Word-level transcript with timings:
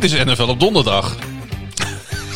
Dit 0.00 0.12
is 0.12 0.24
NFL 0.24 0.42
op 0.48 0.60
donderdag. 0.60 1.16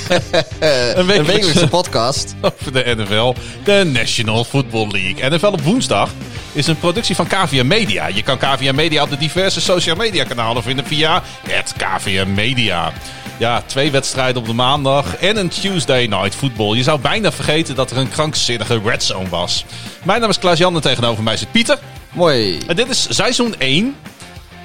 een 0.09 0.99
Een 0.99 1.07
wekelijkse- 1.07 1.69
podcast. 1.69 2.35
Over 2.41 2.73
de 2.73 2.95
NFL, 2.97 3.35
de 3.65 3.91
National 3.93 4.45
Football 4.45 4.89
League. 4.91 5.31
NFL 5.31 5.47
op 5.47 5.61
woensdag 5.61 6.11
is 6.53 6.67
een 6.67 6.79
productie 6.79 7.15
van 7.15 7.27
KVM 7.27 7.67
Media. 7.67 8.07
Je 8.07 8.23
kan 8.23 8.39
KVM 8.39 8.75
Media 8.75 9.03
op 9.03 9.11
de 9.11 9.17
diverse 9.17 9.61
social 9.61 9.97
media 9.97 10.25
kanalen 10.25 10.63
vinden 10.63 10.87
via 10.87 11.23
het 11.49 11.75
KVM 11.77 12.35
Media. 12.35 12.93
Ja, 13.39 13.63
twee 13.67 13.91
wedstrijden 13.91 14.37
op 14.43 14.47
de 14.47 14.53
maandag 14.55 15.17
en 15.17 15.37
een 15.37 15.49
Tuesday 15.49 16.07
Night 16.07 16.35
Football. 16.35 16.77
Je 16.77 16.83
zou 16.83 17.01
bijna 17.01 17.33
vergeten 17.33 17.75
dat 17.75 17.91
er 17.91 17.97
een 17.97 18.11
krankzinnige 18.11 18.81
red 18.85 19.03
zone 19.03 19.29
was. 19.29 19.65
Mijn 20.03 20.21
naam 20.21 20.31
is 20.31 20.39
Klaas-Jan 20.39 20.75
en 20.75 20.81
tegenover 20.81 21.23
mij 21.23 21.37
zit 21.37 21.51
Pieter. 21.53 21.79
Mooi. 22.13 22.59
En 22.67 22.77
dit 22.77 22.89
is 22.89 23.07
seizoen 23.11 23.55
1, 23.59 23.97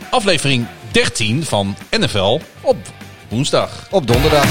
aflevering 0.09 0.65
13 0.91 1.43
van 1.43 1.75
NFL 1.89 2.39
op 2.61 2.77
woensdag. 3.29 3.87
Op 3.91 4.07
donderdag. 4.07 4.45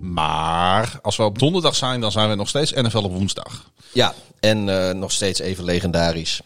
Maar 0.00 0.98
als 1.02 1.16
we 1.16 1.22
op 1.22 1.38
donderdag 1.38 1.76
zijn, 1.76 2.00
dan 2.00 2.12
zijn 2.12 2.28
we 2.28 2.34
nog 2.34 2.48
steeds 2.48 2.72
NFL 2.72 2.98
op 2.98 3.12
woensdag. 3.12 3.70
Ja, 3.92 4.14
en 4.40 4.68
eh, 4.68 4.94
nog 4.94 5.12
steeds 5.12 5.40
even 5.40 5.64
legendarisch. 5.64 6.40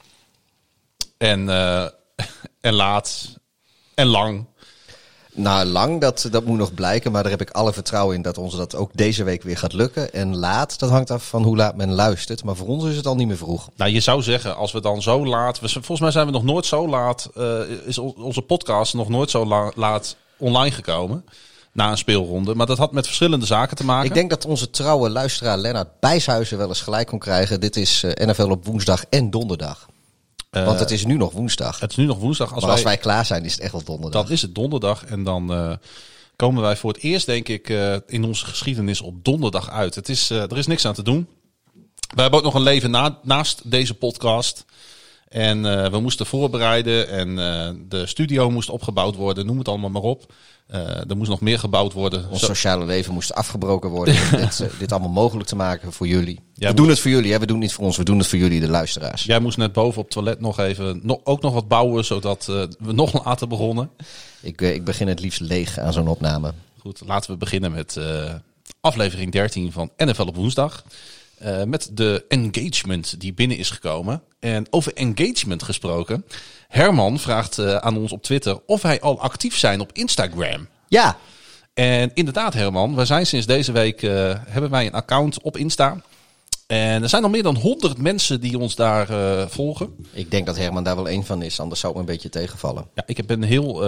En, 1.19 1.49
eh, 1.49 1.87
en 2.61 2.75
laat. 2.75 3.39
En 3.95 4.07
lang. 4.07 4.47
Nou, 5.35 5.65
lang, 5.67 6.01
dat, 6.01 6.29
dat 6.31 6.45
moet 6.45 6.59
nog 6.59 6.75
blijken. 6.75 7.13
Maar 7.13 7.23
daar 7.23 7.31
heb 7.33 7.41
ik 7.41 7.51
alle 7.51 7.73
vertrouwen 7.73 8.17
in 8.17 8.23
dat 8.23 8.39
ons 8.39 8.57
dat 8.57 8.75
ook 8.75 8.91
deze 8.95 9.25
week 9.25 9.43
weer 9.43 9.59
gaat 9.59 9.73
lukken. 9.73 10.13
En 10.13 10.37
laat, 10.37 10.79
dat 10.79 10.91
hangt 10.91 11.11
af 11.11 11.29
van 11.29 11.43
hoe 11.43 11.57
laat 11.57 11.77
men 11.77 11.93
luistert. 11.93 12.45
Maar 12.45 12.57
voor 12.57 12.67
ons 12.67 12.85
is 12.85 12.97
het 12.97 13.07
al 13.07 13.15
niet 13.15 13.27
meer 13.27 13.37
vroeg. 13.37 13.69
Nou, 13.77 13.91
je 13.91 14.01
zou 14.01 14.23
zeggen, 14.23 14.57
als 14.57 14.73
we 14.73 14.81
dan 14.81 15.03
zo 15.03 15.27
laat. 15.27 15.61
we- 15.61 15.69
Volgens 15.69 16.01
mij 16.01 16.11
zijn 16.11 16.27
we 16.27 16.33
nog 16.33 16.45
nooit 16.45 16.67
zo 16.67 16.89
laat. 16.89 17.31
eh, 17.37 17.59
is 17.87 17.99
on- 17.99 18.15
onze 18.17 18.43
podcast 18.43 18.95
nog 18.95 19.09
nooit 19.09 19.31
zo 19.31 19.47
la- 19.47 19.73
laat 19.75 20.17
online 20.37 20.75
gekomen. 20.75 21.25
Na 21.73 21.91
een 21.91 21.99
speelronde. 21.99 22.55
Maar 22.55 22.67
dat 22.67 22.79
had 22.79 22.93
met 22.93 23.05
verschillende 23.07 23.47
zaken 23.47 23.77
te 23.77 23.85
maken. 23.85 24.09
Ik 24.09 24.15
denk 24.15 24.31
dat 24.31 24.45
onze 24.47 24.71
trouwe 24.71 25.11
luisteraar 25.11 25.59
Lennart 25.59 25.89
Bijshuizen 26.01 26.59
wel 26.59 26.69
eens 26.69 26.81
gelijk 26.81 27.07
kon 27.07 27.19
krijgen. 27.19 27.61
Dit 27.61 27.77
is 27.77 28.03
eh, 28.03 28.27
NFL 28.27 28.51
op 28.51 28.65
woensdag 28.67 29.05
en 29.11 29.31
donderdag. 29.31 29.89
Eh, 30.53 30.65
Want 30.65 30.79
het 30.79 30.91
is 30.91 31.05
nu 31.05 31.17
nog 31.17 31.33
woensdag. 31.33 31.81
het 31.81 31.91
is 31.91 31.97
nu 31.97 32.05
nog 32.05 32.19
woensdag. 32.19 32.53
Als 32.53 32.65
maar 32.65 32.67
wij, 32.67 32.73
als 32.73 32.83
wij 32.83 32.97
klaar 32.97 33.27
zijn, 33.27 33.45
is 33.45 33.53
het 33.53 33.61
echt 33.61 33.73
wel 33.73 33.83
donderdag. 33.85 34.23
Dan 34.23 34.33
is 34.33 34.43
het 34.43 34.55
donderdag. 34.55 35.05
En 35.05 35.25
dan 35.25 35.53
eh, 35.53 35.73
komen 36.37 36.63
wij 36.63 36.77
voor 36.77 36.93
het 36.93 37.03
eerst, 37.03 37.27
denk 37.27 37.49
ik, 37.49 37.69
eh, 37.69 37.97
in 38.07 38.25
onze 38.25 38.47
geschiedenis 38.47 39.01
op 39.01 39.25
donderdag 39.25 39.71
uit. 39.71 39.95
Het 39.95 40.09
is, 40.09 40.31
er 40.31 40.59
is 40.59 40.67
niks 40.67 40.87
aan 40.87 40.95
te 40.95 41.03
doen. 41.03 41.29
We 42.15 42.21
hebben 42.21 42.39
ook 42.39 42.45
nog 42.45 42.55
een 42.55 42.63
leven 42.63 42.91
na, 42.91 43.19
naast 43.23 43.71
deze 43.71 43.95
podcast. 43.95 44.65
En 45.29 45.91
we 45.91 46.01
moesten 46.01 46.27
voorbereiden 46.27 47.09
en 47.09 47.37
de 47.89 48.07
studio 48.07 48.51
moest 48.51 48.71
opgebouwd 48.71 49.15
worden. 49.15 49.47
Noem 49.47 49.59
het 49.59 49.69
allemaal 49.69 49.91
maar 49.91 50.03
op. 50.03 50.33
Eh, 50.67 51.11
er 51.11 51.17
moest 51.17 51.31
nog 51.31 51.41
meer 51.41 51.59
gebouwd 51.59 51.93
worden. 51.93 52.29
Ons 52.31 52.41
Zo- 52.41 52.47
sociale 52.47 52.85
leven 52.85 53.15
moest 53.15 53.35
afgebroken 53.35 53.91
worden 53.91 54.15
om 54.15 54.39
dit, 54.41 54.61
eh, 54.61 54.69
dit 54.79 54.93
allemaal 54.93 55.11
mogelijk 55.11 55.49
te 55.49 55.57
maken 55.57 55.93
voor 55.93 56.07
jullie. 56.07 56.41
Jij 56.55 56.71
we 56.71 56.77
doen 56.77 56.89
het 56.89 56.99
voor 56.99 57.11
jullie, 57.11 57.33
hè? 57.33 57.39
we 57.39 57.47
doen 57.47 57.57
het 57.57 57.65
niet 57.65 57.75
voor 57.75 57.85
ons, 57.85 57.97
we 57.97 58.05
doen 58.05 58.19
het 58.19 58.27
voor 58.27 58.39
jullie, 58.39 58.61
de 58.61 58.69
luisteraars. 58.69 59.25
Jij 59.25 59.39
moest 59.41 59.57
net 59.57 59.73
boven 59.73 59.99
op 59.99 60.05
het 60.05 60.13
toilet 60.13 60.41
nog 60.41 60.59
even 60.59 61.21
ook 61.25 61.43
nog 61.43 61.53
wat 61.55 61.69
bouwen, 61.69 62.05
zodat 62.05 62.49
eh, 62.49 62.63
we 62.79 62.93
nog 62.93 63.25
later 63.25 63.49
begonnen. 63.49 63.91
Ik, 64.41 64.61
ik 64.61 64.85
begin 64.85 65.09
het 65.09 65.21
liefst 65.21 65.41
leeg 65.41 65.79
aan 65.79 65.93
zo'n 65.93 66.09
opname. 66.09 66.53
Goed, 66.79 67.03
laten 67.07 67.31
we 67.31 67.37
beginnen 67.37 67.73
met 67.73 68.01
aflevering 68.81 69.33
13 69.33 69.73
van 69.73 69.91
NFL 69.97 70.23
op 70.23 70.37
woensdag. 70.37 70.85
Eh, 71.43 71.63
met 71.63 71.91
de 71.93 72.25
engagement 72.29 73.21
die 73.21 73.33
binnen 73.33 73.57
is 73.57 73.71
gekomen. 73.71 74.23
En 74.41 74.67
over 74.71 74.95
engagement 74.95 75.63
gesproken. 75.63 76.25
Herman 76.69 77.19
vraagt 77.19 77.59
eh, 77.59 77.77
aan 77.77 77.97
ons 77.97 78.13
op 78.13 78.23
Twitter 78.23 78.61
of 78.67 78.83
wij 78.83 79.01
al 79.01 79.21
actief 79.21 79.57
zijn 79.57 79.81
op 79.81 79.91
Instagram. 79.93 80.69
Ja, 80.89 81.17
En 81.75 82.11
inderdaad, 82.15 82.55
Herman, 82.55 82.95
we 82.95 83.05
zijn 83.05 83.27
sinds 83.27 83.47
deze 83.47 83.73
week 83.73 84.03
eh, 84.03 84.35
hebben 84.47 84.71
wij 84.71 84.87
een 84.87 84.93
account 84.93 85.43
op 85.43 85.57
Insta. 85.57 85.97
En 86.67 87.03
er 87.03 87.09
zijn 87.09 87.23
al 87.23 87.31
meer 87.31 87.43
dan 87.43 87.57
100 87.57 87.99
mensen 87.99 88.41
die 88.41 88.59
ons 88.59 88.75
daar 88.75 89.09
volgen. 89.51 89.95
ik 90.13 90.31
denk 90.31 90.47
dat 90.47 90.57
Herman 90.57 90.85
daar 90.85 90.97
wel 90.97 91.09
één 91.09 91.25
van 91.25 91.43
is, 91.43 91.61
anders 91.61 91.81
zou 91.81 91.93
het 91.93 92.03
me 92.03 92.09
een 92.09 92.15
beetje 92.15 92.41
tegenvallen. 92.41 92.87
Ja, 92.95 93.03
ik 93.07 93.27
ben 93.27 93.43
heel, 93.43 93.85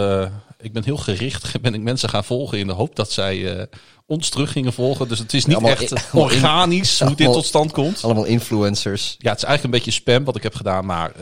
ik 0.60 0.72
ben 0.72 0.84
heel 0.84 0.96
gericht. 0.96 1.52
Ben 1.62 1.74
ik 1.74 1.80
mensen 1.80 2.08
gaan 2.08 2.24
volgen 2.24 2.58
in 2.58 2.66
de 2.66 2.72
hoop 2.72 2.96
dat 2.96 3.12
zij 3.12 3.68
ons 4.06 4.28
terug 4.28 4.52
gingen 4.52 4.72
volgen. 4.72 5.08
Dus 5.08 5.18
het 5.18 5.34
is 5.34 5.44
niet 5.46 5.56
Allemaal 5.56 5.72
echt 5.76 5.90
in- 5.90 6.20
organisch 6.20 7.00
hoe 7.00 7.14
dit 7.14 7.32
tot 7.32 7.44
stand 7.44 7.72
komt. 7.72 8.04
Allemaal 8.04 8.24
influencers. 8.24 9.14
Ja, 9.18 9.30
het 9.30 9.38
is 9.38 9.44
eigenlijk 9.44 9.64
een 9.64 9.70
beetje 9.70 10.00
spam 10.00 10.24
wat 10.24 10.36
ik 10.36 10.42
heb 10.42 10.54
gedaan. 10.54 10.86
Maar 10.86 11.10
eh, 11.10 11.20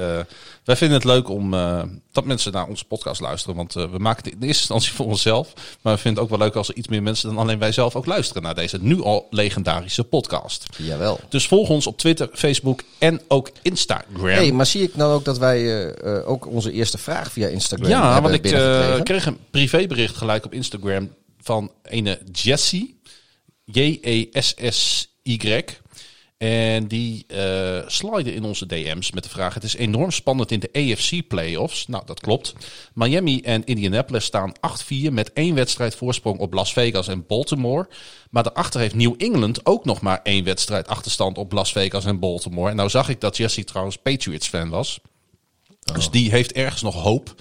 wij 0.64 0.76
vinden 0.76 0.96
het 0.96 1.06
leuk 1.06 1.28
om 1.28 1.54
eh, 1.54 1.82
dat 2.12 2.24
mensen 2.24 2.52
naar 2.52 2.66
onze 2.66 2.84
podcast 2.84 3.20
luisteren. 3.20 3.56
Want 3.56 3.76
eh, 3.76 3.90
we 3.90 3.98
maken 3.98 4.24
het 4.24 4.32
in 4.32 4.38
eerste 4.46 4.60
instantie 4.60 4.92
voor 4.92 5.06
onszelf. 5.06 5.52
Maar 5.82 5.94
we 5.94 6.00
vinden 6.00 6.22
het 6.22 6.32
ook 6.32 6.38
wel 6.38 6.46
leuk 6.46 6.56
als 6.56 6.68
er 6.68 6.74
iets 6.76 6.88
meer 6.88 7.02
mensen 7.02 7.28
dan 7.28 7.38
alleen 7.38 7.58
wij 7.58 7.72
zelf 7.72 7.96
ook 7.96 8.06
luisteren 8.06 8.42
naar 8.42 8.54
deze 8.54 8.78
nu 8.80 9.02
al 9.02 9.26
legendarische 9.30 10.04
podcast. 10.04 10.66
Jawel. 10.76 11.20
Dus 11.28 11.46
volg 11.46 11.68
ons 11.68 11.86
op 11.86 11.98
Twitter, 11.98 12.28
Facebook 12.32 12.82
en 12.98 13.20
ook 13.28 13.50
Instagram. 13.62 14.24
hey, 14.24 14.52
maar 14.52 14.66
zie 14.66 14.82
ik 14.82 14.96
nou 14.96 15.12
ook 15.14 15.24
dat 15.24 15.38
wij 15.38 16.24
ook 16.24 16.46
onze 16.46 16.72
eerste 16.72 16.98
vraag 16.98 17.32
via 17.32 17.48
Instagram 17.48 17.88
Ja, 17.88 18.12
hebben 18.12 18.30
want 18.30 18.44
ik 18.44 19.04
kreeg 19.04 19.26
een 19.26 19.38
privébericht 19.50 20.16
gelijk 20.16 20.44
op 20.44 20.52
Instagram 20.52 21.10
van 21.42 21.72
ene 21.82 22.20
Jessie. 22.32 23.00
J-E-S-S-Y. 23.64 25.64
En 26.42 26.88
die 26.88 27.24
eh 27.26 27.82
slide 27.86 28.34
in 28.34 28.44
onze 28.44 28.66
DM's 28.66 29.12
met 29.12 29.22
de 29.22 29.28
vraag: 29.28 29.54
Het 29.54 29.64
is 29.64 29.76
enorm 29.76 30.10
spannend 30.10 30.50
in 30.50 30.60
de 30.60 30.70
AFC 30.72 31.28
playoffs. 31.28 31.86
Nou, 31.86 32.02
dat 32.06 32.20
klopt. 32.20 32.54
Miami 32.94 33.40
en 33.40 33.64
Indianapolis 33.64 34.24
staan 34.24 34.52
8-4 34.52 35.10
met 35.10 35.32
één 35.32 35.54
wedstrijd 35.54 35.94
voorsprong 35.94 36.38
op 36.38 36.52
Las 36.52 36.72
Vegas 36.72 37.08
en 37.08 37.26
Baltimore. 37.26 37.88
Maar 38.30 38.42
daarachter 38.42 38.80
heeft 38.80 38.94
New 38.94 39.14
England 39.18 39.66
ook 39.66 39.84
nog 39.84 40.00
maar 40.00 40.20
één 40.22 40.44
wedstrijd 40.44 40.88
achterstand 40.88 41.38
op 41.38 41.52
Las 41.52 41.72
Vegas 41.72 42.04
en 42.04 42.18
Baltimore. 42.18 42.70
En 42.70 42.76
nou 42.76 42.88
zag 42.88 43.08
ik 43.08 43.20
dat 43.20 43.36
Jesse 43.36 43.64
trouwens 43.64 43.96
Patriots 43.96 44.48
fan 44.48 44.68
was. 44.68 45.00
Dus 45.92 46.10
die 46.10 46.30
heeft 46.30 46.52
ergens 46.52 46.82
nog 46.82 46.94
hoop. 46.94 47.34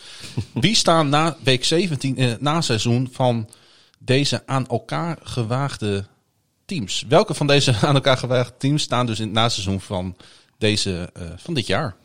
Wie 0.54 0.76
staan 0.76 1.10
na 1.10 1.38
week 1.44 1.64
17 1.64 2.18
in 2.18 2.28
het 2.28 2.42
naseizoen 2.42 3.10
van 3.12 3.50
deze 4.06 4.44
aan 4.46 4.68
elkaar 4.68 5.18
gewaagde 5.24 6.06
teams? 6.66 7.06
Welke 7.08 7.34
van 7.34 7.48
deze 7.48 7.76
aan 7.88 7.96
elkaar 7.96 8.18
gewaagde 8.18 8.54
teams 8.58 8.84
staan 8.84 9.06
dus 9.06 9.20
in 9.20 9.26
het 9.26 9.34
naseizoen 9.34 9.82
van, 9.82 10.16
deze, 10.58 11.10
eh, 11.14 11.24
van 11.38 11.54
dit 11.54 11.68
jaar? 11.68 11.96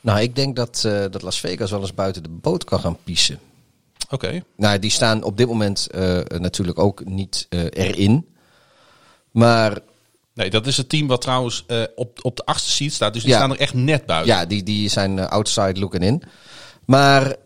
Nou, 0.00 0.20
ik 0.20 0.34
denk 0.34 0.56
dat, 0.56 0.82
eh, 0.86 1.04
dat 1.10 1.22
Las 1.22 1.40
Vegas 1.40 1.70
wel 1.70 1.80
eens 1.80 1.94
buiten 1.94 2.22
de 2.22 2.28
boot 2.28 2.64
kan 2.64 2.80
gaan 2.80 2.98
piezen. 3.04 3.38
Oké. 4.10 4.42
Nou, 4.56 4.78
die 4.78 4.90
staan 4.90 5.22
op 5.22 5.36
dit 5.36 5.46
moment 5.46 5.86
eh, 5.86 6.20
natuurlijk 6.38 6.78
ook 6.78 7.04
niet 7.04 7.46
erin. 7.70 8.26
Maar 9.30 9.78
Nee, 10.34 10.50
dat 10.50 10.66
is 10.66 10.76
het 10.76 10.88
team 10.88 11.06
wat 11.06 11.20
trouwens 11.20 11.66
op, 11.94 12.24
op 12.24 12.36
de 12.36 12.44
achtste 12.44 12.70
seat 12.70 12.92
staat. 12.92 13.12
Dus 13.12 13.22
die 13.22 13.30
Ja. 13.30 13.36
staan 13.36 13.50
er 13.50 13.58
echt 13.58 13.74
net 13.74 14.06
buiten. 14.06 14.34
ja, 14.34 14.44
die, 14.44 14.62
die 14.62 14.88
zijn 14.88 15.18
outside 15.28 15.80
looking 15.80 16.02
in. 16.04 16.22
Maar 16.84 17.36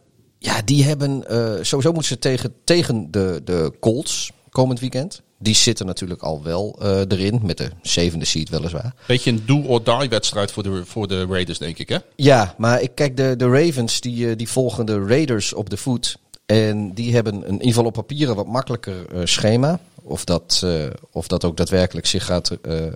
ja, 0.44 0.62
die 0.64 0.84
hebben 0.84 1.28
eh, 1.28 1.52
sowieso 1.62 1.92
moeten 1.92 2.04
ze 2.04 2.18
tegen, 2.18 2.54
tegen 2.64 3.10
de, 3.10 3.40
de 3.44 3.72
Colts 3.80 4.32
komend 4.50 4.80
weekend. 4.80 5.22
Die 5.38 5.54
zitten 5.54 5.86
natuurlijk 5.86 6.22
al 6.22 6.42
wel 6.42 6.78
eh, 6.80 6.98
erin, 6.98 7.40
met 7.42 7.58
de 7.58 7.70
zevende 7.82 8.24
seed 8.24 8.48
weliswaar. 8.48 8.94
Beetje 9.06 9.30
een 9.30 9.42
do-or-die 9.46 10.08
wedstrijd 10.08 10.52
voor 10.52 10.62
de, 10.62 10.82
voor 10.84 11.08
de 11.08 11.26
Raiders, 11.26 11.58
denk 11.58 11.78
ik, 11.78 11.88
hè? 11.88 11.98
Ja, 12.16 12.54
maar 12.58 12.82
ik 12.82 12.90
kijk, 12.94 13.16
de, 13.16 13.34
de 13.36 13.48
Ravens 13.48 14.00
die, 14.00 14.30
eh, 14.30 14.36
die 14.36 14.48
volgen 14.48 14.86
de 14.86 15.04
Raiders 15.04 15.52
op 15.52 15.70
de 15.70 15.76
voet. 15.76 16.16
En 16.46 16.94
die 16.94 17.14
hebben 17.14 17.34
een, 17.34 17.44
in 17.44 17.52
ieder 17.52 17.66
geval 17.66 17.84
op 17.84 17.92
papier 17.92 18.28
een 18.28 18.34
wat 18.34 18.46
makkelijker 18.46 19.28
schema. 19.28 19.80
Of 20.02 20.24
dat, 20.24 20.66
of 21.10 21.26
dat 21.26 21.44
ook 21.44 21.56
daadwerkelijk 21.56 22.06
zich 22.06 22.24
gaat 22.24 22.50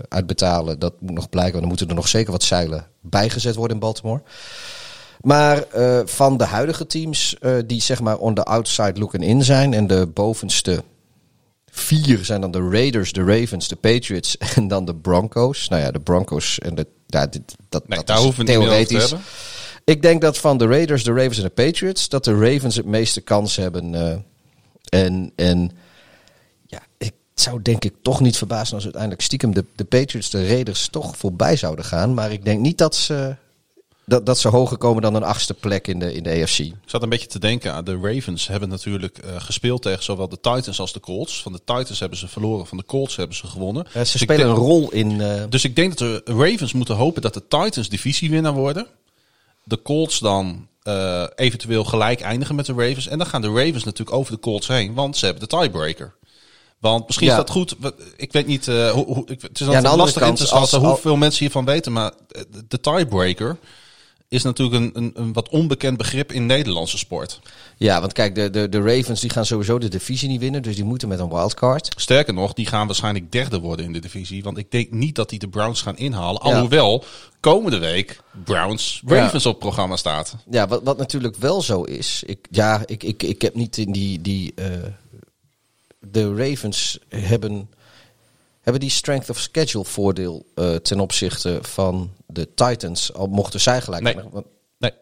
uitbetalen, 0.08 0.78
dat 0.78 0.94
moet 0.98 1.14
nog 1.14 1.28
blijken. 1.28 1.52
Want 1.52 1.60
dan 1.60 1.68
moeten 1.68 1.88
er 1.88 1.94
nog 1.94 2.08
zeker 2.08 2.32
wat 2.32 2.42
zeilen 2.42 2.86
bijgezet 3.00 3.54
worden 3.54 3.76
in 3.76 3.82
Baltimore. 3.82 4.22
Maar 5.28 5.62
eh, 5.62 6.00
van 6.04 6.36
de 6.36 6.44
huidige 6.44 6.86
teams 6.86 7.36
eh, 7.40 7.56
die 7.66 7.80
zeg 7.80 8.00
maar 8.00 8.16
on 8.18 8.34
the 8.34 8.44
outside 8.44 8.98
looking 8.98 9.24
in 9.24 9.44
zijn. 9.44 9.74
En 9.74 9.86
de 9.86 10.06
bovenste 10.06 10.82
vier 11.70 12.24
zijn 12.24 12.40
dan 12.40 12.50
de 12.50 12.68
Raiders, 12.70 13.12
de 13.12 13.24
Ravens, 13.24 13.68
de 13.68 13.76
Patriots 13.76 14.36
en 14.56 14.68
dan 14.68 14.84
de 14.84 14.94
Broncos. 14.94 15.68
Nou 15.68 15.82
ja, 15.82 15.90
de 15.90 16.00
Broncos 16.00 16.58
en 16.58 16.74
de... 16.74 16.86
Ja, 17.06 17.26
dit, 17.26 17.56
dat, 17.68 17.88
Nee, 17.88 17.98
dat 17.98 18.06
daar 18.06 18.16
is 18.16 18.22
hoeven 18.22 18.44
te 18.44 18.52
theoretisch. 18.52 19.00
hebben. 19.00 19.20
Ik 19.84 20.02
denk 20.02 20.20
dat 20.20 20.38
van 20.38 20.58
de 20.58 20.66
Raiders, 20.66 21.04
de 21.04 21.12
Ravens 21.12 21.36
en 21.36 21.42
de 21.42 21.62
Patriots, 21.62 22.08
dat 22.08 22.24
de 22.24 22.38
Ravens 22.38 22.76
het 22.76 22.86
meeste 22.86 23.20
kans 23.20 23.56
hebben. 23.56 23.94
eh, 23.94 24.16
en, 25.04 25.32
en 25.36 25.70
ja, 26.66 26.80
ik 26.98 27.12
zou 27.34 27.62
denk 27.62 27.84
ik 27.84 27.94
toch 28.02 28.20
niet 28.20 28.36
verbazen 28.36 28.74
als 28.74 28.84
uiteindelijk 28.84 29.22
stiekem 29.22 29.54
de, 29.54 29.64
de 29.76 29.84
Patriots 29.84 30.30
de 30.30 30.46
Raiders 30.46 30.88
toch 30.88 31.16
voorbij 31.16 31.56
zouden 31.56 31.84
gaan. 31.84 32.14
Maar 32.14 32.32
ik 32.32 32.44
denk 32.44 32.60
niet 32.60 32.78
dat 32.78 32.94
ze 32.96 33.36
dat, 34.08 34.26
dat 34.26 34.38
ze 34.38 34.48
hoger 34.48 34.76
komen 34.76 35.02
dan 35.02 35.14
een 35.14 35.22
achtste 35.22 35.54
plek 35.54 35.86
in 35.86 35.98
de, 35.98 36.14
in 36.14 36.22
de 36.22 36.42
AFC. 36.42 36.58
Ik 36.58 36.74
zat 36.84 37.02
een 37.02 37.08
beetje 37.08 37.26
te 37.26 37.38
denken 37.38 37.72
aan 37.72 37.84
de 37.84 37.98
Ravens 38.02 38.46
hebben 38.46 38.68
natuurlijk 38.68 39.18
uh, 39.24 39.30
gespeeld 39.38 39.82
tegen 39.82 40.04
zowel 40.04 40.28
de 40.28 40.40
Titans 40.40 40.80
als 40.80 40.92
de 40.92 41.00
Colts. 41.00 41.42
Van 41.42 41.52
de 41.52 41.58
Titans 41.58 42.00
hebben 42.00 42.18
ze 42.18 42.28
verloren, 42.28 42.66
van 42.66 42.78
de 42.78 42.84
Colts 42.84 43.16
hebben 43.16 43.36
ze 43.36 43.46
gewonnen. 43.46 43.86
Ze 43.92 43.98
dus 43.98 44.18
spelen 44.18 44.46
denk, 44.46 44.58
een 44.58 44.64
rol 44.64 44.90
in. 44.90 45.10
Uh... 45.10 45.42
Dus 45.48 45.64
ik 45.64 45.76
denk 45.76 45.98
dat 45.98 46.26
de 46.26 46.32
Ravens 46.32 46.72
moeten 46.72 46.94
hopen 46.94 47.22
dat 47.22 47.34
de 47.34 47.48
Titans 47.48 47.88
divisiewinnaar 47.88 48.52
worden. 48.52 48.86
De 49.64 49.82
Colts 49.82 50.18
dan 50.18 50.66
uh, 50.84 51.24
eventueel 51.34 51.84
gelijk 51.84 52.20
eindigen 52.20 52.54
met 52.54 52.66
de 52.66 52.72
Ravens. 52.72 53.08
En 53.08 53.18
dan 53.18 53.26
gaan 53.26 53.42
de 53.42 53.52
Ravens 53.52 53.84
natuurlijk 53.84 54.16
over 54.16 54.32
de 54.32 54.40
Colts 54.40 54.68
heen, 54.68 54.94
want 54.94 55.16
ze 55.16 55.24
hebben 55.24 55.48
de 55.48 55.56
tiebreaker. 55.56 56.14
Want 56.78 57.06
misschien 57.06 57.26
ja. 57.26 57.32
is 57.32 57.38
dat 57.38 57.50
goed. 57.50 57.76
Ik 58.16 58.32
weet 58.32 58.46
niet. 58.46 58.66
Hoe, 58.66 59.04
hoe, 59.04 59.24
het 59.26 59.60
is 59.60 59.66
ja, 59.66 59.96
lastig 59.96 60.22
in 60.22 60.34
te 60.34 60.46
schatten 60.46 60.80
hoeveel 60.80 61.16
mensen 61.16 61.40
hiervan 61.40 61.64
weten. 61.64 61.92
Maar 61.92 62.12
de 62.68 62.80
tiebreaker 62.80 63.58
is 64.28 64.42
natuurlijk 64.42 64.76
een, 64.76 65.02
een, 65.02 65.10
een, 65.14 65.32
wat 65.32 65.48
onbekend 65.48 65.96
begrip 65.96 66.32
in 66.32 66.46
Nederlandse 66.46 66.98
sport. 66.98 67.40
Ja, 67.76 68.00
want 68.00 68.12
kijk, 68.12 68.34
de, 68.34 68.50
de, 68.50 68.68
de 68.68 68.80
Ravens 68.80 69.20
die 69.20 69.30
gaan 69.30 69.46
sowieso 69.46 69.78
de 69.78 69.88
divisie 69.88 70.28
niet 70.28 70.40
winnen. 70.40 70.62
Dus 70.62 70.76
die 70.76 70.84
moeten 70.84 71.08
met 71.08 71.18
een 71.18 71.28
wildcard. 71.28 71.88
Sterker 71.96 72.34
nog, 72.34 72.52
die 72.52 72.66
gaan 72.66 72.86
waarschijnlijk 72.86 73.32
derde 73.32 73.58
worden 73.58 73.84
in 73.84 73.92
de 73.92 73.98
divisie. 73.98 74.42
Want 74.42 74.58
ik 74.58 74.70
denk 74.70 74.90
niet 74.90 75.14
dat 75.14 75.28
die 75.28 75.38
de 75.38 75.48
Browns 75.48 75.82
gaan 75.82 75.96
inhalen. 75.96 76.40
Alhoewel 76.40 77.04
komende 77.40 77.78
week 77.78 78.20
Browns 78.44 79.02
Ravens 79.06 79.46
op 79.46 79.58
programma 79.58 79.96
staat. 79.96 80.36
Ja, 80.50 80.68
wat, 80.68 80.82
wat 80.82 80.98
natuurlijk 80.98 81.36
wel 81.36 81.62
zo 81.62 81.82
is. 81.82 82.22
Ik, 82.26 82.46
ja, 82.50 82.82
ik, 82.86 83.02
ik, 83.02 83.22
ik 83.22 83.42
heb 83.42 83.54
niet 83.54 83.76
in 83.76 83.92
die... 83.92 84.20
die 84.20 84.52
uh, 84.56 84.66
de 86.00 86.34
Ravens 86.34 86.98
hebben 87.08 87.70
hebben 88.68 88.88
die 88.88 88.96
strength 88.96 89.30
of 89.30 89.38
schedule 89.38 89.84
voordeel 89.84 90.46
uh, 90.54 90.74
ten 90.74 91.00
opzichte 91.00 91.58
van 91.62 92.12
de 92.26 92.54
Titans? 92.54 93.12
Al 93.14 93.26
mochten 93.26 93.60
zij 93.60 93.80
gelijk. 93.80 94.02
Nee. 94.02 94.14
nee. 94.78 94.92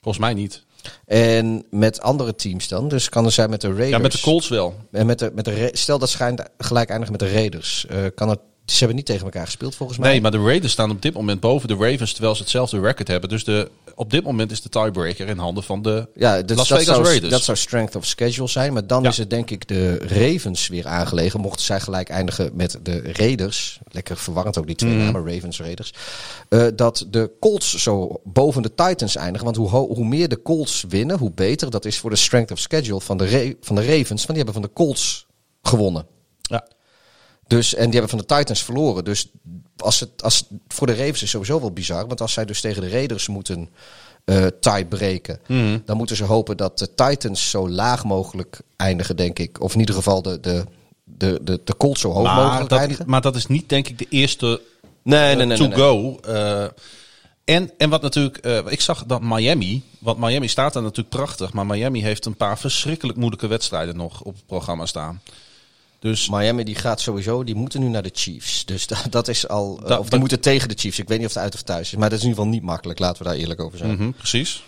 Volgens 0.00 0.24
mij 0.24 0.34
niet. 0.34 0.64
En 1.04 1.64
met 1.70 2.00
andere 2.00 2.34
teams 2.34 2.68
dan? 2.68 2.88
Dus 2.88 3.08
kan 3.08 3.24
er 3.24 3.32
zijn 3.32 3.50
met 3.50 3.60
de 3.60 3.66
Raiders. 3.66 3.90
Ja, 3.90 3.98
met 3.98 4.12
de 4.12 4.20
Colts 4.20 4.48
wel. 4.48 4.74
En 4.90 5.06
met 5.06 5.18
de, 5.18 5.30
met 5.34 5.44
de, 5.44 5.70
stel 5.72 5.98
dat 5.98 6.08
schijnt 6.08 6.42
gelijk 6.58 6.88
eindigen 6.90 7.16
met 7.18 7.28
de 7.28 7.32
Raiders. 7.34 7.86
Uh, 7.90 8.06
kan 8.14 8.28
het 8.28 8.40
ze 8.72 8.78
hebben 8.78 8.96
niet 8.96 9.06
tegen 9.06 9.24
elkaar 9.24 9.44
gespeeld 9.44 9.74
volgens 9.74 9.98
mij. 9.98 10.10
Nee, 10.10 10.20
maar 10.20 10.30
de 10.30 10.42
Raiders 10.42 10.72
staan 10.72 10.90
op 10.90 11.02
dit 11.02 11.14
moment 11.14 11.40
boven 11.40 11.68
de 11.68 11.74
Ravens 11.74 12.12
terwijl 12.12 12.34
ze 12.34 12.42
hetzelfde 12.42 12.80
record 12.80 13.08
hebben. 13.08 13.28
Dus 13.28 13.44
de, 13.44 13.70
op 13.94 14.10
dit 14.10 14.24
moment 14.24 14.50
is 14.50 14.62
de 14.62 14.68
tiebreaker 14.68 15.28
in 15.28 15.38
handen 15.38 15.62
van 15.62 15.82
de 15.82 16.08
ja, 16.14 16.42
dus 16.42 16.56
Las 16.56 16.68
Vegas 16.68 16.84
dat 16.84 16.94
zou, 16.94 17.06
Raiders. 17.06 17.32
Dat 17.32 17.42
zou 17.42 17.56
strength 17.56 17.94
of 17.96 18.06
schedule 18.06 18.48
zijn. 18.48 18.72
Maar 18.72 18.86
dan 18.86 19.06
is 19.06 19.16
het 19.16 19.30
denk 19.30 19.50
ik 19.50 19.68
de 19.68 19.98
Ravens 19.98 20.68
weer 20.68 20.86
aangelegen. 20.86 21.40
Mochten 21.40 21.64
zij 21.64 21.80
gelijk 21.80 22.08
eindigen 22.08 22.50
met 22.54 22.78
de 22.82 23.12
Raiders. 23.12 23.80
Lekker 23.90 24.16
verwarrend 24.16 24.58
ook 24.58 24.66
die 24.66 24.76
twee 24.76 24.92
mm. 24.92 24.98
namen, 24.98 25.32
Ravens, 25.32 25.60
Raiders. 25.60 25.92
Uh, 26.48 26.66
dat 26.74 27.06
de 27.10 27.30
Colts 27.40 27.76
zo 27.76 28.20
boven 28.24 28.62
de 28.62 28.74
Titans 28.74 29.16
eindigen. 29.16 29.44
Want 29.44 29.56
hoe, 29.56 29.68
hoe 29.68 30.04
meer 30.04 30.28
de 30.28 30.42
Colts 30.42 30.84
winnen, 30.88 31.18
hoe 31.18 31.32
beter. 31.32 31.70
Dat 31.70 31.84
is 31.84 31.98
voor 31.98 32.10
de 32.10 32.16
strength 32.16 32.50
of 32.50 32.58
schedule 32.58 33.00
van 33.00 33.16
de, 33.16 33.56
van 33.60 33.76
de 33.76 33.86
Ravens. 33.86 34.08
Want 34.08 34.26
die 34.26 34.36
hebben 34.36 34.54
van 34.54 34.62
de 34.62 34.72
Colts 34.72 35.26
gewonnen. 35.62 36.06
Ja. 36.42 36.66
Dus, 37.48 37.74
en 37.74 37.90
die 37.90 38.00
hebben 38.00 38.18
van 38.18 38.18
de 38.18 38.34
Titans 38.34 38.62
verloren. 38.62 39.04
Dus 39.04 39.28
als 39.76 40.00
het, 40.00 40.22
als 40.22 40.44
voor 40.68 40.86
de 40.86 40.94
Ravens 40.94 41.22
is 41.22 41.30
sowieso 41.30 41.60
wel 41.60 41.72
bizar. 41.72 42.06
Want 42.06 42.20
als 42.20 42.32
zij 42.32 42.44
dus 42.44 42.60
tegen 42.60 42.82
de 42.82 42.88
Raiders 42.88 43.28
moeten 43.28 43.68
uh, 44.24 44.46
tie 44.60 44.84
breken. 44.84 45.40
Mhm. 45.46 45.78
Dan 45.84 45.96
moeten 45.96 46.16
ze 46.16 46.24
hopen 46.24 46.56
dat 46.56 46.78
de 46.78 46.94
Titans 46.94 47.50
zo 47.50 47.68
laag 47.68 48.04
mogelijk 48.04 48.60
eindigen, 48.76 49.16
denk 49.16 49.38
ik. 49.38 49.60
Of 49.60 49.74
in 49.74 49.80
ieder 49.80 49.94
geval 49.94 50.22
de, 50.22 50.40
de, 50.40 50.64
de, 51.04 51.38
de, 51.42 51.60
de 51.64 51.76
Colts 51.76 52.00
zo 52.00 52.10
hoog 52.10 52.24
maar 52.24 52.44
mogelijk 52.44 52.68
dat, 52.68 52.78
eindigen. 52.78 53.04
Maar 53.08 53.20
dat 53.20 53.36
is 53.36 53.46
niet, 53.46 53.68
denk 53.68 53.88
ik, 53.88 53.98
de 53.98 54.06
eerste 54.08 54.60
nee, 55.02 55.36
nee, 55.36 55.46
nee, 55.46 55.56
to 55.56 55.70
go. 55.70 56.18
Uh, 56.28 56.62
en, 57.44 57.70
en 57.78 57.90
wat 57.90 58.02
natuurlijk, 58.02 58.46
uh, 58.46 58.58
ik 58.66 58.80
zag 58.80 59.04
dat 59.06 59.22
Miami, 59.22 59.82
want 59.98 60.18
Miami 60.18 60.48
staat 60.48 60.72
daar 60.72 60.82
natuurlijk 60.82 61.16
prachtig, 61.16 61.52
maar 61.52 61.66
Miami 61.66 62.02
heeft 62.02 62.26
een 62.26 62.36
paar 62.36 62.58
verschrikkelijk 62.58 63.18
moeilijke 63.18 63.46
wedstrijden 63.46 63.96
nog 63.96 64.20
op 64.20 64.34
het 64.34 64.46
programma 64.46 64.86
staan. 64.86 65.20
Dus 65.98 66.28
Miami 66.28 66.64
die 66.64 66.74
gaat 66.74 67.00
sowieso, 67.00 67.44
die 67.44 67.54
moeten 67.54 67.80
nu 67.80 67.88
naar 67.88 68.02
de 68.02 68.10
Chiefs. 68.12 68.64
Dus 68.64 68.86
dat, 68.86 69.06
dat 69.10 69.28
is 69.28 69.48
al. 69.48 69.80
Dat, 69.86 69.98
of 69.98 70.08
die 70.08 70.18
moeten 70.18 70.40
tegen 70.40 70.68
de 70.68 70.74
Chiefs. 70.78 70.98
Ik 70.98 71.08
weet 71.08 71.18
niet 71.18 71.26
of 71.26 71.34
het 71.34 71.42
uit 71.42 71.54
of 71.54 71.62
thuis 71.62 71.92
is. 71.92 71.98
Maar 71.98 72.10
dat 72.10 72.18
is 72.18 72.24
in 72.24 72.30
ieder 72.30 72.44
geval 72.44 72.58
niet 72.58 72.68
makkelijk. 72.68 72.98
Laten 72.98 73.22
we 73.22 73.28
daar 73.28 73.38
eerlijk 73.38 73.60
over 73.60 73.78
zijn. 73.78 73.90
Mm 73.90 73.96
-hmm, 73.96 74.12
precies. 74.12 74.64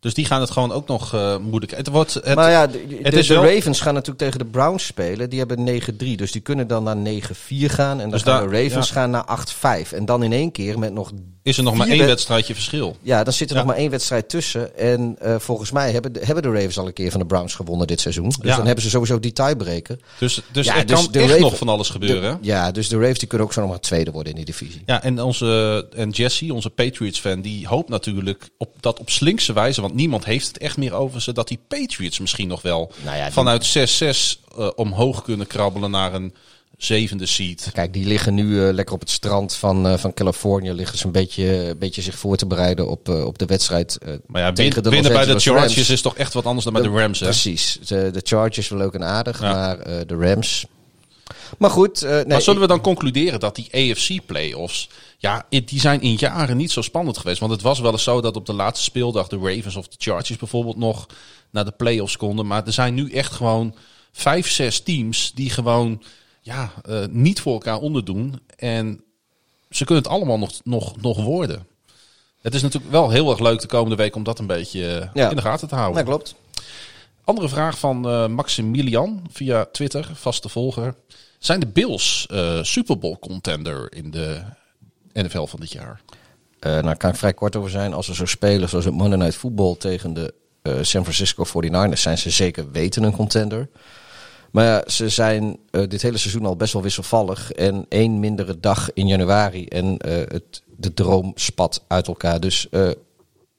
Dus 0.00 0.14
die 0.14 0.24
gaan 0.24 0.40
het 0.40 0.50
gewoon 0.50 0.72
ook 0.72 0.88
nog 0.88 1.14
uh, 1.14 1.36
moeilijk. 1.38 1.76
Het 1.76 1.88
wordt, 1.88 2.14
het, 2.14 2.34
maar 2.34 2.50
ja, 2.50 2.66
de, 2.66 2.98
het 3.02 3.12
de, 3.12 3.18
is 3.18 3.26
de 3.26 3.34
Ravens 3.34 3.80
gaan 3.80 3.94
natuurlijk 3.94 4.20
tegen 4.20 4.38
de 4.38 4.44
Browns 4.44 4.86
spelen. 4.86 5.30
Die 5.30 5.38
hebben 5.38 5.82
9-3. 5.82 6.14
Dus 6.16 6.32
die 6.32 6.40
kunnen 6.40 6.66
dan 6.66 6.82
naar 6.82 6.96
9-4 6.96 7.16
gaan. 7.48 7.90
En 7.90 7.98
dan 7.98 8.10
dus 8.10 8.22
gaan 8.22 8.48
de 8.48 8.62
Ravens 8.62 8.90
gaan 8.90 9.10
naar 9.10 9.46
8-5. 9.86 9.92
En 9.92 10.04
dan 10.04 10.22
in 10.22 10.32
één 10.32 10.52
keer 10.52 10.78
met 10.78 10.92
nog 10.92 11.12
is 11.46 11.56
er 11.56 11.62
nog 11.62 11.74
maar 11.74 11.88
één 11.88 12.06
wedstrijdje 12.06 12.54
verschil. 12.54 12.96
Ja, 13.02 13.24
dan 13.24 13.32
zit 13.32 13.50
er 13.50 13.56
nog 13.56 13.64
maar 13.64 13.76
één 13.76 13.90
wedstrijd 13.90 14.28
tussen. 14.28 14.76
En 14.76 15.16
uh, 15.22 15.34
volgens 15.38 15.70
mij 15.70 15.92
hebben 15.92 16.12
de, 16.12 16.20
hebben 16.24 16.42
de 16.42 16.50
Ravens 16.50 16.78
al 16.78 16.86
een 16.86 16.92
keer 16.92 17.10
van 17.10 17.20
de 17.20 17.26
Browns 17.26 17.54
gewonnen 17.54 17.86
dit 17.86 18.00
seizoen. 18.00 18.28
Dus 18.28 18.36
ja. 18.42 18.56
dan 18.56 18.66
hebben 18.66 18.84
ze 18.84 18.90
sowieso 18.90 19.20
die 19.20 19.32
tiebreaker. 19.32 19.98
Dus, 20.18 20.42
dus 20.52 20.68
er 20.68 20.86
dus 20.86 20.96
kan 21.02 21.12
de 21.12 21.18
echt 21.18 21.28
Raven, 21.28 21.42
nog 21.42 21.56
van 21.56 21.68
alles 21.68 21.88
gebeuren. 21.88 22.38
De, 22.40 22.46
ja, 22.46 22.70
dus 22.70 22.88
de 22.88 22.96
Ravens 22.96 23.18
die 23.18 23.28
kunnen 23.28 23.46
ook 23.46 23.52
zo 23.52 23.60
nog 23.60 23.70
maar 23.70 23.80
tweede 23.80 24.10
worden 24.10 24.30
in 24.30 24.36
die 24.36 24.44
divisie. 24.44 24.82
Ja, 24.86 25.02
en, 25.02 25.20
onze, 25.20 25.86
en 25.96 26.10
Jesse, 26.10 26.54
onze 26.54 26.70
Patriots-fan, 26.70 27.40
die 27.40 27.66
hoopt 27.66 27.88
natuurlijk 27.88 28.48
op, 28.58 28.70
dat 28.80 29.00
op 29.00 29.10
slinkse 29.10 29.52
wijze... 29.52 29.80
want 29.86 29.98
niemand 29.98 30.24
heeft 30.24 30.46
het 30.46 30.58
echt 30.58 30.76
meer 30.76 30.94
over 30.94 31.22
ze... 31.22 31.32
dat 31.32 31.48
die 31.48 31.58
Patriots 31.68 32.18
misschien 32.18 32.48
nog 32.48 32.62
wel 32.62 32.92
nou 33.04 33.16
ja, 33.16 33.30
vanuit 33.30 33.78
6-6 33.78 34.58
uh, 34.58 34.68
omhoog 34.74 35.22
kunnen 35.22 35.46
krabbelen 35.46 35.90
naar 35.90 36.14
een 36.14 36.34
zevende 36.76 37.26
seed. 37.26 37.70
Kijk, 37.72 37.92
die 37.92 38.06
liggen 38.06 38.34
nu 38.34 38.44
uh, 38.44 38.72
lekker 38.72 38.94
op 38.94 39.00
het 39.00 39.10
strand 39.10 39.54
van, 39.54 39.86
uh, 39.86 39.96
van 39.96 40.14
Californië. 40.14 40.72
Liggen 40.72 40.98
ze 40.98 41.06
een 41.06 41.12
beetje, 41.12 41.68
een 41.68 41.78
beetje 41.78 42.02
zich 42.02 42.18
voor 42.18 42.36
te 42.36 42.46
bereiden 42.46 42.88
op, 42.88 43.08
uh, 43.08 43.24
op 43.24 43.38
de 43.38 43.46
wedstrijd. 43.46 43.98
maar 44.26 44.42
ja, 44.42 44.52
tegen 44.52 44.82
de 44.82 44.90
winnen 44.90 45.12
bij 45.12 45.24
de 45.24 45.40
Chargers 45.40 45.74
Rams. 45.74 45.90
is 45.90 46.02
toch 46.02 46.16
echt 46.16 46.32
wat 46.32 46.44
anders 46.44 46.64
dan 46.64 46.72
bij 46.72 46.82
de, 46.82 46.90
de 46.90 46.98
Rams. 47.00 47.20
Hè? 47.20 47.26
Precies. 47.26 47.78
De, 47.86 48.10
de 48.10 48.20
Chargers 48.22 48.68
wel 48.68 48.78
leuk 48.78 48.92
en 48.92 49.04
aardig, 49.04 49.40
ja. 49.40 49.52
maar 49.52 50.06
de 50.06 50.16
Rams. 50.16 50.66
Maar 51.58 51.70
goed. 51.70 52.00
nee, 52.00 52.26
maar 52.26 52.42
zullen 52.42 52.60
we 52.60 52.66
dan 52.66 52.80
concluderen 52.80 53.40
dat 53.40 53.54
die 53.54 53.68
AFC-playoffs. 53.72 54.88
Ja, 55.18 55.46
die 55.48 55.80
zijn 55.80 56.00
in 56.00 56.14
jaren 56.14 56.56
niet 56.56 56.70
zo 56.70 56.82
spannend 56.82 57.18
geweest. 57.18 57.40
Want 57.40 57.52
het 57.52 57.62
was 57.62 57.80
wel 57.80 57.92
eens 57.92 58.02
zo 58.02 58.20
dat 58.20 58.36
op 58.36 58.46
de 58.46 58.52
laatste 58.52 58.84
speeldag 58.84 59.28
de 59.28 59.38
Ravens 59.38 59.76
of 59.76 59.88
de 59.88 59.96
Chargers 59.98 60.36
bijvoorbeeld 60.36 60.76
nog 60.76 61.06
naar 61.50 61.64
de 61.64 61.72
playoffs 61.76 62.16
konden. 62.16 62.46
Maar 62.46 62.66
er 62.66 62.72
zijn 62.72 62.94
nu 62.94 63.10
echt 63.10 63.32
gewoon 63.32 63.74
vijf, 64.12 64.50
zes 64.50 64.80
teams 64.80 65.32
die 65.34 65.50
gewoon 65.50 66.02
ja, 66.40 66.72
uh, 66.88 67.04
niet 67.10 67.40
voor 67.40 67.52
elkaar 67.52 67.78
onderdoen. 67.78 68.40
En 68.56 69.00
ze 69.70 69.84
kunnen 69.84 70.04
het 70.04 70.12
allemaal 70.12 70.38
nog, 70.38 70.52
nog, 70.64 71.00
nog 71.00 71.22
worden. 71.22 71.66
Het 72.40 72.54
is 72.54 72.62
natuurlijk 72.62 72.92
wel 72.92 73.10
heel 73.10 73.30
erg 73.30 73.38
leuk 73.38 73.60
de 73.60 73.66
komende 73.66 73.96
week 73.96 74.16
om 74.16 74.22
dat 74.22 74.38
een 74.38 74.46
beetje 74.46 74.80
uh, 74.80 75.08
ja. 75.14 75.30
in 75.30 75.36
de 75.36 75.42
gaten 75.42 75.68
te 75.68 75.74
houden. 75.74 76.04
Dat 76.04 76.14
klopt. 76.14 76.34
Andere 77.24 77.48
vraag 77.48 77.78
van 77.78 78.08
uh, 78.08 78.26
Maximilian 78.26 79.26
via 79.30 79.64
Twitter, 79.72 80.10
vaste 80.14 80.48
volger. 80.48 80.94
Zijn 81.38 81.60
de 81.60 81.66
Bills 81.66 82.26
Super 82.62 82.98
Bowl 82.98 83.18
contender 83.18 83.92
in 83.92 84.10
de 84.10 84.42
NFL 85.22 85.44
van 85.44 85.60
dit 85.60 85.72
jaar? 85.72 86.00
nou, 86.60 86.94
kan 86.94 87.10
ik 87.10 87.16
vrij 87.16 87.34
kort 87.34 87.56
over 87.56 87.70
zijn. 87.70 87.94
Als 87.94 88.06
ze 88.06 88.14
zo 88.14 88.26
spelen 88.26 88.68
zoals 88.68 88.84
het 88.84 88.94
Monday 88.94 89.18
Night 89.18 89.36
Football 89.36 89.76
tegen 89.76 90.14
de 90.14 90.34
San 90.62 91.02
Francisco 91.02 91.44
49ers, 91.44 92.00
zijn 92.00 92.18
ze 92.18 92.30
zeker 92.30 92.70
weten 92.70 93.02
een 93.02 93.12
contender. 93.12 93.68
Maar 94.50 94.64
ja, 94.64 94.82
ze 94.86 95.08
zijn 95.08 95.58
uh, 95.70 95.88
dit 95.88 96.02
hele 96.02 96.18
seizoen 96.18 96.46
al 96.46 96.56
best 96.56 96.72
wel 96.72 96.82
wisselvallig. 96.82 97.52
En 97.52 97.86
één 97.88 98.20
mindere 98.20 98.60
dag 98.60 98.92
in 98.92 99.06
januari 99.06 99.66
en 99.66 99.96
het, 100.06 100.62
de 100.76 100.94
droom 100.94 101.32
spat 101.34 101.84
uit 101.88 102.06
elkaar. 102.06 102.40
Dus 102.40 102.68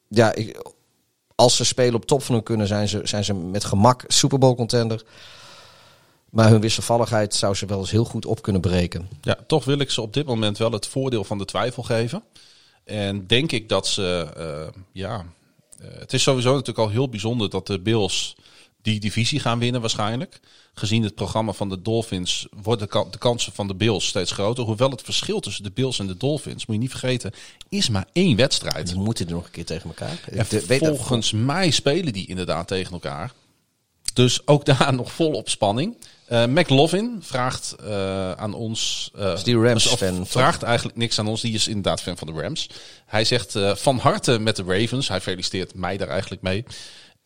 ja, 0.07 0.35
ik, 0.35 0.71
als 1.37 1.55
ze 1.55 1.65
spelen 1.65 1.95
op 1.95 2.05
top 2.05 2.23
van 2.23 2.35
hun 2.35 2.43
kunnen, 2.43 2.67
zijn 2.67 2.87
ze, 2.87 3.01
zijn 3.03 3.23
ze 3.23 3.33
met 3.33 3.63
gemak 3.63 4.03
Super 4.07 4.39
Bowl 4.39 4.55
contender. 4.55 5.03
Maar 6.29 6.49
hun 6.49 6.61
wisselvalligheid 6.61 7.35
zou 7.35 7.55
ze 7.55 7.65
wel 7.65 7.79
eens 7.79 7.91
heel 7.91 8.05
goed 8.05 8.25
op 8.25 8.41
kunnen 8.41 8.61
breken. 8.61 9.09
Ja, 9.21 9.37
toch 9.47 9.65
wil 9.65 9.79
ik 9.79 9.91
ze 9.91 10.01
op 10.01 10.13
dit 10.13 10.25
moment 10.25 10.57
wel 10.57 10.71
het 10.71 10.87
voordeel 10.87 11.23
van 11.23 11.37
de 11.37 11.45
twijfel 11.45 11.83
geven. 11.83 12.23
En 12.83 13.27
denk 13.27 13.51
ik 13.51 13.69
dat 13.69 13.87
ze, 13.87 14.27
ja, 14.91 15.25
het 15.81 16.13
is 16.13 16.23
sowieso 16.23 16.49
natuurlijk 16.49 16.77
al 16.77 16.89
heel 16.89 17.09
bijzonder 17.09 17.49
dat 17.49 17.67
de 17.67 17.79
Bills 17.79 18.35
die 18.81 18.99
divisie 18.99 19.39
gaan 19.39 19.59
winnen 19.59 19.81
waarschijnlijk. 19.81 20.39
Gezien 20.73 21.03
het 21.03 21.15
programma 21.15 21.51
van 21.51 21.69
de 21.69 21.81
Dolphins 21.81 22.47
worden 22.63 22.87
de, 23.11 23.17
kansen 23.17 23.53
van 23.53 23.67
de 23.67 23.75
Bills 23.75 24.07
steeds 24.07 24.31
groter. 24.31 24.63
Hoewel 24.63 24.89
het 24.89 25.01
verschil 25.01 25.39
tussen 25.39 25.63
de 25.63 25.71
Bills 25.71 25.99
en 25.99 26.07
de 26.07 26.17
Dolphins, 26.17 26.65
moet 26.65 26.75
je 26.75 26.81
niet 26.81 26.89
vergeten, 26.89 27.31
is 27.69 27.89
maar 27.89 28.07
één 28.13 28.35
wedstrijd. 28.35 28.87
Die 28.87 28.97
moeten 28.97 29.27
er 29.27 29.33
nog 29.33 29.45
een 29.45 29.51
keer 29.51 29.65
tegen 29.65 29.89
elkaar. 29.89 30.19
En 30.31 30.45
volgens 30.79 31.31
mij 31.31 31.71
spelen 31.71 32.13
die 32.13 32.27
inderdaad 32.27 32.67
tegen 32.67 32.93
elkaar. 32.93 33.33
Dus 34.13 34.47
ook 34.47 34.65
daar 34.65 34.93
nog 35.01 35.11
vol 35.11 35.31
op 35.31 35.49
spanning. 35.49 35.95
Uh, 36.31 36.45
McLovin 36.45 37.17
vraagt 37.21 37.75
uh, 37.83 38.31
aan 38.31 38.53
ons. 38.53 39.11
Uh, 39.15 39.33
is 39.33 39.43
die 39.43 39.59
Rams 39.59 39.87
fan? 39.87 40.27
Vraagt 40.27 40.63
eigenlijk 40.63 40.97
niks 40.97 41.19
aan 41.19 41.27
ons. 41.27 41.41
Die 41.41 41.53
is 41.53 41.67
inderdaad 41.67 42.01
fan 42.01 42.17
van 42.17 42.27
de 42.27 42.41
Rams. 42.41 42.69
Hij 43.05 43.23
zegt 43.23 43.55
van 43.73 43.97
harte 43.97 44.39
met 44.39 44.55
de 44.55 44.63
Ravens. 44.63 45.07
Hij 45.07 45.21
feliciteert 45.21 45.75
mij 45.75 45.97
daar 45.97 46.07
eigenlijk 46.07 46.41
mee. 46.41 46.65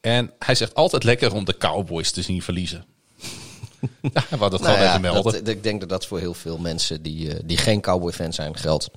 En 0.01 0.33
hij 0.39 0.55
zegt 0.55 0.75
altijd 0.75 1.03
lekker 1.03 1.33
om 1.33 1.45
de 1.45 1.57
Cowboys 1.57 2.11
te 2.11 2.21
zien 2.21 2.41
verliezen. 2.41 2.85
ja, 4.13 4.23
we 4.29 4.37
hadden 4.37 4.59
het 4.59 4.61
nou 4.61 4.79
ja, 4.79 4.89
even 4.89 5.01
melden. 5.01 5.23
Dat, 5.23 5.47
ik 5.47 5.63
denk 5.63 5.79
dat 5.79 5.89
dat 5.89 6.05
voor 6.05 6.19
heel 6.19 6.33
veel 6.33 6.57
mensen 6.57 7.01
die, 7.01 7.45
die 7.45 7.57
geen 7.57 7.81
Cowboy-fan 7.81 8.33
zijn 8.33 8.57
geldt. 8.57 8.89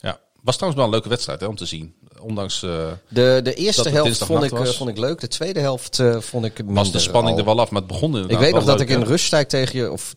Ja, 0.00 0.18
Was 0.40 0.54
trouwens 0.54 0.82
wel 0.82 0.84
een 0.84 0.96
leuke 0.96 1.08
wedstrijd 1.08 1.40
hè, 1.40 1.46
om 1.46 1.56
te 1.56 1.66
zien. 1.66 1.94
Ondanks 2.20 2.62
uh, 2.62 2.86
de, 3.08 3.40
de 3.42 3.54
eerste 3.54 3.88
helft 3.88 4.24
vond 4.24 4.44
ik, 4.44 4.56
vond 4.56 4.90
ik 4.90 4.98
leuk. 4.98 5.20
De 5.20 5.28
tweede 5.28 5.60
helft 5.60 5.98
uh, 5.98 6.20
vond 6.20 6.44
ik 6.44 6.58
minder. 6.58 6.74
Was 6.74 6.92
de 6.92 6.98
spanning 6.98 7.38
er 7.38 7.44
wel 7.44 7.60
af, 7.60 7.70
maar 7.70 7.80
het 7.80 7.90
begon 7.90 8.08
inderdaad 8.08 8.32
Ik 8.32 8.38
weet 8.38 8.54
nog 8.54 8.64
dat 8.64 8.78
leuk, 8.78 8.88
ik 8.88 8.96
in 8.96 9.02
rusttijd 9.02 9.48
tegen 9.48 9.78
je, 9.78 9.92
of 9.92 10.14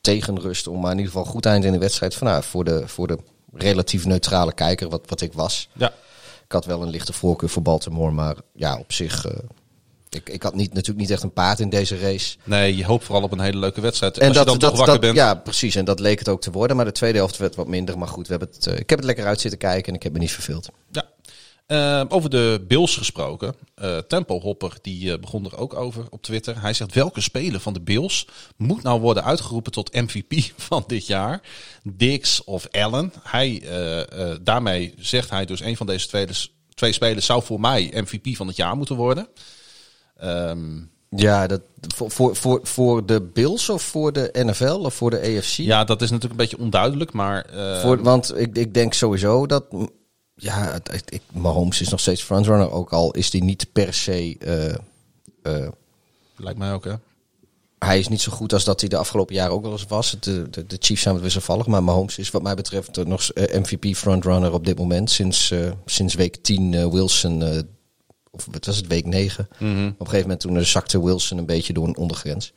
tegen 0.00 0.40
rust, 0.40 0.66
om 0.66 0.80
maar 0.80 0.92
in 0.92 0.98
ieder 0.98 1.12
geval 1.12 1.26
goed 1.30 1.46
eind 1.46 1.64
in 1.64 1.72
de 1.72 1.78
wedstrijd. 1.78 2.14
Van, 2.14 2.26
nou, 2.26 2.42
voor, 2.42 2.64
de, 2.64 2.82
voor 2.88 3.06
de 3.06 3.18
relatief 3.54 4.04
neutrale 4.04 4.52
kijker, 4.52 4.88
wat, 4.88 5.02
wat 5.06 5.20
ik 5.20 5.32
was. 5.32 5.68
Ja. 5.72 5.92
Ik 6.44 6.52
had 6.52 6.64
wel 6.64 6.82
een 6.82 6.90
lichte 6.90 7.12
voorkeur 7.12 7.48
voor 7.48 7.62
Baltimore, 7.62 8.10
maar 8.10 8.36
ja, 8.54 8.78
op 8.78 8.92
zich... 8.92 9.26
Uh, 9.26 9.32
ik, 10.08 10.28
ik 10.28 10.42
had 10.42 10.54
niet, 10.54 10.72
natuurlijk 10.72 11.00
niet 11.00 11.10
echt 11.10 11.22
een 11.22 11.32
paard 11.32 11.60
in 11.60 11.68
deze 11.68 11.98
race. 11.98 12.36
Nee, 12.44 12.76
je 12.76 12.84
hoopt 12.84 13.04
vooral 13.04 13.24
op 13.24 13.32
een 13.32 13.40
hele 13.40 13.58
leuke 13.58 13.80
wedstrijd. 13.80 14.18
En 14.18 14.28
Als 14.28 14.36
dat, 14.36 14.44
je 14.44 14.50
dan 14.50 14.58
dat, 14.58 14.68
toch 14.68 14.78
wakker 14.78 15.00
dat, 15.00 15.14
bent. 15.14 15.16
Ja, 15.16 15.34
precies. 15.34 15.74
En 15.74 15.84
dat 15.84 16.00
leek 16.00 16.18
het 16.18 16.28
ook 16.28 16.40
te 16.40 16.50
worden. 16.50 16.76
Maar 16.76 16.84
de 16.84 16.92
tweede 16.92 17.18
helft 17.18 17.36
werd 17.36 17.54
wat 17.54 17.66
minder. 17.66 17.98
Maar 17.98 18.08
goed, 18.08 18.28
we 18.28 18.30
hebben 18.36 18.48
het, 18.54 18.66
uh, 18.66 18.78
ik 18.78 18.90
heb 18.90 18.98
het 18.98 19.06
lekker 19.06 19.26
uit 19.26 19.40
zitten 19.40 19.58
kijken 19.58 19.88
en 19.88 19.94
ik 19.94 20.02
heb 20.02 20.12
me 20.12 20.18
niet 20.18 20.32
verveeld. 20.32 20.68
Ja. 20.90 21.08
Uh, 21.70 22.02
over 22.08 22.30
de 22.30 22.64
Bills 22.68 22.96
gesproken. 22.96 23.54
Uh, 23.82 23.98
Tempo 23.98 24.40
Hopper 24.40 24.72
die 24.82 25.18
begon 25.18 25.44
er 25.44 25.56
ook 25.56 25.74
over 25.74 26.06
op 26.10 26.22
Twitter. 26.22 26.60
Hij 26.60 26.72
zegt 26.72 26.94
welke 26.94 27.20
speler 27.20 27.60
van 27.60 27.72
de 27.72 27.80
Bills 27.80 28.26
moet 28.56 28.82
nou 28.82 29.00
worden 29.00 29.24
uitgeroepen 29.24 29.72
tot 29.72 29.94
MVP 29.94 30.52
van 30.68 30.84
dit 30.86 31.06
jaar? 31.06 31.40
Dix 31.82 32.44
of 32.44 32.68
Allen? 32.70 33.12
Hij, 33.22 33.62
daarmee 34.42 34.94
zegt 34.98 35.30
hij 35.30 35.44
dus 35.44 35.60
een 35.60 35.76
van 35.76 35.86
deze 35.86 36.08
twee, 36.08 36.26
twee 36.74 36.92
spelers 36.92 37.26
zou 37.26 37.42
voor 37.42 37.60
mij 37.60 37.92
MVP 37.94 38.36
van 38.36 38.46
het 38.46 38.56
jaar 38.56 38.76
moeten 38.76 38.96
worden. 38.96 39.28
Um, 40.24 40.90
ja, 41.08 41.46
dat, 41.46 41.62
voor, 41.94 42.10
voor, 42.10 42.36
voor, 42.36 42.60
voor 42.62 43.06
de 43.06 43.20
Bills 43.22 43.68
of 43.68 43.82
voor 43.82 44.12
de 44.12 44.30
NFL 44.32 44.80
of 44.84 44.94
voor 44.94 45.10
de 45.10 45.20
AFC? 45.20 45.56
Ja, 45.56 45.84
dat 45.84 46.02
is 46.02 46.10
natuurlijk 46.10 46.40
een 46.40 46.46
beetje 46.46 46.64
onduidelijk, 46.64 47.12
maar... 47.12 47.46
Voor, 47.80 48.02
want 48.02 48.38
ik, 48.38 48.56
ik 48.56 48.74
denk 48.74 48.94
sowieso 48.94 49.46
dat... 49.46 49.64
Ja, 50.40 50.72
het, 50.72 51.02
ik, 51.08 51.22
Mahomes 51.32 51.80
is 51.80 51.88
nog 51.88 52.00
steeds 52.00 52.22
frontrunner, 52.22 52.70
ook 52.70 52.92
al 52.92 53.10
is 53.10 53.30
die 53.30 53.44
niet 53.44 53.66
per 53.72 53.94
se... 53.94 54.36
Uh, 54.38 54.74
uh, 55.54 55.68
Lijkt 56.36 56.58
mij 56.58 56.72
ook, 56.72 56.84
hè? 56.84 56.94
Hij 57.78 57.98
is 57.98 58.08
niet 58.08 58.20
zo 58.20 58.32
goed 58.32 58.52
als 58.52 58.64
dat 58.64 58.80
hij 58.80 58.88
de 58.88 58.96
afgelopen 58.96 59.34
jaren 59.34 59.52
ook 59.52 59.62
wel 59.62 59.72
eens 59.72 59.86
was. 59.86 60.16
De, 60.20 60.50
de, 60.50 60.66
de 60.66 60.76
Chiefs 60.78 61.02
zijn 61.02 61.14
wat 61.14 61.22
wisselvallig, 61.22 61.66
maar 61.66 61.84
Mahomes 61.84 62.18
is 62.18 62.30
wat 62.30 62.42
mij 62.42 62.54
betreft 62.54 63.04
nog 63.04 63.30
MVP 63.34 63.96
frontrunner 63.96 64.52
op 64.52 64.64
dit 64.64 64.78
moment. 64.78 65.10
Sinds, 65.10 65.54
sinds 65.84 66.14
week 66.14 66.36
10 66.36 66.90
Wilson 66.90 67.66
of 68.30 68.46
het 68.50 68.66
was 68.66 68.76
het 68.76 68.86
week 68.86 69.06
9. 69.06 69.48
Mhm. 69.58 69.86
Op 69.86 70.00
een 70.00 70.06
gegeven 70.06 70.20
moment 70.20 70.40
toen 70.40 70.64
zakte 70.64 71.04
Wilson 71.04 71.38
een 71.38 71.46
beetje 71.46 71.72
door 71.72 71.86
een 71.86 71.96
ondergrens. 71.96 72.52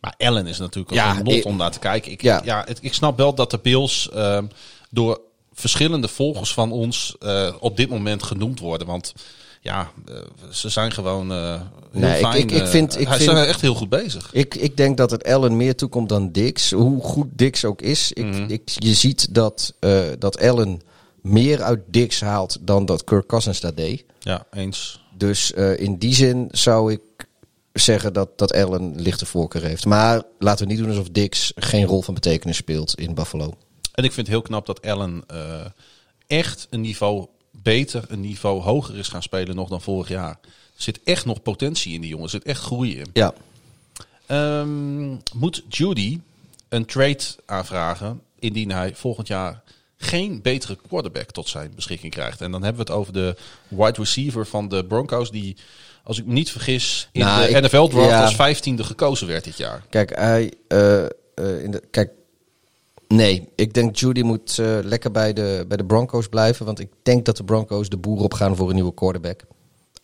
Maar 0.00 0.14
Allen 0.16 0.46
is 0.46 0.58
natuurlijk 0.58 0.92
ook 0.92 0.98
ja, 0.98 1.18
een 1.18 1.24
lot 1.24 1.44
om 1.44 1.56
naar 1.56 1.70
te 1.70 1.78
kijken. 1.78 2.12
Ik, 2.12 2.22
ja. 2.22 2.40
ja 2.44 2.66
ik 2.80 2.94
snap 2.94 3.16
wel 3.16 3.34
dat 3.34 3.50
de 3.50 3.58
Bills 3.58 4.10
uh, 4.14 4.42
door 4.90 5.20
verschillende 5.54 6.08
volgers 6.08 6.52
van 6.54 6.72
ons 6.72 7.16
uh, 7.20 7.54
op 7.60 7.76
dit 7.76 7.88
moment 7.88 8.22
genoemd 8.22 8.60
worden. 8.60 8.86
Want 8.86 9.12
ja, 9.60 9.90
uh, 10.08 10.16
ze 10.50 10.68
zijn 10.68 10.92
gewoon 10.92 11.30
heel 11.30 11.60
nee, 11.92 12.20
fijn. 12.20 12.36
Ik, 12.38 12.50
ik, 12.50 12.60
ik 12.60 12.66
vind, 12.66 13.00
ik 13.00 13.08
hij 13.08 13.16
vind, 13.16 13.30
zijn 13.30 13.46
echt 13.46 13.60
heel 13.60 13.74
goed 13.74 13.88
bezig. 13.88 14.30
Ik, 14.32 14.54
ik 14.54 14.76
denk 14.76 14.96
dat 14.96 15.10
het 15.10 15.24
Allen 15.24 15.56
meer 15.56 15.76
toekomt 15.76 16.08
dan 16.08 16.32
Dix. 16.32 16.70
Hoe 16.70 17.02
goed 17.02 17.28
Dix 17.30 17.64
ook 17.64 17.82
is. 17.82 18.12
Ik, 18.12 18.24
Mhm. 18.24 18.44
ik, 18.50 18.62
je 18.74 18.94
ziet 18.94 19.34
dat, 19.34 19.74
dat 20.18 20.40
Allen 20.40 20.80
meer 21.20 21.62
uit 21.62 21.80
Dix 21.86 22.20
haalt 22.20 22.56
dan 22.60 22.86
dat 22.86 23.04
Kirk 23.04 23.26
Cousins 23.26 23.60
dat 23.60 23.76
deed. 23.76 24.04
Ja, 24.18 24.46
eens. 24.52 25.02
Dus 25.16 25.52
uh, 25.56 25.78
in 25.78 25.98
die 25.98 26.14
zin 26.14 26.48
zou 26.50 26.92
ik 26.92 27.00
zeggen 27.72 28.12
dat, 28.12 28.38
dat 28.38 28.54
Allen 28.54 29.00
lichte 29.00 29.26
voorkeur 29.26 29.62
heeft. 29.62 29.84
Maar 29.84 30.22
laten 30.38 30.66
we 30.66 30.72
niet 30.72 30.82
doen 30.82 30.90
alsof 30.90 31.08
Dix 31.08 31.52
geen 31.54 31.86
rol 31.86 32.02
van 32.02 32.14
betekenis 32.14 32.56
speelt 32.56 32.94
in 32.98 33.14
Buffalo. 33.14 33.54
En 33.94 34.04
ik 34.04 34.12
vind 34.12 34.26
het 34.26 34.36
heel 34.36 34.42
knap 34.42 34.66
dat 34.66 34.86
Allen 34.86 35.24
uh, 35.32 35.64
echt 36.26 36.66
een 36.70 36.80
niveau 36.80 37.26
beter, 37.50 38.04
een 38.08 38.20
niveau 38.20 38.62
hoger 38.62 38.98
is 38.98 39.08
gaan 39.08 39.22
spelen 39.22 39.56
nog 39.56 39.68
dan 39.68 39.80
vorig 39.80 40.08
jaar. 40.08 40.38
Er 40.76 40.82
zit 40.82 41.00
echt 41.04 41.24
nog 41.24 41.42
potentie 41.42 41.94
in 41.94 42.00
die 42.00 42.10
jongen. 42.10 42.24
Er 42.24 42.30
zit 42.30 42.44
echt 42.44 42.60
groei 42.60 42.98
in. 42.98 43.06
Ja. 43.12 43.34
Um, 44.60 45.22
moet 45.34 45.64
Judy 45.68 46.20
een 46.68 46.84
trade 46.84 47.24
aanvragen 47.46 48.20
indien 48.38 48.70
hij 48.70 48.94
volgend 48.94 49.26
jaar 49.26 49.62
geen 49.96 50.42
betere 50.42 50.78
quarterback 50.88 51.30
tot 51.30 51.48
zijn 51.48 51.72
beschikking 51.74 52.12
krijgt. 52.12 52.40
En 52.40 52.50
dan 52.50 52.62
hebben 52.62 52.84
we 52.86 52.92
het 52.92 53.00
over 53.00 53.12
de 53.12 53.36
wide 53.68 53.98
receiver 53.98 54.46
van 54.46 54.68
de 54.68 54.84
Broncos, 54.84 55.30
die, 55.30 55.56
als 56.02 56.18
ik 56.18 56.26
me 56.26 56.32
niet 56.32 56.50
vergis, 56.50 57.08
in 57.12 57.20
nou, 57.20 57.52
de 57.52 57.60
NFL-draft 57.60 58.10
ja. 58.10 58.22
als 58.22 58.34
vijftiende 58.34 58.84
gekozen 58.84 59.26
werd 59.26 59.44
dit 59.44 59.56
jaar. 59.56 59.82
Kijk, 59.88 60.16
hij, 60.16 60.52
uh, 60.68 61.02
uh, 61.34 61.62
in 61.62 61.70
de, 61.70 61.82
kijk, 61.90 62.10
nee, 63.08 63.48
ik 63.54 63.74
denk 63.74 63.96
Judy 63.96 64.22
moet 64.22 64.58
uh, 64.60 64.78
lekker 64.82 65.10
bij 65.10 65.32
de, 65.32 65.64
bij 65.68 65.76
de 65.76 65.84
Broncos 65.84 66.28
blijven, 66.28 66.66
want 66.66 66.80
ik 66.80 66.88
denk 67.02 67.24
dat 67.24 67.36
de 67.36 67.44
Broncos 67.44 67.88
de 67.88 67.96
boer 67.96 68.20
opgaan 68.20 68.56
voor 68.56 68.68
een 68.68 68.74
nieuwe 68.74 68.94
quarterback. 68.94 69.44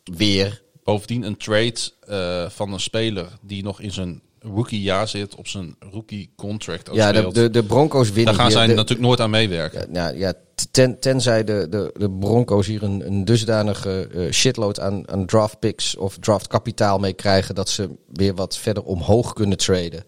Weer. 0.05 0.63
Bovendien 0.85 1.23
een 1.23 1.37
trade 1.37 2.49
van 2.51 2.73
een 2.73 2.81
speler 2.81 3.27
die 3.43 3.63
nog 3.63 3.81
in 3.81 3.93
zijn 3.93 4.23
rookie 4.41 4.81
jaar 4.81 5.09
zit 5.09 5.35
op 5.35 5.49
zijn 5.49 5.77
rookie 5.91 6.33
contract. 6.37 6.89
ja, 6.93 7.13
de, 7.13 7.33
de, 7.33 7.51
de, 7.51 7.65
Broncos 7.65 8.09
winnen. 8.11 8.25
Daar 8.25 8.43
gaan 8.43 8.51
zij 8.51 8.67
de, 8.67 8.75
natuurlijk 8.75 9.09
nooit 9.09 9.21
aan 9.21 9.31
meewerken. 9.31 9.81
Ja, 9.81 9.87
nou, 9.91 10.19
ja 10.19 10.35
ten, 10.71 10.99
tenzij 11.01 11.45
de, 11.45 11.67
de, 11.71 11.95
de 11.99 12.11
Broncos 12.11 12.67
hier 12.67 12.83
een, 12.83 13.07
een 13.07 13.25
dusdanige 13.25 14.09
uh, 14.15 14.33
shitload 14.33 14.81
aan, 14.81 15.11
aan 15.11 15.27
draft 15.27 15.59
picks 15.59 15.97
of 15.97 16.19
draft 16.19 16.47
kapitaal 16.47 16.99
mee 16.99 17.13
krijgen 17.13 17.55
dat 17.55 17.69
ze 17.69 17.91
weer 18.13 18.35
wat 18.35 18.57
verder 18.57 18.83
omhoog 18.83 19.33
kunnen 19.33 19.59
traden. 19.59 20.05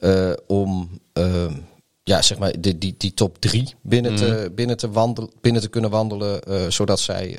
Uh, 0.00 0.32
om 0.46 1.00
uh, 1.18 1.46
ja, 2.04 2.22
zeg 2.22 2.38
maar 2.38 2.60
die, 2.60 2.78
die, 2.78 2.94
die 2.98 3.14
top 3.14 3.38
drie 3.38 3.74
binnen, 3.80 4.10
mm. 4.10 4.16
te, 4.16 4.52
binnen, 4.54 4.76
te, 4.76 4.90
wandelen, 4.90 5.30
binnen 5.40 5.62
te 5.62 5.68
kunnen 5.68 5.90
wandelen, 5.90 6.72
zodat 6.72 7.00
zij 7.00 7.38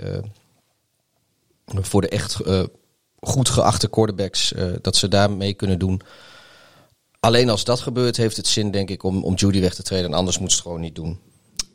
voor 1.66 2.02
de 2.02 2.10
echt 2.10 2.38
goed 3.20 3.50
geachte 3.50 3.88
quarterbacks, 3.88 4.54
dat 4.82 4.96
ze 4.96 5.08
daarmee 5.08 5.54
kunnen 5.54 5.80
doen. 5.80 6.02
Alleen 7.20 7.50
als 7.50 7.64
dat 7.64 7.80
gebeurt, 7.80 8.18
heeft 8.18 8.38
het 8.38 8.48
zin, 8.48 8.72
denk 8.72 8.90
ik, 8.90 9.04
om, 9.04 9.24
om 9.24 9.34
Judy 9.34 9.60
weg 9.60 9.74
te 9.74 9.84
treden. 9.84 10.06
En 10.06 10.18
anders 10.18 10.40
moet 10.40 10.50
ze 10.50 10.56
het 10.56 10.66
gewoon 10.66 10.82
niet 10.82 10.96
doen. 10.96 11.20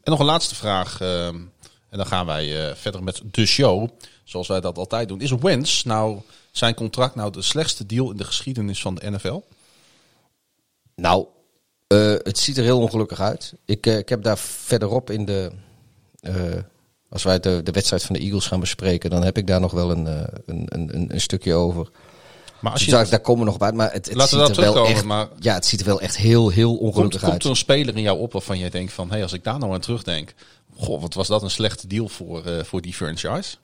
En 0.02 0.11
nog 0.11 0.18
een 0.18 0.26
laatste 0.26 0.54
vraag. 0.54 1.00
En 1.00 1.97
dan 1.99 2.07
gaan 2.07 2.26
wij 2.26 2.76
verder 2.76 3.02
met 3.02 3.23
de 3.30 3.47
show. 3.47 3.88
Zoals 4.25 4.49
wij 4.49 4.61
dat 4.61 4.78
altijd 4.78 5.09
doen. 5.09 5.21
Is 5.21 5.30
Wentz 5.30 5.83
nou 5.83 6.21
zijn 6.50 6.75
contract 6.75 7.14
nou 7.14 7.33
de 7.33 7.42
slechtste 7.42 7.87
deal 7.87 8.11
in 8.11 8.16
de 8.16 8.25
geschiedenis 8.25 8.80
van 8.80 8.95
de 8.95 9.11
NFL? 9.11 9.40
Nou, 10.95 11.26
uh, 11.88 12.14
het 12.23 12.38
ziet 12.38 12.57
er 12.57 12.64
heel 12.64 12.80
ongelukkig 12.80 13.21
uit. 13.21 13.52
Ik, 13.64 13.87
ik 13.87 14.09
heb 14.09 14.23
daar 14.23 14.38
verderop 14.38 15.11
in 15.11 15.25
de 15.25 15.52
als 17.09 17.23
wij 17.23 17.40
de, 17.40 17.61
de 17.62 17.71
wedstrijd 17.71 18.04
van 18.04 18.14
de 18.14 18.21
Eagles 18.21 18.47
gaan 18.47 18.61
bespreken, 18.61 19.11
dan 19.11 19.25
heb 19.25 19.38
ik 19.38 19.47
daar 19.47 19.61
nog 19.61 19.73
wel 19.73 19.90
een, 19.90 20.07
een, 20.47 20.66
een, 20.68 21.12
een 21.12 21.21
stukje 21.21 21.54
over. 21.54 21.90
Maar 22.61 22.73
als 22.73 22.85
je 22.85 22.90
daar, 22.90 23.09
daar 23.09 23.21
komen 23.21 23.45
we 23.45 23.50
nog 23.50 23.59
bij. 23.59 23.73
Maar 23.73 23.92
het, 23.92 24.07
het 24.07 24.14
Laten 24.14 24.47
ziet 24.47 24.57
we 24.57 24.62
er 24.64 24.75
wel 24.75 24.87
echt, 24.87 25.04
maar 25.04 25.28
ja, 25.38 25.54
het 25.54 25.66
ziet 25.66 25.80
er 25.80 25.87
wel 25.87 26.00
echt 26.00 26.16
heel, 26.16 26.49
heel 26.49 26.76
ongelukkig 26.76 27.21
komt, 27.21 27.23
uit. 27.23 27.30
Komt 27.30 27.42
er 27.42 27.50
een 27.50 27.57
speler 27.57 27.97
in 27.97 28.02
jou 28.02 28.18
op 28.18 28.33
waarvan 28.33 28.59
jij 28.59 28.71
denkt 28.71 28.92
van, 28.92 29.07
hé, 29.07 29.12
hey, 29.12 29.23
als 29.23 29.33
ik 29.33 29.45
daar 29.45 29.59
nou 29.59 29.73
aan 29.73 29.80
terugdenk, 29.80 30.35
goh, 30.76 31.00
wat 31.00 31.14
was 31.14 31.26
dat 31.26 31.42
een 31.42 31.50
slechte 31.50 31.87
deal 31.87 32.09
voor, 32.09 32.64
voor 32.64 32.80
die 32.80 32.95
franchise? 32.95 33.57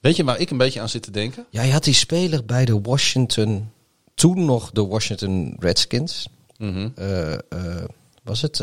Weet 0.00 0.16
je 0.16 0.24
waar 0.24 0.40
ik 0.40 0.50
een 0.50 0.56
beetje 0.56 0.80
aan 0.80 0.88
zit 0.88 1.02
te 1.02 1.10
denken? 1.10 1.46
Ja, 1.50 1.62
je 1.62 1.72
had 1.72 1.84
die 1.84 1.94
speler 1.94 2.44
bij 2.44 2.64
de 2.64 2.80
Washington, 2.80 3.70
toen 4.14 4.44
nog 4.44 4.70
de 4.70 4.86
Washington 4.86 5.56
Redskins. 5.58 6.28
Mm 6.58 6.72
-hmm. 6.72 6.92
uh, 6.98 7.32
uh, 7.32 7.84
was 8.22 8.42
het 8.42 8.62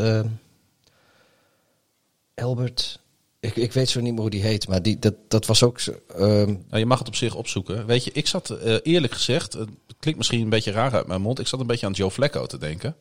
Albert? 2.34 3.00
Ik, 3.40 3.56
ik 3.56 3.72
weet 3.72 3.88
zo 3.88 4.00
niet 4.00 4.12
meer 4.12 4.20
hoe 4.20 4.30
die 4.30 4.42
heet, 4.42 4.68
maar 4.68 4.82
die, 4.82 4.98
dat, 4.98 5.14
dat 5.28 5.46
was 5.46 5.62
ook. 5.62 5.80
Um... 6.18 6.64
Nou, 6.68 6.78
je 6.78 6.86
mag 6.86 6.98
het 6.98 7.08
op 7.08 7.16
zich 7.16 7.34
opzoeken. 7.34 7.86
Weet 7.86 8.04
je, 8.04 8.12
ik 8.12 8.26
zat 8.26 8.50
eerlijk 8.82 9.12
gezegd, 9.12 9.52
het 9.52 9.68
klinkt 9.98 10.18
misschien 10.18 10.40
een 10.40 10.48
beetje 10.48 10.70
raar 10.70 10.94
uit 10.94 11.06
mijn 11.06 11.20
mond, 11.20 11.38
ik 11.38 11.46
zat 11.46 11.60
een 11.60 11.66
beetje 11.66 11.86
aan 11.86 11.92
Joe 11.92 12.10
Flacco 12.10 12.46
te 12.46 12.58
denken. 12.58 12.96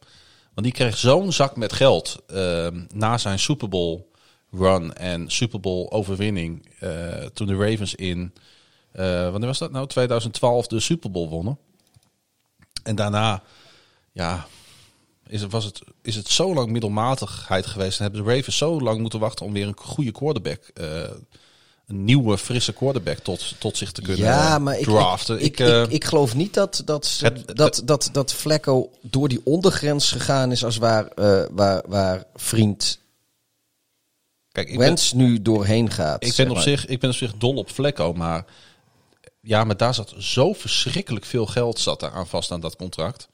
Want 0.53 0.67
die 0.67 0.75
kreeg 0.75 0.97
zo'n 0.97 1.31
zak 1.31 1.55
met 1.55 1.73
geld 1.73 2.23
uh, 2.33 2.67
na 2.93 3.17
zijn 3.17 3.39
Super 3.39 3.69
Bowl 3.69 4.09
run 4.51 4.93
en 4.93 5.29
Super 5.29 5.59
Bowl 5.59 5.91
overwinning 5.91 6.69
uh, 6.83 7.25
toen 7.33 7.47
de 7.47 7.55
Ravens 7.55 7.95
in, 7.95 8.33
wanneer 8.91 9.45
was 9.45 9.57
dat 9.57 9.71
nou? 9.71 9.87
2012 9.87 10.67
de 10.67 10.79
Super 10.79 11.11
Bowl 11.11 11.29
wonnen. 11.29 11.57
En 12.83 12.95
daarna, 12.95 13.43
ja, 14.11 14.47
is 15.31 15.41
het, 15.41 15.51
was 15.51 15.65
het, 15.65 15.81
is 16.01 16.15
het 16.15 16.27
zo 16.27 16.53
lang 16.53 16.69
middelmatigheid 16.69 17.65
geweest. 17.65 17.97
En 17.97 18.03
hebben 18.03 18.23
de 18.23 18.35
Ravens 18.35 18.57
zo 18.57 18.81
lang 18.81 18.99
moeten 18.99 19.19
wachten 19.19 19.45
om 19.45 19.53
weer 19.53 19.67
een 19.67 19.77
goede 19.77 20.11
quarterback, 20.11 20.71
uh, 20.73 20.87
een 21.87 22.03
nieuwe, 22.03 22.37
frisse 22.37 22.73
quarterback 22.73 23.17
tot, 23.17 23.55
tot 23.59 23.77
zich 23.77 23.91
te 23.91 24.01
kunnen 24.01 24.25
ja, 24.25 24.59
maar 24.59 24.77
draften. 24.77 25.35
Ik, 25.35 25.41
ik, 25.41 25.59
ik, 25.59 25.67
uh, 25.67 25.81
ik, 25.81 25.91
ik 25.91 26.03
geloof 26.05 26.35
niet 26.35 26.53
dat, 26.53 26.81
dat, 26.85 27.19
het, 27.21 27.57
dat, 27.57 27.81
dat, 27.85 28.09
dat 28.11 28.33
Flecko 28.33 28.91
door 29.01 29.27
die 29.27 29.41
ondergrens 29.43 30.11
gegaan 30.11 30.51
is 30.51 30.63
als 30.63 30.77
waar, 30.77 31.07
uh, 31.15 31.43
waar, 31.51 31.83
waar 31.87 32.23
vriend 32.35 32.99
Kijk, 34.51 34.69
ik 34.69 34.77
Wens 34.77 35.13
ben, 35.13 35.25
nu 35.25 35.41
doorheen 35.41 35.91
gaat. 35.91 36.25
Ik 36.25 36.35
ben, 36.35 36.49
op 36.49 36.57
zich, 36.57 36.85
ik 36.85 36.99
ben 36.99 37.09
op 37.09 37.15
zich 37.15 37.33
dol 37.37 37.55
op 37.55 37.69
Flecko, 37.69 38.13
maar 38.13 38.45
ja, 39.41 39.63
maar 39.63 39.77
daar 39.77 39.93
zat 39.93 40.13
zo 40.17 40.53
verschrikkelijk 40.53 41.25
veel 41.25 41.45
geld 41.45 41.79
zat 41.79 42.03
aan 42.03 42.27
vast 42.27 42.51
aan 42.51 42.59
dat 42.61 42.75
contract. 42.75 43.29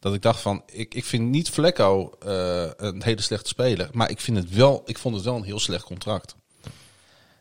Dat 0.00 0.14
ik 0.14 0.22
dacht 0.22 0.40
van, 0.40 0.62
ik, 0.66 0.94
ik 0.94 1.04
vind 1.04 1.28
niet 1.28 1.50
Vlecko 1.50 2.12
eh, 2.26 2.64
een 2.76 3.02
hele 3.02 3.20
slechte 3.22 3.48
speler. 3.48 3.88
Maar 3.92 4.10
ik, 4.10 4.20
vind 4.20 4.36
het 4.36 4.54
wel, 4.54 4.82
ik 4.86 4.98
vond 4.98 5.14
het 5.14 5.24
wel 5.24 5.36
een 5.36 5.42
heel 5.42 5.58
slecht 5.60 5.84
contract. 5.84 6.34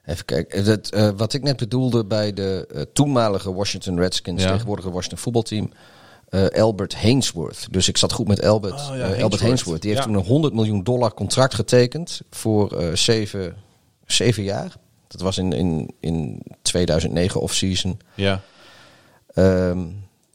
Even 0.05 0.25
kijken. 0.25 0.63
Het, 0.63 0.89
eh, 0.91 1.09
wat 1.17 1.33
ik 1.33 1.43
net 1.43 1.57
bedoelde 1.57 2.05
bij 2.05 2.33
de 2.33 2.67
eh, 2.73 2.81
toenmalige 2.93 3.53
Washington 3.53 3.99
Redskins, 3.99 4.43
Ja. 4.43 4.51
tegenwoordige 4.51 4.91
Washington 4.91 5.17
voetbalteam, 5.19 5.71
eh, 6.29 6.47
Albert 6.47 6.95
Hainsworth. 6.95 7.67
Dus 7.71 7.87
ik 7.87 7.97
zat 7.97 8.11
goed 8.11 8.27
met 8.27 8.43
Albert. 8.45 8.73
Oh, 8.73 8.79
ja, 8.79 8.85
Eh, 8.85 8.97
Hainsworth. 8.99 9.21
Albert 9.23 9.41
Hainsworth. 9.41 9.81
Die 9.81 9.91
heeft 9.91 10.03
Ja. 10.03 10.09
toen 10.09 10.19
een 10.19 10.25
100 10.27 10.53
miljoen 10.53 10.83
dollar 10.83 11.13
contract 11.13 11.53
getekend 11.53 12.21
voor 12.29 12.71
eh, 12.79 12.95
zeven, 12.95 13.55
zeven 14.05 14.43
jaar. 14.43 14.75
Dat 15.07 15.21
was 15.21 15.37
in, 15.37 15.53
in, 15.53 15.93
in 15.99 16.41
2009 16.61 17.41
off-season. 17.41 17.99
Ja. 18.15 18.41
Ehm, 19.33 19.85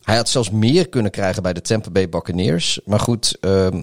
hij 0.04 0.16
had 0.16 0.28
zelfs 0.28 0.50
meer 0.50 0.88
kunnen 0.88 1.11
krijgen 1.11 1.42
bij 1.42 1.52
de 1.52 1.61
Tampa 1.61 1.90
Bay 1.90 2.08
Buccaneers. 2.08 2.80
Maar 2.84 3.00
goed, 3.00 3.37
ehm, 3.40 3.82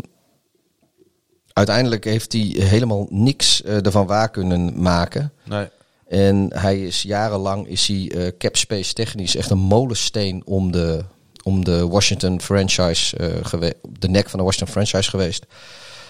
uiteindelijk 1.53 2.03
heeft 2.03 2.33
hij 2.33 2.41
helemaal 2.41 3.07
niks 3.09 3.61
eh, 3.63 3.85
ervan 3.85 4.05
waar 4.07 4.29
kunnen 4.29 4.81
maken. 4.81 5.31
Nee. 5.43 5.67
En 6.07 6.47
hij 6.53 6.81
is 6.85 7.01
jarenlang 7.01 7.67
is 7.67 7.87
hij 7.87 8.11
eh, 8.15 8.31
cap 8.37 8.55
space 8.57 8.93
technisch 8.93 9.35
echt 9.35 9.49
een 9.49 9.57
molensteen 9.57 10.41
om 10.45 10.71
de, 10.71 11.03
om 11.43 11.65
de 11.65 11.87
Washington 11.87 12.41
franchise 12.41 13.17
eh, 13.17 13.45
gewe- 13.45 13.73
de 13.99 14.09
nek 14.09 14.29
van 14.29 14.39
de 14.39 14.45
Washington 14.45 14.73
franchise 14.73 15.09
geweest. 15.09 15.45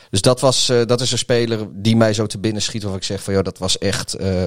Dus 0.10 0.22
dat, 0.22 0.40
was, 0.40 0.70
eh, 0.70 0.86
dat 0.86 1.02
is 1.02 1.12
een 1.12 1.18
speler 1.18 1.68
die 1.72 1.96
mij 1.96 2.14
zo 2.14 2.26
te 2.26 2.38
binnen 2.40 2.62
schiet. 2.62 2.82
Waarvan 2.82 3.00
ik 3.00 3.06
zeg 3.06 3.24
van 3.24 3.34
joh, 3.34 3.44
dat 3.44 3.58
was 3.58 3.78
echt. 3.78 4.14
eh, 4.14 4.44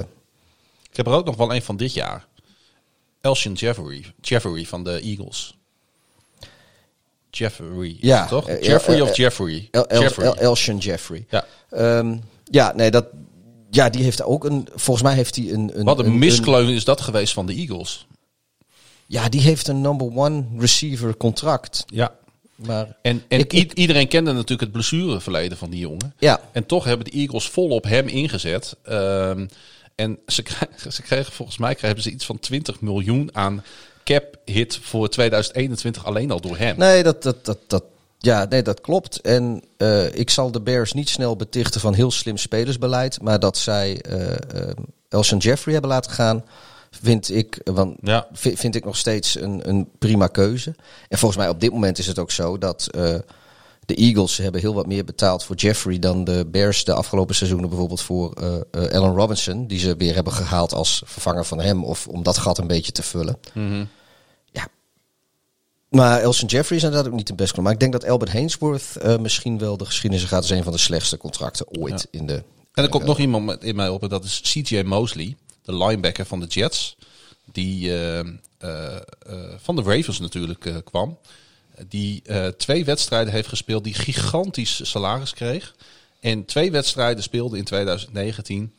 Ik 0.90 0.97
heb 0.97 1.06
er 1.06 1.12
ook 1.12 1.26
nog 1.26 1.37
wel 1.37 1.54
een 1.54 1.62
van 1.62 1.76
dit 1.76 1.92
jaar. 1.94 2.26
Elshon 3.25 3.52
Jeffrey, 3.52 4.04
Jeffrey 4.21 4.64
van 4.64 4.85
de 4.85 5.00
Eagles. 5.00 5.54
Jeffrey, 7.31 7.97
Ja, 8.00 8.26
toch? 8.26 8.47
ja, 8.49 8.59
Jeffrey 8.59 8.97
eh, 8.97 9.02
of 9.02 9.09
eh, 9.09 9.14
Jeffrey? 9.14 9.69
El, 9.71 9.87
El, 9.87 10.00
Jeffrey. 10.02 10.26
El- 10.26 10.37
Elshon 10.37 10.78
Jeffrey. 10.78 11.26
ja. 11.31 11.45
Ehm, 11.71 12.16
ja, 12.45 12.73
nee, 12.76 12.90
dat. 12.90 13.07
Ja, 13.71 13.88
die 13.90 14.02
heeft 14.02 14.23
ook 14.23 14.45
een. 14.45 14.69
Volgens 14.75 15.02
mij 15.07 15.14
heeft 15.14 15.37
hij 15.37 15.50
een. 15.52 15.78
een 15.78 15.85
Wat 15.85 15.99
een 15.99 16.07
een- 16.07 16.19
miskleun 16.19 16.69
is 16.69 16.85
dat 16.85 17.00
geweest 17.00 17.33
van 17.33 17.47
de 17.47 17.54
Eagles. 17.54 18.07
ja, 19.07 19.28
die 19.28 19.40
heeft 19.40 19.69
een 19.69 19.81
number 19.81 20.16
one 20.16 20.45
receiver 20.59 21.16
contract. 21.16 21.85
Ja. 21.87 22.14
Maar 22.54 22.97
En, 23.02 23.23
en 23.28 23.38
Ik- 23.49 23.73
iedereen 23.73 24.09
kende 24.09 24.33
natuurlijk 24.33 24.61
het 24.61 24.73
blessureverleden 24.73 25.59
van 25.59 25.71
die 25.71 25.81
jongen. 25.81 26.14
ja, 26.19 26.40
En 26.52 26.66
toch 26.66 26.85
hebben 26.85 27.04
de 27.04 27.11
Eagles 27.19 27.49
vol 27.49 27.69
op 27.69 27.85
hem 27.85 28.09
ingezet. 28.09 28.76
Ehm, 28.85 29.47
en 29.94 30.18
ze 30.26 30.42
kregen, 30.42 30.92
ze 30.92 31.02
kregen, 31.02 31.32
volgens 31.32 31.58
mij 31.58 31.74
kregen 31.74 32.02
ze 32.02 32.10
iets 32.10 32.26
van 32.26 32.38
20 32.38 32.80
miljoen 32.80 33.30
aan 33.32 33.64
cap 34.04 34.36
hit 34.44 34.78
voor 34.82 35.08
2021 35.08 36.04
alleen 36.04 36.30
al 36.30 36.40
door 36.40 36.56
hem. 36.56 36.78
nee, 36.78 37.02
dat, 37.02 37.22
dat, 37.22 37.44
dat, 37.44 37.58
dat, 37.66 37.84
ja, 38.18 38.44
nee, 38.44 38.62
dat 38.62 38.80
klopt. 38.80 39.20
En 39.20 39.62
eh, 39.76 40.14
ik 40.14 40.30
zal 40.30 40.50
de 40.50 40.60
Bears 40.60 40.92
niet 40.92 41.08
snel 41.08 41.36
betichten 41.36 41.80
van 41.80 41.94
heel 41.94 42.10
slim 42.10 42.36
spelersbeleid. 42.36 43.22
Maar 43.22 43.40
dat 43.40 43.58
zij 43.58 44.00
eh 44.00 44.32
eh, 44.32 44.70
Elson 45.08 45.38
Jeffrey 45.38 45.72
hebben 45.72 45.90
laten 45.92 46.10
gaan, 46.10 46.44
vind 47.02 47.30
ik, 47.34 47.60
want, 47.64 47.96
Ja. 48.02 48.26
vind 48.32 48.74
ik 48.74 48.84
nog 48.84 48.96
steeds 48.96 49.40
een, 49.40 49.68
een 49.68 49.88
prima 49.98 50.26
keuze. 50.26 50.74
En 51.08 51.18
volgens 51.18 51.40
mij 51.40 51.48
op 51.50 51.60
dit 51.60 51.72
moment 51.72 51.98
is 51.98 52.06
het 52.06 52.18
ook 52.18 52.30
zo 52.30 52.58
dat 52.58 52.88
de 53.87 53.95
Eagles 53.95 54.37
hebben 54.37 54.61
heel 54.61 54.75
wat 54.75 54.87
meer 54.87 55.05
betaald 55.05 55.45
voor 55.45 55.57
Jeffrey 55.57 55.99
dan 55.99 56.25
de 56.25 56.47
Bears 56.50 56.85
de 56.85 56.93
afgelopen 56.93 57.35
seizoenen 57.35 57.69
bijvoorbeeld 57.69 58.00
voor 58.00 58.33
eh 58.33 58.55
eh, 58.71 58.91
Allen 58.91 59.14
Robinson. 59.14 59.67
Die 59.67 59.79
ze 59.79 59.97
weer 59.97 60.14
hebben 60.14 60.33
gehaald 60.33 60.73
als 60.73 61.03
vervanger 61.05 61.45
van 61.45 61.61
hem 61.61 61.85
of 61.85 62.09
om 62.09 62.23
dat 62.23 62.38
gat 62.38 62.59
een 62.59 62.67
beetje 62.67 62.93
te 62.93 63.03
vullen. 63.03 63.38
Mhm. 63.53 63.85
Ja. 64.53 64.69
Maar 65.88 66.21
Elson 66.21 66.49
Jeffrey 66.49 66.79
is 66.79 66.85
inderdaad 66.85 67.09
ook 67.11 67.17
niet 67.17 67.26
de 67.26 67.35
beste. 67.35 67.61
Maar 67.61 67.73
ik 67.73 67.81
denk 67.81 67.93
dat 67.93 68.09
Albert 68.09 68.33
Hainsworth 68.33 68.97
eh, 68.97 69.19
misschien 69.19 69.59
wel 69.59 69.76
de 69.76 69.85
geschiedenis 69.85 70.25
gaat 70.26 70.43
als 70.43 70.50
een 70.50 70.62
van 70.62 70.73
de 70.73 70.79
slechtste 70.79 71.17
contracten 71.17 71.67
ooit 71.79 72.09
in 72.11 72.26
de. 72.26 72.43
En 72.73 72.83
er 72.83 72.88
komt 72.88 73.05
nog 73.05 73.19
iemand 73.19 73.64
in 73.64 73.76
mij 73.76 73.88
op 73.88 74.03
en 74.03 74.09
dat 74.09 74.25
is 74.25 74.41
CJ 74.41 74.83
Mosley, 74.83 75.37
de 75.62 75.76
linebacker 75.76 76.26
van 76.26 76.41
de 76.41 76.47
Jets. 76.47 76.97
Die 77.53 77.91
van 79.57 79.77
de 79.77 79.83
Ravens 79.83 80.20
natuurlijk 80.20 80.83
kwam. 80.85 81.18
Die 81.88 82.22
eh, 82.22 82.46
twee 82.46 82.84
wedstrijden 82.84 83.32
heeft 83.32 83.48
gespeeld, 83.48 83.84
die 83.84 83.94
gigantisch 83.94 84.90
salaris 84.90 85.34
kreeg. 85.34 85.74
En 86.20 86.44
twee 86.44 86.70
wedstrijden 86.70 87.22
speelde 87.22 87.58
in 87.58 87.64
2019. 87.64 88.72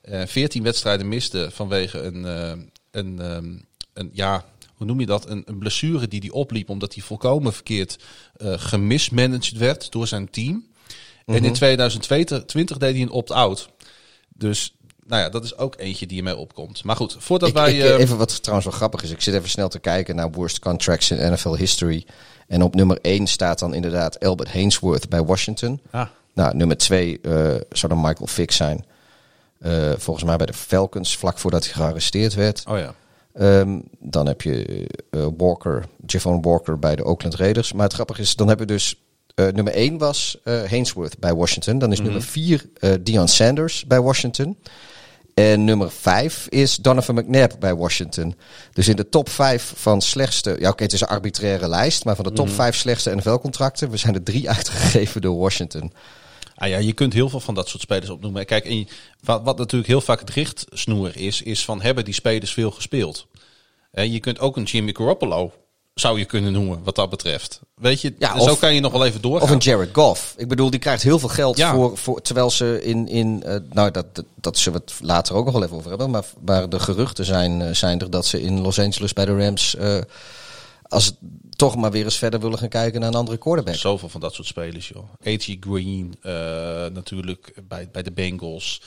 eh 0.00 0.26
14 0.26 0.62
wedstrijden 0.62 1.08
miste 1.08 1.48
vanwege 1.52 1.98
een, 1.98 2.24
eh, 2.24 2.52
een, 2.90 3.20
ehm, 3.20 3.56
een 3.92 4.10
ja, 4.12 4.44
hoe 4.74 4.86
noem 4.86 5.00
je 5.00 5.06
dat? 5.06 5.28
Een, 5.28 5.42
een 5.46 5.58
blessure 5.58 6.08
die 6.08 6.20
hij 6.20 6.30
opliep 6.30 6.68
omdat 6.68 6.94
hij 6.94 7.02
volkomen 7.02 7.52
verkeerd 7.52 7.98
eh 8.36 8.54
gemismanaged 8.56 9.56
werd 9.56 9.92
door 9.92 10.06
zijn 10.06 10.30
team. 10.30 10.66
En 11.26 11.44
in 11.44 11.52
2020 11.52 12.78
deed 12.78 12.92
hij 12.92 13.02
een 13.02 13.10
opt-out. 13.10 13.68
Dus 14.28 14.74
nou 15.08 15.22
ja, 15.22 15.28
dat 15.28 15.44
is 15.44 15.56
ook 15.56 15.74
eentje 15.78 16.06
die 16.06 16.18
ermee 16.18 16.36
opkomt. 16.36 16.84
Maar 16.84 16.96
goed, 16.96 17.16
voordat 17.18 17.48
Ik, 17.48 17.54
wij... 17.54 17.74
ik, 17.74 17.82
eh, 17.82 17.98
even 17.98 18.16
wat 18.16 18.42
trouwens 18.42 18.68
wel 18.68 18.78
grappig 18.78 19.02
is. 19.02 19.10
Ik 19.10 19.20
zit 19.20 19.34
even 19.34 19.48
snel 19.48 19.68
te 19.68 19.78
kijken 19.78 20.16
naar 20.16 20.30
worst 20.30 20.58
contracts 20.58 21.10
in 21.10 21.32
NFL 21.32 21.54
history. 21.54 22.04
En 22.48 22.62
op 22.62 22.74
nummer 22.74 22.98
1 23.02 23.26
staat 23.26 23.58
dan 23.58 23.74
inderdaad 23.74 24.20
Albert 24.24 24.52
Hainsworth 24.52 25.08
bij 25.08 25.24
Washington. 25.24 25.80
ah, 25.90 26.06
Nou, 26.34 26.56
nummer 26.56 26.76
2 26.76 27.20
zou 27.70 27.92
dan 27.92 28.00
Michael 28.00 28.26
Vick 28.26 28.50
zijn. 28.50 28.84
Eh, 29.58 29.92
volgens 29.96 30.24
mij 30.24 30.36
bij 30.36 30.46
de 30.46 30.52
Falcons, 30.52 31.16
vlak 31.16 31.38
voordat 31.38 31.64
hij 31.64 31.72
gearresteerd 31.72 32.34
werd. 32.34 32.64
oh 32.68 32.78
ja. 32.78 32.94
Ehm, 33.32 33.78
dan 33.98 34.26
heb 34.26 34.42
je 34.42 34.86
eh, 35.10 35.26
Walker, 35.36 35.84
Javon 36.06 36.42
Walker 36.42 36.78
bij 36.78 36.96
de 36.96 37.04
Oakland 37.04 37.34
Raiders. 37.34 37.72
Maar 37.72 37.84
het 37.84 37.92
grappige 37.92 38.20
is, 38.20 38.36
dan 38.36 38.48
hebben 38.48 38.66
we 38.66 38.72
dus... 38.72 39.02
eh, 39.34 39.46
nummer 39.46 39.72
1 39.72 39.98
was 39.98 40.38
eh 40.44 40.62
Hainsworth 40.62 41.18
bij 41.18 41.34
Washington. 41.34 41.78
Dan 41.78 41.92
is 41.92 42.00
nummer 42.00 42.22
4 42.22 42.64
eh 42.74 42.92
Deion 43.00 43.28
Sanders 43.28 43.86
bij 43.86 44.00
Washington. 44.00 44.58
En 45.38 45.64
nummer 45.64 45.90
5 45.90 46.46
is 46.48 46.76
Donovan 46.76 47.14
McNabb 47.14 47.60
bij 47.60 47.74
Washington. 47.74 48.34
Dus 48.72 48.88
in 48.88 48.96
de 48.96 49.08
top 49.08 49.28
5 49.28 49.72
van 49.76 50.02
slechtste... 50.02 50.56
Ja, 50.58 50.68
oké, 50.68 50.82
het 50.82 50.92
is 50.92 51.00
een 51.00 51.06
arbitraire 51.06 51.68
lijst. 51.68 52.04
Maar 52.04 52.16
van 52.16 52.24
de 52.24 52.32
top 52.32 52.48
5 52.48 52.76
slechtste 52.76 53.14
NFL-contracten... 53.14 53.90
we 53.90 53.96
zijn 53.96 54.14
er 54.14 54.22
drie 54.22 54.48
uitgegeven 54.56 55.20
door 55.20 55.38
Washington. 55.38 55.92
Ah 56.54 56.68
ja, 56.68 56.78
je 56.78 56.92
kunt 56.92 57.12
heel 57.12 57.28
veel 57.28 57.40
van 57.40 57.54
dat 57.54 57.68
soort 57.68 57.82
spelers 57.82 58.10
opnoemen. 58.10 58.46
Kijk, 58.46 58.64
en 58.64 58.88
wat, 59.20 59.42
wat 59.42 59.58
natuurlijk 59.58 59.90
heel 59.90 60.00
vaak 60.00 60.20
het 60.20 60.30
richtsnoer 60.30 61.16
is, 61.16 61.42
is 61.42 61.64
van 61.64 61.82
hebben 61.82 62.04
die 62.04 62.14
spelers 62.14 62.52
veel 62.52 62.70
gespeeld? 62.70 63.26
En 63.90 64.12
je 64.12 64.20
kunt 64.20 64.40
ook 64.40 64.56
een 64.56 64.64
Jimmy 64.64 64.94
Garoppolo, 64.96 65.52
zou 66.00 66.18
je 66.18 66.24
kunnen 66.24 66.52
noemen, 66.52 66.80
wat 66.84 66.94
dat 66.94 67.10
betreft. 67.10 67.60
Weet 67.74 68.00
je, 68.00 68.14
Ja, 68.18 68.40
zo 68.40 68.50
of- 68.50 68.58
kan 68.58 68.74
je 68.74 68.80
nog 68.80 68.92
wel 68.92 69.06
even 69.06 69.20
doorgaan. 69.20 69.42
Of 69.42 69.50
een 69.50 69.58
Jared 69.58 69.88
Goff. 69.92 70.34
Ik 70.36 70.48
bedoel, 70.48 70.70
die 70.70 70.80
krijgt 70.80 71.02
heel 71.02 71.18
veel 71.18 71.28
geld 71.28 71.56
Ja. 71.56 71.72
voor, 71.74 71.96
voor. 71.96 72.22
Terwijl 72.22 72.50
ze 72.50 72.82
in. 72.82 73.08
in 73.08 73.42
eh, 73.42 73.56
nou, 73.72 73.90
dat, 73.90 74.06
dat, 74.34 74.58
zullen 74.58 74.78
we 74.78 74.84
het 74.92 75.00
later 75.08 75.34
ook 75.34 75.44
nog 75.44 75.54
wel 75.54 75.62
even 75.62 75.76
over 75.76 75.88
hebben. 75.88 76.10
Maar, 76.10 76.24
maar 76.44 76.68
de 76.68 76.80
geruchten 76.80 77.24
zijn, 77.24 77.62
eh, 77.62 77.74
zijn 77.74 78.00
er 78.00 78.10
dat 78.10 78.26
ze 78.26 78.40
in 78.42 78.60
Los 78.60 78.78
Angeles 78.78 79.12
bij 79.12 79.24
de 79.24 79.36
Rams. 79.44 79.74
eh, 79.76 79.98
als 80.82 81.06
het 81.06 81.14
toch 81.56 81.76
maar 81.76 81.90
weer 81.90 82.04
eens 82.04 82.18
verder 82.18 82.40
willen 82.40 82.58
gaan 82.58 82.68
kijken 82.68 83.00
naar 83.00 83.08
een 83.08 83.14
andere 83.14 83.36
quarterback. 83.38 83.74
Zoveel 83.74 84.08
van 84.08 84.20
dat 84.20 84.34
soort 84.34 84.46
spelers, 84.48 84.88
joh. 84.88 85.04
A.T. 85.26 85.56
Green 85.60 86.14
natuurlijk 86.92 87.54
bij, 87.68 87.88
bij 87.92 88.02
de 88.02 88.12
Bengals. 88.12 88.80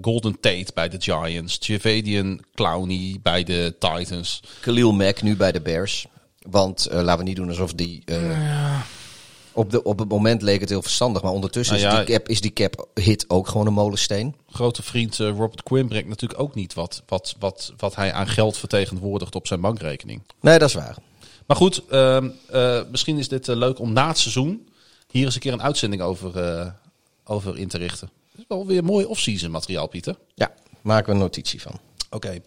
Golden 0.00 0.40
Tate 0.40 0.70
bij 0.74 0.88
de 0.88 0.96
Giants. 1.00 1.58
Javadian 1.60 2.40
Clowney 2.54 3.18
bij 3.22 3.44
de 3.44 3.74
Titans. 3.78 4.42
Khalil 4.60 4.92
Mack 4.92 5.22
nu 5.22 5.36
bij 5.36 5.52
de 5.52 5.60
Bears. 5.60 6.06
Want 6.50 6.86
eh, 6.86 7.00
laten 7.02 7.18
we 7.18 7.28
niet 7.28 7.36
doen 7.36 7.48
alsof 7.48 7.72
die. 7.72 8.02
eh, 8.04 8.80
op, 9.52 9.70
de, 9.70 9.84
op 9.84 9.98
het 9.98 10.08
moment 10.08 10.42
leek 10.42 10.60
het 10.60 10.68
heel 10.68 10.82
verstandig. 10.82 11.22
Maar 11.22 11.32
ondertussen 11.32 11.76
Nou 11.76 11.86
is, 11.86 11.92
ja, 11.94 12.04
die 12.04 12.14
cap, 12.14 12.28
is 12.28 12.40
die 12.40 12.52
cap 12.52 12.88
hit 12.94 13.24
ook 13.30 13.48
gewoon 13.48 13.66
een 13.66 13.72
molensteen. 13.72 14.34
Grote 14.50 14.82
vriend 14.82 15.20
eh, 15.20 15.28
Robert 15.28 15.62
Quinn 15.62 15.88
brengt 15.88 16.08
natuurlijk 16.08 16.40
ook 16.40 16.54
niet 16.54 16.74
wat, 16.74 17.02
wat, 17.06 17.34
wat, 17.38 17.72
wat 17.76 17.94
hij 17.96 18.12
aan 18.12 18.28
geld 18.28 18.56
vertegenwoordigt 18.56 19.34
op 19.34 19.46
zijn 19.46 19.60
bankrekening. 19.60 20.22
Nee, 20.40 20.58
dat 20.58 20.68
is 20.68 20.74
waar. 20.74 20.96
Maar 21.46 21.56
goed, 21.56 21.82
ehm, 21.88 22.28
eh, 22.50 22.80
misschien 22.90 23.18
is 23.18 23.28
dit 23.28 23.46
leuk 23.46 23.78
om 23.78 23.92
na 23.92 24.08
het 24.08 24.18
seizoen 24.18 24.68
hier 25.10 25.24
eens 25.24 25.34
een 25.34 25.40
keer 25.40 25.52
een 25.52 25.62
uitzending 25.62 26.02
over, 26.02 26.42
eh, 26.44 26.66
over 27.24 27.58
in 27.58 27.68
te 27.68 27.78
richten. 27.78 28.10
Het 28.30 28.40
is 28.40 28.44
wel 28.48 28.66
weer 28.66 28.84
mooi 28.84 29.04
off-season 29.04 29.50
materiaal, 29.50 29.86
Pieter. 29.86 30.16
Ja, 30.34 30.52
maken 30.82 31.06
we 31.06 31.12
een 31.12 31.18
notitie 31.18 31.62
van. 31.62 31.80
Oké. 32.10 32.40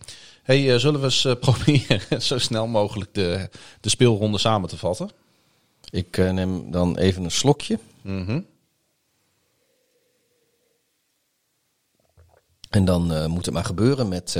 Hey, 0.51 0.73
eh, 0.73 0.79
zullen 0.79 0.99
we 0.99 1.05
eens 1.05 1.25
eh, 1.25 1.33
proberen 1.49 2.21
zo 2.21 2.37
snel 2.37 2.67
mogelijk 2.67 3.13
de, 3.13 3.49
de 3.81 3.89
speelronde 3.89 4.37
samen 4.37 4.69
te 4.69 4.77
vatten? 4.77 5.09
Ik 5.89 6.17
eh, 6.17 6.31
neem 6.31 6.71
dan 6.71 6.97
even 6.97 7.23
een 7.23 7.31
slokje. 7.31 7.79
Mhm. 8.01 8.39
En 12.69 12.85
dan 12.85 13.29
moet 13.29 13.45
het 13.45 13.53
maar 13.53 13.65
gebeuren 13.65 14.07
met 14.07 14.39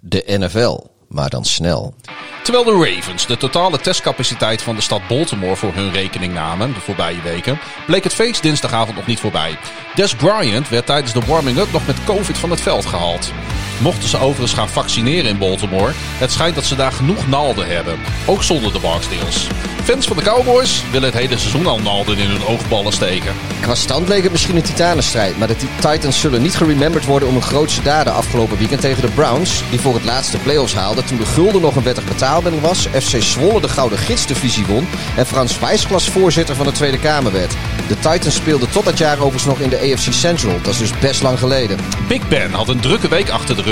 de 0.00 0.24
NFL. 0.26 0.80
Maar 1.08 1.30
dan 1.30 1.44
snel. 1.44 1.94
Terwijl 2.42 2.64
de 2.64 2.94
Ravens 2.94 3.26
de 3.26 3.36
totale 3.36 3.78
testcapaciteit 3.78 4.62
van 4.62 4.74
de 4.74 4.80
stad 4.80 5.08
Baltimore 5.08 5.56
voor 5.56 5.74
hun 5.74 5.92
rekening 5.92 6.32
namen 6.32 6.72
de 6.72 6.80
voorbije 6.80 7.22
weken, 7.22 7.58
bleek 7.86 8.04
het 8.04 8.14
feest 8.14 8.42
dinsdagavond 8.42 8.96
nog 8.96 9.06
niet 9.06 9.20
voorbij. 9.20 9.58
Des 9.94 10.14
Bryant 10.14 10.68
werd 10.68 10.86
tijdens 10.86 11.12
de 11.12 11.20
warming-up 11.20 11.72
nog 11.72 11.86
met 11.86 12.04
COVID 12.04 12.38
van 12.38 12.50
het 12.50 12.60
veld 12.60 12.86
gehaald. 12.86 13.32
Mochten 13.80 14.08
ze 14.08 14.18
overigens 14.18 14.52
gaan 14.52 14.68
vaccineren 14.68 15.30
in 15.30 15.38
Baltimore, 15.38 15.92
het 15.94 16.32
schijnt 16.32 16.54
dat 16.54 16.64
ze 16.64 16.76
daar 16.76 16.92
genoeg 16.92 17.28
naalden 17.28 17.66
hebben, 17.66 17.98
ook 18.26 18.42
zonder 18.42 18.72
de 18.72 18.78
Barksdales. 18.78 19.46
Fans 19.88 20.06
van 20.06 20.16
de 20.16 20.22
Cowboys 20.22 20.82
willen 20.90 21.08
het 21.08 21.18
hele 21.18 21.38
seizoen 21.38 21.66
al 21.66 21.78
naalden 21.78 22.18
in 22.18 22.28
hun 22.28 22.44
oogballen 22.46 22.92
steken. 22.92 23.32
Qua 23.60 23.74
stand 23.74 24.08
leek 24.08 24.22
het 24.22 24.32
misschien 24.32 24.56
een 24.56 24.62
titanenstrijd, 24.62 25.38
maar 25.38 25.48
de 25.48 25.56
Titans 25.80 26.20
zullen 26.20 26.42
niet 26.42 26.56
gerememberd 26.56 27.04
worden 27.04 27.28
om 27.28 27.34
hun 27.34 27.42
grootste 27.42 27.82
daden 27.82 28.12
afgelopen 28.12 28.58
weekend 28.58 28.80
tegen 28.80 29.02
de 29.02 29.08
Browns, 29.08 29.62
die 29.70 29.80
voor 29.80 29.94
het 29.94 30.04
laatste 30.04 30.38
playoffs 30.38 30.74
haalden 30.74 31.04
toen 31.04 31.18
de 31.18 31.26
gulden 31.26 31.60
nog 31.60 31.76
een 31.76 31.82
wettig 31.82 32.04
betaalbaar 32.04 32.60
was, 32.60 32.86
FC 33.00 33.22
Zwolle 33.22 33.60
de 33.60 33.68
Gouden 33.68 33.98
Gidsdivisie 33.98 34.66
won 34.66 34.88
en 35.16 35.26
Frans 35.26 35.58
Wijsglas 35.58 36.08
voorzitter 36.08 36.54
van 36.54 36.66
de 36.66 36.72
Tweede 36.72 36.98
Kamer 36.98 37.32
werd. 37.32 37.54
De 37.88 37.94
Titans 37.94 38.34
speelden 38.34 38.70
tot 38.70 38.84
dat 38.84 38.98
jaar 38.98 39.16
overigens 39.16 39.44
nog 39.44 39.60
in 39.60 39.68
de 39.68 39.78
AFC 39.78 40.12
Central, 40.12 40.60
dat 40.62 40.72
is 40.72 40.78
dus 40.78 40.98
best 41.00 41.22
lang 41.22 41.38
geleden. 41.38 41.78
Big 42.08 42.28
Ben 42.28 42.52
had 42.52 42.68
een 42.68 42.80
drukke 42.80 43.08
week 43.08 43.30
achter 43.30 43.56
de 43.56 43.62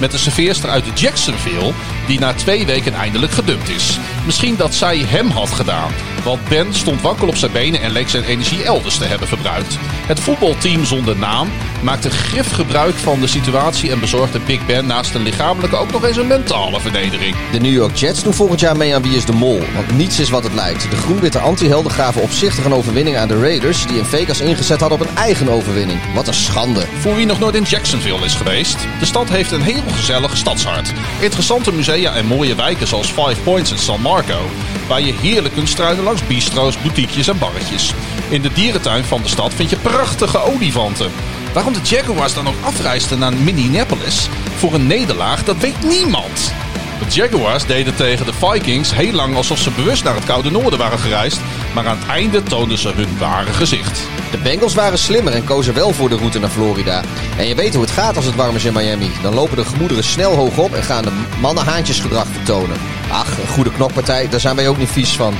met 0.00 0.12
een 0.12 0.18
serveerster 0.18 0.70
uit 0.70 1.00
Jacksonville 1.00 1.72
die 2.06 2.18
na 2.18 2.34
twee 2.34 2.66
weken 2.66 2.94
eindelijk 2.94 3.32
gedumpt 3.32 3.68
is. 3.68 3.98
Misschien 4.26 4.56
dat 4.56 4.74
zij 4.74 4.98
hem 4.98 5.30
had 5.30 5.50
gedaan, 5.50 5.92
want 6.24 6.48
Ben 6.48 6.74
stond 6.74 7.00
wankel 7.00 7.28
op 7.28 7.36
zijn 7.36 7.52
benen 7.52 7.80
en 7.80 7.90
leek 7.90 8.08
zijn 8.08 8.24
energie 8.24 8.62
elders 8.62 8.98
te 8.98 9.04
hebben 9.04 9.28
verbruikt. 9.28 9.76
Het 10.06 10.20
voetbalteam 10.20 10.84
zonder 10.84 11.16
naam 11.16 11.48
maakte 11.82 12.10
grif 12.10 12.52
gebruik 12.52 12.94
van 12.94 13.20
de 13.20 13.26
situatie 13.26 13.90
en 13.90 14.00
bezorgde 14.00 14.40
Big 14.40 14.66
Ben 14.66 14.86
naast 14.86 15.14
een 15.14 15.22
lichamelijke 15.22 15.76
ook 15.76 15.92
nog 15.92 16.04
eens 16.04 16.16
een 16.16 16.26
mentale 16.26 16.80
vernedering. 16.80 17.36
De 17.52 17.60
New 17.60 17.72
York 17.72 17.96
Jets 17.96 18.22
doen 18.22 18.34
volgend 18.34 18.60
jaar 18.60 18.76
mee 18.76 18.94
aan 18.94 19.02
Wie 19.02 19.16
is 19.16 19.24
de 19.24 19.32
Mol, 19.32 19.60
want 19.74 19.96
niets 19.96 20.20
is 20.20 20.30
wat 20.30 20.42
het 20.42 20.54
lijkt. 20.54 20.90
De 20.90 20.96
groen-witte 20.96 21.38
anti-helden 21.38 21.92
gaven 21.92 22.22
opzichtig 22.22 22.64
een 22.64 22.74
overwinning 22.74 23.16
aan 23.16 23.28
de 23.28 23.40
Raiders, 23.40 23.86
die 23.86 23.98
in 23.98 24.04
Vegas 24.04 24.40
ingezet 24.40 24.80
hadden 24.80 25.00
op 25.00 25.06
een 25.06 25.16
eigen 25.16 25.48
overwinning. 25.48 26.00
Wat 26.14 26.26
een 26.26 26.34
schande. 26.34 26.86
Voor 26.98 27.16
wie 27.16 27.26
nog 27.26 27.38
nooit 27.38 27.54
in 27.54 27.62
Jacksonville 27.62 28.24
is 28.24 28.34
geweest, 28.34 28.76
de 28.98 29.06
stad 29.06 29.28
heeft 29.28 29.52
een 29.52 29.62
heel 29.62 29.82
gezellig 29.94 30.36
stadshart. 30.36 30.92
Interessante 31.20 31.72
musea 31.72 32.14
en 32.14 32.26
mooie 32.26 32.54
wijken 32.54 32.86
zoals 32.86 33.06
Five 33.06 33.40
Points 33.44 33.70
en 33.70 33.78
San 33.78 34.00
Marco, 34.00 34.40
waar 34.88 35.00
je 35.00 35.12
heerlijk 35.12 35.54
kunt 35.54 35.68
struinen 35.68 36.04
langs 36.04 36.26
bistro's, 36.26 36.80
boutiquejes 36.82 37.28
en 37.28 37.38
barretjes. 37.38 37.94
In 38.28 38.42
de 38.42 38.52
dierentuin 38.52 39.04
van 39.04 39.22
de 39.22 39.28
stad 39.28 39.54
vind 39.54 39.70
je 39.70 39.76
prachtige 39.76 40.38
olifanten. 40.38 41.10
Waarom 41.52 41.72
de 41.72 41.80
Jaguars 41.82 42.34
dan 42.34 42.48
ook 42.48 42.64
afreisden 42.64 43.18
naar 43.18 43.32
Minneapolis 43.32 44.28
voor 44.56 44.74
een 44.74 44.86
nederlaag, 44.86 45.44
dat 45.44 45.56
weet 45.56 45.84
niemand. 45.84 46.52
De 46.98 47.14
Jaguars 47.14 47.66
deden 47.66 47.94
tegen 47.94 48.26
de 48.26 48.32
Vikings 48.32 48.94
heel 48.94 49.12
lang 49.12 49.36
alsof 49.36 49.58
ze 49.58 49.70
bewust 49.70 50.04
naar 50.04 50.14
het 50.14 50.24
koude 50.24 50.50
noorden 50.50 50.78
waren 50.78 50.98
gereisd, 50.98 51.40
maar 51.74 51.86
aan 51.86 51.98
het 51.98 52.08
einde 52.08 52.42
toonden 52.42 52.78
ze 52.78 52.88
hun 52.88 53.18
ware 53.18 53.52
gezicht. 53.52 54.00
De 54.30 54.38
Bengals 54.38 54.74
waren 54.74 54.98
slimmer 54.98 55.32
en 55.32 55.44
kozen 55.44 55.74
wel 55.74 55.92
voor 55.92 56.08
de 56.08 56.16
route 56.16 56.38
naar 56.38 56.50
Florida. 56.50 57.02
En 57.36 57.46
je 57.46 57.54
weet 57.54 57.74
hoe 57.74 57.82
het 57.82 57.92
gaat 57.92 58.16
als 58.16 58.24
het 58.24 58.34
warm 58.34 58.56
is 58.56 58.64
in 58.64 58.72
Miami. 58.72 59.10
Dan 59.22 59.34
lopen 59.34 59.56
de 59.56 59.64
gemoederen 59.64 60.04
snel 60.04 60.34
hoog 60.34 60.58
op 60.58 60.74
en 60.74 60.82
gaan 60.82 61.02
de 61.02 61.12
mannen 61.40 61.64
haantjesgedrag 61.64 62.26
vertonen. 62.32 62.76
Ach, 63.10 63.38
een 63.38 63.48
goede 63.48 63.72
knokpartij, 63.72 64.28
daar 64.28 64.40
zijn 64.40 64.56
wij 64.56 64.68
ook 64.68 64.78
niet 64.78 64.88
vies 64.88 65.16
van. 65.16 65.34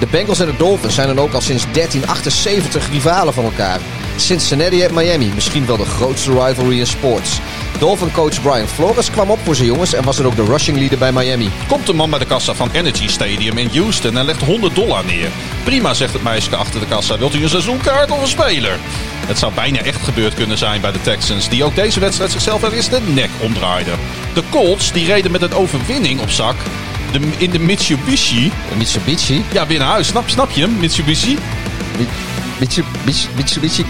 De 0.00 0.06
Bengals 0.06 0.40
en 0.40 0.46
de 0.46 0.56
Dolphins 0.56 0.94
zijn 0.94 1.06
dan 1.06 1.18
ook 1.18 1.32
al 1.32 1.40
sinds 1.40 1.64
1378 1.72 2.90
rivalen 2.90 3.34
van 3.34 3.44
elkaar. 3.44 3.80
Cincinnati 4.16 4.82
en 4.82 4.94
Miami, 4.94 5.30
misschien 5.34 5.66
wel 5.66 5.76
de 5.76 5.84
grootste 5.84 6.30
rivalry 6.30 6.78
in 6.78 6.86
sports. 6.86 7.40
Dolphin 7.78 8.12
coach 8.12 8.42
Brian 8.42 8.68
Flores 8.68 9.10
kwam 9.10 9.30
op 9.30 9.38
voor 9.42 9.54
zijn 9.54 9.68
jongens 9.68 9.92
en 9.92 10.04
was 10.04 10.16
dan 10.16 10.26
ook 10.26 10.36
de 10.36 10.44
rushing 10.44 10.78
leader 10.78 10.98
bij 10.98 11.12
Miami. 11.12 11.50
Komt 11.68 11.86
de 11.86 11.92
man 11.92 12.10
bij 12.10 12.18
de 12.18 12.24
kassa 12.24 12.54
van 12.54 12.70
Energy 12.72 13.08
Stadium 13.08 13.58
in 13.58 13.70
Houston 13.72 14.16
en 14.16 14.24
legt 14.24 14.42
100 14.42 14.74
dollar 14.74 15.04
neer. 15.04 15.28
Prima, 15.64 15.94
zegt 15.94 16.12
het 16.12 16.22
meisje 16.22 16.56
achter 16.56 16.80
de 16.80 16.86
kassa. 16.86 17.18
Wilt 17.18 17.34
u 17.34 17.42
een 17.42 17.48
seizoenkaart 17.48 18.10
of 18.10 18.20
een 18.20 18.28
speler? 18.28 18.78
Het 19.26 19.38
zou 19.38 19.52
bijna 19.54 19.78
echt 19.78 20.02
gebeurd 20.02 20.34
kunnen 20.34 20.58
zijn 20.58 20.80
bij 20.80 20.92
de 20.92 21.00
Texans, 21.00 21.48
die 21.48 21.64
ook 21.64 21.74
deze 21.74 22.00
wedstrijd 22.00 22.30
zichzelf 22.30 22.62
er 22.62 22.72
eens 22.72 22.88
de 22.88 23.00
nek 23.00 23.30
omdraaiden. 23.40 23.98
De 24.34 24.42
Colts 24.50 24.92
die 24.92 25.06
reden 25.06 25.30
met 25.30 25.42
een 25.42 25.54
overwinning 25.54 26.20
op 26.20 26.30
zak 26.30 26.56
de, 27.12 27.20
in 27.38 27.50
de 27.50 27.58
Mitsubishi. 27.58 28.52
De 28.68 28.76
Mitsubishi? 28.76 29.44
Ja, 29.52 29.66
weer 29.66 29.78
naar 29.78 29.88
huis. 29.88 30.06
Snap, 30.06 30.28
snap 30.28 30.50
je 30.50 30.60
hem? 30.60 30.76
Mitsubishi? 30.78 31.38
Mitsubishi? 32.58 32.93
Mitsubishi? 33.04 33.84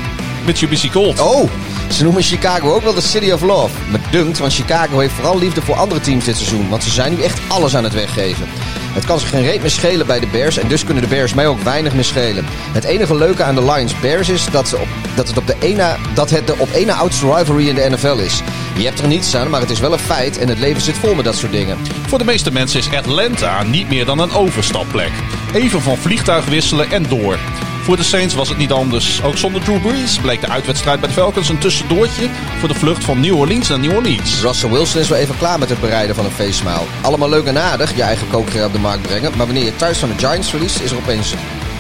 Mitsubishi 0.47 0.91
Colt. 0.91 1.21
Oh, 1.21 1.51
ze 1.91 2.03
noemen 2.03 2.23
Chicago 2.23 2.75
ook 2.75 2.83
wel 2.83 2.95
de 2.95 3.01
City 3.01 3.31
of 3.31 3.43
Love. 3.43 3.75
Me 3.91 3.99
dunkt, 4.11 4.39
want 4.39 4.55
Chicago 4.55 4.99
heeft 4.99 5.15
vooral 5.15 5.39
liefde 5.39 5.63
voor 5.63 5.75
andere 5.75 6.01
teams 6.01 6.25
dit 6.25 6.37
seizoen. 6.37 6.69
Want 6.69 6.83
ze 6.83 6.91
zijn 6.91 7.15
nu 7.15 7.23
echt 7.23 7.41
alles 7.49 7.77
aan 7.77 7.85
het 7.85 7.95
weggeven. 7.95 8.47
Het 8.95 9.05
kan 9.05 9.19
zich 9.19 9.29
geen 9.29 9.43
reet 9.43 9.61
meer 9.61 9.71
schelen 9.71 10.07
bij 10.07 10.21
de 10.21 10.27
Bears 10.27 10.57
en 10.57 10.69
dus 10.69 10.85
kunnen 10.85 11.03
de 11.03 11.09
Bears 11.09 11.35
mij 11.35 11.47
ook 11.47 11.63
weinig 11.63 11.95
meer 11.95 12.05
schelen. 12.05 12.45
Het 12.73 12.85
enige 12.85 13.15
leuke 13.15 13.43
aan 13.43 13.55
de 13.55 13.65
Lions 13.65 14.01
Bears 14.01 14.29
is 14.29 14.47
dat, 14.51 14.69
ze 14.69 14.77
op, 14.77 14.89
dat, 15.15 15.29
het, 15.29 15.37
op 15.37 15.47
de 15.47 15.57
ene, 15.59 15.97
dat 16.15 16.31
het 16.31 16.47
de 16.47 16.59
op 16.59 16.69
ene 16.73 16.93
oudste 16.93 17.35
rivalry 17.35 17.69
in 17.69 17.75
de 17.75 17.91
NFL 17.91 18.19
is. 18.19 18.43
Je 18.77 18.85
hebt 18.85 19.01
er 19.01 19.09
niets 19.09 19.37
aan, 19.37 19.51
maar 19.51 19.61
het 19.61 19.71
is 19.71 19.81
wel 19.81 19.93
een 19.93 19.99
feit 19.99 20.39
en 20.39 20.49
het 20.49 20.59
leven 20.59 20.83
zit 20.83 20.99
vol 20.99 21.15
met 21.15 21.25
dat 21.25 21.37
soort 21.37 21.53
dingen. 21.53 21.79
Voor 22.07 22.19
de 22.19 22.25
meeste 22.25 22.53
mensen 22.53 22.79
is 22.79 22.93
Atlanta 22.93 23.63
niet 23.63 23.89
meer 23.89 24.05
dan 24.05 24.19
een 24.19 24.33
overstapplek. 24.33 25.13
Even 25.53 25.83
van 25.83 25.97
vliegtuig 25.97 26.45
wisselen 26.45 26.91
en 26.91 27.03
door. 27.09 27.39
Voor 27.85 27.97
de 27.97 28.03
Saints 28.03 28.35
was 28.35 28.49
het 28.49 28.59
niet 28.59 28.73
anders. 28.73 29.23
Ook 29.23 29.37
zonder 29.37 29.63
Drew 29.63 29.81
Brees 29.81 30.19
bleek 30.19 30.41
de 30.41 30.49
uitwedstrijd 30.49 31.01
bij 31.01 31.09
de 31.09 31.15
Falcons 31.15 31.49
een 31.49 31.59
tussendoortje 31.59 32.29
voor 32.59 32.69
de 32.69 32.75
vlucht 32.75 33.05
van 33.05 33.21
New 33.21 33.39
Orleans 33.39 33.69
naar 33.69 33.79
New 33.79 33.97
Orleans. 33.97 34.41
Russell 34.41 34.71
Wilson 34.71 35.01
is 35.01 35.09
wel 35.09 35.19
even 35.19 35.39
klaar 35.39 35.59
met 35.59 35.69
het 35.69 35.81
bereiden 35.81 36.17
van 36.17 36.25
een 36.25 36.31
feestmaal. 36.31 36.87
Allemaal 37.01 37.29
leuk 37.29 37.45
en 37.45 37.59
aardig, 37.59 37.97
je 37.97 38.03
eigen 38.03 38.29
koker 38.29 38.65
op 38.65 38.73
de 38.73 38.79
markt 38.79 39.03
brengen. 39.03 39.33
Maar 39.37 39.47
wanneer 39.47 39.65
je 39.65 39.77
thuis 39.77 39.99
van 39.99 40.09
de 40.09 40.27
Giants 40.27 40.51
verliest, 40.51 40.81
is 40.81 40.91
er 40.91 40.97
opeens 40.97 41.35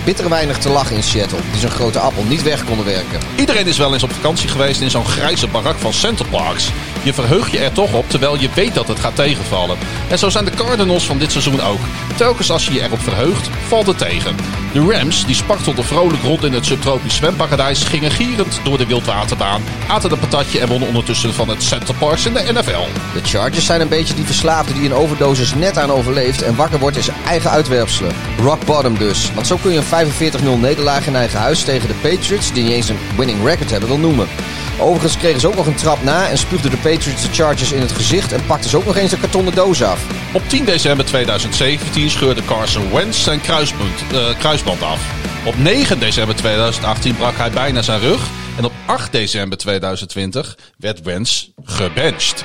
bitter 0.05 0.29
weinig 0.29 0.59
te 0.59 0.69
lachen 0.69 0.97
in 0.97 1.03
Seattle. 1.03 1.39
Die 1.51 1.61
zo'n 1.61 1.71
grote 1.71 1.99
appel 1.99 2.25
niet 2.25 2.43
weg 2.43 2.65
konden 2.65 2.87
werken. 2.87 3.21
Iedereen 3.37 3.67
is 3.67 3.79
wel 3.79 3.93
eens 3.93 4.03
op 4.03 4.13
vakantie 4.13 4.49
geweest 4.49 4.81
in 4.81 4.91
zo'n 4.91 5.07
grijze 5.07 5.49
barak 5.49 5.79
van 5.79 5.93
Center 5.93 6.27
Parks. 6.27 6.71
Je 7.05 7.15
verheugt 7.15 7.53
je 7.53 7.59
er 7.59 7.73
toch 7.73 7.93
op, 7.93 8.11
terwijl 8.11 8.39
je 8.39 8.49
weet 8.55 8.75
dat 8.75 8.89
het 8.89 9.01
gaat 9.01 9.17
tegenvallen. 9.17 9.77
En 10.09 10.19
zo 10.19 10.29
zijn 10.29 10.45
de 10.45 10.51
Cardinals 10.51 11.07
van 11.07 11.19
dit 11.19 11.31
seizoen 11.31 11.61
ook. 11.61 11.81
Telkens 12.17 12.51
als 12.51 12.67
je 12.67 12.73
je 12.73 12.83
erop 12.83 13.01
verheugt, 13.01 13.49
valt 13.67 13.87
het 13.87 13.99
tegen. 13.99 14.37
De 14.73 14.81
Rams, 14.81 15.27
die 15.27 15.35
spartelden 15.35 15.85
vrolijk 15.85 16.23
rond 16.23 16.45
in 16.45 16.53
het 16.53 16.67
subtropisch 16.67 17.15
zwemparadijs, 17.15 17.83
gingen 17.83 18.11
gierend 18.11 18.61
door 18.63 18.79
de 18.79 18.87
wildwaterbaan, 18.87 19.63
aten 19.89 20.13
een 20.13 20.19
patatje 20.19 20.61
en 20.61 20.69
wonnen 20.69 20.89
ondertussen 20.89 21.35
van 21.35 21.49
het 21.49 21.63
Center 21.63 21.95
Parks 21.95 22.27
in 22.27 22.33
de 22.33 22.53
NFL. 22.53 22.87
De 23.15 23.21
Chargers 23.23 23.67
zijn 23.67 23.81
een 23.81 23.89
beetje 23.89 24.15
die 24.15 24.25
verslaafde 24.25 24.73
die 24.73 24.85
een 24.85 24.95
overdosis 24.95 25.55
net 25.55 25.79
aan 25.79 25.91
overleeft 25.91 26.43
en 26.43 26.57
wakker 26.57 26.79
wordt 26.79 26.97
in 26.97 27.03
zijn 27.03 27.17
eigen 27.27 27.51
uitwerpselen. 27.51 28.13
Rock 28.41 28.65
bottom 28.65 28.99
dus. 28.99 29.31
Want 29.35 29.47
zo 29.47 29.57
kun 29.57 29.73
je 29.73 29.83
een 29.91 30.41
45-0 30.59 30.61
nederlaag 30.61 31.07
in 31.07 31.17
eigen 31.17 31.41
huis 31.41 31.63
tegen 31.63 31.89
de 31.89 32.09
Patriots, 32.09 32.53
die 32.53 32.63
niet 32.63 32.73
eens 32.73 32.89
een 32.89 32.99
winning 33.17 33.45
record 33.45 33.71
hebben, 33.71 33.89
wil 33.89 33.99
noemen. 33.99 34.29
Overigens 34.79 35.17
kregen 35.17 35.41
ze 35.41 35.49
ook 35.49 35.57
nog 35.57 35.67
een 35.67 35.75
trap 35.75 36.03
na 36.03 36.29
en 36.29 36.39
spuugden 36.39 36.71
de 36.71 36.77
Patriots 36.77 37.23
de 37.23 37.33
Chargers 37.33 37.73
in 37.73 37.81
het 37.81 37.93
gezicht 37.93 38.33
en 38.33 38.47
pakten 38.47 38.71
ze 38.71 38.77
ook 38.77 38.85
nog 38.85 38.97
eens 38.97 39.13
een 39.13 39.21
kartonnen 39.21 39.55
doos 39.55 39.83
af. 39.83 40.07
Op 40.33 40.43
10 40.49 40.65
december 40.65 41.05
2017 41.05 42.11
scheurde 42.11 42.45
Carson 42.45 42.93
Wentz 42.93 43.23
zijn 43.23 43.41
kruisband, 43.41 44.03
uh, 44.13 44.39
kruisband 44.39 44.83
af. 44.83 45.01
Op 45.45 45.59
9 45.59 45.99
december 45.99 46.37
2018 46.37 47.17
brak 47.17 47.37
hij 47.37 47.51
bijna 47.51 47.83
zijn 47.83 48.01
rug. 48.01 48.29
En 48.57 48.65
op 48.65 48.73
8 48.87 49.13
december 49.13 49.59
2020 49.59 50.57
werd 50.79 51.03
Wentz 51.03 51.49
gebenched. 51.65 52.45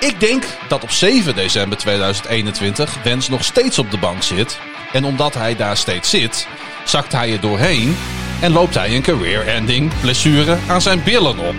Ik 0.00 0.20
denk 0.20 0.44
dat 0.68 0.82
op 0.82 0.90
7 0.90 1.34
december 1.34 1.78
2021 1.78 3.02
Wentz 3.02 3.28
nog 3.28 3.44
steeds 3.44 3.78
op 3.78 3.90
de 3.90 3.98
bank 3.98 4.22
zit. 4.22 4.58
En 4.92 5.04
omdat 5.04 5.34
hij 5.34 5.56
daar 5.56 5.76
steeds 5.76 6.10
zit, 6.10 6.46
zakt 6.84 7.12
hij 7.12 7.32
er 7.32 7.40
doorheen 7.40 7.96
en 8.40 8.52
loopt 8.52 8.74
hij 8.74 8.94
een 8.94 9.02
career-ending 9.02 9.92
blessure 10.00 10.56
aan 10.66 10.82
zijn 10.82 11.02
billen 11.02 11.38
op. 11.38 11.54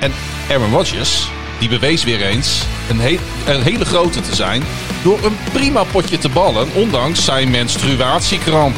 En 0.00 0.12
Aaron 0.50 0.70
Rodgers, 0.70 1.28
die 1.58 1.68
bewees 1.68 2.04
weer 2.04 2.22
eens 2.22 2.62
een, 2.90 3.18
een 3.46 3.62
hele 3.62 3.84
grote 3.84 4.20
te 4.20 4.34
zijn 4.34 4.62
door 5.02 5.24
een 5.24 5.36
prima 5.52 5.84
potje 5.84 6.18
te 6.18 6.28
ballen, 6.28 6.68
ondanks 6.74 7.24
zijn 7.24 7.50
menstruatiekramp. 7.50 8.76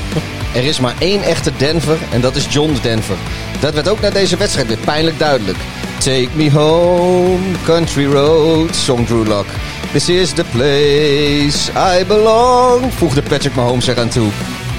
Er 0.54 0.64
is 0.64 0.80
maar 0.80 0.94
één 0.98 1.22
echte 1.22 1.52
Denver 1.56 1.98
en 2.10 2.20
dat 2.20 2.36
is 2.36 2.46
John 2.50 2.76
Denver. 2.82 3.16
Dat 3.60 3.74
werd 3.74 3.88
ook 3.88 4.00
na 4.00 4.10
deze 4.10 4.36
wedstrijd 4.36 4.66
weer 4.66 4.78
pijnlijk 4.84 5.18
duidelijk. 5.18 5.58
Take 5.98 6.28
me 6.32 6.50
home, 6.50 7.38
country 7.64 8.06
road, 8.06 8.76
zong 8.76 9.06
Drew 9.06 9.26
Lock. 9.26 9.46
This 9.92 10.08
is 10.08 10.32
the 10.32 10.44
place 10.44 11.70
I 11.98 12.04
belong, 12.04 12.92
voegde 12.92 13.22
Patrick 13.22 13.54
Mahomes 13.54 13.86
eraan 13.86 14.08
toe. 14.08 14.30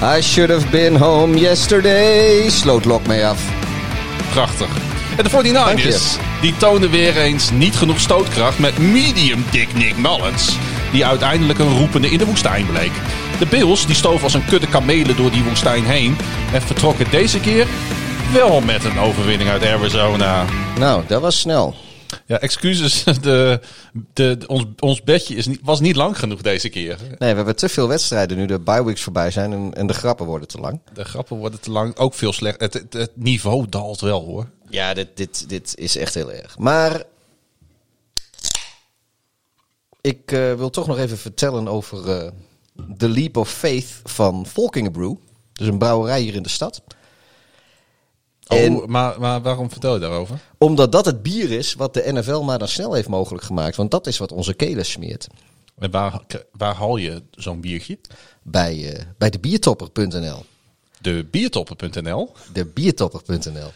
I 0.02 0.20
should 0.20 0.50
have 0.50 0.70
been 0.70 0.96
home 0.96 1.38
yesterday, 1.38 2.48
sloot 2.50 2.84
Lock 2.84 3.06
mee 3.06 3.26
af. 3.26 3.40
Prachtig. 4.30 4.68
En 5.16 5.24
de 5.24 5.30
49ers, 5.30 6.20
die 6.40 6.56
tonen 6.56 6.90
weer 6.90 7.16
eens 7.16 7.50
niet 7.50 7.76
genoeg 7.76 8.00
stootkracht 8.00 8.58
met 8.58 8.78
medium 8.78 9.44
dick 9.50 9.74
Nick 9.74 9.96
Mullins. 9.96 10.56
Die 10.92 11.06
uiteindelijk 11.06 11.58
een 11.58 11.78
roepende 11.78 12.10
in 12.10 12.18
de 12.18 12.26
woestijn 12.26 12.66
bleek. 12.66 12.92
De 13.38 13.46
Bills 13.46 13.86
die 13.86 13.94
stoven 13.94 14.22
als 14.22 14.34
een 14.34 14.44
kudde 14.44 14.68
kamelen 14.68 15.16
door 15.16 15.30
die 15.30 15.44
woestijn 15.44 15.84
heen. 15.84 16.16
En 16.52 16.62
vertrokken 16.62 17.06
deze 17.10 17.40
keer 17.40 17.66
wel 18.32 18.60
met 18.60 18.84
een 18.84 18.98
overwinning 18.98 19.50
uit 19.50 19.66
Arizona. 19.66 20.44
Nou, 20.78 21.02
dat 21.06 21.20
was 21.20 21.40
snel. 21.40 21.74
Ja, 22.26 22.40
excuses. 22.40 23.04
De, 23.20 23.60
de, 24.12 24.38
ons, 24.46 24.64
ons 24.78 25.02
bedje 25.02 25.34
is 25.34 25.46
niet, 25.46 25.60
was 25.62 25.80
niet 25.80 25.96
lang 25.96 26.18
genoeg 26.18 26.42
deze 26.42 26.68
keer. 26.68 26.98
Nee, 27.00 27.30
we 27.30 27.36
hebben 27.36 27.56
te 27.56 27.68
veel 27.68 27.88
wedstrijden 27.88 28.36
nu 28.36 28.46
de 28.46 28.58
bye 28.58 28.84
weeks 28.84 29.02
voorbij 29.02 29.30
zijn 29.30 29.52
en, 29.52 29.74
en 29.74 29.86
de 29.86 29.92
grappen 29.92 30.26
worden 30.26 30.48
te 30.48 30.58
lang. 30.58 30.80
De 30.92 31.04
grappen 31.04 31.36
worden 31.36 31.60
te 31.60 31.70
lang. 31.70 31.96
Ook 31.96 32.14
veel 32.14 32.32
slecht. 32.32 32.60
Het, 32.60 32.72
het, 32.72 32.92
het 32.92 33.10
niveau 33.14 33.66
daalt 33.68 34.00
wel 34.00 34.24
hoor. 34.24 34.50
Ja, 34.68 34.94
dit, 34.94 35.08
dit, 35.14 35.48
dit 35.48 35.72
is 35.76 35.96
echt 35.96 36.14
heel 36.14 36.32
erg. 36.32 36.58
Maar 36.58 37.02
ik 40.00 40.32
uh, 40.32 40.54
wil 40.54 40.70
toch 40.70 40.86
nog 40.86 40.98
even 40.98 41.18
vertellen 41.18 41.68
over 41.68 42.08
uh, 42.08 42.30
The 42.96 43.08
Leap 43.08 43.36
of 43.36 43.50
Faith 43.50 44.00
van 44.04 44.46
Volkingenbrew. 44.46 45.14
Dus 45.52 45.66
een 45.66 45.78
brouwerij 45.78 46.20
hier 46.20 46.34
in 46.34 46.42
de 46.42 46.48
stad. 46.48 46.82
En 48.46 48.76
Oh, 48.76 48.86
maar, 48.86 49.20
maar 49.20 49.42
waarom 49.42 49.70
vertel 49.70 49.94
je 49.94 50.00
daarover? 50.00 50.38
omdat 50.58 50.92
dat 50.92 51.06
het 51.06 51.22
bier 51.22 51.50
is 51.50 51.74
wat 51.74 51.94
de 51.94 52.12
NFL 52.12 52.40
maar 52.40 52.58
dan 52.58 52.68
snel 52.68 52.92
heeft 52.94 53.08
mogelijk 53.08 53.44
gemaakt. 53.44 53.76
Want 53.76 53.90
dat 53.90 54.06
is 54.06 54.18
wat 54.18 54.32
onze 54.32 54.54
kelen 54.54 54.86
smeert. 54.86 55.26
En 55.78 55.90
waar, 55.90 56.20
waar 56.52 56.74
haal 56.74 56.96
je 56.96 57.22
zo'n 57.30 57.60
biertje? 57.60 57.98
Bij, 58.42 58.92
eh, 58.94 59.02
bij 59.18 59.30
de 59.30 59.38
biertopper.nl. 59.38 60.44
De 61.00 61.24
biertoppen.nl. 61.30 62.32
De 62.52 62.64
biertopper.nl. 62.64 63.70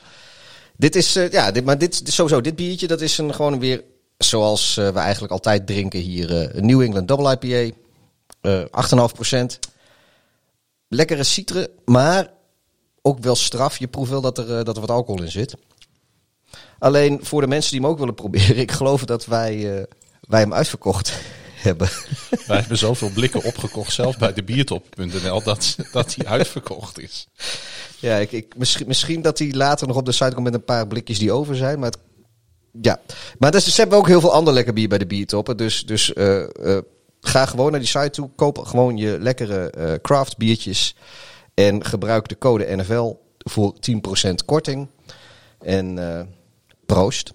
Dit 0.77 0.97
is, 0.97 1.17
eh, 1.17 1.31
ja, 1.31 1.51
dit, 1.51 1.65
maar 1.65 1.79
dit 1.79 2.03
sowieso, 2.05 2.41
dit 2.41 2.57
biertje, 2.57 2.87
dat 2.87 3.01
is 3.01 3.19
een, 3.19 3.35
gewoon 3.35 3.59
weer 3.59 3.85
zoals 4.19 4.77
eh, 4.77 4.89
we 4.89 4.99
eigenlijk 4.99 5.33
altijd 5.33 5.67
drinken 5.67 6.01
hier. 6.01 6.57
een 6.57 6.67
New 6.67 6.81
England 6.81 7.09
Double 7.09 7.39
IPA, 7.41 7.77
eh 8.41 8.65
8,5%. 8.71 9.59
Lekkere 10.89 11.25
citre, 11.25 11.71
maar 11.85 12.31
ook 13.03 13.19
wel 13.19 13.37
straf. 13.37 13.79
Je 13.79 13.89
proeft 13.89 14.11
wel 14.11 14.21
dat 14.21 14.39
er, 14.39 14.59
eh, 14.59 14.65
dat 14.65 14.75
er 14.75 14.81
wat 14.81 14.91
alcohol 14.91 15.23
in 15.23 15.31
zit. 15.31 15.55
Alleen 16.79 17.19
voor 17.23 17.41
de 17.41 17.47
mensen 17.47 17.71
die 17.73 17.81
hem 17.81 17.91
ook 17.91 17.99
willen 17.99 18.15
proberen, 18.15 18.57
ik 18.67 18.71
geloof 18.71 19.05
dat 19.05 19.27
wij, 19.27 19.79
eh, 19.79 19.85
wij 20.21 20.41
hem 20.41 20.55
uitverkocht 20.55 21.13
hebben. 21.69 21.89
Wij 22.47 22.59
hebben 22.59 22.79
zoveel 22.79 23.11
blikken 23.11 23.45
opgekocht, 23.45 23.93
zelfs 23.93 24.17
bij 24.17 24.33
de 24.33 24.43
biertop.nl, 24.43 25.43
dat, 25.43 25.77
dat 25.93 26.15
die 26.15 26.29
uitverkocht 26.29 26.99
is. 26.99 27.27
Ja, 27.99 28.17
ik, 28.17 28.33
ik, 28.33 28.57
misschien, 28.57 28.87
misschien 28.87 29.23
dat 29.23 29.39
hij 29.39 29.53
later 29.53 29.87
nog 29.87 29.97
op 29.97 30.05
de 30.05 30.13
site 30.13 30.33
komt 30.33 30.45
met 30.45 30.55
een 30.55 30.65
paar 30.65 30.87
blikjes 30.87 31.19
die 31.19 31.33
over 31.33 31.57
zijn. 31.57 31.79
Maar 31.79 31.91
het, 31.91 31.99
ja, 32.81 33.01
maar 33.39 33.51
dus, 33.51 33.75
ze 33.75 33.81
hebben 33.81 33.99
ook 33.99 34.07
heel 34.07 34.21
veel 34.21 34.33
ander 34.33 34.55
lekker 34.55 34.73
bier 34.73 34.89
bij 34.89 34.99
de 34.99 35.07
biertoppen. 35.07 35.57
Dus, 35.57 35.87
dus 35.87 36.13
eh, 36.13 36.79
ga 37.21 37.47
gewoon 37.47 37.71
naar 37.71 37.81
die 37.81 37.89
site 37.89 38.11
toe. 38.11 38.31
Koop 38.37 38.59
gewoon 38.59 38.97
je 38.97 39.19
lekkere 39.21 39.99
craft 40.03 40.37
biertjes. 40.37 40.95
En 41.55 41.85
gebruik 41.85 42.29
de 42.29 42.39
code 42.39 42.77
NFL 42.77 43.13
voor 43.39 43.75
10% 43.75 44.35
korting. 44.45 44.89
En 45.59 46.19
eh, 46.19 46.27
proost. 46.87 47.33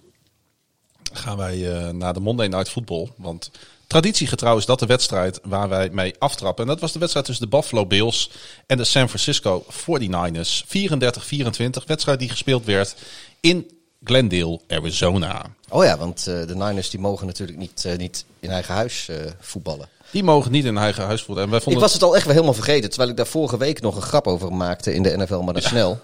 gaan 1.12 1.36
wij 1.36 1.72
eh, 1.72 1.90
naar 1.90 2.14
de 2.14 2.20
Monday 2.20 2.46
Night 2.46 2.68
Football. 2.68 3.10
Want 3.16 3.50
traditiegetrouw 3.86 4.56
is 4.56 4.66
dat 4.66 4.78
de 4.78 4.86
wedstrijd 4.86 5.40
waar 5.42 5.68
wij 5.68 5.90
mee 5.90 6.14
aftrappen. 6.18 6.64
En 6.64 6.70
dat 6.70 6.80
was 6.80 6.92
de 6.92 6.98
wedstrijd 6.98 7.26
tussen 7.26 7.50
de 7.50 7.56
Buffalo 7.56 7.86
Bills 7.86 8.30
en 8.66 8.76
de 8.76 8.84
San 8.84 9.08
Francisco 9.08 9.64
49ers. 9.70 10.64
34-24. 10.66 11.84
Wedstrijd 11.86 12.18
die 12.18 12.28
gespeeld 12.28 12.64
werd 12.64 12.96
in 13.40 13.70
Glendale, 14.04 14.60
Arizona. 14.68 15.46
Oh 15.68 15.84
ja, 15.84 15.98
want 15.98 16.26
eh, 16.26 16.46
de 16.46 16.54
Niners 16.54 16.90
die 16.90 17.00
mogen 17.00 17.26
natuurlijk 17.26 17.58
niet, 17.58 17.86
niet 17.96 18.24
in 18.40 18.50
eigen 18.50 18.74
huis 18.74 19.08
voetballen. 19.40 19.88
Die 20.16 20.24
mogen 20.24 20.52
niet 20.52 20.64
in 20.64 20.74
hun 20.74 20.82
eigen 20.82 21.04
huis 21.04 21.22
voetballen. 21.22 21.52
En 21.52 21.62
wij 21.64 21.74
Ik 21.74 21.80
was 21.80 21.92
het 21.92 22.02
al 22.02 22.14
echt 22.14 22.24
wel 22.24 22.34
helemaal 22.34 22.54
vergeten. 22.54 22.88
Terwijl 22.88 23.10
ik 23.10 23.16
daar 23.16 23.26
vorige 23.26 23.58
week 23.58 23.80
nog 23.80 23.96
een 23.96 24.02
grap 24.02 24.26
over 24.26 24.52
maakte 24.52 24.94
in 24.94 25.02
de 25.02 25.16
NFL, 25.16 25.38
maar 25.40 25.54
dan 25.54 25.62
snel. 25.62 26.00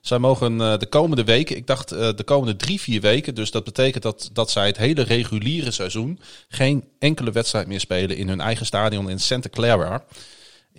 Zij 0.00 0.18
mogen 0.18 0.60
eh, 0.60 0.78
de 0.78 0.86
komende 0.86 1.24
weken, 1.24 1.56
ik 1.56 1.66
dacht 1.66 1.92
eh, 1.92 2.08
de 2.16 2.22
komende 2.24 2.56
drie, 2.56 2.80
vier 2.80 3.00
weken. 3.00 3.34
Dus 3.34 3.50
dat 3.50 3.64
betekent 3.64 4.02
dat, 4.02 4.30
dat 4.32 4.50
zij 4.50 4.66
het 4.66 4.76
hele 4.76 5.02
reguliere 5.02 5.70
seizoen 5.70 6.20
geen 6.48 6.84
enkele 6.98 7.30
wedstrijd 7.30 7.66
meer 7.66 7.80
spelen 7.80 8.16
in 8.16 8.28
hun 8.28 8.40
eigen 8.40 8.66
stadion 8.66 9.10
in 9.10 9.20
Santa 9.20 9.48
Clara. 9.48 10.04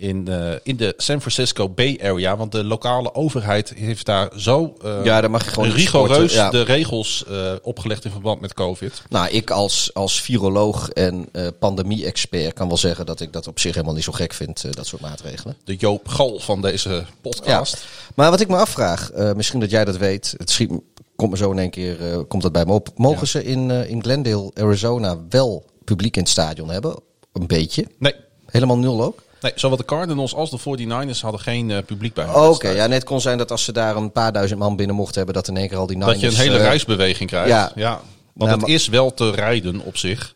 In, 0.00 0.28
eh, 0.28 0.52
in 0.62 0.76
de 0.76 0.94
San 0.96 1.20
Francisco 1.20 1.68
Bay 1.68 1.98
Area. 2.02 2.36
Want 2.36 2.52
de 2.52 2.64
lokale 2.64 3.14
overheid 3.14 3.72
heeft 3.76 4.06
daar 4.06 4.30
zo 4.36 4.74
eh, 4.84 5.04
Ja, 5.04 5.20
daar 5.20 5.30
mag 5.30 5.44
je 5.44 5.50
gewoon 5.50 5.70
rigoureus 5.70 6.32
ja. 6.34 6.50
de 6.50 6.62
regels 6.62 7.24
eh, 7.28 7.52
opgelegd 7.62 8.04
in 8.04 8.10
verband 8.10 8.40
met 8.40 8.54
COVID. 8.54 9.02
Nou, 9.08 9.28
ik 9.28 9.50
als, 9.50 9.90
als 9.94 10.20
viroloog 10.22 10.88
en 10.90 11.28
pandemie-expert 11.58 12.52
kan 12.54 12.68
wel 12.68 12.76
zeggen 12.76 13.06
dat 13.06 13.20
ik 13.20 13.32
dat 13.32 13.46
op 13.46 13.58
zich 13.58 13.74
helemaal 13.74 13.94
niet 13.94 14.04
zo 14.04 14.12
gek 14.12 14.32
vind, 14.34 14.74
dat 14.76 14.86
soort 14.86 15.02
maatregelen. 15.02 15.56
De 15.64 15.76
Joop 15.76 16.08
Gal 16.08 16.38
van 16.38 16.62
deze 16.62 17.04
podcast. 17.20 17.84
Maar 18.14 18.30
wat 18.30 18.40
ik 18.40 18.48
me 18.48 18.56
afvraag, 18.56 19.10
misschien 19.36 19.60
dat 19.60 19.70
jij 19.70 19.84
dat 19.84 19.96
weet, 19.96 20.34
het 20.36 20.50
schiet, 20.50 20.70
me- 20.70 20.82
komt 21.16 21.30
me 21.30 21.36
zo 21.36 21.50
in 21.50 21.58
één 21.58 21.70
keer, 21.70 22.24
komt 22.28 22.42
dat 22.42 22.52
bij 22.52 22.64
me 22.64 22.72
op. 22.72 22.88
Mogen 22.96 23.20
Ja. 23.20 23.26
ze 23.26 23.44
in, 23.44 23.70
in 23.70 24.02
Glendale, 24.02 24.50
Arizona, 24.54 25.18
wel 25.28 25.64
publiek 25.84 26.16
in 26.16 26.22
het 26.22 26.30
stadion 26.30 26.70
hebben? 26.70 26.96
Een 27.32 27.46
beetje. 27.46 27.86
Nee, 27.98 28.14
Helemaal 28.46 28.78
nul 28.78 29.02
ook? 29.02 29.22
Nee, 29.40 29.52
zowel 29.54 29.76
de 29.76 29.84
Cardinals 29.84 30.34
als 30.34 30.50
de 30.50 30.58
49ers 30.58 31.20
hadden 31.20 31.40
geen 31.40 31.70
eh, 31.70 31.82
publiek 31.86 32.14
bij 32.14 32.34
Oké, 32.34 32.68
ja, 32.68 32.86
net 32.86 33.04
kon 33.04 33.20
zijn 33.20 33.38
dat 33.38 33.50
als 33.50 33.64
ze 33.64 33.72
daar 33.72 33.96
een 33.96 34.12
paar 34.12 34.32
duizend 34.32 34.58
man 34.60 34.76
binnen 34.76 34.96
mochten 34.96 35.16
hebben, 35.16 35.34
dat 35.34 35.48
in 35.48 35.56
één 35.56 35.68
keer 35.68 35.76
al 35.78 35.86
die 35.86 35.96
Niners... 35.96 36.20
Dat 36.20 36.30
je 36.30 36.36
een 36.36 36.42
hele 36.42 36.58
eh, 36.58 36.64
reisbeweging 36.64 37.28
krijgt. 37.28 37.48
ja. 37.48 37.72
Ja. 37.74 37.90
Want 37.90 38.02
Nou, 38.34 38.50
het 38.50 38.60
maar- 38.60 38.70
is 38.70 38.88
wel 38.88 39.14
te 39.14 39.30
rijden 39.30 39.80
op 39.80 39.96
zich. 39.96 40.34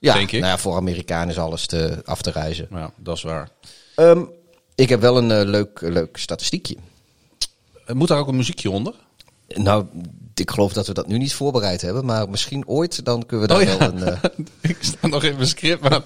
ja, 0.00 0.14
denk 0.14 0.30
ik. 0.32 0.40
Nou 0.40 0.52
ja, 0.52 0.58
voor 0.58 0.76
Amerikanen 0.76 1.28
is 1.28 1.38
alles 1.38 1.66
te, 1.66 2.02
af 2.04 2.22
te 2.22 2.30
reizen. 2.30 2.66
Ja, 2.70 2.90
dat 2.96 3.16
is 3.16 3.22
waar. 3.22 3.48
Ehm, 3.94 4.22
ik 4.74 4.88
heb 4.88 5.00
wel 5.00 5.16
een 5.16 5.30
eh, 5.30 5.42
leuk, 5.48 5.80
leuk 5.80 6.16
statistiekje. 6.16 6.76
Moet 7.86 8.08
daar 8.08 8.18
ook 8.18 8.28
een 8.28 8.36
muziekje 8.36 8.70
onder? 8.70 8.94
Nou, 9.48 9.84
ik 10.40 10.50
geloof 10.50 10.72
dat 10.72 10.86
we 10.86 10.94
dat 10.94 11.06
nu 11.06 11.18
niet 11.18 11.34
voorbereid 11.34 11.80
hebben, 11.80 12.04
maar 12.04 12.28
misschien 12.28 12.66
ooit 12.66 13.04
dan 13.04 13.26
kunnen 13.26 13.48
we 13.48 13.54
daar 13.54 13.62
Oh 13.62 13.68
ja. 13.68 13.78
wel 13.78 13.88
een. 13.88 14.02
eh, 14.02 14.30
Ik 14.70 14.76
sta 14.80 15.06
nog 15.06 15.24
in 15.24 15.34
mijn 15.34 15.46
script, 15.46 15.88
maar 15.88 16.02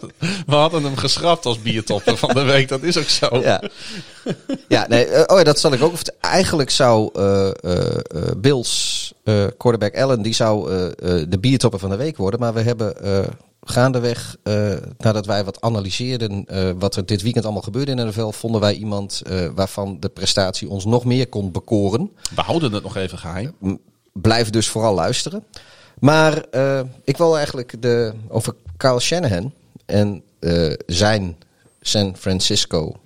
we 0.46 0.54
hadden 0.54 0.82
hem 0.82 0.96
geschrapt 0.96 1.46
als 1.46 1.62
biertopper 1.62 2.16
van 2.16 2.34
de 2.34 2.42
week. 2.42 2.68
Dat 2.68 2.82
is 2.82 2.96
ook 2.96 3.08
zo. 3.08 3.38
ja. 3.42 3.62
ja, 4.68 4.86
nee. 4.88 5.04
eh, 5.04 5.22
oh 5.26 5.38
ja, 5.38 5.44
dat 5.44 5.60
zal 5.60 5.72
ik 5.72 5.82
ook. 5.82 5.94
Eigenlijk 6.20 6.70
zou 6.70 7.10
eh, 7.14 7.48
eh, 7.48 8.00
Bills 8.36 9.12
quarterback 9.56 9.96
Allen 9.98 10.22
die 10.22 10.34
zou 10.34 10.70
de 11.28 11.38
biertopper 11.40 11.78
van 11.80 11.90
de 11.90 11.96
week 11.96 12.16
worden, 12.16 12.40
maar 12.40 12.54
we 12.54 12.60
hebben 12.60 12.94
gaandeweg, 13.62 14.36
nadat 14.98 15.26
wij 15.26 15.44
wat 15.44 15.60
analyseerden 15.60 16.46
wat 16.78 16.96
er 16.96 17.06
dit 17.06 17.22
weekend 17.22 17.44
allemaal 17.44 17.62
gebeurde 17.62 17.90
in 17.90 17.96
de 17.96 18.04
NFL, 18.04 18.28
vonden 18.30 18.60
wij 18.60 18.74
iemand 18.74 19.22
waarvan 19.54 19.96
de 20.00 20.08
prestatie 20.08 20.68
ons 20.68 20.84
nog 20.84 21.04
meer 21.04 21.28
kon 21.28 21.52
bekoren. 21.52 22.10
We 22.34 22.40
houden 22.40 22.72
het 22.72 22.82
nog 22.82 22.96
even 22.96 23.18
geheim. 23.18 23.54
Blijf 24.20 24.50
dus 24.50 24.68
vooral 24.68 24.94
luisteren. 24.94 25.44
Maar 25.98 26.42
eh, 26.50 26.80
ik 27.04 27.16
wil 27.16 27.37
eigenlijk 27.37 27.83
de, 27.83 28.12
over 28.28 28.54
Kyle 28.76 29.00
Shanahan 29.00 29.52
en 29.87 30.22
eh, 30.38 30.72
zijn 30.87 31.37
San 31.80 32.16
Francisco 32.16 33.00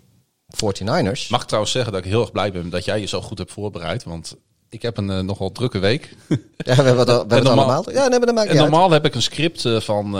49ers. 0.54 1.28
Mag 1.28 1.40
ik 1.40 1.46
trouwens 1.46 1.72
zeggen 1.72 1.92
dat 1.92 2.04
ik 2.04 2.10
heel 2.10 2.20
erg 2.20 2.32
blij 2.32 2.52
ben 2.52 2.70
dat 2.70 2.84
jij 2.84 3.00
je 3.00 3.06
zo 3.06 3.20
goed 3.20 3.38
hebt 3.38 3.52
voorbereid. 3.52 4.04
Want 4.04 4.36
ik 4.68 4.82
heb 4.82 4.96
een 4.96 5.10
eh, 5.10 5.18
nogal 5.20 5.52
drukke 5.52 5.78
week. 5.78 6.14
Ja, 6.28 6.36
we 6.56 6.72
hebben 6.82 6.98
het, 6.98 7.06
we 7.08 7.12
hebben 7.12 7.36
het 7.36 7.44
normaal- 7.44 7.64
allemaal. 7.64 7.92
Ja, 7.92 8.08
nee, 8.08 8.18
maar 8.18 8.28
En 8.28 8.38
uit. 8.38 8.58
normaal 8.58 8.90
heb 8.90 9.04
ik 9.04 9.14
een 9.14 9.22
script 9.22 9.68
van, 9.78 10.12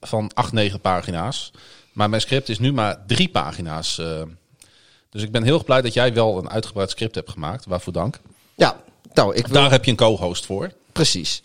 van 0.00 0.30
8, 0.34 0.52
9 0.52 0.80
pagina's. 0.80 1.52
Maar 1.92 2.08
mijn 2.08 2.22
script 2.22 2.48
is 2.48 2.58
nu 2.58 2.72
maar 2.72 3.02
drie 3.06 3.28
pagina's. 3.28 3.96
dus 5.10 5.22
ik 5.22 5.32
ben 5.32 5.42
heel 5.42 5.54
erg 5.54 5.64
blij 5.64 5.82
dat 5.82 5.94
jij 5.94 6.14
wel 6.14 6.38
een 6.38 6.50
uitgebreid 6.50 6.90
script 6.90 7.14
hebt 7.14 7.30
gemaakt. 7.30 7.66
Waarvoor 7.66 7.92
dank. 7.92 8.20
Ja, 8.54 8.80
nou, 9.18 9.34
ik 9.34 9.46
wil... 9.46 9.60
Daar 9.60 9.70
heb 9.70 9.84
je 9.84 9.90
een 9.90 9.96
co-host 9.96 10.46
voor. 10.46 10.72
Precies. 10.92 11.42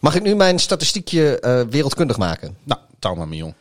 Mag 0.00 0.14
ik 0.14 0.22
nu 0.22 0.34
mijn 0.34 0.58
statistiekje 0.58 1.40
eh, 1.40 1.60
wereldkundig 1.70 2.16
maken? 2.16 2.56
Nou, 2.62 2.80
touw 2.98 3.14
maar, 3.14 3.28
mijn 3.28 3.40
jong. 3.40 3.54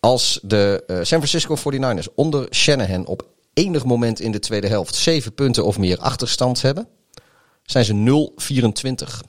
Als 0.00 0.38
de 0.42 0.84
eh, 0.86 0.96
San 0.96 1.26
Francisco 1.26 1.56
49ers 1.56 2.14
onder 2.14 2.46
Shanahan 2.50 3.06
op 3.06 3.26
enig 3.52 3.84
moment 3.84 4.20
in 4.20 4.32
de 4.32 4.38
tweede 4.38 4.68
helft 4.68 4.94
zeven 4.94 5.34
punten 5.34 5.64
of 5.64 5.78
meer 5.78 5.98
achterstand 5.98 6.62
hebben, 6.62 6.88
zijn 7.62 7.84
ze 7.84 8.30
0-24. 9.04 9.28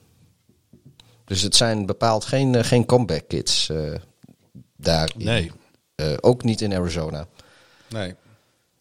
Dus 1.26 1.42
het 1.42 1.56
zijn 1.56 1.86
bepaald 1.86 2.26
geen, 2.26 2.56
eh, 2.56 2.64
geen 2.64 2.86
comeback 2.86 3.28
kids 3.28 3.72
daar. 4.78 5.12
Nee. 5.18 5.52
Ook 6.20 6.44
niet 6.44 6.62
in 6.62 6.74
Arizona. 6.74 7.28
Nee. 7.90 8.16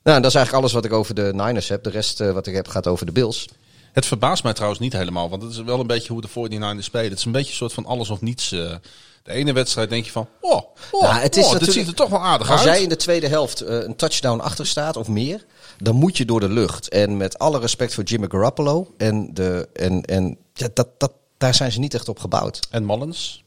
Nou, 0.02 0.20
dat 0.20 0.30
is 0.30 0.34
eigenlijk 0.34 0.52
alles 0.52 0.72
wat 0.72 0.84
ik 0.84 0.92
over 0.92 1.14
de 1.14 1.32
Niners 1.34 1.68
heb. 1.68 1.82
De 1.82 1.90
rest 1.90 2.18
wat 2.18 2.46
ik 2.46 2.54
heb 2.54 2.68
gaat 2.68 2.86
over 2.86 3.06
de 3.06 3.12
Bills. 3.12 3.48
Het 3.94 4.06
verbaast 4.06 4.42
mij 4.42 4.52
trouwens 4.52 4.80
niet 4.80 4.92
helemaal, 4.92 5.28
want 5.30 5.42
het 5.42 5.52
is 5.52 5.58
wel 5.62 5.80
een 5.80 5.86
beetje 5.86 6.12
hoe 6.12 6.20
de 6.20 6.28
49ers 6.28 6.84
spelen. 6.84 7.08
Het 7.10 7.18
is 7.18 7.24
een 7.24 7.32
beetje 7.32 7.50
een 7.50 7.56
soort 7.56 7.72
van 7.72 7.86
alles 7.86 8.10
of 8.10 8.20
niets. 8.20 8.52
eh. 8.52 8.74
de 9.22 9.32
ene 9.32 9.52
wedstrijd 9.52 9.90
denk 9.90 10.04
je 10.04 10.10
van, 10.10 10.28
oh, 10.40 10.60
oh, 10.90 11.02
Nou, 11.02 11.14
het 11.14 11.36
is 11.36 11.44
oh, 11.46 11.58
dit 11.58 11.72
ziet 11.72 11.86
er 11.86 11.94
toch 11.94 12.08
wel 12.08 12.20
aardig 12.22 12.50
Als 12.50 12.60
uit. 12.60 12.68
jij 12.68 12.82
in 12.82 12.88
de 12.88 12.96
tweede 12.96 13.28
helft 13.28 13.60
eh, 13.60 13.76
een 13.82 13.96
touchdown 13.96 14.40
achter 14.40 14.66
staat 14.66 14.96
of 14.96 15.08
meer, 15.08 15.44
dan 15.78 15.94
moet 15.94 16.16
je 16.16 16.24
door 16.24 16.40
de 16.40 16.48
lucht. 16.48 16.88
En 16.88 17.16
met 17.16 17.38
alle 17.38 17.58
respect 17.58 17.94
voor 17.94 18.04
Jimmy 18.04 18.26
Garoppolo 18.30 18.94
en 18.96 19.34
de 19.34 19.68
en 19.72 20.02
en 20.02 20.36
ja, 20.54 20.68
dat, 20.74 20.88
dat, 20.98 21.12
daar 21.38 21.54
zijn 21.54 21.72
ze 21.72 21.78
niet 21.78 21.94
echt 21.94 22.08
op 22.08 22.18
gebouwd. 22.18 22.60
En 22.70 22.86
Mullins? 22.86 23.44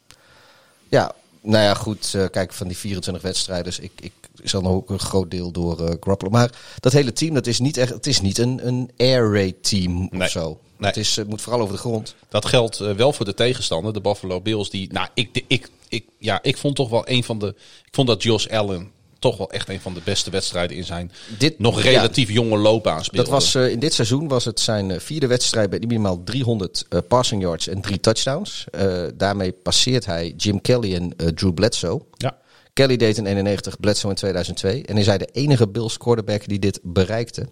Ja, 0.89 1.11
nou 1.41 1.63
ja, 1.63 1.73
goed. 1.73 2.13
eh, 2.13 2.25
kijk, 2.31 2.53
van 2.53 2.67
die 2.67 2.77
24 2.77 3.23
wedstrijden, 3.23 3.65
dus 3.65 3.79
ik, 3.79 3.91
ik 3.99 4.13
is 4.43 4.51
dan 4.51 4.67
ook 4.67 4.89
een 4.89 4.99
groot 4.99 5.31
deel 5.31 5.51
door 5.51 5.79
eh 5.79 5.93
Garoppolo. 5.99 6.31
Maar 6.31 6.51
dat 6.79 6.93
hele 6.93 7.13
team, 7.13 7.33
dat 7.33 7.47
is 7.47 7.59
niet 7.59 7.77
echt, 7.77 7.93
het 7.93 8.07
is 8.07 8.21
niet 8.21 8.37
een, 8.37 8.67
een 8.67 8.89
air 8.97 9.33
raid 9.33 9.63
team 9.69 10.07
Nee. 10.11 10.21
of 10.21 10.29
zo. 10.29 10.59
Nee. 10.77 10.87
Het 10.89 10.97
is, 10.99 11.15
het 11.15 11.27
moet 11.27 11.41
vooral 11.41 11.61
over 11.61 11.73
de 11.73 11.79
grond. 11.79 12.15
Dat 12.29 12.45
geldt 12.45 12.79
eh, 12.79 12.91
wel 12.91 13.13
voor 13.13 13.25
de 13.25 13.33
tegenstander, 13.33 13.93
de 13.93 14.01
Buffalo 14.01 14.41
Bills. 14.41 14.69
Die, 14.69 14.91
nou, 14.93 15.07
ik, 15.13 15.43
ik, 15.47 15.69
ik, 15.89 16.05
ja, 16.17 16.39
ik 16.43 16.57
vond 16.57 16.75
toch 16.75 16.89
wel 16.89 17.09
een 17.09 17.23
van 17.23 17.39
de. 17.39 17.47
Ik 17.85 17.93
vond 17.93 18.07
dat 18.07 18.23
Josh 18.23 18.47
Allen 18.47 18.91
toch 19.19 19.37
wel 19.37 19.51
echt 19.51 19.69
een 19.69 19.79
van 19.81 19.93
de 19.93 20.01
beste 20.03 20.29
wedstrijden 20.29 20.77
in 20.77 20.83
zijn 20.83 21.11
Dit- 21.37 21.59
nog 21.59 21.83
ja. 21.83 21.89
relatief 21.89 22.31
jonge 22.31 22.57
loopbaan 22.57 23.03
speelde. 23.03 23.29
Dat 23.29 23.39
was 23.41 23.55
eh, 23.55 23.69
in 23.69 23.79
dit 23.79 23.93
seizoen 23.93 24.27
was 24.27 24.45
het 24.45 24.59
zijn 24.59 24.91
eh, 24.91 24.99
vierde 24.99 25.27
wedstrijd 25.27 25.69
met 25.69 25.81
minimaal 25.81 26.23
300 26.23 26.85
eh, 26.89 26.99
passing 27.07 27.41
yards 27.41 27.67
en 27.67 27.81
drie 27.81 27.99
touchdowns. 27.99 28.65
Eh, 28.71 29.03
daarmee 29.15 29.51
passeert 29.51 30.05
hij 30.05 30.33
Jim 30.37 30.61
Kelly 30.61 30.95
en 30.95 31.13
eh, 31.17 31.27
Drew 31.27 31.53
Bledsoe. 31.53 32.01
ja. 32.17 32.37
Kelly 32.77 32.97
deed 32.97 33.17
in 33.17 33.25
91, 33.25 33.79
Bledsoe 33.79 34.09
in 34.09 34.15
2002. 34.15 34.83
En 34.85 34.97
is 34.97 35.05
hij 35.05 35.17
de 35.17 35.29
enige 35.31 35.67
Bills 35.67 35.97
quarterback 35.97 36.47
die 36.47 36.59
dit 36.59 36.79
bereikte. 36.83 37.49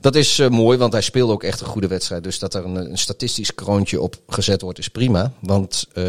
Dat 0.00 0.14
is 0.14 0.38
eh, 0.38 0.48
mooi, 0.48 0.78
want 0.78 0.92
hij 0.92 1.02
speelde 1.02 1.32
ook 1.32 1.42
echt 1.42 1.60
een 1.60 1.66
goede 1.66 1.86
wedstrijd. 1.86 2.24
Dus 2.24 2.38
dat 2.38 2.54
er 2.54 2.64
een, 2.64 2.76
een 2.76 2.98
statistisch 2.98 3.54
kroontje 3.54 4.00
op 4.00 4.16
gezet 4.26 4.60
wordt 4.60 4.78
is 4.78 4.88
prima. 4.88 5.32
Want 5.40 5.86
eh, 5.92 6.04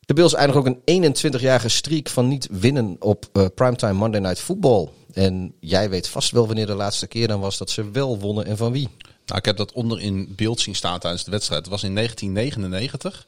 de 0.00 0.14
Bills 0.14 0.34
eindigen 0.34 0.60
ook 0.60 0.78
een 0.84 1.14
21-jarige 1.14 1.68
streak 1.68 2.08
van 2.08 2.28
niet 2.28 2.48
winnen 2.50 2.96
op 2.98 3.28
eh, 3.32 3.46
primetime 3.54 3.92
Monday 3.92 4.20
Night 4.20 4.40
Football. 4.40 4.88
En 5.12 5.54
jij 5.60 5.90
weet 5.90 6.08
vast 6.08 6.30
wel 6.30 6.46
wanneer 6.46 6.66
de 6.66 6.74
laatste 6.74 7.06
keer 7.06 7.28
dan 7.28 7.40
was 7.40 7.58
dat 7.58 7.70
ze 7.70 7.90
wel 7.90 8.18
wonnen 8.18 8.44
en 8.44 8.56
van 8.56 8.72
wie. 8.72 8.88
Nou, 9.26 9.38
ik 9.38 9.44
heb 9.44 9.56
dat 9.56 9.72
onder 9.72 10.00
in 10.00 10.32
beeld 10.36 10.60
zien 10.60 10.74
staan 10.74 10.98
tijdens 10.98 11.24
de 11.24 11.30
wedstrijd. 11.30 11.60
Het 11.60 11.70
was 11.70 11.82
in 11.82 11.94
1999. 11.94 13.26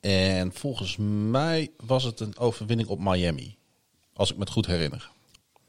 En 0.00 0.52
volgens 0.54 0.96
mij 1.30 1.70
was 1.86 2.04
het 2.04 2.20
een 2.20 2.38
overwinning 2.38 2.88
op 2.88 2.98
Miami. 3.00 3.56
Als 4.12 4.30
ik 4.30 4.36
me 4.36 4.42
het 4.42 4.52
goed 4.52 4.66
herinner. 4.66 5.10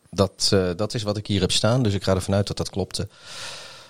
Dat, 0.10 0.50
eh, 0.54 0.70
dat 0.76 0.94
is 0.94 1.04
wat 1.04 1.18
ik 1.18 1.28
hier 1.28 1.42
heb 1.42 1.52
staan, 1.52 1.84
dus 1.84 1.94
ik 1.94 2.04
ga 2.04 2.16
ervan 2.16 2.34
uit 2.34 2.48
dat 2.48 2.58
dat 2.58 2.70
klopte. 2.70 3.08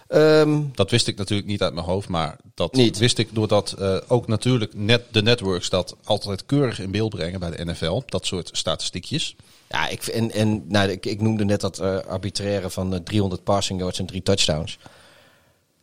Ehm, 0.07 0.61
Dat 0.73 0.91
wist 0.91 1.07
ik 1.07 1.17
natuurlijk 1.17 1.47
niet 1.47 1.61
uit 1.61 1.73
mijn 1.73 1.85
hoofd, 1.85 2.07
maar 2.07 2.37
dat 2.55 2.73
Niet. 2.73 2.97
wist 2.97 3.17
ik 3.17 3.29
doordat 3.35 3.71
eh, 3.71 3.97
ook 4.07 4.27
natuurlijk 4.27 4.73
net 4.73 5.03
de 5.11 5.21
networks 5.21 5.69
dat 5.69 5.95
altijd 6.03 6.45
keurig 6.45 6.79
in 6.79 6.91
beeld 6.91 7.09
brengen 7.09 7.39
bij 7.39 7.49
de 7.51 7.65
NFL. 7.65 8.01
Dat 8.05 8.25
soort 8.25 8.49
statistiekjes. 8.51 9.35
ja, 9.69 9.87
ik, 9.87 10.05
en, 10.05 10.31
en 10.31 10.63
nou, 10.67 10.89
ik, 10.89 11.05
ik 11.05 11.21
noemde 11.21 11.45
net 11.45 11.61
dat 11.61 11.79
eh, 11.79 11.97
arbitraire 11.97 12.69
van 12.69 12.93
eh, 12.93 12.99
300 12.99 13.43
passing 13.43 13.79
yards 13.79 13.99
en 13.99 14.05
drie 14.05 14.23
touchdowns. 14.23 14.77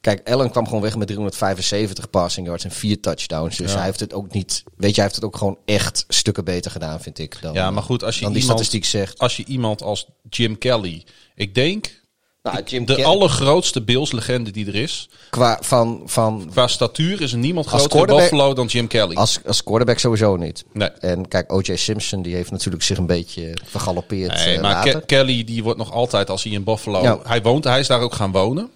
Kijk, 0.05 0.29
Allen 0.31 0.51
kwam 0.51 0.65
gewoon 0.67 0.81
weg 0.83 0.97
met 0.97 1.07
375 1.07 2.11
passing 2.11 2.47
yards 2.47 2.65
en 2.65 2.71
vier 2.71 3.01
touchdowns. 3.01 3.57
Dus 3.57 3.71
Ja. 3.71 3.77
hij 3.77 3.87
heeft 3.87 4.01
het 4.01 4.15
ook 4.15 4.33
niet. 4.33 4.63
Weet 4.77 4.89
je, 4.91 4.95
hij 4.95 5.03
heeft 5.05 5.15
het 5.15 5.25
ook 5.25 5.37
gewoon 5.37 5.59
echt 5.65 6.05
stukken 6.09 6.45
beter 6.45 6.71
gedaan, 6.71 7.01
vind 7.01 7.19
ik. 7.19 7.37
Dan, 7.41 7.53
Ja, 7.55 7.71
maar 7.71 7.83
goed, 7.83 8.05
als 8.05 8.15
je 8.15 8.21
dan 8.21 8.33
die 8.33 8.41
iemand- 8.43 8.59
statistiek 8.61 8.91
zegt. 8.91 9.19
Als 9.19 9.37
je 9.37 9.45
iemand 9.45 9.83
als 9.83 10.07
Jim 10.29 10.59
Kelly, 10.59 11.05
ik 11.35 11.55
denk 11.55 12.03
Nou, 12.43 12.63
Jim 12.65 12.85
de 12.87 12.95
Kelly- 12.95 13.07
allergrootste 13.07 13.83
Bills-legende 13.83 14.51
die 14.51 14.67
er 14.67 14.75
is. 14.75 15.09
Qua 15.31 15.59
van, 15.61 16.03
van 16.05 16.49
Qua 16.51 16.67
statuur 16.67 17.21
is 17.21 17.33
er 17.33 17.39
niemand 17.39 17.67
groter 17.67 18.01
in 18.01 18.07
Buffalo 18.17 18.55
dan 18.55 18.67
Jim 18.67 18.87
Kelly. 18.87 19.15
als, 19.17 19.39
als 19.47 19.63
quarterback 19.63 19.99
sowieso 19.99 20.37
niet. 20.37 20.65
Nee. 20.73 20.89
En 20.89 21.29
kijk, 21.29 21.53
O.J. 21.53 21.75
Simpson 21.77 22.23
die 22.23 22.35
heeft 22.35 22.51
natuurlijk 22.51 22.83
zich 22.83 22.99
een 22.99 23.07
beetje 23.07 23.55
vergalopeerd 23.65 24.35
Nee, 24.45 24.55
eh, 24.55 24.61
maar. 24.63 24.83
Ke- 24.85 25.03
Kelly 25.07 25.45
die 25.45 25.63
wordt 25.63 25.79
nog 25.79 25.93
altijd 25.93 26.31
als 26.31 26.43
hij 26.43 26.53
in 26.53 26.65
Buffalo. 26.65 27.03
Ja. 27.03 27.19
Hij 27.23 27.43
woont, 27.43 27.65
hij 27.65 27.81
is 27.81 27.87
daar 27.87 28.01
ook 28.01 28.15
gaan 28.15 28.33
wonen. 28.33 28.71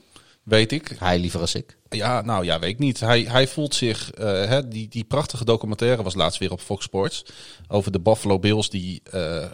Weet 0.48 0.72
ik. 0.72 0.96
Hij 0.98 1.18
liever 1.18 1.40
als 1.40 1.54
ik. 1.54 1.76
Ja, 1.90 2.22
nou 2.22 2.44
ja, 2.44 2.58
weet 2.58 2.70
ik 2.70 2.78
niet. 2.78 3.00
Hij, 3.00 3.22
hij 3.22 3.48
voelt 3.48 3.74
zich. 3.74 4.10
eh, 4.10 4.24
hè, 4.24 4.68
die, 4.68 4.88
die 4.88 5.04
prachtige 5.04 5.44
documentaire 5.44 6.02
was 6.02 6.14
laatst 6.14 6.38
weer 6.38 6.52
op 6.52 6.60
Fox 6.60 6.84
Sports. 6.84 7.24
Over 7.68 7.92
de 7.92 8.00
Buffalo 8.00 8.38
Bills 8.38 8.70
die 8.70 9.00
eh, 9.10 9.44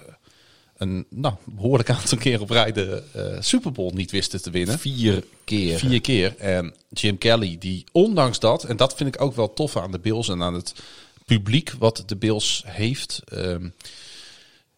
een 0.77 1.07
nou, 1.11 1.35
behoorlijk 1.45 1.91
aantal 1.91 2.19
keer 2.19 2.41
op 2.41 2.51
rij 2.51 2.73
de 2.73 3.03
eh, 3.13 3.37
Super 3.41 3.73
Bowl 3.73 3.95
niet 3.95 4.11
wisten 4.11 4.43
te 4.43 4.51
winnen. 4.51 4.79
Vier 4.79 5.25
keer. 5.45 5.79
Vier 5.79 6.01
keer. 6.01 6.35
En 6.39 6.75
Jim 6.91 7.19
Kelly, 7.19 7.57
die 7.59 7.85
ondanks 7.93 8.39
dat, 8.39 8.65
en 8.65 8.77
dat 8.77 8.95
vind 8.95 9.15
ik 9.15 9.21
ook 9.23 9.35
wel 9.35 9.53
tof 9.53 9.77
aan 9.77 9.91
de 9.91 9.99
Bills 9.99 10.29
en 10.29 10.43
aan 10.43 10.55
het 10.55 10.75
publiek 11.25 11.73
wat 11.79 12.03
de 12.07 12.17
Bills 12.17 12.63
heeft. 12.67 13.23
ehm, 13.25 13.69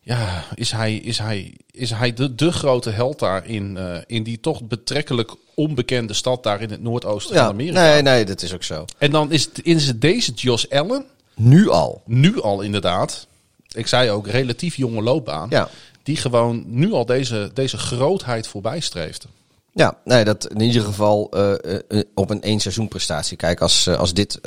ja, 0.07 0.45
is 0.55 0.71
hij, 0.73 0.95
is 0.97 1.19
hij, 1.19 1.55
is 1.71 1.91
hij 1.91 2.13
de, 2.15 2.35
de 2.35 2.53
grote 2.53 2.91
held 2.91 3.19
daar 3.19 3.47
in, 3.47 3.77
eh, 3.77 3.99
in 4.07 4.23
die 4.23 4.41
toch 4.41 4.63
betrekkelijk 4.63 5.35
onbekende 5.55 6.13
stad 6.15 6.43
daar 6.43 6.61
in 6.61 6.71
het 6.71 6.83
noordoosten 6.83 7.35
van 7.35 7.45
Ja, 7.45 7.51
Amerika. 7.51 7.81
nee, 7.93 8.03
nee, 8.03 8.25
dat 8.25 8.43
is 8.43 8.55
ook 8.55 8.63
zo. 8.63 8.85
En 8.99 9.11
dan 9.11 9.33
is 9.33 9.45
het, 9.45 9.61
is 9.63 9.87
het 9.87 10.01
deze 10.01 10.33
Josh 10.33 10.65
Allen, 10.69 11.05
Nu 11.35 11.69
al. 11.69 12.03
nu 12.05 12.41
al 12.43 12.61
inderdaad, 12.61 13.27
ik 13.69 13.87
zei 13.87 14.11
ook 14.11 14.27
relatief 14.29 14.77
jonge 14.77 15.03
loopbaan, 15.03 15.47
Ja. 15.51 15.69
die 16.03 16.17
gewoon 16.17 16.65
nu 16.67 16.93
al 16.93 17.07
deze, 17.07 17.51
deze 17.55 17.77
grootheid 17.79 18.47
voorbij 18.47 18.81
streeft. 18.81 19.27
Ja, 19.73 19.99
nee, 20.05 20.25
dat 20.25 20.47
in 20.51 20.61
ieder 20.61 20.83
geval 20.83 21.31
eh, 21.31 21.53
eh, 21.89 22.03
op 22.15 22.31
een 22.31 22.43
één 22.43 22.61
seizoen 22.61 22.89
prestatie. 22.89 23.37
Kijk, 23.37 23.61
als, 23.61 23.89
als 23.89 24.15
dit. 24.15 24.41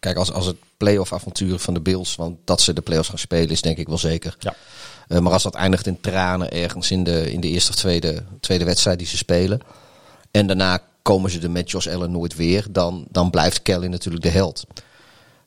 Kijk, 0.00 0.16
als, 0.16 0.32
als 0.32 0.46
het 0.46 0.56
playoff 0.76 1.12
avontuur 1.12 1.58
van 1.58 1.74
de 1.74 1.80
Bills. 1.80 2.16
Want 2.16 2.38
dat 2.44 2.60
ze 2.60 2.72
de 2.72 2.80
playoffs 2.80 3.08
gaan 3.08 3.18
spelen, 3.18 3.50
is 3.50 3.62
denk 3.62 3.78
ik 3.78 3.88
wel 3.88 3.98
zeker. 3.98 4.36
Ja. 4.38 4.54
Eh, 5.08 5.18
maar 5.18 5.32
als 5.32 5.42
dat 5.42 5.54
eindigt 5.54 5.86
in 5.86 6.00
tranen 6.00 6.50
ergens 6.50 6.90
in 6.90 7.04
de, 7.04 7.32
in 7.32 7.40
de 7.40 7.48
eerste 7.48 7.70
of 7.70 7.76
tweede, 7.76 8.22
tweede 8.40 8.64
wedstrijd 8.64 8.98
die 8.98 9.06
ze 9.06 9.16
spelen. 9.16 9.60
En 10.30 10.46
daarna 10.46 10.80
komen 11.02 11.30
ze 11.30 11.40
er 11.40 11.50
met 11.50 11.70
Josh 11.70 11.86
Allen 11.86 12.10
nooit 12.10 12.36
weer. 12.36 12.66
Dan, 12.70 13.06
dan 13.10 13.30
blijft 13.30 13.62
Kelly 13.62 13.86
natuurlijk 13.86 14.24
de 14.24 14.30
held. 14.30 14.64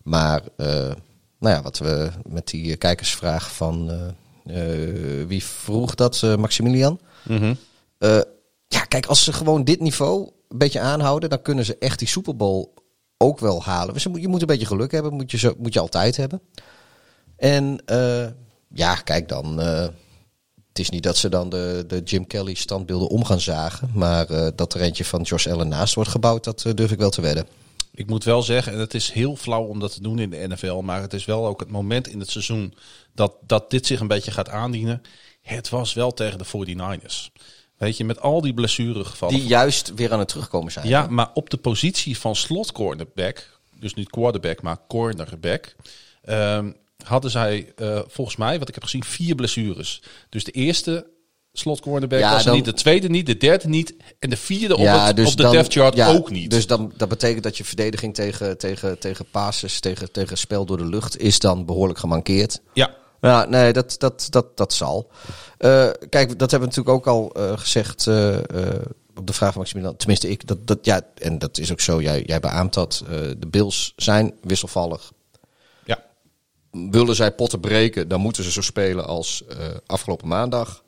Maar 0.03 0.41
eh, 0.55 0.67
nou 1.39 1.55
ja, 1.55 1.62
wat 1.62 1.77
we 1.77 2.12
met 2.27 2.47
die 2.47 2.71
eh, 2.71 2.77
kijkersvraag 2.77 3.55
van. 3.55 3.91
wie 5.27 5.43
vroeg 5.43 5.95
dat? 5.95 6.21
Maximilian? 6.38 6.99
Eh, 7.99 8.19
ja, 8.67 8.81
kijk, 8.88 9.05
als 9.05 9.23
ze 9.23 9.33
gewoon 9.33 9.63
dit 9.63 9.79
niveau 9.79 10.31
een 10.49 10.57
beetje 10.57 10.79
aanhouden, 10.79 11.29
dan 11.29 11.41
kunnen 11.41 11.65
ze 11.65 11.77
echt 11.77 11.99
die 11.99 12.07
Super 12.07 12.35
Bowl 12.35 12.73
ook 13.21 13.39
wel 13.39 13.63
halen. 13.63 13.95
Je 14.21 14.27
moet, 14.27 14.41
een 14.41 14.47
beetje 14.47 14.65
geluk 14.65 14.91
hebben, 14.91 15.13
moet 15.13 15.32
je, 15.32 15.38
zo, 15.38 15.53
moet 15.58 15.73
je 15.73 15.79
altijd 15.79 16.17
hebben. 16.17 16.41
En 17.36 17.82
eh, 17.86 18.27
ja, 18.73 18.95
kijk 18.95 19.27
dan. 19.29 19.62
eh, 19.62 19.88
het 20.67 20.79
is 20.79 20.89
niet 20.89 21.03
dat 21.03 21.17
ze 21.17 21.29
dan 21.29 21.49
de, 21.49 21.84
de 21.88 22.01
Jim 22.03 22.27
Kelly 22.27 22.53
standbeelden 22.53 23.08
om 23.08 23.25
gaan 23.25 23.39
zagen. 23.39 23.91
Maar 23.93 24.29
eh, 24.29 24.47
dat 24.55 24.73
er 24.73 24.82
eentje 24.82 25.05
van 25.05 25.21
Josh 25.21 25.47
Allen 25.47 25.67
naast 25.67 25.95
wordt 25.95 26.10
gebouwd, 26.10 26.43
dat 26.43 26.65
durf 26.75 26.91
ik 26.91 26.97
wel 26.99 27.10
te 27.10 27.21
wedden. 27.21 27.47
Ik 27.93 28.08
moet 28.08 28.23
wel 28.23 28.41
zeggen, 28.41 28.73
en 28.73 28.79
het 28.79 28.93
is 28.93 29.12
heel 29.12 29.36
flauw 29.36 29.63
om 29.63 29.79
dat 29.79 29.93
te 29.93 30.01
doen 30.01 30.19
in 30.19 30.29
de 30.29 30.47
NFL, 30.47 30.75
maar 30.79 31.01
het 31.01 31.13
is 31.13 31.25
wel 31.25 31.47
ook 31.47 31.60
het 31.60 31.69
moment 31.69 32.08
in 32.08 32.19
het 32.19 32.29
seizoen 32.29 32.73
dat, 33.13 33.34
dat 33.41 33.69
dit 33.69 33.86
zich 33.86 33.99
een 33.99 34.08
beetje 34.08 34.32
gaat 34.32 34.49
aandienen. 34.49 35.01
Het 35.41 35.69
was 35.69 35.93
wel 35.93 36.12
tegen 36.13 36.38
de 36.38 36.45
49ers. 36.45 37.41
Weet 37.79 37.97
je, 37.97 38.03
met 38.05 38.21
al 38.21 38.41
die 38.41 38.53
blessuregevallen. 38.53 39.35
Die 39.35 39.47
juist 39.47 39.91
weer 39.95 40.11
aan 40.13 40.19
het 40.19 40.27
terugkomen 40.27 40.71
zijn. 40.71 40.87
Ja, 40.87 41.07
maar 41.09 41.29
op 41.33 41.49
de 41.49 41.57
positie 41.57 42.17
van 42.17 42.35
slot 42.35 42.71
cornerback, 42.71 43.59
dus 43.79 43.93
niet 43.93 44.09
quarterback, 44.09 44.61
maar 44.61 44.77
cornerback, 44.87 45.75
ehm, 46.23 46.71
hadden 47.03 47.31
zij 47.31 47.73
eh, 47.75 47.99
volgens 48.07 48.35
mij, 48.35 48.59
wat 48.59 48.67
ik 48.67 48.73
heb 48.73 48.83
gezien, 48.83 49.03
vier 49.03 49.35
blessures. 49.35 50.01
Dus 50.29 50.43
de 50.43 50.51
eerste 50.51 51.07
slot 51.53 51.79
cornerback 51.79 52.19
Ja, 52.19 52.29
was 52.31 52.39
er 52.39 52.45
dan- 52.45 52.55
niet, 52.55 52.65
de 52.65 52.73
tweede 52.73 53.09
niet, 53.09 53.25
de 53.25 53.37
derde 53.37 53.67
niet 53.67 53.93
en 54.19 54.29
de 54.29 54.37
vierde 54.37 54.77
op, 54.77 54.85
het, 54.85 55.15
dus 55.15 55.31
op 55.31 55.37
de 55.37 55.43
dan- 55.43 55.51
depth 55.51 55.73
chart 55.73 55.95
ja, 55.95 56.11
ook 56.13 56.31
niet. 56.31 56.49
Dus 56.51 56.67
dan, 56.67 56.93
dat 56.97 57.09
betekent 57.09 57.43
dat 57.43 57.57
je 57.57 57.63
verdediging 57.63 58.13
tegen, 58.13 58.57
tegen, 58.57 58.99
tegen 58.99 59.25
passes, 59.31 59.79
tegen, 59.79 60.11
tegen 60.11 60.37
spel 60.37 60.65
door 60.65 60.77
de 60.77 60.85
lucht, 60.85 61.17
is 61.17 61.39
dan 61.39 61.65
behoorlijk 61.65 61.99
gemankeerd. 61.99 62.61
ja, 62.73 62.95
Ja, 63.21 63.45
nee, 63.45 63.73
dat, 63.73 63.95
dat, 63.97 64.27
dat, 64.29 64.58
dat 64.58 64.73
zal. 64.73 65.10
Eh, 65.58 65.89
kijk, 66.10 66.39
dat 66.39 66.51
hebben 66.51 66.69
we 66.69 66.75
natuurlijk 66.75 66.89
ook 66.89 67.08
al 67.08 67.32
eh, 67.34 67.58
gezegd 67.58 68.08
eh, 68.08 68.38
op 69.15 69.27
de 69.27 69.34
vraag 69.34 69.51
van 69.51 69.62
Maximilian. 69.62 69.95
Tenminste, 69.95 70.29
ik, 70.29 70.47
dat, 70.47 70.67
dat, 70.67 70.79
ja, 70.82 71.01
en 71.15 71.39
dat 71.39 71.58
is 71.58 71.71
ook 71.71 71.79
zo, 71.79 72.01
jij, 72.01 72.23
jij 72.25 72.39
beaamt 72.39 72.73
dat. 72.73 73.03
de 73.38 73.47
Bills 73.47 73.93
zijn 73.95 74.34
wisselvallig. 74.41 75.12
ja. 75.86 76.03
Willen 76.71 77.15
zij 77.15 77.32
potten 77.32 77.60
breken, 77.60 78.08
dan 78.08 78.21
moeten 78.21 78.43
ze 78.43 78.51
zo 78.51 78.62
spelen 78.62 79.05
als 79.05 79.43
afgelopen 79.86 80.27
maandag. 80.27 80.84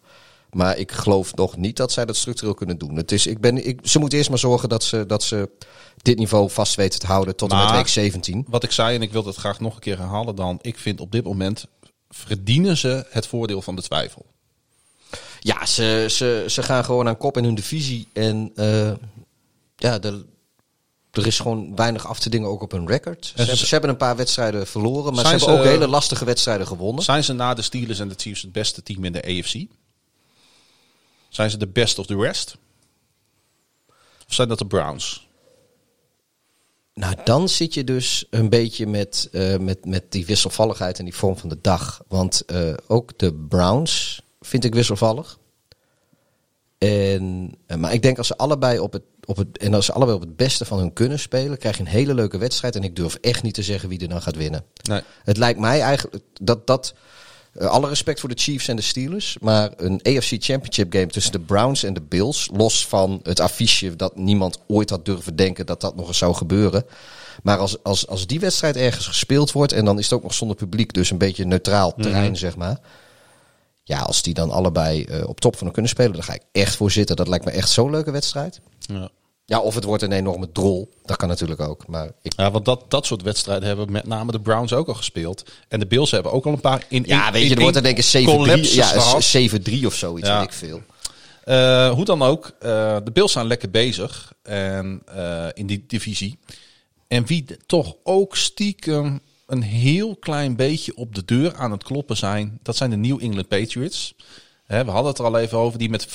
Maar 0.52 0.78
ik 0.78 0.92
geloof 0.92 1.36
nog 1.36 1.58
niet 1.58 1.78
dat 1.78 1.92
zij 1.92 2.06
dat 2.06 2.16
structureel 2.16 2.54
kunnen 2.54 2.78
doen. 2.78 2.96
Het 2.96 3.12
is, 3.12 3.28
ik 3.28 3.40
ben, 3.40 3.68
ik, 3.68 3.80
ze 3.84 4.00
moeten 4.00 4.18
eerst 4.18 4.30
maar 4.30 4.40
zorgen 4.40 4.70
dat 4.70 4.84
ze, 4.84 5.06
dat 5.06 5.24
ze 5.24 5.50
dit 5.98 6.18
niveau 6.18 6.50
vast 6.50 6.76
weten 6.76 7.00
te 7.00 7.06
houden 7.06 7.36
tot 7.36 7.52
en 7.52 7.58
met 7.58 7.66
Maar- 7.66 7.76
week 7.76 7.88
17. 7.88 8.46
Wat 8.50 8.64
ik 8.64 8.72
zei, 8.72 8.96
en 8.96 9.02
ik 9.02 9.12
wil 9.12 9.24
dat 9.24 9.36
graag 9.36 9.60
nog 9.60 9.74
een 9.74 9.80
keer 9.80 9.98
herhalen 9.98 10.36
dan. 10.36 10.60
Ik 10.62 10.78
vind 10.78 11.00
op 11.00 11.12
dit 11.12 11.24
moment 11.24 11.66
verdienen 12.12 12.78
ze 12.78 13.06
het 13.10 13.28
voordeel 13.28 13.62
van 13.62 13.76
de 13.76 13.82
twijfel. 13.82 14.26
Ja, 15.40 15.66
ze, 15.66 16.06
ze, 16.10 16.46
ze 16.48 16.64
gaan 16.64 16.86
gewoon 16.86 17.08
aan 17.08 17.18
kop 17.18 17.38
in 17.38 17.44
hun 17.44 17.56
divisie. 17.56 18.08
En 18.14 18.52
eh, 18.56 18.92
ja, 19.76 20.00
er, 20.02 20.26
er 21.12 21.28
is 21.28 21.40
gewoon 21.40 21.76
weinig 21.76 22.08
af 22.08 22.20
te 22.20 22.30
dingen 22.30 22.48
ook 22.50 22.62
op 22.62 22.72
hun 22.72 22.88
record. 22.88 23.26
Ze, 23.26 23.34
hebben, 23.36 23.58
ze 23.58 23.68
hebben 23.70 23.90
een 23.90 23.98
paar 23.98 24.16
wedstrijden 24.16 24.68
verloren, 24.68 25.14
maar 25.14 25.24
ze 25.24 25.30
hebben 25.30 25.48
ze- 25.50 25.58
ook 25.60 25.64
hele 25.64 25.88
lastige 25.88 26.26
wedstrijden 26.26 26.68
gewonnen. 26.68 27.04
Zijn 27.04 27.24
ze 27.24 27.34
na 27.34 27.54
de 27.54 27.62
Steelers 27.62 28.00
en 28.00 28.08
de 28.08 28.16
Chiefs 28.18 28.42
het 28.42 28.52
beste 28.52 28.84
team 28.84 29.04
in 29.06 29.12
de 29.12 29.24
AFC? 29.24 29.66
Zijn 31.30 31.50
ze 31.50 31.58
de 31.58 31.68
best 31.68 32.00
of 32.00 32.06
the 32.06 32.16
rest? 32.18 32.56
Of 34.28 34.34
zijn 34.34 34.48
dat 34.48 34.58
de 34.60 34.66
Browns? 34.66 35.28
Nou, 36.94 37.16
dan 37.24 37.50
zit 37.50 37.74
je 37.74 37.84
dus 37.84 38.26
een 38.30 38.50
beetje 38.50 38.88
met, 38.88 39.30
eh, 39.32 39.58
met, 39.58 39.86
met 39.86 40.12
die 40.12 40.26
wisselvalligheid 40.26 41.00
en 41.00 41.06
die 41.06 41.16
vorm 41.16 41.38
van 41.38 41.50
de 41.50 41.58
dag. 41.62 42.02
Want 42.08 42.46
eh, 42.46 42.74
ook 42.88 43.20
de 43.20 43.34
Browns 43.34 44.22
vind 44.40 44.64
ik 44.64 44.74
wisselvallig. 44.74 45.40
En, 46.78 47.56
eh, 47.66 47.78
maar 47.78 47.94
ik 47.94 48.02
denk 48.02 48.18
als 48.18 48.28
ze 48.28 48.38
allebei 48.38 48.80
op 48.80 48.94
het, 48.94 49.04
op 49.26 49.38
het, 49.38 49.58
en 49.58 49.74
als 49.74 49.86
ze 49.86 49.94
allebei 49.94 50.18
op 50.18 50.24
het 50.24 50.36
beste 50.36 50.66
van 50.66 50.78
hun 50.78 50.94
kunnen 50.94 51.20
spelen, 51.20 51.58
krijg 51.58 51.78
je 51.78 51.84
een 51.84 51.90
hele 51.90 52.14
leuke 52.14 52.38
wedstrijd. 52.38 52.76
En 52.76 52.84
ik 52.84 52.96
durf 52.96 53.16
echt 53.16 53.44
niet 53.44 53.54
te 53.54 53.64
zeggen 53.64 53.90
wie 53.90 54.00
er 54.00 54.10
dan 54.10 54.22
gaat 54.22 54.36
winnen. 54.36 54.66
Nee. 54.82 55.02
Het 55.24 55.38
lijkt 55.38 55.60
mij 55.60 55.82
eigenlijk 55.82 56.24
dat 56.42 56.68
dat 56.68 56.94
Eh, 57.52 57.68
alle 57.68 57.88
respect 57.88 58.20
voor 58.20 58.30
de 58.30 58.38
Chiefs 58.38 58.68
en 58.68 58.76
de 58.76 58.82
Steelers. 58.82 59.38
Maar 59.42 59.72
een 59.78 60.00
AFC 60.04 60.36
Championship 60.40 60.94
game 60.94 61.08
tussen 61.08 61.32
de 61.32 61.40
Browns 61.40 61.84
en 61.84 61.94
de 61.94 62.02
Bills. 62.02 62.50
Los 62.54 62.88
van 62.88 63.20
het 63.24 63.40
affiche 63.40 63.96
dat 63.96 64.16
niemand 64.16 64.60
ooit 64.68 64.90
had 64.90 65.06
durven 65.06 65.36
denken 65.36 65.66
dat 65.66 65.82
dat 65.82 65.96
nog 65.96 66.08
eens 66.08 66.18
zou 66.18 66.34
gebeuren. 66.34 66.86
Maar 67.44 67.58
als, 67.58 67.84
als, 67.84 68.08
als 68.08 68.28
die 68.28 68.40
wedstrijd 68.40 68.76
ergens 68.76 69.08
gespeeld 69.08 69.52
wordt. 69.52 69.72
En 69.72 69.86
dan 69.86 69.98
is 69.98 70.04
het 70.04 70.14
ook 70.14 70.24
nog 70.24 70.34
zonder 70.34 70.58
publiek. 70.58 70.94
Dus 70.94 71.12
een 71.12 71.18
beetje 71.18 71.46
neutraal 71.46 71.94
terrein, 71.94 72.38
zeg 72.38 72.56
maar. 72.56 72.80
Ja, 73.84 74.00
als 74.00 74.22
die 74.22 74.34
dan 74.34 74.52
allebei 74.52 75.04
eh, 75.04 75.28
op 75.28 75.40
top 75.40 75.54
van 75.54 75.64
hem 75.64 75.74
kunnen 75.74 75.92
spelen. 75.92 76.14
Dan 76.14 76.24
ga 76.24 76.34
ik 76.34 76.44
echt 76.52 76.76
voor 76.76 76.92
zitten. 76.92 77.16
Dat 77.16 77.28
lijkt 77.28 77.46
me 77.46 77.52
echt 77.52 77.70
zo'n 77.70 77.92
leuke 77.92 78.12
wedstrijd. 78.12 78.62
Ja. 78.80 79.10
Ja, 79.52 79.60
of 79.60 79.76
het 79.76 79.84
wordt 79.84 80.04
een 80.04 80.12
enorme 80.12 80.52
drol. 80.52 80.90
Dat 81.06 81.18
kan 81.18 81.28
natuurlijk 81.28 81.60
ook. 81.60 81.88
Maar 81.88 82.12
ik, 82.22 82.34
Ja, 82.36 82.52
want 82.52 82.66
dat, 82.66 82.86
dat 82.88 83.06
soort 83.06 83.22
wedstrijden 83.22 83.68
hebben 83.68 83.92
met 83.92 84.06
name 84.08 84.32
de 84.32 84.40
Browns 84.40 84.74
ook 84.74 84.88
al 84.88 84.94
gespeeld. 84.94 85.44
En 85.68 85.80
de 85.80 85.86
Bills 85.88 86.12
hebben 86.12 86.32
ook 86.32 86.46
al 86.46 86.52
een 86.54 86.60
paar 86.62 86.86
in 86.90 87.04
ja, 87.08 87.28
in- 87.28 87.34
weet 87.34 87.44
je, 87.44 87.50
in- 87.50 87.56
er 87.56 87.62
wordt 87.62 87.76
er 87.78 87.84
denk 87.84 87.98
ik 87.98 88.06
7-3 88.06 88.26
collapses 88.26 88.74
ja, 88.74 88.86
gehad. 88.86 89.24
7-3 89.24 89.86
of 89.86 89.96
zoiets, 89.96 90.28
Ja. 90.28 90.38
weet 90.40 90.48
ik 90.48 90.54
veel. 90.54 90.82
Eh, 91.44 91.90
hoe 91.92 92.06
dan 92.06 92.22
ook, 92.22 92.52
eh, 92.60 92.98
de 93.04 93.12
Bills 93.14 93.32
zijn 93.32 93.48
lekker 93.48 93.70
bezig 93.70 94.34
en, 94.44 95.02
eh, 95.06 95.46
in 95.54 95.68
die 95.68 95.84
divisie. 95.88 96.38
En 97.08 97.26
wie 97.26 97.46
toch 97.66 97.96
ook 98.04 98.36
stiekem 98.38 99.20
een 99.48 99.62
heel 99.64 100.16
klein 100.16 100.56
beetje 100.56 100.96
op 100.96 101.16
de 101.16 101.26
deur 101.26 101.56
aan 101.56 101.72
het 101.72 101.84
kloppen 101.84 102.18
zijn, 102.18 102.60
dat 102.64 102.76
zijn 102.76 102.90
de 102.90 102.96
New 102.96 103.22
England 103.22 103.48
Patriots. 103.48 104.16
Hè, 104.72 104.86
we 104.86 104.92
hadden 104.92 105.10
het 105.10 105.20
er 105.20 105.26
al 105.26 105.38
even 105.38 105.58
over, 105.58 105.80
die 105.80 105.90
met 105.90 106.08
45-0... 106.08 106.12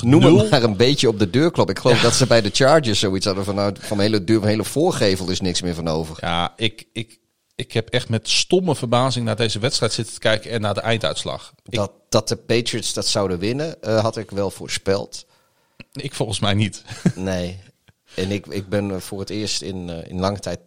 Noem 0.00 0.22
het 0.22 0.50
maar 0.50 0.62
een 0.62 0.76
beetje 0.76 1.08
op 1.08 1.18
de 1.18 1.30
deurklop. 1.30 1.70
Ik 1.70 1.78
geloof 1.78 2.00
dat 2.00 2.14
ze 2.14 2.26
bij 2.26 2.40
de 2.40 2.50
Chargers 2.52 2.98
zoiets 2.98 3.26
hadden 3.26 3.44
van, 3.44 3.54
nou, 3.54 3.74
van 3.78 3.96
mijn 3.96 4.12
hele 4.12 4.24
deur, 4.24 4.44
hele 4.44 4.64
voorgevel 4.64 5.30
is 5.30 5.40
niks 5.40 5.62
meer 5.62 5.74
van 5.74 5.88
over. 5.88 6.16
Ja, 6.20 6.52
ik, 6.56 6.84
ik, 6.92 7.18
ik 7.54 7.72
heb 7.72 7.88
echt 7.88 8.08
met 8.08 8.28
stomme 8.28 8.74
verbazing 8.76 9.24
naar 9.24 9.36
deze 9.36 9.58
wedstrijd 9.58 9.92
zitten 9.92 10.14
te 10.14 10.20
kijken 10.20 10.50
en 10.50 10.60
naar 10.60 10.74
de 10.74 10.80
einduitslag. 10.80 11.52
Ik, 11.64 11.74
Dat, 11.74 11.92
dat 12.08 12.28
de 12.28 12.36
Patriots 12.36 12.92
dat 12.92 13.06
zouden 13.06 13.38
winnen, 13.38 13.82
eh, 13.82 14.02
had 14.02 14.16
ik 14.16 14.30
wel 14.30 14.50
voorspeld. 14.50 15.26
ik 15.92 16.14
volgens 16.14 16.40
mij 16.40 16.54
niet. 16.54 16.82
Nee. 17.14 17.58
En 18.14 18.30
ik, 18.30 18.46
ik 18.46 18.68
ben 18.68 18.90
eh, 18.90 19.00
voor 19.00 19.20
het 19.20 19.30
eerst 19.30 19.62
in, 19.62 19.90
eh, 19.90 20.10
in 20.10 20.20
lange 20.20 20.38
tijd 20.38 20.60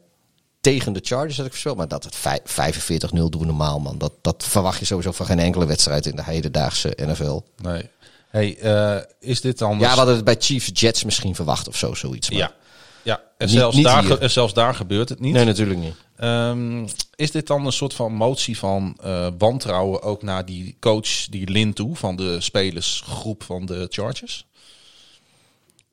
tegen 0.64 0.94
de 0.94 1.00
Chargers 1.04 1.38
had 1.38 1.46
ik 1.46 1.52
voorspeld. 1.52 1.78
Maar 1.78 1.88
dat 1.88 2.04
het 2.04 2.16
vij- 2.16 2.42
45-0 2.46 3.30
doen 3.30 3.46
normaal, 3.46 3.80
man. 3.80 3.98
Dat, 3.98 4.14
dat 4.22 4.44
verwacht 4.48 4.80
je 4.80 4.86
sowieso 4.86 5.12
van 5.12 5.26
geen 5.26 5.40
enkele 5.40 5.66
wedstrijd 5.66 6.06
in 6.06 6.16
de 6.16 6.24
hedendaagse 6.24 6.98
NFL. 7.02 7.40
Nee. 7.62 7.90
Hey, 8.30 8.58
eh, 8.58 9.02
is 9.20 9.42
dit 9.42 9.58
dan... 9.58 9.80
Ja, 9.80 9.90
we 9.92 9.96
hadden 9.98 10.16
het 10.16 10.24
bij 10.26 10.36
Chiefs 10.40 10.70
Jets 10.74 11.04
misschien 11.04 11.36
verwacht 11.36 11.68
of 11.68 11.78
zo, 11.78 11.94
zoiets. 11.94 12.30
Maar 12.30 12.40
Ja, 12.40 12.54
ja. 13.02 13.22
En, 13.38 13.48
Niet- 13.48 13.56
zelfs 13.56 13.76
niet 13.76 13.86
daar, 13.86 14.18
en 14.20 14.32
zelfs 14.32 14.54
daar 14.54 14.76
gebeurt 14.76 15.10
het 15.10 15.20
niet. 15.20 15.34
Nee, 15.34 15.46
natuurlijk 15.46 15.80
niet. 15.80 15.96
Ehm, 16.16 16.88
is 17.16 17.32
dit 17.32 17.48
dan 17.48 17.66
een 17.66 17.72
soort 17.72 17.94
van 17.94 18.14
motie 18.14 18.58
van 18.58 18.98
eh, 19.02 19.28
wantrouwen 19.38 20.02
ook 20.02 20.22
naar 20.24 20.46
die 20.46 20.78
coach, 20.80 21.26
die 21.30 21.50
Lin 21.50 21.74
toe, 21.74 21.96
van 21.96 22.16
de 22.16 22.42
spelersgroep 22.42 23.44
van 23.44 23.66
de 23.66 23.88
Chargers? 23.90 24.46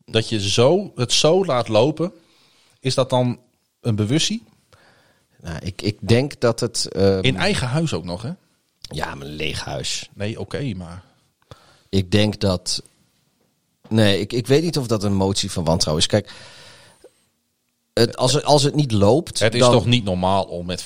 Dat 0.06 0.28
je 0.28 0.48
zo, 0.50 0.92
het 0.94 1.12
zo 1.12 1.44
laat 1.44 1.68
lopen, 1.68 2.12
is 2.80 2.94
dat 2.94 3.10
dan 3.10 3.38
een 3.80 3.96
bewustie? 3.96 4.42
Nou, 5.42 5.58
ik, 5.62 5.82
ik 5.82 5.96
denk 6.00 6.40
dat 6.40 6.60
het... 6.60 6.88
eh, 6.88 7.18
In 7.22 7.36
eigen 7.36 7.68
huis 7.68 7.92
ook 7.92 8.04
nog, 8.04 8.22
hè? 8.22 8.30
Ja, 8.80 9.14
mijn 9.14 9.30
leeg 9.30 9.64
huis. 9.64 10.10
Nee, 10.14 10.40
oké, 10.40 10.74
maar... 10.74 11.02
Ik 11.88 12.10
denk 12.10 12.40
dat. 12.40 12.82
Nee, 13.88 14.20
ik, 14.20 14.32
ik 14.32 14.46
weet 14.46 14.62
niet 14.62 14.78
of 14.78 14.86
dat 14.86 15.02
een 15.02 15.14
motie 15.14 15.50
van 15.50 15.64
wantrouwen 15.64 16.04
is. 16.04 16.10
Kijk, 16.10 16.32
het, 17.92 18.16
als, 18.16 18.32
het, 18.32 18.44
als 18.44 18.62
het 18.62 18.74
niet 18.74 18.92
loopt. 18.92 19.38
Het 19.38 19.54
is 19.54 19.60
dan, 19.60 19.72
toch 19.72 19.86
niet 19.86 20.04
normaal 20.04 20.44
om 20.44 20.66
met 20.66 20.82
45-0 20.82 20.84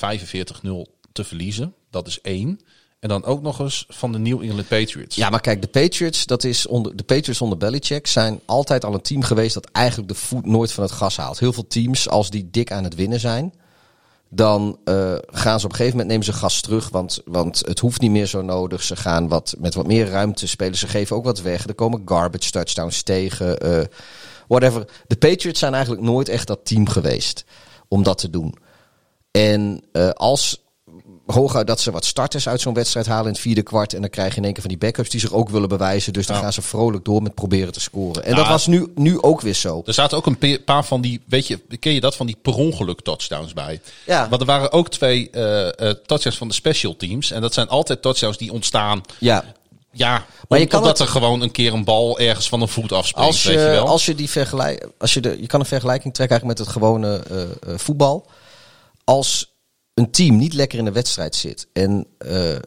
te 1.11 1.23
verliezen? 1.23 1.73
Dat 1.89 2.07
is 2.07 2.21
één. 2.21 2.59
En 2.99 3.09
dan 3.09 3.23
ook 3.23 3.41
nog 3.41 3.59
eens 3.59 3.85
van 3.87 4.11
de 4.11 4.17
New 4.17 4.41
England 4.41 4.67
Patriots. 4.67 5.15
Ja, 5.15 5.29
maar 5.29 5.41
kijk, 5.41 5.61
de 5.61 5.67
Patriots, 5.67 6.25
dat 6.25 6.43
is 6.43 6.67
onder, 6.67 6.95
de 6.95 7.03
Patriots 7.03 7.41
onder 7.41 7.57
Belichick 7.57 8.07
zijn 8.07 8.39
altijd 8.45 8.85
al 8.85 8.93
een 8.93 9.01
team 9.01 9.21
geweest 9.21 9.53
dat 9.53 9.69
eigenlijk 9.71 10.09
de 10.09 10.15
voet 10.15 10.45
nooit 10.45 10.71
van 10.71 10.83
het 10.83 10.91
gas 10.93 11.17
haalt. 11.17 11.39
Heel 11.39 11.53
veel 11.53 11.67
teams, 11.67 12.09
als 12.09 12.29
die 12.29 12.47
dik 12.51 12.71
aan 12.71 12.83
het 12.83 12.95
winnen 12.95 13.19
zijn, 13.19 13.53
dan 14.35 14.79
eh, 14.83 15.15
gaan 15.25 15.59
ze 15.59 15.65
op 15.65 15.71
een 15.71 15.77
gegeven 15.77 15.91
moment 15.97 16.07
nemen 16.07 16.25
ze 16.25 16.33
gas 16.33 16.61
terug, 16.61 16.89
want, 16.89 17.21
want 17.25 17.61
het 17.65 17.79
hoeft 17.79 18.01
niet 18.01 18.11
meer 18.11 18.25
zo 18.25 18.41
nodig. 18.41 18.83
Ze 18.83 18.95
gaan 18.95 19.27
wat, 19.27 19.55
met 19.57 19.73
wat 19.73 19.87
meer 19.87 20.09
ruimte 20.09 20.47
spelen. 20.47 20.77
Ze 20.77 20.87
geven 20.87 21.15
ook 21.15 21.23
wat 21.23 21.41
weg. 21.41 21.67
Er 21.67 21.75
komen 21.75 22.01
garbage 22.05 22.51
touchdowns 22.51 23.03
tegen. 23.03 23.57
eh, 23.59 23.85
whatever. 24.47 24.87
De 25.07 25.15
Patriots 25.15 25.59
zijn 25.59 25.73
eigenlijk 25.73 26.03
nooit 26.03 26.29
echt 26.29 26.47
dat 26.47 26.65
team 26.65 26.89
geweest 26.89 27.45
om 27.87 28.03
dat 28.03 28.17
te 28.17 28.29
doen. 28.29 28.55
En 29.31 29.81
eh, 29.91 30.09
als 30.09 30.64
hooguit 31.25 31.67
dat 31.67 31.79
ze 31.81 31.91
wat 31.91 32.05
starters 32.05 32.47
uit 32.47 32.61
zo'n 32.61 32.73
wedstrijd 32.73 33.05
halen 33.05 33.25
in 33.25 33.31
het 33.31 33.39
vierde 33.41 33.61
kwart. 33.63 33.93
En 33.93 34.01
dan 34.01 34.09
krijg 34.09 34.31
je 34.31 34.37
in 34.37 34.43
één 34.43 34.53
keer 34.53 34.61
van 34.61 34.69
die 34.71 34.79
backups 34.79 35.09
die 35.09 35.19
zich 35.19 35.31
ook 35.33 35.49
willen 35.49 35.69
bewijzen. 35.69 36.13
Dus 36.13 36.25
dan 36.27 36.35
Ja. 36.35 36.41
gaan 36.41 36.53
ze 36.53 36.61
vrolijk 36.61 37.05
door 37.05 37.21
met 37.21 37.33
proberen 37.35 37.73
te 37.73 37.79
scoren. 37.79 38.23
En 38.23 38.35
dat 38.35 38.47
was 38.47 38.67
nu, 38.67 38.91
nu 38.95 39.21
ook 39.21 39.41
weer 39.41 39.53
zo. 39.53 39.81
Er 39.85 39.93
zaten 39.93 40.17
ook 40.17 40.25
een 40.25 40.63
paar 40.65 40.85
van 40.85 41.01
die, 41.01 41.21
weet 41.27 41.47
je, 41.47 41.59
ken 41.79 41.93
je 41.93 41.99
dat, 41.99 42.15
van 42.15 42.25
die 42.25 42.37
per 42.41 42.55
ongeluk 42.55 43.01
touchdowns 43.01 43.53
bij. 43.53 43.81
Ja. 44.05 44.29
Want 44.29 44.41
er 44.41 44.47
waren 44.47 44.71
ook 44.71 44.89
twee 44.89 45.29
eh, 45.29 45.67
eh, 45.67 45.73
touchdowns 46.05 46.37
van 46.37 46.47
de 46.47 46.53
special 46.53 46.95
teams. 46.95 47.31
En 47.31 47.41
dat 47.41 47.53
zijn 47.53 47.67
altijd 47.67 48.01
touchdowns 48.01 48.37
die 48.37 48.51
ontstaan, 48.51 49.01
Ja, 49.19 49.43
ja, 49.91 50.25
Maar 50.49 50.59
je 50.59 50.65
kan 50.65 50.79
omdat 50.81 50.97
het- 50.97 51.07
er 51.07 51.13
gewoon 51.13 51.41
een 51.41 51.51
keer 51.51 51.73
een 51.73 51.83
bal 51.83 52.19
ergens 52.19 52.49
van 52.49 52.61
een 52.61 52.67
voet 52.67 52.91
afspringt, 52.91 53.29
als 53.29 53.43
weet 53.43 53.53
je 53.53 53.59
je, 53.59 53.65
wel. 53.67 53.87
als 53.87 54.05
je 54.05 54.15
die 54.15 54.29
vergelijk, 54.29 54.87
als 54.97 55.13
je 55.13 55.21
de, 55.21 55.37
je 55.41 55.47
kan 55.47 55.59
een 55.59 55.65
vergelijking 55.65 56.13
trekken 56.13 56.37
eigenlijk 56.37 56.59
met 56.59 56.67
het 56.67 56.83
gewone 56.83 57.17
eh, 57.69 57.73
voetbal. 57.77 58.25
Als 59.03 59.53
een 59.95 60.11
team 60.11 60.35
niet 60.35 60.53
lekker 60.53 60.79
in 60.79 60.85
de 60.85 60.91
wedstrijd 60.91 61.35
zit 61.35 61.67
en 61.73 62.07
eh, 62.17 62.55
eh, 62.55 62.61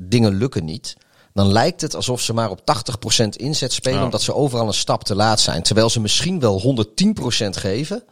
dingen 0.00 0.34
lukken 0.34 0.64
niet, 0.64 0.96
dan 1.32 1.52
lijkt 1.52 1.80
het 1.80 1.94
alsof 1.94 2.20
ze 2.20 2.32
maar 2.32 2.50
op 2.50 2.64
80% 2.64 3.36
inzet 3.36 3.72
spelen, 3.72 3.98
Ja. 3.98 4.04
omdat 4.04 4.22
ze 4.22 4.34
overal 4.34 4.66
een 4.66 4.74
stap 4.74 5.04
te 5.04 5.14
laat 5.14 5.40
zijn. 5.40 5.62
Terwijl 5.62 5.90
ze 5.90 6.00
misschien 6.00 6.40
wel 6.40 6.60
110% 6.60 7.56
geven. 7.56 8.04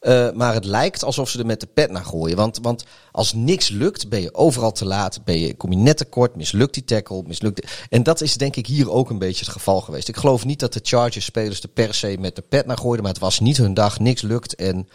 Eh, 0.00 0.30
maar 0.32 0.54
het 0.54 0.64
lijkt 0.64 1.04
alsof 1.04 1.28
ze 1.28 1.38
er 1.38 1.46
met 1.46 1.60
de 1.60 1.66
pet 1.66 1.90
naar 1.90 2.04
gooien. 2.04 2.36
Want, 2.36 2.58
want 2.62 2.84
als 3.12 3.32
niks 3.32 3.68
lukt, 3.68 4.08
ben 4.08 4.20
je 4.20 4.34
overal 4.34 4.72
te 4.72 4.84
laat. 4.84 5.24
Ben 5.24 5.38
je, 5.38 5.56
kom 5.56 5.70
je 5.70 5.76
net 5.76 5.96
tekort, 5.96 6.36
mislukt 6.36 6.74
die 6.74 6.84
tackle. 6.84 7.22
Mislukt 7.26 7.66
en 7.88 8.02
dat 8.02 8.20
is 8.20 8.36
denk 8.36 8.56
ik 8.56 8.66
hier 8.66 8.90
ook 8.90 9.10
een 9.10 9.18
beetje 9.18 9.44
het 9.44 9.54
geval 9.54 9.80
geweest. 9.80 10.08
Ik 10.08 10.16
geloof 10.16 10.44
niet 10.44 10.60
dat 10.60 10.72
de 10.72 10.80
Chargers-spelers 10.82 11.60
er 11.60 11.68
per 11.68 11.94
se 11.94 12.16
met 12.20 12.36
de 12.36 12.42
pet 12.42 12.66
naar 12.66 12.78
gooiden. 12.78 13.02
Maar 13.02 13.12
het 13.12 13.22
was 13.22 13.40
niet 13.40 13.56
hun 13.56 13.74
dag, 13.74 13.98
niks 13.98 14.22
lukt. 14.22 14.54
En 14.54 14.88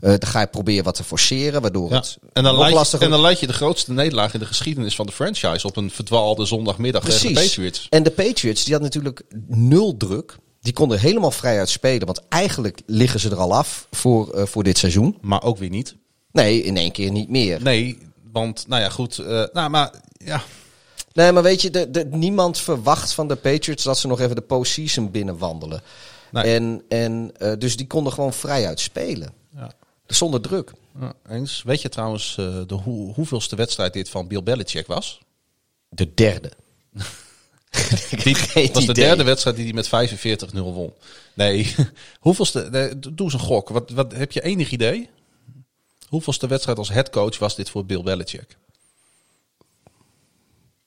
eh, 0.00 0.10
dan 0.10 0.26
ga 0.26 0.40
je 0.40 0.46
proberen 0.46 0.84
wat 0.84 0.94
te 0.94 1.04
forceren, 1.04 1.60
waardoor 1.62 1.90
Ja. 1.90 1.96
het 1.96 2.18
En, 2.32 2.42
dan 2.42 2.58
leid 2.58 2.90
je, 2.90 2.98
en 2.98 3.10
dan 3.10 3.20
leid 3.20 3.40
je 3.40 3.46
de 3.46 3.52
grootste 3.52 3.92
nederlaag 3.92 4.34
in 4.34 4.40
de 4.40 4.46
geschiedenis 4.46 4.94
van 4.94 5.06
de 5.06 5.12
franchise 5.12 5.66
op 5.66 5.76
een 5.76 5.90
verdwaalde 5.90 6.44
zondagmiddag 6.44 7.04
tegen 7.04 7.20
de 7.20 7.32
Precies. 7.32 7.48
Patriots. 7.48 7.86
En 7.90 8.02
de 8.02 8.10
Patriots, 8.10 8.64
die 8.64 8.72
had 8.74 8.82
natuurlijk 8.82 9.22
nul 9.46 9.96
druk. 9.96 10.36
Die 10.60 10.72
konden 10.72 10.98
helemaal 11.00 11.30
vrij 11.30 11.58
uit 11.58 11.68
spelen. 11.68 12.06
Want 12.06 12.20
eigenlijk 12.28 12.80
liggen 12.86 13.20
ze 13.20 13.30
er 13.30 13.36
al 13.40 13.54
af 13.54 13.86
voor, 13.90 14.30
eh, 14.32 14.46
voor 14.46 14.62
dit 14.62 14.78
seizoen. 14.78 15.18
Maar 15.20 15.42
ook 15.42 15.58
weer 15.58 15.70
niet. 15.70 15.94
Nee, 16.32 16.62
in 16.62 16.76
één 16.76 16.92
keer 16.92 17.10
niet 17.10 17.28
meer. 17.28 17.62
Nee, 17.62 17.98
want, 18.32 18.64
nou 18.68 18.82
ja, 18.82 18.88
goed. 18.88 19.18
eh, 19.18 19.42
nou, 19.52 19.70
maar 19.70 19.90
ja, 20.24 20.42
Nee, 21.12 21.32
maar 21.32 21.42
weet 21.42 21.62
je, 21.62 21.70
de, 21.70 21.90
de, 21.90 22.04
niemand 22.04 22.58
verwacht 22.58 23.12
van 23.12 23.28
de 23.28 23.36
Patriots 23.36 23.84
dat 23.84 23.98
ze 23.98 24.06
nog 24.06 24.20
even 24.20 24.34
de 24.34 24.40
postseason 24.42 25.10
binnenwandelen. 25.10 25.82
Nee. 26.30 26.54
En, 26.54 26.82
en 26.88 27.32
dus 27.58 27.76
die 27.76 27.86
konden 27.86 28.12
gewoon 28.12 28.32
vrij 28.32 28.66
uitspelen. 28.66 29.32
Zonder 30.14 30.40
druk. 30.40 30.72
Ja, 31.00 31.12
eens. 31.28 31.62
Weet 31.62 31.82
je 31.82 31.88
trouwens 31.88 32.36
eh, 32.38 32.60
de 32.66 32.74
hoe, 32.74 33.14
hoeveelste 33.14 33.56
wedstrijd 33.56 33.92
dit 33.92 34.08
van 34.08 34.28
Bill 34.28 34.42
Belichick 34.42 34.86
was? 34.86 35.20
De 35.88 36.14
derde. 36.14 36.50
Die 38.24 38.70
was 38.72 38.86
de 38.86 38.92
derde 38.92 39.24
wedstrijd 39.24 39.56
die 39.56 39.64
hij 39.64 39.74
met 39.74 40.50
45-0 40.52 40.58
won. 40.58 40.92
Nee, 41.34 41.74
hoeveelste, 42.20 42.68
nee, 42.70 42.98
doe 42.98 43.14
eens 43.18 43.32
een 43.32 43.38
gok. 43.38 43.68
Wat, 43.68 43.90
wat, 43.90 44.12
heb 44.12 44.32
je 44.32 44.42
enig 44.42 44.70
idee? 44.70 45.10
Hoeveelste 46.08 46.46
wedstrijd 46.46 46.78
als 46.78 46.88
headcoach 46.88 47.38
was 47.38 47.56
dit 47.56 47.70
voor 47.70 47.84
Bill 47.84 48.02
Belichick? 48.02 48.56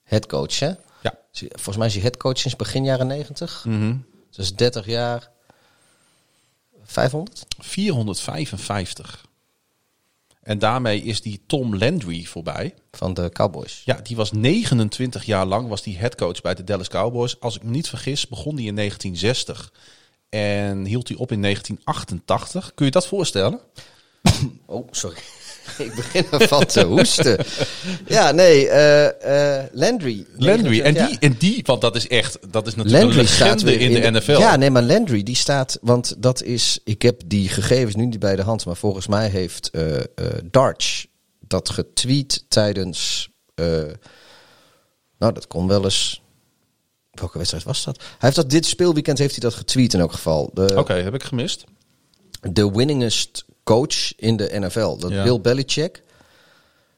Headcoach, 0.03 0.59
hè? 0.59 0.71
Ja. 1.01 1.17
Volgens 1.32 1.78
mij 1.78 1.88
is 1.88 1.93
hij 1.93 2.01
headcoach 2.01 2.38
sinds 2.38 2.57
begin 2.57 2.84
jaren 2.84 3.07
90. 3.07 3.65
Mhm. 3.65 3.95
Dus 4.32 4.55
30 4.55 4.86
jaar. 4.86 5.30
500? 6.88 7.46
455. 7.60 9.26
En 10.42 10.60
daarmee 10.60 11.02
is 11.02 11.22
die 11.22 11.42
Tom 11.48 11.78
Landry 11.78 12.24
voorbij. 12.24 12.74
Van 12.92 13.14
de 13.14 13.30
Cowboys. 13.34 13.82
Ja, 13.86 14.00
die 14.04 14.16
was 14.16 14.32
29 14.32 15.26
jaar 15.26 15.46
lang 15.46 15.68
was 15.68 15.82
die 15.82 15.98
headcoach 15.98 16.42
bij 16.42 16.54
de 16.54 16.64
Dallas 16.64 16.88
Cowboys. 16.88 17.40
Als 17.40 17.56
ik 17.56 17.64
me 17.64 17.70
niet 17.70 17.90
vergis, 17.90 18.28
begon 18.28 18.56
die 18.56 18.68
in 18.68 18.76
1960 18.76 19.74
en 20.30 20.86
hield 20.86 21.08
hij 21.08 21.18
op 21.18 21.32
in 21.32 21.42
1988. 21.42 22.74
Kun 22.74 22.86
je 22.86 22.92
dat 22.92 23.08
voorstellen? 23.08 23.60
Oh, 24.66 24.88
sorry. 24.92 25.18
ik 25.78 25.95
begin 25.95 26.26
ervan 26.32 26.65
te 26.65 26.84
hoesten. 26.84 27.45
Ja, 28.07 28.32
nee. 28.32 28.68
eh, 28.68 29.57
eh, 29.59 29.65
Landry. 29.72 30.26
Landry. 30.38 30.82
En 30.82 30.93
Ja. 30.93 31.07
die, 31.07 31.20
en 31.20 31.36
die, 31.39 31.61
want 31.65 31.82
dat 31.82 31.95
is 31.95 32.07
echt, 32.07 32.38
dat 32.51 32.68
is 32.68 32.76
natuurlijk 32.76 33.03
Landry 33.03 33.22
een 33.22 33.28
staat 33.28 33.61
weer 33.61 33.80
in 33.80 34.01
de, 34.01 34.11
NFL. 34.11 34.39
Ja, 34.39 34.55
nee, 34.55 34.70
maar 34.70 34.84
Landry 34.84 35.24
die 35.24 35.36
staat, 35.36 35.78
want 35.82 36.15
dat 36.18 36.43
is, 36.43 36.80
ik 36.84 37.01
heb 37.01 37.22
die 37.26 37.49
gegevens 37.49 37.95
nu 37.95 38.05
niet 38.05 38.20
bij 38.20 38.36
de 38.36 38.41
hand, 38.41 38.65
maar 38.65 38.76
volgens 38.76 39.07
mij 39.07 39.30
heeft 39.30 39.70
eh 39.70 39.95
eh 39.95 40.03
Darch 40.51 41.05
dat 41.39 41.70
getweet 41.70 42.45
tijdens 42.47 43.30
nou, 45.18 45.34
dat 45.34 45.47
kon 45.47 45.68
wel 45.68 45.84
eens. 45.84 46.22
Welke 47.11 47.38
wedstrijd 47.38 47.63
was 47.63 47.84
dat? 47.84 47.97
Hij 47.97 48.07
heeft 48.20 48.36
dat 48.36 48.49
dit 48.49 48.65
speelweekend 48.65 49.18
heeft 49.18 49.32
hij 49.32 49.49
dat 49.49 49.53
getweet 49.53 49.93
in 49.93 49.99
elk 49.99 50.11
geval. 50.11 50.51
Oké, 50.76 50.93
heb 50.93 51.13
ik 51.13 51.24
gemist. 51.24 51.63
de 52.41 52.72
winningest 52.72 53.45
coach 53.68 54.15
in 54.18 54.38
de 54.38 54.49
NFL. 54.59 54.97
Dat 54.97 55.11
Ja. 55.11 55.24
Bill 55.24 55.41
Belichick. 55.41 56.01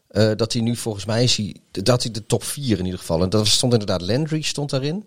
eh, 0.07 0.32
dat 0.36 0.53
hij 0.53 0.61
nu 0.61 0.76
volgens 0.76 1.05
mij 1.05 1.24
is 1.24 1.36
hij, 1.38 1.55
dat 1.72 2.03
hij 2.03 2.11
de 2.11 2.26
top 2.26 2.43
4 2.43 2.78
in 2.80 2.86
ieder 2.86 2.99
geval. 2.99 3.22
En 3.24 3.30
dat 3.30 3.47
stond 3.47 3.72
inderdaad 3.74 4.01
Landry 4.01 4.41
stond 4.41 4.70
daarin. 4.70 5.05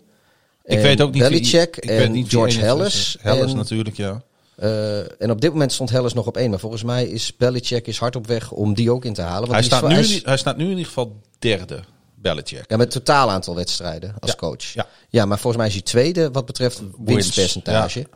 Ik 0.63 0.75
En 0.77 0.81
weet 0.81 1.01
ook 1.01 1.11
niet 1.13 1.21
wie- 1.21 1.31
Belichick 1.31 1.75
weet 1.85 1.99
en 2.01 2.11
niet 2.11 2.21
wie 2.31 2.39
George. 2.39 2.59
Hellis. 2.59 3.17
Hellis 3.19 3.51
en, 3.51 3.57
natuurlijk, 3.57 3.97
ja. 3.97 4.21
eh, 4.55 5.21
en 5.21 5.31
op 5.31 5.41
dit 5.41 5.51
moment 5.51 5.71
stond 5.73 5.89
Hellis 5.89 6.13
nog 6.13 6.25
op 6.27 6.37
één. 6.37 6.49
Maar 6.49 6.59
volgens 6.59 6.83
mij 6.83 7.05
is 7.05 7.35
Belichick 7.37 7.87
is 7.87 7.97
hard 7.97 8.15
op 8.15 8.27
weg 8.27 8.51
om 8.51 8.73
die 8.73 8.91
ook 8.91 9.05
in 9.05 9.13
te 9.13 9.21
halen. 9.21 9.39
Want 9.39 9.51
Hij 9.51 9.63
staat, 9.63 9.87
nu, 9.87 10.19
hij 10.23 10.37
staat 10.37 10.57
nu 10.57 10.63
in 10.63 10.69
ieder 10.69 10.85
geval 10.85 11.21
derde, 11.39 11.79
Belichick. 12.15 12.63
Ja, 12.67 12.77
met 12.77 12.91
totaal 12.91 13.29
aantal 13.31 13.55
wedstrijden 13.55 14.15
als 14.19 14.31
Ja, 14.31 14.37
coach. 14.37 14.63
ja. 14.73 14.87
ja, 15.09 15.25
maar 15.25 15.39
volgens 15.39 15.57
mij 15.57 15.67
is 15.67 15.73
hij 15.73 15.83
tweede 15.83 16.31
wat 16.31 16.45
betreft 16.45 16.81
winstpercentage. 17.05 18.07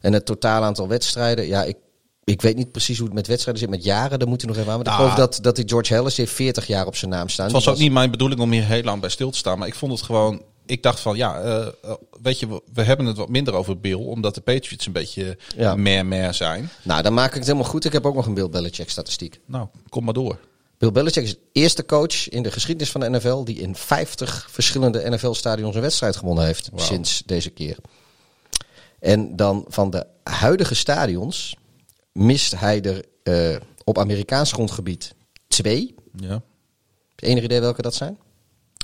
En 0.00 0.12
het 0.12 0.26
totaal 0.26 0.62
aantal 0.62 0.88
wedstrijden, 0.88 1.46
ja, 1.46 1.62
ik, 1.64 1.76
ik 2.24 2.42
weet 2.42 2.56
niet 2.56 2.72
precies 2.72 2.96
hoe 2.98 3.06
het 3.06 3.14
met 3.14 3.26
wedstrijden 3.26 3.62
zit. 3.62 3.70
Met 3.72 3.84
jaren, 3.84 4.18
daar 4.18 4.28
moet 4.28 4.40
hij 4.40 4.50
nog 4.50 4.58
even 4.58 4.70
aan. 4.72 4.76
Want 4.76 4.88
ik 4.88 4.94
Nou, 4.98 5.10
geloof 5.10 5.28
dat, 5.30 5.38
dat 5.42 5.56
die 5.56 5.68
George 5.68 5.94
Ellis 5.94 6.14
die 6.14 6.24
heeft 6.24 6.36
40 6.36 6.66
jaar 6.66 6.86
op 6.86 6.96
zijn 6.96 7.10
naam 7.10 7.28
staan. 7.28 7.44
Het 7.44 7.54
was 7.54 7.68
ook 7.68 7.78
niet 7.78 7.92
mijn 7.92 8.10
bedoeling 8.10 8.40
om 8.40 8.50
hier 8.52 8.64
heel 8.64 8.82
lang 8.82 9.00
bij 9.00 9.10
stil 9.10 9.30
te 9.30 9.38
staan. 9.38 9.58
Maar 9.58 9.68
ik 9.68 9.74
vond 9.74 9.92
het 9.92 10.02
gewoon... 10.02 10.42
Ik 10.66 10.82
dacht 10.82 11.00
van, 11.00 11.16
ja, 11.16 11.40
eh, 11.40 11.66
eh, 11.66 11.92
weet 12.22 12.38
je, 12.38 12.48
we- 12.48 12.62
we 12.74 12.82
hebben 12.82 13.06
het 13.06 13.16
wat 13.16 13.28
minder 13.28 13.54
over 13.54 13.80
Bill. 13.80 13.94
Omdat 13.94 14.34
de 14.34 14.40
Patriots 14.40 14.86
een 14.86 14.92
beetje 14.92 15.38
Ja. 15.56 15.74
meer 15.76 16.06
meer 16.06 16.34
zijn. 16.34 16.70
Nou, 16.82 17.02
dan 17.02 17.14
maak 17.14 17.28
ik 17.28 17.34
het 17.34 17.46
helemaal 17.46 17.68
goed. 17.68 17.84
Ik 17.84 17.92
heb 17.92 18.06
ook 18.06 18.14
nog 18.14 18.26
een 18.26 18.34
Bill 18.34 18.48
Belichick 18.48 18.90
statistiek. 18.90 19.40
Nou, 19.46 19.66
kom 19.88 20.04
maar 20.04 20.14
door. 20.14 20.38
Bill 20.78 20.92
Belichick 20.92 21.22
is 21.22 21.30
de 21.32 21.38
eerste 21.52 21.84
coach 21.86 22.28
in 22.28 22.42
de 22.42 22.50
geschiedenis 22.50 22.90
van 22.90 23.00
de 23.00 23.10
NFL... 23.10 23.44
die 23.44 23.56
in 23.60 23.74
50 23.76 24.46
verschillende 24.50 25.10
NFL-stadions 25.10 25.74
een 25.74 25.80
wedstrijd 25.82 26.16
gewonnen 26.16 26.44
heeft 26.44 26.70
sinds 26.74 27.22
deze 27.26 27.50
keer. 27.50 27.76
En 29.00 29.36
dan 29.36 29.64
van 29.68 29.90
de 29.90 30.06
huidige 30.22 30.74
stadions 30.74 31.56
mist 32.14 32.58
hij 32.58 32.82
er 32.82 33.04
eh, 33.22 33.60
op 33.84 33.98
Amerikaans 33.98 34.52
grondgebied 34.52 35.14
twee. 35.48 35.94
Ja. 36.16 36.32
Heb 37.08 37.20
je 37.20 37.26
enig 37.26 37.42
idee 37.44 37.60
welke 37.60 37.82
dat 37.82 37.94
zijn? 37.94 38.18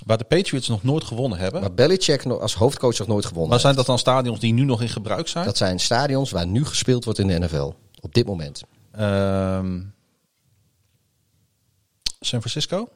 Waar 0.07 0.19
de 0.19 0.25
Patriots 0.25 0.69
nog 0.69 0.83
nooit 0.83 1.05
gewonnen 1.05 1.39
hebben. 1.39 1.61
Maar 1.61 1.75
Belichick 1.75 2.25
als 2.25 2.55
hoofdcoach 2.55 2.99
nog 2.99 3.07
nooit 3.09 3.25
gewonnen 3.27 3.51
Maar 3.51 3.61
zijn 3.61 3.75
dat 3.75 3.87
dan 3.87 3.99
stadions 3.99 4.41
die 4.41 4.53
nu 4.53 4.63
nog 4.65 4.81
in 4.83 4.89
gebruik 4.89 5.29
zijn? 5.29 5.45
Dat 5.45 5.57
zijn 5.57 5.81
stadions 5.81 6.31
waar 6.31 6.47
nu 6.47 6.65
gespeeld 6.65 7.05
wordt 7.05 7.19
in 7.19 7.27
de 7.27 7.39
NFL. 7.39 7.73
Op 8.01 8.15
dit 8.15 8.27
moment. 8.27 8.63
Ehm, 8.93 9.81
San 12.21 12.41
Francisco? 12.41 12.89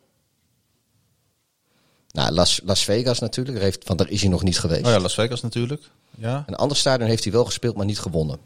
Nou, 2.10 2.32
Las, 2.32 2.60
Las 2.64 2.84
Vegas 2.84 3.18
natuurlijk, 3.18 3.58
heeft, 3.58 3.86
want 3.86 3.98
daar 3.98 4.10
is 4.10 4.20
hij 4.20 4.30
nog 4.30 4.42
niet 4.42 4.58
geweest. 4.58 4.84
Oh 4.86 4.90
ja, 4.90 5.00
Las 5.00 5.14
Vegas 5.14 5.40
natuurlijk. 5.40 5.90
Ja, 6.18 6.44
Een 6.46 6.54
ander 6.54 6.76
stadion 6.76 7.08
heeft 7.08 7.24
hij 7.24 7.32
wel 7.32 7.44
gespeeld, 7.44 7.76
maar 7.76 7.86
niet 7.86 7.98
gewonnen. 7.98 8.38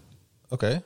oké. 0.48 0.82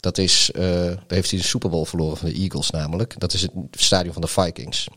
Dat 0.00 0.18
is, 0.18 0.50
eh, 0.50 0.64
heeft 1.06 1.30
hij 1.30 1.38
de 1.40 1.46
Super 1.46 1.70
Bowl 1.70 1.84
verloren 1.84 2.16
van 2.16 2.28
de 2.28 2.34
Eagles 2.34 2.70
namelijk. 2.70 3.14
Dat 3.20 3.32
is 3.32 3.42
het 3.42 3.50
stadion 3.70 4.12
van 4.12 4.22
de 4.22 4.28
Vikings. 4.28 4.88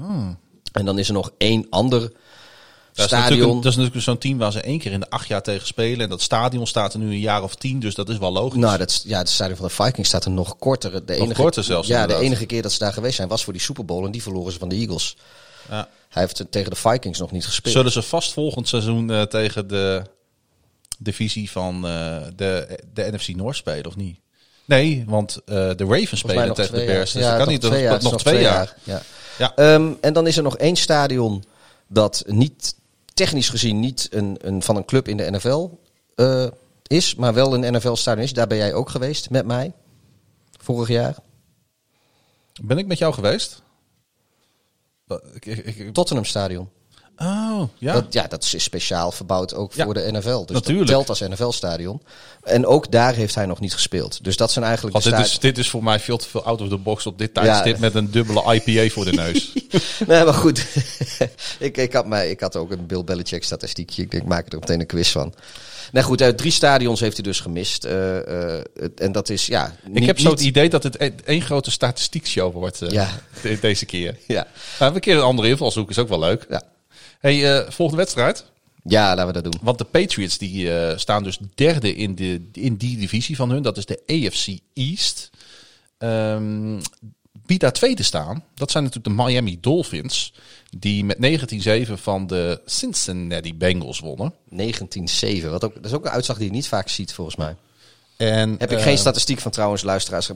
Ah. 0.00 0.28
En 0.72 0.84
dan 0.84 0.98
is 0.98 1.08
er 1.08 1.14
nog 1.14 1.30
één 1.38 1.66
ander 1.70 2.00
Dat 2.00 2.10
is, 2.10 2.16
natuurlijk 2.96 3.20
stadion. 3.26 3.50
een- 3.56 3.62
dat 3.62 3.70
is 3.70 3.76
natuurlijk 3.76 4.04
zo'n 4.04 4.18
team 4.18 4.38
waar 4.38 4.52
ze 4.52 4.60
één 4.60 4.78
keer 4.78 4.92
in 4.92 5.00
de 5.00 5.10
acht 5.10 5.28
jaar 5.28 5.42
tegen 5.42 5.66
spelen. 5.66 6.00
En 6.00 6.08
dat 6.08 6.22
stadion 6.22 6.66
staat 6.66 6.92
er 6.92 6.98
nu 6.98 7.06
een 7.10 7.18
jaar 7.20 7.42
of 7.42 7.54
tien, 7.54 7.80
dus 7.80 7.94
dat 7.94 8.08
is 8.08 8.18
wel 8.18 8.32
logisch. 8.32 8.60
Nou, 8.60 8.78
dat, 8.78 9.02
ja, 9.06 9.18
het 9.18 9.28
stadion 9.28 9.56
van 9.56 9.66
de 9.66 9.72
Vikings 9.74 10.08
staat 10.08 10.24
er 10.24 10.30
nog 10.30 10.58
korter. 10.58 11.06
De 11.06 11.14
enige, 11.14 11.40
korter 11.42 11.64
zelfs, 11.64 11.88
Ja, 11.88 12.06
de 12.06 12.14
enige 12.14 12.46
keer 12.46 12.62
dat 12.62 12.72
ze 12.72 12.78
daar 12.78 12.92
geweest 12.92 13.16
zijn 13.16 13.28
was 13.28 13.44
voor 13.44 13.52
die 13.52 13.62
Super 13.62 13.84
Bowl. 13.84 14.04
En 14.04 14.10
die 14.12 14.22
verloren 14.22 14.52
ze 14.52 14.58
van 14.58 14.68
de 14.68 14.74
Eagles. 14.76 15.16
Ja. 15.70 15.88
Hij 16.08 16.22
heeft 16.22 16.44
tegen 16.50 16.70
de 16.70 16.76
Vikings 16.76 17.18
nog 17.18 17.30
niet 17.30 17.44
gespeeld. 17.46 17.74
Zullen 17.74 17.92
ze 17.92 18.02
vast 18.02 18.32
volgend 18.32 18.68
seizoen 18.68 19.10
eh, 19.10 19.22
tegen 19.22 19.68
de 19.68 20.02
divisie 20.98 21.50
van 21.50 21.74
eh, 21.86 22.16
de, 22.36 22.78
de 22.92 23.08
NFC 23.12 23.28
North 23.36 23.56
spelen, 23.56 23.86
of 23.86 23.96
niet? 23.96 24.18
Nee, 24.70 25.04
want 25.06 25.36
eh, 25.46 25.54
de 25.54 25.84
Ravens 25.84 26.18
spelen 26.20 26.54
tegen 26.54 26.74
de 26.78 26.84
Bears. 26.84 27.12
Dus 27.12 27.22
Ja, 27.22 27.28
dat 27.30 27.38
kan 27.38 27.48
niet. 27.48 27.60
twee 27.60 27.72
Dat 27.88 28.02
jaar. 28.02 28.12
nog, 28.12 28.20
twee 28.20 28.40
jaar. 28.40 28.76
Ja. 28.82 29.02
Ja. 29.38 29.54
Ehm, 29.56 29.92
en 30.00 30.12
dan 30.12 30.26
is 30.26 30.36
er 30.36 30.42
nog 30.42 30.56
één 30.56 30.76
stadion 30.76 31.44
dat 31.86 32.22
niet 32.26 32.74
technisch 33.14 33.48
gezien 33.48 33.80
niet 33.80 34.08
een, 34.10 34.36
een, 34.40 34.62
van 34.62 34.76
een 34.76 34.84
club 34.84 35.08
in 35.08 35.16
de 35.16 35.30
NFL 35.30 35.68
eh, 36.14 36.46
is, 36.86 37.14
maar 37.14 37.34
wel 37.34 37.54
een 37.54 37.72
NFL-stadion 37.74 38.24
is. 38.24 38.32
Daar 38.32 38.46
ben 38.46 38.56
jij 38.58 38.74
ook 38.74 38.90
geweest 38.90 39.30
met 39.30 39.46
mij 39.46 39.72
vorig 40.60 40.88
jaar. 40.88 41.14
Ben 42.62 42.78
ik 42.78 42.86
met 42.86 42.98
jou 42.98 43.14
geweest? 43.14 43.62
Wat- 45.04 45.22
Ik, 45.34 45.46
ik, 45.46 45.76
ik- 45.76 45.92
Tottenham 45.94 46.24
Stadion. 46.26 46.68
Oh, 47.22 47.62
ja. 47.78 47.92
Dat, 47.92 48.04
ja, 48.12 48.26
dat 48.26 48.44
is 48.44 48.62
speciaal 48.64 49.12
verbouwd 49.12 49.54
ook 49.54 49.72
Ja, 49.72 49.84
voor 49.84 49.94
de 49.94 50.08
NFL. 50.12 50.44
Dus 50.44 50.50
natuurlijk. 50.56 50.90
dat 50.90 51.06
telt 51.06 51.08
als 51.08 51.20
NFL-stadion. 51.20 52.00
En 52.42 52.66
ook 52.66 52.90
daar 52.90 53.14
heeft 53.14 53.34
hij 53.34 53.46
nog 53.46 53.60
niet 53.60 53.72
gespeeld. 53.72 54.24
Dus 54.24 54.36
dat 54.36 54.50
zijn 54.52 54.64
eigenlijk 54.64 54.94
Want 54.94 55.04
de 55.04 55.10
dit 55.16 55.26
is, 55.26 55.38
dit 55.38 55.58
is 55.58 55.70
voor 55.70 55.82
mij 55.82 56.00
veel 56.00 56.16
te 56.16 56.28
veel 56.28 56.42
out 56.44 56.60
of 56.60 56.68
the 56.68 56.76
box 56.78 57.06
op 57.06 57.18
dit 57.18 57.34
tijdstip 57.34 57.74
Ja. 57.74 57.80
met 57.80 57.94
een 57.94 58.10
dubbele 58.10 58.54
IPA 58.54 58.92
voor 58.94 59.04
de 59.04 59.12
neus. 59.12 59.52
Nee, 60.06 60.24
maar 60.24 60.34
goed. 60.34 60.66
ik, 61.58 61.76
ik, 61.76 61.92
had 61.92 62.06
mij, 62.06 62.30
ik 62.30 62.40
had 62.40 62.56
ook 62.56 62.70
een 62.70 62.86
Bill 62.86 63.04
Belichick 63.04 63.44
statistiekje. 63.44 64.02
Ik 64.02 64.10
denk, 64.10 64.22
ik 64.22 64.28
maak 64.28 64.52
er 64.52 64.58
meteen 64.58 64.80
een 64.80 64.86
quiz 64.86 65.10
van. 65.10 65.34
Nee, 65.92 66.02
goed. 66.02 66.22
Uit 66.22 66.38
drie 66.38 66.52
stadions 66.52 67.00
heeft 67.00 67.16
hij 67.16 67.24
dus 67.24 67.40
gemist. 67.40 67.84
Eh, 67.84 68.56
eh, 68.56 68.62
en 68.96 69.12
dat 69.12 69.28
is, 69.28 69.46
ja... 69.46 69.74
ik 69.86 69.92
niet- 69.92 70.06
heb 70.06 70.18
zo 70.18 70.30
het 70.30 70.40
idee 70.40 70.68
dat 70.68 70.82
het 70.82 71.00
een- 71.00 71.20
één 71.24 71.42
grote 71.42 71.70
statistiekshow 71.70 72.52
wordt 72.52 72.82
eh, 72.82 72.90
Ja. 72.90 73.08
deze 73.60 73.84
keer. 73.86 74.16
Ja. 74.26 74.46
Nou, 74.78 74.94
een 74.94 75.00
keer 75.00 75.16
een 75.16 75.22
andere 75.22 75.48
invalshoek 75.48 75.90
is 75.90 75.98
ook 75.98 76.08
wel 76.08 76.18
leuk. 76.18 76.46
Ja. 76.48 76.62
Hey, 77.20 77.58
eh, 77.58 77.70
volgende 77.70 78.02
wedstrijd. 78.02 78.44
ja, 78.84 79.14
laten 79.14 79.26
we 79.26 79.40
dat 79.40 79.52
doen. 79.52 79.60
Want 79.62 79.78
de 79.78 79.84
Patriots 79.84 80.38
die 80.38 80.78
eh, 80.78 80.98
staan 80.98 81.22
dus 81.22 81.38
derde 81.54 81.94
in, 81.94 82.14
de, 82.14 82.48
in 82.52 82.76
die 82.76 82.96
divisie 82.96 83.36
van 83.36 83.50
hun. 83.50 83.62
Dat 83.62 83.76
is 83.76 83.86
de 83.86 84.02
AFC 84.06 84.58
East. 84.74 85.30
Ehm 85.98 86.78
wie 87.50 87.58
daar 87.58 87.72
tweede 87.72 88.02
staan, 88.02 88.44
dat 88.54 88.70
zijn 88.70 88.84
natuurlijk 88.84 89.16
de 89.16 89.22
Miami 89.22 89.60
Dolphins. 89.60 90.32
Die 90.78 91.04
met 91.04 91.16
19-7 91.88 91.92
van 91.92 92.26
de 92.26 92.60
Cincinnati 92.64 93.54
Bengals 93.54 93.98
wonnen. 93.98 94.34
1907. 94.48 95.50
Wat 95.50 95.64
ook, 95.64 95.74
dat 95.74 95.84
is 95.84 95.92
ook 95.92 96.04
een 96.04 96.10
uitslag 96.10 96.36
die 96.36 96.46
je 96.46 96.52
niet 96.52 96.68
vaak 96.68 96.88
ziet, 96.88 97.12
volgens 97.12 97.36
mij. 97.36 97.56
En, 98.16 98.50
Heb 98.58 98.70
ik 98.70 98.78
eh, 98.78 98.84
geen 98.84 98.98
statistiek 98.98 99.38
van 99.38 99.50
trouwens, 99.50 99.82
luisteraars. 99.82 100.30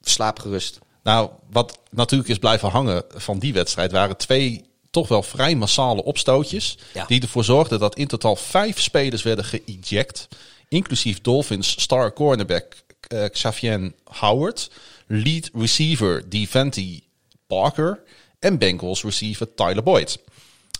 Slaap 0.00 0.38
gerust. 0.38 0.78
Nou, 1.02 1.30
wat 1.50 1.78
natuurlijk 1.90 2.30
is 2.30 2.38
blijven 2.38 2.68
hangen 2.68 3.04
van 3.14 3.38
die 3.38 3.52
wedstrijd 3.52 3.92
waren 3.92 4.16
twee 4.16 4.64
toch 4.92 5.08
wel 5.08 5.22
vrij 5.22 5.54
massale 5.54 6.04
opstootjes. 6.04 6.78
Ja. 6.94 7.04
Die 7.04 7.20
ervoor 7.20 7.44
zorgden 7.44 7.78
dat 7.78 7.96
in 7.96 8.06
totaal 8.06 8.36
vijf 8.36 8.80
spelers 8.80 9.22
werden 9.22 9.44
geëject. 9.44 10.28
Inclusief 10.68 11.20
Dolphins 11.20 11.80
star 11.82 12.12
cornerback 12.12 12.82
eh, 13.08 13.24
Xavier 13.28 13.92
Howard. 14.04 14.70
Lead 15.06 15.50
receiver 15.54 16.28
Devante 16.28 17.00
Parker. 17.46 18.02
En 18.38 18.58
Bengals 18.58 19.02
receiver 19.02 19.54
Tyler 19.54 19.82
Boyd. 19.82 20.18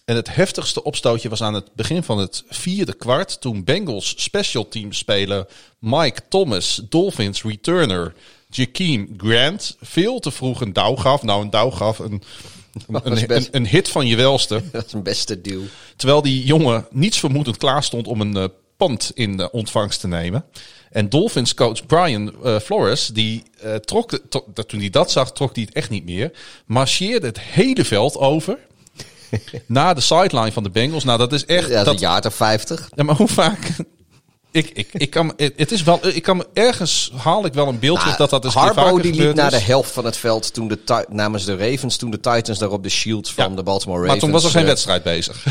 En 0.05 0.17
het 0.17 0.35
heftigste 0.35 0.83
opstootje 0.83 1.29
was 1.29 1.43
aan 1.43 1.55
het 1.55 1.75
begin 1.75 2.03
van 2.03 2.19
het 2.19 2.45
vierde 2.49 2.95
kwart. 2.95 3.41
Toen 3.41 3.65
Bengals 3.65 4.15
special 4.17 4.69
team 4.69 4.93
speler 4.93 5.47
Mike 5.79 6.21
Thomas, 6.29 6.81
Dolphins 6.89 7.43
returner 7.43 8.15
Jakeem 8.49 9.15
Grant 9.17 9.77
veel 9.81 10.19
te 10.19 10.31
vroeg 10.31 10.61
een 10.61 10.73
douw 10.73 10.97
gaf. 10.97 11.23
Nou, 11.23 11.43
een 11.43 11.51
douw 11.51 11.71
gaf 11.71 11.99
een, 11.99 12.23
een, 13.03 13.27
best- 13.27 13.49
hit 13.53 13.89
van 13.89 14.07
je 14.07 14.17
welste. 14.17 14.63
Dat 14.73 14.87
is 14.87 14.93
een 14.93 15.03
beste 15.03 15.41
deal. 15.41 15.63
Terwijl 15.97 16.23
die 16.23 16.45
jongen 16.45 16.87
niets 16.91 17.19
vermoedend 17.19 17.57
klaar 17.57 17.83
stond 17.83 18.07
om 18.07 18.21
een 18.21 18.37
eh, 18.37 18.45
pand 18.77 19.11
in 19.15 19.37
de 19.37 19.51
ontvangst 19.51 20.01
te 20.01 20.09
nemen. 20.09 20.45
En 20.91 21.09
Dolphins 21.09 21.55
coach 21.55 21.87
Brian 21.87 22.33
eh, 22.45 22.59
Flores, 22.59 23.07
die 23.07 23.43
eh, 23.61 23.75
trok, 23.75 24.11
de, 24.11 24.23
to- 24.29 24.45
dat- 24.55 24.69
toen 24.69 24.81
hij 24.81 24.91
dat 24.91 25.11
zag, 25.11 25.33
trok 25.33 25.55
hij 25.55 25.65
het 25.65 25.75
echt 25.75 25.91
niet 25.91 26.05
meer. 26.05 26.31
Marcheerde 26.67 27.27
het 27.27 27.41
hele 27.41 27.85
veld 27.85 28.17
over. 28.17 28.59
naar 29.67 29.95
de 29.95 30.01
sideline 30.01 30.53
van 30.53 30.63
de 30.63 30.71
Bengals. 30.71 31.05
Nou, 31.05 31.19
dat 31.19 31.33
is 31.33 31.45
echt. 31.45 31.69
Ja, 31.69 31.85
dat 31.85 31.95
is 31.95 32.01
een 32.01 32.07
jaar 32.09 32.27
of 32.27 32.35
50. 32.35 32.91
ja, 32.95 33.03
maar 33.03 33.17
hoe 33.17 33.29
vaak. 33.29 33.77
Ik, 34.53 34.71
ik, 34.75 34.89
ik 34.93 35.11
kan, 35.11 35.33
het 35.37 35.73
is 35.73 35.83
wel, 35.83 36.01
ik 36.07 36.23
kan 36.23 36.45
ergens 36.53 37.13
haal 37.17 37.45
ik 37.45 37.53
wel 37.55 37.69
een 37.69 37.79
beeld 37.79 38.01
terug 38.01 38.17
dat 38.17 38.31
dat 38.31 38.41
keer 38.43 38.51
Harbaugh 38.53 38.87
vaker 38.89 39.03
die 39.03 39.15
liep 39.15 39.35
naar 39.35 39.51
de 39.51 39.57
is. 39.57 39.63
helft 39.63 39.91
van 39.93 40.05
het 40.05 40.17
veld 40.17 40.55
toen 40.55 40.69
de 40.69 41.05
namens 41.09 41.45
de 41.45 41.57
Ravens, 41.57 41.97
toen 41.97 42.11
de 42.11 42.21
Titans 42.21 42.59
daar 42.59 42.71
op 42.71 42.83
de 42.83 42.89
shields 42.89 43.33
van 43.33 43.51
Ja. 43.51 43.57
de 43.57 43.63
Baltimore 43.63 43.99
Maar 43.99 44.07
Ravens. 44.07 44.25
toen 44.25 44.33
was 44.35 44.45
er 44.45 44.51
geen 44.51 44.61
eh, 44.63 44.67
wedstrijd 44.69 45.03
bezig. 45.03 45.45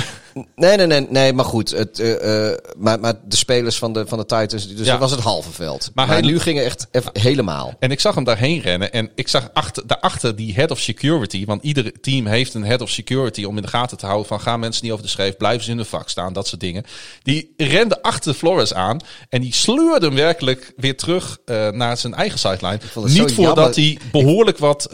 Nee, 0.56 0.78
nee, 0.78 0.88
nee, 0.88 1.08
nee, 1.10 1.34
maar 1.34 1.46
goed. 1.46 1.70
Het, 1.72 2.00
eh, 2.00 2.50
eh, 2.52 2.58
maar, 2.78 3.00
maar 3.00 3.14
de 3.26 3.36
spelers 3.36 3.78
van 3.78 3.94
de, 3.94 4.08
van 4.08 4.18
de 4.18 4.26
Titans, 4.26 4.68
dus 4.68 4.86
Ja. 4.86 4.92
dat 4.92 5.00
was 5.00 5.12
het 5.12 5.20
halve 5.20 5.52
veld. 5.52 5.92
Maar 5.94 6.08
Maar, 6.08 6.16
hij- 6.16 6.26
nu 6.26 6.40
ging 6.40 6.58
het 6.58 6.66
echt 6.68 6.88
even 6.92 7.12
helemaal. 7.14 7.74
En 7.80 7.92
ik 7.92 8.00
zag 8.00 8.16
hem 8.16 8.24
daarheen 8.24 8.60
rennen. 8.60 8.92
En 8.92 9.10
ik 9.16 9.28
zag 9.28 9.50
achter, 9.54 9.88
daarachter 9.88 10.36
die 10.36 10.54
head 10.54 10.72
of 10.72 10.80
security. 10.80 11.46
Want 11.46 11.64
ieder 11.64 11.92
team 12.02 12.26
heeft 12.26 12.54
een 12.54 12.64
head 12.66 12.82
of 12.82 12.90
security 12.90 13.44
om 13.44 13.56
in 13.56 13.62
de 13.62 13.68
gaten 13.68 13.98
te 13.98 14.06
houden. 14.06 14.28
Van 14.28 14.42
gaan 14.42 14.60
mensen 14.60 14.84
niet 14.84 14.92
over 14.92 15.06
de 15.06 15.12
schreef. 15.12 15.38
Blijven 15.38 15.64
ze 15.64 15.72
in 15.72 15.78
hun 15.78 15.86
vak 15.86 16.10
staan. 16.10 16.34
Dat 16.34 16.48
soort 16.48 16.62
dingen. 16.62 16.84
Die 17.24 17.54
rende 17.58 18.02
achter 18.02 18.34
Flores 18.34 18.74
aan. 18.74 19.00
En 19.30 19.42
die 19.42 19.54
sleurde 19.54 20.06
hem 20.06 20.16
werkelijk 20.16 20.74
weer 20.78 20.98
terug 20.98 21.38
eh, 21.46 21.70
naar 21.70 21.98
zijn 21.98 22.14
eigen 22.14 22.40
sideline. 22.40 22.80
Niet 22.96 23.34
voordat 23.34 23.36
jammer. 23.36 23.74
hij 23.76 23.98
behoorlijk 24.12 24.58
wat... 24.58 24.88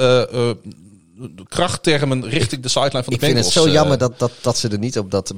krachttermen 1.48 2.30
richting 2.30 2.62
de 2.62 2.68
sideline 2.68 3.04
van 3.04 3.14
de 3.14 3.20
Ik 3.20 3.20
vind 3.20 3.38
het 3.38 3.54
zo 3.54 3.66
eh, 3.66 3.74
jammer 3.74 3.98
dat, 3.98 4.20
dat, 4.20 4.32
dat 4.42 4.58
ze 4.58 4.68
er 4.68 4.80
niet 4.80 4.98
op 4.98 5.12
dat 5.12 5.34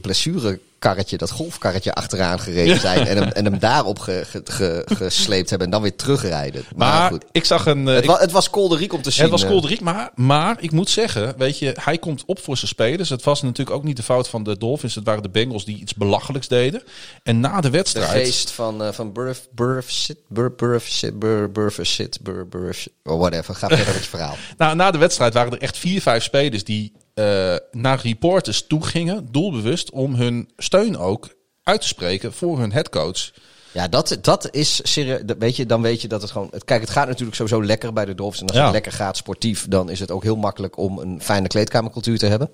blessurekarretje, 0.79 1.17
dat 1.17 1.31
golfkarretje 1.31 1.93
achteraan 1.93 2.39
gereden 2.39 2.79
zijn. 2.79 3.07
En 3.07 3.17
hem, 3.17 3.27
en 3.27 3.45
hem 3.45 3.59
daarop 3.69 3.99
ge, 3.99 4.23
ge- 4.25 4.41
ge- 4.45 4.83
gesleept 4.95 5.49
hebben 5.49 5.67
en 5.67 5.73
dan 5.73 5.81
weer 5.81 5.95
terugrijden. 5.95 6.63
Maar, 6.75 6.99
Maar 6.99 7.09
goed. 7.11 7.25
ik 7.31 7.45
zag 7.45 7.65
een... 7.65 7.87
eh, 7.87 7.93
Het, 7.93 8.03
ik- 8.03 8.09
wa, 8.09 8.17
het 8.19 8.31
was 8.31 8.49
kolderiek 8.49 8.93
om 8.93 9.01
te 9.01 9.11
zien. 9.11 9.21
Het 9.21 9.31
was 9.31 9.43
eh. 9.43 9.49
kolderiek, 9.49 9.81
maar, 9.81 10.11
maar 10.15 10.57
ik 10.59 10.71
moet 10.71 10.89
zeggen, 10.89 11.33
weet 11.37 11.59
je, 11.59 11.75
hij 11.81 11.97
komt 11.97 12.23
op 12.25 12.39
voor 12.39 12.57
zijn 12.57 12.67
spelers. 12.69 13.09
Het 13.09 13.23
was 13.23 13.41
natuurlijk 13.41 13.77
ook 13.77 13.83
niet 13.83 13.97
de 13.97 14.03
fout 14.03 14.29
van 14.29 14.43
de 14.43 14.57
Dolphins. 14.57 14.95
Het 14.95 15.05
waren 15.05 15.23
de 15.23 15.29
Bengals 15.29 15.65
die 15.65 15.77
iets 15.77 15.93
belachelijks 15.93 16.47
deden. 16.47 16.83
En 17.23 17.39
na 17.39 17.55
de 17.55 17.61
De 17.61 17.69
wedstrijd... 17.69 18.09
geest 18.11 18.51
van, 18.51 18.83
eh 18.83 18.91
van 18.91 19.13
Burf, 19.13 19.47
Burf, 19.51 19.89
shit, 19.91 20.17
Burf, 20.27 20.55
Burf, 20.55 20.87
shit, 20.87 21.19
Burf, 21.19 21.51
Burf, 21.51 21.79
shit, 21.83 22.19
Burf, 22.21 22.47
Burf. 22.47 22.87
Oh, 23.03 23.19
whatever. 23.19 23.55
Ga 23.55 23.67
verder 23.67 23.85
met 23.85 24.03
je 24.03 24.09
verhaal. 24.09 24.35
Nou, 24.57 24.75
na 24.75 24.91
de 24.91 24.97
wedstrijd 24.97 25.33
waren 25.33 25.51
er 25.51 25.61
echt 25.61 25.77
vier, 25.77 26.01
vijf 26.01 26.23
spelers 26.23 26.63
die 26.63 26.91
eh, 27.19 27.55
naar 27.71 27.99
reporters 28.03 28.67
toe 28.67 28.83
gingen, 28.85 29.27
doelbewust, 29.31 29.91
om 29.91 30.15
hun 30.15 30.49
steun 30.57 30.97
ook 30.97 31.35
uit 31.63 31.81
te 31.81 31.87
spreken 31.87 32.33
voor 32.33 32.59
hun 32.59 32.71
headcoach. 32.71 33.31
Ja, 33.71 33.87
dat, 33.87 34.17
dat 34.21 34.47
is 34.55 34.79
serieus. 34.83 35.21
Weet 35.39 35.55
je, 35.55 35.65
dan 35.65 35.81
weet 35.81 36.01
je 36.01 36.07
dat 36.07 36.21
het 36.21 36.31
gewoon. 36.31 36.47
Het, 36.51 36.63
kijk, 36.63 36.81
het 36.81 36.89
gaat 36.89 37.07
natuurlijk 37.07 37.35
sowieso 37.37 37.63
lekker 37.63 37.93
bij 37.93 38.05
de 38.05 38.15
Dolphins. 38.15 38.41
En 38.41 38.47
als 38.47 38.57
Ja. 38.57 38.63
het 38.63 38.73
lekker 38.73 38.91
gaat 38.91 39.17
sportief, 39.17 39.67
dan 39.67 39.89
is 39.89 39.99
het 39.99 40.11
ook 40.11 40.23
heel 40.23 40.35
makkelijk 40.35 40.77
om 40.77 40.99
een 40.99 41.21
fijne 41.21 41.47
kleedkamercultuur 41.47 42.17
te 42.17 42.25
hebben. 42.25 42.51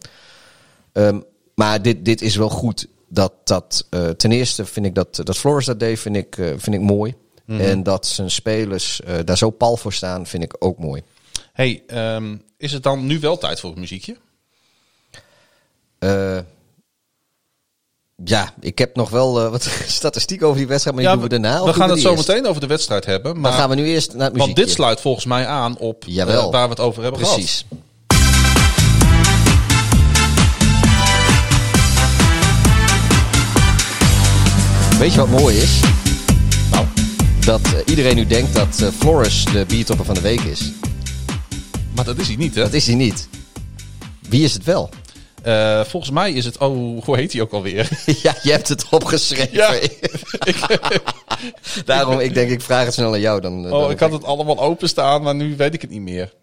Ehm, 0.91 1.19
maar 1.55 1.81
dit, 1.81 2.05
dit 2.05 2.21
is 2.21 2.35
wel 2.35 2.49
goed. 2.49 2.87
Dat, 3.09 3.33
dat, 3.43 3.87
eh, 3.89 4.09
ten 4.09 4.31
eerste 4.31 4.65
vind 4.65 4.85
ik 4.85 4.95
dat, 4.95 5.15
dat 5.23 5.37
Flores 5.37 5.65
dat 5.65 5.79
deed, 5.79 5.99
vind 5.99 6.15
ik, 6.15 6.37
eh, 6.37 6.45
vind 6.57 6.75
ik 6.75 6.81
mooi. 6.81 7.13
En 7.47 7.83
dat 7.83 8.07
zijn 8.07 8.31
spelers 8.31 9.01
daar 9.25 9.37
zo 9.37 9.49
pal 9.49 9.77
voor 9.77 9.93
staan, 9.93 10.25
vind 10.27 10.43
ik 10.43 10.55
ook 10.59 10.77
mooi. 10.79 11.01
hey, 11.53 11.83
ehm, 11.87 12.37
is 12.57 12.71
het 12.71 12.83
dan 12.83 13.05
nu 13.05 13.19
wel 13.19 13.37
tijd 13.37 13.59
voor 13.59 13.71
een 13.71 13.79
muziekje? 13.79 14.17
Eh, 16.05 16.37
ja, 18.23 18.53
ik 18.59 18.77
heb 18.77 18.95
nog 18.95 19.09
wel 19.09 19.41
eh, 19.45 19.49
wat 19.51 19.63
statistiek 19.87 20.43
over 20.43 20.57
die 20.57 20.67
wedstrijd, 20.67 20.95
maar 20.95 21.05
die 21.05 21.13
doen 21.13 21.23
we 21.23 21.29
daarna. 21.39 21.65
we 21.65 21.73
gaan 21.73 21.89
het 21.89 21.99
zo 21.99 22.11
eerst? 22.11 22.27
meteen 22.27 22.47
over 22.47 22.61
de 22.61 22.67
wedstrijd 22.67 23.05
hebben. 23.05 23.39
Maar, 23.39 23.51
Dan 23.51 23.59
gaan 23.59 23.69
we 23.69 23.75
nu 23.75 23.85
eerst 23.85 24.13
naar 24.13 24.23
het 24.25 24.33
muziek. 24.33 24.55
want 24.55 24.67
dit 24.67 24.75
sluit 24.75 25.01
volgens 25.01 25.25
mij 25.25 25.45
aan 25.47 25.77
op 25.77 26.05
eh, 26.07 26.49
waar 26.51 26.63
we 26.63 26.69
het 26.69 26.79
over 26.79 27.03
hebben 27.03 27.21
gehad. 27.21 27.35
Precies. 27.35 27.65
Weet 34.99 35.13
je 35.13 35.19
wat 35.19 35.29
mooi 35.29 35.57
is? 35.57 35.79
Nou, 36.71 36.85
Dat 37.45 37.61
iedereen 37.85 38.15
nu 38.15 38.25
denkt 38.25 38.53
dat 38.53 38.79
eh, 38.81 38.87
Flores 38.99 39.45
de 39.45 39.65
biertopper 39.67 40.05
van 40.05 40.15
de 40.15 40.21
week 40.21 40.41
is. 40.41 40.71
maar 41.95 42.05
dat 42.05 42.17
is 42.17 42.27
hij 42.27 42.35
niet, 42.35 42.55
hè? 42.55 42.61
Dat 42.61 42.73
is 42.73 42.85
hij 42.85 42.95
niet. 42.95 43.27
Wie 44.29 44.43
is 44.43 44.53
het 44.53 44.63
wel? 44.63 44.89
Eh, 45.45 45.83
volgens 45.83 46.11
mij 46.11 46.31
is 46.31 46.45
het... 46.45 46.57
Oh, 46.57 47.03
hoe 47.03 47.15
heet 47.15 47.33
hij 47.33 47.41
ook 47.41 47.51
alweer? 47.51 47.89
ja, 48.23 48.35
je 48.41 48.51
hebt 48.51 48.67
het 48.67 48.85
opgeschreven. 48.89 49.53
Ja. 49.53 49.73
Daarom, 51.85 52.19
ik 52.19 52.33
denk, 52.33 52.49
ik 52.49 52.61
vraag 52.61 52.85
het 52.85 52.93
snel 52.93 53.13
aan 53.13 53.19
jou. 53.19 53.41
Dan, 53.41 53.65
eh, 53.65 53.73
Oh, 53.73 53.81
dan 53.81 53.91
ik 53.91 53.99
had 53.99 54.11
het 54.11 54.23
allemaal 54.23 54.59
openstaan, 54.59 55.21
maar 55.21 55.35
nu 55.35 55.55
weet 55.55 55.73
ik 55.73 55.81
het 55.81 55.89
niet 55.89 56.01
meer. 56.01 56.33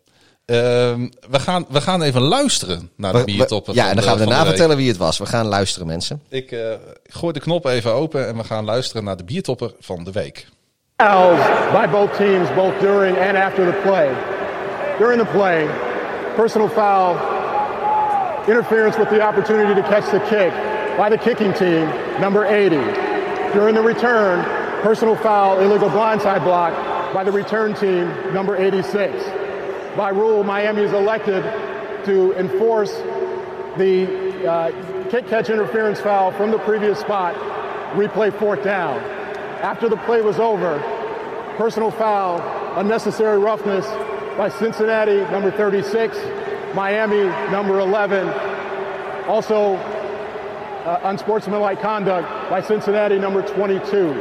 Ehm, 0.45 1.09
we, 1.31 1.41
gaan, 1.41 1.65
we 1.69 1.81
gaan 1.81 2.03
even 2.03 2.21
luisteren 2.21 2.91
naar 2.97 3.13
de 3.13 3.25
biertoppen. 3.25 3.75
Ja, 3.75 3.89
en 3.89 3.95
dan 3.95 4.05
gaan 4.05 4.19
we 4.19 4.25
daarna 4.25 4.47
vertellen 4.47 4.77
wie 4.77 4.89
het 4.89 4.97
was. 4.97 5.19
We 5.19 5.27
gaan 5.27 5.47
luisteren, 5.47 5.87
mensen. 5.87 6.23
Ik 6.29 6.53
eh, 6.53 6.61
gooi 7.03 7.33
de 7.33 7.41
knop 7.41 7.67
even 7.67 7.93
open 7.93 8.29
en 8.29 8.37
we 8.37 8.45
gaan 8.45 8.65
luisteren 8.65 9.05
naar 9.05 9.17
de 9.17 9.25
biertopper 9.25 9.75
van 9.81 10.05
de 10.05 10.13
week. 10.13 10.47
fouls 10.97 11.41
by 11.73 11.87
both 11.91 12.17
teams, 12.17 12.55
both 12.55 12.81
during 12.81 13.19
and 13.19 13.37
after 13.37 13.67
the 13.67 13.81
play. 13.83 14.09
During 14.99 15.21
the 15.21 15.29
play, 15.33 15.67
personal 16.37 16.69
foul, 16.69 17.17
interference 18.49 18.99
with 18.99 19.11
the 19.11 19.21
opportunity 19.21 19.75
to 19.75 19.83
catch 19.89 20.11
the 20.11 20.21
kick 20.29 20.53
by 20.97 21.09
the 21.09 21.19
kicking 21.19 21.53
team, 21.55 21.87
number 22.21 22.45
80. 22.45 22.77
During 23.53 23.75
the 23.75 23.83
return, 23.83 24.43
personal 24.83 25.17
foul, 25.17 25.61
illegal 25.61 25.89
blindside 25.89 26.43
block 26.43 26.73
by 27.15 27.23
the 27.25 27.33
return 27.33 27.75
team, 27.75 28.09
number 28.33 28.57
86. 28.57 29.23
By 29.97 30.09
rule, 30.09 30.43
Miami 30.43 30.83
is 30.83 30.93
elected 30.93 31.43
to 32.05 32.33
enforce 32.33 32.91
the 33.77 34.49
uh, 34.49 35.11
kick 35.11 35.29
catch 35.29 35.51
interference 35.51 36.01
foul 36.01 36.33
from 36.33 36.51
the 36.51 36.59
previous 36.59 36.99
spot, 36.99 37.35
replay 37.95 38.37
fourth 38.39 38.65
down. 38.65 38.99
After 39.63 39.89
the 39.89 39.97
play 39.99 40.21
was 40.21 40.39
over, 40.39 40.79
personal 41.57 41.91
foul, 41.91 42.41
unnecessary 42.79 43.39
roughness 43.39 43.87
by 44.37 44.49
Cincinnati, 44.49 45.21
number 45.31 45.51
36, 45.51 46.17
Miami, 46.75 47.25
number 47.51 47.79
11. 47.81 48.29
Also, 49.29 49.75
uh, 50.85 51.01
unsportsmanlike 51.05 51.81
conduct 51.81 52.29
by 52.51 52.61
Cincinnati, 52.61 53.19
number 53.19 53.43
22. 53.43 54.15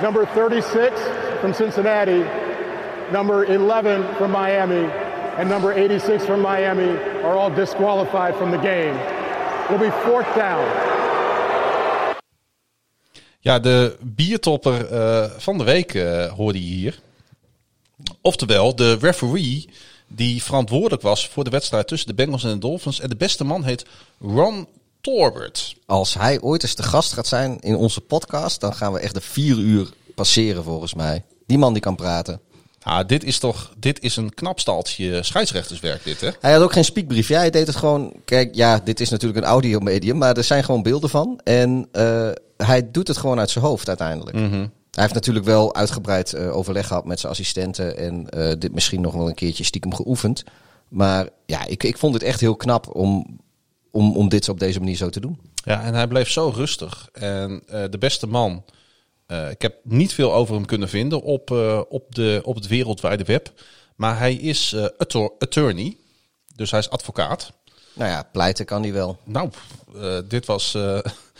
Number 0.00 0.26
36 0.26 1.00
from 1.40 1.54
Cincinnati, 1.54 2.24
number 3.12 3.44
11 3.44 4.14
from 4.16 4.30
Miami, 4.30 4.84
and 5.38 5.48
number 5.48 5.72
86 5.72 6.24
from 6.24 6.40
Miami 6.40 6.96
are 7.22 7.36
all 7.36 7.50
disqualified 7.50 8.36
from 8.36 8.50
the 8.50 8.58
game. 8.58 8.96
It'll 9.66 9.78
be 9.78 9.90
fourth 10.04 10.34
down. 10.34 10.92
Ja, 13.40 13.58
de 13.58 13.96
biertopper 14.00 14.86
eh, 14.86 15.30
van 15.38 15.58
de 15.58 15.64
week 15.64 15.94
eh, 15.94 16.32
hoorde 16.32 16.58
je 16.58 16.74
hier. 16.74 16.98
Oftewel, 18.20 18.74
de 18.76 18.96
referee 19.00 19.68
die 20.14 20.42
verantwoordelijk 20.42 21.02
was 21.02 21.28
voor 21.28 21.44
de 21.44 21.50
wedstrijd 21.50 21.88
tussen 21.88 22.08
de 22.08 22.14
Bengals 22.14 22.44
en 22.44 22.50
de 22.50 22.58
Dolphins. 22.58 23.00
En 23.00 23.08
de 23.08 23.16
beste 23.16 23.44
man 23.44 23.64
heet 23.64 23.86
Ron 24.20 24.66
Torbert. 25.00 25.76
Als 25.86 26.14
hij 26.14 26.40
ooit 26.40 26.62
eens 26.62 26.74
de 26.74 26.82
gast 26.82 27.12
gaat 27.12 27.26
zijn 27.26 27.60
in 27.60 27.76
onze 27.76 28.00
podcast, 28.00 28.60
dan 28.60 28.74
gaan 28.74 28.92
we 28.92 28.98
echt 28.98 29.14
de 29.14 29.20
vier 29.20 29.58
uur 29.58 29.88
passeren 30.14 30.64
volgens 30.64 30.94
mij. 30.94 31.24
Die 31.46 31.58
man 31.58 31.72
die 31.72 31.82
kan 31.82 31.96
praten. 31.96 32.40
Ah, 32.82 33.06
dit 33.06 33.24
is 33.24 33.38
toch 33.38 33.72
dit 33.76 34.00
is 34.00 34.16
een 34.16 34.34
knap 34.34 34.60
staaltje 34.60 35.22
scheidsrechterswerk, 35.22 36.04
dit 36.04 36.20
hè? 36.20 36.30
Hij 36.40 36.52
had 36.52 36.62
ook 36.62 36.72
geen 36.72 36.84
speakbrief. 36.84 37.28
Ja, 37.28 37.38
hij 37.38 37.50
deed 37.50 37.66
het 37.66 37.76
gewoon. 37.76 38.12
Kijk, 38.24 38.54
ja, 38.54 38.80
dit 38.84 39.00
is 39.00 39.08
natuurlijk 39.08 39.40
een 39.40 39.50
audiomedium, 39.50 40.18
maar 40.18 40.36
er 40.36 40.44
zijn 40.44 40.64
gewoon 40.64 40.82
beelden 40.82 41.10
van. 41.10 41.40
En 41.44 41.88
eh, 41.92 42.30
hij 42.56 42.90
doet 42.90 43.08
het 43.08 43.16
gewoon 43.16 43.38
uit 43.38 43.50
zijn 43.50 43.64
hoofd 43.64 43.88
uiteindelijk. 43.88 44.36
Hij 44.92 45.02
heeft 45.02 45.14
natuurlijk 45.14 45.44
wel 45.44 45.74
uitgebreid 45.74 46.32
eh, 46.32 46.56
overleg 46.56 46.86
gehad 46.86 47.04
met 47.04 47.20
zijn 47.20 47.32
assistenten 47.32 47.96
en 47.96 48.28
eh, 48.28 48.52
dit 48.58 48.72
misschien 48.72 49.00
nog 49.00 49.14
wel 49.14 49.28
een 49.28 49.34
keertje 49.34 49.64
stiekem 49.64 49.94
geoefend. 49.94 50.44
Maar 50.88 51.28
ja, 51.46 51.66
ik, 51.66 51.82
ik 51.82 51.98
vond 51.98 52.14
het 52.14 52.22
echt 52.22 52.40
heel 52.40 52.56
knap 52.56 52.94
om, 52.94 53.38
om, 53.90 54.16
om 54.16 54.28
dit 54.28 54.48
op 54.48 54.58
deze 54.58 54.78
manier 54.78 54.96
zo 54.96 55.08
te 55.08 55.20
doen. 55.20 55.40
Ja, 55.64 55.82
en 55.82 55.94
hij 55.94 56.06
bleef 56.06 56.30
zo 56.30 56.52
rustig. 56.54 57.08
En 57.12 57.62
eh, 57.66 57.84
de 57.90 57.98
beste 57.98 58.26
man, 58.26 58.64
ik 59.50 59.62
heb 59.62 59.74
niet 59.82 60.12
veel 60.12 60.34
over 60.34 60.54
hem 60.54 60.64
kunnen 60.64 60.88
vinden 60.88 61.22
op, 61.22 61.50
op, 61.88 62.14
de, 62.14 62.40
op 62.44 62.54
het 62.54 62.66
wereldwijde 62.66 63.24
web. 63.24 63.52
Maar 63.96 64.18
hij 64.18 64.34
is 64.34 64.76
attor- 64.98 65.32
attorney, 65.38 65.96
dus 66.54 66.70
hij 66.70 66.80
is 66.80 66.90
advocaat. 66.90 67.52
Nou 67.92 68.10
ja, 68.10 68.28
pleiten 68.32 68.64
kan 68.64 68.82
hij 68.82 68.92
wel. 68.92 69.18
Nou, 69.24 69.50
dit 70.28 70.46
was... 70.46 70.72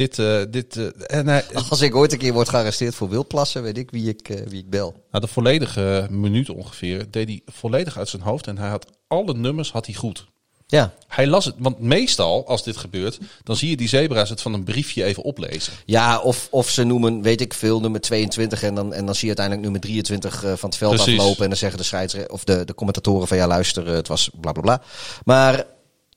dit, 0.00 0.18
eh, 0.18 0.40
dit, 0.50 0.76
eh, 0.76 1.18
en 1.18 1.26
hij, 1.26 1.44
Als 1.70 1.80
ik 1.80 1.94
ooit 1.94 2.12
een 2.12 2.18
keer 2.18 2.32
word 2.32 2.48
gearresteerd 2.48 2.94
voor 2.94 3.08
wildplassen, 3.08 3.62
weet 3.62 3.78
ik 3.78 3.90
wie 3.90 4.08
ik, 4.08 4.28
eh, 4.28 4.46
wie 4.46 4.58
ik 4.58 4.70
bel. 4.70 4.94
nou, 5.10 5.24
de 5.24 5.32
volledige 5.32 6.06
minuut 6.10 6.50
ongeveer 6.50 7.10
deed 7.10 7.28
hij 7.28 7.40
volledig 7.46 7.98
uit 7.98 8.08
zijn 8.08 8.22
hoofd. 8.22 8.46
En 8.46 8.58
hij 8.58 8.68
had 8.68 8.86
alle 9.06 9.34
nummers 9.34 9.72
had 9.72 9.86
hij 9.86 9.94
goed. 9.94 10.28
Ja, 10.66 10.92
Hij 11.08 11.26
las 11.26 11.44
het, 11.44 11.54
want 11.58 11.80
meestal 11.80 12.46
als 12.46 12.62
dit 12.62 12.76
gebeurt, 12.76 13.18
dan 13.42 13.56
zie 13.56 13.70
je 13.70 13.76
die 13.76 13.88
zebra's 13.88 14.30
het 14.30 14.42
van 14.42 14.54
een 14.54 14.64
briefje 14.64 15.04
even 15.04 15.22
oplezen. 15.22 15.72
Ja, 15.86 16.20
of, 16.20 16.48
of 16.50 16.70
ze 16.70 16.84
noemen, 16.84 17.22
weet 17.22 17.40
ik 17.40 17.54
veel, 17.54 17.80
nummer 17.80 18.00
22 18.00 18.62
en 18.62 18.74
dan, 18.74 18.94
en 18.94 19.06
dan 19.06 19.14
zie 19.14 19.28
je 19.28 19.36
uiteindelijk 19.36 19.62
nummer 19.66 19.80
23 19.80 20.44
eh, 20.44 20.52
van 20.56 20.68
het 20.68 20.78
veld 20.78 20.94
Precies. 20.94 21.18
aflopen. 21.18 21.42
En 21.42 21.48
dan 21.48 21.58
zeggen 21.58 21.78
de 21.78 21.84
scheidsrechter 21.84 22.32
of 22.32 22.44
de, 22.44 22.64
de 22.64 22.74
commentatoren 22.74 23.28
van 23.28 23.36
ja, 23.36 23.46
luister, 23.46 23.86
het 23.86 24.08
was 24.08 24.30
bla 24.40 24.52
bla 24.52 24.62
bla. 24.62 24.82
Maar 25.24 25.66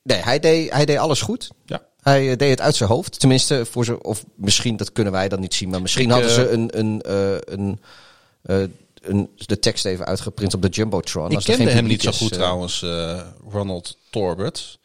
nee, 0.04 0.18
hij 0.18 0.40
deed, 0.40 0.72
hij 0.72 0.86
deed 0.86 0.98
alles 0.98 1.22
goed. 1.22 1.50
Ja. 1.66 1.82
Hij 2.04 2.32
eh, 2.32 2.38
deed 2.38 2.50
het 2.50 2.62
uit 2.62 2.76
zijn 2.76 2.90
hoofd. 2.90 3.20
Tenminste, 3.20 3.66
voor 3.66 3.86
ze, 3.86 4.04
of 4.04 4.26
misschien, 4.36 4.78
dat 4.78 4.92
kunnen 4.92 5.14
wij 5.14 5.30
dan 5.30 5.40
niet 5.40 5.54
zien, 5.54 5.70
maar 5.70 5.82
misschien 5.82 6.06
Ik, 6.06 6.12
hadden 6.12 6.30
eh, 6.30 6.36
ze 6.36 6.50
een, 6.50 6.80
een, 6.80 7.02
eh, 7.02 7.38
een, 7.54 7.80
eh, 8.42 8.64
een, 9.02 9.30
de 9.36 9.60
tekst 9.60 9.86
even 9.86 10.06
uitgeprint 10.06 10.54
op 10.54 10.62
de 10.62 10.70
Jumbotron. 10.70 11.30
Ik 11.30 11.36
Als 11.36 11.46
kende 11.46 11.72
hem 11.72 11.86
niet 11.86 12.02
zo 12.02 12.12
goed 12.12 12.32
eh, 12.32 12.38
trouwens, 12.38 12.82
eh, 12.82 13.22
Ronald 13.50 13.98
Torbert. 14.10 14.80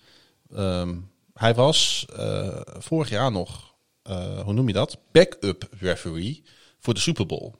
Ehm, 0.55 0.95
hij 1.35 1.55
was 1.55 2.07
eh, 2.17 2.61
vorig 2.79 3.09
jaar 3.09 3.33
nog, 3.33 3.75
eh, 4.03 4.41
hoe 4.41 4.53
noem 4.53 4.67
je 4.67 4.73
dat? 4.75 4.99
Backup 5.13 5.69
referee 5.81 6.43
voor 6.79 6.95
de 6.95 7.01
Super 7.01 7.27
Bowl. 7.27 7.53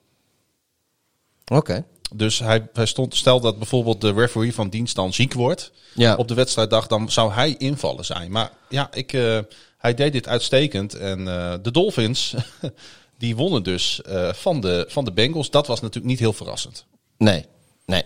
Oké. 1.45 1.85
Dus 2.15 2.39
hij, 2.39 2.67
hij 2.73 2.85
stond, 2.85 3.15
stel 3.15 3.39
dat 3.39 3.57
bijvoorbeeld 3.57 4.01
de 4.01 4.13
referee 4.13 4.53
van 4.53 4.69
dienst 4.69 4.95
dan 4.95 5.13
ziek 5.13 5.33
wordt 5.33 5.71
Ja. 5.93 6.15
op 6.15 6.27
de 6.27 6.33
wedstrijddag, 6.33 6.87
dan 6.87 7.11
zou 7.11 7.31
hij 7.31 7.55
invallen 7.57 8.05
zijn. 8.05 8.31
Maar 8.31 8.51
ja, 8.69 8.87
ik, 8.93 9.13
eh, 9.13 9.39
hij 9.77 9.93
deed 9.93 10.11
dit 10.11 10.27
uitstekend. 10.27 10.93
En 10.93 11.27
eh, 11.27 11.53
de 11.61 11.71
Dolphins, 11.71 12.35
die 13.17 13.35
wonnen 13.35 13.63
dus 13.63 14.01
eh, 14.01 14.33
van, 14.33 14.61
de, 14.61 14.85
van 14.87 15.05
de 15.05 15.11
Bengals. 15.11 15.49
Dat 15.49 15.67
was 15.67 15.79
natuurlijk 15.79 16.09
niet 16.11 16.19
heel 16.19 16.33
verrassend. 16.33 16.85
Nee, 17.17 17.45
nee. 17.85 18.03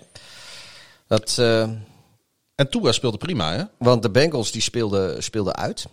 Dat, 1.08 1.38
En 2.56 2.70
Tua 2.70 2.92
speelde 2.92 3.18
prima, 3.18 3.54
hè? 3.54 3.64
want 3.78 4.02
de 4.02 4.10
Bengals 4.10 4.52
die 4.52 4.62
speelden, 4.62 5.24
speelden 5.24 5.56
uit. 5.56 5.86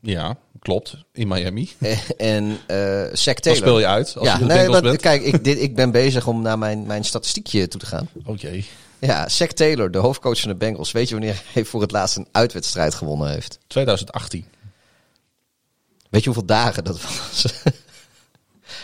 Ja, 0.00 0.36
klopt. 0.66 0.96
In 1.12 1.28
Miami. 1.28 1.70
en 2.16 2.58
eh 2.66 3.04
Zach 3.12 3.34
Dan 3.34 3.34
Taylor. 3.34 3.60
speel 3.60 3.78
je 3.78 3.86
uit 3.86 4.16
als 4.16 4.26
ja, 4.26 4.32
je 4.32 4.38
de 4.38 4.44
nee, 4.44 4.68
want, 4.68 4.82
bent. 4.82 5.00
kijk, 5.00 5.22
ik, 5.22 5.44
dit, 5.44 5.60
ik 5.60 5.74
ben 5.74 5.90
bezig 5.90 6.26
om 6.26 6.42
naar 6.42 6.58
mijn, 6.58 6.86
mijn 6.86 7.04
statistiekje 7.04 7.68
toe 7.68 7.80
te 7.80 7.86
gaan. 7.86 8.08
Oh 8.24 8.36
jee. 8.36 8.66
Ja, 8.98 9.28
Zach 9.28 9.52
Taylor, 9.52 9.90
de 9.90 9.98
hoofdcoach 9.98 10.40
van 10.40 10.50
de 10.50 10.56
Bengals. 10.56 10.92
Weet 10.92 11.08
je 11.08 11.14
wanneer 11.14 11.42
hij 11.52 11.64
voor 11.64 11.80
het 11.80 11.90
laatst 11.90 12.16
een 12.16 12.28
uitwedstrijd 12.32 12.94
gewonnen 12.94 13.30
heeft? 13.30 13.58
2018. 13.66 14.44
Weet 16.10 16.20
je 16.20 16.26
hoeveel 16.30 16.46
dagen 16.46 16.84
dat 16.84 17.02
was? 17.02 17.46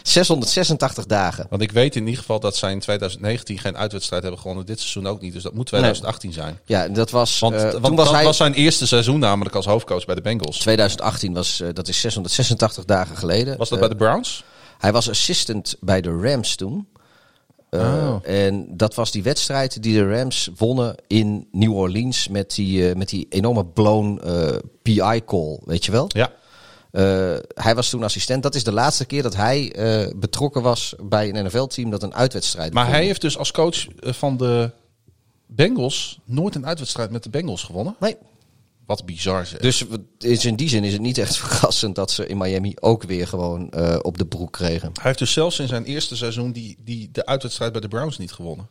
686 0.02 1.06
dagen. 1.06 1.46
Want 1.50 1.62
ik 1.62 1.72
weet 1.72 1.96
in 1.96 2.02
ieder 2.04 2.18
geval 2.20 2.40
dat 2.40 2.56
zij 2.56 2.72
in 2.72 2.80
2019 2.80 3.58
geen 3.58 3.76
uitwedstrijd 3.76 4.22
hebben 4.22 4.40
gewonnen. 4.40 4.66
Dit 4.66 4.80
seizoen 4.80 5.06
ook 5.06 5.20
niet. 5.20 5.32
Dus 5.32 5.42
dat 5.42 5.54
moet 5.54 5.66
2018 5.66 6.32
zijn. 6.32 6.58
Ja, 6.64 6.88
dat 6.88 7.10
was. 7.10 7.38
Want, 7.38 7.54
eh, 7.54 7.60
want 7.62 7.84
toen 7.84 7.94
was 7.96 8.04
dat 8.06 8.14
hij. 8.14 8.24
was 8.24 8.36
zijn 8.36 8.54
eerste 8.54 8.86
seizoen 8.86 9.18
namelijk 9.18 9.54
als 9.54 9.66
hoofdcoach 9.66 10.04
bij 10.04 10.14
de 10.14 10.20
Bengals. 10.20 10.58
2018 10.58 11.32
was, 11.34 11.60
eh, 11.60 11.68
dat 11.72 11.88
is 11.88 12.00
686 12.00 12.84
dagen 12.84 13.16
geleden. 13.16 13.56
Was 13.58 13.68
dat 13.68 13.78
Eh, 13.78 13.88
bij 13.88 13.96
de 13.96 14.04
Browns? 14.04 14.44
Hij 14.78 14.92
was 14.92 15.10
assistant 15.10 15.76
bij 15.80 16.00
de 16.00 16.18
Rams 16.22 16.54
toen. 16.54 16.86
Eh, 17.70 17.80
Oh. 17.80 18.16
En 18.22 18.66
dat 18.76 18.94
was 18.94 19.10
die 19.10 19.22
wedstrijd 19.22 19.82
die 19.82 19.94
de 19.94 20.16
Rams 20.16 20.48
wonnen 20.56 20.94
in 21.06 21.48
New 21.52 21.74
Orleans 21.76 22.28
met 22.28 22.54
die, 22.54 22.88
eh, 22.88 22.94
met 22.96 23.08
die 23.08 23.26
enorme 23.30 23.64
blown 23.64 24.20
eh, 24.24 24.48
PI-call, 24.82 25.58
weet 25.64 25.84
je 25.84 25.92
wel? 25.92 26.04
Ja. 26.08 26.30
Eh, 26.92 27.36
hij 27.54 27.74
was 27.74 27.90
toen 27.90 28.02
assistent. 28.02 28.42
Dat 28.42 28.54
is 28.54 28.64
de 28.64 28.72
laatste 28.72 29.04
keer 29.04 29.22
dat 29.22 29.36
hij 29.36 29.72
eh, 29.72 30.12
betrokken 30.16 30.62
was 30.62 30.94
bij 31.02 31.28
een 31.28 31.44
NFL-team 31.44 31.90
dat 31.90 32.02
een 32.02 32.14
uitwedstrijd 32.14 32.72
Maar 32.72 32.88
hij 32.88 33.04
heeft 33.04 33.20
dus 33.20 33.38
als 33.38 33.50
coach 33.50 33.88
eh, 33.88 34.12
van 34.12 34.36
de 34.36 34.70
Bengals 35.46 36.18
nooit 36.24 36.54
een 36.54 36.66
uitwedstrijd 36.66 37.10
met 37.10 37.22
de 37.22 37.30
Bengals 37.30 37.62
gewonnen. 37.62 37.96
Nee. 38.00 38.16
Wat 38.86 39.06
bizar 39.06 39.46
zeg. 39.46 39.60
Dus 39.60 39.84
is 40.18 40.44
in 40.44 40.56
die 40.56 40.68
zin 40.68 40.84
is 40.84 40.92
het 40.92 41.02
niet 41.02 41.18
echt 41.18 41.36
verrassend 41.42 41.94
dat 41.94 42.10
ze 42.10 42.26
in 42.26 42.36
Miami 42.36 42.74
ook 42.80 43.02
weer 43.02 43.28
gewoon 43.28 43.74
op 44.02 44.18
de 44.18 44.26
broek 44.26 44.52
kregen. 44.52 44.90
Hij 44.92 45.02
heeft 45.02 45.18
dus 45.18 45.32
zelfs 45.32 45.58
in 45.58 45.68
zijn 45.68 45.84
eerste 45.84 46.16
seizoen 46.16 46.52
die, 46.52 46.76
die, 46.84 47.08
de 47.12 47.26
uitwedstrijd 47.26 47.72
bij 47.72 47.80
de 47.80 47.88
Browns 47.88 48.18
niet 48.18 48.32
gewonnen. 48.32 48.70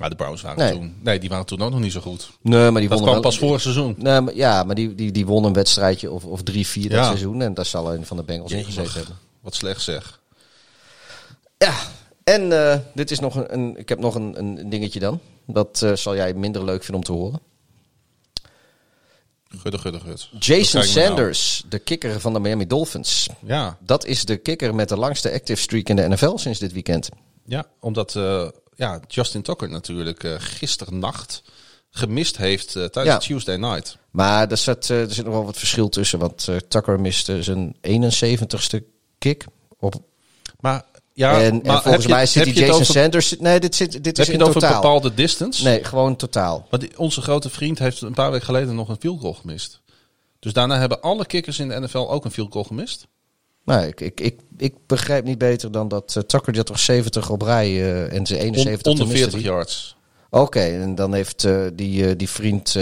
Maar 0.00 0.10
de 0.10 0.16
Browns 0.16 0.42
waren 0.42 0.58
Nee. 0.58 0.72
toen... 0.72 0.96
Nee, 1.00 1.18
die 1.18 1.28
waren 1.28 1.46
toen 1.46 1.62
ook 1.62 1.70
nog 1.70 1.80
niet 1.80 1.92
zo 1.92 2.00
goed. 2.00 2.30
Nee, 2.40 2.70
maar 2.70 2.80
die 2.80 2.90
Dat 2.90 3.00
kwam 3.00 3.12
wel- 3.12 3.22
pas 3.22 3.38
vorig 3.38 3.60
seizoen. 3.60 3.94
Nee, 3.98 4.20
maar, 4.20 4.34
ja, 4.34 4.62
maar 4.62 4.74
die, 4.74 4.94
die, 4.94 5.12
die 5.12 5.26
won 5.26 5.44
een 5.44 5.52
wedstrijdje 5.52 6.10
of, 6.10 6.24
of 6.24 6.42
drie, 6.42 6.66
vier 6.66 6.88
dat 6.88 6.98
Ja. 6.98 7.04
seizoen. 7.06 7.42
En 7.42 7.54
daar 7.54 7.66
zal 7.66 7.94
een 7.94 8.06
van 8.06 8.16
de 8.16 8.22
Bengals 8.22 8.52
in 8.52 8.64
gezeten 8.64 8.92
hebben. 8.92 9.16
Wat 9.40 9.54
slecht 9.54 9.80
zeg. 9.80 10.20
Ja, 11.58 11.74
en 12.24 12.52
eh, 12.72 12.78
dit 12.94 13.10
is 13.10 13.18
nog 13.20 13.34
een, 13.34 13.52
een. 13.54 13.76
Ik 13.78 13.88
heb 13.88 13.98
nog 13.98 14.14
een, 14.14 14.38
een 14.38 14.70
dingetje 14.70 15.00
dan. 15.00 15.20
Dat 15.46 15.82
eh, 15.82 15.92
zal 15.94 16.14
jij 16.16 16.34
minder 16.34 16.64
leuk 16.64 16.84
vinden 16.84 16.96
om 16.96 17.02
te 17.16 17.22
horen. 17.22 17.40
Gudde, 19.48 19.78
gudde, 19.78 20.00
gud. 20.00 20.28
Jason 20.38 20.80
nou? 20.80 20.92
Sanders, 20.92 21.64
de 21.68 21.78
kicker 21.78 22.20
van 22.20 22.32
de 22.32 22.40
Miami 22.40 22.66
Dolphins. 22.66 23.28
Ja, 23.44 23.78
Dat 23.80 24.04
is 24.04 24.24
de 24.24 24.36
kicker 24.36 24.74
met 24.74 24.88
de 24.88 24.96
langste 24.96 25.32
active 25.32 25.60
streak 25.60 25.88
in 25.88 25.96
de 25.96 26.08
NFL 26.08 26.36
sinds 26.36 26.58
dit 26.58 26.72
weekend. 26.72 27.08
ja 27.44 27.64
omdat 27.80 28.16
eh, 28.16 28.48
ja, 28.74 29.00
Justin 29.08 29.42
Tucker 29.42 29.68
natuurlijk 29.70 30.24
eh 30.24 30.34
gisternacht 30.38 31.42
gemist 31.90 32.36
heeft 32.36 32.76
eh, 32.76 32.84
tijdens 32.84 33.14
Ja. 33.14 33.18
Tuesday 33.34 33.56
Night. 33.56 33.96
Maar 34.10 34.50
er 34.50 34.56
zit, 34.56 34.90
eh, 34.90 35.00
er 35.00 35.12
zit 35.14 35.24
nog 35.24 35.34
wel 35.34 35.44
wat 35.44 35.58
verschil 35.58 35.88
tussen. 35.88 36.18
Want 36.18 36.48
Tucker 36.68 37.00
miste 37.00 37.42
zijn 37.42 37.76
71ste 37.80 38.82
kick. 39.18 39.44
Op, 39.78 39.94
Maar 40.60 40.84
ja, 41.12 41.40
en, 41.40 41.42
en 41.44 41.52
maar 41.66 41.82
volgens 41.82 41.92
heb 41.92 42.02
je- 42.02 42.08
mij 42.08 42.26
zit 42.26 42.34
heb 42.34 42.44
die 42.44 42.54
je 42.54 42.60
Jason 42.60 42.80
over, 42.80 42.94
Sanders. 42.94 43.38
Nee, 43.38 43.60
dit, 43.60 43.74
zit, 43.74 43.92
dit 43.92 44.04
Heb 44.04 44.18
is 44.18 44.26
je 44.26 44.32
in 44.32 44.38
het 44.38 44.48
over 44.48 44.60
totaal. 44.60 44.76
een 44.76 44.82
bepaalde 44.82 45.14
distance? 45.14 45.64
Nee, 45.64 45.84
gewoon 45.84 46.16
totaal. 46.16 46.66
Die- 46.70 46.98
onze 46.98 47.20
grote 47.22 47.50
vriend 47.50 47.78
heeft 47.78 48.00
een 48.00 48.14
paar 48.14 48.30
weken 48.30 48.46
geleden 48.46 48.74
nog 48.74 48.88
een 48.88 48.96
field 49.00 49.20
goal 49.20 49.34
gemist. 49.34 49.80
Dus 50.38 50.52
daarna 50.52 50.78
hebben 50.78 51.00
alle 51.00 51.26
kickers 51.26 51.58
in 51.58 51.68
de 51.68 51.80
NFL 51.80 51.96
ook 51.98 52.24
een 52.24 52.30
field 52.30 52.52
goal 52.52 52.64
gemist. 52.64 53.06
Nou, 53.64 53.86
ik, 53.86 54.00
ik, 54.00 54.20
ik, 54.20 54.40
ik 54.56 54.74
begrijp 54.86 55.24
niet 55.24 55.38
beter 55.38 55.72
dan 55.72 55.88
dat 55.88 56.16
eh, 56.16 56.22
Tucker 56.22 56.52
die 56.52 56.56
had 56.56 56.66
toch 56.66 56.78
70 56.78 57.30
op 57.30 57.42
rij 57.42 57.66
eh, 57.66 58.12
en 58.12 58.26
zijn 58.26 58.40
On- 58.40 58.46
71 58.46 58.92
onder 58.92 59.04
toen 59.04 59.12
miste 59.12 59.30
40 59.30 59.40
die. 59.40 59.42
yards. 59.50 59.96
Oké, 60.30 60.60
en 60.60 60.94
dan 60.94 61.14
heeft 61.14 61.44
eh, 61.44 61.66
die, 61.74 62.16
die 62.16 62.28
vriend 62.28 62.76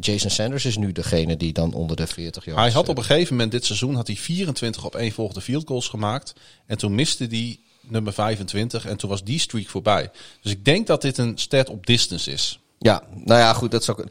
Jason 0.00 0.30
Sanders 0.30 0.64
is 0.64 0.76
nu 0.76 0.92
degene 0.92 1.36
die 1.36 1.52
dan 1.52 1.72
onder 1.72 1.96
de 1.96 2.06
40 2.06 2.44
jaar 2.44 2.56
Hij 2.56 2.70
had 2.70 2.88
op 2.88 2.98
een 2.98 3.04
gegeven 3.04 3.34
moment 3.34 3.52
dit 3.52 3.64
seizoen 3.64 3.94
had 3.94 4.06
hij 4.06 4.16
24 4.16 4.84
op 4.84 4.94
één 4.94 5.12
volgende 5.12 5.40
field 5.40 5.66
goals 5.66 5.88
gemaakt. 5.88 6.32
En 6.66 6.78
toen 6.78 6.94
miste 6.94 7.26
hij 7.30 7.58
nummer 7.80 8.12
25 8.12 8.86
en 8.86 8.96
toen 8.96 9.10
was 9.10 9.24
die 9.24 9.38
streak 9.38 9.68
voorbij. 9.68 10.10
Dus 10.42 10.52
ik 10.52 10.64
denk 10.64 10.86
dat 10.86 11.02
dit 11.02 11.18
een 11.18 11.38
stat 11.38 11.68
op 11.70 11.86
distance 11.86 12.32
is. 12.32 12.60
Ja, 12.78 13.02
nou 13.24 13.40
ja, 13.40 13.52
goed. 13.52 13.70
Dat 13.70 13.90
ook, 13.90 14.04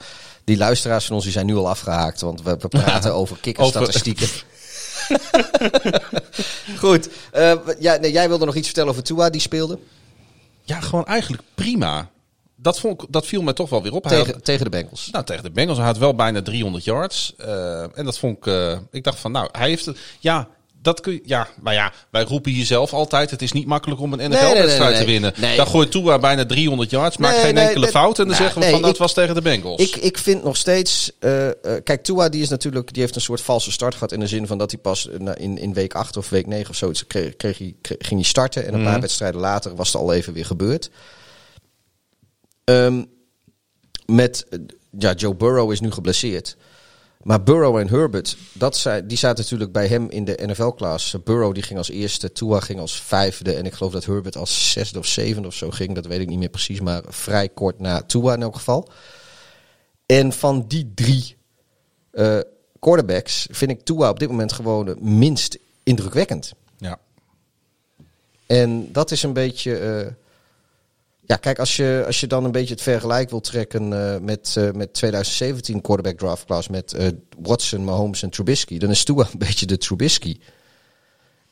die 0.43 0.57
luisteraars 0.57 1.05
van 1.05 1.15
ons 1.15 1.23
die 1.23 1.33
zijn 1.33 1.45
nu 1.45 1.55
al 1.55 1.69
afgehaakt, 1.69 2.21
want 2.21 2.41
we, 2.41 2.57
we 2.59 2.67
praten 2.67 3.13
over 3.21 3.37
kikkerstatistieken. 3.41 4.27
goed. 6.77 7.09
eh, 7.31 7.53
ja, 7.79 7.95
nee, 7.95 8.11
jij 8.11 8.27
wilde 8.27 8.45
nog 8.45 8.55
iets 8.55 8.65
vertellen 8.65 8.89
over 8.89 9.03
Tua, 9.03 9.29
die 9.29 9.41
speelde 9.41 9.79
Ja, 10.63 10.79
gewoon 10.79 11.05
eigenlijk 11.05 11.43
prima. 11.55 12.09
Dat, 12.55 12.79
vond 12.79 13.01
ik, 13.01 13.07
dat 13.11 13.25
viel 13.25 13.41
mij 13.41 13.53
toch 13.53 13.69
wel 13.69 13.83
weer 13.83 13.93
op. 13.93 14.07
Tegen, 14.07 14.33
had- 14.33 14.45
tegen 14.45 14.63
de 14.63 14.69
Bengals. 14.69 15.09
Nou, 15.11 15.25
tegen 15.25 15.43
de 15.43 15.51
Bengals. 15.51 15.77
Hij 15.77 15.87
had 15.87 15.97
wel 15.97 16.15
bijna 16.15 16.41
300 16.41 16.83
yards. 16.83 17.33
Eh, 17.37 17.97
en 17.97 18.05
dat 18.05 18.19
vond 18.19 18.37
ik... 18.37 18.47
eh, 18.47 18.77
ik 18.91 19.03
dacht 19.03 19.19
van, 19.19 19.31
nou, 19.31 19.49
hij 19.51 19.69
heeft 19.69 19.85
het... 19.85 19.97
Ja, 20.19 20.47
dat 20.85 21.01
kun 21.01 21.13
je... 21.13 21.21
Ja, 21.23 21.47
maar 21.61 21.73
ja, 21.73 21.93
wij 22.09 22.23
roepen 22.23 22.51
hier 22.51 22.65
zelf 22.65 22.93
altijd... 22.93 23.31
Het 23.31 23.41
is 23.41 23.51
niet 23.51 23.65
makkelijk 23.65 24.01
om 24.01 24.11
een 24.13 24.17
nee, 24.17 24.27
nee, 24.27 24.37
NFL-wedstrijd 24.39 24.91
nee. 24.91 24.99
te 24.99 25.05
winnen. 25.05 25.33
Dan 25.57 25.67
gooit 25.67 25.91
Tua 25.91 26.19
bijna 26.19 26.45
300 26.45 26.89
yards. 26.89 27.17
Maakt 27.17 27.37
geen 27.37 27.57
enkele 27.57 27.79
dat- 27.85 27.89
fout. 27.89 28.19
En 28.19 28.27
dan 28.27 28.35
zeggen 28.35 28.61
we 28.61 28.69
van, 28.69 28.79
ik- 28.79 28.85
het 28.85 28.97
was 28.97 29.13
tegen 29.13 29.35
de 29.35 29.41
Bengals. 29.41 29.81
Ik, 29.81 29.95
ik 29.95 30.17
vind 30.17 30.43
nog 30.43 30.57
steeds. 30.57 31.11
eh, 31.19 31.47
eh, 31.47 31.53
kijk, 31.83 32.03
Tua 32.03 32.29
die 32.29 32.41
is 32.41 32.49
natuurlijk, 32.49 32.93
die 32.93 33.01
heeft 33.01 33.15
een 33.15 33.21
soort 33.21 33.41
valse 33.41 33.71
start 33.71 33.93
gehad. 33.93 34.11
In 34.11 34.19
de 34.19 34.27
zin 34.27 34.47
van 34.47 34.57
dat 34.57 34.71
hij 34.71 34.79
pas 34.79 35.09
eh, 35.09 35.31
in, 35.35 35.57
in 35.57 35.73
week 35.73 35.93
8 35.93 36.17
of 36.17 36.29
week 36.29 36.47
9 36.47 36.69
of 36.69 36.75
zo. 36.75 36.91
Kreeg, 37.07 37.35
kreeg 37.35 37.57
hij, 37.57 37.75
kreeg- 37.81 37.97
ging 38.01 38.19
hij 38.19 38.29
starten. 38.29 38.65
En 38.67 38.73
een 38.73 38.83
paar 38.83 38.99
wedstrijden 39.01 39.41
later 39.41 39.75
was 39.75 39.93
het 39.93 40.01
al 40.01 40.13
even 40.13 40.33
weer 40.33 40.45
gebeurd. 40.45 40.89
Ehm, 42.63 43.03
met. 44.05 44.45
Ja, 44.99 45.13
Joe 45.13 45.35
Burrow 45.35 45.71
is 45.71 45.79
nu 45.79 45.91
geblesseerd. 45.91 46.55
Maar 47.25 47.43
Burrow 47.43 47.77
en 47.77 47.87
Herbert, 47.87 48.37
dat 48.53 48.77
zijn, 48.77 49.07
die 49.07 49.17
zaten 49.17 49.43
natuurlijk 49.43 49.71
bij 49.71 49.87
hem 49.87 50.09
in 50.09 50.25
de 50.25 50.39
NFL-klas. 50.45 51.15
Burrow 51.23 51.53
die 51.53 51.63
ging 51.63 51.77
als 51.77 51.89
eerste, 51.89 52.31
Tua 52.31 52.59
ging 52.59 52.79
als 52.79 53.01
vijfde. 53.01 53.53
En 53.53 53.65
ik 53.65 53.73
geloof 53.73 53.91
dat 53.91 54.05
Herbert 54.05 54.37
als 54.37 54.71
zesde 54.71 54.99
of 54.99 55.05
zevende 55.05 55.47
of 55.47 55.53
zo 55.53 55.69
ging. 55.69 55.95
Dat 55.95 56.05
weet 56.05 56.19
ik 56.19 56.27
niet 56.27 56.39
meer 56.39 56.49
precies, 56.49 56.79
maar 56.81 57.01
vrij 57.07 57.49
kort 57.49 57.79
na 57.79 58.01
Tua 58.01 58.33
in 58.33 58.41
elk 58.41 58.55
geval. 58.55 58.89
En 60.05 60.33
van 60.33 60.65
die 60.67 60.91
drie 60.95 61.37
eh, 62.11 62.39
quarterbacks 62.79 63.47
vind 63.51 63.71
ik 63.71 63.81
Tua 63.81 64.09
op 64.09 64.19
dit 64.19 64.29
moment 64.29 64.53
gewoon 64.53 64.87
het 64.87 65.01
minst 65.01 65.57
indrukwekkend. 65.83 66.53
Ja. 66.77 66.99
En 68.45 68.91
dat 68.91 69.11
is 69.11 69.23
een 69.23 69.33
beetje. 69.33 69.77
eh, 69.77 70.11
ja, 71.25 71.35
kijk, 71.35 71.59
als 71.59 71.75
je, 71.75 72.03
als 72.05 72.19
je 72.19 72.27
dan 72.27 72.43
een 72.43 72.51
beetje 72.51 72.73
het 72.73 72.83
vergelijk 72.83 73.29
wil 73.29 73.41
trekken 73.41 74.13
eh, 74.13 74.19
met, 74.19 74.55
eh, 74.57 74.71
met 74.71 74.93
2017 74.93 75.81
quarterback 75.81 76.17
draft 76.17 76.45
class 76.45 76.67
met 76.67 76.93
eh, 76.93 77.07
Watson, 77.39 77.83
Mahomes 77.83 78.23
en 78.23 78.29
Trubisky, 78.29 78.77
dan 78.77 78.89
is 78.89 79.03
Tua 79.03 79.27
een 79.31 79.39
beetje 79.47 79.65
de 79.65 79.77
Trubisky. 79.77 80.39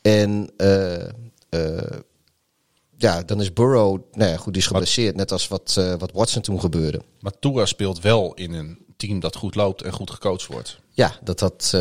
En 0.01 0.49
ja, 2.97 3.21
dan 3.23 3.41
is 3.41 3.53
Burrow, 3.53 4.01
nou 4.11 4.31
ja, 4.31 4.37
goed, 4.37 4.53
die 4.53 4.61
is 4.61 4.67
geblesseerd, 4.67 5.15
net 5.15 5.31
als 5.31 5.47
wat, 5.47 5.73
wat 5.97 6.11
Watson 6.11 6.41
toen 6.41 6.59
gebeurde. 6.59 7.01
Maar 7.19 7.39
Tua 7.39 7.65
speelt 7.65 8.01
wel 8.01 8.33
in 8.33 8.53
een 8.53 8.85
team 8.97 9.19
dat 9.19 9.35
goed 9.35 9.55
loopt 9.55 9.81
en 9.81 9.91
goed 9.91 10.11
gecoacht 10.11 10.47
wordt. 10.47 10.79
Ja, 10.89 11.15
dat 11.23 11.39
dat. 11.39 11.73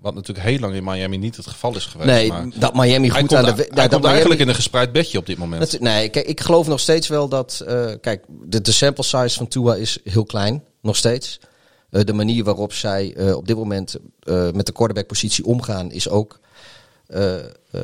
Wat 0.00 0.14
natuurlijk 0.14 0.46
heel 0.48 0.58
lang 0.58 0.74
in 0.74 0.84
Miami 0.84 1.16
niet 1.16 1.36
het 1.36 1.46
geval 1.46 1.76
is 1.76 1.84
geweest. 1.86 2.10
nee, 2.10 2.28
maar 2.28 2.46
dat 2.58 2.74
Miami 2.74 3.10
goed 3.10 3.34
aan 3.34 3.44
de. 3.44 3.50
hij 3.52 3.68
ja, 3.74 3.88
dat 3.88 3.90
Miami- 3.90 4.06
eigenlijk 4.08 4.40
in 4.40 4.48
een 4.48 4.54
gespreid 4.54 4.92
bedje 4.92 5.18
op 5.18 5.26
dit 5.26 5.38
moment. 5.38 5.70
Dat- 5.70 5.80
nee, 5.80 6.08
kijk, 6.08 6.26
ik 6.26 6.40
geloof 6.40 6.66
nog 6.66 6.80
steeds 6.80 7.08
wel 7.08 7.28
dat. 7.28 7.62
eh, 7.66 7.92
kijk, 8.00 8.24
de, 8.28 8.60
de 8.60 8.72
sample 8.72 9.04
size 9.04 9.36
van 9.36 9.48
Tua 9.48 9.74
is 9.74 9.98
heel 10.04 10.24
klein, 10.24 10.64
nog 10.82 10.96
steeds. 10.96 11.40
Eh, 11.90 12.00
de 12.04 12.12
manier 12.12 12.44
waarop 12.44 12.72
zij 12.72 13.14
eh, 13.14 13.36
op 13.36 13.46
dit 13.46 13.56
moment 13.56 13.96
met 14.52 14.66
de 14.66 14.72
quarterback-positie 14.72 15.44
omgaan, 15.44 15.90
is 15.90 16.08
ook 16.08 16.40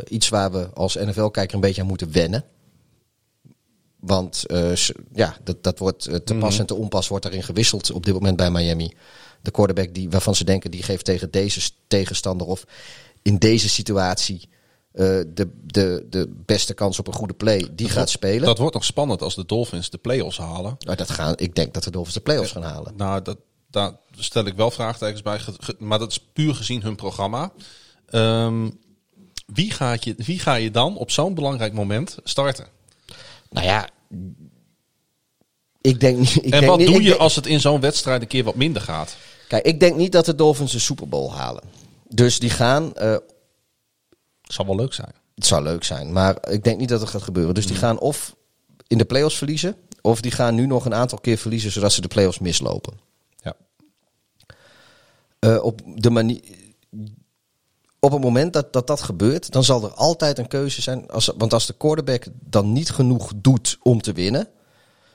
iets 0.09 0.29
waar 0.29 0.53
we 0.53 0.69
als 0.75 0.95
NFL-kijker 0.95 1.55
een 1.55 1.61
beetje 1.61 1.81
aan 1.83 1.87
moeten 1.89 2.13
wennen. 2.13 2.45
Want 4.01 4.45
ja, 5.13 5.37
dat, 5.45 5.63
dat 5.63 5.79
wordt 5.79 6.27
te 6.27 6.35
pas 6.35 6.59
en 6.59 6.67
te 6.67 6.75
onpas 6.75 7.09
wordt 7.09 7.25
daarin 7.25 7.43
gewisseld 7.43 7.91
op 7.93 8.05
dit 8.05 8.15
moment 8.15 8.37
bij 8.37 8.51
Miami. 8.51 8.93
De 9.43 9.51
quarterback 9.51 9.95
die, 9.95 10.11
waarvan 10.11 10.35
ze 10.35 10.45
denken 10.45 10.71
die 10.71 10.83
geeft 10.83 11.05
tegen 11.05 11.31
deze 11.31 11.71
tegenstander 11.87 12.47
of 12.47 12.65
in 13.23 13.39
deze 13.39 13.69
situatie 13.69 14.49
eh, 14.93 15.07
de, 15.27 15.51
de, 15.65 16.07
de 16.11 16.33
beste 16.47 16.75
kans 16.75 16.99
op 16.99 17.07
een 17.07 17.13
goede 17.13 17.35
play, 17.35 17.69
die 17.73 17.89
gaat 17.89 18.11
spelen. 18.11 18.47
Dat 18.47 18.59
wordt 18.59 18.75
nog 18.75 18.85
spannend 18.85 19.23
als 19.23 19.35
de 19.35 19.47
Dolphins 19.47 19.91
de 19.91 19.99
play-offs 19.99 20.39
halen. 20.39 20.77
Nou, 20.79 20.97
dat 20.97 21.11
gaan, 21.11 21.35
ik 21.37 21.55
denk 21.55 21.75
dat 21.75 21.85
de 21.85 21.91
Dolphins 21.91 22.15
de 22.15 22.23
playoffs 22.23 22.53
gaan 22.53 22.63
halen. 22.63 22.93
Nou, 22.97 23.23
dat, 23.23 23.39
daar 23.71 23.93
stel 24.11 24.47
ik 24.47 24.55
wel 24.55 24.71
vraagtekens 24.71 25.23
bij. 25.23 25.41
Maar 25.79 25.99
dat 25.99 26.11
is 26.11 26.19
puur 26.33 26.55
gezien 26.55 26.83
hun 26.83 26.97
programma. 26.97 27.53
Ehm, 28.07 28.71
wie, 29.47 29.71
gaat 29.71 30.05
je, 30.05 30.15
wie 30.17 30.39
ga 30.39 30.55
je 30.55 30.71
dan 30.71 30.97
op 30.97 31.11
zo'n 31.11 31.35
belangrijk 31.35 31.73
moment 31.73 32.19
starten? 32.25 32.67
Nou 33.51 33.67
ja, 33.67 33.89
ik 35.81 36.01
denk 36.01 36.19
niet. 36.19 36.37
Ik 36.37 36.45
en 36.45 36.51
denk 36.51 36.67
wat 36.67 36.79
niet, 36.79 36.87
doe 36.87 37.03
je 37.03 37.09
denk- 37.09 37.21
als 37.21 37.37
het 37.37 37.47
in 37.47 37.61
zo'n 37.61 37.81
wedstrijd 37.81 38.23
een 38.23 38.29
keer 38.29 38.45
wat 38.45 38.55
minder 38.55 38.83
gaat? 38.83 39.17
Kijk, 39.53 39.65
ik 39.67 39.81
denk 39.81 39.97
niet 39.97 40.13
dat 40.13 40.25
de 40.25 40.35
Dolphins 40.35 40.73
de 40.73 40.79
Super 40.79 41.09
Bowl 41.09 41.33
halen. 41.33 41.63
Dus 42.09 42.39
die 42.39 42.51
gaan. 42.51 42.95
eh, 42.95 43.17
Zal 44.43 44.67
wel 44.67 44.77
leuk 44.77 44.93
zijn. 44.93 45.13
het 45.35 45.47
zou 45.47 45.63
leuk 45.63 45.85
zijn, 45.85 46.13
maar 46.13 46.49
ik 46.51 46.65
denk 46.65 46.79
niet 46.79 46.89
dat 46.89 47.01
het 47.01 47.09
gaat 47.11 47.23
gebeuren. 47.23 47.55
Dus 47.55 47.67
die 47.67 47.77
gaan 47.77 47.99
of 47.99 48.37
in 48.87 48.99
de 48.99 49.05
playoffs 49.05 49.37
verliezen, 49.37 49.77
of 50.01 50.21
die 50.21 50.31
gaan 50.31 50.55
nu 50.55 50.67
nog 50.67 50.85
een 50.85 50.95
aantal 50.95 51.19
keer 51.19 51.37
verliezen 51.37 51.71
zodat 51.73 51.93
ze 51.93 52.01
de 52.01 52.09
playoffs 52.09 52.39
mislopen. 52.39 52.99
Ja. 53.37 53.55
Eh, 55.39 55.63
op 55.65 55.81
de 55.95 56.11
manier. 56.11 56.41
Op 58.01 58.13
het 58.13 58.21
moment 58.23 58.53
dat, 58.53 58.73
dat 58.73 58.87
dat 58.87 59.01
gebeurt, 59.03 59.51
dan 59.53 59.65
zal 59.65 59.85
er 59.85 59.91
altijd 59.95 60.39
een 60.39 60.49
keuze 60.49 60.83
zijn. 60.83 61.11
Als, 61.11 61.33
want 61.37 61.53
als 61.53 61.67
de 61.67 61.75
quarterback 61.77 62.25
dan 62.33 62.73
niet 62.73 62.91
genoeg 62.91 63.33
doet 63.37 63.79
om 63.83 64.01
te 64.03 64.13
winnen. 64.13 64.49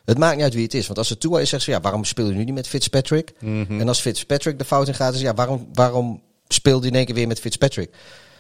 Het 0.07 0.17
maakt 0.17 0.35
niet 0.35 0.43
uit 0.43 0.53
wie 0.53 0.63
het 0.63 0.73
is. 0.73 0.85
Want 0.85 0.97
als 0.97 1.09
het 1.09 1.19
Tua 1.19 1.39
is, 1.39 1.49
zegt 1.49 1.63
ze 1.63 1.71
ja, 1.71 1.81
waarom 1.81 2.03
speel 2.03 2.27
je 2.27 2.33
nu 2.33 2.43
niet 2.43 2.53
met 2.53 2.67
Fitzpatrick? 2.67 3.33
En 3.79 3.87
als 3.87 3.99
Fitzpatrick 3.99 4.57
de 4.57 4.65
fout 4.65 4.87
in 4.87 4.93
gaat, 4.93 5.13
is 5.13 5.21
ja, 5.21 5.33
waarom, 5.33 5.67
waarom 5.73 6.21
speelde 6.47 6.85
je 6.85 6.91
in 6.91 6.97
één 6.97 7.05
keer 7.05 7.15
weer 7.15 7.27
met 7.27 7.39
Fitzpatrick? 7.39 7.89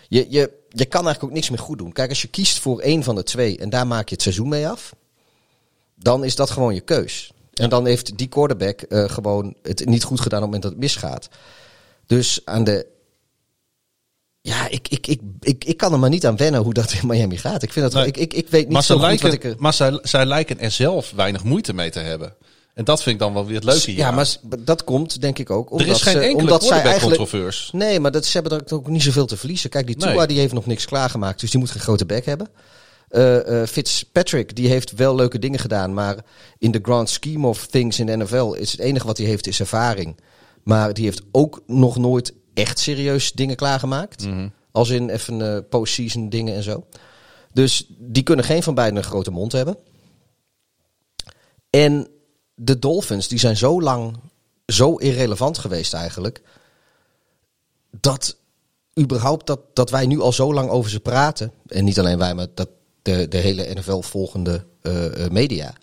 Je, 0.07 0.25
je, 0.29 0.51
je 0.69 0.85
kan 0.85 1.03
eigenlijk 1.03 1.23
ook 1.23 1.31
niks 1.31 1.49
meer 1.49 1.59
goed 1.59 1.77
doen. 1.77 1.91
Kijk, 1.91 2.09
als 2.09 2.21
je 2.21 2.27
kiest 2.27 2.59
voor 2.59 2.79
één 2.79 3.03
van 3.03 3.15
de 3.15 3.23
twee 3.23 3.57
en 3.57 3.69
daar 3.69 3.87
maak 3.87 4.07
je 4.07 4.13
het 4.13 4.23
seizoen 4.23 4.49
mee 4.49 4.67
af, 4.67 4.95
dan 5.95 6.23
is 6.23 6.35
dat 6.35 6.49
gewoon 6.49 6.73
je 6.73 6.81
keus. 6.81 7.31
En 7.53 7.69
dan 7.69 7.85
heeft 7.85 8.17
die 8.17 8.27
quarterback 8.27 8.81
eh, 8.81 9.09
gewoon 9.09 9.55
het 9.61 9.85
niet 9.85 10.03
goed 10.03 10.21
gedaan 10.21 10.43
op 10.43 10.51
het 10.51 10.53
moment 10.53 10.61
dat 10.61 10.71
het 10.71 10.81
misgaat. 10.81 11.29
Dus 12.05 12.41
aan 12.45 12.63
de. 12.63 12.85
Ja, 14.47 14.69
ik, 14.69 14.87
ik, 14.87 15.07
ik, 15.07 15.19
ik, 15.39 15.63
ik 15.65 15.77
kan 15.77 15.93
er 15.93 15.99
maar 15.99 16.09
niet 16.09 16.25
aan 16.25 16.37
wennen 16.37 16.61
hoe 16.61 16.73
dat 16.73 16.91
in 17.01 17.07
Miami 17.07 17.37
gaat. 17.37 17.63
Ik, 17.63 17.71
vind 17.71 17.85
dat, 17.85 17.93
Nee. 17.93 18.05
ik, 18.07 18.17
ik, 18.17 18.33
ik 18.33 18.47
weet 18.49 18.63
niet 18.63 18.73
Maar, 18.73 18.83
zo 18.83 18.93
goed 18.93 19.03
lijken, 19.03 19.29
wat 19.29 19.43
ik... 19.43 19.59
maar 19.59 19.73
zij, 19.73 19.99
zij 20.01 20.25
lijken 20.25 20.59
er 20.59 20.71
zelf 20.71 21.11
weinig 21.15 21.43
moeite 21.43 21.73
mee 21.73 21.89
te 21.89 21.99
hebben. 21.99 22.35
En 22.73 22.83
dat 22.83 23.03
vind 23.03 23.15
ik 23.15 23.21
dan 23.21 23.33
wel 23.33 23.45
weer 23.45 23.55
het 23.55 23.63
leuke 23.63 23.91
hier. 23.91 23.99
Ja, 23.99 24.11
maar 24.11 24.35
dat 24.59 24.83
komt 24.83 25.21
denk 25.21 25.39
ik 25.39 25.49
ook 25.49 25.71
omdat 25.71 25.87
er 25.87 25.93
is 25.93 26.01
geen 26.01 26.21
ze, 26.23 26.35
omdat 26.35 26.63
zij 26.63 26.81
eigenlijk. 26.81 27.31
Nee, 27.71 27.99
maar 27.99 28.11
dat, 28.11 28.25
ze 28.25 28.39
hebben 28.39 28.59
er 28.59 28.73
ook 28.73 28.87
niet 28.87 29.03
zoveel 29.03 29.25
te 29.25 29.37
verliezen. 29.37 29.69
Kijk, 29.69 29.87
die 29.87 29.95
Tua 29.95 30.13
Nee. 30.13 30.27
die 30.27 30.39
heeft 30.39 30.53
nog 30.53 30.65
niks 30.65 30.85
klaargemaakt, 30.85 31.39
dus 31.39 31.51
die 31.51 31.59
moet 31.59 31.71
geen 31.71 31.81
grote 31.81 32.05
bek 32.05 32.25
hebben. 32.25 32.49
Eh, 33.09 33.61
eh, 33.61 33.67
Fitzpatrick 33.67 34.55
die 34.55 34.67
heeft 34.67 34.91
wel 34.91 35.15
leuke 35.15 35.39
dingen 35.39 35.59
gedaan, 35.59 35.93
maar 35.93 36.15
in 36.57 36.71
de 36.71 36.79
grand 36.81 37.09
scheme 37.09 37.47
of 37.47 37.67
things 37.67 37.99
in 37.99 38.05
de 38.05 38.17
NFL 38.17 38.51
is 38.51 38.71
het 38.71 38.81
enige 38.81 39.05
wat 39.05 39.17
hij 39.17 39.27
heeft 39.27 39.47
is 39.47 39.59
ervaring. 39.59 40.19
Maar 40.63 40.93
die 40.93 41.03
heeft 41.03 41.21
ook 41.31 41.61
nog 41.65 41.97
nooit 41.97 42.33
echt 42.57 42.79
serieus 42.79 43.31
dingen 43.31 43.55
klaargemaakt. 43.55 44.25
Mhm. 44.25 44.47
Als 44.71 44.89
in 44.89 45.09
even 45.09 45.55
eh, 45.55 45.59
postseason 45.69 46.29
dingen 46.29 46.55
en 46.55 46.63
zo. 46.63 46.85
Dus 47.53 47.85
die 47.97 48.23
kunnen 48.23 48.45
geen 48.45 48.63
van 48.63 48.73
beiden 48.73 48.97
een 48.97 49.03
grote 49.03 49.31
mond 49.31 49.51
hebben. 49.51 49.77
En 51.69 52.07
de 52.55 52.79
Dolphins, 52.79 53.27
die 53.27 53.39
zijn 53.39 53.57
zo 53.57 53.81
lang 53.81 54.19
zo 54.65 54.95
irrelevant 54.95 55.57
geweest 55.57 55.93
eigenlijk. 55.93 56.41
Dat 57.91 58.37
überhaupt 58.99 59.47
dat, 59.47 59.59
dat 59.73 59.89
wij 59.89 60.05
nu 60.05 60.19
al 60.19 60.33
zo 60.33 60.53
lang 60.53 60.69
over 60.69 60.91
ze 60.91 60.99
praten. 60.99 61.51
En 61.67 61.83
niet 61.83 61.99
alleen 61.99 62.17
wij, 62.17 62.33
maar 62.33 62.47
dat 62.53 62.69
de, 63.01 63.27
de 63.27 63.37
hele 63.37 63.73
NFL 63.73 63.99
volgende 63.99 64.65
eh, 64.81 65.25
eh, 65.25 65.31
media. 65.31 65.73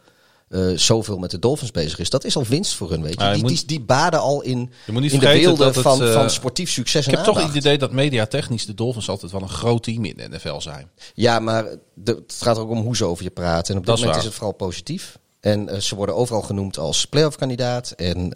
Eh, 0.54 0.76
zoveel 0.76 1.18
met 1.18 1.30
de 1.30 1.38
Dolphins 1.38 1.70
bezig 1.70 1.98
is. 1.98 2.10
Dat 2.10 2.24
is 2.24 2.36
al 2.36 2.44
winst 2.44 2.74
voor 2.74 2.90
hun, 2.90 3.02
weet 3.02 3.20
je. 3.20 3.26
Je 3.26 3.32
die, 3.32 3.42
moet- 3.42 3.50
die, 3.50 3.66
die 3.66 3.80
baden 3.80 4.20
al 4.20 4.42
in, 4.42 4.72
in 4.86 4.94
de 4.94 5.18
beelden 5.18 5.66
het, 5.66 5.78
van, 5.78 6.02
eh, 6.02 6.12
van 6.12 6.30
sportief 6.30 6.70
succes 6.70 7.06
en 7.06 7.10
Ik 7.12 7.16
heb 7.16 7.26
toch 7.26 7.42
het 7.46 7.54
idee 7.54 7.78
dat 7.78 7.92
mediatechnisch 7.92 8.66
de 8.66 8.74
Dolphins 8.74 9.08
altijd 9.08 9.32
wel 9.32 9.42
een 9.42 9.48
groot 9.48 9.82
team 9.82 10.04
in 10.04 10.16
de 10.16 10.28
NFL 10.28 10.60
zijn. 10.60 10.90
Ja, 11.14 11.38
maar 11.38 11.64
de, 11.94 12.12
het 12.26 12.36
gaat 12.40 12.56
er 12.56 12.62
ook 12.62 12.70
om 12.70 12.80
hoe 12.82 12.96
ze 12.96 13.04
over 13.04 13.24
je 13.24 13.30
praten. 13.30 13.74
En 13.74 13.80
op 13.80 13.86
Dat 13.86 13.98
moment 13.98 14.16
is 14.16 14.24
het 14.24 14.34
vooral 14.34 14.52
positief. 14.52 15.18
En 15.40 15.68
eh, 15.68 15.80
ze 15.80 15.94
worden 15.94 16.14
overal 16.16 16.42
genoemd 16.42 16.78
als 16.78 17.04
playoff 17.06 17.36
kandidaat. 17.36 17.90
En 17.90 18.32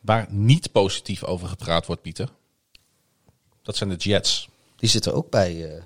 Waar 0.00 0.26
niet 0.30 0.72
positief 0.72 1.24
over 1.24 1.48
gepraat 1.48 1.86
wordt, 1.86 2.02
Pieter. 2.02 2.28
Dat 3.62 3.76
zijn 3.76 3.88
de 3.88 3.96
Jets. 3.96 4.48
die 4.76 4.88
zitten 4.88 5.14
ook 5.14 5.30
bij 5.30 5.82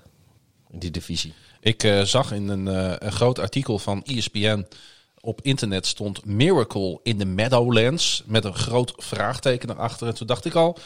in 0.71 0.79
die 0.79 0.91
divisie. 0.91 1.35
Ik 1.61 1.83
eh, 1.83 2.03
zag 2.03 2.33
in 2.33 2.49
een, 2.49 2.69
eh, 2.69 2.95
een 2.99 3.13
groot 3.13 3.39
artikel 3.39 3.79
van 3.79 4.03
ESPN 4.03 4.67
op 5.21 5.41
internet 5.43 5.87
stond 5.87 6.25
Miracle 6.25 7.01
in 7.03 7.19
the 7.19 7.25
Meadowlands 7.25 8.23
met 8.27 8.45
een 8.45 8.55
groot 8.55 8.93
vraagteken 8.97 9.71
erachter. 9.71 10.07
En 10.07 10.15
toen 10.15 10.27
dacht 10.27 10.45
ik 10.45 10.55
al, 10.55 10.79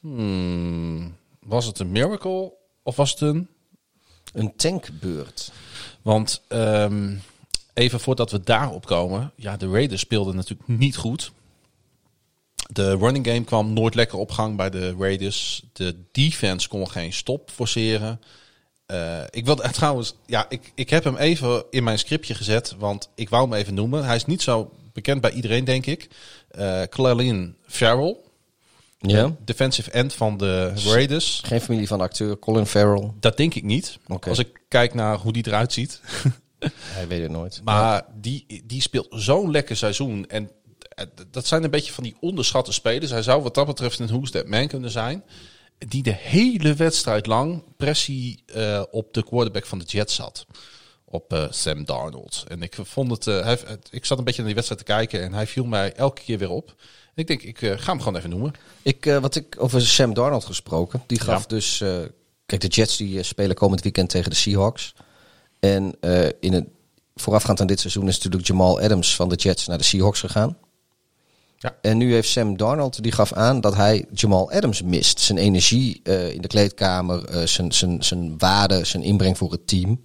hmm, 0.00 1.16
was 1.40 1.66
het 1.66 1.78
een 1.78 1.92
miracle 1.92 2.52
of 2.82 2.96
was 2.96 3.10
het 3.10 3.20
een... 3.20 3.48
Een 4.32 4.56
tankbeurt. 4.56 5.52
Want 6.02 6.42
ehm, 6.48 7.14
even 7.74 8.00
voordat 8.00 8.30
we 8.30 8.40
daarop 8.40 8.86
komen, 8.86 9.32
ja, 9.36 9.56
de 9.56 9.68
Raiders 9.70 10.00
speelden 10.00 10.36
natuurlijk 10.36 10.68
niet 10.68 10.96
goed. 10.96 11.32
De 12.70 12.96
running 12.96 13.26
game 13.26 13.44
kwam 13.44 13.72
nooit 13.72 13.94
lekker 13.94 14.18
op 14.18 14.30
gang 14.30 14.56
bij 14.56 14.70
de 14.70 14.94
Raiders. 14.98 15.62
De 15.72 15.96
defense 16.12 16.68
kon 16.68 16.90
geen 16.90 17.12
stop 17.12 17.50
forceren. 17.50 18.20
Eh, 18.86 19.22
ik 19.30 19.44
wil 19.44 19.54
trouwens, 19.72 20.14
ja, 20.26 20.46
ik, 20.48 20.72
ik 20.74 20.90
heb 20.90 21.04
hem 21.04 21.16
even 21.16 21.64
in 21.70 21.84
mijn 21.84 21.98
scriptje 21.98 22.34
gezet, 22.34 22.74
want 22.78 23.08
ik 23.14 23.28
wou 23.28 23.42
hem 23.48 23.58
even 23.58 23.74
noemen. 23.74 24.04
Hij 24.04 24.16
is 24.16 24.24
niet 24.26 24.42
zo 24.42 24.72
bekend 24.92 25.20
bij 25.20 25.30
iedereen, 25.30 25.64
denk 25.64 25.86
ik. 25.86 26.08
Clelin 26.88 27.56
Farrell, 27.66 28.16
Ja. 28.98 29.36
defensive 29.44 29.90
end 29.90 30.12
van 30.12 30.36
de 30.36 30.72
Raiders. 30.84 31.40
Geen 31.44 31.60
familie 31.60 31.86
van 31.86 31.98
de 31.98 32.04
acteur 32.04 32.38
Colin 32.38 32.66
Farrell. 32.66 33.10
Dat 33.20 33.36
denk 33.36 33.54
ik 33.54 33.62
niet. 33.62 33.98
Als 34.20 34.38
ik 34.38 34.60
kijk 34.68 34.94
naar 34.94 35.16
hoe 35.18 35.32
die 35.32 35.46
eruit 35.46 35.72
ziet. 35.72 36.00
Hij 36.80 37.08
weet 37.08 37.22
het 37.22 37.30
nooit. 37.30 37.60
Maar 37.64 38.04
die, 38.14 38.62
die 38.64 38.80
speelt 38.82 39.06
zo'n 39.10 39.50
lekker 39.50 39.76
seizoen. 39.76 40.26
En 40.28 40.50
eh, 40.88 41.06
dat 41.30 41.46
zijn 41.46 41.64
een 41.64 41.70
beetje 41.70 41.92
van 41.92 42.04
die 42.04 42.16
onderschatte 42.20 42.72
spelers. 42.72 43.10
Hij 43.10 43.22
zou 43.22 43.42
wat 43.42 43.54
dat 43.54 43.66
betreft 43.66 43.98
een 43.98 44.06
Who's 44.06 44.30
That 44.30 44.46
Man 44.48 44.66
kunnen 44.68 44.90
zijn. 44.90 45.24
Die 45.78 46.02
de 46.02 46.12
hele 46.14 46.74
wedstrijd 46.74 47.26
lang 47.26 47.62
pressie 47.76 48.42
eh, 48.46 48.82
op 48.90 49.14
de 49.14 49.24
quarterback 49.24 49.66
van 49.66 49.78
de 49.78 49.84
Jets 49.84 50.14
zat. 50.14 50.46
Op 51.04 51.32
eh, 51.32 51.44
Sam 51.50 51.84
Darnold. 51.84 52.44
En 52.48 52.62
ik 52.62 52.76
vond 52.82 53.10
het, 53.10 53.26
eh, 53.26 53.44
hij, 53.44 53.58
ik 53.90 54.04
zat 54.04 54.18
een 54.18 54.24
beetje 54.24 54.42
naar 54.42 54.52
die 54.54 54.62
wedstrijd 54.62 54.86
te 54.86 54.92
kijken. 54.92 55.22
En 55.22 55.32
hij 55.32 55.46
viel 55.46 55.64
mij 55.64 55.92
elke 55.92 56.22
keer 56.22 56.38
weer 56.38 56.50
op. 56.50 56.74
En 57.14 57.22
ik 57.22 57.26
denk, 57.26 57.42
ik 57.42 57.58
ga 57.58 57.90
hem 57.92 57.98
gewoon 57.98 58.16
even 58.16 58.30
noemen. 58.30 58.52
Ik, 58.82 59.04
wat 59.20 59.34
ik 59.34 59.56
over 59.58 59.82
Sam 59.82 60.14
Darnold 60.14 60.44
gesproken. 60.44 61.02
Die 61.06 61.20
gaf 61.20 61.40
Ja. 61.40 61.48
dus. 61.48 61.78
kijk, 62.46 62.60
de 62.60 62.66
Jets 62.68 62.96
die 62.96 63.22
spelen 63.22 63.56
komend 63.56 63.82
weekend 63.82 64.10
tegen 64.10 64.30
de 64.30 64.36
Seahawks. 64.36 64.94
En 65.60 65.96
in 66.40 66.52
het 66.52 66.64
voorafgaand 67.14 67.60
aan 67.60 67.66
dit 67.66 67.80
seizoen 67.80 68.08
is 68.08 68.16
natuurlijk 68.16 68.46
Jamal 68.46 68.80
Adams 68.80 69.16
van 69.16 69.28
de 69.28 69.34
Jets 69.34 69.66
naar 69.66 69.78
de 69.78 69.84
Seahawks 69.84 70.20
gegaan. 70.20 70.58
Ja. 71.58 71.76
En 71.80 71.96
nu 71.96 72.12
heeft 72.12 72.28
Sam 72.28 72.56
Darnold, 72.56 73.02
die 73.02 73.12
gaf 73.12 73.32
aan 73.32 73.60
dat 73.60 73.74
hij 73.74 74.04
Jamal 74.12 74.50
Adams 74.52 74.82
mist. 74.82 75.20
Zijn 75.20 75.38
energie 75.38 76.00
eh, 76.02 76.32
in 76.34 76.40
de 76.40 76.48
kleedkamer, 76.48 77.24
eh, 77.24 77.46
zijn, 77.46 77.72
zijn, 77.72 78.04
zijn 78.04 78.38
waarde, 78.38 78.84
zijn 78.84 79.02
inbreng 79.02 79.38
voor 79.38 79.52
het 79.52 79.66
team. 79.66 80.04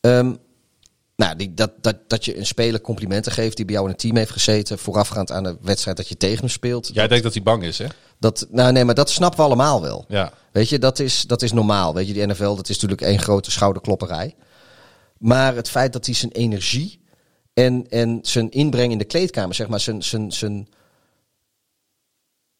Ehm, 0.00 0.32
nou, 1.16 1.36
die, 1.36 1.54
dat, 1.54 1.70
dat, 1.80 1.96
dat 2.06 2.24
je 2.24 2.38
een 2.38 2.46
speler 2.46 2.80
complimenten 2.80 3.32
geeft 3.32 3.56
die 3.56 3.64
bij 3.64 3.74
jou 3.74 3.86
in 3.86 3.92
het 3.92 4.02
team 4.02 4.16
heeft 4.16 4.30
gezeten. 4.30 4.78
voorafgaand 4.78 5.30
aan 5.30 5.42
de 5.42 5.56
wedstrijd 5.60 5.96
dat 5.96 6.08
je 6.08 6.16
tegen 6.16 6.38
hem 6.38 6.48
speelt. 6.48 6.90
Jij 6.92 7.08
denkt 7.08 7.24
dat 7.24 7.34
hij 7.34 7.42
bang 7.42 7.62
is, 7.64 7.78
hè? 7.78 7.86
Dat, 8.18 8.46
nou 8.50 8.72
nee, 8.72 8.84
maar 8.84 8.94
dat 8.94 9.10
snappen 9.10 9.38
we 9.38 9.44
allemaal 9.44 9.82
wel. 9.82 10.04
Ja. 10.08 10.32
Weet 10.52 10.68
je, 10.68 10.78
dat 10.78 10.98
is, 10.98 11.22
dat 11.22 11.42
is 11.42 11.52
normaal. 11.52 11.94
Weet 11.94 12.06
je, 12.06 12.12
die 12.12 12.26
NFL, 12.26 12.54
dat 12.54 12.68
is 12.68 12.74
natuurlijk 12.74 13.00
één 13.00 13.18
grote 13.18 13.50
schouderklopperij. 13.50 14.34
Maar 15.18 15.54
het 15.54 15.70
feit 15.70 15.92
dat 15.92 16.06
hij 16.06 16.14
zijn 16.14 16.32
energie 16.32 17.00
en, 17.58 17.86
en 17.88 18.18
zijn 18.22 18.50
inbreng 18.50 18.92
in 18.92 18.98
de 18.98 19.04
kleedkamer, 19.04 19.54
zeg 19.54 19.68
maar, 19.68 19.80
zijn, 19.80 20.02
zijn, 20.02 20.32
zijn... 20.32 20.68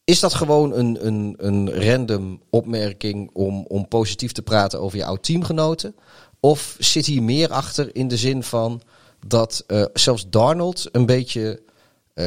Is 0.05 0.21
dat 0.21 0.35
gewoon 0.35 0.73
een, 0.73 1.07
een, 1.07 1.35
een 1.39 1.85
random 1.85 2.43
opmerking 2.51 3.31
om, 3.33 3.65
om 3.69 3.89
positief 3.89 4.33
te 4.33 4.43
praten 4.43 4.81
over 4.81 4.99
je 4.99 5.05
oud 5.05 5.23
teamgenoten? 5.23 5.95
Of 6.41 6.77
zit 6.79 7.07
hier 7.07 7.23
meer 7.23 7.51
achter 7.51 7.97
in 7.97 8.09
de 8.09 8.17
zin 8.17 8.43
van 8.43 8.83
dat 9.27 9.65
eh, 9.67 9.85
zelfs 9.93 10.29
Darnold 10.31 10.89
een 10.93 11.07
beetje 11.07 11.63
eh, 12.15 12.27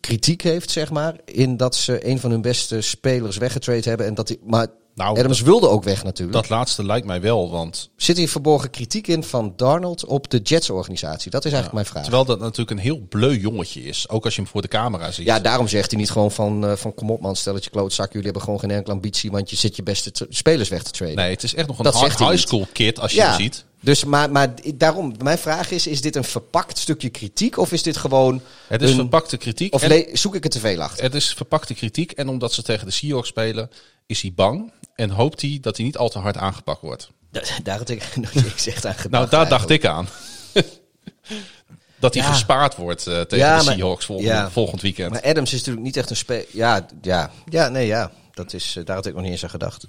kritiek 0.00 0.42
heeft, 0.42 0.70
zeg 0.70 0.90
maar, 0.90 1.20
in 1.24 1.56
dat 1.56 1.74
ze 1.74 2.08
een 2.08 2.20
van 2.20 2.30
hun 2.30 2.42
beste 2.42 2.80
spelers 2.80 3.36
weggetrade 3.36 3.88
hebben 3.88 4.06
en 4.06 4.14
dat 4.14 4.28
hij, 4.28 4.38
maar 4.42 4.66
Nou, 4.96 5.18
Adams 5.18 5.40
wilde 5.40 5.68
ook 5.68 5.84
weg 5.84 6.04
natuurlijk. 6.04 6.36
Dat 6.38 6.48
laatste 6.48 6.84
lijkt 6.84 7.06
mij 7.06 7.20
wel, 7.20 7.50
want 7.50 7.90
Zit 7.96 8.16
hier 8.16 8.28
verborgen 8.28 8.70
kritiek 8.70 9.06
in 9.06 9.24
van 9.24 9.52
Darnold 9.56 10.04
op 10.04 10.30
de 10.30 10.38
Jets-organisatie? 10.38 11.30
Dat 11.30 11.44
is 11.44 11.52
eigenlijk 11.52 11.74
mijn 11.74 11.86
vraag. 11.86 12.02
terwijl 12.02 12.24
dat 12.24 12.38
natuurlijk 12.40 12.70
een 12.70 12.78
heel 12.78 13.06
bleu 13.08 13.38
jongetje 13.38 13.82
is, 13.84 14.08
ook 14.08 14.24
als 14.24 14.34
je 14.34 14.40
hem 14.40 14.50
voor 14.50 14.62
de 14.62 14.68
camera 14.68 15.10
ziet. 15.10 15.26
Ja, 15.26 15.40
daarom 15.40 15.68
zegt 15.68 15.90
hij 15.90 16.00
niet 16.00 16.10
gewoon 16.10 16.32
van, 16.32 16.66
eh, 16.66 16.76
van 16.76 16.94
kom 16.94 17.10
op 17.10 17.20
man, 17.20 17.36
stel 17.36 17.52
dat 17.52 17.64
je 17.64 17.70
klootzak. 17.70 18.06
Jullie 18.08 18.24
hebben 18.24 18.42
gewoon 18.42 18.60
geen 18.60 18.70
enkele 18.70 18.94
ambitie, 18.94 19.30
want 19.30 19.50
je 19.50 19.56
zit 19.56 19.76
je 19.76 19.82
beste 19.82 20.12
spelers 20.28 20.68
weg 20.68 20.82
te 20.82 20.90
traden. 20.90 21.16
Nee, 21.16 21.30
het 21.30 21.42
is 21.42 21.54
echt 21.54 21.66
nog 21.66 21.78
een 21.78 21.84
Dat 21.84 22.00
high, 22.00 22.30
niet. 22.30 22.40
school 22.40 22.66
kid 22.72 22.98
als 23.00 23.12
je 23.12 23.22
hem 23.22 23.34
ziet. 23.40 23.64
Dus, 23.80 24.04
maar, 24.04 24.30
maar 24.30 24.54
daarom, 24.74 25.14
mijn 25.22 25.38
vraag 25.38 25.70
is, 25.70 25.86
is 25.86 26.00
dit 26.00 26.16
een 26.16 26.24
verpakt 26.24 26.78
stukje 26.78 27.08
kritiek 27.08 27.56
of 27.58 27.72
is 27.72 27.82
dit 27.82 27.96
gewoon... 27.96 28.40
Het 28.66 28.82
is 28.82 28.90
een- 28.90 28.96
verpakte 28.96 29.36
kritiek. 29.36 29.74
Of 29.74 29.82
en- 29.82 30.18
zoek 30.18 30.34
ik 30.34 30.44
er 30.44 30.50
te 30.50 30.60
veel 30.60 30.80
achter? 30.80 31.04
het 31.04 31.14
is 31.14 31.34
verpakte 31.34 31.74
kritiek. 31.74 32.10
En 32.12 32.28
omdat 32.28 32.52
ze 32.52 32.62
tegen 32.62 32.86
de 32.86 32.92
Seahawks 32.92 33.28
spelen, 33.28 33.70
is 34.06 34.22
hij 34.22 34.32
bang. 34.34 34.72
En 34.96 35.10
hoopt 35.10 35.40
hij 35.40 35.58
dat 35.60 35.76
hij 35.76 35.86
niet 35.86 35.96
al 35.96 36.08
te 36.08 36.18
hard 36.18 36.36
aangepakt 36.36 36.80
wordt. 36.80 37.10
Daar 37.62 37.78
had 37.78 37.88
ik 37.88 38.16
nog 38.16 38.34
niks 38.34 38.66
echt 38.66 38.86
aan 38.86 38.94
gedacht. 38.94 39.10
Nou, 39.10 39.28
daar 39.28 39.48
dacht 39.48 39.70
ik 39.70 39.84
aan. 39.86 40.08
dat 41.98 42.14
hij 42.14 42.22
Ja. 42.22 42.28
gespaard 42.32 42.76
wordt 42.76 43.06
eh, 43.06 43.20
tegen 43.20 43.46
Ja, 43.46 43.58
de 43.58 43.64
maar- 43.64 43.74
Seahawks 43.74 44.04
volgend, 44.04 44.28
ja. 44.28 44.50
volgend 44.50 44.82
weekend. 44.82 45.10
Maar 45.12 45.22
Adams 45.22 45.52
is 45.52 45.58
natuurlijk 45.58 45.86
niet 45.86 45.96
echt 45.96 46.10
een 46.10 46.16
spe... 46.16 46.46
Ja, 46.52 46.86
ja, 47.02 47.30
ja, 47.48 47.68
nee, 47.68 47.86
ja. 47.86 48.10
Dat 48.34 48.52
is, 48.52 48.76
eh, 48.76 48.84
daar 48.84 48.96
had 48.96 49.06
ik 49.06 49.12
nog 49.14 49.22
niet 49.22 49.30
eens 49.32 49.42
aan 49.44 49.50
gedacht. 49.50 49.86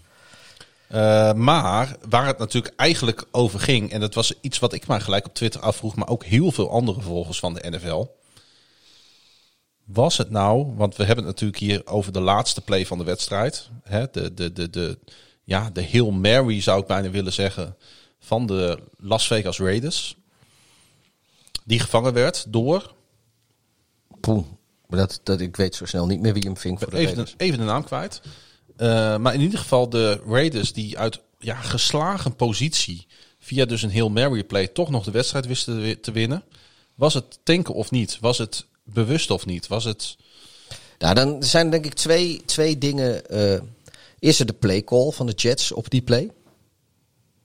Eh, 0.88 1.34
maar 1.34 1.95
waar 2.10 2.26
het 2.26 2.38
natuurlijk 2.38 2.74
eigenlijk 2.76 3.26
over 3.32 3.60
ging, 3.60 3.91
en 3.91 3.99
dat 3.99 4.14
was 4.14 4.34
iets 4.41 4.60
wat 4.60 4.74
ik 4.74 4.88
mij 4.88 4.99
gelijk 4.99 5.26
op 5.26 5.34
Twitter 5.34 5.62
afvroeg, 5.62 5.95
maar 5.95 6.08
ook 6.08 6.24
heel 6.24 6.51
veel 6.51 6.72
andere 6.72 7.01
volgers 7.01 7.39
van 7.39 7.53
de 7.53 7.70
NFL. 7.70 8.05
Was 9.88 10.18
het 10.18 10.30
nou, 10.30 10.74
want 10.76 10.96
we 10.96 11.04
hebben 11.04 11.26
het 11.26 11.34
natuurlijk 11.34 11.60
hier 11.60 11.86
over 11.86 12.12
de 12.12 12.20
laatste 12.20 12.62
play 12.62 12.86
van 12.86 12.98
de 12.98 13.04
wedstrijd. 13.04 13.70
Hè, 13.84 14.06
de, 14.12 14.34
de, 14.34 14.54
de, 14.54 14.70
de, 14.70 14.98
ja, 15.44 15.70
de 15.70 15.88
Hail 15.92 16.12
Mary 16.12 16.62
zou 16.62 16.82
ik 16.82 16.88
bijna 16.88 17.10
willen 17.10 17.34
zeggen 17.34 17.76
van 18.20 18.46
de 18.46 18.80
Las 18.98 19.28
Vegas 19.28 19.60
Raiders. 19.60 20.16
Die 21.64 21.80
gevangen 21.80 22.14
werd 22.14 22.46
door, 22.50 22.94
Poeh. 24.20 24.46
Maar 24.88 25.00
dat, 25.00 25.20
dat, 25.24 25.40
ik 25.40 25.56
weet 25.56 25.76
zo 25.76 25.86
snel 25.86 26.06
niet 26.06 26.20
meer 26.20 26.34
wie 26.34 26.44
hem 26.44 26.58
ving 26.58 26.80
voor 26.80 26.90
de 26.90 26.96
even, 26.98 27.06
Raiders. 27.14 27.36
de, 27.38 27.44
even 27.44 27.60
de 27.60 27.66
naam 27.66 27.84
kwijt. 27.84 28.22
Eh, 28.76 29.18
maar 29.18 29.34
in 29.34 29.42
ieder 29.42 29.60
geval 29.60 29.90
de 29.90 30.22
Raiders 30.28 30.74
die 30.74 30.98
uit 30.98 31.22
ja, 31.40 31.56
geslagen 31.56 32.36
positie 32.36 33.08
via 33.40 33.66
dus 33.66 33.82
een 33.82 33.90
heel 33.90 34.10
Mary 34.10 34.44
play 34.44 34.68
toch 34.68 34.90
nog 34.90 35.04
de 35.04 35.12
wedstrijd 35.12 35.46
wisten 35.46 35.74
te 35.76 35.82
wi- 35.82 36.00
te 36.00 36.12
winnen. 36.12 36.44
Was 36.96 37.14
het 37.14 37.40
tanken 37.44 37.74
of 37.74 37.92
niet? 37.92 38.18
Was 38.22 38.38
het 38.38 38.66
bewust 38.94 39.32
of 39.32 39.46
niet? 39.46 39.68
Was 39.68 39.84
het... 39.84 40.16
Nou, 40.98 41.16
dan 41.16 41.44
zijn 41.44 41.70
denk 41.70 41.86
ik 41.86 41.94
twee, 41.94 42.42
twee 42.46 42.78
dingen. 42.78 43.26
eh 43.30 43.60
eerst 44.20 44.48
de 44.48 44.54
play 44.54 44.84
call 44.84 45.12
van 45.12 45.26
de 45.26 45.32
Jets 45.32 45.72
op 45.72 45.90
die 45.90 46.02
play. 46.02 46.32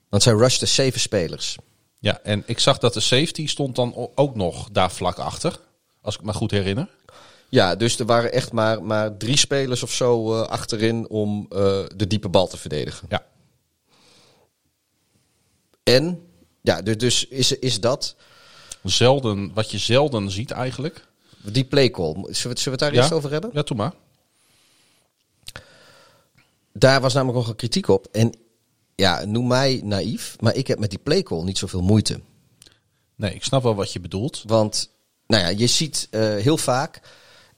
Want 0.09 0.23
zij 0.23 0.33
rushten 0.33 0.69
zeven 0.69 1.01
spelers. 1.01 1.57
Ja, 1.99 2.21
en 2.23 2.43
ik 2.47 2.59
zag 2.59 2.79
dat 2.79 2.95
de 2.95 3.01
safety 3.01 3.47
stond 3.47 3.77
dan 3.77 4.11
ook 4.15 4.35
nog 4.35 4.69
daar 4.71 4.91
vlak 4.93 5.19
achter. 5.19 5.61
Als 6.01 6.15
ik 6.15 6.23
me 6.23 6.33
goed 6.33 6.51
herinner. 6.51 6.89
Ja, 7.49 7.77
dus 7.77 7.99
er 7.99 8.07
waren 8.07 8.33
echt 8.33 8.53
maar, 8.53 8.83
maar 8.83 9.17
drie 9.17 9.37
spelers 9.37 9.83
of 9.83 9.93
zo 9.93 10.35
eh, 10.35 10.49
achterin 10.49 11.09
om 11.09 11.47
eh, 11.51 11.59
de 11.97 12.07
diepe 12.07 12.29
bal 12.29 12.49
te 12.49 12.57
verdedigen. 12.57 13.07
Ja, 13.09 13.27
En, 15.83 16.27
ja, 16.63 16.83
dus, 16.83 16.97
dus 16.97 17.27
is, 17.27 17.59
is 17.59 17.81
dat 17.81 18.17
zelden, 18.83 19.53
wat 19.55 19.71
je 19.71 19.79
zelden 19.79 20.31
ziet 20.31 20.51
eigenlijk. 20.51 21.07
Die 21.43 21.65
play 21.65 21.91
call. 21.91 22.13
Zullen 22.13 22.23
we, 22.25 22.29
het- 22.31 22.39
zullen 22.41 22.55
we 22.65 22.71
het 22.71 22.79
daar 22.79 22.93
Ja? 22.95 22.99
eerst 23.01 23.13
over 23.13 23.31
hebben? 23.31 23.51
Ja, 23.53 23.63
doe 23.63 23.77
maar. 23.77 23.93
Daar 26.73 27.01
was 27.01 27.15
namelijk 27.15 27.39
nog 27.39 27.49
een 27.49 27.57
kritiek 27.57 27.89
op. 27.89 28.07
En 28.13 28.33
ja, 28.95 29.25
noem 29.25 29.47
mij 29.47 29.81
naïef, 29.85 30.37
maar 30.41 30.55
ik 30.55 30.67
heb 30.67 30.79
met 30.79 30.91
die 30.91 30.99
play 30.99 31.23
call 31.23 31.43
niet 31.43 31.59
zoveel 31.59 31.83
moeite. 31.83 32.21
Nee, 33.15 33.35
ik 33.35 33.45
snap 33.45 33.63
wel 33.63 33.75
wat 33.75 33.93
je 33.93 34.01
bedoelt. 34.01 34.43
Want, 34.47 34.91
nou 35.27 35.43
ja, 35.43 35.49
je 35.49 35.67
ziet 35.67 36.09
eh, 36.11 36.21
heel 36.21 36.57
vaak. 36.57 37.01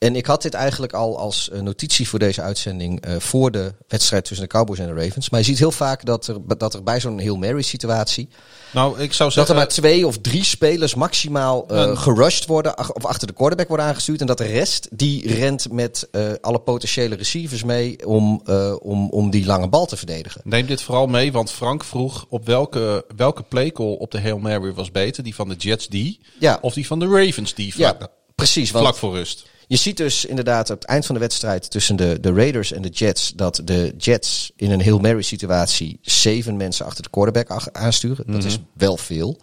En 0.04 0.16
ik 0.16 0.26
had 0.26 0.42
dit 0.42 0.54
eigenlijk 0.54 0.92
al 0.92 1.18
als 1.18 1.50
eh, 1.50 1.60
notitie 1.60 2.08
voor 2.08 2.18
deze 2.18 2.40
uitzending 2.42 3.00
eh, 3.00 3.16
voor 3.18 3.50
de 3.50 3.74
wedstrijd 3.88 4.24
tussen 4.24 4.46
de 4.46 4.52
Cowboys 4.52 4.78
en 4.78 4.94
de 4.94 5.02
Ravens. 5.04 5.30
Maar 5.30 5.40
je 5.40 5.46
ziet 5.46 5.58
heel 5.58 5.70
vaak 5.72 6.04
dat 6.04 6.26
er, 6.26 6.36
dat 6.58 6.74
er 6.74 6.82
bij 6.82 7.00
zo'n 7.00 7.18
Hail 7.18 7.36
Mary 7.36 7.62
situatie. 7.62 8.28
Nou, 8.72 9.00
ik 9.00 9.12
zou 9.12 9.28
Dat 9.28 9.38
er 9.38 9.46
zeggen... 9.46 9.54
maar 9.54 9.68
twee 9.68 10.06
of 10.06 10.18
drie 10.18 10.44
spelers 10.44 10.94
maximaal 10.94 11.64
Een- 11.70 11.98
gerushed 11.98 12.46
worden. 12.46 12.76
ach- 12.76 12.92
Of 12.92 13.04
achter 13.04 13.26
de 13.26 13.32
quarterback 13.32 13.68
worden 13.68 13.86
aangestuurd. 13.86 14.20
En 14.20 14.26
dat 14.26 14.38
de 14.38 14.44
rest 14.46 14.88
die 14.90 15.34
rent 15.34 15.72
met 15.72 16.08
alle 16.40 16.58
potentiële 16.58 17.14
receivers 17.14 17.64
mee 17.64 18.06
om, 18.06 18.42
om, 18.82 19.10
om 19.10 19.30
die 19.30 19.46
lange 19.46 19.68
bal 19.68 19.86
te 19.86 19.96
verdedigen. 19.96 20.40
Neem 20.44 20.66
dit 20.66 20.82
vooral 20.82 21.06
mee, 21.06 21.32
want 21.32 21.50
Frank 21.50 21.84
vroeg 21.84 22.26
op 22.28 22.46
welke, 22.46 23.04
welke 23.16 23.42
playcall 23.42 23.94
op 23.98 24.10
de 24.10 24.20
Hail 24.20 24.38
Mary 24.38 24.72
was 24.74 24.90
beter. 24.90 25.22
Die 25.22 25.34
van 25.34 25.48
de 25.48 25.54
Jets 25.54 25.88
die, 25.88 26.20
Ja. 26.38 26.58
of 26.60 26.74
die 26.74 26.86
van 26.86 26.98
de 26.98 27.06
Ravens 27.06 27.54
die, 27.54 27.72
Ja, 27.76 27.94
vlak, 27.96 28.10
precies. 28.34 28.70
Want 28.70 28.84
vlak 28.84 28.96
voor 28.98 29.14
rust. 29.14 29.44
Je 29.66 29.76
ziet 29.76 29.96
dus 29.96 30.24
inderdaad 30.24 30.70
op 30.70 30.80
het 30.80 30.88
eind 30.88 31.06
van 31.06 31.14
de 31.14 31.20
wedstrijd 31.20 31.70
tussen 31.70 31.96
de, 31.96 32.20
de 32.20 32.32
Raiders 32.32 32.72
en 32.72 32.82
de 32.82 32.88
Jets 32.88 33.32
dat 33.36 33.60
de 33.64 33.94
Jets 33.98 34.52
in 34.56 34.70
een 34.70 34.80
heel 34.80 34.98
Mary 34.98 35.22
situatie 35.22 35.98
zeven 36.00 36.56
mensen 36.56 36.86
achter 36.86 37.02
de 37.02 37.10
quarterback 37.10 37.68
aansturen. 37.72 38.32
Dat 38.32 38.44
is 38.44 38.58
wel 38.72 38.96
veel. 38.96 39.38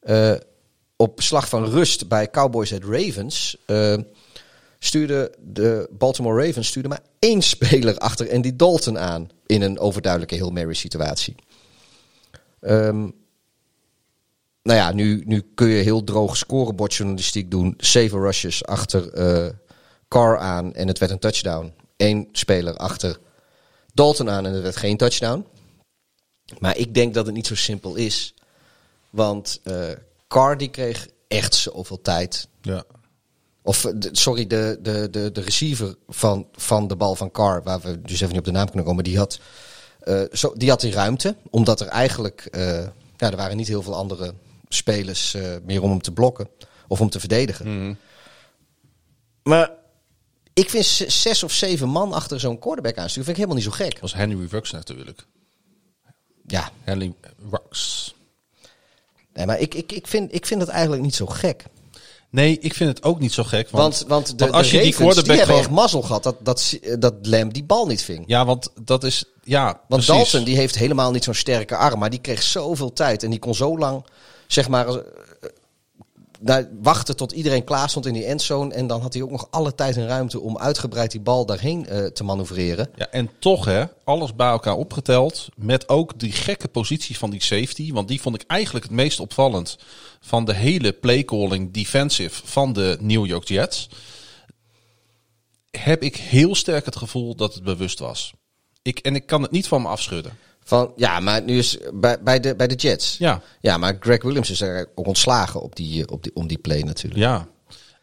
Eh, 0.00 0.34
op 0.96 1.20
slag 1.22 1.48
van 1.48 1.64
rust 1.64 2.08
bij 2.08 2.30
Cowboys 2.30 2.74
at 2.74 2.84
Ravens 2.84 3.56
eh, 3.66 3.96
stuurde 4.78 5.34
de 5.38 5.88
Baltimore 5.90 6.46
Ravens 6.46 6.68
stuurde 6.68 6.88
maar 6.88 7.02
één 7.18 7.42
speler 7.42 7.98
achter 7.98 8.32
Andy 8.32 8.56
Dalton 8.56 8.98
aan 8.98 9.30
in 9.46 9.62
een 9.62 9.78
overduidelijke 9.78 10.34
heel 10.34 10.50
Mary 10.50 10.74
situatie. 10.74 11.34
Ehm, 12.60 13.08
nou 14.62 14.78
ja, 14.78 14.92
nu, 14.92 15.22
nu 15.26 15.42
kun 15.54 15.68
je 15.68 15.82
heel 15.82 16.04
droog 16.04 16.36
scorebordjournalistiek 16.36 17.50
doen. 17.50 17.74
Zeven 17.78 18.20
rushes 18.20 18.64
achter 18.64 19.12
eh 19.12 19.50
Carr 20.08 20.38
aan 20.38 20.74
en 20.74 20.88
het 20.88 20.98
werd 20.98 21.12
een 21.12 21.18
touchdown. 21.18 21.72
Eén 21.96 22.28
speler 22.32 22.76
achter 22.76 23.18
Dalton 23.94 24.30
aan 24.30 24.46
en 24.46 24.52
het 24.52 24.62
werd 24.62 24.76
geen 24.76 24.96
touchdown. 24.96 25.46
Maar 26.58 26.76
ik 26.76 26.94
denk 26.94 27.14
dat 27.14 27.26
het 27.26 27.34
niet 27.34 27.46
zo 27.46 27.54
simpel 27.54 27.94
is. 27.94 28.34
Want 29.10 29.60
eh 29.62 29.88
Carr 30.28 30.56
die 30.56 30.70
kreeg 30.70 31.08
echt 31.28 31.54
zoveel 31.54 32.00
tijd. 32.00 32.48
Ja. 32.62 32.84
Of, 33.62 33.84
eh, 33.84 33.92
sorry, 34.12 34.46
de, 34.46 34.78
de, 34.82 35.10
de, 35.10 35.32
de 35.32 35.40
receiver 35.40 35.96
van, 36.08 36.46
van 36.52 36.88
de 36.88 36.96
bal 36.96 37.14
van 37.14 37.30
Carr, 37.30 37.62
waar 37.62 37.80
we 37.80 38.00
dus 38.00 38.14
even 38.14 38.28
niet 38.28 38.38
op 38.38 38.44
de 38.44 38.50
naam 38.50 38.66
kunnen 38.66 38.84
komen, 38.84 39.04
die 39.04 39.18
had, 39.18 39.40
zo, 40.32 40.52
die 40.56 40.68
had 40.68 40.80
die 40.80 40.92
ruimte. 40.92 41.36
Omdat 41.50 41.80
er 41.80 41.86
eigenlijk, 41.86 42.48
eh, 42.50 42.82
ja, 43.16 43.30
er 43.30 43.36
waren 43.36 43.56
niet 43.56 43.68
heel 43.68 43.82
veel 43.82 43.94
andere 43.94 44.34
spelers 44.74 45.34
eh, 45.34 45.56
meer 45.64 45.82
om 45.82 45.90
hem 45.90 46.02
te 46.02 46.12
blokken 46.12 46.48
of 46.88 47.00
om 47.00 47.10
te 47.10 47.20
verdedigen. 47.20 47.98
Maar 49.42 49.70
ik 50.52 50.70
vind 50.70 50.86
zes 51.06 51.42
of 51.42 51.52
zeven 51.52 51.88
man 51.88 52.12
achter 52.12 52.40
zo'n 52.40 52.58
quarterback 52.58 52.98
aansturen, 52.98 53.24
vind 53.24 53.36
ik 53.38 53.44
helemaal 53.44 53.56
niet 53.56 53.64
zo 53.64 53.84
gek. 53.84 53.92
Dat 53.92 54.00
was 54.00 54.14
Henry 54.14 54.46
Rux 54.50 54.70
natuurlijk. 54.70 55.26
Ja, 56.46 56.70
Henry 56.84 57.14
Rux. 57.50 58.14
nee, 59.34 59.46
maar 59.46 59.58
ik, 59.58 59.74
ik, 59.74 59.92
ik, 59.92 60.06
vind, 60.06 60.34
ik 60.34 60.46
vind 60.46 60.60
het 60.60 60.70
eigenlijk 60.70 61.02
niet 61.02 61.14
zo 61.14 61.26
gek. 61.26 61.64
Nee, 62.30 62.58
ik 62.58 62.74
vind 62.74 62.90
het 62.90 63.02
ook 63.02 63.20
niet 63.20 63.32
zo 63.32 63.42
gek. 63.42 63.70
Want, 63.70 63.98
Want, 63.98 64.08
want, 64.08 64.38
de, 64.38 64.44
want 64.44 64.56
als 64.56 64.70
de 64.70 64.76
je 64.76 64.82
die 64.82 64.90
Ravens, 64.92 64.96
die 64.96 65.24
quarterback 65.24 65.36
hebben 65.36 65.46
gewoon... 65.46 65.60
echt 65.60 65.80
mazzel 65.82 66.02
gehad 66.02 66.22
dat, 66.22 66.36
dat, 66.40 66.78
dat 66.98 67.14
Lamb 67.22 67.52
die 67.54 67.64
bal 67.64 67.86
niet 67.86 68.02
ving. 68.02 68.24
Ja, 68.26 68.44
want 68.44 68.72
dat 68.82 69.04
is... 69.04 69.24
Ja, 69.42 69.64
Want 69.64 69.86
precies. 69.88 70.06
Dalton 70.06 70.44
die 70.44 70.56
heeft 70.56 70.74
helemaal 70.74 71.10
niet 71.10 71.24
zo'n 71.24 71.34
sterke 71.34 71.76
arm, 71.76 71.98
maar 71.98 72.10
die 72.10 72.20
kreeg 72.20 72.42
zoveel 72.42 72.92
tijd 72.92 73.22
en 73.22 73.30
die 73.30 73.38
kon 73.38 73.54
zo 73.54 73.78
lang, 73.78 74.04
zeg 74.52 74.68
maar, 74.68 74.88
eh, 74.88 74.96
nou, 76.40 76.66
wachten 76.82 77.16
tot 77.16 77.32
iedereen 77.32 77.64
klaar 77.64 77.88
stond 77.88 78.06
in 78.06 78.12
die 78.12 78.24
endzone. 78.24 78.74
En 78.74 78.86
dan 78.86 79.00
had 79.00 79.12
hij 79.12 79.22
ook 79.22 79.30
nog 79.30 79.46
alle 79.50 79.74
tijd 79.74 79.96
en 79.96 80.06
ruimte 80.06 80.40
om 80.40 80.58
uitgebreid 80.58 81.10
die 81.10 81.20
bal 81.20 81.46
daarheen 81.46 81.86
eh, 81.86 82.06
te 82.06 82.24
manoeuvreren. 82.24 82.90
Ja, 82.96 83.10
en 83.10 83.30
toch 83.38 83.64
hè, 83.64 83.84
alles 84.04 84.34
bij 84.34 84.48
elkaar 84.48 84.76
opgeteld. 84.76 85.48
Met 85.56 85.88
ook 85.88 86.18
die 86.18 86.32
gekke 86.32 86.68
positie 86.68 87.18
van 87.18 87.30
die 87.30 87.42
safety. 87.42 87.92
Want 87.92 88.08
die 88.08 88.20
vond 88.20 88.34
ik 88.34 88.44
eigenlijk 88.46 88.84
het 88.84 88.94
meest 88.94 89.20
opvallend 89.20 89.78
van 90.20 90.44
de 90.44 90.54
hele 90.54 90.92
playcalling 90.92 91.72
defensive 91.72 92.40
van 92.44 92.72
de 92.72 92.96
New 93.00 93.26
York 93.26 93.48
Jets. 93.48 93.88
Heb 95.70 96.02
ik 96.02 96.16
heel 96.16 96.54
sterk 96.54 96.84
het 96.84 96.96
gevoel 96.96 97.34
dat 97.34 97.54
het 97.54 97.62
bewust 97.62 97.98
was. 97.98 98.32
Ik, 98.82 98.98
en 98.98 99.14
ik 99.14 99.26
kan 99.26 99.42
het 99.42 99.50
niet 99.50 99.68
van 99.68 99.82
me 99.82 99.88
afschudden. 99.88 100.32
Van, 100.70 100.92
ja, 100.96 101.20
maar 101.20 101.42
nu 101.42 101.58
is 101.58 101.78
bij, 101.94 102.22
bij, 102.22 102.40
de, 102.40 102.56
bij 102.56 102.66
de 102.66 102.74
Jets. 102.74 103.18
Ja. 103.18 103.42
Ja, 103.60 103.76
maar 103.76 103.96
Greg 104.00 104.22
Williams 104.22 104.50
is 104.50 104.60
er 104.60 104.88
ook 104.94 105.06
ontslagen 105.06 105.60
op 105.62 105.76
die, 105.76 106.08
op 106.10 106.22
die, 106.22 106.34
om 106.34 106.46
die 106.46 106.58
play 106.58 106.80
natuurlijk. 106.82 107.20
Ja. 107.20 107.48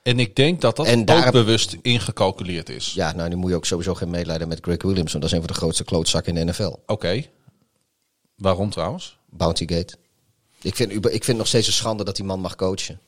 En 0.03 0.19
ik 0.19 0.35
denk 0.35 0.61
dat 0.61 0.75
dat 0.75 0.85
En 0.85 0.99
ook 0.99 1.07
daar- 1.07 1.31
bewust 1.31 1.77
ingecalculeerd 1.81 2.69
is. 2.69 2.93
Ja, 2.93 3.11
nou, 3.13 3.29
nu 3.29 3.35
moet 3.35 3.49
je 3.49 3.55
ook 3.55 3.65
sowieso 3.65 3.93
geen 3.93 4.09
medelijden 4.09 4.47
met 4.47 4.59
Greg 4.61 4.81
Williams, 4.81 5.11
want 5.11 5.23
dat 5.23 5.31
is 5.31 5.31
een 5.31 5.43
van 5.45 5.53
de 5.53 5.59
grootste 5.59 5.83
klootzakken 5.83 6.37
in 6.37 6.45
de 6.45 6.51
NFL. 6.51 6.75
Oké. 6.85 7.23
Waarom 8.35 8.69
trouwens? 8.69 9.17
Bountygate. 9.29 9.95
Ik 10.61 10.75
vind, 10.75 11.05
ik 11.13 11.23
vind 11.23 11.37
nog 11.37 11.47
steeds 11.47 11.67
een 11.67 11.73
schande 11.73 12.03
dat 12.03 12.15
die 12.15 12.25
man 12.25 12.39
mag 12.39 12.55
coachen. 12.55 12.99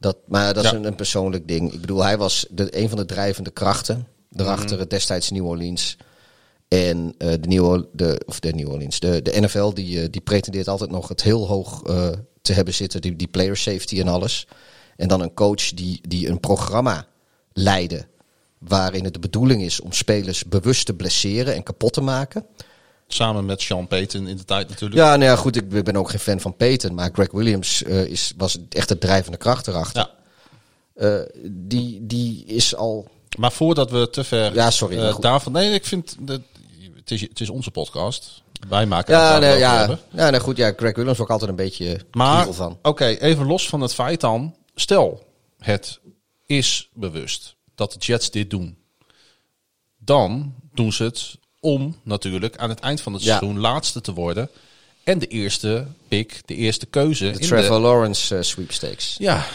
Dat, 0.00 0.16
maar 0.26 0.54
dat 0.54 0.64
is 0.64 0.70
Ja. 0.70 0.76
een, 0.76 0.84
een 0.84 0.94
persoonlijk 0.94 1.48
ding. 1.48 1.72
Ik 1.72 1.80
bedoel, 1.80 2.02
hij 2.04 2.18
was 2.18 2.46
de, 2.50 2.78
een 2.78 2.88
van 2.88 2.98
de 2.98 3.04
drijvende 3.04 3.50
krachten. 3.50 4.06
Daarachter 4.30 4.78
het 4.78 4.90
destijds 4.90 5.30
New 5.30 5.46
Orleans. 5.46 5.96
En 6.72 7.14
eh, 7.18 7.28
de, 7.40 7.48
New, 7.48 7.84
de, 7.92 8.22
of 8.26 8.40
de 8.40 8.52
New 8.52 8.68
Orleans. 8.68 9.00
De, 9.00 9.22
de 9.22 9.40
NFL 9.40 9.72
die, 9.72 10.02
eh, 10.02 10.08
die 10.10 10.20
pretendeert 10.20 10.68
altijd 10.68 10.90
nog 10.90 11.08
het 11.08 11.22
heel 11.22 11.46
hoog 11.46 11.82
eh, 11.82 12.08
te 12.42 12.52
hebben 12.52 12.74
zitten. 12.74 13.00
Die, 13.00 13.16
die 13.16 13.28
player 13.28 13.56
safety 13.56 14.00
en 14.00 14.08
alles. 14.08 14.46
En 14.96 15.08
dan 15.08 15.20
een 15.20 15.34
coach 15.34 15.74
die, 15.74 16.00
die 16.08 16.28
een 16.28 16.40
programma 16.40 17.06
leidde. 17.52 18.06
Waarin 18.58 19.04
het 19.04 19.12
de 19.12 19.18
bedoeling 19.18 19.62
is 19.62 19.80
om 19.80 19.92
spelers 19.92 20.44
bewust 20.44 20.86
te 20.86 20.94
blesseren 20.94 21.54
en 21.54 21.62
kapot 21.62 21.92
te 21.92 22.00
maken. 22.00 22.46
Samen 23.08 23.44
met 23.44 23.60
Sean 23.60 23.86
Payton 23.86 24.26
in 24.26 24.36
de 24.36 24.44
tijd 24.44 24.68
natuurlijk. 24.68 25.00
Ja, 25.00 25.16
nou 25.16 25.30
ja, 25.30 25.36
goed, 25.36 25.56
ik 25.56 25.84
ben 25.84 25.96
ook 25.96 26.10
geen 26.10 26.20
fan 26.20 26.40
van 26.40 26.56
Peyton, 26.56 26.94
maar 26.94 27.10
Greg 27.12 27.30
Williams 27.30 27.82
is, 27.82 28.32
was 28.36 28.58
echt 28.68 28.88
de 28.88 28.98
drijvende 28.98 29.38
kracht 29.38 29.66
erachter. 29.66 30.10
Ja. 30.94 31.26
Die, 31.44 32.06
die 32.06 32.44
is 32.44 32.74
al. 32.76 33.08
Maar 33.38 33.52
voordat 33.52 33.90
we 33.90 34.10
te 34.10 34.24
ver 34.24 34.54
Ja, 34.54 34.70
sorry, 34.70 35.14
daarvan... 35.20 35.52
Nee, 35.52 35.72
ik 35.72 35.86
vind... 35.86 36.16
Dat, 36.18 36.40
het 37.02 37.10
is, 37.10 37.20
het 37.20 37.40
is 37.40 37.48
onze 37.50 37.70
podcast. 37.70 38.42
Wij 38.68 38.86
maken 38.86 39.14
Ja, 39.14 39.32
het 39.32 39.40
nee, 39.40 39.58
ja, 39.58 39.98
ja 40.12 40.30
nee, 40.30 40.40
goed. 40.40 40.56
Ja, 40.56 40.72
Greg 40.76 40.94
Williams 40.96 41.18
ook 41.20 41.30
altijd 41.30 41.50
een 41.50 41.56
beetje 41.56 42.00
Maar, 42.12 42.52
van. 42.52 42.78
oké, 42.82 43.04
even 43.06 43.46
los 43.46 43.68
van 43.68 43.80
het 43.80 43.94
feit 43.94 44.20
dan. 44.20 44.54
Stel, 44.74 45.26
het 45.58 46.00
is 46.46 46.88
bewust 46.94 47.56
dat 47.74 47.92
de 47.92 47.98
Jets 47.98 48.30
dit 48.30 48.50
doen. 48.50 48.76
Dan 49.98 50.54
doen 50.74 50.92
ze 50.92 51.04
het 51.04 51.36
om 51.60 52.00
natuurlijk 52.02 52.56
aan 52.56 52.68
het 52.68 52.80
eind 52.80 53.00
van 53.00 53.12
het 53.12 53.22
Ja. 53.22 53.28
seizoen 53.38 53.58
laatste 53.60 54.00
te 54.00 54.12
worden. 54.12 54.48
En 55.04 55.18
de 55.18 55.26
eerste 55.26 55.86
pick, 56.08 56.42
de 56.44 56.54
eerste 56.54 56.86
keuze. 56.86 57.30
De 57.30 57.38
in 57.38 57.46
Trevor 57.48 57.78
Lawrence 57.78 58.36
eh, 58.36 58.42
sweepstakes. 58.42 59.14
Ja. 59.18 59.46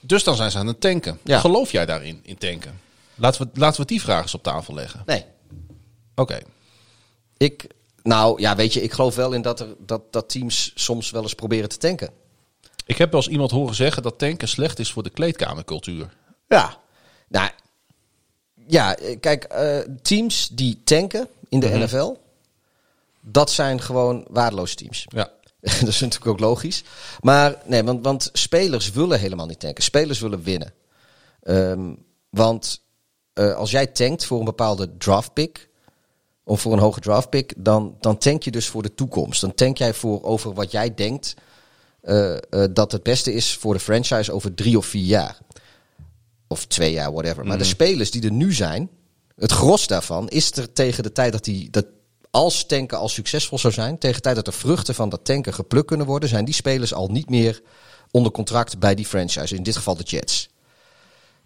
Dus 0.00 0.24
dan 0.24 0.36
zijn 0.36 0.50
ze 0.50 0.58
aan 0.58 0.66
het 0.66 0.80
tanken. 0.80 1.18
Ja. 1.24 1.40
Geloof 1.40 1.72
jij 1.72 1.86
daarin, 1.86 2.20
in 2.22 2.38
tanken? 2.38 2.80
Laten 3.14 3.42
we, 3.42 3.60
laten 3.60 3.80
we 3.80 3.86
die 3.86 4.00
vraag 4.02 4.22
eens 4.22 4.34
op 4.34 4.42
tafel 4.42 4.74
leggen. 4.74 5.02
Nee. 5.06 5.24
Oké. 6.14 6.38
Ik, 7.36 7.66
nou 8.02 8.40
ja, 8.40 8.56
weet 8.56 8.72
je, 8.72 8.82
ik 8.82 8.92
geloof 8.92 9.14
wel 9.14 9.32
in 9.32 9.42
dat, 9.42 9.60
er, 9.60 9.74
dat, 9.78 10.12
dat 10.12 10.28
teams 10.28 10.72
soms 10.74 11.10
wel 11.10 11.22
eens 11.22 11.34
proberen 11.34 11.68
te 11.68 11.78
tanken. 11.78 12.10
Ik 12.86 12.98
heb 12.98 13.12
wel 13.12 13.20
eens 13.20 13.30
iemand 13.30 13.50
horen 13.50 13.74
zeggen 13.74 14.02
dat 14.02 14.18
tanken 14.18 14.48
slecht 14.48 14.78
is 14.78 14.92
voor 14.92 15.02
de 15.02 15.10
kleedkamercultuur. 15.10 16.14
Ja. 16.48 16.76
Nou, 17.28 17.50
ja, 18.66 18.96
eh, 18.96 19.20
kijk, 19.20 19.44
eh, 19.44 19.78
teams 20.02 20.48
die 20.48 20.80
tanken 20.84 21.28
in 21.48 21.60
de 21.60 21.66
Mhm. 21.68 21.78
NFL, 21.78 22.16
dat 23.20 23.50
zijn 23.50 23.80
gewoon 23.80 24.26
waardeloze 24.30 24.74
teams. 24.74 25.04
Ja. 25.08 25.30
dat 25.60 25.88
is 25.88 26.00
natuurlijk 26.00 26.30
ook 26.30 26.40
logisch. 26.40 26.82
Maar 27.20 27.56
nee, 27.64 27.82
want, 27.84 28.04
want 28.04 28.30
spelers 28.32 28.90
willen 28.90 29.20
helemaal 29.20 29.46
niet 29.46 29.60
tanken. 29.60 29.84
Spelers 29.84 30.20
willen 30.20 30.42
winnen. 30.42 30.72
Ehm, 31.42 31.94
want 32.30 32.80
eh, 33.32 33.54
als 33.54 33.70
jij 33.70 33.86
tankt 33.86 34.24
voor 34.24 34.38
een 34.38 34.44
bepaalde 34.44 34.96
draftpick, 34.96 35.68
of 36.44 36.60
voor 36.60 36.72
een 36.72 36.78
hoge 36.78 37.00
draftpick, 37.00 37.54
dan, 37.56 37.96
dan 38.00 38.18
tank 38.18 38.42
je 38.42 38.50
dus 38.50 38.68
voor 38.68 38.82
de 38.82 38.94
toekomst. 38.94 39.40
Dan 39.40 39.54
tank 39.54 39.78
jij 39.78 39.94
voor 39.94 40.22
over 40.22 40.54
wat 40.54 40.70
jij 40.70 40.94
denkt 40.94 41.34
eh, 42.00 42.32
eh, 42.34 42.40
dat 42.70 42.92
het 42.92 43.02
beste 43.02 43.32
is 43.32 43.56
voor 43.56 43.74
de 43.74 43.80
franchise 43.80 44.32
over 44.32 44.54
drie 44.54 44.78
of 44.78 44.86
vier 44.86 45.04
jaar. 45.04 45.38
Of 46.48 46.66
twee 46.66 46.92
jaar, 46.92 47.12
whatever. 47.12 47.46
Maar 47.46 47.58
de 47.58 47.64
spelers 47.64 48.10
die 48.10 48.22
er 48.22 48.32
nu 48.32 48.52
zijn, 48.52 48.90
het 49.36 49.52
gros 49.52 49.86
daarvan 49.86 50.28
is 50.28 50.52
er 50.52 50.72
tegen 50.72 51.02
de 51.02 51.12
tijd 51.12 51.32
dat 51.32 51.44
die. 51.44 51.70
Dat, 51.70 51.86
als 52.30 52.66
tanken 52.66 52.98
al 52.98 53.08
succesvol 53.08 53.58
zou 53.58 53.72
zijn, 53.72 53.98
tegen 53.98 54.16
de 54.16 54.22
tijd 54.22 54.36
dat 54.36 54.44
de 54.44 54.52
vruchten 54.52 54.94
van 54.94 55.08
dat 55.08 55.24
tanken 55.24 55.54
geplukt 55.54 55.86
kunnen 55.86 56.06
worden, 56.06 56.28
zijn 56.28 56.44
die 56.44 56.54
spelers 56.54 56.94
al 56.94 57.08
niet 57.08 57.30
meer 57.30 57.62
onder 58.10 58.32
contract 58.32 58.78
bij 58.78 58.94
die 58.94 59.06
franchise. 59.06 59.56
In 59.56 59.62
dit 59.62 59.76
geval 59.76 59.96
de 59.96 60.02
Jets. 60.02 60.48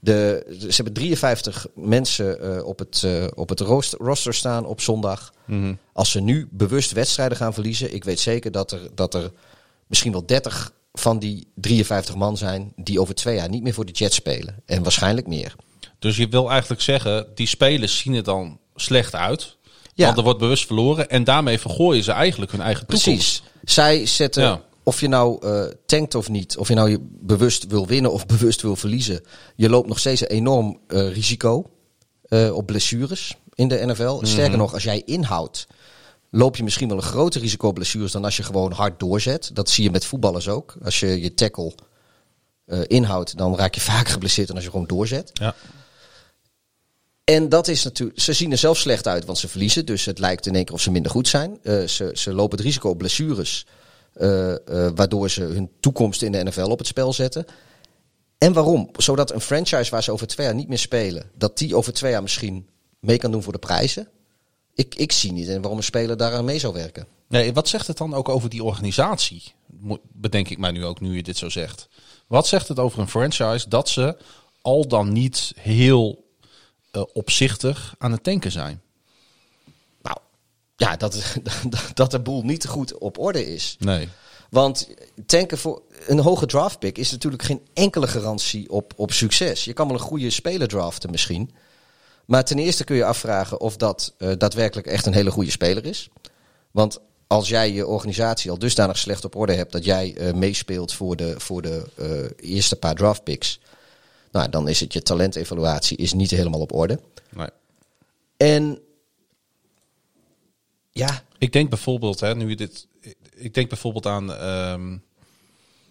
De, 0.06 0.56
ze 0.58 0.74
hebben 0.74 0.92
53 0.92 1.66
mensen 1.74 2.40
eh, 2.40 2.64
op 2.66 2.78
het, 2.78 3.02
eh, 3.04 3.26
op 3.34 3.48
het 3.48 3.60
roster 3.98 4.34
staan 4.34 4.66
op 4.66 4.80
zondag. 4.80 5.32
Als 5.92 6.10
ze 6.10 6.20
nu 6.20 6.48
bewust 6.50 6.92
wedstrijden 6.92 7.36
gaan 7.36 7.54
verliezen, 7.54 7.94
ik 7.94 8.04
weet 8.04 8.20
zeker 8.20 8.50
dat 8.50 8.72
er, 8.72 8.80
dat 8.94 9.14
er 9.14 9.30
misschien 9.86 10.12
wel 10.12 10.26
30 10.26 10.72
van 10.92 11.18
die 11.18 11.46
53 11.54 12.14
man 12.14 12.36
zijn 12.36 12.72
die 12.76 13.00
over 13.00 13.14
twee 13.14 13.36
jaar 13.36 13.48
niet 13.48 13.62
meer 13.62 13.74
voor 13.74 13.86
de 13.86 13.92
Jets 13.92 14.16
spelen. 14.16 14.62
En 14.66 14.82
waarschijnlijk 14.82 15.26
meer. 15.26 15.54
Dus 15.98 16.16
je 16.16 16.28
wil 16.28 16.50
eigenlijk 16.50 16.82
zeggen, 16.82 17.26
die 17.34 17.46
spelers 17.46 17.98
zien 17.98 18.14
er 18.14 18.22
dan 18.22 18.58
slecht 18.74 19.14
uit. 19.14 19.56
Ja. 19.94 20.04
Want 20.04 20.16
er 20.16 20.24
wordt 20.24 20.38
bewust 20.38 20.66
verloren. 20.66 21.10
En 21.10 21.24
daarmee 21.24 21.58
vergooien 21.58 22.04
ze 22.04 22.12
eigenlijk 22.12 22.52
hun 22.52 22.60
eigen 22.60 22.86
toekomst. 22.86 23.04
Precies. 23.04 23.42
Zij 23.64 24.06
zetten, 24.06 24.42
Ja. 24.42 24.60
Of 24.86 25.00
je 25.00 25.08
nou 25.08 25.46
eh, 25.46 25.64
tankt 25.86 26.14
of 26.14 26.28
niet, 26.28 26.56
of 26.56 26.68
je 26.68 26.74
nou 26.74 26.90
je 26.90 26.98
bewust 27.10 27.66
wil 27.66 27.86
winnen 27.86 28.12
of 28.12 28.26
bewust 28.36 28.62
wil 28.62 28.76
verliezen, 28.76 29.20
je 29.56 29.68
loopt 29.68 29.88
nog 29.88 29.98
steeds 29.98 30.20
een 30.20 30.26
enorm 30.26 30.80
eh, 30.86 31.12
risico 31.12 31.70
eh, 32.22 32.56
op 32.56 32.66
blessures 32.66 33.36
in 33.54 33.68
de 33.68 33.86
NFL. 33.86 34.18
Sterker 34.22 34.58
nog, 34.58 34.72
als 34.72 34.82
jij 34.82 35.02
inhoudt, 35.04 35.66
loop 36.30 36.56
je 36.56 36.62
misschien 36.62 36.88
wel 36.88 36.96
een 36.96 37.02
groter 37.02 37.40
risico 37.40 37.68
op 37.68 37.74
blessures 37.74 38.12
dan 38.12 38.24
als 38.24 38.36
je 38.36 38.42
gewoon 38.42 38.72
hard 38.72 39.00
doorzet. 39.00 39.50
Dat 39.52 39.70
zie 39.70 39.84
je 39.84 39.90
met 39.90 40.04
voetballers 40.04 40.48
ook. 40.48 40.76
Als 40.84 41.00
je 41.00 41.20
je 41.20 41.34
tackle 41.34 41.72
inhoudt, 42.86 43.36
dan 43.36 43.56
raak 43.56 43.74
je 43.74 43.80
vaker 43.92 44.12
geblesseerd 44.12 44.46
dan 44.46 44.56
als 44.56 44.64
je 44.64 44.70
gewoon 44.70 44.86
doorzet. 44.86 45.30
Ja. 45.32 45.54
En 47.24 47.48
dat 47.48 47.68
is 47.68 47.84
natuurlijk. 47.84 48.20
Ze 48.20 48.32
zien 48.32 48.52
er 48.52 48.58
zelf 48.58 48.78
slecht 48.78 49.06
uit, 49.06 49.24
want 49.24 49.38
ze 49.38 49.48
verliezen. 49.48 49.86
Dus 49.86 50.04
het 50.04 50.18
lijkt 50.18 50.46
in 50.46 50.54
één 50.54 50.64
keer 50.64 50.74
of 50.74 50.80
ze 50.80 50.90
minder 50.90 51.10
goed 51.10 51.28
zijn. 51.28 51.58
Ze, 51.62 52.10
ze 52.14 52.32
lopen 52.32 52.56
het 52.56 52.66
risico 52.66 52.88
op 52.88 52.98
blessures. 52.98 53.66
Eh, 54.16 54.52
eh, 54.52 54.92
waardoor 54.94 55.30
ze 55.30 55.42
hun 55.42 55.70
toekomst 55.80 56.22
in 56.22 56.32
de 56.32 56.44
NFL 56.44 56.70
op 56.70 56.78
het 56.78 56.86
spel 56.86 57.12
zetten. 57.12 57.44
En 58.38 58.52
waarom? 58.52 58.90
Zodat 58.96 59.32
een 59.32 59.40
franchise 59.40 59.90
waar 59.90 60.02
ze 60.02 60.12
over 60.12 60.26
twee 60.26 60.46
jaar 60.46 60.54
niet 60.54 60.68
meer 60.68 60.78
spelen, 60.78 61.30
dat 61.34 61.58
die 61.58 61.76
over 61.76 61.92
twee 61.92 62.10
jaar 62.10 62.22
misschien 62.22 62.68
mee 63.00 63.18
kan 63.18 63.30
doen 63.30 63.42
voor 63.42 63.52
de 63.52 63.58
prijzen. 63.58 64.08
Ik, 64.74 64.94
ik 64.94 65.12
zie 65.12 65.32
niet 65.32 65.48
en 65.48 65.60
waarom 65.60 65.78
een 65.78 65.84
speler 65.84 66.16
daaraan 66.16 66.44
mee 66.44 66.58
zou 66.58 66.72
werken. 66.72 67.06
Nee, 67.28 67.52
wat 67.52 67.68
zegt 67.68 67.86
het 67.86 67.96
dan 67.96 68.14
ook 68.14 68.28
over 68.28 68.50
die 68.50 68.64
organisatie? 68.64 69.42
Bedenk 70.12 70.48
ik 70.48 70.58
mij 70.58 70.70
nu 70.70 70.84
ook, 70.84 71.00
nu 71.00 71.16
je 71.16 71.22
dit 71.22 71.36
zo 71.36 71.48
zegt. 71.48 71.88
Wat 72.26 72.46
zegt 72.46 72.68
het 72.68 72.78
over 72.78 73.00
een 73.00 73.08
franchise 73.08 73.68
dat 73.68 73.88
ze 73.88 74.16
al 74.62 74.88
dan 74.88 75.12
niet 75.12 75.52
heel 75.58 76.24
eh, 76.90 77.02
opzichtig 77.12 77.94
aan 77.98 78.12
het 78.12 78.22
tanken 78.22 78.52
zijn? 78.52 78.80
Ja, 80.76 80.96
dat, 80.96 81.36
dat 81.94 82.10
de 82.10 82.20
boel 82.20 82.42
niet 82.42 82.66
goed 82.66 82.98
op 82.98 83.18
orde 83.18 83.54
is. 83.54 83.76
Nee. 83.78 84.08
Want 84.50 84.88
tanken 85.26 85.58
voor 85.58 85.82
een 86.06 86.18
hoge 86.18 86.46
draftpick 86.46 86.98
is 86.98 87.10
natuurlijk 87.10 87.42
geen 87.42 87.60
enkele 87.72 88.06
garantie 88.06 88.70
op, 88.70 88.92
op 88.96 89.12
succes. 89.12 89.64
Je 89.64 89.72
kan 89.72 89.86
wel 89.86 89.96
een 89.96 90.02
goede 90.02 90.30
speler 90.30 90.68
draften 90.68 91.10
misschien. 91.10 91.50
Maar 92.24 92.44
ten 92.44 92.58
eerste 92.58 92.84
kun 92.84 92.96
je 92.96 93.04
afvragen 93.04 93.60
of 93.60 93.76
dat 93.76 94.12
eh, 94.18 94.30
daadwerkelijk 94.38 94.86
echt 94.86 95.06
een 95.06 95.12
hele 95.12 95.30
goede 95.30 95.50
speler 95.50 95.84
is. 95.84 96.08
Want 96.70 96.98
als 97.26 97.48
jij 97.48 97.72
je 97.72 97.86
organisatie 97.86 98.50
al 98.50 98.58
dusdanig 98.58 98.98
slecht 98.98 99.24
op 99.24 99.36
orde 99.36 99.54
hebt 99.54 99.72
dat 99.72 99.84
jij 99.84 100.14
eh, 100.16 100.32
meespeelt 100.32 100.92
voor 100.92 101.16
de, 101.16 101.34
voor 101.38 101.62
de 101.62 101.84
eh, 101.94 102.50
eerste 102.50 102.76
paar 102.76 102.94
draftpicks. 102.94 103.60
Nou, 104.32 104.48
dan 104.48 104.68
is 104.68 104.80
het 104.80 104.92
je 104.92 105.02
talentevaluatie 105.02 105.96
is 105.96 106.12
niet 106.12 106.30
helemaal 106.30 106.60
op 106.60 106.72
orde. 106.74 107.00
nee. 107.30 107.48
En 108.36 108.78
ja, 110.96 111.22
Ik 111.38 111.52
denk 111.52 111.68
bijvoorbeeld, 111.70 112.20
hè, 112.20 112.34
nu 112.34 112.48
je 112.48 112.56
dit. 112.56 112.86
Ik 113.34 113.54
denk 113.54 113.68
bijvoorbeeld 113.68 114.06
aan. 114.06 114.32
ehm, 114.34 114.96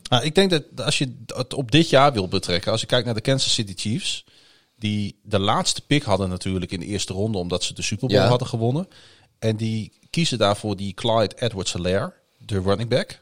ah, 0.08 0.24
ik 0.26 0.36
denk 0.36 0.50
dat 0.50 0.64
als 0.76 0.98
je 0.98 1.16
het 1.26 1.54
op 1.54 1.72
dit 1.72 1.90
jaar 1.90 2.14
wil 2.14 2.28
betrekken, 2.28 2.72
als 2.72 2.82
je 2.82 2.88
kijkt 2.88 3.06
naar 3.06 3.14
de 3.14 3.22
Kansas 3.22 3.54
City 3.54 3.74
Chiefs, 3.76 4.26
die 4.78 5.20
de 5.24 5.40
laatste 5.40 5.82
pick 5.82 6.04
hadden 6.04 6.30
natuurlijk 6.30 6.72
in 6.72 6.80
de 6.80 6.86
eerste 6.86 7.14
ronde, 7.14 7.38
omdat 7.38 7.64
ze 7.64 7.74
de 7.74 7.82
Super 7.82 8.08
Bowl 8.08 8.22
Ja. 8.22 8.28
hadden 8.28 8.48
gewonnen. 8.48 8.88
En 9.40 9.56
die 9.56 9.92
kiezen 10.10 10.38
daarvoor 10.38 10.76
die 10.76 10.94
Clyde 10.94 11.36
Edwards-Helaire, 11.36 12.14
de 12.38 12.60
running 12.62 12.90
back, 12.90 13.22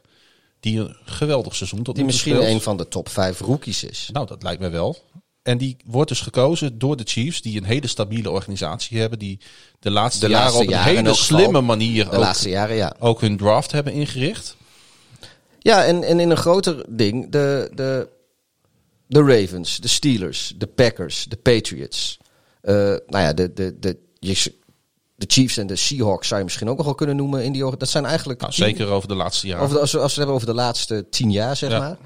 die 0.60 0.78
een 0.80 0.96
geweldig 1.04 1.56
seizoen 1.56 1.82
tot 1.82 1.94
die 1.94 2.04
nu 2.04 2.10
toe 2.10 2.18
misschien 2.18 2.34
speelt. 2.36 2.54
een 2.54 2.60
van 2.60 2.76
de 2.76 2.88
top 2.88 3.08
vijf 3.08 3.40
rookies 3.40 3.84
is. 3.84 4.08
Nou, 4.12 4.26
dat 4.26 4.42
lijkt 4.42 4.60
me 4.60 4.68
wel. 4.68 4.98
En 5.44 5.58
die 5.58 5.76
wordt 5.84 6.08
dus 6.08 6.20
gekozen 6.20 6.78
door 6.78 6.96
de 6.96 7.02
Chiefs, 7.06 7.42
die 7.42 7.56
een 7.58 7.64
hele 7.64 7.86
stabiele 7.86 8.30
organisatie 8.30 8.98
hebben, 9.00 9.18
die 9.18 9.40
de 9.78 9.90
laatste 9.90 10.24
De 10.26 10.30
jaren 10.32 10.44
laatste 10.44 10.62
op 10.62 10.68
een 10.68 10.74
jaren 10.74 10.94
hele 10.96 11.08
geval. 11.08 11.24
slimme 11.24 11.60
manier 11.60 12.04
De 12.04 12.10
ook, 12.10 12.22
laatste 12.22 12.48
jaren, 12.48 12.76
ja. 12.76 12.94
ook 12.98 13.20
hun 13.20 13.36
draft 13.36 13.72
hebben 13.72 13.92
ingericht. 13.92 14.56
Ja, 15.58 15.84
en, 15.84 16.02
en 16.02 16.20
in 16.20 16.30
een 16.30 16.36
groter 16.36 16.84
ding, 16.88 17.30
de, 17.30 17.70
de, 17.74 18.08
de 19.06 19.22
Ravens, 19.22 19.78
de 19.80 19.88
Steelers, 19.88 20.52
de 20.56 20.66
Packers, 20.66 21.24
de 21.28 21.36
Patriots. 21.36 22.18
eh, 22.60 22.74
nou 22.74 23.00
ja, 23.06 23.32
de, 23.32 23.52
de, 23.52 23.78
de, 23.78 23.98
de 25.16 25.24
Chiefs 25.26 25.56
en 25.56 25.66
de 25.66 25.76
Seahawks 25.76 26.26
zou 26.28 26.38
je 26.38 26.44
misschien 26.46 26.68
ook 26.68 26.76
nog 26.76 26.86
wel 26.86 26.94
kunnen 26.94 27.16
noemen. 27.16 27.44
In 27.44 27.52
die, 27.52 27.76
dat 27.76 27.88
zijn 27.88 28.04
eigenlijk. 28.04 28.40
Nou, 28.40 28.52
zeker 28.52 28.88
over 28.88 29.08
de 29.08 29.14
laatste 29.14 29.46
jaren. 29.46 29.62
Over 29.62 29.74
de, 29.74 29.80
als, 29.80 29.92
we, 29.92 29.98
als 29.98 30.14
we 30.14 30.20
het 30.20 30.28
hebben 30.28 30.34
over 30.34 30.46
de 30.46 30.62
laatste 30.62 31.06
tien 31.10 31.30
jaar, 31.30 31.56
zeg 31.56 31.70
Ja. 31.70 31.78
maar. 31.78 31.96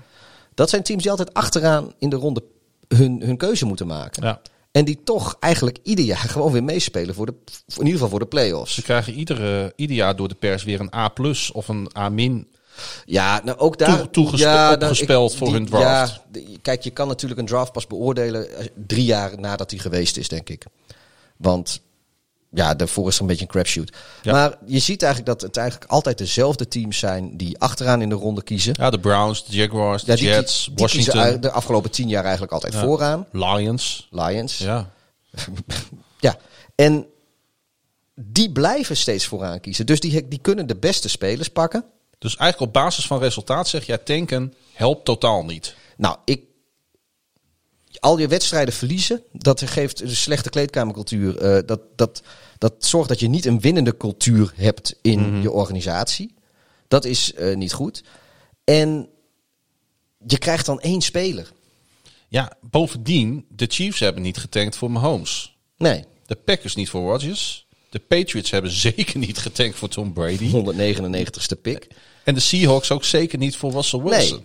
Dat 0.55 0.71
zijn 0.71 0.83
teams 0.83 1.03
die 1.03 1.11
altijd 1.11 1.35
achteraan 1.35 1.93
in 1.99 2.09
de 2.11 2.17
ronde 2.17 2.43
hun, 2.89 3.23
hun 3.25 3.37
keuze 3.37 3.67
moeten 3.67 3.87
maken. 3.87 4.23
Ja. 4.23 4.41
En 4.71 4.85
die 4.85 5.03
toch 5.05 5.37
eigenlijk 5.41 5.79
ieder 5.83 6.05
jaar 6.05 6.29
gewoon 6.35 6.53
weer 6.53 6.65
meespelen 6.65 7.15
voor 7.15 7.27
de, 7.27 7.35
in 7.67 7.77
ieder 7.77 7.93
geval 7.93 8.09
voor 8.09 8.19
de 8.19 8.27
playoffs. 8.27 8.75
Ze 8.75 8.83
krijgen 8.83 9.13
iedere, 9.13 9.73
ieder 9.77 9.97
jaar 9.97 10.17
door 10.17 10.29
de 10.29 10.35
pers 10.35 10.65
weer 10.65 10.81
een 10.81 10.95
A 10.95 11.09
plus 11.09 11.53
of 11.53 11.69
een 11.69 11.91
A 11.97 12.09
min. 12.09 12.49
Ja, 13.05 13.41
nou 13.45 13.59
ook 13.59 13.79
daar. 13.79 14.11
Toe- 14.11 14.37
ja, 14.37 14.73
opgespeld 14.73 15.35
voor 15.35 15.53
hun 15.53 15.67
draft. 15.67 16.21
Ja, 16.33 16.41
kijk, 16.63 16.83
je 16.83 16.91
kan 16.91 17.09
natuurlijk 17.09 17.41
een 17.41 17.47
draft 17.47 17.73
pas 17.73 17.87
beoordelen 17.87 18.57
eh, 18.57 18.67
drie 18.87 19.05
jaar 19.05 19.41
nadat 19.41 19.71
hij 19.71 19.81
geweest 19.81 20.17
is, 20.17 20.29
denk 20.29 20.49
ik. 20.49 20.65
Want 21.37 21.81
ja, 22.51 22.75
daarvoor 22.75 23.09
is 23.09 23.15
er 23.15 23.21
een 23.21 23.27
beetje 23.27 23.43
een 23.43 23.51
crapshoot. 23.51 23.93
Ja. 24.23 24.33
Maar 24.33 24.59
je 24.67 24.79
ziet 24.79 25.03
eigenlijk 25.03 25.33
dat 25.33 25.49
het 25.49 25.57
eigenlijk 25.57 25.91
altijd 25.91 26.19
dezelfde 26.19 26.69
teams 26.69 26.99
zijn 26.99 27.37
die 27.37 27.59
achteraan 27.59 28.03
in 28.03 28.09
de 28.09 28.15
ronde 28.15 28.43
kiezen. 28.43 28.75
Ja, 28.79 28.91
de 28.91 28.99
Browns, 29.01 29.45
de 29.47 29.57
Jaguars, 29.57 30.05
de 30.05 30.11
Ja, 30.13 30.17
die, 30.19 30.27
Jets, 30.29 30.71
die 30.75 30.87
kiezen 30.87 31.15
Washington, 31.15 31.41
de 31.41 31.51
afgelopen 31.51 31.91
tien 31.91 32.09
jaar 32.09 32.23
eigenlijk 32.23 32.53
altijd 32.53 32.73
Ja. 32.73 32.81
vooraan. 32.81 33.27
Lions. 33.33 34.09
Lions. 34.11 34.59
Ja. 34.59 34.91
Ja. 36.21 36.37
En 36.75 37.07
die 38.15 38.53
blijven 38.53 38.97
steeds 38.97 39.25
vooraan 39.27 39.61
kiezen. 39.61 39.87
Dus 39.87 40.01
die, 40.01 40.29
die 40.29 40.39
kunnen 40.41 40.67
de 40.67 40.77
beste 40.77 41.09
spelers 41.09 41.49
pakken. 41.49 41.85
Dus 42.19 42.37
eigenlijk 42.37 42.71
op 42.71 42.83
basis 42.83 43.07
van 43.07 43.19
resultaat 43.19 43.69
zeg 43.69 43.85
jij 43.87 43.99
tanken 43.99 44.55
helpt 44.73 45.05
totaal 45.05 45.45
niet. 45.45 45.75
Nou, 45.97 46.17
ik. 46.25 46.43
Al 48.01 48.19
je 48.19 48.29
wedstrijden 48.29 48.75
verliezen, 48.75 49.23
dat 49.33 49.63
geeft 49.63 50.01
een 50.01 50.17
slechte 50.17 50.51
kleedkamercultuur. 50.51 51.39
eh, 51.39 51.63
dat, 51.67 51.81
dat, 51.97 52.23
dat 52.59 52.75
zorgt 52.79 53.09
dat 53.09 53.21
je 53.21 53.29
niet 53.29 53.45
een 53.45 53.61
winnende 53.61 53.97
cultuur 53.97 54.53
hebt 54.57 54.95
in 55.03 55.43
je 55.43 55.51
organisatie. 55.51 56.35
Dat 56.89 57.05
is 57.05 57.35
eh, 57.35 57.57
niet 57.57 57.73
goed. 57.73 58.03
En 58.65 59.09
je 60.27 60.39
krijgt 60.39 60.67
dan 60.67 60.81
één 60.81 61.01
speler. 61.01 61.53
Ja, 62.29 62.53
bovendien, 62.61 63.47
de 63.49 63.67
Chiefs 63.69 64.01
hebben 64.01 64.23
niet 64.23 64.37
getankt 64.37 64.77
voor 64.77 64.91
Mahomes. 64.91 65.57
Nee, 65.77 66.05
De 66.27 66.35
Packers 66.35 66.75
niet 66.75 66.89
voor 66.89 67.11
Rodgers. 67.11 67.67
De 67.91 67.99
Patriots 67.99 68.51
hebben 68.51 68.71
zeker 68.91 69.19
niet 69.19 69.39
getankt 69.39 69.77
voor 69.77 69.89
Tom 69.89 70.13
Brady. 70.13 70.51
199ste 70.51 71.61
pick. 71.63 71.87
En 72.25 72.35
de 72.35 72.41
Seahawks 72.41 72.91
ook 72.91 73.05
zeker 73.05 73.39
niet 73.39 73.57
voor 73.57 73.73
Russell 73.73 74.01
Wilson. 74.01 74.45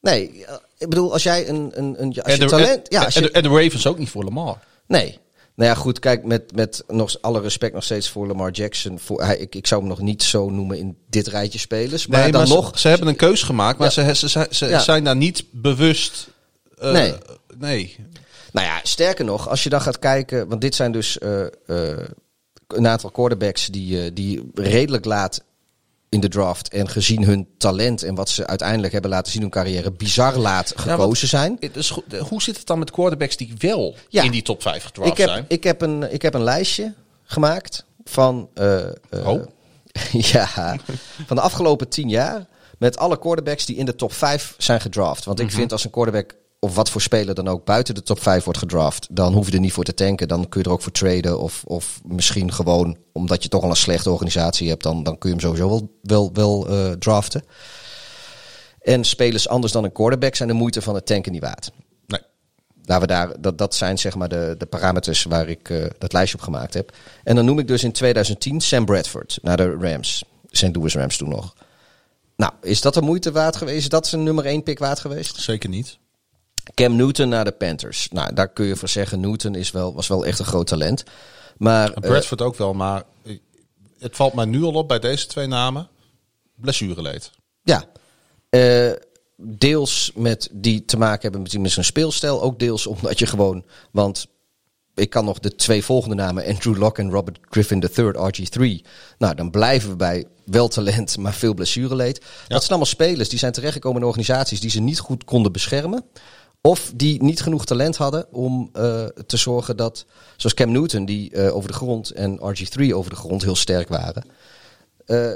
Nee. 0.00 0.30
Nee, 0.30 0.44
ik 0.84 0.90
bedoel, 0.90 1.12
als 1.12 1.22
jij 1.22 1.48
een, 1.48 1.70
een, 1.74 1.94
een 2.02 2.22
als 2.22 2.32
je 2.32 2.38
de, 2.38 2.46
talent... 2.46 2.88
en, 2.88 2.98
Ja, 2.98 3.04
als 3.04 3.14
en 3.16 3.22
je, 3.22 3.26
de, 3.28 3.34
en 3.34 3.42
de 3.42 3.48
Ravens 3.48 3.86
ook 3.86 3.98
niet 3.98 4.10
voor 4.10 4.24
Lamar. 4.24 4.58
Nee. 4.86 5.18
Nou 5.56 5.70
ja, 5.70 5.76
goed, 5.76 5.98
kijk, 5.98 6.24
met, 6.24 6.54
met 6.54 6.84
nog 6.88 7.16
alle 7.20 7.40
respect 7.40 7.74
nog 7.74 7.84
steeds 7.84 8.10
voor 8.10 8.26
Lamar 8.26 8.50
Jackson. 8.50 8.98
Voor, 8.98 9.22
hij, 9.22 9.36
ik, 9.36 9.54
ik 9.54 9.66
zou 9.66 9.80
hem 9.80 9.90
nog 9.90 10.00
niet 10.00 10.22
zo 10.22 10.50
noemen 10.50 10.78
in 10.78 10.96
dit 11.08 11.26
rijtje 11.26 11.58
spelers. 11.58 12.06
Maar 12.06 12.20
Nee, 12.20 12.30
dan 12.30 12.40
maar 12.40 12.48
ze- 12.48 12.54
nog... 12.54 12.78
Ze, 12.78 12.88
hebben 12.88 13.08
een 13.08 13.16
keus 13.16 13.42
gemaakt, 13.42 13.78
maar 13.78 13.92
Ja. 13.94 14.14
ze, 14.14 14.28
ze, 14.28 14.46
ze, 14.50 14.66
Ja. 14.66 14.78
zijn 14.78 15.04
daar 15.04 15.16
niet 15.16 15.44
bewust. 15.50 16.28
eh, 16.78 16.92
Nee. 16.92 17.14
nee. 17.58 17.96
Nou 18.52 18.66
ja, 18.66 18.80
sterker 18.82 19.24
nog, 19.24 19.48
als 19.48 19.62
je 19.62 19.68
dan 19.70 19.80
gaat 19.80 19.98
kijken... 19.98 20.48
Want 20.48 20.60
dit 20.60 20.74
zijn 20.74 20.92
dus 20.92 21.18
eh, 21.18 21.42
eh, 21.42 21.98
een 22.68 22.86
aantal 22.88 23.10
quarterbacks 23.10 23.66
die, 23.66 24.12
die 24.12 24.50
redelijk 24.54 25.04
laat 25.04 25.42
in 26.14 26.20
de 26.20 26.28
draft... 26.28 26.68
en 26.68 26.88
gezien 26.88 27.24
hun 27.24 27.48
talent 27.58 28.02
en 28.02 28.14
wat 28.14 28.28
ze 28.28 28.46
uiteindelijk 28.46 28.92
hebben 28.92 29.10
laten 29.10 29.32
zien 29.32 29.40
hun 29.40 29.50
carrière... 29.50 29.92
bizar 29.92 30.36
laat 30.36 30.72
gekozen 30.76 31.28
zijn. 31.28 31.58
Goed. 31.90 32.04
Hoe 32.28 32.42
zit 32.42 32.56
het 32.56 32.66
dan 32.66 32.78
met 32.78 32.90
quarterbacks 32.90 33.36
die 33.36 33.54
wel 33.58 33.94
Ja. 34.08 34.22
in 34.22 34.30
die 34.30 34.42
top 34.42 34.62
5 34.62 34.84
gedraft 34.84 35.10
Ik 35.10 35.16
heb, 35.16 35.28
zijn? 35.28 35.44
ik, 35.48 35.64
heb 35.64 35.80
een, 35.82 36.12
ik 36.12 36.22
heb 36.22 36.34
een 36.34 36.42
lijstje 36.42 36.94
gemaakt 37.24 37.84
van, 38.04 38.48
eh, 38.54 38.86
eh, 38.86 38.92
Oh. 39.26 39.42
ja, 40.32 40.46
van 41.26 41.36
de 41.36 41.42
afgelopen 41.42 41.88
tien 41.88 42.08
jaar. 42.08 42.46
Met 42.78 42.96
alle 42.96 43.18
quarterbacks 43.18 43.66
die 43.66 43.76
in 43.76 43.86
de 43.86 43.94
top 43.96 44.12
5 44.12 44.54
zijn 44.58 44.80
gedraft. 44.80 45.24
Want 45.24 45.40
ik 45.40 45.46
Mhm. 45.46 45.54
vind 45.56 45.72
als 45.72 45.84
een 45.84 45.90
quarterback, 45.90 46.34
of 46.64 46.74
wat 46.74 46.90
voor 46.90 47.00
speler 47.00 47.34
dan 47.34 47.48
ook, 47.48 47.64
buiten 47.64 47.94
de 47.94 48.02
top 48.02 48.22
5 48.22 48.44
wordt 48.44 48.58
gedraft. 48.58 49.06
Dan 49.10 49.32
hoef 49.32 49.46
je 49.46 49.52
er 49.52 49.60
niet 49.60 49.72
voor 49.72 49.84
te 49.84 49.94
tanken. 49.94 50.28
Dan 50.28 50.48
kun 50.48 50.60
je 50.60 50.66
er 50.66 50.72
ook 50.72 50.82
voor 50.82 50.92
traden. 50.92 51.40
Of, 51.40 51.62
of 51.66 52.00
misschien 52.04 52.52
gewoon, 52.52 52.96
omdat 53.12 53.42
je 53.42 53.48
toch 53.48 53.62
al 53.62 53.70
een 53.70 53.76
slechte 53.76 54.10
organisatie 54.10 54.68
hebt, 54.68 54.82
dan, 54.82 55.02
dan 55.02 55.18
kun 55.18 55.30
je 55.30 55.36
hem 55.36 55.44
sowieso 55.44 55.68
wel, 55.68 55.90
wel, 56.02 56.30
wel 56.32 56.68
eh, 56.68 56.90
draften. 56.92 57.42
En 58.80 59.04
spelers 59.04 59.48
anders 59.48 59.72
dan 59.72 59.84
een 59.84 59.92
quarterback 59.92 60.34
zijn 60.34 60.48
de 60.48 60.54
moeite 60.54 60.82
van 60.82 60.94
het 60.94 61.06
tanken 61.06 61.32
niet 61.32 61.40
waard. 61.40 61.70
Nee. 62.06 62.20
Laten 62.84 63.08
we 63.08 63.12
daar, 63.12 63.40
dat, 63.40 63.58
dat 63.58 63.74
zijn 63.74 63.98
zeg 63.98 64.14
maar 64.14 64.28
de, 64.28 64.54
de 64.58 64.66
parameters 64.66 65.24
waar 65.24 65.48
ik 65.48 65.70
eh, 65.70 65.84
dat 65.98 66.12
lijstje 66.12 66.38
op 66.38 66.44
gemaakt 66.44 66.74
heb. 66.74 66.92
En 67.24 67.34
dan 67.34 67.44
noem 67.44 67.58
ik 67.58 67.66
dus 67.66 67.84
in 67.84 67.92
2010 67.92 68.60
Sam 68.60 68.84
Bradford 68.84 69.38
naar 69.42 69.56
de 69.56 69.76
Rams. 69.80 70.24
St. 70.50 70.76
Louis 70.76 70.94
Rams 70.94 71.16
toen 71.16 71.28
nog. 71.28 71.54
Nou, 72.36 72.52
is 72.62 72.80
dat 72.80 72.94
de 72.94 73.02
moeite 73.02 73.32
waard 73.32 73.56
geweest? 73.56 73.78
Is 73.78 73.88
dat 73.88 74.06
zijn 74.06 74.22
nummer 74.22 74.44
1 74.44 74.62
pick 74.62 74.78
waard 74.78 75.00
geweest? 75.00 75.40
Zeker 75.40 75.68
niet. 75.68 75.98
Cam 76.74 76.96
Newton 76.96 77.28
naar 77.28 77.44
de 77.44 77.52
Panthers. 77.52 78.08
Nou, 78.12 78.34
daar 78.34 78.48
kun 78.48 78.66
je 78.66 78.76
voor 78.76 78.88
zeggen, 78.88 79.20
Newton 79.20 79.54
is 79.54 79.70
wel, 79.70 79.94
was 79.94 80.08
wel 80.08 80.26
echt 80.26 80.38
een 80.38 80.44
groot 80.44 80.66
talent. 80.66 81.04
Maar 81.56 81.92
En 81.92 82.02
eh, 82.02 82.10
Bradford 82.10 82.42
ook 82.42 82.56
wel, 82.56 82.74
maar 82.74 83.02
het 83.98 84.16
valt 84.16 84.34
mij 84.34 84.44
nu 84.44 84.62
al 84.62 84.72
op 84.72 84.88
bij 84.88 84.98
deze 84.98 85.26
twee 85.26 85.46
namen. 85.46 85.88
Blessureleed. 86.54 87.30
Ja. 87.62 87.84
Eh, 88.50 88.92
deels 89.36 90.12
met 90.14 90.48
die 90.52 90.84
te 90.84 90.96
maken 90.96 91.22
hebben 91.22 91.42
met, 91.42 91.58
met 91.58 91.70
zijn 91.70 91.84
speelstijl. 91.84 92.42
Ook 92.42 92.58
deels 92.58 92.86
omdat 92.86 93.18
je 93.18 93.26
gewoon. 93.26 93.64
Want 93.90 94.26
ik 94.94 95.10
kan 95.10 95.24
nog 95.24 95.38
de 95.38 95.54
twee 95.54 95.84
volgende 95.84 96.14
namen. 96.14 96.46
Andrew 96.46 96.76
Locke 96.78 97.00
en 97.00 97.10
Robert 97.10 97.38
Griffin 97.50 97.84
III, 97.96 98.12
RG3. 98.12 98.86
Nou, 99.18 99.34
dan 99.34 99.50
blijven 99.50 99.90
we 99.90 99.96
bij 99.96 100.24
wel 100.44 100.68
talent, 100.68 101.18
maar 101.18 101.34
veel 101.34 101.54
blessureleed. 101.54 102.18
Dat 102.18 102.58
zijn 102.58 102.68
allemaal 102.68 102.86
spelers 102.86 103.28
die 103.28 103.38
zijn 103.38 103.52
terechtgekomen 103.52 104.00
in 104.00 104.06
organisaties 104.06 104.60
die 104.60 104.70
ze 104.70 104.80
niet 104.80 104.98
goed 104.98 105.24
konden 105.24 105.52
beschermen. 105.52 106.04
Of 106.66 106.92
die 106.94 107.22
niet 107.22 107.42
genoeg 107.42 107.64
talent 107.64 107.96
hadden 107.96 108.32
om 108.32 108.70
eh, 108.72 109.04
te 109.26 109.36
zorgen 109.36 109.76
dat, 109.76 110.04
zoals 110.36 110.54
Cam 110.54 110.72
Newton, 110.72 111.04
die 111.04 111.30
eh, 111.30 111.56
over 111.56 111.68
de 111.68 111.74
grond 111.74 112.10
en 112.10 112.38
RG3 112.38 112.94
over 112.94 113.10
de 113.10 113.16
grond 113.16 113.42
heel 113.42 113.56
sterk 113.56 113.88
waren. 113.88 114.24
Eh, 115.06 115.32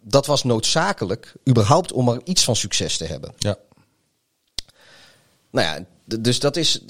dat 0.00 0.26
was 0.26 0.44
noodzakelijk, 0.44 1.34
überhaupt 1.48 1.92
om 1.92 2.08
er 2.08 2.20
iets 2.24 2.44
van 2.44 2.56
succes 2.56 2.96
te 2.96 3.04
hebben. 3.04 3.32
Ja. 3.38 3.56
Nou 5.50 5.66
ja, 5.66 5.84
dus 6.18 6.40
dat 6.40 6.56
is, 6.56 6.80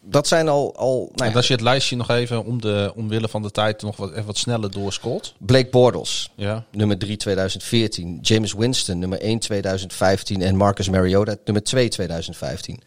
dat 0.00 0.28
zijn 0.28 0.48
al, 0.48 0.76
al 0.76 0.96
nou 0.96 1.24
En 1.24 1.30
ja, 1.30 1.36
als 1.36 1.46
je 1.46 1.52
het 1.52 1.62
lijstje 1.62 1.96
nog 1.96 2.10
even 2.10 2.44
om 2.44 2.60
de, 2.60 2.92
omwille 2.94 3.28
van 3.28 3.42
de 3.42 3.50
tijd 3.50 3.82
nog 3.82 3.96
wat, 3.96 4.10
even 4.10 4.26
wat 4.26 4.36
sneller 4.36 4.70
doorscrollt. 4.70 5.34
Blake 5.38 5.70
Bortles, 5.70 6.30
Ja. 6.34 6.64
nummer 6.70 6.98
3 6.98 7.16
2014. 7.16 8.18
James 8.22 8.52
Winston, 8.52 8.98
nummer 8.98 9.20
1 9.20 9.38
2015. 9.38 10.42
En 10.42 10.56
Marcus 10.56 10.88
Mariota, 10.88 11.36
nummer 11.44 11.64
2 11.64 11.88
2015. 11.88 12.80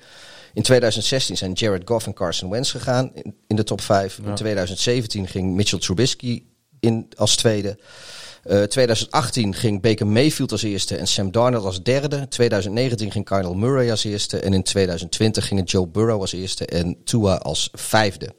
In 0.60 0.66
2016 0.66 1.38
zijn 1.38 1.52
Jared 1.54 1.82
Goff 1.86 2.06
en 2.06 2.14
Carson 2.14 2.50
Wentz 2.50 2.72
gegaan 2.72 3.12
in, 3.14 3.36
in 3.48 3.56
de 3.56 3.64
top 3.64 3.82
5. 3.82 4.18
In 4.26 4.36
2017 4.36 5.28
ging 5.28 5.54
Mitchell 5.56 5.80
Trubisky 5.80 6.44
in 6.80 7.08
als 7.16 7.36
tweede. 7.36 7.78
Eh 8.44 8.64
2018 8.64 9.56
ging 9.56 9.82
Baker 9.82 10.08
Mayfield 10.08 10.52
als 10.52 10.64
eerste 10.64 10.98
en 10.98 11.08
Sam 11.08 11.32
Darnold 11.32 11.66
als 11.66 11.84
derde. 11.84 12.28
2019 12.28 13.12
ging 13.12 13.26
Kyle 13.26 13.56
Murray 13.56 13.90
als 13.92 14.04
eerste. 14.04 14.40
En 14.40 14.54
in 14.54 14.64
2020 14.64 15.48
gingen 15.48 15.64
Joe 15.64 15.88
Burrow 15.88 16.22
als 16.22 16.34
eerste 16.34 16.66
en 16.66 16.98
Tua 17.04 17.36
als 17.36 17.70
vijfde. 17.74 18.36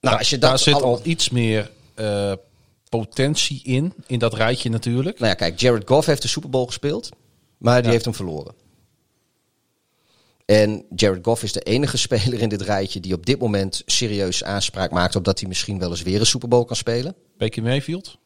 Nou, 0.00 0.18
als 0.18 0.30
je 0.30 0.38
dat 0.38 0.50
Daar 0.50 0.58
zit 0.58 0.82
al 0.82 1.00
iets 1.02 1.30
meer 1.30 1.70
eh, 1.94 2.32
potentie 2.88 3.60
in, 3.64 3.92
in 4.06 4.18
dat 4.18 4.34
rijtje 4.34 4.70
natuurlijk. 4.70 5.18
Nou 5.18 5.30
ja, 5.30 5.34
kijk, 5.36 5.60
Jared 5.60 5.88
Goff 5.88 6.06
heeft 6.06 6.22
de 6.22 6.28
Super 6.28 6.50
Bowl 6.50 6.66
gespeeld, 6.66 7.08
maar 7.58 7.76
die 7.76 7.84
Ja. 7.84 7.90
heeft 7.90 8.04
hem 8.04 8.14
verloren. 8.14 8.54
En 10.50 10.84
Jared 10.96 11.24
Goff 11.24 11.42
is 11.42 11.52
de 11.52 11.60
enige 11.60 11.96
speler 11.96 12.40
in 12.40 12.48
dit 12.48 12.60
rijtje 12.62 13.00
die 13.00 13.14
op 13.14 13.26
dit 13.26 13.38
moment 13.40 13.82
serieus 13.86 14.44
aanspraak 14.44 14.90
maakt 14.90 15.16
op 15.16 15.24
dat 15.24 15.38
hij 15.40 15.48
misschien 15.48 15.78
wel 15.78 15.90
eens 15.90 16.02
weer 16.02 16.20
een 16.20 16.26
Super 16.26 16.48
Bowl 16.48 16.64
kan 16.64 16.76
spelen. 16.76 17.14
Baker 17.38 17.62
Mayfield. 17.62 18.18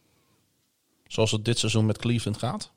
Zoals 1.07 1.31
het 1.31 1.45
dit 1.45 1.59
seizoen 1.59 1.87
met 1.87 1.99
Cleveland 1.99 2.39
gaat. 2.39 2.71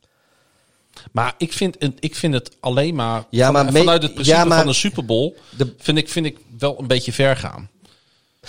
Maar 1.11 1.35
ik 1.37 1.53
vind, 1.53 1.77
ik 1.99 2.15
vind 2.15 2.33
het 2.33 2.55
alleen 2.59 2.95
maar, 2.95 3.25
Ja, 3.29 3.43
van- 3.51 3.53
maar 3.53 3.73
vanuit 3.73 4.01
het 4.03 4.13
principe 4.13 4.37
ja, 4.37 4.43
maar- 4.45 4.57
van 4.57 4.67
een 4.67 4.73
Super 4.73 5.05
Bowl 5.05 5.35
De- 5.57 5.73
vind, 5.77 5.97
ik, 5.97 6.09
vind 6.09 6.25
ik 6.25 6.37
wel 6.57 6.79
een 6.79 6.87
beetje 6.87 7.13
ver 7.13 7.35
gaan. 7.37 7.69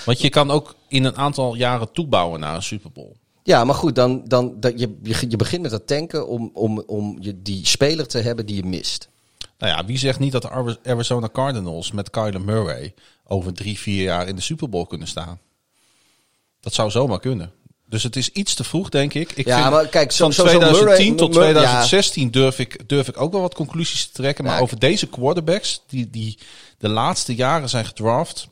Want 0.05 0.21
je 0.21 0.29
kan 0.29 0.51
ook 0.51 0.75
in 0.89 1.05
een 1.05 1.17
aantal 1.17 1.55
jaren 1.55 1.93
toebouwen 1.93 2.41
naar 2.41 2.55
een 2.55 2.63
Super 2.63 2.91
Bowl. 2.93 3.17
Ja, 3.43 3.65
maar 3.65 3.75
goed, 3.75 3.95
dan, 3.95 4.23
dan, 4.27 4.61
dat 4.61 4.81
je, 4.81 4.97
je, 5.03 5.25
je 5.29 5.37
begint 5.37 5.63
met 5.63 5.71
dat 5.71 5.87
tanken 5.87 6.29
om, 6.29 6.51
om, 6.55 6.83
om 6.87 7.17
je, 7.21 7.43
die 7.43 7.67
speler 7.67 8.07
te 8.07 8.19
hebben 8.19 8.47
die 8.47 8.57
je 8.57 8.65
mist. 8.65 9.09
Nou 9.59 9.73
ja, 9.77 9.85
wie 9.85 9.99
zegt 9.99 10.19
niet 10.19 10.33
dat 10.33 10.43
de 10.43 10.49
Ari- 10.51 10.77
Arizona 10.85 11.29
Cardinals 11.33 11.93
met 11.93 12.11
Kyler 12.11 12.41
Murray 12.41 12.95
over 13.25 13.53
drie, 13.53 13.79
vier 13.79 14.03
jaar 14.03 14.29
in 14.29 14.37
de 14.37 14.43
Super 14.43 14.69
Bowl 14.69 14.87
kunnen 14.87 15.09
staan? 15.09 15.39
Dat 16.61 16.75
zou 16.75 16.91
zomaar 16.91 17.21
kunnen. 17.21 17.53
Dus 17.87 18.03
het 18.03 18.17
is 18.17 18.29
iets 18.31 18.55
te 18.55 18.65
vroeg, 18.65 18.89
denk 18.89 19.15
ik. 19.15 19.33
ik 19.33 19.47
Ja, 19.47 19.59
vind 19.61 19.71
maar 19.71 19.87
kijk, 19.87 20.13
zo- 20.13 20.25
van 20.25 20.33
zo- 20.33 20.43
zo 20.43 20.49
2010 20.49 20.87
Murray- 20.87 21.17
tot 21.17 21.29
Murray- 21.35 21.49
ja. 21.49 21.55
2016 21.55 22.31
durf, 22.31 22.59
ik, 22.59 22.89
durf 22.89 23.09
ik 23.09 23.21
ook 23.21 23.33
wel 23.33 23.41
wat 23.41 23.55
conclusies 23.55 24.07
te 24.07 24.13
trekken. 24.13 24.45
Maar 24.45 24.55
Ja, 24.57 24.61
over 24.61 24.79
deze 24.79 25.07
quarterbacks, 25.07 25.83
die, 25.87 26.11
die 26.11 26.39
de 26.79 26.89
laatste 26.89 27.35
jaren 27.35 27.69
zijn 27.69 27.85
gedraft. 27.85 28.49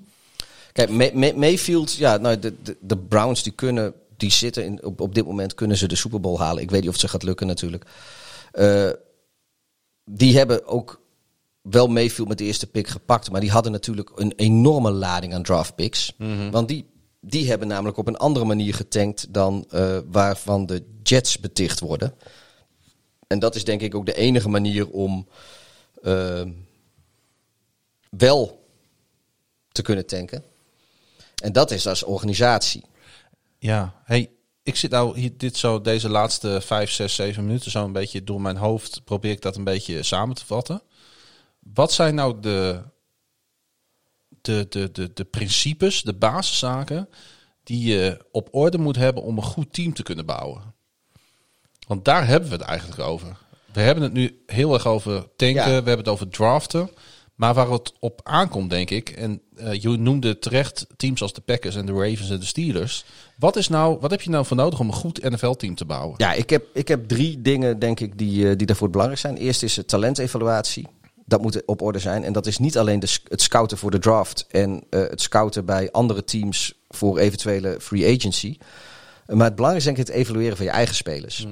Kijk, 0.73 0.89
May- 0.91 1.11
May- 1.15 1.33
Mayfield, 1.35 1.95
ja, 1.95 2.17
nou, 2.17 2.39
de, 2.39 2.55
de, 2.63 2.77
de 2.81 2.97
Browns 2.97 3.43
die 3.43 3.53
kunnen, 3.53 3.93
die 4.17 4.31
zitten 4.31 4.65
in, 4.65 4.85
op, 4.85 5.01
op 5.01 5.15
dit 5.15 5.27
moment 5.27 5.55
kunnen 5.55 5.77
ze 5.77 5.89
de 5.89 5.97
Super 5.97 6.21
Bowl 6.21 6.39
halen. 6.39 6.63
Ik 6.63 6.71
weet 6.71 6.81
niet 6.81 6.89
of 6.89 6.95
het 6.95 7.05
ze 7.05 7.09
gaat 7.11 7.23
lukken 7.23 7.47
natuurlijk. 7.47 7.85
Eh, 8.53 8.89
die 10.11 10.37
hebben 10.37 10.67
ook 10.67 11.01
wel 11.61 11.89
Mayfield 11.89 12.29
met 12.29 12.39
de 12.39 12.45
eerste 12.45 12.67
pick 12.67 12.89
gepakt, 12.89 13.31
maar 13.31 13.41
die 13.41 13.51
hadden 13.51 13.73
natuurlijk 13.73 14.11
een 14.15 14.33
enorme 14.37 14.91
lading 14.91 15.35
aan 15.35 15.43
draft 15.43 15.75
picks. 15.75 16.13
Want 16.51 16.69
die, 16.69 16.87
die 17.21 17.49
hebben 17.49 17.69
namelijk 17.69 17.97
op 17.97 18.07
een 18.07 18.17
andere 18.17 18.45
manier 18.45 18.75
getankt 18.75 19.33
dan 19.35 19.67
eh, 19.71 19.99
waarvan 20.11 20.67
de 20.67 20.85
Jets 21.03 21.39
beticht 21.41 21.81
worden. 21.81 22.15
En 23.27 23.39
dat 23.39 23.55
is 23.55 23.65
denk 23.65 23.81
ik 23.81 23.95
ook 23.95 24.07
de 24.07 24.17
enige 24.17 24.49
manier 24.49 24.91
om 24.91 25.29
eh, 26.03 26.43
wel 28.11 28.69
te 29.73 29.83
kunnen 29.83 30.07
tanken. 30.07 30.45
En 31.43 31.53
dat 31.53 31.71
is 31.71 31.87
als 31.87 32.03
organisatie. 32.03 32.85
Ja, 33.59 34.03
hey, 34.05 34.31
ik 34.67 34.77
zit 34.77 34.91
nou 34.91 35.19
hier, 35.19 35.37
dit 35.37 35.57
zo, 35.57 35.81
deze 35.81 36.09
laatste 36.09 36.61
vijf, 36.61 36.91
zes, 36.91 37.15
zeven 37.15 37.47
minuten 37.47 37.71
zo 37.71 37.85
een 37.85 37.93
beetje 37.93 38.25
door 38.25 38.41
mijn 38.41 38.57
hoofd. 38.57 39.05
Probeer 39.05 39.31
ik 39.31 39.43
dat 39.43 39.57
een 39.57 39.65
beetje 39.65 40.03
samen 40.03 40.35
te 40.35 40.47
vatten. 40.47 40.83
Wat 41.59 41.93
zijn 41.93 42.15
nou 42.15 42.41
de, 42.41 42.83
de, 44.41 44.67
de, 44.69 44.91
de, 44.93 45.13
de 45.13 45.25
principes, 45.25 46.03
de 46.03 46.15
basiszaken 46.15 47.09
die 47.63 47.93
je 47.93 48.25
op 48.33 48.49
orde 48.51 48.79
moet 48.79 48.97
hebben 48.97 49.23
om 49.23 49.37
een 49.37 49.43
goed 49.43 49.73
team 49.73 49.95
te 49.95 50.03
kunnen 50.03 50.27
bouwen? 50.27 50.75
Want 51.87 52.05
daar 52.05 52.27
hebben 52.27 52.49
we 52.49 52.57
het 52.57 52.65
eigenlijk 52.65 53.01
over. 53.01 53.37
We 53.73 53.81
hebben 53.81 54.05
het 54.05 54.13
nu 54.13 54.43
heel 54.47 54.75
erg 54.75 54.87
over 54.87 55.21
tanken, 55.37 55.55
Ja. 55.55 55.65
we 55.67 55.73
hebben 55.73 55.99
het 55.99 56.09
over 56.09 56.29
draften. 56.29 56.91
Maar 57.37 57.55
waar 57.55 57.71
het 57.71 57.93
op 58.01 58.21
aankomt, 58.23 58.71
denk 58.71 58.91
ik, 58.91 59.11
en 59.11 59.41
eh, 59.57 59.81
je 59.81 59.89
noemde 59.89 60.39
terecht 60.39 60.87
teams 60.97 61.23
als 61.23 61.33
de 61.33 61.41
Packers 61.41 61.77
en 61.77 61.87
de 61.87 61.93
Ravens 61.93 62.31
en 62.31 62.41
de 62.41 62.47
Steelers. 62.47 63.05
Wat, 63.39 63.57
is 63.57 63.69
nou, 63.69 63.99
wat 64.01 64.11
heb 64.11 64.21
je 64.23 64.31
nou 64.31 64.47
voor 64.47 64.57
nodig 64.57 64.81
om 64.81 64.87
een 64.87 64.95
goed 64.95 65.31
NFL-team 65.31 65.75
te 65.75 65.85
bouwen? 65.85 66.15
Ja, 66.17 66.33
ik 66.33 66.51
heb, 66.51 66.67
ik 66.73 66.89
heb 66.89 67.09
drie 67.09 67.43
dingen, 67.43 67.79
denk 67.79 68.01
ik, 68.01 68.19
die, 68.19 68.49
eh, 68.49 68.57
die 68.57 68.67
daarvoor 68.67 68.91
belangrijk 68.91 69.21
zijn. 69.21 69.37
Eerst 69.37 69.63
is 69.63 69.77
het 69.77 69.89
talentevaluatie. 69.89 70.87
Dat 71.25 71.43
moet 71.43 71.65
op 71.65 71.83
orde 71.83 71.99
zijn. 71.99 72.25
En 72.25 72.33
dat 72.33 72.47
is 72.47 72.59
niet 72.59 72.79
alleen 72.79 73.01
de, 73.01 73.19
het 73.29 73.43
scouten 73.43 73.79
voor 73.79 73.91
de 73.91 73.99
draft 73.99 74.47
en 74.51 74.85
eh, 74.91 75.01
het 75.01 75.21
scouten 75.21 75.65
bij 75.65 75.91
andere 75.91 76.25
teams 76.25 76.75
voor 76.89 77.19
eventuele 77.19 77.77
free 77.81 78.17
agency. 78.17 78.59
Maar 79.27 79.47
het 79.47 79.55
belangrijkste 79.55 79.91
is 79.91 79.97
denk 79.97 80.09
ik 80.09 80.15
het 80.15 80.25
evalueren 80.25 80.57
van 80.57 80.67
je 80.67 80.73
eigen 80.73 80.95
spelers. 80.95 81.47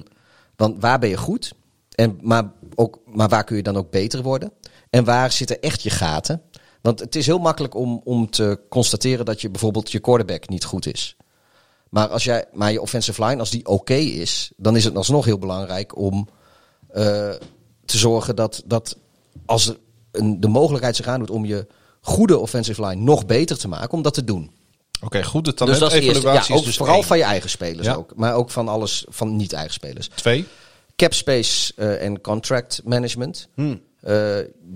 Want 0.57 0.81
waar 0.81 0.99
ben 0.99 1.09
je 1.09 1.17
goed? 1.17 1.53
En, 1.95 2.19
maar, 2.23 2.51
ook, 2.75 2.99
maar 3.07 3.29
waar 3.29 3.45
kun 3.45 3.57
je 3.57 3.63
dan 3.63 3.77
ook 3.77 3.91
beter 3.91 4.23
worden? 4.23 4.53
En 4.95 5.05
waar 5.05 5.33
zitten 5.33 5.61
echt 5.61 5.83
je 5.83 5.91
gaten? 5.91 6.43
Want 6.81 7.01
het 7.01 7.17
is 7.17 7.27
heel 7.27 7.39
makkelijk 7.39 7.75
om, 7.75 8.01
om 8.05 8.31
te 8.31 8.61
constateren 8.69 9.25
dat 9.25 9.41
je 9.41 9.51
bijvoorbeeld 9.51 9.93
je 9.93 9.99
quarterback 9.99 10.49
niet 10.49 10.65
goed 10.65 10.87
is. 10.95 11.17
Maar 11.89 12.09
als 12.09 12.25
jij, 12.25 12.45
maar 12.53 12.73
je 12.73 12.81
offensive 12.81 13.25
line, 13.25 13.41
als 13.41 13.51
die 13.51 13.67
oké 13.67 13.95
is, 13.95 14.53
dan 14.57 14.77
is 14.77 14.85
het 14.85 14.97
alsnog 14.97 15.25
heel 15.25 15.39
belangrijk 15.39 15.97
om 15.97 16.29
eh, 16.89 17.03
te 17.85 17.99
zorgen 17.99 18.37
dat, 18.37 18.63
dat 18.67 18.97
als 19.47 19.69
er 19.69 19.77
een, 20.13 20.41
de 20.41 20.49
mogelijkheid 20.49 20.97
zich 20.97 21.07
aandoet 21.07 21.31
om 21.31 21.45
je 21.45 21.67
goede 22.01 22.39
offensive 22.39 22.87
line 22.87 23.03
nog 23.03 23.27
beter 23.27 23.59
te 23.59 23.69
maken, 23.69 23.91
om 23.93 24.03
dat 24.03 24.15
te 24.15 24.25
doen. 24.25 24.51
Oké, 25.05 25.23
goede 25.25 25.51
Dus 25.55 25.59
dat 25.59 25.69
is 25.69 25.77
de 25.79 25.81
eerste. 25.83 25.95
talentevaluatie 25.99 26.49
Ja, 26.53 26.55
ook 26.55 26.61
is 26.61 26.67
dus 26.67 26.77
vooral 26.77 26.97
één. 26.97 27.05
van 27.05 27.19
je 27.19 27.25
eigen 27.25 27.51
spelers 27.51 27.87
Ja. 27.87 27.95
ook. 27.95 28.13
Maar 28.17 28.35
ook 28.35 28.51
van 28.51 28.69
alles 28.69 29.05
van 29.09 29.37
niet-eigen 29.37 29.73
spelers. 29.73 30.09
Twee. 30.09 30.47
Cap 30.97 31.15
space 31.15 31.73
eh, 31.77 32.05
en 32.05 32.21
contract 32.21 32.81
management. 32.85 33.49
Hmm. 33.55 33.81
Eh, 34.05 34.13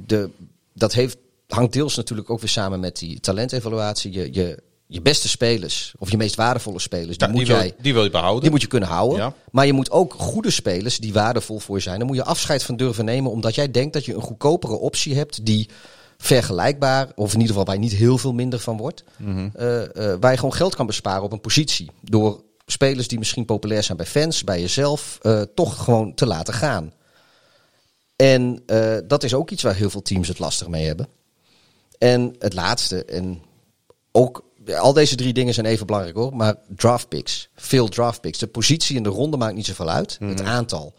de, 0.06 0.30
dat 0.74 0.92
heeft, 0.92 1.16
hangt 1.48 1.72
deels 1.72 1.96
natuurlijk 1.96 2.30
ook 2.30 2.40
weer 2.40 2.48
samen 2.48 2.80
met 2.80 2.98
die 2.98 3.20
talentevaluatie. 3.20 4.12
Je, 4.12 4.28
je, 4.32 4.62
je 4.86 5.02
beste 5.02 5.28
spelers, 5.28 5.94
of 5.98 6.10
je 6.10 6.16
meest 6.16 6.34
waardevolle 6.34 6.78
spelers, 6.78 7.18
die, 7.18 7.28
moet 7.28 7.36
die, 7.36 7.46
jij, 7.46 7.62
wil, 7.62 7.72
die 7.78 7.92
wil 7.92 8.04
je 8.04 8.10
behouden. 8.10 8.42
die 8.42 8.50
moet 8.50 8.60
je 8.60 8.66
kunnen 8.66 8.88
houden. 8.88 9.18
Ja. 9.18 9.34
Maar 9.50 9.66
je 9.66 9.72
moet 9.72 9.90
ook 9.90 10.14
goede 10.18 10.50
spelers 10.50 10.98
die 10.98 11.12
waardevol 11.12 11.58
voor 11.58 11.76
je 11.76 11.82
zijn. 11.82 11.98
Daar 11.98 12.06
moet 12.06 12.16
je 12.16 12.24
afscheid 12.24 12.62
van 12.62 12.76
durven 12.76 13.04
nemen, 13.04 13.30
omdat 13.30 13.54
jij 13.54 13.70
denkt 13.70 13.92
dat 13.92 14.04
je 14.04 14.14
een 14.14 14.22
goedkopere 14.22 14.74
optie 14.74 15.14
hebt 15.14 15.46
die 15.46 15.68
vergelijkbaar, 16.18 17.08
of 17.14 17.28
in 17.32 17.40
ieder 17.40 17.48
geval 17.48 17.64
waar 17.64 17.74
je 17.74 17.80
niet 17.80 17.92
heel 17.92 18.18
veel 18.18 18.32
minder 18.32 18.58
van 18.58 18.76
wordt, 18.76 19.04
eh, 19.18 19.82
waar 20.20 20.30
je 20.30 20.38
gewoon 20.38 20.54
geld 20.54 20.74
kan 20.74 20.86
besparen 20.86 21.22
op 21.22 21.32
een 21.32 21.40
positie. 21.40 21.90
Door 22.02 22.42
spelers 22.66 23.08
die 23.08 23.18
misschien 23.18 23.44
populair 23.44 23.82
zijn 23.82 23.96
bij 23.96 24.06
fans, 24.06 24.44
bij 24.44 24.60
jezelf, 24.60 25.18
toch 25.54 25.84
gewoon 25.84 26.14
te 26.14 26.26
laten 26.26 26.54
gaan. 26.54 26.92
En 28.18 28.62
eh, 28.66 28.96
dat 29.04 29.24
is 29.24 29.34
ook 29.34 29.50
iets 29.50 29.62
waar 29.62 29.74
heel 29.74 29.90
veel 29.90 30.02
teams 30.02 30.28
het 30.28 30.38
lastig 30.38 30.68
mee 30.68 30.86
hebben. 30.86 31.08
En 31.98 32.34
het 32.38 32.54
laatste, 32.54 33.04
en 33.04 33.42
ook 34.12 34.44
al 34.76 34.92
deze 34.92 35.16
drie 35.16 35.32
dingen 35.32 35.54
zijn 35.54 35.66
even 35.66 35.86
belangrijk 35.86 36.16
hoor, 36.16 36.36
maar 36.36 36.56
draft 36.76 37.08
picks, 37.08 37.48
veel 37.54 37.88
draft 37.88 38.20
picks. 38.20 38.38
De 38.38 38.46
positie 38.46 38.96
in 38.96 39.02
de 39.02 39.08
ronde 39.08 39.36
maakt 39.36 39.54
niet 39.54 39.66
zoveel 39.66 39.88
uit, 39.90 40.18
het 40.20 40.42
aantal. 40.42 40.94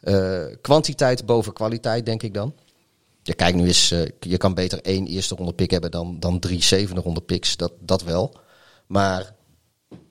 Eh, 0.00 0.44
kwantiteit 0.60 1.26
boven 1.26 1.52
kwaliteit, 1.52 2.06
denk 2.06 2.22
ik 2.22 2.34
dan. 2.34 2.54
Je 3.22 3.34
kijkt 3.34 3.56
nu 3.56 3.66
eens, 3.66 3.90
eh, 3.90 4.08
je 4.20 4.36
kan 4.36 4.54
beter 4.54 4.80
één 4.82 5.06
eerste 5.06 5.34
ronde 5.34 5.54
pick 5.54 5.70
hebben 5.70 5.90
dan, 5.90 6.16
dan 6.20 6.38
drie 6.38 6.62
zevende 6.62 7.00
ronde 7.00 7.20
picks, 7.20 7.56
dat, 7.56 7.72
dat 7.80 8.02
wel. 8.02 8.36
Maar 8.86 9.34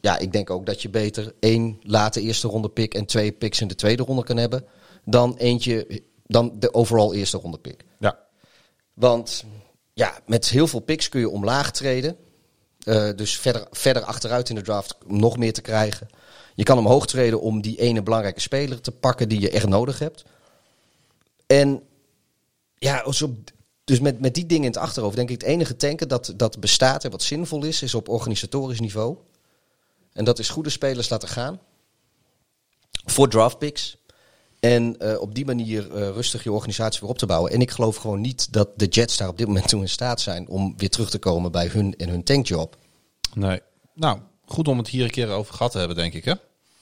ja, 0.01 0.17
ik 0.17 0.31
denk 0.31 0.49
ook 0.49 0.65
dat 0.65 0.81
je 0.81 0.89
beter 0.89 1.33
één 1.39 1.79
late 1.81 2.21
eerste 2.21 2.47
ronde 2.47 2.69
pick 2.69 2.93
en 2.93 3.05
twee 3.05 3.31
picks 3.31 3.61
in 3.61 3.67
de 3.67 3.75
tweede 3.75 4.03
ronde 4.03 4.23
kan 4.23 4.37
hebben, 4.37 4.65
dan 5.05 5.35
eentje, 5.37 6.01
dan 6.33 6.59
de 6.59 6.73
overall 6.73 7.11
eerste 7.11 7.37
ronde 7.37 7.57
pick. 7.57 7.85
Ja. 7.99 8.19
Want 8.93 9.43
ja, 9.93 10.19
met 10.25 10.49
heel 10.49 10.67
veel 10.67 10.79
picks 10.79 11.09
kun 11.09 11.19
je 11.19 11.29
omlaag 11.29 11.71
treden. 11.71 12.17
Eh, 12.83 13.09
dus 13.15 13.37
verder, 13.37 13.67
verder 13.71 14.03
achteruit 14.03 14.49
in 14.49 14.55
de 14.55 14.61
draft 14.61 14.95
nog 15.05 15.37
meer 15.37 15.53
te 15.53 15.61
krijgen. 15.61 16.07
Je 16.55 16.63
kan 16.63 16.77
omhoog 16.77 17.05
treden 17.05 17.41
om 17.41 17.61
die 17.61 17.79
ene 17.79 18.03
belangrijke 18.03 18.39
speler 18.39 18.81
te 18.81 18.91
pakken 18.91 19.29
die 19.29 19.39
je 19.39 19.49
echt 19.49 19.67
nodig 19.67 19.99
hebt. 19.99 20.23
En 21.47 21.83
ja, 22.77 23.05
dus 23.83 23.99
met, 23.99 24.19
met 24.19 24.33
die 24.33 24.45
dingen 24.45 24.63
in 24.63 24.71
het 24.71 24.81
achterhoofd 24.81 25.15
denk 25.15 25.29
ik 25.29 25.41
het 25.41 25.49
enige 25.49 25.75
tanken 25.75 26.07
dat, 26.07 26.33
dat 26.35 26.59
bestaat 26.59 27.03
en 27.03 27.11
wat 27.11 27.23
zinvol 27.23 27.63
is, 27.63 27.81
is 27.81 27.95
op 27.95 28.09
organisatorisch 28.09 28.79
niveau. 28.79 29.17
En 30.13 30.25
dat 30.25 30.39
is 30.39 30.49
goede 30.49 30.69
spelers 30.69 31.09
laten 31.09 31.29
gaan. 31.29 31.59
Voor 33.05 33.29
draft 33.29 33.57
picks. 33.57 33.97
En 34.63 34.99
eh, 34.99 35.21
op 35.21 35.35
die 35.35 35.45
manier 35.45 35.95
eh, 35.95 36.09
rustig 36.09 36.43
je 36.43 36.51
organisatie 36.51 37.01
weer 37.01 37.09
op 37.09 37.17
te 37.17 37.25
bouwen. 37.25 37.51
En 37.51 37.61
ik 37.61 37.71
geloof 37.71 37.95
gewoon 37.95 38.21
niet 38.21 38.53
dat 38.53 38.69
de 38.75 38.85
Jets 38.85 39.17
daar 39.17 39.27
op 39.27 39.37
dit 39.37 39.47
moment 39.47 39.67
toe 39.67 39.81
in 39.81 39.89
staat 39.89 40.21
zijn 40.21 40.47
om 40.47 40.73
weer 40.77 40.89
terug 40.89 41.09
te 41.09 41.19
komen 41.19 41.51
bij 41.51 41.67
hun 41.67 41.95
en 41.95 42.09
hun 42.09 42.23
tankjob. 42.23 42.77
Nee. 43.33 43.61
Nou, 43.93 44.19
goed 44.45 44.67
om 44.67 44.77
het 44.77 44.87
hier 44.87 45.03
een 45.03 45.11
keer 45.11 45.29
over 45.29 45.53
gehad 45.53 45.71
te 45.71 45.77
hebben, 45.77 45.95
denk 45.95 46.13
ik. 46.13 46.25
Hè? 46.25 46.33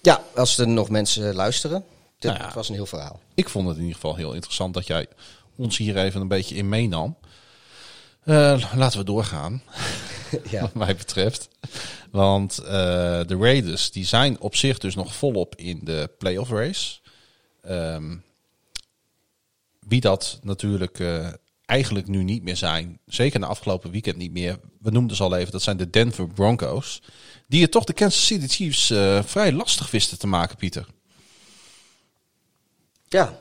Ja, 0.02 0.24
als 0.36 0.58
er 0.58 0.68
nog 0.68 0.90
mensen 0.90 1.36
luisteren. 1.36 1.84
Dit 2.20 2.32
Nou 2.32 2.44
ja. 2.44 2.52
was 2.54 2.70
een 2.70 2.76
heel 2.76 2.86
verhaal. 2.86 3.20
Ik 3.34 3.50
vond 3.50 3.68
het 3.68 3.76
in 3.76 3.82
ieder 3.82 3.96
geval 3.96 4.16
heel 4.16 4.34
interessant 4.34 4.74
dat 4.74 4.88
jij 4.88 5.08
ons 5.56 5.78
hier 5.78 5.98
even 5.98 6.22
een 6.22 6.28
beetje 6.28 6.56
in 6.56 6.70
meenam. 6.70 7.18
Eh, 8.24 8.64
laten 8.76 9.00
we 9.00 9.06
doorgaan, 9.06 9.62
ja. 10.50 10.62
wat 10.62 10.74
mij 10.74 10.96
betreft. 10.96 11.50
Want 12.12 12.56
de 12.56 13.38
Raiders 13.40 13.92
die 13.92 14.06
zijn 14.06 14.42
op 14.42 14.56
zich 14.56 14.78
dus 14.78 14.96
nog 14.96 15.16
volop 15.16 15.56
in 15.56 15.80
de 15.84 16.10
playoff 16.18 16.52
race. 16.52 17.01
Ehm, 17.62 18.16
wie 19.80 20.02
dat 20.02 20.40
natuurlijk 20.42 21.00
eh, 21.00 21.28
eigenlijk 21.66 22.08
nu 22.08 22.24
niet 22.24 22.44
meer 22.44 22.58
zijn, 22.58 23.00
zeker 23.06 23.40
na 23.40 23.48
afgelopen 23.48 23.92
weekend 23.92 24.18
niet 24.18 24.32
meer. 24.32 24.60
We 24.80 24.92
noemden 24.92 25.16
ze 25.16 25.24
al 25.24 25.36
even, 25.36 25.52
dat 25.52 25.62
zijn 25.62 25.78
de 25.78 25.90
Denver 25.90 26.28
Broncos. 26.28 27.02
Die 27.48 27.62
het 27.62 27.72
toch 27.72 27.84
de 27.84 27.94
Kansas 27.94 28.26
City 28.26 28.48
Chiefs 28.48 28.90
eh, 28.90 29.24
vrij 29.24 29.52
lastig 29.52 29.92
wisten 29.92 30.20
te 30.20 30.28
maken, 30.28 30.56
Pieter. 30.58 30.86
ja, 33.08 33.40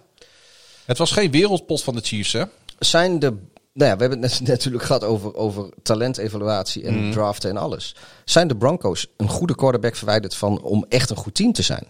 Het 0.84 0.98
was 0.98 1.10
geen 1.10 1.30
wereldpot 1.30 1.82
van 1.82 1.94
de 1.94 2.01
Chiefs, 2.01 2.32
hè? 2.32 2.44
zijn 2.78 3.18
de. 3.18 3.36
Nou 3.72 3.90
ja, 3.90 3.97
we 3.97 4.01
hebben 4.01 4.22
het 4.22 4.40
net 4.40 4.48
natuurlijk 4.48 4.84
gehad 4.84 5.05
over, 5.05 5.34
over 5.34 5.68
talentevaluatie 5.82 6.84
en 6.84 6.94
Mm. 7.05 7.12
draften 7.12 7.51
en 7.51 7.56
alles. 7.56 7.94
Zijn 8.24 8.48
de 8.48 8.56
Broncos 8.56 9.06
een 9.16 9.28
goede 9.28 9.55
quarterback 9.55 9.97
verwijderd 9.97 10.34
van 10.34 10.60
om 10.62 10.84
echt 10.88 11.10
een 11.10 11.16
goed 11.16 11.34
team 11.34 11.52
te 11.52 11.62
zijn? 11.62 11.86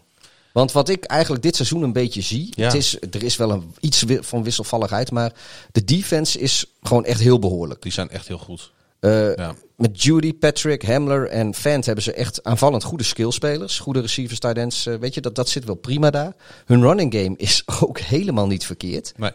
Want 0.52 0.72
wat 0.72 0.88
ik 0.88 1.04
eigenlijk 1.04 1.42
dit 1.42 1.56
seizoen 1.56 1.82
een 1.82 1.92
beetje 1.92 2.20
zie, 2.20 2.52
Ja. 2.56 2.64
het 2.64 2.74
is, 2.74 2.96
er 3.10 3.22
is 3.22 3.36
wel 3.36 3.50
een, 3.50 3.74
iets 3.80 4.04
van 4.20 4.42
wisselvalligheid, 4.42 5.10
maar 5.10 5.32
de 5.72 5.84
defense 5.84 6.38
is 6.38 6.64
gewoon 6.82 7.04
echt 7.04 7.20
heel 7.20 7.38
behoorlijk. 7.38 7.82
Die 7.82 7.92
zijn 7.92 8.08
echt 8.10 8.28
heel 8.28 8.38
goed. 8.38 8.72
Eh, 9.00 9.34
Ja. 9.36 9.54
Met 9.76 10.02
Judy, 10.02 10.34
Patrick, 10.34 10.82
Hamler 10.82 11.28
en 11.28 11.54
Fant 11.54 11.86
hebben 11.86 12.04
ze 12.04 12.12
echt 12.12 12.44
aanvallend 12.44 12.84
goede 12.84 13.04
skillspelers. 13.04 13.78
Goede 13.78 14.00
receivers, 14.00 14.38
tight 14.38 14.56
ends. 14.56 14.86
eh, 14.86 14.94
weet 14.94 15.14
je, 15.14 15.20
dat, 15.20 15.34
dat 15.34 15.48
zit 15.48 15.64
wel 15.64 15.74
prima 15.74 16.10
daar. 16.10 16.32
Hun 16.64 16.82
running 16.82 17.14
game 17.14 17.34
is 17.36 17.62
ook 17.80 17.98
helemaal 17.98 18.46
niet 18.46 18.66
verkeerd. 18.66 19.12
Nee. 19.16 19.30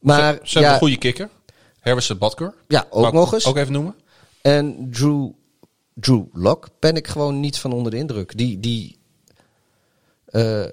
Maar 0.00 0.32
ze, 0.34 0.40
ze 0.42 0.52
hebben 0.54 0.72
een 0.72 0.78
goede 0.78 0.96
kicker. 0.98 1.28
Harrison 1.80 2.18
Butker. 2.18 2.54
ja, 2.68 2.86
ook 2.90 3.12
nog 3.12 3.32
eens. 3.32 3.46
Ook 3.46 3.56
even 3.56 3.72
noemen. 3.72 3.94
En 4.42 4.88
Drew, 4.90 5.30
Drew 5.94 6.24
Lock 6.32 6.68
ben 6.78 6.96
ik 6.96 7.08
gewoon 7.08 7.40
niet 7.40 7.58
van 7.58 7.72
onder 7.72 7.90
de 7.92 7.98
indruk. 7.98 8.36
Die, 8.36 8.60
die, 8.60 8.98
eh, 10.32 10.64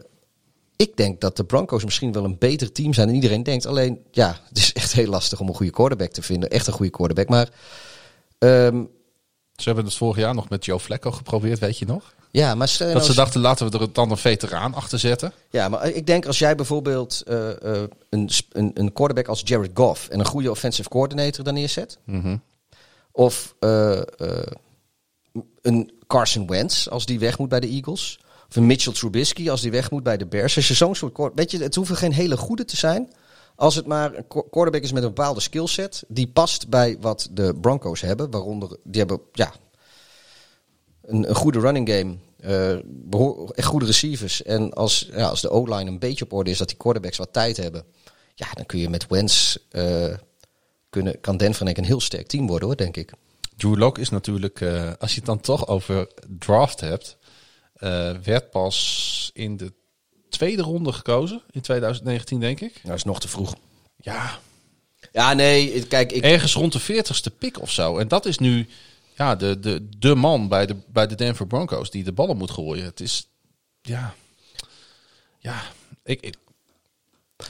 ik 0.76 0.98
denk 0.98 1.22
dat 1.22 1.38
de 1.38 1.44
Broncos 1.44 1.84
misschien 1.84 2.12
wel 2.12 2.24
een 2.24 2.38
beter 2.38 2.72
team 2.72 2.94
zijn 2.94 3.08
dan 3.08 3.16
iedereen 3.16 3.44
denkt. 3.44 3.66
Alleen, 3.66 4.00
ja, 4.12 4.40
het 4.48 4.58
is 4.58 4.74
echt 4.74 4.92
heel 4.92 5.08
lastig 5.08 5.40
om 5.40 5.48
een 5.48 5.56
goede 5.56 5.72
quarterback 5.72 6.12
te 6.12 6.22
vinden. 6.22 6.50
Echt 6.50 6.68
een 6.68 6.74
goede 6.74 6.92
quarterback. 6.92 7.30
Maar 7.30 7.50
ehm, 8.38 8.84
Ze 9.56 9.64
hebben 9.64 9.86
het 9.86 9.94
vorig 9.94 10.18
jaar 10.18 10.36
nog 10.36 10.50
met 10.50 10.66
Joe 10.66 10.80
Flacco 10.80 11.12
geprobeerd, 11.12 11.60
weet 11.60 11.78
je 11.78 11.86
nog? 11.86 12.14
ja, 12.32 12.56
maar 12.56 12.76
Dat 12.78 12.88
nou 12.88 13.02
ze 13.02 13.14
dachten, 13.14 13.42
laten 13.42 13.72
we 13.72 13.80
er 13.80 13.94
dan 13.94 14.12
een 14.12 14.18
veteraan 14.18 14.74
achter 14.74 15.00
zetten. 15.00 15.34
Ja, 15.50 15.70
maar 15.70 15.90
ik 15.90 16.06
denk 16.08 16.26
als 16.26 16.40
jij 16.40 16.56
bijvoorbeeld 16.56 17.24
eh, 17.28 17.50
eh, 17.50 17.90
een, 18.10 18.30
een, 18.52 18.72
een 18.74 18.94
quarterback 18.94 19.28
als 19.28 19.42
Jared 19.46 19.72
Goff 19.74 20.08
en 20.08 20.20
een 20.20 20.26
goede 20.26 20.52
offensive 20.52 20.90
coordinator 20.90 21.44
dan 21.44 21.54
neerzet. 21.54 21.98
Of 23.12 23.56
eh, 23.60 23.98
eh, 23.98 24.06
een 25.62 25.92
Carson 26.08 26.48
Wentz 26.48 26.88
als 26.88 27.06
die 27.06 27.20
weg 27.20 27.38
moet 27.38 27.50
bij 27.50 27.60
de 27.60 27.68
Eagles. 27.68 28.20
Een 28.50 28.66
Mitchell 28.66 28.94
Trubisky 28.94 29.50
als 29.50 29.62
die 29.62 29.72
weg 29.72 29.92
moet 29.92 30.04
bij 30.04 30.18
de 30.18 30.26
Bears. 30.26 30.56
Als 30.56 30.68
je 30.68 30.74
zo'n 30.74 30.96
soort 30.96 31.32
Weet 31.36 31.52
je, 31.52 31.58
het 31.64 31.76
hoeven 31.76 31.96
geen 31.96 32.14
hele 32.14 32.38
goede 32.38 32.66
te 32.66 32.78
zijn. 32.78 33.14
Als 33.56 33.76
het 33.76 33.86
maar 33.86 34.16
een 34.16 34.28
qu- 34.28 34.50
quarterback 34.50 34.84
is 34.84 34.92
met 34.92 35.04
een 35.04 35.14
bepaalde 35.14 35.40
skillset. 35.40 36.04
Die 36.08 36.28
past 36.28 36.70
bij 36.70 36.98
wat 37.00 37.28
de 37.32 37.56
Broncos 37.62 38.02
hebben. 38.02 38.32
Waaronder, 38.32 38.78
die 38.84 39.00
hebben, 39.00 39.20
ja, 39.34 39.54
een, 41.02 41.30
een 41.30 41.36
goede 41.36 41.60
running 41.60 41.90
game. 41.90 42.18
behoor- 42.86 43.50
echt 43.50 43.68
goede 43.68 43.86
receivers. 43.86 44.44
En 44.44 44.74
als, 44.74 45.10
ja, 45.12 45.28
als 45.28 45.42
de 45.42 45.50
O-line 45.50 45.90
een 45.90 46.00
beetje 46.00 46.26
op 46.26 46.34
orde 46.34 46.50
is, 46.50 46.58
dat 46.58 46.68
die 46.68 46.78
quarterbacks 46.78 47.18
wat 47.18 47.34
tijd 47.34 47.58
hebben. 47.58 47.84
Ja, 48.36 48.48
dan 48.54 48.66
kun 48.66 48.80
je 48.80 48.90
met 48.90 49.08
Wentz, 49.08 49.56
eh, 49.70 50.14
kunnen, 50.90 51.20
kan 51.22 51.38
Denver 51.38 51.66
denk 51.66 51.78
ik 51.78 51.84
een 51.84 51.90
heel 51.90 52.02
sterk 52.02 52.28
team 52.28 52.48
worden 52.48 52.68
hoor, 52.68 52.78
denk 52.78 52.98
ik. 52.98 53.12
Drew 53.58 53.78
Lock 53.78 53.98
is 53.98 54.10
natuurlijk, 54.10 54.62
eh, 54.62 54.92
als 55.00 55.12
je 55.12 55.18
het 55.18 55.26
dan 55.26 55.40
toch 55.40 55.68
over 55.68 56.08
draft 56.40 56.80
hebt, 56.80 57.18
eh, 57.80 58.12
werd 58.24 58.50
pas 58.50 59.30
in 59.34 59.58
de 59.58 59.74
tweede 60.30 60.62
ronde 60.62 60.92
gekozen 60.94 61.42
in 61.52 61.62
2019, 61.62 62.40
denk 62.40 62.60
ik. 62.62 62.80
Dat 62.84 62.96
is 62.96 63.04
nog 63.04 63.20
te 63.20 63.28
vroeg. 63.28 63.56
Ja, 63.98 64.40
Ja, 65.12 65.34
nee, 65.34 65.86
kijk, 65.88 66.12
ik, 66.12 66.24
Ergens 66.24 66.54
rond 66.54 66.74
de 66.74 66.82
40ste 67.04 67.38
pick 67.38 67.60
of 67.62 67.72
zo. 67.72 67.98
En 67.98 68.08
dat 68.08 68.26
is 68.26 68.38
nu 68.38 68.68
ja, 69.18 69.36
de, 69.36 69.60
de, 69.60 69.88
de 69.98 70.16
man 70.16 70.48
bij 70.48 70.66
de, 70.66 70.76
bij 70.88 71.08
de 71.08 71.16
Denver 71.16 71.48
Broncos 71.48 71.90
die 71.92 72.04
de 72.04 72.12
ballen 72.12 72.38
moet 72.38 72.52
gooien. 72.52 72.84
Het 72.86 73.00
is, 73.00 73.28
ja, 73.82 74.14
ja, 75.40 75.62
ik, 76.04 76.22
ik, 76.22 76.36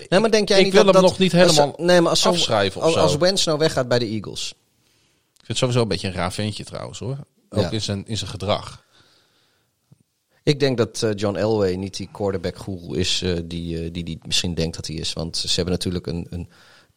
nee, 0.10 0.20
maar 0.20 0.32
denk 0.32 0.48
jij 0.50 0.58
ik 0.58 0.64
niet 0.64 0.74
wil 0.74 0.84
dat, 0.84 0.94
hem 0.94 1.02
dat- 1.02 1.12
nog 1.12 1.20
niet 1.20 1.34
als- 1.34 1.42
helemaal 1.56 1.74
nee, 1.78 2.02
maar 2.02 2.10
als 2.10 2.26
afschrijven 2.26 2.80
of 2.82 2.86
als, 2.86 2.94
zo. 2.96 3.00
als 3.00 3.16
Wentz 3.16 3.46
nou 3.46 3.58
weggaat 3.58 3.88
bij 3.88 4.00
de 4.00 4.06
Eagles. 4.06 4.50
ik 4.50 4.56
vind 5.36 5.48
het 5.48 5.58
sowieso 5.58 5.82
een 5.82 5.88
beetje 5.88 6.08
een 6.08 6.14
raar 6.14 6.34
ventje 6.34 6.64
trouwens 6.64 7.00
hoor. 7.00 7.18
Ook 7.50 7.62
Ja. 7.62 7.70
in, 7.72 7.82
zijn, 7.82 8.08
in 8.08 8.18
zijn 8.18 8.30
gedrag. 8.30 8.84
Ik 10.50 10.60
denk 10.60 10.78
dat 10.78 11.04
eh, 11.04 11.10
John 11.16 11.36
Elway 11.36 11.76
niet 11.76 11.98
die 11.98 12.10
quarterback 12.12 12.58
goel 12.58 12.94
is 12.94 13.22
eh, 13.22 13.34
die, 13.46 13.84
eh, 13.84 13.90
die 13.92 14.04
die 14.04 14.20
misschien 14.22 14.54
denkt 14.54 14.76
dat 14.76 14.88
hij 14.88 14.96
is. 14.96 15.14
Want 15.14 15.38
ze 15.38 15.56
hebben 15.56 15.74
natuurlijk 15.74 16.08
een, 16.08 16.28
een 16.30 16.50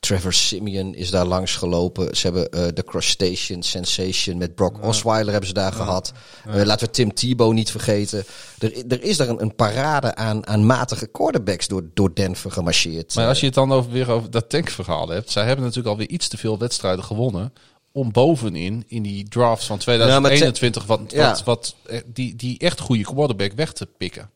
Trevor 0.02 0.32
Simeon 0.32 0.94
is 0.94 1.10
daar 1.10 1.26
langs 1.26 1.56
gelopen. 1.56 2.16
Ze 2.16 2.26
hebben 2.26 2.50
eh, 2.50 2.66
de 2.74 2.84
Crustacean 2.84 3.62
Sensation 3.62 4.38
met 4.38 4.54
Brock 4.54 4.84
Osweiler 4.84 5.30
hebben 5.30 5.48
ze 5.48 5.54
daar 5.54 5.72
gehad. 5.72 6.12
Eh, 6.46 6.62
laten 6.64 6.86
we 6.86 6.92
Tim 6.92 7.14
Tebow 7.14 7.52
niet 7.52 7.70
vergeten. 7.70 8.24
Er, 8.58 8.86
er 8.88 9.02
is 9.02 9.16
daar 9.16 9.28
een, 9.28 9.42
een 9.42 9.54
parade 9.54 10.14
aan, 10.14 10.46
aan 10.46 10.66
matige 10.66 11.06
quarterbacks 11.06 11.68
door, 11.68 11.82
door 11.94 12.14
Denver 12.14 12.50
gemarcheerd. 12.50 13.14
Maar 13.14 13.26
als 13.26 13.40
je 13.40 13.46
het 13.46 13.54
dan 13.54 13.72
over, 13.72 13.90
weer 13.90 14.10
over 14.10 14.30
dat 14.30 14.48
tankverhaal 14.48 15.08
hebt. 15.08 15.30
Zij 15.30 15.44
hebben 15.44 15.64
natuurlijk 15.64 15.94
alweer 15.94 16.08
iets 16.08 16.28
te 16.28 16.36
veel 16.36 16.58
wedstrijden 16.58 17.04
gewonnen. 17.04 17.52
Om 17.92 18.12
bovenin 18.12 18.84
in 18.88 19.02
die 19.02 19.28
draft 19.28 19.64
van 19.64 19.78
2021 19.78 20.86
wat, 20.86 21.00
Ja. 21.12 21.28
wat, 21.28 21.44
wat, 21.44 21.74
eh, 21.86 22.00
die, 22.06 22.36
die 22.36 22.58
echt 22.58 22.80
goede 22.80 23.02
quarterback 23.04 23.52
weg 23.52 23.72
te 23.72 23.86
pikken. 23.96 24.30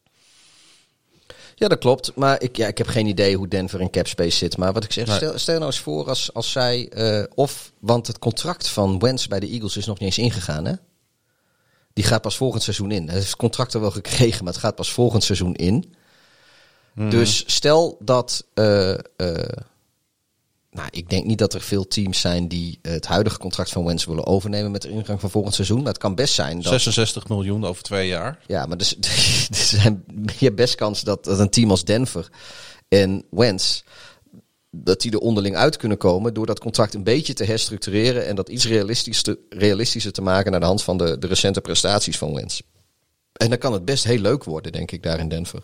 Ja, 1.55 1.69
dat 1.69 1.79
klopt. 1.79 2.13
Maar 2.15 2.43
ik, 2.43 2.57
ja, 2.57 2.67
ik 2.67 2.79
heb 2.79 2.87
geen 2.87 3.07
idee 3.07 3.37
hoe 3.37 3.49
Denver 3.49 3.81
in 3.81 3.91
capspace 3.91 4.37
zit. 4.37 4.57
Maar 4.57 4.73
wat 4.73 4.85
ik 4.85 4.93
zeg, 4.93 5.07
Nee. 5.07 5.17
stel, 5.17 5.39
stel 5.39 5.55
nou 5.55 5.67
eens 5.67 5.79
voor 5.81 6.09
als, 6.09 6.33
als 6.35 6.53
zij... 6.53 6.89
eh, 6.89 7.25
of, 7.35 7.73
want 7.81 8.07
het 8.07 8.19
contract 8.19 8.69
van 8.69 8.99
Wentz 8.99 9.27
bij 9.27 9.41
de 9.41 9.49
Eagles 9.49 9.77
is 9.77 9.87
nog 9.87 9.99
niet 9.99 10.09
eens 10.09 10.19
ingegaan, 10.19 10.65
hè? 10.65 10.73
Die 11.93 12.05
gaat 12.05 12.23
pas 12.23 12.37
volgend 12.37 12.63
seizoen 12.63 12.91
in. 12.91 13.05
Hij 13.05 13.15
heeft 13.15 13.27
het 13.27 13.37
contract 13.37 13.75
er 13.75 13.81
wel 13.81 13.91
gekregen, 13.91 14.45
maar 14.45 14.53
het 14.53 14.63
gaat 14.63 14.75
pas 14.75 14.93
volgend 14.93 15.25
seizoen 15.25 15.55
in. 15.55 15.95
Dus 17.11 17.45
stel 17.47 17.97
dat... 18.01 18.45
eh, 18.55 18.95
nou, 20.77 20.89
ik 20.91 21.11
denk 21.11 21.25
niet 21.25 21.39
dat 21.39 21.55
er 21.55 21.61
veel 21.61 21.89
teams 21.89 22.21
zijn 22.21 22.49
die 22.49 22.79
eh, 22.83 22.93
het 22.93 23.07
huidige 23.07 23.39
contract 23.39 23.71
van 23.71 23.85
Wentz 23.85 24.05
willen 24.05 24.27
overnemen 24.27 24.71
met 24.71 24.83
de 24.83 24.89
ingang 24.89 25.21
van 25.21 25.31
volgend 25.31 25.55
seizoen. 25.55 25.79
Maar 25.79 25.93
het 25.93 25.99
kan 25.99 26.15
best 26.15 26.35
zijn 26.35 26.57
dat... 26.57 26.73
66 26.73 27.29
miljoen 27.29 27.65
over 27.65 27.83
twee 27.83 28.09
jaar. 28.09 28.39
Ja, 28.47 28.67
maar 28.67 28.77
dus, 28.83 28.97
er 28.97 29.55
zijn, 29.55 30.05
je 30.39 30.45
hebt 30.45 30.57
best 30.57 30.75
kans 30.75 31.03
dat, 31.03 31.25
dat 31.25 31.39
een 31.39 31.51
team 31.51 31.71
als 31.71 31.85
Denver 31.85 32.29
en 32.89 33.25
Wentz... 33.31 33.83
dat 34.71 35.01
die 35.01 35.13
er 35.13 35.19
onderling 35.19 35.57
uit 35.57 35.77
kunnen 35.77 35.99
komen... 35.99 36.35
door 36.35 36.47
dat 36.47 36.61
contract 36.61 36.95
een 36.95 37.05
beetje 37.05 37.35
te 37.35 37.45
herstructureren... 37.45 38.27
en 38.27 38.37
dat 38.37 38.49
iets 38.49 38.67
realistisch 38.67 39.23
te, 39.23 39.39
realistischer 39.49 40.13
te 40.13 40.23
maken... 40.23 40.51
naar 40.51 40.61
de 40.61 40.67
hand 40.67 40.83
van 40.83 40.97
de, 40.97 41.19
de 41.19 41.27
recente 41.27 41.61
prestaties 41.61 42.19
van 42.19 42.35
Wentz. 42.35 42.61
En 43.33 43.49
dan 43.49 43.59
kan 43.59 43.73
het 43.73 43.85
best 43.85 44.05
heel 44.05 44.19
leuk 44.19 44.45
worden, 44.45 44.73
denk 44.73 44.91
ik, 44.91 45.03
daar 45.03 45.19
in 45.19 45.29
Denver. 45.29 45.63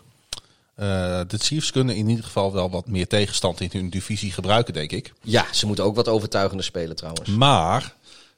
Eh, 0.75 1.21
de 1.27 1.37
Chiefs 1.37 1.71
kunnen 1.71 1.95
in 1.95 2.09
ieder 2.09 2.23
geval 2.23 2.53
wel 2.53 2.69
wat 2.69 2.87
meer 2.87 3.07
tegenstand 3.07 3.61
in 3.61 3.69
hun 3.71 3.89
divisie 3.89 4.31
gebruiken, 4.31 4.73
denk 4.73 4.91
ik. 4.91 5.13
Ja, 5.21 5.45
ze 5.51 5.65
moeten 5.65 5.83
ook 5.83 5.95
wat 5.95 6.07
overtuigender 6.07 6.65
spelen 6.65 6.95
trouwens. 6.95 7.29
Maar 7.29 7.95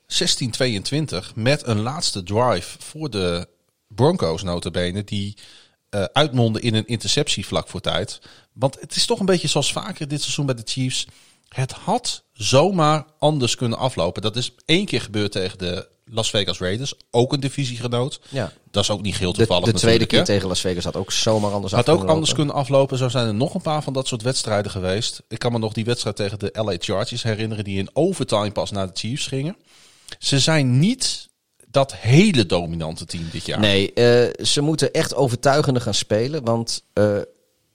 16-22 0.07 1.36
met 1.36 1.68
een 1.68 1.80
laatste 1.80 2.24
drive 2.24 2.78
voor 2.80 3.10
de 3.10 3.48
Broncos 3.88 4.44
notabene 4.44 5.03
die 5.03 5.38
eh 5.90 6.03
uitmondde 6.03 6.60
in 6.62 6.76
een 6.76 6.88
interceptie 6.88 7.45
vlak 7.45 7.68
voor 7.68 7.82
tijd. 7.82 8.20
Want 8.53 8.80
het 8.80 8.95
is 8.95 9.06
toch 9.06 9.20
een 9.20 9.26
beetje 9.26 9.48
zoals 9.48 9.72
vaker 9.72 10.07
dit 10.07 10.22
seizoen 10.22 10.45
bij 10.45 10.56
de 10.56 10.62
Chiefs. 10.66 11.07
Het 11.48 11.72
had 11.72 12.24
zomaar 12.34 13.06
anders 13.20 13.56
kunnen 13.56 13.78
aflopen. 13.78 14.22
Dat 14.22 14.36
is 14.36 14.52
één 14.66 14.86
keer 14.86 15.02
gebeurd 15.02 15.32
tegen 15.32 15.57
de 15.57 15.88
Las 16.11 16.30
Vegas 16.30 16.60
Raiders. 16.60 16.94
Ook 17.11 17.34
een 17.34 17.40
divisiegenoot. 17.40 18.19
Ja. 18.30 18.52
Dat 18.72 18.84
is 18.84 18.90
ook 18.90 19.02
niet 19.02 19.18
heel 19.18 19.32
De, 19.32 19.38
toevallig 19.38 19.65
de 19.65 19.72
tweede 19.72 19.99
natuurlijk, 19.99 20.26
keer 20.26 20.36
tegen 20.36 20.48
Las 20.48 20.61
Vegas 20.61 20.84
had 20.84 20.95
ook 20.95 21.11
zomaar 21.11 21.52
anders 21.52 21.73
Had 21.73 21.90
ook 21.90 22.03
anders 22.03 22.34
kunnen 22.34 22.56
aflopen. 22.56 22.98
Zo 22.98 23.10
zijn 23.10 23.27
er 23.27 23.34
nog 23.34 23.53
een 23.53 23.61
paar 23.61 23.84
van 23.84 23.94
dat 23.94 24.07
soort 24.07 24.22
wedstrijden 24.22 24.72
geweest. 24.72 25.22
Ik 25.27 25.40
kan 25.40 25.52
me 25.52 25.57
nog 25.57 25.73
die 25.73 25.86
wedstrijd 25.86 26.15
tegen 26.15 26.40
de 26.40 26.49
LA 26.53 26.76
Chargers 26.80 27.23
herinneren. 27.23 27.64
Die 27.64 27.77
in 27.77 27.90
overtime 27.94 28.52
pas 28.52 28.72
naar 28.72 28.88
de 28.88 28.99
Chiefs 28.99 29.27
gingen. 29.27 29.57
Ze 30.19 30.40
zijn 30.40 30.80
niet 30.80 31.30
dat 31.68 31.95
hele 31.95 32.45
dominante 32.45 33.06
team 33.06 33.23
dit 33.32 33.45
jaar. 33.45 33.60
Nee, 33.60 33.94
eh, 33.94 34.45
ze 34.45 34.61
moeten 34.61 34.91
echt 34.91 35.15
overtuigender 35.15 35.82
gaan 35.82 35.94
spelen. 35.94 36.44
Want 36.44 36.84
eh, 36.94 37.18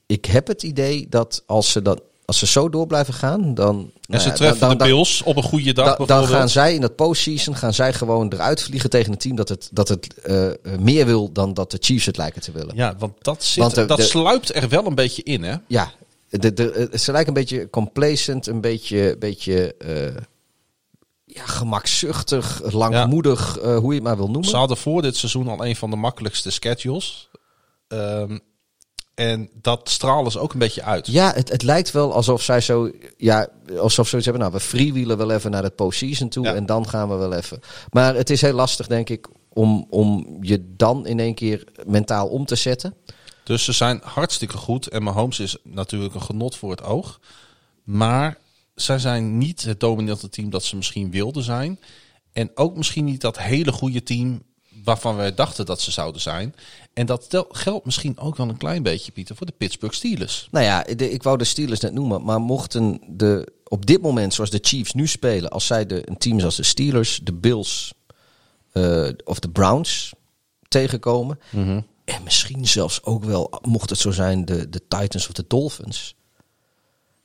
ik 0.06 0.24
heb 0.24 0.46
het 0.46 0.62
idee 0.62 1.06
dat 1.08 1.42
als 1.46 1.70
ze, 1.70 1.82
dat, 1.82 2.02
als 2.30 2.38
ze 2.38 2.46
zo 2.46 2.68
door 2.68 2.86
blijven 2.86 3.14
gaan, 3.14 3.54
dan... 3.54 3.76
En 3.78 4.00
nou 4.06 4.22
ze 4.22 4.28
ja, 4.28 4.34
treffen 4.34 4.68
dan, 4.68 4.78
de 4.78 4.84
Bills 4.84 5.22
op 5.22 5.36
een 5.36 5.42
goede 5.42 5.72
dag 5.72 5.96
dan, 5.96 6.06
dan 6.06 6.26
gaan 6.26 6.48
zij 6.48 6.74
in 6.74 6.80
dat 6.80 6.96
postseason 6.96 7.56
gaan 7.56 7.74
zij 7.74 7.92
gewoon 7.92 8.32
eruit 8.32 8.62
vliegen 8.62 8.90
tegen 8.90 9.12
een 9.12 9.18
team 9.18 9.36
dat 9.36 9.48
het, 9.48 9.68
dat 9.72 9.88
het 9.88 10.14
eh, 10.22 10.48
meer 10.78 11.06
wil 11.06 11.32
dan 11.32 11.54
dat 11.54 11.70
de 11.70 11.76
Chiefs 11.80 12.06
het 12.06 12.16
lijken 12.16 12.42
te 12.42 12.52
willen. 12.52 12.76
Ja, 12.76 12.94
want 12.98 13.12
dat, 13.22 13.44
zit, 13.44 13.62
Want 13.62 13.74
de- 13.74 13.86
dat 13.86 13.96
de- 13.96 14.02
sluipt 14.02 14.54
er 14.54 14.68
wel 14.68 14.86
een 14.86 14.94
beetje 14.94 15.22
in, 15.22 15.42
hè? 15.42 15.54
Ja, 15.66 15.90
de, 16.28 16.52
de, 16.52 16.70
eh, 16.72 16.98
ze 16.98 17.12
lijken 17.12 17.28
een 17.36 17.40
beetje 17.42 17.70
complacent, 17.70 18.46
een 18.46 18.60
beetje, 18.60 19.16
beetje 19.18 19.74
eh, 19.78 20.22
ja, 21.24 21.46
gemakzuchtig, 21.46 22.72
langmoedig, 22.72 23.58
hoe 23.62 23.88
je 23.88 23.94
het 23.94 24.02
maar 24.02 24.16
wil 24.16 24.30
noemen. 24.30 24.50
Ze 24.50 24.56
hadden 24.56 24.76
voor 24.76 25.02
dit 25.02 25.16
seizoen 25.16 25.48
al 25.48 25.66
een 25.66 25.76
van 25.76 25.90
de 25.90 25.96
makkelijkste 25.96 26.50
schedules. 26.50 27.28
Ehm, 27.88 28.38
en 29.20 29.48
dat 29.54 29.88
stralen 29.88 30.32
ze 30.32 30.38
ook 30.38 30.52
een 30.52 30.58
beetje 30.58 30.82
uit. 30.82 31.06
Ja, 31.06 31.32
het, 31.34 31.48
het 31.48 31.62
lijkt 31.62 31.90
wel 31.90 32.12
alsof 32.12 32.42
zij 32.42 32.60
zo, 32.60 32.90
ja, 33.16 33.48
alsof 33.78 34.04
ze 34.04 34.10
zoiets 34.10 34.26
hebben. 34.28 34.42
Nou, 34.42 34.52
we 34.52 34.60
freewheelen 34.60 35.16
wel 35.16 35.30
even 35.30 35.50
naar 35.50 35.62
het 35.62 35.76
postseason 35.76 36.28
toe 36.28 36.44
Ja. 36.44 36.54
en 36.54 36.66
dan 36.66 36.88
gaan 36.88 37.08
we 37.08 37.14
wel 37.14 37.32
even. 37.32 37.60
Maar 37.90 38.14
het 38.14 38.30
is 38.30 38.40
heel 38.40 38.52
lastig, 38.52 38.86
denk 38.86 39.08
ik, 39.08 39.28
om, 39.48 39.86
om 39.90 40.38
je 40.40 40.74
dan 40.76 41.06
in 41.06 41.20
één 41.20 41.34
keer 41.34 41.64
mentaal 41.86 42.28
om 42.28 42.44
te 42.44 42.54
zetten. 42.56 42.94
Dus 43.44 43.64
ze 43.64 43.72
zijn 43.72 44.00
hartstikke 44.04 44.56
goed. 44.56 44.86
En 44.86 45.02
Mahomes 45.02 45.40
is 45.40 45.56
natuurlijk 45.62 46.14
een 46.14 46.22
genot 46.22 46.56
voor 46.56 46.70
het 46.70 46.82
oog. 46.82 47.20
Maar 47.84 48.38
zij 48.74 48.98
zijn 48.98 49.38
niet 49.38 49.62
het 49.62 49.80
dominante 49.80 50.28
team 50.28 50.50
dat 50.50 50.64
ze 50.64 50.76
misschien 50.76 51.10
wilden 51.10 51.42
zijn. 51.42 51.80
En 52.32 52.50
ook 52.54 52.76
misschien 52.76 53.04
niet 53.04 53.20
dat 53.20 53.38
hele 53.38 53.72
goede 53.72 54.02
team 54.02 54.42
waarvan 54.84 55.16
wij 55.16 55.34
dachten 55.34 55.66
dat 55.66 55.80
ze 55.80 55.90
zouden 55.90 56.20
zijn. 56.20 56.54
En 57.00 57.06
dat 57.06 57.30
tel- 57.30 57.48
geldt 57.50 57.84
misschien 57.84 58.18
ook 58.18 58.36
wel 58.36 58.48
een 58.48 58.56
klein 58.56 58.82
beetje, 58.82 59.12
Pieter, 59.12 59.36
voor 59.36 59.46
de 59.46 59.52
Pittsburgh 59.56 59.94
Steelers. 59.94 60.48
Nou 60.50 60.64
ja, 60.64 60.82
de, 60.82 61.10
ik 61.10 61.22
wou 61.22 61.38
de 61.38 61.44
Steelers 61.44 61.80
net 61.80 61.92
noemen, 61.92 62.24
maar 62.24 62.40
mochten 62.40 63.00
de 63.06 63.52
op 63.64 63.86
dit 63.86 64.02
moment, 64.02 64.34
zoals 64.34 64.50
de 64.50 64.58
Chiefs 64.62 64.92
nu 64.92 65.06
spelen, 65.06 65.50
als 65.50 65.66
zij 65.66 65.86
de, 65.86 66.08
een 66.08 66.18
team 66.18 66.38
zoals 66.38 66.56
de 66.56 66.62
Steelers, 66.62 67.20
de 67.22 67.32
Bills 67.32 67.94
eh, 68.72 69.08
of 69.24 69.38
de 69.38 69.50
Browns 69.50 70.12
tegenkomen, 70.68 71.38
en 72.04 72.22
misschien 72.24 72.66
zelfs 72.66 73.04
ook 73.04 73.24
wel, 73.24 73.50
mocht 73.62 73.90
het 73.90 73.98
zo 73.98 74.10
zijn, 74.10 74.44
de, 74.44 74.68
de 74.68 74.82
Titans 74.88 75.26
of 75.28 75.32
de 75.32 75.44
Dolphins, 75.48 76.14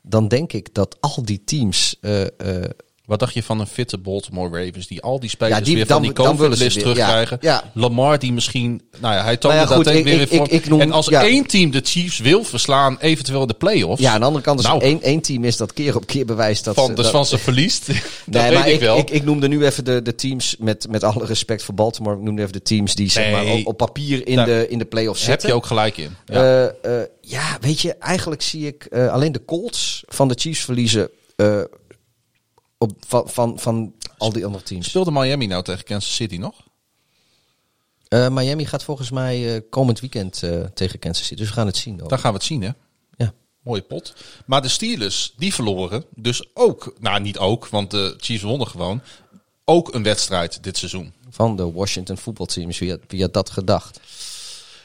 dan 0.02 0.28
denk 0.28 0.54
ik 0.54 0.74
dat 0.74 0.98
al 1.00 1.24
die 1.24 1.44
teams 1.44 1.96
eh, 2.02 2.24
eh, 2.40 2.70
Wat 3.06 3.20
dacht 3.20 3.34
je 3.34 3.44
van 3.44 3.60
een 3.60 3.68
fitte 3.68 3.98
Baltimore 3.98 4.66
Ravens 4.66 4.88
die 4.88 5.02
al 5.02 5.20
die 5.20 5.30
spelers 5.30 5.58
Ja, 5.58 5.64
die- 5.64 5.76
weer 5.76 5.86
van 5.86 6.02
dan- 6.02 6.14
die 6.14 6.24
willen 6.24 6.34
ze 6.34 6.38
COVID-list 6.46 6.76
ja, 6.76 6.82
terugkrijgen? 6.82 7.38
ja. 7.42 7.72
Lamar 7.74 8.20
die 8.20 8.34
misschien, 8.34 8.82
nou 9.00 9.14
ja, 9.16 9.24
hij 9.24 9.38
toonde 9.38 9.58
Nou 9.58 9.84
dat 9.84 9.94
ik- 9.94 10.04
weer 10.04 10.14
ik- 10.22 10.30
in 10.30 10.38
vorm. 10.38 10.44
ik- 10.50 10.52
ik 10.64 10.70
noem- 10.70 10.82
en 10.82 10.92
als 10.92 11.10
één 11.10 11.46
team 11.46 11.72
de 11.72 11.82
Chiefs 11.84 12.20
wil 12.20 12.44
verslaan, 12.44 12.98
eventueel 13.00 13.42
in 13.42 13.48
de 13.48 13.54
playoffs. 13.54 14.02
Ja, 14.02 14.14
aan 14.14 14.20
de 14.20 14.26
andere 14.26 14.44
kant 14.44 14.60
is 14.60 14.66
Nou. 14.66 14.82
één, 14.82 15.02
één 15.02 15.22
team 15.22 15.44
is 15.44 15.58
dat 15.58 15.74
keer 15.74 15.96
op 15.96 16.06
keer 16.06 16.26
bewijst 16.26 16.64
dat 16.66 16.76
van, 16.76 16.86
ze... 16.88 16.94
dus 16.94 17.04
dat- 17.04 17.12
van 17.14 17.26
ze 17.26 17.38
verliest. 17.38 17.88
dat 17.88 17.96
Nee, 18.26 18.44
weet 18.50 18.54
maar 18.60 18.68
ik, 18.68 18.74
ik, 18.74 18.80
wel. 18.80 18.98
ik, 18.98 19.24
noemde 19.24 19.48
nu 19.48 19.66
even 19.66 19.86
de, 19.86 20.02
de 20.02 20.16
teams, 20.16 20.56
met, 20.60 20.88
met 20.90 21.04
alle 21.04 21.26
respect 21.26 21.64
voor 21.64 21.74
Baltimore, 21.74 22.16
ik 22.16 22.22
noemde 22.22 22.42
even 22.42 22.54
de 22.54 22.62
teams 22.62 22.96
die 22.96 23.12
zeg 23.12 23.32
maar, 23.32 23.46
op, 23.46 23.68
op 23.68 23.78
papier 23.78 24.28
in 24.28 24.44
de, 24.44 24.66
in 24.70 24.78
de 24.78 24.86
playoffs 24.86 25.20
Daar 25.22 25.30
heb 25.30 25.40
zitten. 25.42 25.50
je 25.60 25.64
ook 25.64 25.66
gelijk 25.70 25.98
in. 25.98 26.16
Ja. 26.26 26.44
Ja. 26.62 27.08
ja, 27.22 27.58
weet 27.62 27.82
je, 27.82 27.94
eigenlijk 27.94 28.42
zie 28.42 28.68
ik 28.68 28.86
eh, 28.86 29.08
alleen 29.14 29.32
de 29.32 29.46
Colts 29.46 30.04
van 30.08 30.28
de 30.28 30.36
Chiefs 30.38 30.60
verliezen 30.64 31.10
eh, 31.36 31.58
op, 32.78 32.92
van, 33.08 33.30
van, 33.30 33.60
van 33.60 33.94
al 34.18 34.34
die 34.34 34.46
andere 34.46 34.64
teams. 34.64 34.88
Speelde 34.88 35.12
Miami 35.12 35.48
nou 35.48 35.64
tegen 35.64 35.84
Kansas 35.84 36.16
City 36.16 36.38
nog? 36.38 36.64
Eh, 38.08 38.30
Miami 38.30 38.66
gaat 38.66 38.84
volgens 38.84 39.12
mij 39.12 39.56
eh, 39.56 39.62
komend 39.70 40.00
weekend 40.00 40.44
eh, 40.44 40.62
tegen 40.62 41.00
Kansas 41.00 41.26
City, 41.26 41.40
dus 41.40 41.48
we 41.48 41.54
gaan 41.54 41.66
het 41.66 41.78
zien. 41.78 42.04
ook. 42.04 42.10
Dan 42.10 42.20
gaan 42.20 42.32
we 42.32 42.38
het 42.38 42.48
zien, 42.48 42.62
hè? 42.62 42.70
Ja. 43.18 43.34
Mooie 43.64 43.82
pot. 43.82 44.14
Maar 44.46 44.62
de 44.62 44.68
Steelers, 44.68 45.34
die 45.38 45.54
verloren. 45.54 46.06
Dus 46.16 46.50
ook, 46.54 46.94
nou 47.00 47.22
niet 47.22 47.38
ook, 47.38 47.68
want 47.68 47.92
de 47.92 48.14
Chiefs 48.18 48.44
wonnen 48.44 48.68
gewoon. 48.68 49.02
Ook 49.66 49.94
een 49.94 50.04
wedstrijd 50.04 50.64
dit 50.64 50.78
seizoen. 50.78 51.14
Van 51.30 51.56
de 51.56 51.72
Washington 51.72 52.18
voetbalteams, 52.18 52.80
wie 52.80 52.90
had, 52.90 53.00
wie 53.08 53.22
had 53.22 53.34
dat 53.34 53.50
gedacht? 53.50 54.00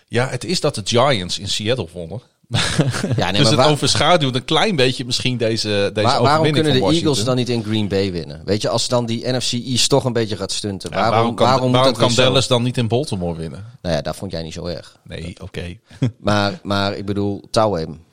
Ja, 0.08 0.28
het 0.28 0.44
is 0.44 0.60
dat 0.60 0.74
de 0.74 0.82
Giants 0.84 1.38
in 1.38 1.48
Seattle 1.48 1.88
wonnen. 1.92 2.20
Ja, 2.56 2.58
nee, 2.58 3.06
dus 3.16 3.16
maar 3.16 3.32
het 3.40 3.54
waar- 3.54 3.70
overschaduwt 3.70 4.34
een 4.34 4.44
klein 4.44 4.76
beetje 4.76 5.04
misschien 5.04 5.36
deze, 5.36 5.90
deze 5.92 6.06
Waar- 6.06 6.22
waarom 6.22 6.52
kunnen 6.52 6.72
de. 6.72 6.80
Eagles 6.80 7.24
dan 7.24 7.36
niet 7.36 7.48
in 7.48 7.62
Green 7.64 7.88
Bay 7.88 8.12
winnen? 8.12 8.42
Weet 8.44 8.62
je, 8.62 8.68
als 8.68 8.88
dan 8.88 9.06
die 9.06 9.28
NFC 9.32 9.52
East 9.52 9.88
toch 9.88 10.04
een 10.04 10.12
beetje 10.12 10.36
gaat 10.36 10.52
stunten. 10.52 10.90
Ja, 10.90 10.96
waarom, 10.96 11.12
waarom, 11.14 11.34
kan, 11.34 11.46
waarom, 11.46 11.60
waarom, 11.72 11.88
moet 11.88 11.98
dat 11.98 12.06
kan 12.06 12.16
weer 12.16 12.24
zo? 12.24 12.30
Dallas 12.30 12.46
dan 12.46 12.62
niet 12.62 12.76
in 12.76 12.88
Baltimore 12.88 13.36
winnen? 13.38 13.64
Nou 13.82 13.94
ja, 13.94 14.02
dat 14.02 14.16
vond 14.16 14.32
jij 14.32 14.42
niet 14.42 14.52
zo 14.52 14.64
erg. 14.66 14.96
Nee, 15.04 15.36
oké. 15.42 15.76
Maar, 16.18 16.60
maar 16.62 16.96
ik 16.96 17.04
bedoel, 17.06 17.42
touw 17.50 17.72
hem. 17.74 18.04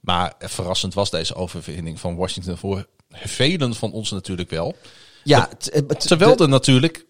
maar 0.00 0.32
verrassend 0.38 0.94
was 0.94 1.10
deze 1.10 1.34
overwinning 1.34 2.00
van 2.00 2.16
Washington 2.16 2.56
voor 2.56 2.86
velen 3.10 3.74
van 3.74 3.92
ons 3.92 4.10
natuurlijk 4.10 4.50
wel. 4.50 4.76
Ja, 5.24 5.48
Terwijl 5.98 6.36
er 6.36 6.48
natuurlijk 6.48 7.04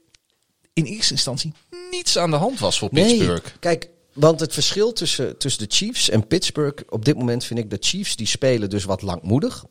in 0.73 0.85
eerste 0.85 1.13
instantie 1.13 1.53
niets 1.91 2.19
aan 2.19 2.31
de 2.31 2.37
hand 2.37 2.59
was 2.59 2.79
voor 2.79 2.89
Pittsburgh. 2.89 3.45
Nee, 3.45 3.53
kijk, 3.61 3.89
want 4.15 4.41
het 4.41 4.53
verschil 4.53 4.93
tussen, 4.93 5.39
tussen 5.39 5.69
de 5.69 5.75
Chiefs 5.75 6.11
en 6.11 6.27
Pittsburgh 6.27 6.83
op 6.89 7.05
dit 7.05 7.17
moment 7.17 7.45
vind 7.45 7.59
ik 7.59 7.71
de 7.71 7.77
Chiefs 7.81 8.17
die 8.17 8.27
spelen 8.27 8.71
dus 8.71 8.85
wat 8.85 9.03
langmoedig. 9.03 9.65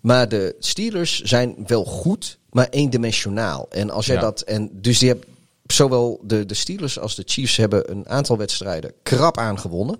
Maar 0.00 0.28
de 0.28 0.56
Steelers 0.58 1.20
zijn 1.20 1.54
wel 1.66 1.84
goed, 1.84 2.38
maar 2.50 2.68
eendimensionaal. 2.68 3.66
En 3.70 3.90
als 3.90 4.06
jij 4.06 4.14
Ja. 4.14 4.20
dat. 4.20 4.40
En 4.40 4.70
dus 4.72 4.98
die 4.98 5.08
hebben 5.08 5.28
zowel 5.66 6.20
de, 6.24 6.46
de 6.46 6.54
Steelers 6.54 6.98
als 6.98 7.14
de 7.14 7.22
Chiefs 7.26 7.56
hebben 7.56 7.90
een 7.90 8.08
aantal 8.08 8.36
wedstrijden 8.38 8.92
krap 9.02 9.38
aangewonnen. 9.38 9.98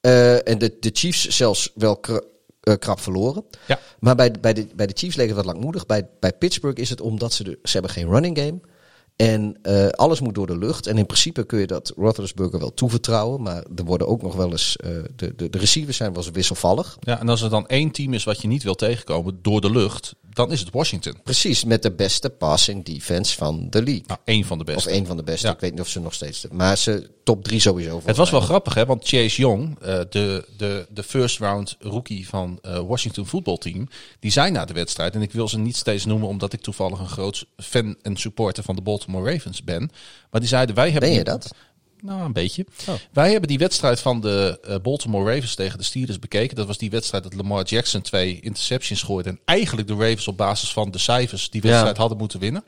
Eh, 0.00 0.48
en 0.48 0.58
de, 0.58 0.76
de 0.80 0.90
Chiefs 0.92 1.28
zelfs 1.28 1.70
wel 1.74 2.00
eh, 2.00 2.74
krap 2.78 3.00
verloren. 3.00 3.44
Ja. 3.66 3.78
Maar 3.98 4.14
bij, 4.14 4.30
bij, 4.40 4.52
de, 4.52 4.66
bij 4.74 4.86
de 4.86 4.94
Chiefs 4.96 5.16
leek 5.16 5.26
het 5.26 5.36
wat 5.36 5.44
langmoedig. 5.44 5.86
Bij, 5.86 6.08
bij 6.20 6.32
Pittsburgh 6.32 6.80
is 6.80 6.90
het 6.90 7.00
omdat 7.00 7.32
ze, 7.32 7.44
de, 7.44 7.58
ze 7.62 7.72
hebben 7.72 7.90
geen 7.90 8.08
running 8.08 8.38
game. 8.38 8.60
En 9.20 9.56
eh, 9.62 9.88
alles 9.88 10.20
moet 10.20 10.34
door 10.34 10.46
de 10.46 10.58
lucht. 10.58 10.86
En 10.86 10.98
in 10.98 11.06
principe 11.06 11.44
kun 11.44 11.58
je 11.58 11.66
dat 11.66 11.92
Roethlisberger 11.96 12.58
wel 12.58 12.74
toevertrouwen. 12.74 13.42
Maar 13.42 13.64
er 13.76 13.84
worden 13.84 14.08
ook 14.08 14.22
nog 14.22 14.34
wel 14.34 14.50
eens... 14.50 14.76
eh, 14.76 14.90
de, 15.16 15.34
de, 15.36 15.50
de 15.50 15.58
receivers 15.58 15.96
zijn 15.96 16.12
wel 16.12 16.22
eens 16.22 16.32
wisselvallig. 16.32 16.96
Ja, 17.00 17.20
en 17.20 17.28
als 17.28 17.42
er 17.42 17.50
dan 17.50 17.66
één 17.66 17.90
team 17.90 18.12
is 18.12 18.24
wat 18.24 18.42
je 18.42 18.48
niet 18.48 18.62
wil 18.62 18.74
tegenkomen 18.74 19.38
door 19.42 19.60
de 19.60 19.70
lucht, 19.70 20.14
dan 20.32 20.52
is 20.52 20.60
het 20.60 20.70
Washington. 20.70 21.14
Precies, 21.24 21.64
met 21.64 21.82
de 21.82 21.92
beste 21.92 22.30
passing 22.30 22.84
defense 22.84 23.36
van 23.36 23.66
de 23.70 23.82
league. 23.82 24.04
Nou, 24.06 24.20
één 24.24 24.44
van 24.44 24.58
de 24.58 24.64
beste. 24.64 24.88
Of 24.88 24.94
één 24.94 25.06
van 25.06 25.16
de 25.16 25.22
beste. 25.22 25.46
Ja. 25.46 25.52
Ik 25.52 25.60
weet 25.60 25.70
niet 25.70 25.80
of 25.80 25.88
ze 25.88 26.00
nog 26.00 26.14
steeds... 26.14 26.46
Maar 26.50 26.78
ze 26.78 27.10
top 27.24 27.44
drie 27.44 27.60
sowieso. 27.60 28.00
Het 28.04 28.16
was 28.16 28.30
wel 28.30 28.40
grappig, 28.40 28.74
hè? 28.74 28.86
Want 28.86 29.08
Chase 29.08 29.40
Young, 29.40 29.78
eh, 29.80 30.00
de, 30.10 30.44
de, 30.56 30.86
de 30.90 31.02
first 31.02 31.38
round 31.38 31.76
rookie 31.78 32.28
van 32.28 32.58
eh, 32.62 32.78
Washington 32.78 33.26
voetbalteam, 33.26 33.88
die 34.20 34.30
zei 34.30 34.50
na 34.50 34.64
de 34.64 34.72
wedstrijd, 34.72 35.14
en 35.14 35.22
ik 35.22 35.32
wil 35.32 35.48
ze 35.48 35.58
niet 35.58 35.76
steeds 35.76 36.04
noemen 36.04 36.28
omdat 36.28 36.52
ik 36.52 36.60
toevallig 36.60 36.98
een 36.98 37.08
groot 37.08 37.46
fan 37.56 37.96
en 38.02 38.16
supporter 38.16 38.64
van 38.64 38.76
de 38.76 38.82
Baltimore 38.82 39.32
Ravens 39.32 39.64
ben, 39.64 39.90
maar 40.30 40.40
die 40.40 40.48
zeiden 40.48 40.74
wij 40.74 40.90
hebben 40.90 41.08
Ben 41.08 41.18
je 41.18 41.24
dat? 41.24 41.50
Nou, 42.02 42.22
een 42.22 42.32
beetje. 42.32 42.66
Oh. 42.88 42.94
Wij 43.12 43.30
hebben 43.30 43.48
die 43.48 43.58
wedstrijd 43.58 44.00
van 44.00 44.20
de 44.20 44.58
eh, 44.62 44.76
Baltimore 44.82 45.34
Ravens 45.34 45.54
tegen 45.54 45.78
de 45.78 45.84
Steelers 45.84 46.18
bekeken. 46.18 46.56
Dat 46.56 46.66
was 46.66 46.78
die 46.78 46.90
wedstrijd 46.90 47.22
dat 47.22 47.34
Lamar 47.34 47.64
Jackson 47.64 48.00
twee 48.00 48.40
interceptions 48.40 49.02
gooide. 49.02 49.28
En 49.28 49.40
eigenlijk 49.44 49.88
de 49.88 49.94
Ravens 49.94 50.28
op 50.28 50.36
basis 50.36 50.72
van 50.72 50.90
de 50.90 50.98
cijfers 50.98 51.50
die 51.50 51.60
wedstrijd 51.60 51.96
hadden 51.96 52.18
moeten 52.18 52.40
winnen. 52.40 52.64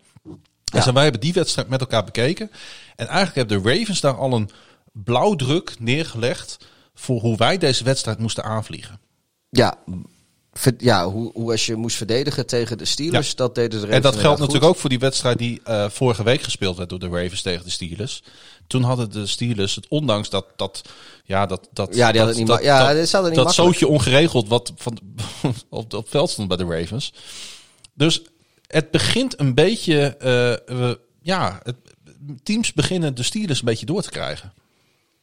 Dus 0.65 0.87
en 0.87 0.95
wij 0.95 1.03
hebben 1.03 1.21
die 1.21 1.33
wedstrijd 1.33 1.69
met 1.69 1.81
elkaar 1.81 2.05
bekeken. 2.05 2.51
En 2.97 3.07
eigenlijk 3.07 3.37
hebben 3.37 3.63
de 3.63 3.79
Ravens 3.79 4.01
daar 4.01 4.17
al 4.17 4.33
een 4.33 4.51
blauwdruk 4.93 5.75
neergelegd 5.79 6.59
voor 6.95 7.21
hoe 7.21 7.37
wij 7.37 7.59
deze 7.59 7.85
wedstrijd 7.85 8.19
moesten 8.19 8.45
aanvliegen. 8.45 9.01
Ja, 9.51 9.79
ja 10.79 11.09
hoe, 11.09 11.31
hoe 11.33 11.51
als 11.51 11.67
je 11.67 11.77
moest 11.77 11.97
verdedigen 11.97 12.47
tegen 12.47 12.79
de 12.79 12.85
Steelers, 12.85 13.29
Ja. 13.29 13.35
dat 13.37 13.55
deden 13.55 13.81
de 13.81 13.87
En 13.87 14.03
dat 14.03 14.13
geldt 14.13 14.29
goed. 14.29 14.39
natuurlijk 14.39 14.65
ook 14.73 14.77
voor 14.77 14.91
die 14.91 14.99
wedstrijd 14.99 15.39
die 15.39 15.61
eh, 15.65 15.89
vorige 15.89 16.23
week 16.23 16.43
gespeeld 16.43 16.77
werd 16.77 16.89
door 16.89 16.99
de 16.99 17.09
Ravens 17.09 17.43
tegen 17.43 17.65
de 17.65 17.71
Steelers. 17.71 18.23
Toen 18.73 18.83
hadden 18.83 19.11
de 19.11 19.27
Steelers 19.27 19.75
het, 19.75 19.89
ondanks 19.89 20.31
dat, 20.31 20.47
dat 20.57 20.83
ja, 21.25 21.47
dat, 21.47 21.69
dat, 21.73 21.95
Ja, 21.95 22.11
die 22.11 22.21
hadden 22.21 22.39
niet 22.39 22.47
dat, 22.47 22.63
ja, 22.63 22.79
dat, 22.79 22.97
niet 23.23 23.35
dat 23.35 23.55
zootje 23.55 23.87
ongeregeld 23.89 24.49
wat 24.49 24.73
van, 24.77 24.99
op, 25.69 25.85
op 25.85 25.93
het 25.93 26.09
veld 26.09 26.31
stond 26.31 26.49
bij 26.49 26.57
de 26.57 26.65
Ravens. 26.65 27.13
Dus 27.95 28.23
het 28.67 28.91
begint 28.91 29.41
een 29.41 29.55
beetje, 29.55 30.17
eh, 30.17 30.77
we- 30.77 31.01
ja, 31.23 31.61
het, 31.63 31.77
teams 32.43 32.73
beginnen 32.73 33.15
de 33.15 33.23
Steelers 33.23 33.59
een 33.59 33.65
beetje 33.65 33.87
door 33.87 34.03
te 34.03 34.11
krijgen. 34.11 34.53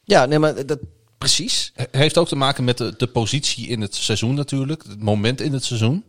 Ja, 0.03 0.25
nee, 0.25 0.39
maar 0.39 0.65
dat, 0.65 0.79
precies. 1.17 1.71
He- 1.75 1.85
Heeft 1.99 2.17
ook 2.17 2.27
te 2.27 2.35
maken 2.35 2.63
met 2.63 2.77
de, 2.77 2.93
de 2.97 3.07
positie 3.07 3.67
in 3.67 3.81
het 3.81 3.95
seizoen 3.95 4.33
natuurlijk, 4.35 4.83
het 4.87 4.99
moment 5.03 5.41
in 5.41 5.53
het 5.53 5.63
seizoen. 5.63 6.03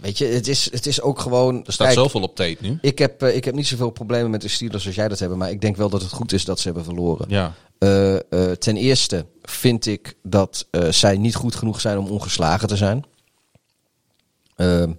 Weet 0.00 0.18
je, 0.18 0.24
het 0.24 0.48
is, 0.48 0.70
het 0.70 0.86
is 0.86 1.00
ook 1.00 1.18
gewoon... 1.18 1.64
Er 1.66 1.72
staat 1.72 1.86
kijk, 1.86 1.98
zoveel 1.98 2.22
op 2.22 2.34
tape 2.36 2.56
nu. 2.60 2.78
Ik 2.80 2.98
heb, 2.98 3.22
eh, 3.22 3.36
ik 3.36 3.44
heb 3.44 3.54
niet 3.54 3.66
zoveel 3.66 3.90
problemen 3.90 4.30
met 4.30 4.40
de 4.40 4.48
Steelers 4.48 4.86
als 4.86 4.94
jij 4.94 5.08
dat 5.08 5.18
hebben. 5.18 5.38
Maar 5.38 5.50
ik 5.50 5.60
denk 5.60 5.76
wel 5.76 5.88
dat 5.88 6.02
het 6.02 6.12
goed 6.12 6.32
is 6.32 6.44
dat 6.44 6.58
ze 6.58 6.66
hebben 6.66 6.84
verloren. 6.84 7.26
Ja. 7.28 7.54
Eh, 7.78 8.14
eh, 8.14 8.20
ten 8.58 8.76
eerste 8.76 9.26
vind 9.42 9.86
ik 9.86 10.14
dat 10.22 10.66
zij 10.90 11.16
niet 11.16 11.34
goed 11.34 11.54
genoeg 11.54 11.80
zijn 11.80 11.98
om 11.98 12.06
ongeslagen 12.06 12.68
te 12.68 12.76
zijn. 12.76 13.04
Ehm, 14.56 14.92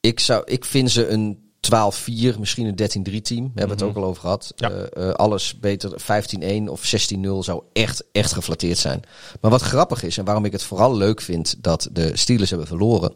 ik, 0.00 0.20
zou, 0.20 0.42
ik 0.44 0.64
vind 0.64 0.90
ze 0.90 1.08
een 1.08 1.45
12-4, 1.72 2.38
misschien 2.38 2.66
een 2.66 3.08
13-3 3.10 3.20
team. 3.22 3.44
We 3.44 3.58
hebben 3.60 3.76
het 3.76 3.86
ook 3.86 3.96
al 3.96 4.04
over 4.04 4.20
gehad. 4.20 4.52
Ja. 4.56 4.70
Eh, 4.70 5.10
alles 5.10 5.58
beter 5.58 6.00
15-1 6.00 6.68
of 6.68 6.84
16-0 6.84 7.42
zou 7.42 7.62
echt, 7.72 8.04
echt 8.12 8.32
geflatteerd 8.32 8.78
zijn. 8.78 9.02
Maar 9.40 9.50
wat 9.50 9.62
grappig 9.62 10.02
is 10.02 10.18
en 10.18 10.24
waarom 10.24 10.44
ik 10.44 10.52
het 10.52 10.62
vooral 10.62 10.96
leuk 10.96 11.20
vind 11.20 11.54
dat 11.58 11.88
de 11.92 12.16
Steelers 12.16 12.50
hebben 12.50 12.68
verloren, 12.68 13.14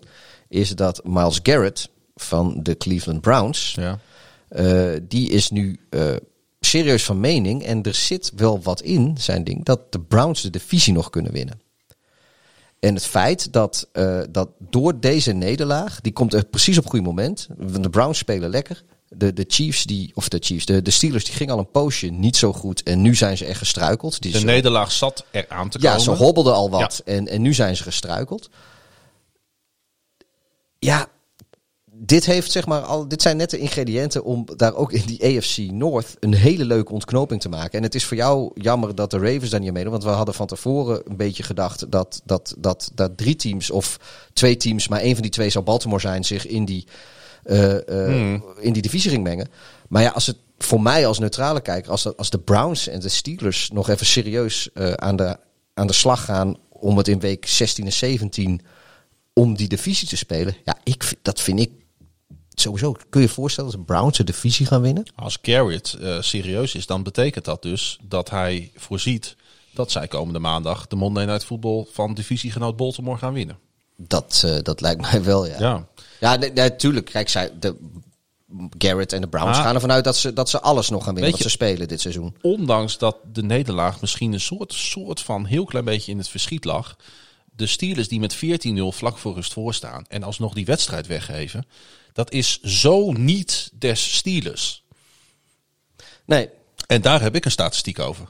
is 0.49 0.75
dat 0.75 1.05
Miles 1.05 1.41
Garrett 1.43 1.89
van 2.15 2.59
de 2.63 2.77
Cleveland 2.77 3.21
Browns, 3.21 3.75
Ja. 3.79 3.99
eh, 4.49 4.91
die 5.09 5.31
is 5.31 5.51
nu 5.51 5.81
eh, 5.91 6.03
serieus 6.61 7.05
van 7.05 7.21
mening. 7.21 7.63
En 7.65 7.83
er 7.83 7.95
zit 7.95 8.33
wel 8.37 8.61
wat 8.63 8.81
in, 8.81 9.17
zijn 9.19 9.45
ding, 9.45 9.65
dat 9.65 9.93
de 9.93 10.01
Browns 10.01 10.43
de 10.43 10.51
divisie 10.51 10.93
nog 10.93 11.11
kunnen 11.11 11.33
winnen. 11.33 11.61
En 12.81 12.95
het 12.95 13.07
feit 13.07 13.53
dat, 13.53 13.89
eh, 13.93 14.21
dat 14.31 14.49
door 14.59 15.01
deze 15.01 15.33
nederlaag, 15.33 16.01
die 16.01 16.13
komt 16.13 16.35
er 16.35 16.45
precies 16.45 16.77
op 16.77 16.83
het 16.83 16.93
goede 16.93 17.07
moment. 17.07 17.49
De 17.81 17.91
Browns 17.91 18.19
spelen 18.19 18.51
lekker. 18.51 18.83
De, 19.09 19.33
de 19.33 19.45
Chiefs, 19.49 19.85
die, 19.85 20.11
of 20.15 20.29
de 20.29 20.39
Chiefs, 20.41 20.67
de, 20.67 20.83
de 20.83 20.91
Steelers, 20.91 21.25
die 21.25 21.35
gingen 21.35 21.53
al 21.53 21.59
een 21.59 21.71
poosje 21.71 22.07
niet 22.07 22.37
zo 22.37 22.53
goed. 22.53 22.83
En 22.83 23.03
nu 23.03 23.15
zijn 23.15 23.37
ze 23.37 23.45
echt 23.45 23.59
gestruikeld. 23.59 24.23
Die 24.23 24.33
De 24.33 24.41
nederlaag 24.41 24.93
zat 24.93 25.25
er 25.31 25.45
aan 25.49 25.69
te 25.69 25.79
ja, 25.81 25.89
komen. 25.89 26.05
ze 26.05 26.11
hobbelden 26.11 26.55
al 26.55 26.71
wat. 26.71 27.03
En, 27.05 27.29
en 27.29 27.43
nu 27.43 27.55
zijn 27.55 27.77
ze 27.77 27.83
gestruikeld. 27.83 28.51
Ja, 30.79 31.09
dit 32.03 32.25
heeft 32.27 32.53
zeg 32.53 32.67
maar 32.67 32.81
al. 32.81 33.09
Dit 33.09 33.23
zijn 33.23 33.37
net 33.37 33.51
de 33.51 33.59
ingrediënten 33.59 34.25
om 34.25 34.45
daar 34.57 34.75
ook 34.75 34.93
in 34.93 35.03
die 35.07 35.37
AFC 35.39 35.57
North 35.59 36.17
een 36.21 36.35
hele 36.35 36.65
leuke 36.65 36.93
ontknoping 36.93 37.41
te 37.41 37.49
maken. 37.49 37.79
En 37.79 37.83
het 37.83 37.95
is 37.95 38.05
voor 38.05 38.17
jou 38.17 38.51
jammer 38.55 38.95
dat 38.95 39.11
de 39.11 39.19
Ravens 39.19 39.51
daar 39.51 39.61
niet 39.61 39.73
meedoen. 39.73 39.91
Want 39.93 40.05
we 40.05 40.11
hadden 40.11 40.35
van 40.35 40.47
tevoren 40.47 41.03
een 41.05 41.17
beetje 41.17 41.43
gedacht 41.43 41.91
dat, 41.91 42.21
dat, 42.25 42.55
dat, 42.59 42.91
dat 42.95 43.17
drie 43.17 43.37
teams 43.37 43.71
of 43.71 43.99
twee 44.33 44.57
teams, 44.57 44.89
maar 44.89 45.01
één 45.01 45.13
van 45.13 45.23
die 45.23 45.31
twee 45.31 45.51
zou 45.51 45.65
Baltimore 45.65 46.01
zijn, 46.01 46.25
zich 46.25 46.47
in 46.47 46.65
die, 46.65 46.87
eh, 47.45 47.89
eh, 48.35 48.41
in 48.59 48.73
die 48.73 48.83
divisie 48.83 49.11
ging 49.11 49.23
mengen. 49.23 49.49
Maar 49.89 50.03
ja, 50.03 50.11
als 50.11 50.27
het 50.27 50.37
voor 50.59 50.81
mij 50.83 51.07
als 51.07 51.19
neutrale 51.19 51.61
kijker, 51.61 51.91
als, 51.91 52.03
de- 52.03 52.17
als 52.17 52.31
de 52.31 52.39
Browns 52.39 52.89
en 52.89 53.01
de 53.01 53.09
Steelers 53.09 53.71
nog 53.73 53.89
even 53.89 54.07
serieus 54.07 54.71
eh, 54.75 54.93
aan, 54.93 55.17
de, 55.17 55.37
aan 55.75 55.87
de 55.87 55.93
slag 55.93 56.25
gaan 56.25 56.57
om 56.69 56.97
het 56.97 57.09
in 57.09 57.21
week 57.21 57.47
16 57.47 57.85
en 57.85 57.93
17 57.93 58.61
om 59.33 59.57
die 59.57 59.69
divisie 59.69 60.09
te 60.09 60.17
spelen. 60.17 60.57
Ja, 60.65 60.77
ik, 60.85 61.13
dat 61.23 61.41
vind 61.41 61.61
ik 61.61 61.71
sowieso. 62.61 62.93
Kun 62.93 63.21
je 63.21 63.27
je 63.27 63.33
voorstellen 63.33 63.71
als 63.71 63.79
de 63.79 63.85
Browns 63.85 64.17
de 64.17 64.25
divisie 64.25 64.67
gaan 64.67 64.83
winnen? 64.83 65.05
Als 65.15 65.39
Garrett 65.43 65.93
eh, 65.93 66.21
serieus 66.21 66.75
is, 66.75 66.87
dan 66.87 67.03
betekent 67.03 67.45
dat 67.45 67.63
dus 67.63 67.99
dat 68.03 68.31
hij 68.31 68.71
voorziet 68.77 69.37
dat 69.73 69.91
zij 69.91 70.09
komende 70.09 70.39
maandag 70.39 70.87
de 70.87 70.97
Monday 70.97 71.25
Night 71.25 71.45
Football 71.45 71.87
van 71.93 72.15
divisiegenoot 72.15 72.77
Baltimore 72.77 73.19
gaan 73.19 73.33
winnen. 73.33 73.59
Dat, 73.97 74.43
eh, 74.45 74.57
dat 74.63 74.81
lijkt 74.81 75.01
mij 75.01 75.25
wel, 75.25 75.47
ja. 75.47 75.57
Ja. 75.59 75.87
Ja, 76.21 76.37
nee, 76.37 76.53
nee, 76.53 76.77
tuurlijk. 76.77 77.07
Kijk, 77.07 77.29
zij, 77.29 77.51
de, 77.61 77.77
Garrett 78.79 79.13
en 79.13 79.21
de 79.21 79.29
Browns 79.29 79.59
Ah. 79.59 79.65
gaan 79.65 79.75
ervan 79.75 79.93
uit 79.93 80.05
dat 80.05 80.17
ze, 80.17 80.33
dat 80.33 80.51
ze 80.51 80.61
alles 80.61 80.89
nog 80.89 81.05
gaan 81.05 81.15
winnen 81.15 81.33
wat 81.33 81.41
ze 81.41 81.49
spelen 81.49 81.89
dit 81.89 82.01
seizoen. 82.01 82.37
Ondanks 82.41 82.99
dat 82.99 83.17
de 83.33 83.43
nederlaag 83.43 84.01
misschien 84.01 84.33
een 84.33 84.41
soort, 84.41 84.73
soort 84.73 85.21
van 85.21 85.45
heel 85.45 85.65
klein 85.65 85.85
beetje 85.85 86.13
in 86.13 86.19
het 86.19 86.29
verschiet 86.29 86.65
lag. 86.65 86.97
De 87.57 87.67
Steelers 87.67 88.09
die 88.09 88.21
met 88.21 88.37
14-0 88.37 88.93
vlak 88.93 89.19
voor 89.19 89.35
rust 89.35 89.53
voorstaan 89.53 90.05
en 90.09 90.23
alsnog 90.23 90.55
die 90.55 90.65
wedstrijd 90.65 91.07
weggeven. 91.07 91.65
Dat 92.13 92.33
is 92.33 92.61
zo 92.61 93.13
niet 93.13 93.71
des 93.75 94.17
Steelers. 94.17 94.85
Nee, 96.25 96.49
En 96.87 97.03
daar 97.03 97.21
heb 97.21 97.35
ik 97.35 97.45
een 97.45 97.51
statistiek 97.51 97.99
over. 97.99 98.29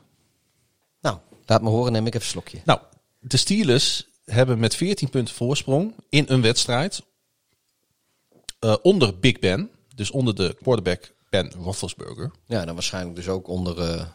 nou, 1.00 1.18
laat 1.46 1.62
me 1.62 1.68
horen, 1.68 1.92
neem 1.92 2.06
ik 2.06 2.14
even 2.14 2.26
een 2.26 2.32
slokje. 2.32 2.60
Nou, 2.64 2.80
de 3.18 3.36
Steelers 3.36 4.06
hebben 4.24 4.58
met 4.58 4.74
14 4.74 5.10
punten 5.10 5.34
voorsprong 5.34 5.94
in 6.08 6.24
een 6.28 6.42
wedstrijd 6.42 7.02
eh, 8.58 8.76
onder 8.82 9.18
Big 9.18 9.38
Ben. 9.38 9.70
Dus 9.94 10.10
onder 10.10 10.34
de 10.34 10.56
quarterback 10.62 11.12
Ben 11.30 11.52
Roethlisberger. 11.52 12.30
Ja, 12.46 12.64
dan 12.64 12.74
waarschijnlijk 12.74 13.16
dus 13.16 13.28
ook 13.28 13.48
onder, 13.48 13.78
eh, 13.78 14.06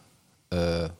eh, 0.82 0.90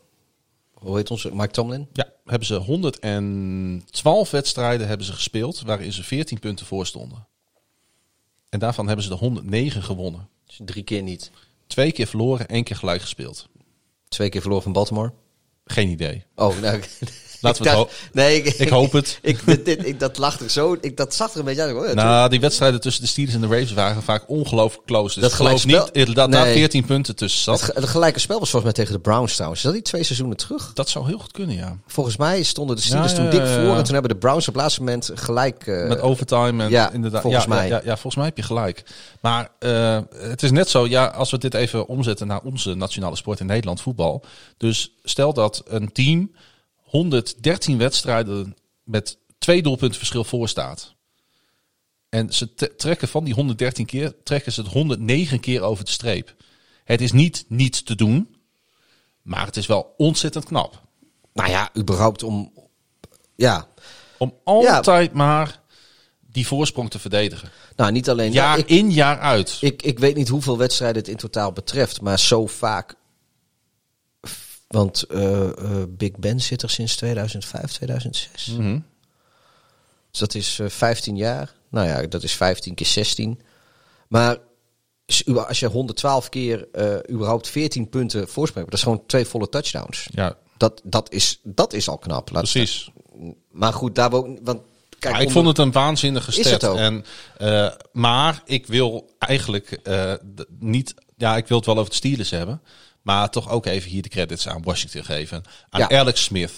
hoe 0.72 0.96
heet 0.96 1.10
onze, 1.10 1.34
Mike 1.34 1.52
Tomlin? 1.52 1.88
Ja, 1.92 2.12
hebben 2.24 2.46
ze 2.46 2.54
112 2.54 4.30
wedstrijden 4.30 4.86
hebben 4.86 5.06
ze 5.06 5.12
gespeeld 5.12 5.60
waarin 5.60 5.92
ze 5.92 6.04
14 6.04 6.38
punten 6.38 6.66
voor 6.66 6.86
stonden. 6.86 7.26
En 8.56 8.62
daarvan 8.62 8.86
hebben 8.86 9.04
ze 9.04 9.10
de 9.10 9.16
109 9.16 9.82
gewonnen. 9.82 10.28
Dus 10.46 10.60
drie 10.64 10.82
keer 10.82 11.02
niet. 11.02 11.30
Twee 11.66 11.92
keer 11.92 12.06
verloren, 12.06 12.48
één 12.48 12.64
keer 12.64 12.76
gelijk 12.76 13.00
gespeeld. 13.00 13.48
Twee 14.08 14.28
keer 14.28 14.40
verloren 14.40 14.62
van 14.62 14.72
Baltimore. 14.72 15.12
Geen 15.64 15.88
idee. 15.88 16.24
Oh, 16.34 16.60
nou, 16.60 16.82
Laten 17.46 17.62
we 17.64 17.70
het 17.70 17.88
nee, 18.12 18.42
ik, 18.42 18.54
Ik 18.54 18.68
hoop 18.68 18.92
het. 18.92 19.18
Ik, 19.22 19.38
dit, 19.46 19.64
dit- 19.64 19.86
ik, 19.86 20.00
dat 20.00 20.18
er 20.40 20.50
zo. 20.50 20.76
Ik, 20.80 20.96
dat 20.96 21.14
zag 21.14 21.32
er 21.32 21.38
een 21.38 21.44
beetje 21.44 21.62
uit. 21.62 21.74
Oh, 21.76 21.86
ja, 21.86 21.94
Nou, 21.94 22.28
die 22.28 22.40
wedstrijden 22.40 22.80
tussen 22.80 23.02
de 23.02 23.08
Steelers 23.08 23.34
en 23.34 23.40
de 23.40 23.46
Ravens 23.46 23.72
waren 23.72 24.02
vaak 24.02 24.24
ongelooflijk 24.26 24.86
close. 24.86 25.14
Dus 25.14 25.22
Dat 25.22 25.32
geloof 25.32 25.66
niet 25.66 26.14
dat 26.14 26.14
daar 26.14 26.44
Nee. 26.44 26.54
14 26.54 26.84
punten 26.84 27.16
tussen 27.16 27.42
zat. 27.42 27.54
het, 27.60 27.64
ge- 27.64 27.80
het 27.80 27.88
gelijke 27.88 28.18
spel 28.18 28.38
was 28.38 28.50
volgens 28.50 28.74
mij 28.74 28.84
tegen 28.84 29.02
de 29.02 29.08
Browns 29.10 29.32
trouwens. 29.34 29.60
Is 29.60 29.66
dat 29.66 29.74
die 29.76 29.82
twee 29.86 30.02
seizoenen 30.02 30.36
terug? 30.36 30.70
Dat 30.74 30.88
zou 30.88 31.06
heel 31.06 31.18
goed 31.18 31.32
kunnen, 31.32 31.56
ja. 31.56 31.76
Volgens 31.86 32.16
mij 32.16 32.42
stonden 32.42 32.76
de 32.76 32.82
Steelers 32.82 33.10
Ja, 33.10 33.16
toen 33.16 33.24
ja, 33.24 33.30
dik 33.30 33.40
voor. 33.40 33.76
En 33.76 33.84
toen 33.84 33.92
hebben 33.92 34.10
de 34.10 34.16
Browns 34.16 34.48
op 34.48 34.54
het 34.54 34.62
laatste 34.62 34.80
moment 34.80 35.10
gelijk... 35.14 35.66
eh, 35.66 35.88
Met 35.88 36.00
overtime 36.00 36.64
en 36.64 36.70
ja, 36.70 36.90
inderdaad. 36.92 37.20
volgens 37.22 37.44
ja, 37.44 37.48
mij. 37.50 37.68
Ja, 37.68 37.80
volgens 37.84 38.16
mij 38.16 38.24
heb 38.24 38.36
je 38.36 38.42
gelijk. 38.42 38.82
Maar 39.20 39.48
eh, 39.58 39.98
het 40.16 40.42
is 40.42 40.50
net 40.50 40.68
zo, 40.68 40.86
ja, 40.86 41.06
als 41.06 41.30
we 41.30 41.38
dit 41.38 41.54
even 41.54 41.86
omzetten 41.88 42.26
naar 42.26 42.40
onze 42.40 42.74
nationale 42.74 43.16
sport 43.16 43.40
in 43.40 43.46
Nederland, 43.46 43.80
voetbal. 43.80 44.24
Dus 44.56 44.92
stel 45.04 45.32
dat 45.32 45.62
een 45.66 45.92
team 45.92 46.30
113 46.96 47.78
wedstrijden 47.78 48.56
met 48.84 49.18
twee 49.38 49.62
doelpunten 49.62 49.98
verschil 49.98 50.24
voor 50.24 50.48
staat. 50.48 50.94
En 52.08 52.32
ze 52.32 52.54
trekken 52.76 53.08
van 53.08 53.24
die 53.24 53.34
113 53.34 53.86
keer, 53.86 54.14
trekken 54.22 54.52
ze 54.52 54.60
het 54.60 54.72
109 54.72 55.40
keer 55.40 55.62
over 55.62 55.84
de 55.84 55.90
streep. 55.90 56.34
Het 56.84 57.00
is 57.00 57.12
niet 57.12 57.44
niet 57.48 57.86
te 57.86 57.94
doen, 57.94 58.36
maar 59.22 59.46
het 59.46 59.56
is 59.56 59.66
wel 59.66 59.94
ontzettend 59.96 60.44
knap. 60.44 60.82
Nou 61.32 61.50
ja, 61.50 61.70
überhaupt 61.76 62.22
om... 62.22 62.52
Ja, 63.34 63.68
Om 64.18 64.34
altijd 64.44 65.12
maar 65.12 65.60
die 66.20 66.46
voorsprong 66.46 66.90
te 66.90 66.98
verdedigen. 66.98 67.50
nou 67.76 67.92
niet 67.92 68.08
alleen... 68.08 68.32
Jaar 68.32 68.58
ik, 68.58 68.68
in, 68.68 68.90
jaar 68.92 69.18
uit. 69.18 69.56
ik, 69.60 69.82
ik 69.82 69.98
weet 69.98 70.16
niet 70.16 70.28
hoeveel 70.28 70.58
wedstrijden 70.58 70.98
het 70.98 71.10
in 71.10 71.16
totaal 71.16 71.52
betreft. 71.52 72.00
Maar 72.00 72.18
zo 72.18 72.46
vaak... 72.46 72.94
Want 74.68 75.02
eh, 75.02 75.48
eh, 75.48 75.82
Big 75.88 76.10
Ben 76.16 76.40
zit 76.40 76.62
er 76.62 76.70
sinds 76.70 76.96
2005, 76.96 77.72
2006. 77.72 78.46
Mhm. 78.46 78.78
Dus 80.10 80.20
dat 80.20 80.34
is 80.34 80.58
eh 80.58 80.68
15 80.68 81.16
jaar. 81.16 81.54
Nou 81.70 81.86
ja, 81.88 82.02
dat 82.06 82.22
is 82.22 82.32
15 82.32 82.74
keer 82.74 82.86
16. 82.86 83.40
Maar 84.08 84.38
als 85.46 85.60
je 85.60 85.66
112 85.66 86.28
keer 86.28 86.68
eh, 86.72 87.14
überhaupt 87.14 87.48
14 87.48 87.88
punten 87.88 88.20
voorsprong 88.28 88.54
hebt, 88.68 88.70
dat 88.70 88.78
is 88.78 88.82
gewoon 88.82 89.06
twee 89.06 89.24
volle 89.26 89.48
touchdowns. 89.48 90.08
Ja, 90.10 90.36
Dat, 90.56 90.80
dat, 90.84 91.12
is, 91.12 91.40
dat 91.42 91.72
is 91.72 91.88
al 91.88 91.98
knap. 91.98 92.24
Precies. 92.32 92.90
Maar 93.50 93.72
goed, 93.72 93.94
daar 93.94 94.12
ook. 94.12 94.38
Want 94.42 94.60
kijk, 94.98 95.14
ik 95.14 95.20
onder- 95.20 95.32
vond 95.32 95.46
het 95.46 95.58
een 95.58 95.72
waanzinnige 95.72 96.32
stat. 96.32 96.76
En, 96.76 97.04
eh, 97.38 97.70
maar 97.92 98.42
ik 98.44 98.66
wil 98.66 99.14
eigenlijk 99.18 99.70
eh, 99.70 100.12
niet... 100.58 100.94
Ja, 101.16 101.36
ik 101.36 101.46
wil 101.46 101.56
het 101.56 101.66
wel 101.66 101.76
over 101.78 101.90
de 101.90 101.96
Steelers 101.96 102.30
hebben. 102.30 102.60
Maar 103.06 103.30
toch 103.30 103.50
ook 103.50 103.66
even 103.66 103.90
hier 103.90 104.02
de 104.02 104.08
credits 104.08 104.48
aan 104.48 104.62
Washington 104.62 105.04
geven. 105.04 105.42
Aan 105.68 105.80
Ja. 105.80 105.98
Alex 105.98 106.24
Smith. 106.24 106.52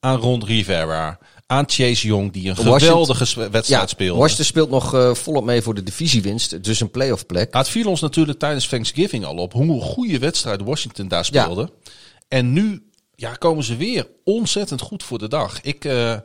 Aan 0.00 0.16
Ron 0.16 0.44
Rivera. 0.44 1.18
Aan 1.46 1.64
Chase 1.66 2.06
Young, 2.06 2.32
die 2.32 2.48
een 2.48 2.56
geweldige 2.56 3.24
wedstrijd 3.50 3.66
ja, 3.66 3.86
speelde. 3.86 4.18
Washington 4.18 4.44
speelt 4.44 4.70
nog 4.70 4.94
eh, 4.94 5.14
volop 5.14 5.44
mee 5.44 5.62
voor 5.62 5.74
de 5.74 5.82
divisiewinst. 5.82 6.64
Dus 6.64 6.80
een 6.80 6.90
playoff 6.90 7.26
plek. 7.26 7.52
Nou, 7.52 7.64
het 7.64 7.72
viel 7.72 7.88
ons 7.88 8.00
natuurlijk 8.00 8.38
tijdens 8.38 8.68
Thanksgiving 8.68 9.24
al 9.24 9.36
op 9.36 9.52
hoe 9.52 9.74
een 9.74 9.80
goede 9.80 10.18
wedstrijd 10.18 10.62
Washington 10.62 11.08
daar 11.08 11.24
speelde. 11.24 11.70
En 12.28 12.52
nu 12.52 12.90
ja, 13.14 13.32
komen 13.34 13.64
ze 13.64 13.76
weer 13.76 14.06
ontzettend 14.24 14.80
goed 14.80 15.02
voor 15.02 15.18
de 15.18 15.28
dag. 15.28 15.60
Ik, 15.60 15.84
eh, 15.84 16.16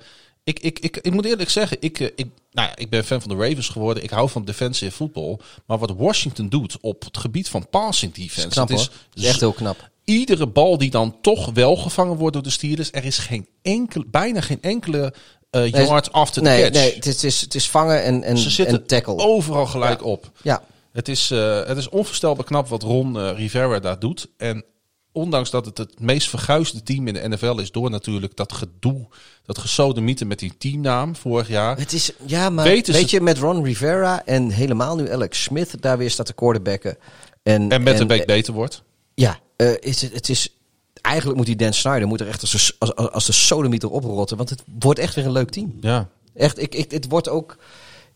ik, 0.43 0.59
ik, 0.59 0.79
ik, 0.79 0.97
ik 0.97 1.13
moet 1.13 1.25
eerlijk 1.25 1.49
zeggen, 1.49 1.77
ik, 1.79 1.99
eh, 1.99 2.07
ik, 2.15 2.27
nou 2.51 2.67
ja, 2.67 2.75
ik 2.75 2.89
ben 2.89 3.03
fan 3.05 3.21
van 3.21 3.37
de 3.37 3.43
Ravens 3.47 3.69
geworden. 3.69 4.03
Ik 4.03 4.09
hou 4.09 4.29
van 4.29 4.45
defensive 4.45 4.91
voetbal. 4.91 5.41
Maar 5.65 5.77
wat 5.77 5.93
Washington 5.97 6.49
doet 6.49 6.77
op 6.81 7.03
het 7.03 7.17
gebied 7.17 7.49
van 7.49 7.69
passing 7.69 8.13
defense. 8.13 8.47
Knap 8.47 8.67
het 8.69 8.77
hoor. 8.77 8.87
Dat 8.87 9.23
is 9.23 9.29
echt 9.29 9.39
heel 9.39 9.53
knap. 9.53 9.89
Iedere 10.03 10.47
bal 10.47 10.77
die 10.77 10.89
dan 10.89 11.21
toch 11.21 11.51
wel 11.53 11.75
gevangen 11.75 12.15
wordt 12.15 12.33
door 12.33 12.43
de 12.43 12.49
Steelers. 12.49 12.91
Er 12.91 13.05
is 13.05 13.17
geen 13.17 13.47
enkel, 13.61 14.03
bijna 14.07 14.41
geen 14.41 14.61
enkele 14.61 15.13
Nee, 15.51 15.69
yard 15.71 16.11
after 16.11 16.41
the 16.43 16.49
Nee, 16.49 16.61
catch. 16.61 16.73
nee 16.73 16.93
het, 16.95 17.05
is, 17.05 17.13
het, 17.13 17.23
is, 17.23 17.41
het 17.41 17.55
is 17.55 17.69
vangen 17.69 18.03
en, 18.03 18.23
en, 18.23 18.37
Ze 18.37 18.49
zitten 18.49 18.77
en 18.79 18.87
tackle. 18.87 19.17
overal 19.17 19.65
gelijk 19.65 20.03
op. 20.05 20.31
Ja. 20.41 20.63
Het 20.91 21.07
is, 21.07 21.31
eh, 21.31 21.65
het 21.65 21.77
is 21.77 21.89
onvoorstelbaar 21.89 22.45
knap 22.45 22.67
wat 22.67 22.83
Ron 22.83 23.33
Rivera 23.33 23.79
daar 23.79 23.99
doet. 23.99 24.27
En 24.37 24.63
ondanks 25.11 25.49
dat 25.49 25.65
het 25.65 25.77
het 25.77 25.99
meest 25.99 26.29
verguisde 26.29 26.83
team 26.83 27.07
in 27.07 27.13
de 27.13 27.27
NFL 27.29 27.57
is... 27.59 27.71
door 27.71 27.89
natuurlijk 27.89 28.35
dat 28.35 28.53
gedoe, 28.53 29.07
dat 29.45 29.57
gesodemieten 29.57 30.27
met 30.27 30.39
die 30.39 30.57
teamnaam 30.57 31.15
vorig 31.15 31.47
jaar... 31.47 31.77
Het 31.77 31.93
is, 31.93 32.11
ja, 32.25 32.49
maar 32.49 32.65
weet 32.65 33.09
je, 33.09 33.21
met 33.21 33.37
Ron 33.37 33.63
Rivera 33.63 34.25
en 34.25 34.49
helemaal 34.49 34.95
nu 34.95 35.11
Alex 35.11 35.43
Smith 35.43 35.81
daar 35.81 35.97
weer 35.97 36.11
staat 36.11 36.27
de 36.27 36.33
quarterbacken. 36.33 36.97
En, 37.43 37.69
en 37.71 37.83
met 37.83 37.99
een 37.99 38.07
week 38.07 38.25
beter 38.25 38.53
wordt. 38.53 38.83
Ja, 39.13 39.39
eh, 39.55 39.73
is 39.79 40.01
het, 40.01 40.13
het 40.13 40.29
is. 40.29 40.55
Eigenlijk 41.01 41.37
moet 41.37 41.45
die 41.45 41.55
Dan 41.55 41.73
Snyder 41.73 42.07
moet 42.07 42.21
er 42.21 42.27
echt 42.27 42.41
als, 42.41 42.51
de- 42.51 42.75
als, 42.79 42.95
als, 42.95 43.11
als 43.11 43.25
de 43.25 43.31
sodemieter 43.31 43.89
oprotten. 43.89 44.37
Want 44.37 44.49
het 44.49 44.63
wordt 44.79 44.99
echt 44.99 45.15
weer 45.15 45.25
een 45.25 45.31
leuk 45.31 45.49
team. 45.49 45.77
Ja. 45.81 46.09
Echt, 46.33 46.61
ik, 46.61 46.75
ik, 46.75 46.91
het 46.91 47.09
wordt 47.09 47.29
ook. 47.29 47.57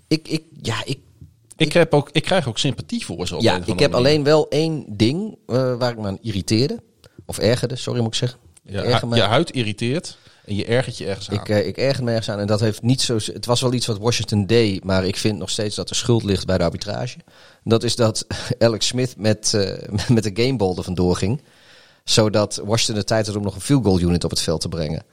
Ik, 0.08 0.28
ik, 0.28 0.44
ja, 0.62 0.76
ik, 0.86 1.00
Ik, 1.58 1.74
heb 1.74 1.94
ook, 1.94 2.10
ik 2.12 2.24
krijg 2.24 2.48
ook 2.48 2.58
sympathie 2.58 3.06
voor 3.06 3.28
ze. 3.28 3.36
ja, 3.40 3.56
ik 3.56 3.66
heb 3.68 3.78
manier. 3.80 3.96
alleen 3.96 4.24
wel 4.24 4.50
één 4.50 4.86
ding 4.88 5.38
eh, 5.48 5.76
waar 5.78 5.92
ik 5.92 5.98
me 5.98 6.08
aan 6.08 6.18
irriteerde. 6.22 6.82
Of 7.26 7.38
ergerde, 7.38 7.76
sorry 7.76 8.00
moet 8.00 8.08
ik 8.08 8.16
zeggen. 8.16 8.40
Ja, 8.64 8.82
ik, 8.82 8.86
erger 8.88 9.02
hu- 9.02 9.08
me, 9.08 9.16
je 9.16 9.22
huid 9.22 9.52
irriteert 9.52 10.18
en 10.46 10.56
je 10.56 10.66
ergert 10.66 10.98
je 10.98 11.06
ergens 11.06 11.30
aan. 11.30 11.36
ik, 11.36 11.50
eh, 11.50 11.68
ik 11.68 11.78
erger 11.78 12.04
me 12.04 12.10
ergens 12.10 12.30
aan. 12.30 12.40
En 12.40 12.48
dat 12.48 12.60
heeft 12.60 12.82
niet 12.82 13.02
zo. 13.02 13.18
Het 13.34 13.46
was 13.46 13.62
wel 13.62 13.74
iets 13.74 13.86
wat 13.86 13.98
Washington 13.98 14.46
deed. 14.46 14.84
Maar 14.84 15.06
ik 15.06 15.16
vind 15.18 15.38
nog 15.38 15.50
steeds 15.50 15.76
dat 15.76 15.88
de 15.88 15.96
schuld 15.96 16.24
ligt 16.24 16.46
bij 16.46 16.58
de 16.58 16.64
arbitrage. 16.64 17.18
Dat 17.64 17.84
is 17.84 17.96
dat 17.96 18.26
Alex 18.60 18.88
Smith 18.88 19.18
met, 19.18 19.54
eh, 19.54 19.90
met 20.16 20.24
de 20.24 20.44
gameball 20.44 20.78
er 20.78 20.84
vandoor 20.84 21.16
ging. 21.16 21.42
Zodat 22.04 22.62
Washington 22.64 22.96
de 22.96 23.04
tijd 23.04 23.28
had 23.28 23.36
om 23.36 23.44
nog 23.44 23.56
een 23.56 23.62
field 23.62 23.84
goal 23.86 24.00
unit 24.00 24.24
op 24.24 24.30
het 24.30 24.42
veld 24.42 24.62
te 24.62 24.70
brengen. 24.70 25.04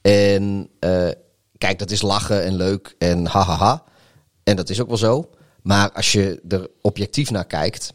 En 0.00 0.68
kijk, 1.58 1.78
dat 1.78 1.90
is 1.90 2.02
lachen 2.02 2.42
en 2.44 2.54
leuk 2.54 2.94
en 2.98 3.26
hahaha. 3.26 3.84
En 4.44 4.56
dat 4.56 4.70
is 4.70 4.80
ook 4.80 4.88
wel 4.88 4.96
zo. 4.96 5.30
Maar 5.62 5.92
als 5.92 6.12
je 6.12 6.40
er 6.48 6.68
objectief 6.80 7.30
naar 7.30 7.44
kijkt. 7.46 7.92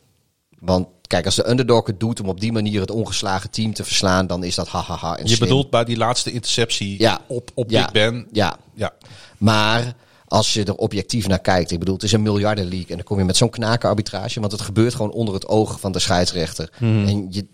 Want 0.59 0.87
kijk, 1.07 1.25
als 1.25 1.35
de 1.35 1.49
underdog 1.49 1.87
het 1.87 1.99
doet 1.99 2.19
om 2.21 2.29
op 2.29 2.39
die 2.39 2.51
manier 2.51 2.79
het 2.81 2.91
ongeslagen 2.91 3.49
team 3.49 3.73
te 3.73 3.83
verslaan, 3.83 4.27
dan 4.27 4.43
is 4.43 4.55
dat 4.55 4.67
hahaha. 4.67 5.17
En 5.17 5.23
je 5.23 5.35
slim. 5.35 5.39
bedoelt 5.47 5.69
bij 5.69 5.83
die 5.83 5.97
laatste 5.97 6.31
interceptie 6.31 6.99
Ja. 6.99 7.21
op, 7.27 7.51
op 7.53 7.69
Ja. 7.69 7.81
Big 7.81 7.91
Ben. 7.91 8.27
Ja, 8.31 8.57
Ja. 8.73 8.93
maar 9.37 9.95
als 10.27 10.53
je 10.53 10.63
er 10.63 10.75
objectief 10.75 11.27
naar 11.27 11.39
kijkt, 11.39 11.71
ik 11.71 11.79
bedoel, 11.79 11.93
het 11.95 12.03
is 12.03 12.11
een 12.11 12.21
miljardenleague 12.21 12.89
en 12.89 12.95
dan 12.95 13.03
kom 13.05 13.17
je 13.17 13.23
met 13.25 13.37
zo'n 13.37 13.49
knakenarbitrage, 13.49 14.39
want 14.39 14.51
het 14.51 14.61
gebeurt 14.61 14.95
gewoon 14.95 15.11
onder 15.11 15.33
het 15.33 15.47
oog 15.47 15.79
van 15.79 15.91
de 15.91 15.99
scheidsrechter. 15.99 16.69
En 16.79 17.27
je, 17.31 17.45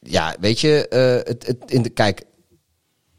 ja, 0.00 0.36
weet 0.40 0.60
je, 0.60 0.88
eh, 0.88 1.28
het, 1.32 1.46
het, 1.46 1.56
in 1.66 1.82
de, 1.82 1.88
kijk, 1.90 2.22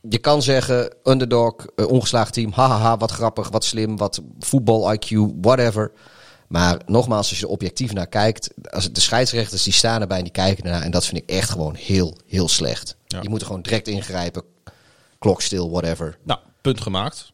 je 0.09 0.17
kan 0.17 0.41
zeggen, 0.41 0.93
underdog, 1.03 1.53
eh, 1.75 1.87
ongeslagen 1.87 2.33
team, 2.33 2.51
hahaha, 2.51 2.97
wat 2.97 3.11
grappig, 3.11 3.49
wat 3.49 3.63
slim, 3.63 3.97
wat 3.97 4.21
voetbal 4.39 4.93
IQ, 4.93 5.09
whatever. 5.41 5.91
Maar 6.47 6.81
nogmaals, 6.85 7.29
als 7.29 7.39
je 7.39 7.45
er 7.45 7.51
objectief 7.51 7.93
naar 7.93 8.07
kijkt, 8.07 8.49
als 8.69 8.91
de 8.91 8.99
scheidsrechters 9.01 9.63
die 9.63 9.73
staan 9.73 10.01
erbij 10.01 10.17
en 10.17 10.23
die 10.23 10.31
kijken 10.31 10.63
ernaar, 10.63 10.81
en 10.81 10.91
dat 10.91 11.05
vind 11.05 11.21
ik 11.21 11.29
echt 11.29 11.49
gewoon 11.49 11.75
heel, 11.75 12.17
heel 12.27 12.47
slecht. 12.47 12.95
Ja. 13.07 13.21
Je 13.21 13.29
moet 13.29 13.39
er 13.39 13.45
gewoon 13.45 13.61
direct 13.61 13.87
ingrijpen, 13.87 14.43
klok 15.19 15.41
stil, 15.41 15.69
whatever. 15.71 16.17
Nou, 16.23 16.39
punt 16.61 16.81
gemaakt. 16.81 17.31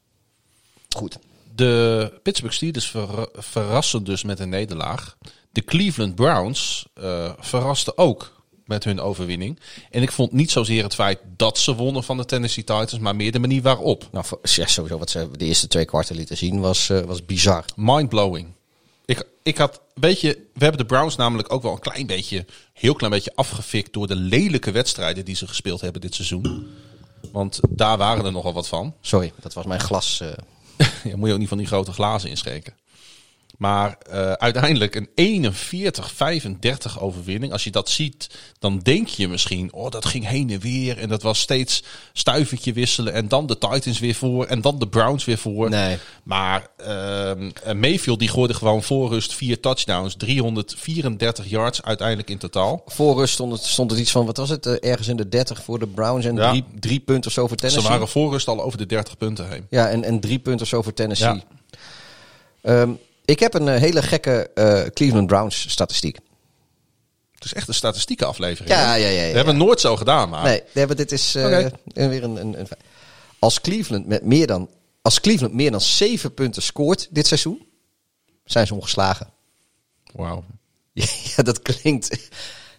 Goed. 0.96 1.18
De 1.56 2.20
Pittsburgh 2.24 2.56
Steelers 2.56 2.90
ver- 2.90 3.30
verrassen 3.34 4.04
dus 4.04 4.24
met 4.24 4.40
een 4.40 4.50
nederlaag. 4.50 5.18
De 5.52 5.64
Cleveland 5.64 6.16
Browns 6.16 6.88
eh 6.94 7.32
verrasten 7.40 7.98
ook 7.98 8.37
met 8.68 8.84
hun 8.84 9.00
overwinning. 9.00 9.60
En 9.92 10.02
ik 10.02 10.12
vond 10.12 10.32
niet 10.32 10.52
zozeer 10.52 10.84
het 10.84 10.94
feit 10.96 11.20
dat 11.38 11.58
ze 11.58 11.76
wonnen 11.76 12.04
van 12.04 12.18
de 12.18 12.26
Tennessee 12.26 12.64
Titans, 12.64 13.00
maar 13.00 13.16
meer 13.16 13.32
de 13.32 13.40
manier 13.40 13.62
waarop. 13.62 14.08
Nou, 14.12 14.26
voor- 14.26 14.40
ja, 14.44 14.66
sowieso 14.68 14.98
wat 14.98 15.10
ze 15.10 15.30
de 15.38 15.46
eerste 15.46 15.68
twee 15.68 15.86
kwarten 15.86 16.16
lieten 16.16 16.38
zien 16.38 16.60
was, 16.60 16.90
eh, 16.90 17.00
was 17.02 17.26
bizar. 17.26 17.66
Mindblowing. 17.76 18.48
Ik, 19.06 19.24
ik 19.44 19.58
had, 19.58 19.82
weet 19.94 20.22
je, 20.22 20.34
we 20.54 20.64
hebben 20.64 20.78
de 20.88 20.94
Browns 20.96 21.16
namelijk 21.16 21.54
ook 21.54 21.62
wel 21.62 21.72
een 21.72 21.80
klein 21.80 22.08
beetje, 22.08 22.46
heel 22.74 22.94
klein 22.94 23.14
beetje 23.14 23.32
afgefikt 23.36 23.94
door 23.94 24.08
de 24.08 24.16
lelijke 24.16 24.72
wedstrijden 24.72 25.26
die 25.26 25.36
ze 25.36 25.48
gespeeld 25.48 25.82
hebben 25.82 26.02
dit 26.02 26.16
seizoen. 26.16 26.68
Want 27.32 27.60
daar 27.70 27.98
waren 27.98 28.26
er 28.26 28.32
nogal 28.32 28.54
wat 28.54 28.68
van. 28.68 28.94
Sorry, 29.02 29.32
dat 29.42 29.54
was 29.54 29.66
mijn 29.66 29.80
glas. 29.80 30.22
Ja, 31.04 31.16
moet 31.18 31.28
je 31.28 31.34
ook 31.34 31.40
niet 31.40 31.48
van 31.50 31.58
die 31.58 31.68
grote 31.68 31.92
glazen 31.92 32.30
inschenken. 32.30 32.74
Maar 33.58 33.98
eh, 34.10 34.32
uiteindelijk 34.32 34.96
een 35.16 35.52
41-35 36.98 37.00
overwinning. 37.00 37.52
Als 37.52 37.64
je 37.64 37.72
dat 37.72 37.90
ziet, 37.90 38.30
dan 38.60 38.80
denk 38.80 39.08
je 39.08 39.28
misschien... 39.28 39.74
oh, 39.74 39.90
dat 39.92 40.06
ging 40.06 40.28
heen 40.28 40.50
en 40.50 40.60
weer. 40.60 40.98
En 40.98 41.10
dat 41.10 41.22
was 41.22 41.40
steeds 41.40 41.84
stuivertje 42.14 42.74
wisselen. 42.74 43.14
En 43.14 43.28
dan 43.28 43.46
de 43.46 43.58
Titans 43.58 44.00
weer 44.00 44.16
voor. 44.16 44.46
En 44.46 44.62
dan 44.62 44.80
de 44.80 44.88
Browns 44.88 45.26
weer 45.26 45.38
voor. 45.38 45.70
Nee. 45.70 45.98
Maar 46.24 46.68
ehm 46.78 47.50
Mayfield 47.76 48.20
die 48.20 48.28
gooide 48.30 48.54
gewoon 48.54 48.84
voor 48.84 49.10
rust 49.10 49.34
vier 49.34 49.60
touchdowns. 49.60 50.16
334 50.16 51.50
yards 51.50 51.82
uiteindelijk 51.84 52.30
in 52.30 52.38
totaal. 52.38 52.82
Voor 52.86 53.16
rust 53.18 53.34
stond 53.34 53.52
het, 53.52 53.64
stond 53.64 53.92
het 53.92 54.00
iets 54.00 54.12
van, 54.12 54.26
wat 54.26 54.38
was 54.38 54.50
het, 54.50 54.66
eh, 54.66 54.90
ergens 54.90 55.08
in 55.08 55.18
de 55.18 55.30
30 55.30 55.64
voor 55.64 55.80
de 55.80 55.88
Browns 55.88 56.26
en 56.26 56.36
Ja. 56.36 56.50
drie, 56.50 56.64
drie 56.80 57.00
punten 57.00 57.28
of 57.28 57.34
zo 57.34 57.42
voor 57.48 57.50
Ze 57.50 57.56
Tennessee. 57.66 57.92
waren 57.92 58.08
voor 58.08 58.32
rust 58.32 58.48
al 58.48 58.62
over 58.64 58.78
de 58.78 58.86
30 58.86 59.18
punten 59.18 59.50
heen. 59.50 59.66
Ja, 59.70 59.90
en, 59.90 60.04
en 60.04 60.20
drie 60.20 60.40
punten 60.40 60.62
of 60.62 60.68
zo 60.68 60.82
voor 60.82 60.94
Tennessee. 60.94 61.28
Ja. 61.28 61.42
Ehm, 62.62 62.92
ik 63.28 63.40
heb 63.40 63.54
een 63.54 63.68
eh, 63.68 63.80
hele 63.80 64.02
gekke 64.02 64.50
eh, 64.54 64.86
Cleveland 64.86 65.28
Browns 65.28 65.70
statistiek. 65.70 66.18
Het 67.32 67.46
is 67.46 67.54
echt 67.54 67.68
een 67.68 67.74
statistieke 67.74 68.26
aflevering. 68.26 68.70
Ja, 68.70 68.96
ja, 68.96 69.08
ja, 69.08 69.22
ja, 69.22 69.30
We 69.30 69.36
hebben 69.36 69.56
het 69.56 69.66
nooit 69.66 69.80
zo 69.80 69.96
gedaan, 69.96 70.30
maar... 70.30 70.44
Nee, 70.44 70.64
nee, 70.74 70.88
maar 70.88 70.96
dit 70.96 71.12
is 71.12 71.36
eh, 71.36 71.68
weer 71.94 72.24
een, 72.24 72.36
een, 72.36 72.60
een. 72.60 72.68
Als 73.40 73.62
Cleveland 73.62 74.08
met 74.08 74.24
meer 74.24 74.48
dan. 74.48 74.70
Als 75.02 75.20
Cleveland 75.20 75.54
meer 75.54 75.72
dan 75.72 75.82
zeven 75.82 76.34
punten 76.34 76.62
scoort 76.62 77.08
dit 77.12 77.28
seizoen, 77.28 77.68
zijn 78.46 78.68
ze 78.68 78.74
ongeslagen. 78.74 79.30
Wauw. 80.14 80.44
ja, 81.36 81.44
dat 81.44 81.62
klinkt. 81.62 82.30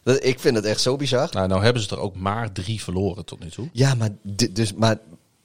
Dat, 0.03 0.25
ik 0.25 0.41
vind 0.41 0.57
het 0.57 0.65
echt 0.65 0.81
zo 0.81 0.97
bizar. 0.97 1.29
Nou, 1.33 1.49
nou 1.49 1.62
hebben 1.62 1.83
ze 1.83 1.91
er 1.91 2.01
ook 2.01 2.16
maar 2.16 2.53
drie 2.53 2.83
verloren 2.83 3.25
tot 3.25 3.41
nu 3.41 3.51
toe. 3.51 3.69
Ja, 3.73 3.95
maar, 3.95 4.11
dus, 4.51 4.75
maar 4.75 4.99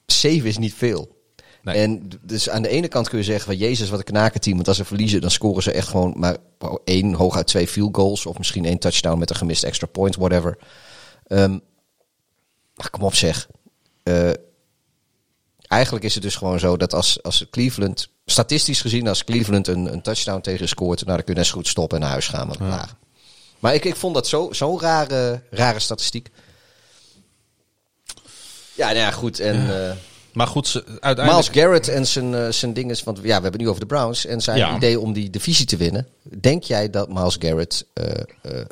zeven 0.06 0.50
is 0.50 0.58
niet 0.58 0.74
veel. 0.74 1.23
Nee. 1.64 1.76
En 1.76 2.10
dus 2.22 2.50
aan 2.50 2.62
de 2.62 2.68
ene 2.70 2.88
kant 2.88 3.10
kun 3.10 3.18
je 3.18 3.24
zeggen 3.24 3.46
van 3.46 3.58
Jezus, 3.58 3.90
wat 3.90 4.00
een 4.00 4.06
knakenteam. 4.06 4.56
Want 4.56 4.68
als 4.68 4.78
ze 4.78 4.86
verliezen, 4.86 5.22
dan 5.22 5.32
scoren 5.32 5.64
ze 5.64 5.72
echt 5.72 5.88
gewoon 5.88 6.14
maar 6.18 6.38
één, 6.84 7.14
hooguit 7.14 7.48
twee 7.48 7.68
field 7.68 7.96
goals. 7.96 8.26
Of 8.26 8.38
misschien 8.38 8.66
één 8.66 8.78
touchdown 8.80 9.20
met 9.20 9.30
een 9.30 9.36
gemist 9.36 9.64
extra 9.64 9.88
point, 9.88 10.16
whatever. 10.16 10.58
Ehm, 11.28 11.58
maar 12.76 12.90
kom 12.90 13.02
op 13.04 13.16
zeg. 13.16 13.48
Eh, 14.04 14.30
eigenlijk 15.68 16.06
is 16.06 16.14
het 16.14 16.24
dus 16.24 16.36
gewoon 16.36 16.60
zo 16.60 16.78
dat 16.78 16.94
als, 16.94 17.24
als 17.24 17.46
Cleveland, 17.50 18.08
statistisch 18.26 18.82
gezien, 18.82 19.08
als 19.08 19.24
Cleveland 19.24 19.68
een, 19.68 19.94
een 19.94 20.02
touchdown 20.02 20.42
tegen 20.42 20.68
scoort, 20.68 21.04
nou 21.06 21.16
dan 21.16 21.26
kun 21.26 21.34
je 21.34 21.40
net 21.40 21.50
zo 21.50 21.56
goed 21.56 21.68
stoppen 21.68 21.98
en 21.98 22.04
naar 22.04 22.12
huis 22.12 22.28
gaan 22.28 22.48
met 22.48 22.60
laag. 22.60 22.96
Maar 23.60 23.74
ik, 23.74 23.86
ik 23.86 23.96
vond 23.96 24.14
dat 24.14 24.28
zo- 24.28 24.50
zo'n 24.54 24.80
rare, 24.80 25.42
rare 25.50 25.80
statistiek. 25.80 26.30
Ja, 28.76 28.86
nou 28.86 28.98
ja, 28.98 29.12
goed. 29.12 29.40
En 29.40 29.56
eh, 29.90 29.96
Maar 30.34 30.48
goed, 30.48 30.68
ze, 30.68 30.84
uiteindelijk... 31.00 31.32
Miles 31.54 31.64
Garrett 31.64 31.88
en 31.88 32.08
zijn, 32.08 32.34
eh, 32.34 32.50
zijn 32.50 32.74
dingen. 32.74 32.98
Want 33.04 33.18
ja, 33.18 33.24
we 33.24 33.32
hebben 33.32 33.52
het 33.52 33.62
nu 33.62 33.68
over 33.68 33.80
de 33.80 33.86
Browns. 33.86 34.26
En 34.26 34.42
zijn 34.42 34.58
Ja. 34.58 34.76
idee 34.76 35.00
om 35.00 35.14
die 35.14 35.30
divisie 35.30 35.66
te 35.66 35.78
winnen. 35.78 36.08
Denk 36.24 36.64
jij 36.64 36.90
dat 36.90 37.10
Miles 37.10 37.36
Garrett 37.40 37.86
eh, 37.94 38.12
eh, 38.42 38.66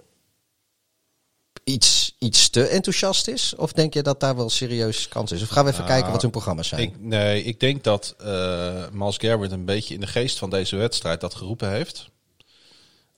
iets, 1.63 2.15
iets 2.19 2.49
te 2.49 2.63
enthousiast 2.67 3.27
is? 3.27 3.55
Of 3.55 3.71
denk 3.71 3.93
je 3.93 4.01
dat 4.03 4.19
daar 4.19 4.35
wel 4.35 4.49
serieus 4.49 5.07
kans 5.07 5.31
is? 5.31 5.41
Of 5.41 5.49
gaan 5.49 5.65
we 5.65 5.71
even 5.71 5.85
kijken 5.85 6.11
wat 6.11 6.21
hun 6.21 6.31
programma's 6.31 6.67
zijn? 6.67 6.81
Ik, 6.81 6.93
nee, 6.99 7.43
ik 7.43 7.59
denk 7.59 7.83
dat 7.83 8.15
eh 8.19 8.83
Miles 8.91 9.17
Garrett 9.17 9.51
een 9.51 9.65
beetje 9.65 9.93
in 9.93 9.99
de 9.99 10.07
geest 10.07 10.38
van 10.38 10.49
deze 10.49 10.75
wedstrijd 10.75 11.21
dat 11.21 11.35
geroepen 11.35 11.69
heeft. 11.69 12.09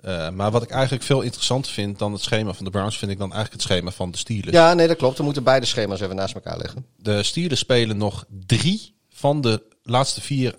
Eh, 0.03 0.29
maar 0.29 0.51
wat 0.51 0.63
ik 0.63 0.69
eigenlijk 0.69 1.03
veel 1.03 1.21
interessanter 1.21 1.71
vind 1.71 1.99
dan 1.99 2.11
het 2.13 2.21
schema 2.21 2.53
van 2.53 2.65
de 2.65 2.71
Browns, 2.71 2.97
vind 2.97 3.11
ik 3.11 3.17
dan 3.17 3.33
eigenlijk 3.33 3.61
het 3.63 3.71
schema 3.71 3.91
van 3.91 4.11
de 4.11 4.17
Steelers. 4.17 4.51
ja, 4.51 4.73
nee, 4.73 4.87
dat 4.87 4.97
klopt. 4.97 5.17
We 5.17 5.23
moeten 5.23 5.43
beide 5.43 5.65
schema's 5.65 5.99
even 6.01 6.15
naast 6.15 6.33
elkaar 6.33 6.57
leggen. 6.57 6.85
De 6.97 7.23
Steelers 7.23 7.59
spelen 7.59 7.97
nog 7.97 8.25
drie 8.45 8.95
van 9.09 9.41
de 9.41 9.63
laatste 9.83 10.21
vier 10.21 10.55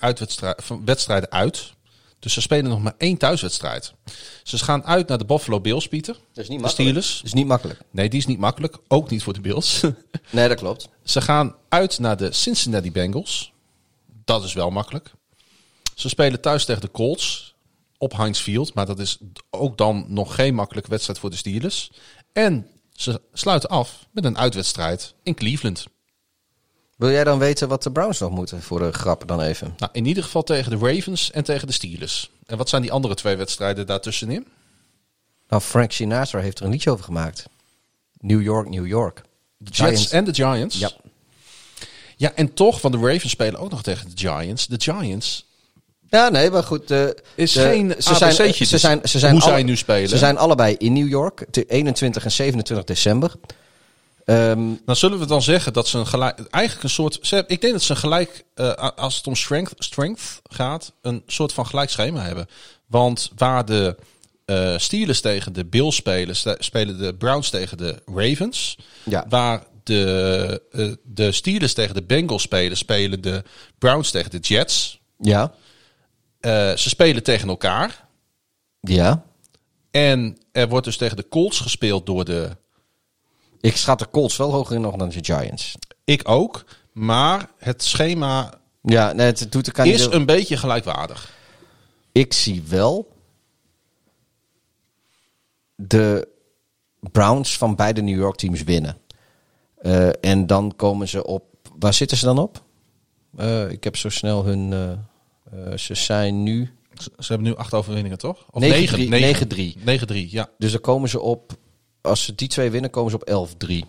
wedstrijden 0.85 1.31
uit. 1.31 1.73
Dus 2.19 2.33
ze 2.33 2.41
spelen 2.41 2.71
nog 2.71 2.83
maar 2.83 2.95
één 2.99 3.17
thuiswedstrijd. 3.17 3.93
Ze 4.43 4.59
gaan 4.59 4.85
uit 4.85 5.09
naar 5.09 5.19
de 5.19 5.25
Buffalo 5.25 5.61
Bills, 5.61 5.89
Pieter. 5.89 6.15
Dat 6.15 6.45
is 6.45 6.49
niet 6.49 6.59
de 6.59 6.65
makkelijk. 6.65 6.73
Steelers. 6.73 7.17
Dat 7.17 7.25
is 7.25 7.33
niet 7.33 7.47
makkelijk. 7.47 7.81
Nee, 7.91 8.09
die 8.09 8.19
is 8.19 8.27
niet 8.27 8.39
makkelijk. 8.39 8.77
Ook 8.89 9.11
niet 9.11 9.23
voor 9.23 9.33
de 9.33 9.41
Bills. 9.41 9.81
Nee, 10.31 10.49
dat 10.49 10.59
klopt. 10.59 10.89
Ze 11.03 11.21
gaan 11.21 11.55
uit 11.69 11.99
naar 11.99 12.17
de 12.17 12.33
Cincinnati 12.33 12.93
Bengals. 12.93 13.53
Dat 14.25 14.45
is 14.45 14.53
wel 14.53 14.71
makkelijk. 14.71 15.11
Ze 15.95 16.09
spelen 16.09 16.41
thuis 16.41 16.65
tegen 16.65 16.81
de 16.83 16.91
Colts 16.91 17.54
op 18.05 18.17
Heinz 18.17 18.41
Field. 18.41 18.75
Maar 18.75 18.87
dat 18.87 18.99
is 18.99 19.19
ook 19.51 19.79
dan 19.79 20.05
nog 20.09 20.35
geen 20.35 20.55
makkelijke 20.55 20.91
wedstrijd 20.91 21.19
voor 21.19 21.31
de 21.31 21.37
Steelers. 21.37 21.91
En 22.33 22.67
ze 22.93 23.21
sluiten 23.33 23.69
af 23.69 24.07
met 24.11 24.25
een 24.25 24.39
uitwedstrijd 24.39 25.15
in 25.23 25.35
Cleveland. 25.35 25.87
Wil 26.97 27.11
jij 27.11 27.25
dan 27.25 27.39
weten 27.39 27.69
wat 27.69 27.83
de 27.83 27.93
Browns 27.93 28.19
nog 28.19 28.31
moeten 28.31 28.63
voor 28.63 28.79
de 28.79 28.93
grap 28.93 29.29
dan 29.29 29.41
even? 29.41 29.75
Nou, 29.79 29.93
in 29.95 30.07
ieder 30.07 30.23
geval 30.23 30.43
tegen 30.43 30.79
de 30.79 30.87
Ravens 30.87 31.31
en 31.31 31.45
tegen 31.45 31.67
de 31.67 31.73
Steelers. 31.73 32.31
En 32.47 32.57
wat 32.57 32.69
zijn 32.69 32.83
die 32.83 32.93
andere 32.93 33.15
twee 33.15 33.37
wedstrijden 33.37 33.87
daartussenin? 33.87 34.47
Nou, 35.49 35.63
Frank 35.63 35.93
Sinatra 35.93 36.41
heeft 36.41 36.59
er 36.59 36.65
een 36.65 36.71
liedje 36.71 36.91
over 36.91 37.05
gemaakt. 37.05 37.47
New 38.21 38.43
York, 38.43 38.69
New 38.69 38.87
York. 38.87 39.23
De 39.57 39.71
Jets 39.71 40.11
en 40.11 40.25
de 40.25 40.35
Giants. 40.35 40.79
Ja. 40.79 40.91
Ja, 42.17 42.35
en 42.35 42.55
toch, 42.55 42.81
van 42.81 42.93
de 42.93 42.99
Ravens 42.99 43.31
spelen 43.31 43.61
ook 43.61 43.71
nog 43.71 43.83
tegen 43.83 44.11
de 44.11 44.17
Giants. 44.17 44.67
De 44.67 44.81
Giants 44.81 45.47
Ja, 46.11 46.29
nee, 46.29 46.51
maar 46.51 46.63
goed. 46.63 46.89
De, 46.89 47.17
Is 47.35 47.53
de- 47.53 47.61
geen 47.61 47.95
ze 47.99 48.15
zijn, 48.15 48.33
ze 48.33 48.67
dus 48.71 48.81
zijn, 48.81 49.01
ze 49.05 49.19
zijn 49.19 49.33
hoe 49.33 49.43
alle- 49.43 49.53
zij 49.53 49.63
nu 49.63 49.77
spelen. 49.77 50.09
Ze 50.09 50.19
zijn 50.19 50.39
allebei 50.39 50.75
in 50.79 50.93
New 50.93 51.09
York, 51.09 51.47
de 51.51 51.65
21 51.65 52.25
en 52.25 52.31
27 52.33 52.87
december. 52.87 53.33
Ehm, 54.25 54.61
Dan 54.85 54.97
zullen 54.97 55.19
we 55.19 55.27
dan 55.27 55.43
zeggen 55.43 55.73
dat 55.73 55.89
ze 55.89 55.99
een 55.99 56.07
gelijk, 56.07 56.39
eigenlijk 56.51 56.85
een 56.85 56.91
soort, 56.91 57.19
ze, 57.23 57.45
ik 57.47 57.61
denk 57.61 57.73
dat 57.73 57.83
ze 57.83 57.91
een 57.91 57.97
gelijk, 57.97 58.45
eh, 58.55 58.73
als 58.97 59.17
het 59.17 59.27
om 59.27 59.37
strength, 59.37 59.73
strength 59.79 60.41
gaat, 60.51 60.93
een 61.03 61.23
soort 61.27 61.53
van 61.53 61.67
gelijk 61.67 61.91
schema 61.91 62.21
hebben. 62.23 62.47
Want 62.87 63.31
waar 63.37 63.65
de 63.65 63.97
eh, 64.45 64.75
Steelers 64.79 65.21
tegen 65.21 65.53
de 65.53 65.65
Bills 65.65 65.97
spelen, 65.97 66.37
spelen 66.59 66.99
de 66.99 67.15
Browns 67.15 67.51
tegen 67.51 67.77
de 67.79 68.03
Ravens. 68.15 68.79
Ja. 69.03 69.25
Waar 69.29 69.63
de, 69.83 70.63
eh, 70.73 70.93
de 71.03 71.33
Steelers 71.33 71.73
tegen 71.75 71.95
de 71.95 72.03
Bengals 72.03 72.43
spelen, 72.43 72.77
spelen 72.77 73.21
de 73.21 73.43
Browns 73.79 74.11
tegen 74.11 74.31
de 74.31 74.39
Jets. 74.39 75.01
ja, 75.19 75.43
Eh, 75.43 75.49
ze 76.77 76.89
spelen 76.89 77.23
tegen 77.23 77.49
elkaar. 77.49 78.09
ja. 78.81 79.25
En 79.91 80.39
er 80.53 80.69
wordt 80.69 80.85
dus 80.85 80.97
tegen 80.97 81.17
de 81.17 81.29
Colts 81.29 81.61
gespeeld 81.61 82.07
door 82.07 82.25
de 82.25 82.57
Ik 83.61 83.77
schat 83.77 83.99
de 83.99 84.09
Colts 84.11 84.37
wel 84.37 84.53
hoger 84.53 84.75
in 84.75 84.81
nog 84.81 84.97
dan 84.97 85.09
de 85.09 85.25
Giants. 85.25 85.75
Ik 86.05 86.29
ook. 86.29 86.65
Maar 86.93 87.51
het 87.59 87.83
schema 87.83 88.55
Ja, 88.83 89.13
nee, 89.13 89.27
het 89.27 89.53
doet 89.53 89.79
er 89.79 89.87
is 89.87 90.05
een 90.07 90.27
beetje 90.27 90.57
gelijkwaardig. 90.57 91.33
Ik 92.13 92.33
zie 92.33 92.63
wel 92.69 93.13
de 95.75 96.29
Browns 97.01 97.59
van 97.59 97.77
beide 97.77 98.03
New 98.03 98.19
York 98.19 98.37
teams 98.37 98.63
winnen. 98.63 98.99
Eh, 99.77 100.09
en 100.21 100.47
dan 100.47 100.73
komen 100.77 101.09
ze 101.09 101.25
op. 101.25 101.45
Waar 101.79 101.95
zitten 101.95 102.17
ze 102.17 102.25
dan 102.25 102.39
op? 102.39 102.63
Eh, 103.37 103.71
ik 103.71 103.85
heb 103.85 103.97
zo 103.97 104.09
snel 104.09 104.45
hun. 104.45 104.73
eh, 104.73 104.99
eh, 105.55 105.77
ze 105.77 105.95
zijn 105.95 106.43
nu. 106.43 106.71
Ze 106.95 107.11
ze 107.19 107.33
hebben 107.33 107.49
nu 107.51 107.57
acht 107.57 107.75
overwinningen, 107.75 108.19
toch? 108.19 108.47
Of 108.51 108.63
9-3, 108.63 108.67
negen- 109.09 109.49
9-3. 109.49 109.77
9-3, 109.85 110.31
ja. 110.31 110.51
Dus 110.59 110.73
dan 110.73 110.81
komen 110.81 111.09
ze 111.09 111.21
op. 111.21 111.53
Als 112.01 112.25
ze 112.25 112.35
die 112.35 112.49
twee 112.49 112.71
winnen, 112.71 112.91
komen 112.91 113.11
ze 113.11 113.17
op 113.17 113.25
11-3. 113.29 113.85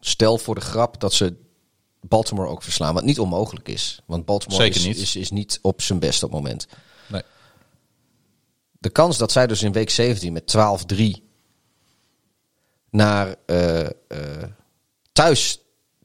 Stel 0.00 0.38
voor 0.38 0.54
de 0.54 0.60
grap 0.60 1.00
dat 1.00 1.12
ze 1.12 1.34
Baltimore 2.00 2.48
ook 2.48 2.62
verslaan. 2.62 2.94
Wat 2.94 3.04
niet 3.04 3.18
onmogelijk 3.20 3.68
is. 3.68 4.00
Want 4.06 4.24
Baltimore 4.24 4.62
Zeker 4.62 4.80
is, 4.80 4.86
niet. 4.86 4.96
Is, 4.96 5.16
is 5.16 5.30
niet 5.30 5.58
op 5.62 5.82
zijn 5.82 5.98
best 5.98 6.22
op 6.22 6.30
het 6.32 6.40
moment. 6.40 6.66
Nee. 7.06 7.22
de 8.78 8.90
kans 8.90 9.18
dat 9.18 9.32
zij 9.32 9.46
dus 9.46 9.62
in 9.62 9.72
week 9.72 9.90
17 9.90 10.32
met 10.32 10.46
12-3 10.56 11.22
naar 12.90 13.36
eh, 13.46 13.86
eh, 13.86 13.90
thuis 15.12 15.60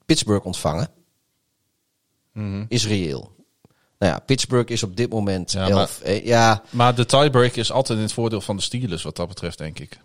Pittsburgh 0.05 0.45
ontvangen, 0.45 0.89
Mhm. 2.31 2.65
is 2.67 2.87
reëel. 2.87 3.32
Nou 4.03 4.15
ja, 4.15 4.21
Pittsburgh 4.21 4.71
is 4.71 4.83
op 4.83 4.95
dit 4.97 5.09
moment 5.09 5.51
Ja, 5.51 5.67
11. 5.69 5.99
eh, 6.01 6.25
ja, 6.25 6.61
Maar 6.69 6.95
de 6.95 7.05
tiebreak 7.05 7.55
is 7.55 7.71
altijd 7.71 7.97
in 7.97 8.03
het 8.03 8.13
voordeel 8.13 8.41
van 8.41 8.55
de 8.55 8.61
Steelers, 8.61 9.03
wat 9.03 9.15
dat 9.15 9.27
betreft, 9.27 9.57
denk 9.57 9.79
ik. 9.79 9.97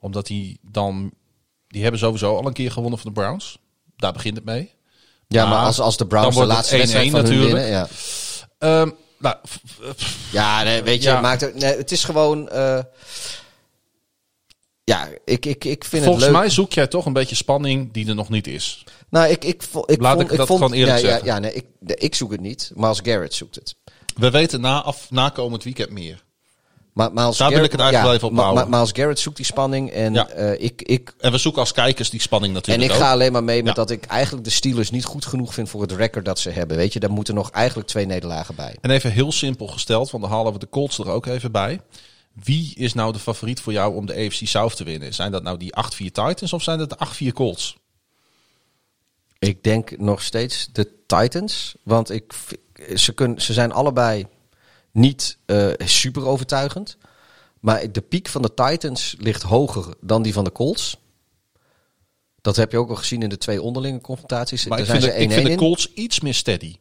Omdat 0.00 0.26
die 0.26 0.58
dan... 0.62 1.10
Die 1.68 1.82
hebben 1.82 2.00
sowieso 2.00 2.36
al 2.36 2.46
een 2.46 2.52
keer 2.52 2.72
gewonnen 2.72 2.98
van 2.98 3.12
de 3.14 3.20
Browns. 3.20 3.58
Daar 3.96 4.12
begint 4.12 4.36
het 4.36 4.44
mee. 4.44 4.70
ja, 5.28 5.42
maar 5.44 5.54
Maar 5.56 5.66
als, 5.66 5.80
als 5.80 5.96
de 5.96 6.06
Browns 6.06 6.36
de 6.36 6.44
laatste 6.46 6.76
wedstrijd 6.76 7.08
1-1 7.08 7.10
van 7.10 7.20
hun 7.20 7.28
natuurlijk. 7.30 7.52
winnen. 7.52 7.70
Ja, 7.70 7.88
Ehm, 8.58 8.90
nou, 9.18 9.36
ja 10.32 10.62
nee, 10.62 10.82
weet 10.82 11.02
je, 11.02 11.08
Ja. 11.08 11.20
Maakt 11.20 11.40
het, 11.40 11.54
nee, 11.54 11.76
het 11.76 11.92
is 11.92 12.04
gewoon... 12.04 12.48
eh, 12.48 12.78
ja, 14.84 15.08
ik, 15.24 15.46
ik, 15.46 15.64
ik 15.64 15.84
vind 15.84 16.04
volgens 16.04 16.24
het 16.24 16.32
leuk. 16.32 16.42
mij 16.42 16.50
zoek 16.50 16.72
jij 16.72 16.86
toch 16.86 17.06
een 17.06 17.12
beetje 17.12 17.36
spanning 17.36 17.92
die 17.92 18.08
er 18.08 18.14
nog 18.14 18.28
niet 18.28 18.46
is. 18.46 18.84
Nou, 19.10 19.28
ik, 19.28 19.44
ik, 19.44 19.62
vo- 19.62 19.84
ik 19.86 20.00
Laat 20.00 20.16
vond, 20.16 20.30
ik 20.30 20.36
dat 20.36 20.46
vond, 20.46 20.60
gewoon 20.62 20.76
eerlijk 20.78 20.98
ja, 21.00 21.08
zeggen. 21.08 21.26
Ja, 21.26 21.34
ja 21.34 21.38
nee, 21.40 21.52
ik, 21.52 21.64
ik 21.94 22.14
zoek 22.14 22.30
het 22.30 22.40
niet. 22.40 22.70
Miles 22.74 23.00
Garrett 23.02 23.34
zoekt 23.34 23.54
het. 23.54 23.74
We 24.16 24.30
weten 24.30 24.60
na, 24.60 24.82
af, 24.82 25.10
na 25.10 25.28
komend 25.28 25.64
weekend 25.64 25.90
meer. 25.90 26.26
Maar 26.92 27.12
Miles 27.12 27.36
Daar 27.36 27.50
wil 27.50 27.64
ik 27.64 27.70
het 27.72 27.80
eigenlijk 27.80 28.12
ja, 28.12 28.18
wel 28.20 28.30
even 28.30 28.60
op 28.62 28.68
Miles 28.68 28.90
Garrett 28.92 29.18
zoekt 29.18 29.36
die 29.36 29.44
spanning. 29.46 29.90
En, 29.90 30.12
Ja. 30.14 30.28
eh, 30.28 30.62
ik, 30.64 30.82
ik, 30.82 31.14
En 31.18 31.32
we 31.32 31.38
zoeken 31.38 31.60
als 31.60 31.72
kijkers 31.72 32.10
die 32.10 32.20
spanning 32.20 32.52
en 32.54 32.58
natuurlijk 32.58 32.88
ik 32.90 32.96
ook. 32.96 33.02
ga 33.02 33.10
alleen 33.12 33.32
maar 33.32 33.44
mee 33.44 33.62
met 33.62 33.66
Ja. 33.76 33.82
dat 33.82 33.90
ik 33.90 34.04
eigenlijk 34.04 34.44
de 34.44 34.50
Steelers 34.50 34.90
niet 34.90 35.04
goed 35.04 35.26
genoeg 35.26 35.54
vind 35.54 35.68
voor 35.68 35.80
het 35.82 35.92
record 35.92 36.24
dat 36.24 36.38
ze 36.38 36.50
hebben. 36.50 36.76
Weet 36.76 36.92
je, 36.92 37.00
daar 37.00 37.10
moeten 37.10 37.34
nog 37.34 37.50
eigenlijk 37.50 37.88
twee 37.88 38.06
nederlagen 38.06 38.54
bij. 38.54 38.76
En 38.80 38.90
even 38.90 39.12
heel 39.12 39.32
simpel 39.32 39.66
gesteld, 39.66 40.10
want 40.10 40.22
dan 40.22 40.32
halen 40.32 40.52
we 40.52 40.58
de 40.58 40.68
Colts 40.68 40.98
er 40.98 41.08
ook 41.10 41.26
even 41.26 41.52
bij. 41.52 41.80
Wie 42.44 42.72
is 42.76 42.94
nou 42.94 43.12
de 43.12 43.18
favoriet 43.18 43.60
voor 43.60 43.72
jou 43.72 43.94
om 43.94 44.06
de 44.06 44.14
AFC 44.14 44.40
South 44.46 44.76
te 44.76 44.84
winnen? 44.84 45.14
Zijn 45.14 45.32
dat 45.32 45.42
nou 45.42 45.56
die 45.58 45.72
8-4 45.76 46.12
Titans 46.12 46.52
of 46.52 46.62
zijn 46.62 46.78
dat 46.78 46.90
de 46.90 46.96
8-4 47.30 47.32
Colts? 47.32 47.76
Ik 49.38 49.62
denk 49.64 49.98
nog 49.98 50.22
steeds 50.22 50.68
de 50.72 50.92
Titans. 51.06 51.74
Want 51.82 52.10
ik, 52.10 52.32
ze, 52.94 53.12
kun, 53.12 53.40
ze 53.40 53.52
zijn 53.52 53.72
allebei 53.72 54.26
niet 54.92 55.38
eh, 55.46 55.70
super 55.78 56.26
overtuigend. 56.26 56.96
Maar 57.60 57.92
de 57.92 58.00
piek 58.00 58.28
van 58.28 58.42
de 58.42 58.54
Titans 58.54 59.14
ligt 59.18 59.42
hoger 59.42 59.94
dan 60.00 60.22
die 60.22 60.32
van 60.32 60.44
de 60.44 60.52
Colts. 60.52 60.96
Dat 62.40 62.56
heb 62.56 62.72
je 62.72 62.78
ook 62.78 62.88
al 62.88 62.96
gezien 62.96 63.22
in 63.22 63.28
de 63.28 63.38
twee 63.38 63.62
onderlinge 63.62 64.00
confrontaties. 64.00 64.66
Maar 64.66 64.78
Daar 64.78 64.86
ik 64.86 64.92
zijn 64.92 65.02
vind, 65.02 65.12
ze 65.14 65.18
de, 65.18 65.24
ik 65.24 65.30
1-1 65.30 65.34
vind 65.34 65.46
de. 65.48 65.64
Colts 65.64 65.92
iets 65.92 66.20
meer 66.20 66.34
steady. 66.34 66.76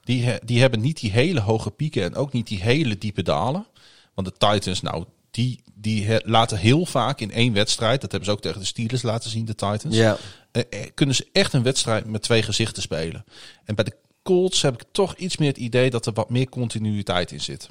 Die, 0.00 0.24
he- 0.24 0.38
die 0.44 0.60
hebben 0.60 0.80
niet 0.80 1.00
die 1.00 1.10
hele 1.10 1.40
hoge 1.40 1.70
pieken 1.70 2.02
en 2.02 2.14
ook 2.14 2.32
niet 2.32 2.46
die 2.46 2.62
hele 2.62 2.98
diepe 2.98 3.22
dalen. 3.22 3.66
Want 4.14 4.26
de 4.28 4.46
Titans, 4.46 4.80
nou, 4.80 5.04
die, 5.30 5.62
die 5.74 6.20
laten 6.24 6.58
heel 6.58 6.86
vaak 6.86 7.20
in 7.20 7.30
één 7.32 7.52
wedstrijd, 7.52 8.00
dat 8.00 8.10
hebben 8.10 8.28
ze 8.30 8.34
ook 8.36 8.42
tegen 8.42 8.60
de 8.60 8.66
Steelers 8.66 9.02
laten 9.02 9.30
zien, 9.30 9.44
de 9.44 9.54
Titans, 9.54 9.96
Ja. 9.96 10.16
eh, 10.50 10.62
eh, 10.70 10.86
kunnen 10.94 11.14
ze 11.14 11.26
echt 11.32 11.52
een 11.52 11.62
wedstrijd 11.62 12.06
met 12.06 12.22
twee 12.22 12.42
gezichten 12.42 12.82
spelen. 12.82 13.24
En 13.64 13.74
bij 13.74 13.84
de 13.84 13.96
Colts 14.22 14.62
heb 14.62 14.74
ik 14.82 14.88
toch 14.92 15.16
iets 15.16 15.36
meer 15.36 15.48
het 15.48 15.56
idee 15.58 15.90
dat 15.90 16.06
er 16.06 16.12
wat 16.12 16.30
meer 16.30 16.48
continuïteit 16.48 17.32
in 17.32 17.40
zit. 17.40 17.68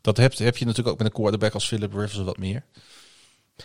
Dat 0.00 0.16
heb, 0.16 0.38
heb 0.38 0.56
je 0.56 0.64
natuurlijk 0.64 0.92
ook 0.92 0.98
met 0.98 1.06
een 1.06 1.12
quarterback 1.20 1.52
als 1.54 1.66
Philip 1.66 1.92
Rivers 1.92 2.16
wat 2.16 2.38
meer. 2.38 2.64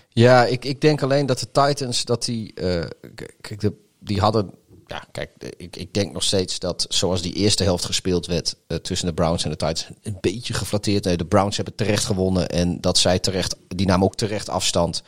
Ja, 0.10 0.46
ik, 0.46 0.66
ik 0.66 0.82
denk 0.82 1.02
alleen 1.04 1.26
dat 1.26 1.40
de 1.40 1.52
Titans, 1.52 2.06
dat 2.06 2.26
die, 2.26 2.54
eh, 2.54 2.86
k- 3.16 3.34
kijk, 3.42 3.60
de, 3.60 3.74
die 4.00 4.20
hadden, 4.20 4.52
ja, 4.90 5.04
kijk, 5.12 5.30
ik, 5.58 5.76
ik 5.76 5.94
denk 5.94 6.14
nog 6.14 6.24
steeds 6.24 6.60
dat 6.60 6.86
zoals 6.90 7.22
die 7.22 7.34
eerste 7.34 7.64
helft 7.64 7.86
gespeeld 7.86 8.26
werd 8.26 8.56
eh, 8.68 8.78
tussen 8.78 9.08
de 9.08 9.14
Browns 9.14 9.44
en 9.44 9.50
de 9.50 9.56
Titans, 9.56 9.88
een 10.04 10.18
beetje 10.22 10.54
geflatteerd. 10.54 11.04
Nee, 11.04 11.18
de 11.18 11.26
Browns 11.26 11.56
hebben 11.56 11.76
terecht 11.76 12.06
gewonnen 12.06 12.50
en 12.50 12.82
dat 12.82 12.98
zij 12.98 13.20
terecht, 13.20 13.56
die 13.68 13.86
namen 13.88 14.06
ook 14.06 14.16
terecht 14.16 14.50
afstand. 14.50 15.04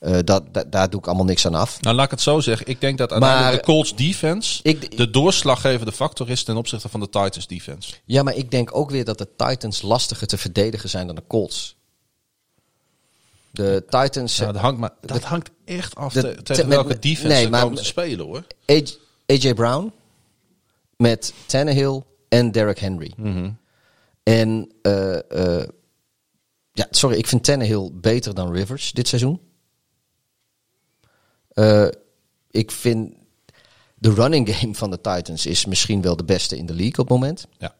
Eh, 0.00 0.18
dat, 0.24 0.54
da- 0.54 0.64
daar 0.64 0.90
doe 0.90 1.00
ik 1.00 1.06
allemaal 1.06 1.24
niks 1.24 1.46
aan 1.46 1.54
af. 1.54 1.80
Nou, 1.80 1.96
laat 1.96 2.04
ik 2.04 2.10
het 2.10 2.20
zo 2.20 2.40
zeggen. 2.40 2.66
Ik 2.66 2.80
denk 2.80 2.98
dat 2.98 3.10
uiteindelijk 3.10 3.50
Maar- 3.52 3.60
de 3.60 3.72
Colts 3.72 3.94
defense 3.96 4.60
Ik- 4.62 4.96
de 4.96 5.10
doorslaggevende 5.10 5.92
factor 5.92 6.30
is 6.30 6.42
ten 6.44 6.56
opzichte 6.56 6.88
van 6.88 7.00
de 7.00 7.08
Titans 7.08 7.46
defense. 7.46 7.94
Ja, 8.04 8.22
maar 8.22 8.34
ik 8.36 8.50
denk 8.50 8.76
ook 8.76 8.90
weer 8.90 9.04
dat 9.04 9.18
de 9.18 9.28
Titans 9.36 9.82
lastiger 9.82 10.26
te 10.26 10.38
verdedigen 10.38 10.88
zijn 10.88 11.06
dan 11.06 11.16
de 11.16 11.22
Colts. 11.26 11.76
De 13.50 13.84
Titans, 13.88 14.36
Ja, 14.36 14.52
dat 14.52 14.56
hangt, 14.62 14.80
maar, 14.80 14.90
dat 15.00 15.22
hangt 15.22 15.50
echt 15.64 15.94
af 15.94 16.12
de- 16.12 16.20
te- 16.20 16.34
te- 16.34 16.42
tegen 16.42 16.68
welke 16.68 16.88
met- 16.88 17.02
defense 17.02 17.26
nee, 17.26 17.42
ze 17.42 17.48
maar- 17.48 17.70
spelen 17.74 18.26
hoor. 18.26 18.42
AJ 19.30 19.54
Brown 19.54 19.92
met 20.96 21.32
Tannehill 21.46 22.02
en 22.28 22.52
Derrick 22.52 22.78
Henry. 22.78 23.12
Mhm. 23.16 23.50
En 24.22 24.72
eh, 24.82 25.30
eh, 25.30 25.68
ja, 26.72 26.86
sorry, 26.90 27.16
ik 27.16 27.26
vind 27.26 27.44
Tannehill 27.44 27.90
beter 27.92 28.34
dan 28.34 28.52
Rivers 28.52 28.92
dit 28.92 29.08
seizoen. 29.08 29.40
Eh, 31.48 31.88
ik 32.50 32.70
vind 32.70 33.14
de 33.94 34.12
running 34.12 34.56
game 34.56 34.74
van 34.74 34.90
de 34.90 35.00
Titans 35.00 35.46
is 35.46 35.64
misschien 35.64 36.02
wel 36.02 36.16
de 36.16 36.24
beste 36.24 36.56
in 36.56 36.66
de 36.66 36.74
league 36.74 36.98
op 36.98 37.08
het 37.08 37.08
moment. 37.08 37.46
Ja. 37.58 37.74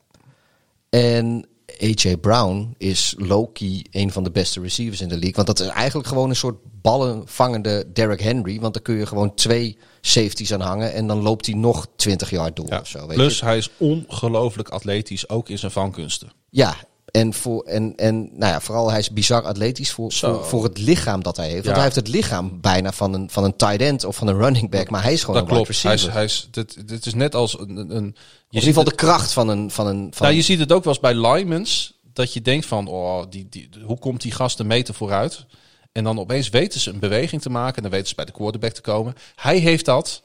En 0.88 1.46
AJ 1.80 2.16
Brown 2.16 2.74
is 2.78 3.14
low-key 3.18 3.86
een 3.90 4.12
van 4.12 4.24
de 4.24 4.30
beste 4.30 4.60
receivers 4.60 5.00
in 5.00 5.08
de 5.08 5.18
league. 5.18 5.34
Want 5.34 5.46
dat 5.46 5.60
is 5.60 5.66
eigenlijk 5.66 6.08
gewoon 6.08 6.28
een 6.28 6.36
soort 6.36 6.58
ballenvangende 6.82 7.86
Derrick 7.92 8.20
Henry. 8.20 8.60
Want 8.60 8.74
dan 8.74 8.82
kun 8.82 8.94
je 8.94 9.06
gewoon 9.06 9.34
twee 9.34 9.78
safeties 10.00 10.52
aan 10.52 10.60
hangen. 10.60 10.92
En 10.92 11.06
dan 11.06 11.22
loopt 11.22 11.46
hij 11.46 11.54
nog 11.54 11.86
20 11.96 12.30
jaar 12.30 12.54
door 12.54 12.68
Ja. 12.68 12.80
of 12.80 12.88
zo. 12.88 13.06
Weet 13.06 13.16
Plus 13.16 13.38
je? 13.38 13.44
hij 13.44 13.56
is 13.56 13.70
ongelooflijk 13.76 14.68
atletisch, 14.68 15.28
ook 15.28 15.48
in 15.48 15.58
zijn 15.58 15.72
vangkunsten. 15.72 16.32
Ja, 16.50 16.74
en, 17.10 17.34
voor, 17.34 17.62
en, 17.62 17.92
en 17.96 18.20
nou 18.20 18.52
ja, 18.52 18.60
vooral 18.60 18.90
hij 18.90 18.98
is 18.98 19.10
bizar 19.10 19.42
atletisch 19.42 19.90
voor, 19.90 20.12
voor, 20.12 20.44
voor 20.44 20.64
het 20.64 20.78
lichaam 20.78 21.22
dat 21.22 21.36
hij 21.36 21.48
heeft. 21.48 21.64
Want 21.64 21.74
hij 21.74 21.84
heeft 21.84 21.96
het 21.96 22.08
lichaam 22.08 22.60
bijna 22.60 22.92
van 22.92 23.14
een, 23.14 23.30
van 23.30 23.44
een 23.44 23.56
tight 23.56 23.80
end 23.80 24.04
of 24.04 24.16
van 24.16 24.28
een 24.28 24.36
running 24.36 24.70
back. 24.70 24.90
Maar 24.90 25.02
hij 25.02 25.12
is 25.12 25.24
gewoon 25.24 25.40
Dat 25.40 25.50
een 25.50 25.56
wide 25.56 25.64
klopt. 25.64 25.82
Hij 25.82 25.94
is, 25.94 26.06
hij 26.06 26.24
is, 26.24 26.48
dit, 26.50 26.88
dit 26.88 27.06
is 27.06 27.14
net 27.14 27.34
als 27.34 27.58
een... 27.58 27.76
een, 27.76 27.96
een 27.96 28.16
je 28.48 28.58
in 28.58 28.66
ieder 28.66 28.68
geval 28.68 28.84
de 28.84 28.94
kracht 28.94 29.32
van 29.32 29.48
een... 29.48 29.70
Van 29.70 29.86
een 29.86 30.08
van 30.14 30.26
nou, 30.26 30.38
je 30.38 30.42
ziet 30.42 30.58
het 30.58 30.72
ook 30.72 30.84
wel 30.84 30.92
eens 30.92 31.02
bij 31.02 31.14
Lymans. 31.14 31.98
Dat 32.12 32.32
je 32.32 32.42
denkt 32.42 32.66
van, 32.66 32.86
oh, 32.88 33.22
die, 33.30 33.46
die, 33.50 33.68
hoe 33.84 33.98
komt 33.98 34.20
die 34.20 34.32
gast 34.32 34.58
een 34.58 34.66
meter 34.66 34.94
vooruit? 34.94 35.46
En 35.92 36.04
dan 36.04 36.18
opeens 36.18 36.48
weten 36.48 36.80
ze 36.80 36.90
een 36.90 36.98
beweging 36.98 37.42
te 37.42 37.50
maken. 37.50 37.76
En 37.76 37.82
dan 37.82 37.90
weten 37.90 38.08
ze 38.08 38.14
bij 38.14 38.24
de 38.24 38.32
quarterback 38.32 38.72
te 38.72 38.80
komen. 38.80 39.14
Hij 39.34 39.58
heeft 39.58 39.84
dat, 39.84 40.22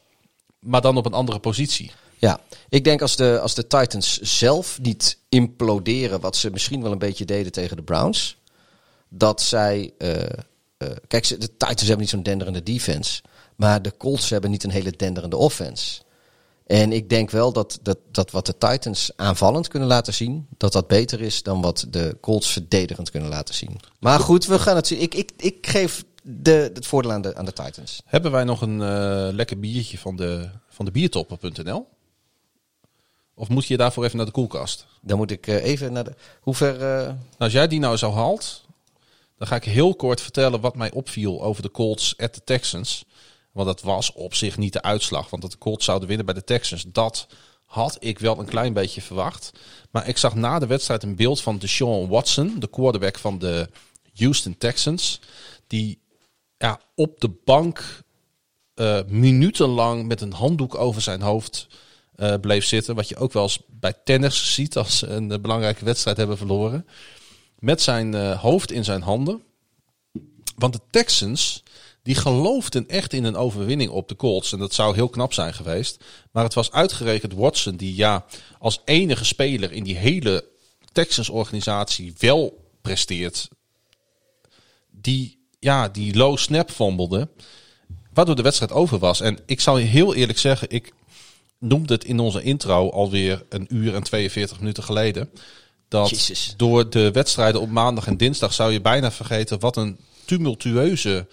maar 0.59 0.81
dan 0.81 0.97
op 0.97 1.05
een 1.05 1.13
andere 1.13 1.39
positie. 1.39 1.91
Ja, 2.17 2.39
ik 2.69 2.83
denk 2.83 3.01
als 3.01 3.15
de, 3.15 3.39
als 3.39 3.55
de 3.55 3.67
Titans 3.67 4.19
zelf 4.19 4.79
niet 4.81 5.17
imploderen, 5.29 6.19
wat 6.19 6.35
ze 6.35 6.49
misschien 6.49 6.81
wel 6.81 6.91
een 6.91 6.97
beetje 6.97 7.25
deden 7.25 7.51
tegen 7.51 7.77
de 7.77 7.83
Browns, 7.83 8.37
dat 9.09 9.41
zij. 9.41 9.93
eh, 9.97 10.23
eh, 10.77 10.89
kijk, 11.07 11.27
de 11.27 11.57
Titans 11.57 11.81
hebben 11.81 11.99
niet 11.99 12.09
zo'n 12.09 12.23
denderende 12.23 12.63
defense, 12.63 13.21
maar 13.55 13.81
de 13.81 13.97
Colts 13.97 14.29
hebben 14.29 14.51
niet 14.51 14.63
een 14.63 14.69
hele 14.69 14.91
denderende 14.91 15.37
offense. 15.37 16.01
En 16.65 16.91
ik 16.91 17.09
denk 17.09 17.29
wel 17.29 17.51
dat, 17.53 17.79
dat, 17.81 17.97
dat 18.11 18.31
wat 18.31 18.45
de 18.45 18.57
Titans 18.57 19.11
aanvallend 19.15 19.67
kunnen 19.67 19.87
laten 19.87 20.13
zien, 20.13 20.47
dat 20.57 20.71
dat 20.73 20.87
beter 20.87 21.21
is 21.21 21.43
dan 21.43 21.61
wat 21.61 21.85
de 21.89 22.17
Colts 22.21 22.51
verdedigend 22.51 23.09
kunnen 23.11 23.29
laten 23.29 23.55
zien. 23.55 23.79
Maar 23.99 24.19
goed, 24.19 24.45
we 24.45 24.59
gaan 24.59 24.75
het 24.75 24.87
zien. 24.87 25.01
Ik, 25.01 25.15
ik, 25.15 25.31
ik 25.37 25.67
geef 25.67 26.03
de, 26.23 26.71
het 26.73 26.87
voordeel 26.87 27.11
aan 27.11 27.21
de, 27.21 27.35
aan 27.35 27.45
de 27.45 27.53
Titans. 27.53 28.01
Hebben 28.05 28.31
wij 28.31 28.43
nog 28.43 28.61
een 28.61 28.81
eh, 28.81 29.33
lekker 29.33 29.59
biertje 29.59 29.97
van 29.97 30.15
de, 30.15 30.49
van 30.69 30.85
de 30.85 30.91
biertoppen.nl? 30.91 31.87
Of 33.33 33.49
moet 33.49 33.65
je 33.65 33.77
daarvoor 33.77 34.03
even 34.03 34.17
naar 34.17 34.25
de 34.25 34.31
koelkast? 34.31 34.85
Dan 35.01 35.17
moet 35.17 35.31
ik 35.31 35.47
eh, 35.47 35.63
even 35.63 35.93
naar 35.93 36.03
de. 36.03 36.13
Hoe 36.41 36.55
ver. 36.55 36.75
eh, 36.75 37.05
Nou, 37.05 37.15
als 37.37 37.51
jij 37.51 37.67
die 37.67 37.79
nou 37.79 37.97
zo 37.97 38.11
haalt, 38.11 38.63
dan 39.37 39.47
ga 39.47 39.55
ik 39.55 39.63
heel 39.63 39.95
kort 39.95 40.21
vertellen 40.21 40.61
wat 40.61 40.75
mij 40.75 40.91
opviel 40.91 41.43
over 41.43 41.61
de 41.61 41.71
Colts 41.71 42.13
at 42.17 42.33
de 42.35 42.41
Texans. 42.43 43.05
Want 43.55 43.67
dat 43.67 43.81
was 43.81 44.13
op 44.13 44.33
zich 44.33 44.57
niet 44.57 44.73
de 44.73 44.81
uitslag, 44.81 45.29
want 45.29 45.41
dat 45.41 45.51
de 45.51 45.57
Colts 45.57 45.85
zouden 45.85 46.07
winnen 46.07 46.25
bij 46.25 46.35
de 46.35 46.43
Texans. 46.43 46.85
Dat 46.87 47.27
had 47.65 47.97
ik 47.99 48.19
wel 48.19 48.39
een 48.39 48.45
klein 48.45 48.73
beetje 48.73 49.01
verwacht. 49.01 49.51
Maar 49.91 50.07
ik 50.07 50.17
zag 50.17 50.35
na 50.35 50.59
de 50.59 50.67
wedstrijd 50.67 51.03
een 51.03 51.15
beeld 51.15 51.41
van 51.41 51.57
Deshaun 51.57 52.07
Watson, 52.07 52.59
de 52.59 52.69
quarterback 52.69 53.17
van 53.17 53.39
de 53.39 53.69
Houston 54.13 54.57
Texans. 54.57 55.19
Die 55.67 55.99
ja, 56.57 56.79
op 56.95 57.19
de 57.19 57.29
bank 57.45 58.03
eh, 58.73 58.99
minutenlang 59.07 60.07
met 60.07 60.21
een 60.21 60.33
handdoek 60.33 60.75
over 60.75 61.01
zijn 61.01 61.21
hoofd 61.21 61.67
eh, 62.15 62.33
bleef 62.41 62.65
zitten. 62.65 62.95
Wat 62.95 63.09
je 63.09 63.15
ook 63.15 63.33
wel 63.33 63.43
eens 63.43 63.59
bij 63.67 63.93
tennis 64.03 64.53
ziet 64.53 64.77
als 64.77 64.97
ze 64.97 65.07
een 65.07 65.31
eh, 65.31 65.39
belangrijke 65.39 65.85
wedstrijd 65.85 66.17
hebben 66.17 66.37
verloren. 66.37 66.87
Met 67.59 67.81
zijn 67.81 68.35
hoofd 68.35 68.71
in 68.71 68.83
zijn 68.83 69.01
handen. 69.01 69.43
Want 70.55 70.73
de 70.73 70.81
Texans, 70.89 71.63
die 72.05 72.15
geloofden 72.15 72.87
echt 72.87 73.13
in 73.13 73.23
een 73.23 73.35
overwinning 73.35 73.89
op 73.89 74.07
de 74.07 74.15
Colts. 74.15 74.51
En 74.51 74.59
dat 74.59 74.73
zou 74.73 74.95
heel 74.95 75.09
knap 75.09 75.33
zijn 75.33 75.53
geweest. 75.53 76.03
Maar 76.31 76.43
het 76.43 76.53
was 76.53 76.71
uitgerekend 76.71 77.33
Watson 77.33 77.75
die 77.75 77.95
ja, 77.95 78.25
als 78.59 78.81
enige 78.85 79.25
speler 79.25 79.71
in 79.71 79.83
die 79.83 79.95
hele 79.95 80.45
Texans-organisatie 80.91 82.13
wel 82.17 82.69
presteert. 82.81 83.47
Die, 84.91 85.39
ja, 85.59 85.89
die 85.89 86.15
low 86.15 86.37
snap 86.37 86.71
fumblede. 86.71 87.29
Waardoor 88.13 88.35
de 88.35 88.41
wedstrijd 88.41 88.71
over 88.71 88.99
was. 88.99 89.21
En 89.21 89.39
ik 89.45 89.61
zal 89.61 89.77
je 89.77 89.85
heel 89.85 90.15
eerlijk 90.15 90.39
zeggen, 90.39 90.69
ik 90.69 90.93
noemde 91.59 91.93
het 91.93 92.03
in 92.03 92.19
onze 92.19 92.41
intro 92.41 92.89
alweer 92.89 93.45
een 93.49 93.67
uur 93.69 93.95
en 93.95 94.03
42 94.03 94.59
minuten 94.59 94.83
geleden. 94.83 95.29
Dat 95.87 96.09
Jezus. 96.09 96.53
door 96.57 96.89
de 96.89 97.11
wedstrijden 97.11 97.61
op 97.61 97.69
maandag 97.69 98.07
en 98.07 98.17
dinsdag 98.17 98.53
zou 98.53 98.71
je 98.71 98.81
bijna 98.81 99.11
vergeten 99.11 99.59
wat 99.59 99.77
een 99.77 99.99
tumultueuze 100.25 101.27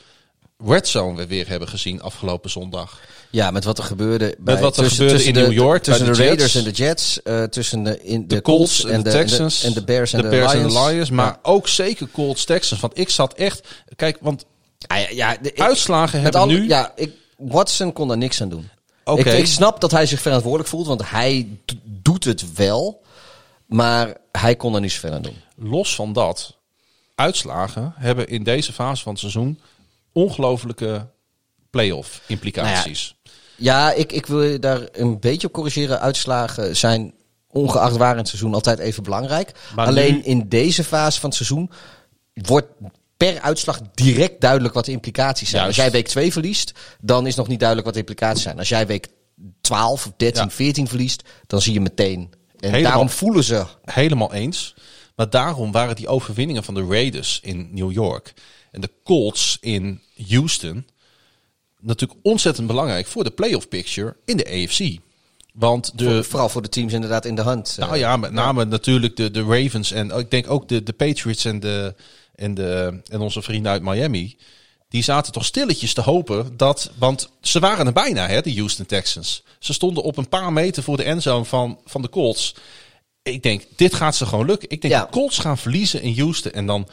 red 0.67 0.89
zone 0.89 1.17
we 1.17 1.27
weer 1.27 1.49
hebben 1.49 1.69
gezien 1.69 2.03
afgelopen 2.03 2.51
zondag. 2.51 3.01
Ja, 3.31 3.51
met 3.51 3.65
wat 3.65 3.79
er 3.79 3.85
gebeurde, 3.85 4.35
bij, 4.39 4.59
wat 4.59 4.77
er 4.77 4.91
gebeurde 4.91 5.25
in 5.25 5.35
de, 5.35 5.41
New 5.41 5.53
York, 5.53 5.83
tussen 5.83 6.07
de, 6.07 6.13
de 6.13 6.25
Raiders 6.25 6.55
en 6.55 6.65
de 6.65 6.71
Jets, 6.71 7.23
eh, 7.23 7.43
tussen 7.43 7.83
de, 7.83 8.03
in, 8.03 8.21
de, 8.21 8.35
De 8.35 8.43
Colts 8.43 8.85
en 8.85 9.03
de, 9.03 9.11
Texans. 9.11 9.63
en 9.65 9.73
de, 9.73 9.85
Bears 9.85 10.13
en 10.13 10.23
de, 10.23 10.29
Bears 10.29 10.53
Lions. 10.53 10.75
en 10.75 10.83
de 10.85 10.87
Lions. 10.91 11.11
Maar 11.11 11.27
Ja. 11.27 11.39
ook 11.43 11.69
zeker 11.69 12.09
Colts 12.13 12.45
Texans. 12.45 12.81
Want 12.81 12.99
ik 12.99 13.09
zat 13.11 13.35
echt... 13.35 13.69
Kijk, 13.97 14.19
want 14.21 14.45
Ah, 14.87 14.99
ja, 14.99 15.09
ja, 15.11 15.37
de- 15.43 15.53
uitslagen 15.57 16.21
hebben 16.21 16.49
nu... 16.49 16.69
Ja, 16.69 16.93
ik, 16.97 17.13
Watson 17.37 17.93
kon 17.93 18.09
daar 18.09 18.17
niks 18.17 18.43
aan 18.43 18.49
doen. 18.49 18.69
Oké. 19.05 19.31
Ik, 19.31 19.39
ik 19.39 19.47
snap 19.47 19.81
dat 19.81 19.91
hij 19.91 20.07
zich 20.07 20.21
verantwoordelijk 20.21 20.69
voelt, 20.69 20.87
want 20.87 21.11
hij 21.11 21.49
doet 21.85 22.25
het 22.25 22.53
wel. 22.55 23.03
Maar 23.67 24.17
hij 24.33 24.57
kon 24.57 24.75
er 24.75 24.81
niet 24.81 24.93
zoveel 24.93 25.13
aan 25.13 25.23
doen. 25.23 25.37
los 25.57 25.95
van 25.95 26.13
dat, 26.13 26.57
uitslagen 27.15 27.95
hebben 27.97 28.29
in 28.29 28.43
deze 28.43 28.73
fase 28.73 29.03
van 29.03 29.13
het 29.13 29.21
seizoen 29.21 29.59
ongelofelijke 30.13 31.07
playoff 31.71 32.21
implicaties. 32.27 33.15
Ja, 33.57 33.93
ik, 33.93 34.13
ik 34.13 34.27
wil 34.27 34.43
je 34.43 34.59
daar 34.59 34.89
een 34.93 35.21
beetje 35.21 35.47
op 35.47 35.53
corrigeren. 35.53 36.01
Uitslagen 36.01 36.77
zijn 36.77 37.15
ongeacht 37.49 37.97
waar 37.97 38.11
in 38.13 38.17
het 38.19 38.29
seizoen 38.29 38.55
altijd 38.55 38.79
even 38.79 39.03
belangrijk. 39.03 39.53
Maar 39.75 39.87
Alleen 39.87 40.15
nu- 40.15 40.23
in 40.23 40.49
deze 40.49 40.85
fase 40.85 41.21
van 41.21 41.29
het 41.29 41.39
seizoen 41.39 41.71
wordt 42.35 42.67
per 43.17 43.41
uitslag 43.41 43.81
direct 43.95 44.41
duidelijk 44.41 44.75
wat 44.75 44.85
de 44.85 44.91
implicaties 44.93 45.51
zijn. 45.51 45.63
Juist. 45.63 45.79
Als 45.79 45.87
jij 45.87 45.95
week 45.97 46.09
2 46.09 46.33
verliest, 46.33 46.73
dan 47.01 47.27
is 47.27 47.35
nog 47.35 47.49
niet 47.49 47.59
duidelijk 47.59 47.87
wat 47.87 47.95
de 47.97 48.03
implicaties 48.03 48.43
zijn. 48.43 48.59
Als 48.59 48.69
jij 48.69 48.87
week 48.87 49.09
12 49.61 50.07
of 50.07 50.13
13, 50.17 50.43
Ja. 50.45 50.51
14 50.51 50.89
verliest, 50.89 51.23
dan 51.47 51.61
zie 51.63 51.73
je 51.73 51.81
meteen. 51.81 52.19
En 52.21 52.69
Helemaal. 52.71 52.83
daarom 52.91 53.11
voelen 53.11 53.45
ze. 53.45 53.65
Helemaal 53.85 54.33
eens. 54.33 54.75
Maar 55.17 55.31
daarom 55.31 55.73
waren 55.73 55.97
die 55.97 56.09
overwinningen 56.09 56.65
van 56.65 56.75
de 56.75 56.87
Raiders 56.89 57.41
in 57.43 57.69
New 57.73 57.93
York 57.93 58.33
en 58.73 58.81
de 58.81 58.91
Colts 59.05 59.59
in 59.61 60.01
Houston 60.29 60.87
natuurlijk 61.81 62.21
ontzettend 62.23 62.67
belangrijk 62.67 63.07
voor 63.07 63.25
de 63.25 63.31
playoff 63.31 63.69
picture 63.69 64.17
in 64.25 64.37
de 64.37 64.47
AFC. 64.47 64.99
Want 65.53 65.99
de, 65.99 66.05
voor- 66.15 66.25
vooral 66.25 66.49
voor 66.49 66.63
de 66.63 66.69
teams 66.69 66.93
inderdaad 66.93 67.25
in 67.25 67.35
de 67.35 67.43
hand. 67.43 67.77
Nou 67.79 67.93
eh, 67.93 67.99
ja, 67.99 68.17
met 68.17 68.33
name 68.33 68.65
natuurlijk 68.65 69.17
de, 69.17 69.31
de 69.31 69.43
Ravens 69.43 69.93
en 69.93 70.11
ik 70.11 70.31
denk 70.31 70.51
ook 70.51 70.69
de, 70.69 70.83
de 70.83 70.93
Patriots 70.93 71.45
en, 71.45 71.61
de, 71.61 71.95
en, 72.35 72.55
de, 72.55 73.01
en 73.09 73.21
onze 73.21 73.43
vrienden 73.43 73.73
uit 73.73 73.83
Miami. 73.83 74.37
Die 74.89 75.03
zaten 75.03 75.33
toch 75.33 75.45
stilletjes 75.45 75.95
te 75.95 76.01
hopen 76.01 76.57
dat, 76.57 76.91
want 76.99 77.31
ze 77.41 77.59
waren 77.61 77.87
er 77.87 77.93
bijna, 77.93 78.27
hè, 78.27 78.41
de 78.41 78.55
Houston 78.55 78.87
Texans. 78.87 79.43
Ze 79.59 79.73
stonden 79.73 80.03
op 80.03 80.17
een 80.17 80.29
paar 80.29 80.53
meter 80.53 80.83
voor 80.83 80.97
de 80.97 81.03
endzone 81.03 81.45
van, 81.45 81.79
van 81.85 82.03
de 82.03 82.09
Colts. 82.09 82.55
ik 83.23 83.43
denk, 83.43 83.63
dit 83.77 83.95
gaat 83.95 84.17
ze 84.17 84.27
gewoon 84.27 84.47
lukken. 84.47 84.71
Ik 84.71 84.81
denk, 84.81 84.95
Ja. 84.95 85.05
de 85.05 85.11
Colts 85.11 85.39
gaan 85.39 85.59
verliezen 85.59 86.03
in 86.03 86.19
Houston. 86.19 86.53
En 86.53 86.67
dan 86.67 86.89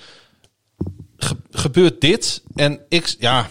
ge- 1.19 1.35
gebeurt 1.51 2.01
dit. 2.01 2.41
En 2.55 2.79
ik, 2.89 3.15
ja... 3.19 3.47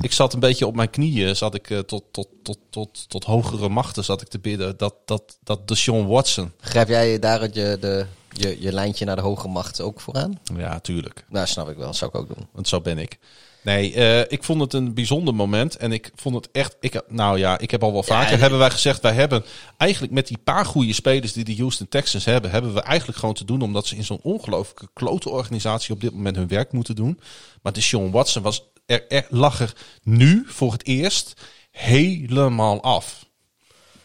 Ik 0.00 0.12
zat 0.12 0.32
een 0.32 0.40
beetje 0.40 0.66
op 0.66 0.74
mijn 0.74 0.90
knieën, 0.90 1.36
zat 1.36 1.54
ik 1.54 1.70
eh, 1.70 1.78
tot, 1.78 2.02
tot, 2.10 2.28
tot, 2.42 2.58
tot, 2.70 3.08
tot 3.08 3.24
hogere 3.24 3.68
machten 3.68 4.04
zat 4.04 4.20
ik 4.22 4.28
te 4.28 4.38
bidden. 4.38 4.76
Dat, 4.76 4.94
dat, 5.04 5.38
dat 5.44 5.68
Deshaun 5.68 6.06
Watson. 6.06 6.52
Grijp 6.60 6.88
jij 6.88 7.18
daar 7.18 7.40
het 7.40 7.54
je, 7.54 7.76
de, 7.80 8.06
je, 8.32 8.60
je 8.60 8.72
lijntje 8.72 9.04
naar 9.04 9.16
de 9.16 9.22
hoge 9.22 9.48
macht 9.48 9.80
ook 9.80 10.00
vooraan? 10.00 10.40
Ja, 10.56 10.80
tuurlijk. 10.80 11.24
Nou, 11.28 11.46
snap 11.46 11.68
ik 11.68 11.76
wel. 11.76 11.94
Zou 11.94 12.10
ik 12.14 12.16
ook 12.16 12.28
doen. 12.28 12.46
Want 12.52 12.68
zo 12.68 12.80
ben 12.80 12.98
ik. 12.98 13.18
Nee, 13.62 13.94
eh, 13.94 14.20
ik 14.32 14.44
vond 14.44 14.60
het 14.60 14.72
een 14.72 14.94
bijzonder 14.94 15.34
moment. 15.34 15.76
En 15.76 15.92
ik 15.92 16.10
vond 16.14 16.34
het 16.34 16.48
echt. 16.52 16.76
Ik, 16.80 17.00
nou 17.08 17.38
ja, 17.38 17.58
ik 17.58 17.70
heb 17.70 17.82
al 17.82 17.92
wel 17.92 18.02
vaker. 18.02 18.32
en- 18.32 18.40
hebben 18.40 18.58
wij 18.58 18.70
gezegd. 18.70 19.02
Wij 19.02 19.12
hebben 19.12 19.44
eigenlijk 19.76 20.12
met 20.12 20.26
die 20.26 20.38
paar 20.38 20.64
goede 20.66 20.92
spelers 20.92 21.32
die 21.32 21.44
de 21.44 21.56
Houston 21.56 21.88
Texans 21.88 22.24
hebben. 22.24 22.50
Hebben 22.50 22.74
we 22.74 22.80
eigenlijk 22.80 23.18
gewoon 23.18 23.34
te 23.34 23.44
doen. 23.44 23.62
Omdat 23.62 23.86
ze 23.86 23.96
in 23.96 24.04
zo'n 24.04 24.20
ongelooflijke 24.22 24.88
klote 24.92 25.28
organisatie 25.28 25.94
op 25.94 26.00
dit 26.00 26.12
moment 26.12 26.36
hun 26.36 26.48
werk 26.48 26.72
moeten 26.72 26.94
doen. 26.94 27.20
Maar 27.62 27.72
de 27.72 27.80
Sean 27.80 28.10
Watson 28.10 28.42
was 28.42 28.64
er, 28.86 29.06
er, 29.08 29.26
lag 29.30 29.60
er 29.60 29.72
nu 30.02 30.44
voor 30.46 30.72
het 30.72 30.84
eerst 30.86 31.40
helemaal 31.70 32.82
af. 32.82 33.26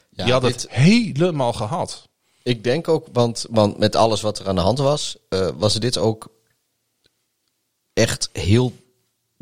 Ja, 0.10 0.24
Die 0.24 0.34
had 0.34 0.42
dit- 0.42 0.62
het 0.62 0.72
helemaal 0.72 1.54
gehad. 1.54 2.10
Ik 2.44 2.64
denk 2.64 2.88
ook, 2.88 3.08
want, 3.14 3.46
want 3.50 3.78
met 3.78 3.96
alles 3.96 4.22
wat 4.22 4.40
er 4.40 4.48
aan 4.48 4.56
de 4.56 4.62
hand 4.62 4.78
was, 4.78 5.18
eh, 5.30 5.50
was 5.58 5.74
dit 5.74 5.98
ook 5.98 6.28
echt 7.94 8.30
heel 8.34 8.74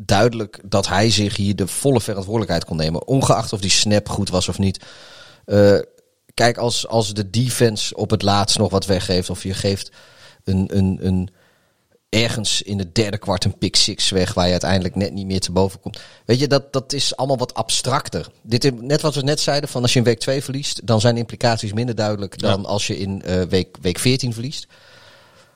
duidelijk 0.06 0.60
dat 0.64 0.88
hij 0.88 1.10
zich 1.10 1.36
hier 1.36 1.56
de 1.56 1.66
volle 1.66 2.00
verantwoordelijkheid 2.00 2.64
kon 2.64 2.76
nemen. 2.76 3.06
Ongeacht 3.06 3.52
of 3.52 3.60
die 3.60 3.70
snap 3.70 4.08
goed 4.08 4.28
was 4.28 4.48
of 4.48 4.58
niet. 4.58 4.84
Eh, 5.44 5.78
kijk, 6.34 6.56
als, 6.56 6.86
als 6.86 7.14
de 7.14 7.30
defense 7.30 7.96
op 7.96 8.10
het 8.10 8.22
laatst 8.22 8.58
nog 8.58 8.70
wat 8.70 8.86
weggeeft, 8.86 9.30
of 9.30 9.42
je 9.42 9.54
geeft 9.54 9.90
een, 10.44 10.76
een, 10.76 10.98
een 11.00 11.30
ergens 12.08 12.62
in 12.62 12.78
het 12.78 12.94
derde 12.94 13.18
kwart 13.18 13.44
een 13.44 13.58
pick 13.58 13.76
six 13.76 14.10
weg, 14.10 14.34
waar 14.34 14.44
je 14.44 14.50
uiteindelijk 14.50 14.94
net 14.94 15.12
niet 15.12 15.26
meer 15.26 15.40
te 15.40 15.52
boven 15.52 15.80
komt. 15.80 16.00
Weet 16.24 16.40
je, 16.40 16.46
dat, 16.46 16.72
dat 16.72 16.92
is 16.92 17.16
allemaal 17.16 17.38
wat 17.38 17.54
abstracter. 17.54 18.30
Dit, 18.42 18.64
is 18.64 18.70
net 18.80 19.00
wat 19.00 19.14
we 19.14 19.22
net 19.22 19.40
zeiden, 19.40 19.68
van 19.68 19.82
als 19.82 19.92
je 19.92 19.98
in 19.98 20.04
week 20.04 20.18
2 20.18 20.42
verliest, 20.42 20.86
dan 20.86 21.00
zijn 21.00 21.14
de 21.14 21.20
implicaties 21.20 21.72
minder 21.72 21.94
duidelijk 21.94 22.38
dan 22.38 22.60
Ja. 22.60 22.66
als 22.66 22.86
je 22.86 22.98
in 22.98 23.22
eh, 23.22 23.42
week, 23.42 23.76
week 23.80 23.98
14 23.98 24.32
verliest. 24.32 24.66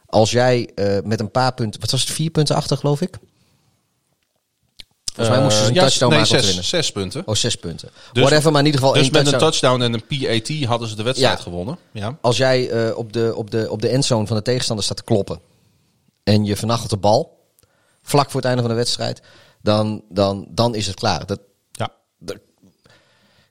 Als 0.06 0.30
jij 0.30 0.70
eh, 0.74 0.98
met 1.04 1.20
een 1.20 1.30
paar 1.30 1.54
punten, 1.54 1.80
wat 1.80 1.90
was 1.90 2.00
het, 2.00 2.10
vier 2.10 2.30
punten 2.30 2.56
achter, 2.56 2.76
geloof 2.76 3.00
ik? 3.00 3.18
Volgens 5.18 5.36
mij 5.36 5.40
moesten 5.42 5.62
ze 5.64 5.68
een 5.70 5.76
Eh, 5.76 5.82
ja, 5.82 5.86
touchdown 5.88 6.10
nee, 6.12 6.20
maken 6.20 6.36
zes, 6.38 6.46
winnen. 6.46 6.64
zes 6.64 6.92
punten. 6.92 7.22
Oh, 7.26 7.34
zes 7.34 7.54
punten. 7.56 7.90
Dus- 8.12 8.22
Whatever, 8.22 8.50
maar 8.50 8.60
in 8.60 8.66
ieder 8.66 8.80
geval 8.80 8.94
Dus 8.96 9.02
één 9.02 9.12
met 9.12 9.32
een 9.32 9.38
touchdown. 9.38 9.82
en 9.82 9.92
een 9.92 10.06
PAT 10.06 10.64
hadden 10.68 10.88
ze 10.88 10.96
de 10.96 11.02
wedstrijd 11.02 11.36
Ja. 11.36 11.42
gewonnen. 11.42 11.78
Ja. 11.92 12.18
Als 12.20 12.36
jij 12.36 12.70
eh, 12.70 12.96
op, 12.96 13.12
de, 13.12 13.32
op, 13.36 13.50
de, 13.50 13.70
op 13.70 13.82
de 13.82 13.88
endzone 13.88 14.26
van 14.26 14.36
de 14.36 14.42
tegenstander 14.42 14.84
staat 14.84 14.96
te 14.96 15.02
kloppen 15.04 15.40
en 16.24 16.44
je 16.44 16.56
vernachelt 16.56 16.90
de 16.90 16.96
bal 16.96 17.36
vlak 18.02 18.26
voor 18.30 18.36
het 18.40 18.44
einde 18.48 18.62
van 18.62 18.70
de 18.70 18.76
wedstrijd, 18.76 19.20
dan, 19.62 20.02
dan, 20.08 20.46
dan 20.50 20.74
is 20.74 20.86
het 20.86 20.94
klaar. 20.96 21.26
Dat, 21.26 21.40
ja. 21.72 21.90
de- 22.18 22.40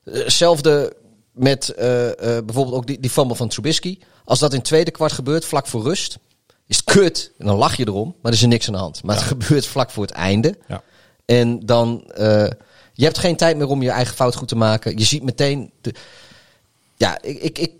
hetzelfde 0.04 0.92
met 1.32 1.68
eh, 1.68 1.86
bijvoorbeeld 2.18 2.72
ook 2.76 2.86
die, 2.86 3.00
die 3.00 3.10
fumble 3.10 3.36
van 3.36 3.48
Trubisky. 3.48 3.98
Als 4.24 4.38
dat 4.38 4.50
in 4.52 4.58
het 4.58 4.66
tweede 4.66 4.90
kwart 4.90 5.12
gebeurt, 5.12 5.44
vlak 5.44 5.66
voor 5.66 5.82
rust, 5.82 6.18
is 6.66 6.76
het 6.76 6.84
kut. 6.84 7.32
En 7.38 7.46
dan 7.46 7.56
lach 7.56 7.76
je 7.76 7.86
erom, 7.86 8.06
maar 8.22 8.32
er 8.32 8.36
is 8.38 8.42
er 8.42 8.48
niks 8.48 8.66
aan 8.66 8.72
de 8.72 8.78
hand. 8.78 9.02
Maar 9.02 9.16
het 9.16 9.24
gebeurt 9.24 9.66
vlak 9.66 9.90
voor 9.90 10.02
het 10.02 10.12
einde. 10.12 10.58
Ja. 10.68 10.82
En 11.28 11.60
dan, 11.66 12.10
eh, 12.14 12.46
je 12.92 13.04
hebt 13.04 13.18
geen 13.18 13.36
tijd 13.36 13.56
meer 13.56 13.68
om 13.68 13.82
je 13.82 13.90
eigen 13.90 14.14
fout 14.14 14.34
goed 14.34 14.48
te 14.48 14.56
maken. 14.56 14.98
Je 14.98 15.04
ziet 15.04 15.22
meteen, 15.22 15.70
de, 15.80 15.94
ja, 16.96 17.22
ik, 17.22 17.38
ik, 17.42 17.58
ik, 17.58 17.72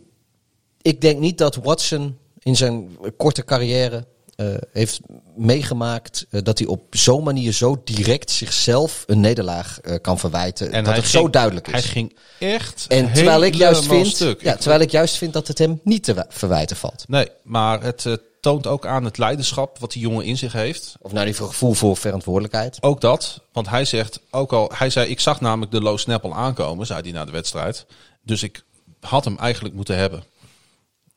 ik 0.83 1.01
denk 1.01 1.19
niet 1.19 1.39
dat 1.39 1.55
Watson 1.55 2.19
in 2.39 2.57
zijn 2.57 2.97
korte 3.17 3.45
carrière 3.45 4.07
eh, 4.37 4.47
heeft 4.73 5.01
meegemaakt 5.37 6.27
eh, 6.31 6.41
dat 6.43 6.59
hij 6.59 6.67
op 6.69 6.83
zo'n 6.91 7.25
manier 7.25 7.53
zo 7.53 7.81
direct 7.85 8.31
zichzelf 8.31 9.05
een 9.07 9.21
nederlaag 9.21 9.81
kan 10.01 10.19
verwijten. 10.19 10.73
En 10.73 10.85
dat 10.85 10.95
het 10.97 11.05
ging- 11.05 11.23
zo 11.25 11.31
duidelijk 11.31 11.67
is. 11.67 11.73
Hij 11.73 11.83
ging 11.83 12.17
echt 12.39 12.85
en 12.89 13.13
terwijl 13.13 13.45
ik 13.45 13.55
juist 13.55 13.87
vind, 13.87 14.07
stuk. 14.07 14.43
ja, 14.43 14.57
terwijl 14.57 14.81
ik 14.81 14.91
juist 14.91 15.17
vind 15.17 15.33
dat 15.33 15.49
het 15.49 15.59
hem 15.59 15.81
niet 15.85 16.05
te 16.05 16.27
verwijten 16.29 16.77
valt. 16.77 17.05
Nee, 17.09 17.29
maar 17.43 17.83
het 17.83 18.05
toont 18.41 18.67
ook 18.67 18.87
aan 18.87 19.05
het 19.05 19.19
leiderschap 19.19 19.79
wat 19.79 19.93
die 19.93 20.03
jongen 20.03 20.25
in 20.25 20.37
zich 20.37 20.53
heeft. 20.53 20.97
Of 21.01 21.13
nou, 21.13 21.25
die 21.25 21.35
gevoel 21.35 21.73
voor 21.75 21.97
verantwoordelijkheid. 21.97 22.79
Ook 22.81 23.01
dat, 23.01 23.41
want 23.53 23.69
hij 23.69 23.85
zegt 23.85 24.21
ook 24.31 24.53
al, 24.53 24.71
hij 24.75 24.91
zei, 24.91 25.11
ik 25.11 25.21
zag 25.21 25.41
namelijk 25.41 25.73
de 25.73 25.81
low 25.81 25.99
snap 25.99 26.25
al 26.25 26.35
aankomen, 26.35 26.87
zei 26.87 27.01
hij 27.03 27.11
na 27.13 27.25
de 27.25 27.33
wedstrijd. 27.33 27.87
Dus 28.23 28.43
ik 28.43 28.63
had 29.01 29.25
hem 29.25 29.39
eigenlijk 29.39 29.75
moeten 29.75 29.97
hebben. 29.97 30.23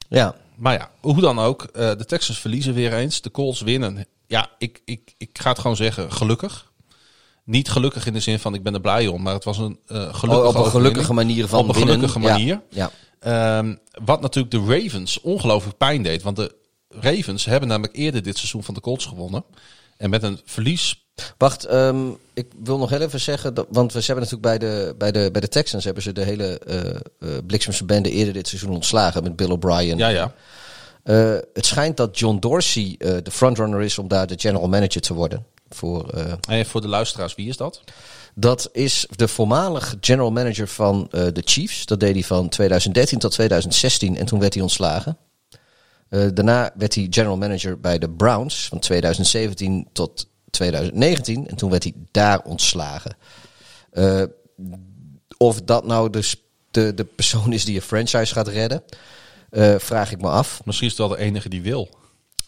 Ja, 0.10 0.35
Maar 0.56 0.73
ja, 0.73 0.89
hoe 0.99 1.22
dan 1.22 1.39
ook, 1.39 1.64
eh, 1.64 1.89
de 1.98 2.06
Texans 2.06 2.39
verliezen 2.39 2.73
weer 2.73 2.93
eens, 2.93 3.22
de 3.22 3.31
Colts 3.31 3.61
winnen. 3.61 4.06
Ja, 4.27 4.49
ik, 4.57 4.81
ik, 4.85 5.14
ik 5.18 5.39
ga 5.41 5.49
het 5.49 5.60
gewoon 5.60 5.76
zeggen, 5.76 6.11
gelukkig. 6.11 6.72
Niet 7.43 7.69
gelukkig 7.69 8.06
in 8.06 8.14
de 8.14 8.19
zin 8.19 8.39
van 8.39 8.53
ik 8.53 8.64
ben 8.64 8.73
er 8.73 8.81
blij 8.81 9.07
om, 9.07 9.22
maar 9.22 9.34
het 9.34 9.43
was 9.43 9.57
een 9.57 9.80
eh 9.88 9.95
gelukkige 9.95 10.30
Oh, 10.31 10.48
op 10.48 10.56
een 10.65 10.72
gelukkige 10.72 11.14
manier 11.14 11.48
van 11.48 11.60
Op 11.60 11.68
een 11.68 11.73
winnen. 11.73 11.93
gelukkige 11.93 12.19
manier. 12.19 12.61
Ja, 12.69 12.91
Ehm, 13.19 13.76
wat 14.06 14.22
natuurlijk 14.22 14.53
de 14.53 14.80
Ravens 14.81 15.22
ongelooflijk 15.22 15.77
pijn 15.77 16.03
deed. 16.03 16.22
Want 16.23 16.35
de 16.35 16.56
Ravens 16.99 17.45
hebben 17.45 17.69
namelijk 17.69 17.95
eerder 17.95 18.23
dit 18.23 18.38
seizoen 18.38 18.63
van 18.63 18.73
de 18.73 18.81
Colts 18.81 19.05
gewonnen. 19.05 19.43
En 19.97 20.09
met 20.09 20.23
een 20.23 20.39
verlies. 20.45 21.05
Wacht, 21.38 21.65
ehm, 21.65 22.09
ik 22.34 22.47
wil 22.63 22.77
nog 22.77 22.89
heel 22.89 23.01
even 23.01 23.19
zeggen, 23.19 23.53
dat, 23.53 23.65
want 23.69 23.93
we 23.93 23.99
hebben 24.05 24.23
natuurlijk 24.23 24.41
bij 24.41 24.57
de, 24.57 24.95
bij, 24.97 25.11
de, 25.11 25.30
bij 25.31 25.41
de 25.41 25.47
Texans 25.47 25.84
hebben 25.84 26.03
ze 26.03 26.11
de 26.11 26.23
hele 26.23 26.59
eh 26.59 27.38
Bliksemse 27.45 27.85
bende 27.85 28.11
eerder 28.11 28.34
dit 28.34 28.47
seizoen 28.47 28.73
ontslagen 28.73 29.23
met 29.23 29.35
Bill 29.35 29.49
O'Brien. 29.49 29.97
Ja, 29.97 30.07
ja. 30.07 30.34
Eh, 31.03 31.35
het 31.53 31.65
schijnt 31.65 31.97
dat 31.97 32.19
John 32.19 32.38
Dorsey 32.39 32.95
eh, 32.97 33.15
de 33.23 33.31
frontrunner 33.31 33.81
is 33.81 33.97
om 33.97 34.07
daar 34.07 34.27
de 34.27 34.39
general 34.39 34.68
manager 34.68 35.01
te 35.01 35.13
worden. 35.13 35.45
Voor, 35.69 36.09
En 36.47 36.65
voor 36.65 36.81
de 36.81 36.88
luisteraars, 36.88 37.35
wie 37.35 37.47
is 37.47 37.57
dat? 37.57 37.81
dat 38.35 38.69
is 38.72 39.07
de 39.15 39.27
voormalig 39.27 39.95
general 40.01 40.31
manager 40.31 40.68
van 40.68 41.07
de 41.09 41.41
Chiefs. 41.45 41.85
Dat 41.85 41.99
deed 41.99 42.13
hij 42.13 42.23
van 42.23 42.49
2013 42.49 43.19
tot 43.19 43.31
2016 43.31 44.18
en 44.18 44.26
toen 44.26 44.39
werd 44.39 44.53
hij 44.53 44.63
ontslagen. 44.63 45.18
Eh, 46.11 46.27
daarna 46.33 46.71
werd 46.75 46.95
hij 46.95 47.07
general 47.09 47.38
manager 47.38 47.79
bij 47.79 47.99
de 47.99 48.09
Browns 48.09 48.67
van 48.67 48.79
2017 48.79 49.88
tot 49.93 50.27
2019 50.49 51.47
en 51.47 51.55
toen 51.55 51.69
werd 51.69 51.83
hij 51.83 51.93
daar 52.11 52.41
ontslagen. 52.41 53.15
Eh, 53.91 54.23
of 55.38 55.61
dat 55.61 55.85
nou 55.85 56.09
de, 56.09 56.21
sp- 56.21 56.43
de, 56.71 56.93
de 56.93 57.03
persoon 57.03 57.53
is 57.53 57.65
die 57.65 57.75
een 57.75 57.81
franchise 57.81 58.33
gaat 58.33 58.47
redden, 58.47 58.83
eh, 59.49 59.75
vraag 59.77 60.11
ik 60.11 60.21
me 60.21 60.29
af. 60.29 60.61
Misschien 60.65 60.88
is 60.88 60.97
het 60.97 61.07
wel 61.07 61.17
de 61.17 61.23
enige 61.23 61.49
die 61.49 61.61
wil. 61.61 61.89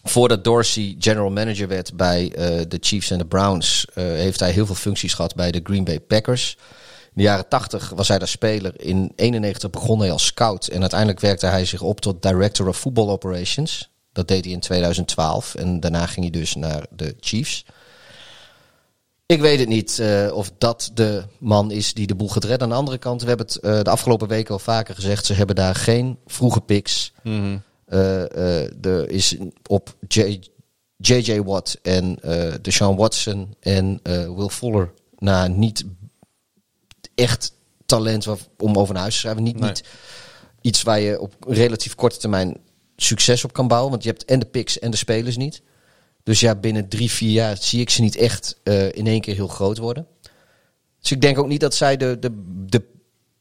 Voordat 0.02 0.44
Dorsey 0.44 0.96
general 0.98 1.30
manager 1.30 1.68
werd 1.68 1.96
bij 1.96 2.28
de 2.68 2.78
Chiefs 2.80 3.10
en 3.10 3.18
de 3.18 3.26
Browns, 3.26 3.86
heeft 3.94 4.40
hij 4.40 4.50
heel 4.50 4.66
veel 4.66 4.74
functies 4.74 5.14
gehad 5.14 5.34
bij 5.34 5.50
de 5.50 5.60
Green 5.62 5.84
Bay 5.84 6.00
Packers. 6.00 6.56
In 7.14 7.22
de 7.22 7.28
jaren 7.28 7.48
80 7.48 7.90
was 7.94 8.08
hij 8.08 8.18
daar 8.18 8.28
speler. 8.28 8.80
In 8.80 9.12
91 9.16 9.70
begon 9.70 10.00
hij 10.00 10.10
als 10.10 10.26
scout. 10.26 10.66
En 10.66 10.80
uiteindelijk 10.80 11.20
werkte 11.20 11.46
hij 11.46 11.64
zich 11.64 11.82
op 11.82 12.00
tot 12.00 12.22
director 12.22 12.68
of 12.68 12.78
football 12.78 13.08
operations. 13.08 13.90
Dat 14.12 14.28
deed 14.28 14.44
hij 14.44 14.52
in 14.52 14.60
2012. 14.60 15.54
En 15.54 15.80
daarna 15.80 16.06
ging 16.06 16.30
hij 16.30 16.40
dus 16.40 16.54
naar 16.54 16.86
de 16.90 17.16
Chiefs. 17.20 17.64
Ik 19.26 19.40
weet 19.40 19.58
het 19.58 19.68
niet 19.68 19.98
eh, 19.98 20.30
of 20.32 20.50
dat 20.58 20.90
de 20.94 21.24
man 21.38 21.70
is 21.70 21.94
die 21.94 22.06
de 22.06 22.14
boel 22.14 22.28
gaat 22.28 22.44
redden. 22.44 22.62
Aan 22.62 22.68
de 22.68 22.74
andere 22.74 22.98
kant, 22.98 23.22
we 23.22 23.28
hebben 23.28 23.46
het 23.46 23.56
eh, 23.56 23.82
de 23.82 23.90
afgelopen 23.90 24.28
weken 24.28 24.52
al 24.52 24.58
vaker 24.58 24.94
gezegd. 24.94 25.26
Ze 25.26 25.32
hebben 25.32 25.56
daar 25.56 25.74
geen 25.74 26.18
vroege 26.26 26.60
picks. 26.60 27.12
Mhm. 27.22 27.58
Eh, 27.86 28.84
er 28.84 29.10
is 29.10 29.36
op 29.68 29.96
J.J. 30.96 31.40
Watt 31.40 31.78
en 31.82 32.18
Deshaun 32.62 32.96
Watson 32.96 33.54
en 33.60 34.00
Will 34.36 34.48
Fuller 34.48 34.92
na 35.18 35.46
niet 35.46 35.84
echt 37.14 37.52
talent 37.86 38.26
om 38.58 38.76
over 38.76 38.92
naar 38.92 39.02
huis 39.02 39.14
te 39.14 39.20
schrijven. 39.20 39.42
Niet, 39.42 39.58
Nee. 39.58 39.68
niet 39.68 39.84
iets 40.60 40.82
waar 40.82 41.00
je 41.00 41.20
op 41.20 41.34
relatief 41.46 41.94
korte 41.94 42.18
termijn 42.18 42.56
succes 42.96 43.44
op 43.44 43.52
kan 43.52 43.68
bouwen. 43.68 43.90
Want 43.90 44.02
je 44.02 44.08
hebt 44.08 44.24
en 44.24 44.38
de 44.38 44.46
picks 44.46 44.78
en 44.78 44.90
de 44.90 44.96
spelers 44.96 45.36
niet. 45.36 45.62
Dus 46.22 46.40
ja, 46.40 46.54
binnen 46.54 46.88
drie, 46.88 47.10
vier 47.10 47.30
jaar 47.30 47.56
zie 47.56 47.80
ik 47.80 47.90
ze 47.90 48.00
niet 48.02 48.16
echt 48.16 48.60
eh, 48.62 48.92
in 48.92 49.06
één 49.06 49.20
keer 49.20 49.34
heel 49.34 49.48
groot 49.48 49.78
worden. 49.78 50.06
Dus 51.00 51.10
ik 51.10 51.20
denk 51.20 51.38
ook 51.38 51.46
niet 51.46 51.60
dat 51.60 51.74
zij 51.74 51.96
de, 51.96 52.18
de, 52.18 52.30
de 52.66 52.82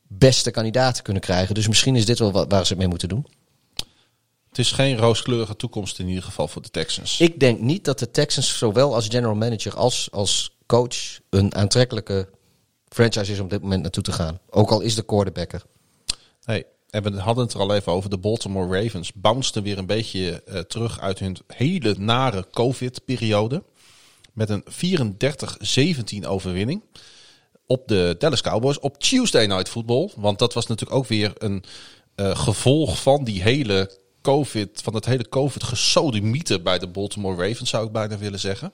beste 0.07 0.51
kandidaten 0.51 1.03
kunnen 1.03 1.21
krijgen. 1.21 1.55
Dus 1.55 1.67
misschien 1.67 1.95
is 1.95 2.05
dit 2.05 2.19
wel 2.19 2.31
wat, 2.31 2.51
waar 2.51 2.63
ze 2.65 2.69
het 2.69 2.77
mee 2.77 2.87
moeten 2.87 3.09
doen. 3.09 3.27
Het 4.49 4.57
is 4.59 4.71
geen 4.71 4.97
rooskleurige 4.97 5.55
toekomst 5.55 5.99
in 5.99 6.07
ieder 6.07 6.23
geval 6.23 6.47
voor 6.47 6.61
de 6.61 6.69
Texans. 6.69 7.19
Ik 7.19 7.39
denk 7.39 7.59
niet 7.59 7.85
dat 7.85 7.99
de 7.99 8.11
Texans 8.11 8.57
zowel 8.57 8.95
als 8.95 9.07
general 9.07 9.35
manager 9.35 9.75
als 9.75 10.07
als 10.11 10.57
coach 10.65 11.19
een 11.29 11.55
aantrekkelijke 11.55 12.29
franchise 12.94 13.32
is 13.32 13.40
om 13.40 13.48
dit 13.48 13.61
moment 13.61 13.82
naartoe 13.82 14.03
te 14.03 14.11
gaan. 14.11 14.40
Ook 14.49 14.72
al 14.72 14.82
is 14.82 14.95
de 14.95 15.06
quarterbacker. 15.06 15.64
Hey, 16.44 16.65
en 16.90 17.03
we 17.03 17.20
hadden 17.20 17.44
het 17.44 17.53
er 17.53 17.60
al 17.60 17.76
even 17.76 17.91
over. 17.91 18.10
De 18.10 18.18
Baltimore 18.18 18.82
Ravens 18.82 19.14
bounceden 19.14 19.64
weer 19.64 19.78
een 19.78 19.86
beetje 19.86 20.44
eh, 20.44 20.60
terug 20.60 20.99
uit 20.99 21.20
hun 21.20 21.38
hele 21.48 21.95
nare 21.98 22.45
COVID-periode. 22.52 23.64
Met 24.34 24.49
een 24.49 24.64
34-17 26.24 26.28
overwinning 26.28 26.84
op 27.65 27.88
de 27.88 28.15
Dallas 28.20 28.41
Cowboys 28.41 28.80
op 28.80 28.98
Tuesday 28.98 29.45
Night 29.45 29.70
Football. 29.70 30.10
Want 30.15 30.40
dat 30.40 30.53
was 30.53 30.68
natuurlijk 30.68 30.99
ook 30.99 31.07
weer 31.07 31.34
een 31.38 31.64
eh, 32.15 32.38
gevolg 32.38 33.02
van 33.02 33.24
die 33.24 33.41
hele 33.41 33.98
COVID, 34.22 34.82
van 34.84 34.95
het 34.95 35.06
hele 35.06 35.30
COVID 35.30 35.64
gesodemieten 35.64 36.64
bij 36.64 36.80
de 36.80 36.88
Baltimore 36.88 37.48
Ravens, 37.48 37.70
zou 37.70 37.86
ik 37.86 37.91
bijna 37.91 38.18
willen 38.18 38.40
zeggen. 38.40 38.74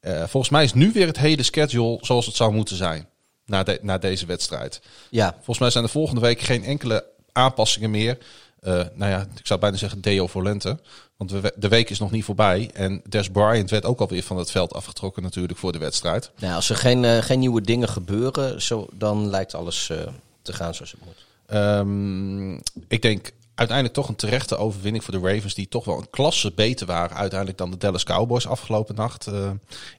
Eh, 0.00 0.18
volgens 0.26 0.52
mij 0.52 0.64
is 0.64 0.74
nu 0.74 0.92
weer 0.92 1.06
het 1.06 1.18
hele 1.18 1.42
schedule 1.42 1.98
zoals 2.00 2.26
het 2.26 2.34
zou 2.34 2.52
moeten 2.52 2.76
zijn. 2.76 3.08
Na, 3.48 3.62
de, 3.62 3.78
na 3.82 3.98
deze 3.98 4.26
wedstrijd. 4.26 4.80
Ja, 5.10 5.32
Volgens 5.34 5.58
mij 5.58 5.70
zijn 5.70 5.84
er 5.84 5.90
volgende 5.90 6.20
week 6.20 6.40
geen 6.40 6.64
enkele 6.64 7.04
aanpassingen 7.32 7.90
meer. 7.90 8.18
Eh, 8.60 8.72
nou 8.94 9.10
ja, 9.10 9.20
ik 9.36 9.46
zou 9.46 9.60
bijna 9.60 9.76
zeggen 9.76 10.00
deo 10.00 10.26
volente. 10.26 10.78
Want 11.16 11.30
we- 11.30 11.52
de 11.56 11.68
week 11.68 11.90
is 11.90 11.98
nog 11.98 12.10
niet 12.10 12.24
voorbij. 12.24 12.70
En 12.74 13.02
Des 13.08 13.30
Bryant 13.30 13.70
werd 13.70 13.84
ook 13.84 14.00
alweer 14.00 14.22
van 14.22 14.36
het 14.38 14.50
veld 14.50 14.74
afgetrokken 14.74 15.22
natuurlijk 15.22 15.58
voor 15.58 15.72
de 15.72 15.78
wedstrijd. 15.78 16.30
nou, 16.38 16.54
als 16.54 16.70
er 16.70 16.76
geen, 16.76 17.04
eh, 17.04 17.18
geen 17.18 17.38
nieuwe 17.38 17.60
dingen 17.60 17.88
gebeuren, 17.88 18.62
zo, 18.62 18.86
dan 18.92 19.30
lijkt 19.30 19.54
alles 19.54 19.90
eh, 19.90 19.96
te 20.42 20.52
gaan 20.52 20.74
zoals 20.74 20.90
het 20.90 21.00
moet. 21.04 21.26
Ehm, 21.46 22.52
ik 22.88 23.02
denk 23.02 23.30
uiteindelijk 23.54 23.96
toch 23.96 24.08
een 24.08 24.16
terechte 24.16 24.56
overwinning 24.56 25.04
voor 25.04 25.20
de 25.20 25.32
Ravens. 25.34 25.54
Die 25.54 25.68
toch 25.68 25.84
wel 25.84 25.98
een 25.98 26.10
klasse 26.10 26.52
beter 26.54 26.86
waren 26.86 27.16
uiteindelijk 27.16 27.58
dan 27.58 27.70
de 27.70 27.76
Dallas 27.76 28.04
Cowboys 28.04 28.46
afgelopen 28.46 28.94
nacht. 28.94 29.26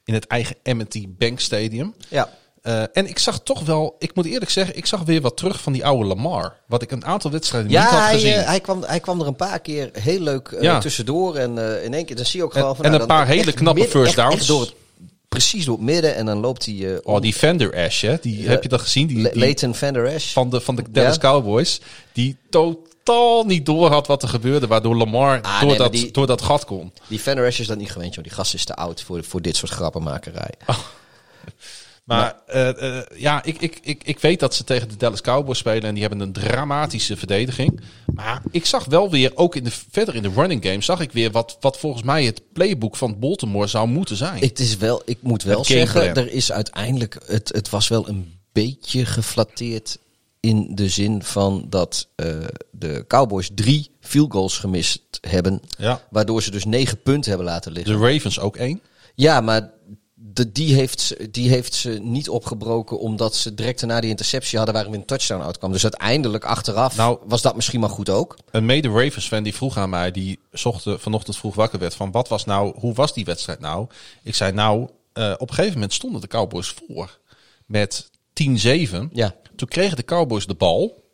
in 0.04 0.14
het 0.14 0.26
eigen 0.26 0.56
M&T 0.64 1.18
Bank 1.18 1.40
Stadium. 1.40 1.94
Ja, 2.08 2.28
Eh, 2.62 2.82
en 2.92 3.08
ik 3.08 3.18
zag 3.18 3.40
toch 3.42 3.60
wel, 3.64 3.96
ik 3.98 4.14
moet 4.14 4.26
eerlijk 4.26 4.50
zeggen, 4.50 4.76
ik 4.76 4.86
zag 4.86 5.02
weer 5.02 5.20
wat 5.20 5.36
terug 5.36 5.60
van 5.60 5.72
die 5.72 5.84
oude 5.84 6.04
Lamar. 6.04 6.56
Wat 6.66 6.82
ik 6.82 6.90
een 6.90 7.04
aantal 7.04 7.30
wedstrijden 7.30 7.70
niet 7.70 7.78
ja 7.80 7.84
had 7.88 7.98
hij, 8.00 8.12
gezien. 8.14 8.32
eh, 8.32 8.46
hij, 8.46 8.60
kwam, 8.60 8.82
hij 8.82 9.00
kwam 9.00 9.20
er 9.20 9.26
een 9.26 9.36
paar 9.36 9.60
keer 9.60 9.90
heel 9.92 10.20
leuk 10.20 10.48
eh, 10.48 10.62
Ja. 10.62 10.78
tussendoor. 10.78 11.36
En 11.36 11.58
in 11.82 11.94
één 11.94 12.04
keer, 12.04 12.16
dan 12.16 12.24
zie 12.24 12.38
je 12.38 12.44
ook 12.44 12.52
gewoon 12.52 12.76
van... 12.76 12.84
en 12.84 12.90
nou, 12.90 13.02
een 13.02 13.08
paar 13.08 13.26
hele 13.26 13.52
knappe 13.52 13.80
midden- 13.80 14.00
first 14.00 14.18
echt- 14.18 14.18
echt 14.18 14.30
downs. 14.30 14.46
door 14.46 14.60
het- 14.60 14.74
precies 15.28 15.64
door 15.64 15.76
het 15.76 15.84
midden 15.84 16.14
en 16.14 16.26
dan 16.26 16.38
loopt 16.38 16.66
hij... 16.66 17.00
Oh, 17.02 17.20
die 17.20 17.32
Fender 17.32 17.76
Ash, 17.76 18.00
hè? 18.02 18.16
Die, 18.20 18.48
heb 18.48 18.62
je 18.62 18.68
dat 18.68 18.80
gezien? 18.80 19.06
Die, 19.06 19.16
Le- 19.20 19.30
die 19.30 19.38
Leighton 19.38 19.74
Van 19.74 19.92
Der 19.92 20.06
Esch. 20.06 20.32
van, 20.32 20.50
de, 20.50 20.60
van 20.60 20.76
de 20.76 20.82
Dallas 20.90 21.14
Ja. 21.14 21.20
Cowboys. 21.20 21.80
Die 22.12 22.36
totaal 22.50 23.44
niet 23.44 23.66
door 23.66 23.90
had 23.90 24.06
wat 24.06 24.22
er 24.22 24.28
gebeurde. 24.28 24.66
Waardoor 24.66 24.96
Lamar 24.96 25.40
Ah, 25.40 25.60
door, 25.60 25.68
nee, 25.68 25.78
dat, 25.78 25.92
die- 25.92 26.10
door 26.10 26.26
dat 26.26 26.42
gat 26.42 26.64
kon. 26.64 26.92
Die 27.06 27.20
Van 27.20 27.34
Der 27.34 27.44
Esch 27.46 27.58
is 27.60 27.66
dat 27.66 27.78
niet 27.78 27.90
gewend, 27.92 28.14
joh. 28.14 28.24
Die 28.24 28.32
gast 28.32 28.54
is 28.54 28.64
te 28.64 28.74
oud 28.76 29.02
voor, 29.02 29.24
voor 29.24 29.42
dit 29.42 29.56
soort 29.56 29.70
grappenmakerij. 29.72 30.50
Maar 32.16 32.36
eh, 32.46 32.98
eh, 32.98 33.02
ja, 33.16 33.44
ik, 33.44 33.60
ik, 33.60 33.78
ik, 33.82 34.02
ik 34.04 34.18
weet 34.18 34.40
dat 34.40 34.54
ze 34.54 34.64
tegen 34.64 34.88
de 34.88 34.96
Dallas 34.96 35.20
Cowboys 35.20 35.58
spelen. 35.58 35.82
En 35.82 35.92
die 35.94 36.02
hebben 36.02 36.20
een 36.20 36.32
dramatische 36.32 37.16
verdediging. 37.16 37.80
Maar 38.14 38.42
ik 38.50 38.66
zag 38.66 38.84
wel 38.84 39.10
weer, 39.10 39.32
ook 39.34 39.56
in 39.56 39.64
de, 39.64 39.70
verder 39.90 40.14
in 40.14 40.22
de 40.22 40.30
running 40.34 40.64
game, 40.64 40.82
zag 40.82 41.00
ik 41.00 41.12
weer 41.12 41.30
wat, 41.30 41.56
wat 41.60 41.78
volgens 41.78 42.02
mij 42.02 42.24
het 42.24 42.42
playbook 42.52 42.96
van 42.96 43.18
Baltimore 43.18 43.66
zou 43.66 43.88
moeten 43.88 44.16
zijn. 44.16 44.40
Het 44.40 44.58
is 44.58 44.76
wel, 44.76 45.02
ik 45.04 45.18
moet 45.20 45.42
wel 45.42 45.64
zeggen, 45.64 46.14
er 46.14 46.32
is 46.32 46.52
uiteindelijk, 46.52 47.18
het, 47.26 47.48
het 47.54 47.70
was 47.70 47.88
wel 47.88 48.08
een 48.08 48.38
beetje 48.52 49.06
geflatteerd 49.06 49.98
in 50.40 50.74
de 50.74 50.88
zin 50.88 51.22
van 51.22 51.66
dat 51.68 52.08
eh, 52.14 52.26
de 52.70 53.04
Cowboys 53.08 53.50
drie 53.54 53.90
field 54.00 54.32
goals 54.32 54.58
gemist 54.58 55.02
hebben, 55.20 55.60
Ja. 55.78 56.02
waardoor 56.10 56.42
ze 56.42 56.50
dus 56.50 56.64
negen 56.64 57.02
punten 57.02 57.30
hebben 57.30 57.48
laten 57.48 57.72
liggen. 57.72 58.00
De 58.00 58.12
Ravens 58.12 58.40
ook 58.40 58.56
één. 58.56 58.80
Ja, 59.14 59.40
maar 59.40 59.70
de, 60.22 60.52
die, 60.52 60.74
heeft, 60.74 61.00
ze- 61.00 61.28
die 61.30 61.48
heeft 61.48 61.74
ze 61.74 61.90
niet 62.02 62.28
opgebroken 62.28 62.98
omdat 62.98 63.34
ze 63.34 63.54
direct 63.54 63.82
na 63.86 64.00
die 64.00 64.10
interceptie 64.10 64.56
hadden 64.58 64.74
waar 64.76 64.86
een 64.86 65.04
touchdown 65.04 65.42
uitkwam. 65.42 65.72
Dus 65.72 65.82
uiteindelijk 65.82 66.44
achteraf 66.44 66.96
Nou- 66.96 67.18
was 67.24 67.42
dat 67.42 67.54
misschien 67.54 67.80
maar 67.80 67.90
goed 67.90 68.08
ook. 68.10 68.36
Een 68.50 68.66
mede 68.66 68.88
Ravens 68.88 69.26
fan 69.28 69.42
die 69.42 69.54
vroeg 69.54 69.76
aan 69.76 69.90
mij, 69.90 70.10
die 70.10 70.38
zocht, 70.52 70.84
vanochtend 70.86 71.36
vroeg 71.36 71.54
wakker 71.54 71.78
werd 71.78 71.94
van 71.94 72.10
wat 72.10 72.28
was 72.28 72.44
nou, 72.44 72.78
hoe 72.78 72.94
was 72.94 73.14
die 73.14 73.24
wedstrijd 73.24 73.60
nou? 73.60 73.86
Ik 74.22 74.34
zei 74.34 74.52
nou, 74.52 74.88
eh, 75.12 75.34
op 75.38 75.48
een 75.48 75.54
gegeven 75.54 75.74
moment 75.74 75.92
stonden 75.92 76.20
de 76.20 76.26
Cowboys 76.26 76.68
voor 76.86 77.18
met 77.66 78.10
10-7. 78.32 79.08
Ja. 79.12 79.34
Toen 79.56 79.68
kregen 79.68 79.96
de 79.96 80.04
Cowboys 80.04 80.46
de 80.46 80.54
bal. 80.54 81.04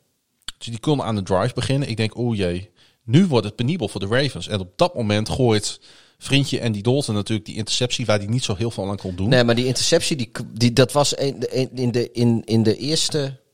Dus 0.59 0.66
die 0.66 0.78
konden 0.81 1.07
aan 1.07 1.15
de 1.16 1.23
drive 1.23 1.55
beginnen. 1.55 1.89
Ik 1.89 1.97
denk, 1.97 2.16
oeh 2.19 2.37
jee, 2.39 2.70
nu 3.05 3.27
wordt 3.27 3.47
het 3.47 3.57
penibel 3.57 3.89
voor 3.89 4.01
de 4.01 4.07
Ravens. 4.07 4.49
En 4.49 4.61
op 4.61 4.73
dat 4.77 4.95
moment 4.95 5.28
gooit 5.28 5.81
vriendje 6.18 6.59
en 6.59 6.72
die 6.72 6.82
Dalton 6.82 7.14
natuurlijk 7.14 7.47
die 7.47 7.56
interceptie 7.56 8.06
waar 8.06 8.18
hij 8.18 8.26
niet 8.26 8.44
zo 8.44 8.55
heel 8.56 8.70
veel 8.70 8.88
aan 8.88 8.97
kon 8.97 9.16
doen. 9.16 9.28
Nee, 9.28 9.44
maar 9.44 9.55
die 9.55 9.66
interceptie, 9.66 10.16
die, 10.16 10.30
die, 10.52 10.72
dat 10.72 10.93
was 10.93 11.18
een, 11.18 11.44
een- 11.51 11.70
in, 11.74 11.90
de, 11.90 12.12
in, 12.12 12.43
in 12.44 12.62
de 12.62 12.76
eerste 12.76 13.44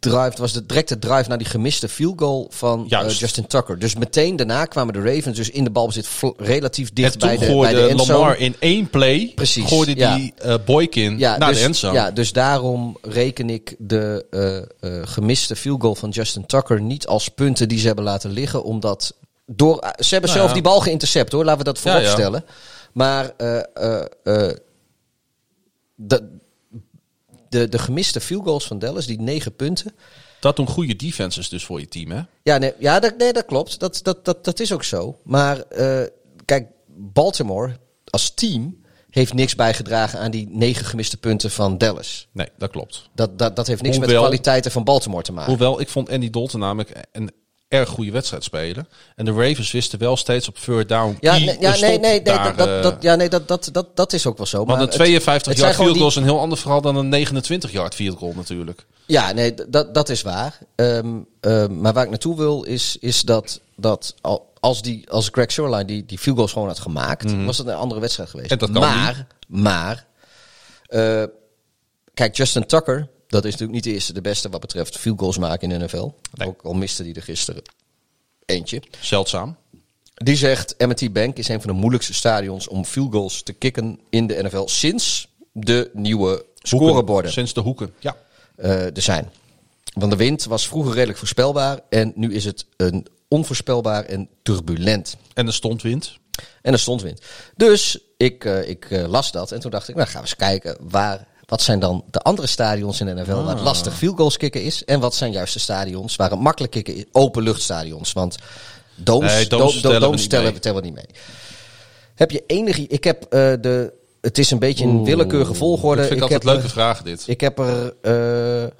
drive, 0.00 0.18
het 0.20 0.38
was 0.38 0.52
de 0.52 0.66
directe 0.66 0.98
drive 0.98 1.28
naar 1.28 1.38
die 1.38 1.46
gemiste 1.46 1.88
field 1.88 2.18
goal 2.20 2.46
van 2.50 2.90
eh. 2.90 3.08
Justin 3.10 3.46
Tucker. 3.46 3.78
Dus 3.78 3.94
meteen 3.94 4.36
daarna 4.36 4.64
kwamen 4.64 4.92
de 4.94 5.00
Ravens 5.14 5.36
dus 5.36 5.50
in 5.50 5.64
de 5.64 5.70
balbezit 5.70 6.08
relatief 6.36 6.92
dicht 6.92 7.12
en 7.12 7.18
bij 7.18 7.38
de, 7.38 7.56
bij 7.60 7.72
de 7.72 7.86
endzone. 7.86 8.12
Lamar 8.18 8.38
in 8.38 8.54
één 8.58 8.90
play, 8.90 9.32
Precies, 9.34 9.64
gooide 9.64 9.96
ja. 9.96 10.16
die 10.16 10.32
eh, 10.36 10.54
Boykin 10.66 11.18
Ja, 11.18 11.36
naar 11.36 11.48
dus, 11.48 11.58
de 11.58 11.64
endzone. 11.64 11.94
ja, 11.94 12.10
dus 12.10 12.32
daarom 12.32 12.96
reken 13.02 13.50
ik 13.50 13.74
de 13.78 14.26
eh, 14.80 14.90
gemiste 15.04 15.56
field 15.56 15.80
goal 15.80 15.94
van 15.94 16.10
Justin 16.10 16.46
Tucker 16.46 16.80
niet 16.80 17.06
als 17.06 17.28
punten 17.28 17.68
die 17.68 17.78
ze 17.78 17.86
hebben 17.86 18.04
laten 18.04 18.30
liggen. 18.30 18.64
Omdat 18.64 19.16
door, 19.50 19.78
eh, 19.78 19.90
ze 20.04 20.08
hebben 20.12 20.30
Nou 20.30 20.42
zelf 20.42 20.52
die 20.52 20.62
bal 20.62 20.80
geïntercept 20.80 21.32
hoor, 21.32 21.44
laten 21.44 21.58
we 21.58 21.64
dat 21.64 21.78
voorop 21.78 22.00
Ja, 22.00 22.06
ja. 22.06 22.12
stellen. 22.12 22.44
Maar 22.92 23.32
eh, 23.36 23.58
eh, 23.58 24.56
de, 25.94 26.38
de, 27.48 27.68
de 27.68 27.78
gemiste 27.78 28.20
field 28.20 28.44
goals 28.44 28.66
van 28.66 28.78
Dallas, 28.78 29.06
die 29.06 29.20
negen 29.20 29.56
punten. 29.56 29.94
Dat 30.40 30.56
doen 30.56 30.68
goede 30.68 30.96
defenses 30.96 31.48
dus 31.48 31.64
voor 31.64 31.80
je 31.80 31.88
team, 31.88 32.10
hè? 32.10 32.20
Ja, 32.42 32.58
nee, 32.58 32.72
ja 32.78 33.00
dat, 33.00 33.16
nee, 33.16 33.32
dat 33.32 33.44
klopt. 33.44 33.80
Dat, 33.80 34.00
dat, 34.02 34.24
dat, 34.24 34.44
dat 34.44 34.60
is 34.60 34.72
ook 34.72 34.84
zo. 34.84 35.18
Maar 35.24 35.64
kijk, 36.44 36.66
Baltimore 36.86 37.76
als 38.04 38.30
team 38.34 38.80
heeft 39.10 39.34
niks 39.34 39.54
bijgedragen 39.54 40.18
aan 40.18 40.30
die 40.30 40.48
negen 40.50 40.84
gemiste 40.84 41.16
punten 41.16 41.50
van 41.50 41.78
Dallas. 41.78 42.28
Nee, 42.32 42.48
dat 42.58 42.70
klopt. 42.70 43.08
Dat, 43.14 43.38
dat, 43.38 43.56
dat 43.56 43.66
heeft 43.66 43.82
niks 43.82 43.98
met 43.98 44.08
de 44.08 44.14
kwaliteiten 44.14 44.70
van 44.70 44.84
Baltimore 44.84 45.22
te 45.22 45.32
maken. 45.32 45.50
Hoewel, 45.50 45.80
ik 45.80 45.88
vond 45.88 46.10
Andy 46.10 46.30
Dalton 46.30 46.60
namelijk 46.60 47.06
een 47.12 47.30
erg 47.68 47.88
goede 47.88 48.10
wedstrijd 48.10 48.44
spelen. 48.44 48.88
En 49.16 49.24
de 49.24 49.32
Ravens 49.32 49.70
wisten 49.72 49.98
wel 49.98 50.16
steeds 50.16 50.48
op 50.48 50.56
third 50.58 50.88
down. 50.88 51.16
Ja, 51.20 51.32
nee, 51.38 51.56
ja, 51.60 51.70
nee, 51.70 51.80
nee, 51.80 51.98
nee, 51.98 52.22
daar, 52.22 52.44
dat, 52.44 52.56
dat, 52.58 52.68
eh, 52.68 52.82
dat, 52.82 53.02
ja, 53.02 53.14
nee 53.14 53.28
dat, 53.28 53.48
dat, 53.48 53.68
dat, 53.72 53.96
dat 53.96 54.12
is 54.12 54.26
ook 54.26 54.36
wel 54.36 54.46
zo. 54.46 54.56
want 54.56 54.68
Maar 54.68 54.76
een 54.80 54.86
het- 54.86 54.92
52 54.94 55.46
het 55.52 55.58
zijn 55.60 55.70
yard 55.70 55.74
gewoon 55.74 55.86
field 55.86 55.98
goal 55.98 56.08
is 56.08 56.14
die- 56.14 56.22
een 56.22 56.28
heel 56.28 56.40
ander 56.40 56.58
verhaal 56.58 56.80
dan 56.80 56.96
een 56.96 57.08
29 57.08 57.72
yard 57.72 57.94
field 57.94 58.18
goal 58.18 58.32
natuurlijk. 58.36 58.86
Ja, 59.06 59.32
nee, 59.32 59.54
dat, 59.68 59.94
dat 59.94 60.08
is 60.08 60.22
waar. 60.22 60.58
Ehm, 60.74 61.08
ehm, 61.40 61.80
maar 61.80 61.92
waar 61.92 62.04
ik 62.04 62.10
naartoe 62.10 62.36
wil 62.36 62.62
is, 62.62 62.96
is 63.00 63.22
dat, 63.22 63.60
dat 63.76 64.14
al, 64.20 64.52
als, 64.60 64.82
die, 64.82 65.10
als 65.10 65.28
Greg 65.32 65.50
Shoreline 65.50 65.84
die, 65.84 66.04
die 66.06 66.18
field 66.18 66.36
goals 66.36 66.52
gewoon 66.52 66.68
had 66.68 66.78
gemaakt, 66.78 67.44
was 67.44 67.58
het 67.58 67.66
een 67.66 67.74
andere 67.74 68.00
wedstrijd 68.00 68.30
geweest. 68.30 68.50
Mhm. 68.50 68.60
En 68.60 68.72
dat 68.72 68.80
kan 68.82 68.90
maar, 68.90 69.26
maar, 69.48 70.06
eh, 70.86 71.24
kijk, 72.14 72.36
Justin 72.36 72.66
Tucker, 72.66 73.08
dat 73.28 73.44
is 73.44 73.50
natuurlijk 73.50 73.72
niet 73.72 73.84
de 73.84 73.92
eerste, 73.92 74.12
de 74.12 74.20
beste 74.20 74.48
wat 74.48 74.60
betreft 74.60 74.98
field 74.98 75.18
goals 75.18 75.38
maken 75.38 75.70
in 75.70 75.78
de 75.78 75.84
NFL. 75.84 76.08
Nee. 76.34 76.48
Ook 76.48 76.62
al 76.62 76.72
miste 76.72 77.02
die 77.02 77.14
er 77.14 77.22
gisteren 77.22 77.62
eentje. 78.44 78.82
Zeldzaam. 79.00 79.56
Die 80.14 80.36
zegt, 80.36 80.74
M&T 80.78 81.12
Bank 81.12 81.36
is 81.36 81.48
een 81.48 81.60
van 81.60 81.70
de 81.70 81.78
moeilijkste 81.78 82.14
stadions 82.14 82.68
om 82.68 82.84
field 82.84 83.12
goals 83.12 83.42
te 83.42 83.52
kicken 83.52 84.00
in 84.10 84.26
de 84.26 84.42
NFL 84.42 84.66
sinds 84.66 85.28
de 85.52 85.90
nieuwe 85.92 86.44
scoreborden 86.62 87.32
Sinds 87.32 87.52
de 87.52 87.60
hoeken. 87.60 87.94
Ja. 87.98 88.16
eh, 88.56 88.96
er 88.96 89.02
zijn. 89.02 89.30
Want 89.94 90.10
de 90.10 90.16
wind 90.18 90.44
was 90.44 90.68
vroeger 90.68 90.94
redelijk 90.94 91.18
voorspelbaar 91.18 91.80
en 91.88 92.12
nu 92.14 92.34
is 92.34 92.44
het 92.44 92.66
een 92.76 93.06
onvoorspelbaar 93.28 94.04
en 94.04 94.28
turbulent. 94.42 95.16
En 95.34 95.46
er 95.46 95.52
stond 95.52 95.82
wind. 95.82 96.18
En 96.62 96.72
er 96.72 96.78
stond 96.78 97.02
wind. 97.02 97.20
Dus 97.56 97.98
ik, 98.16 98.44
eh, 98.44 98.68
ik 98.68 98.90
eh, 98.90 99.08
las 99.08 99.32
dat 99.32 99.52
en 99.52 99.60
toen 99.60 99.70
dacht 99.70 99.88
ik, 99.88 99.94
nou 99.94 100.08
gaan 100.08 100.22
we 100.22 100.26
eens 100.28 100.36
kijken 100.36 100.76
waar, 100.80 101.26
wat 101.48 101.62
zijn 101.62 101.78
dan 101.78 102.04
de 102.10 102.18
andere 102.20 102.46
stadions 102.46 103.00
in 103.00 103.06
de 103.06 103.14
NFL 103.14 103.30
waar 103.34 103.42
Ah. 103.42 103.48
het 103.48 103.60
lastig 103.60 103.94
field 103.96 104.16
goals 104.16 104.36
kicken 104.36 104.62
is. 104.62 104.84
En 104.84 105.00
wat 105.00 105.14
zijn 105.14 105.32
juist 105.32 105.52
de 105.52 105.58
stadions 105.60 106.16
waar 106.16 106.30
het 106.30 106.40
makkelijk 106.40 106.72
kicken 106.72 106.94
is. 106.96 107.04
Openluchtstadions. 107.12 108.12
Want 108.12 108.36
domes, 108.94 109.32
Nee, 109.34 109.46
do- 109.46 109.56
domes 109.58 109.80
do- 109.80 109.88
tellen 110.28 110.52
we 110.52 110.58
tellen, 110.58 110.82
niet 110.82 110.94
mee. 110.94 111.06
Heb 112.14 112.30
je 112.30 112.42
enige... 112.46 112.86
Ik 112.86 113.04
heb 113.04 113.22
eh, 113.22 113.28
de... 113.60 113.92
Het 114.20 114.38
is 114.38 114.50
een 114.50 114.58
beetje 114.58 114.84
een 114.84 115.04
willekeurige 115.04 115.54
volgorde. 115.54 116.00
Dat 116.00 116.10
vind 116.10 116.20
ik, 116.20 116.26
ik, 116.26 116.32
heb 116.32 116.40
altijd 116.42 116.54
leuke 116.62 116.68
er, 116.68 116.82
vragen 116.82 117.04
dit. 117.04 117.24
ik 117.26 117.40
heb 117.40 117.58
er 117.58 117.94
eh, 118.64 118.70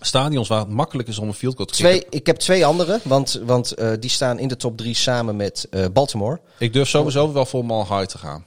Stadions 0.00 0.48
waar 0.48 0.58
het 0.58 0.68
makkelijk 0.68 1.08
is 1.08 1.18
om 1.18 1.28
een 1.28 1.34
field 1.34 1.54
goal 1.54 1.66
te 1.66 1.74
Twee, 1.74 1.92
kicken. 1.98 2.18
ik 2.18 2.26
heb 2.26 2.36
twee 2.36 2.66
andere, 2.66 3.00
want, 3.02 3.40
want 3.44 3.72
eh, 3.72 3.90
die 4.00 4.10
staan 4.10 4.38
in 4.38 4.48
de 4.48 4.56
top 4.56 4.76
drie 4.76 4.94
samen 4.94 5.36
met 5.36 5.66
eh, 5.70 5.84
Baltimore. 5.92 6.40
Ik 6.58 6.72
durf 6.72 6.88
sowieso 6.88 7.32
wel 7.32 7.46
voor 7.46 7.64
Mal 7.64 7.86
High 7.96 8.04
te 8.10 8.18
gaan. 8.18 8.44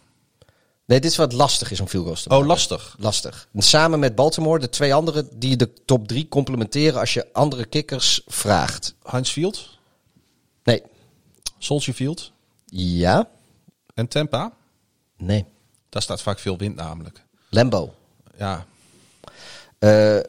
Nee, 0.90 0.99
dit 0.99 1.11
is 1.11 1.18
wat 1.18 1.34
lastig 1.34 1.72
is 1.72 1.80
om 1.80 1.88
field 1.88 2.03
goals 2.03 2.22
te 2.24 2.30
maken. 2.30 2.44
Oh, 2.44 2.49
lastig. 2.49 2.95
Lastig. 2.99 3.48
En 3.53 3.61
samen 3.61 3.99
met 3.99 4.16
Baltimore, 4.16 4.60
de 4.60 4.70
twee 4.70 4.94
andere 4.94 5.28
die 5.34 5.56
de 5.56 5.74
top 5.86 6.07
drie 6.07 6.28
complementeren 6.28 6.99
als 6.99 7.14
je 7.14 7.28
andere 7.34 7.66
kikkers 7.66 8.22
vraagt. 8.28 8.95
Heinz 9.03 9.32
Field, 9.32 9.78
Nee. 10.64 10.82
Soldier 11.57 11.94
Field 11.94 12.32
Ja? 12.66 13.30
en 13.94 14.07
Tampa. 14.07 14.52
Nee. 15.18 15.45
Daar 15.90 16.02
staat 16.02 16.22
vaak 16.22 16.40
veel 16.40 16.57
wind 16.57 16.76
namelijk. 16.76 17.24
Lambo. 17.49 17.94
Ja, 18.38 18.66
Eh 19.80 20.18
eh, 20.18 20.24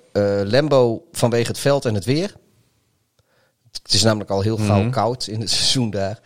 Lambo 0.51 1.07
vanwege 1.13 1.49
het 1.49 1.59
veld 1.59 1.85
en 1.85 1.95
het 1.95 2.05
weer. 2.05 2.35
Het 3.73 3.93
is 3.95 4.03
namelijk 4.03 4.31
al 4.31 4.41
heel 4.41 4.57
gauw 4.57 4.81
Mhm. 4.81 4.91
koud 4.91 5.27
in 5.27 5.41
het 5.41 5.51
seizoen 5.61 5.91
daar. 5.91 6.21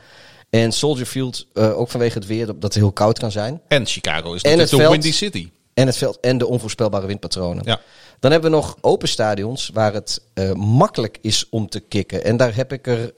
En 0.55 0.73
Soldier 0.73 1.07
Field 1.07 1.47
eh, 1.53 1.79
ook 1.79 1.91
vanwege 1.91 2.19
het 2.19 2.27
weer, 2.27 2.47
dat 2.47 2.63
het 2.63 2.75
heel 2.75 2.93
koud 2.93 3.19
kan 3.19 3.31
zijn. 3.31 3.61
En 3.69 3.87
Chicago 3.87 4.33
is 4.33 4.43
En 4.43 4.59
het 4.59 4.71
de 4.71 4.77
veld. 4.77 4.91
Windy 4.91 5.13
City. 5.13 5.51
En 5.73 5.87
het 5.87 5.97
veld 5.97 6.21
en 6.21 6.39
de 6.39 6.47
onvoorspelbare 6.47 7.07
windpatronen. 7.07 7.65
Ja. 7.65 7.81
Dan 8.21 8.31
hebben 8.31 8.51
we 8.51 8.57
nog 8.57 8.77
open 8.81 9.09
stadions 9.09 9.71
waar 9.73 9.93
het 9.93 10.23
eh, 10.35 10.53
makkelijk 10.53 11.19
is 11.21 11.49
om 11.49 11.69
te 11.69 11.81
kicken. 11.81 12.25
En 12.25 12.37
daar 12.37 12.55
heb 12.55 12.73
ik 12.73 12.87
er 12.87 13.15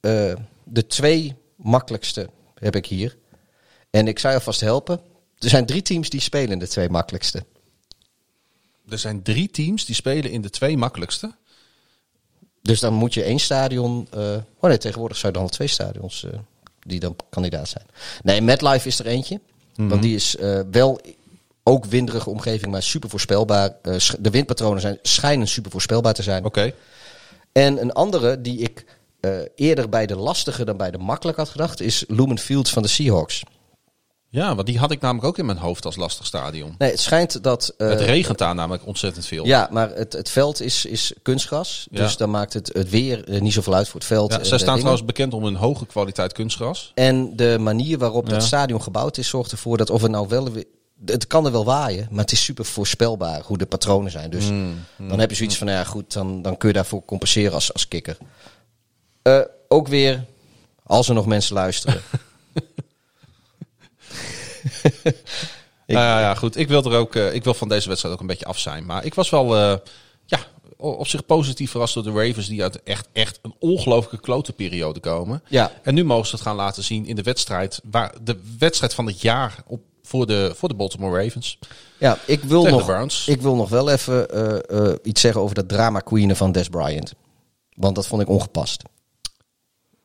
eh, 0.00 0.34
de 0.64 0.86
twee 0.86 1.36
makkelijkste 1.56 2.28
heb 2.54 2.76
ik 2.76 2.86
hier. 2.86 3.16
En 3.90 4.08
ik 4.08 4.18
zou 4.18 4.32
je 4.32 4.38
alvast 4.38 4.60
helpen. 4.60 5.00
Er 5.38 5.48
zijn 5.48 5.66
drie 5.66 5.82
teams 5.82 6.10
die 6.10 6.20
spelen 6.20 6.50
in 6.50 6.58
de 6.58 6.68
twee 6.68 6.88
makkelijkste. 6.88 7.44
Er 8.88 8.98
zijn 8.98 9.22
drie 9.22 9.50
teams 9.50 9.84
die 9.84 9.94
spelen 9.94 10.30
in 10.30 10.40
de 10.40 10.50
twee 10.50 10.76
makkelijkste. 10.76 11.34
Dus 12.62 12.80
dan 12.80 12.94
moet 12.94 13.14
je 13.14 13.22
één 13.22 13.40
stadion. 13.40 14.08
oh 14.60 14.68
nee, 14.68 14.78
tegenwoordig 14.78 15.16
zou 15.16 15.32
je 15.32 15.38
dan 15.38 15.48
al 15.48 15.54
twee 15.54 15.68
stadions 15.68 16.26
die 16.86 17.00
dan 17.00 17.16
kandidaat 17.30 17.68
zijn. 17.68 17.84
Nee, 18.22 18.40
MetLife 18.40 18.88
is 18.88 18.98
er 18.98 19.06
eentje. 19.06 19.40
Want 19.88 20.02
die 20.02 20.14
is 20.14 20.36
eh, 20.36 20.60
wel 20.70 21.00
ook 21.62 21.84
winderige 21.84 22.30
omgeving, 22.30 22.72
maar 22.72 22.82
super 22.82 23.10
voorspelbaar. 23.10 23.76
Sch- 23.96 24.14
de 24.18 24.30
windpatronen 24.30 24.80
zijn, 24.80 24.98
schijnen 25.02 25.48
super 25.48 25.70
voorspelbaar 25.70 26.14
te 26.14 26.22
zijn. 26.22 26.44
Oké. 26.44 26.72
En 27.52 27.80
een 27.80 27.92
andere 27.92 28.40
die 28.40 28.58
ik 28.58 28.84
eh, 29.20 29.30
eerder 29.54 29.88
bij 29.88 30.06
de 30.06 30.16
lastige 30.16 30.64
dan 30.64 30.76
bij 30.76 30.90
de 30.90 30.98
makkelijk 30.98 31.38
had 31.38 31.48
gedacht, 31.48 31.80
is 31.80 32.04
Lumen 32.08 32.38
Fields 32.38 32.72
van 32.72 32.82
de 32.82 32.88
Seahawks. 32.88 33.42
Ja, 34.32 34.54
want 34.54 34.66
die 34.66 34.78
had 34.78 34.90
ik 34.90 35.00
namelijk 35.00 35.26
ook 35.26 35.38
in 35.38 35.46
mijn 35.46 35.58
hoofd 35.58 35.84
als 35.84 35.96
lastig 35.96 36.26
stadion. 36.26 36.74
Nee, 36.78 36.90
het 36.90 37.00
schijnt 37.00 37.42
dat. 37.42 37.74
eh, 37.78 37.88
het 37.88 38.00
regent 38.00 38.38
daar 38.38 38.54
namelijk 38.54 38.86
ontzettend 38.86 39.26
veel. 39.26 39.46
Ja, 39.46 39.68
maar 39.72 39.90
het, 39.90 40.12
het 40.12 40.30
veld 40.30 40.60
is, 40.60 40.84
is 40.84 41.12
kunstgras. 41.22 41.86
Ja. 41.90 42.02
Dus 42.02 42.16
dan 42.16 42.30
maakt 42.30 42.52
het, 42.52 42.70
het 42.72 42.90
weer 42.90 43.24
eh, 43.28 43.40
niet 43.40 43.52
zoveel 43.52 43.74
uit 43.74 43.88
voor 43.88 44.00
het 44.00 44.08
veld. 44.08 44.32
Ja, 44.32 44.38
en 44.38 44.46
zij 44.46 44.58
staan 44.58 44.74
dingen. 44.76 44.78
trouwens 44.80 45.06
bekend 45.06 45.34
om 45.34 45.44
een 45.44 45.54
hoge 45.56 45.86
kwaliteit 45.86 46.32
kunstgras. 46.32 46.92
En 46.94 47.36
de 47.36 47.56
manier 47.60 47.98
waarop 47.98 48.26
Ja. 48.26 48.32
dat 48.32 48.42
stadion 48.42 48.82
gebouwd 48.82 49.16
is, 49.18 49.28
zorgt 49.28 49.52
ervoor 49.52 49.76
dat 49.76 49.90
of 49.90 50.02
het 50.02 50.10
nou 50.10 50.28
wel. 50.28 50.48
Het 51.04 51.26
kan 51.26 51.46
er 51.46 51.52
wel 51.52 51.64
waaien, 51.64 52.08
maar 52.10 52.20
het 52.24 52.32
is 52.32 52.44
super 52.44 52.64
voorspelbaar 52.64 53.42
hoe 53.44 53.58
de 53.58 53.66
patronen 53.66 54.10
zijn. 54.10 54.30
Dus 54.30 54.48
Mm, 54.50 54.84
dan 55.08 55.18
heb 55.18 55.30
je 55.30 55.36
zoiets 55.36 55.56
van, 55.56 55.66
nou 55.66 55.78
ja 55.78 55.84
goed, 55.84 56.12
dan, 56.12 56.42
dan 56.42 56.56
kun 56.56 56.68
je 56.68 56.74
daarvoor 56.74 57.04
compenseren 57.04 57.52
als, 57.52 57.72
als 57.72 57.88
kikker. 57.88 58.16
Eh, 59.22 59.40
ook 59.68 59.88
weer, 59.88 60.24
als 60.82 61.08
er 61.08 61.14
nog 61.14 61.26
mensen 61.26 61.54
luisteren. 61.54 62.00
Ik- 65.86 65.96
Nou 65.96 66.08
ja, 66.08 66.20
ja, 66.20 66.34
goed. 66.34 66.56
Ik 66.56 66.68
wil, 66.68 66.82
er 66.84 66.98
ook, 66.98 67.14
eh, 67.14 67.34
ik 67.34 67.44
wil 67.44 67.54
van 67.54 67.68
deze 67.68 67.88
wedstrijd 67.88 68.14
ook 68.14 68.20
een 68.20 68.26
beetje 68.26 68.44
af 68.44 68.58
zijn. 68.58 68.86
Maar 68.86 69.04
ik 69.04 69.14
was 69.14 69.30
wel 69.30 69.56
eh, 69.56 69.76
ja, 70.26 70.38
op 70.76 71.06
zich 71.06 71.26
positief 71.26 71.70
verrast 71.70 71.94
door 71.94 72.02
de 72.02 72.12
Ravens... 72.12 72.46
die 72.48 72.62
uit 72.62 72.82
echt, 72.82 73.08
echt 73.12 73.38
een 73.42 73.54
ongelooflijke 73.58 74.20
klote 74.20 74.52
periode 74.52 75.00
komen. 75.00 75.42
Ja. 75.48 75.72
En 75.82 75.94
nu 75.94 76.04
mogen 76.04 76.26
ze 76.26 76.34
het 76.34 76.44
gaan 76.44 76.56
laten 76.56 76.82
zien 76.82 77.06
in 77.06 77.16
de 77.16 77.22
wedstrijd... 77.22 77.80
Waar, 77.90 78.14
de 78.22 78.40
wedstrijd 78.58 78.94
van 78.94 79.06
het 79.06 79.20
jaar 79.20 79.54
op, 79.66 79.80
voor, 80.02 80.26
de, 80.26 80.52
voor 80.56 80.68
de 80.68 80.74
Baltimore 80.74 81.22
Ravens. 81.22 81.58
Ja, 81.98 82.18
ik 82.26 82.40
wil, 82.42 82.62
nog, 82.70 82.86
ik 83.26 83.40
wil 83.42 83.54
nog 83.54 83.68
wel 83.68 83.90
even 83.90 84.28
eh, 84.68 84.92
iets 85.02 85.20
zeggen 85.20 85.40
over 85.40 85.54
dat 85.54 85.68
drama 85.68 86.00
queenen 86.00 86.36
van 86.36 86.52
Des 86.52 86.68
Bryant. 86.68 87.12
Want 87.74 87.94
dat 87.94 88.06
vond 88.06 88.22
ik 88.22 88.28
ongepast. 88.28 88.82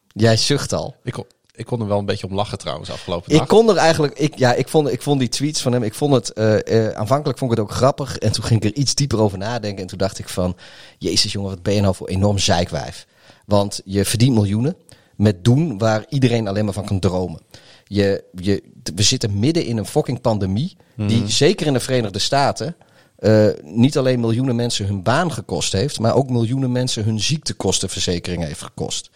Jij 0.08 0.38
zucht 0.38 0.74
al. 0.74 0.96
Ik 1.04 1.16
ik 1.56 1.66
kon 1.66 1.82
er 1.82 1.88
wel 1.88 2.00
een 2.00 2.06
beetje 2.06 2.28
om 2.28 2.36
lachen 2.36 2.58
trouwens 2.58 2.92
afgelopen 2.92 3.32
Ik 3.32 3.38
nacht. 3.38 3.50
kon 3.50 3.70
er 3.70 3.76
eigenlijk, 3.76 4.20
ik, 4.20 4.38
ja, 4.38 4.54
ik 4.54 4.68
vond, 4.68 4.92
ik 4.92 5.02
vond 5.02 5.20
die 5.20 5.30
tweets 5.30 5.62
van 5.62 5.72
hem, 5.72 5.84
ik 5.84 5.94
vond 5.94 6.14
het, 6.14 6.34
eh, 6.34 6.88
eh, 6.88 6.96
aanvankelijk 6.96 7.38
vond 7.38 7.52
ik 7.52 7.58
het 7.58 7.68
ook 7.68 7.74
grappig. 7.76 8.18
En 8.18 8.32
toen 8.32 8.44
ging 8.44 8.64
ik 8.64 8.72
er 8.72 8.78
iets 8.78 8.96
dieper 8.96 9.20
over 9.20 9.38
nadenken. 9.38 9.82
En 9.82 9.88
toen 9.88 9.98
dacht 9.98 10.20
ik 10.20 10.30
van, 10.30 10.56
jezus 10.98 11.32
jongen, 11.32 11.50
wat 11.50 11.64
ben 11.64 11.74
je 11.74 11.82
nou 11.82 11.96
voor 11.96 12.08
enorm 12.08 12.38
zeikwijf. 12.38 13.08
Want 13.46 13.82
je 13.86 14.06
verdient 14.06 14.34
miljoenen 14.34 14.76
met 15.16 15.44
doen 15.44 15.78
waar 15.78 16.06
iedereen 16.10 16.48
alleen 16.48 16.66
maar 16.66 16.74
van 16.74 16.86
kan 16.86 17.00
dromen. 17.00 17.42
Je, 17.88 18.24
je, 18.42 18.64
we 18.96 19.04
zitten 19.04 19.40
midden 19.40 19.66
in 19.66 19.78
een 19.78 19.86
fucking 19.86 20.22
pandemie, 20.22 20.78
die 20.96 21.28
zeker 21.28 21.68
in 21.68 21.74
de 21.74 21.80
Verenigde 21.80 22.20
Staten... 22.20 22.76
eh, 23.16 23.48
niet 23.64 23.98
alleen 23.98 24.20
miljoenen 24.20 24.56
mensen 24.56 24.86
hun 24.86 25.04
baan 25.04 25.32
gekost 25.32 25.72
heeft, 25.74 26.00
maar 26.00 26.16
ook 26.16 26.30
miljoenen 26.30 26.72
mensen 26.72 27.04
hun 27.04 27.20
ziektekostenverzekering 27.20 28.44
heeft 28.44 28.62
gekost. 28.62 29.10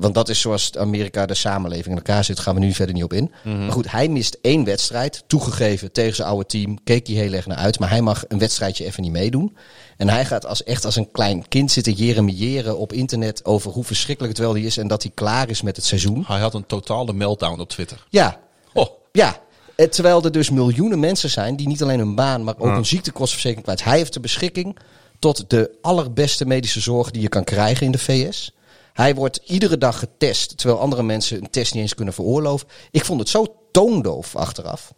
Want 0.00 0.14
dat 0.14 0.28
is 0.28 0.40
zoals 0.40 0.76
Amerika 0.76 1.26
de 1.26 1.34
samenleving 1.34 1.86
in 1.86 1.96
elkaar 1.96 2.24
zit. 2.24 2.38
Gaan 2.38 2.54
we 2.54 2.60
nu 2.60 2.72
verder 2.72 2.94
niet 2.94 3.04
op 3.04 3.12
in. 3.12 3.32
Maar 3.44 3.72
goed, 3.72 3.90
hij 3.90 4.08
mist 4.08 4.38
één 4.42 4.64
wedstrijd. 4.64 5.24
Toegegeven 5.26 5.92
tegen 5.92 6.14
zijn 6.14 6.28
oude 6.28 6.46
team. 6.46 6.78
Keek 6.84 7.06
hij 7.06 7.16
heel 7.16 7.32
erg 7.32 7.46
naar 7.46 7.56
uit. 7.56 7.78
Maar 7.78 7.90
hij 7.90 8.02
mag 8.02 8.24
een 8.28 8.38
wedstrijdje 8.38 8.84
even 8.84 9.02
niet 9.02 9.12
meedoen. 9.12 9.56
En 9.96 10.08
hij 10.08 10.24
gaat 10.24 10.46
als, 10.46 10.62
echt 10.64 10.84
als 10.84 10.96
een 10.96 11.10
klein 11.10 11.48
kind 11.48 11.70
zitten 11.72 11.92
jeremiëren 11.92 12.78
op 12.78 12.92
internet. 12.92 13.44
Over 13.44 13.70
hoe 13.70 13.84
verschrikkelijk 13.84 14.36
het 14.36 14.44
wel 14.44 14.52
die 14.54 14.66
is. 14.66 14.76
En 14.76 14.88
dat 14.88 15.02
hij 15.02 15.12
klaar 15.14 15.48
is 15.50 15.62
met 15.62 15.76
het 15.76 15.84
seizoen. 15.84 16.24
Hij 16.26 16.40
had 16.40 16.54
een 16.54 16.66
totale 16.66 17.12
meltdown 17.12 17.60
op 17.60 17.68
Twitter. 17.68 18.06
Ja, 18.08 18.38
Oh, 18.72 18.86
ja. 19.12 19.40
Eh, 19.76 19.86
Terwijl 19.86 20.24
er 20.24 20.32
dus 20.32 20.50
miljoenen 20.50 21.00
mensen 21.00 21.30
zijn 21.30 21.56
die 21.56 21.68
niet 21.68 21.82
alleen 21.82 21.98
hun 21.98 22.14
baan, 22.14 22.44
maar 22.44 22.54
ook 22.58 22.70
hun 22.74 22.86
ziektekostenverzekering 22.86 23.64
kwijt. 23.64 23.84
Hij 23.84 23.96
heeft 23.96 24.12
de 24.12 24.20
beschikking 24.20 24.76
tot 25.18 25.50
de 25.50 25.70
allerbeste 25.82 26.46
medische 26.46 26.80
zorg 26.80 27.10
die 27.10 27.22
je 27.22 27.28
kan 27.28 27.44
krijgen 27.44 27.86
in 27.86 27.92
de 27.92 27.98
VS. 27.98 28.52
Hij 28.98 29.14
wordt 29.14 29.40
iedere 29.44 29.78
dag 29.78 29.98
getest, 29.98 30.58
terwijl 30.58 30.80
andere 30.80 31.02
mensen 31.02 31.36
een 31.38 31.50
test 31.50 31.74
niet 31.74 31.82
eens 31.82 31.94
kunnen 31.94 32.14
veroorloven. 32.14 32.68
Ik 32.90 33.04
vond 33.04 33.20
het 33.20 33.28
zo 33.28 33.56
toondoof 33.72 34.36
achteraf. 34.36 34.92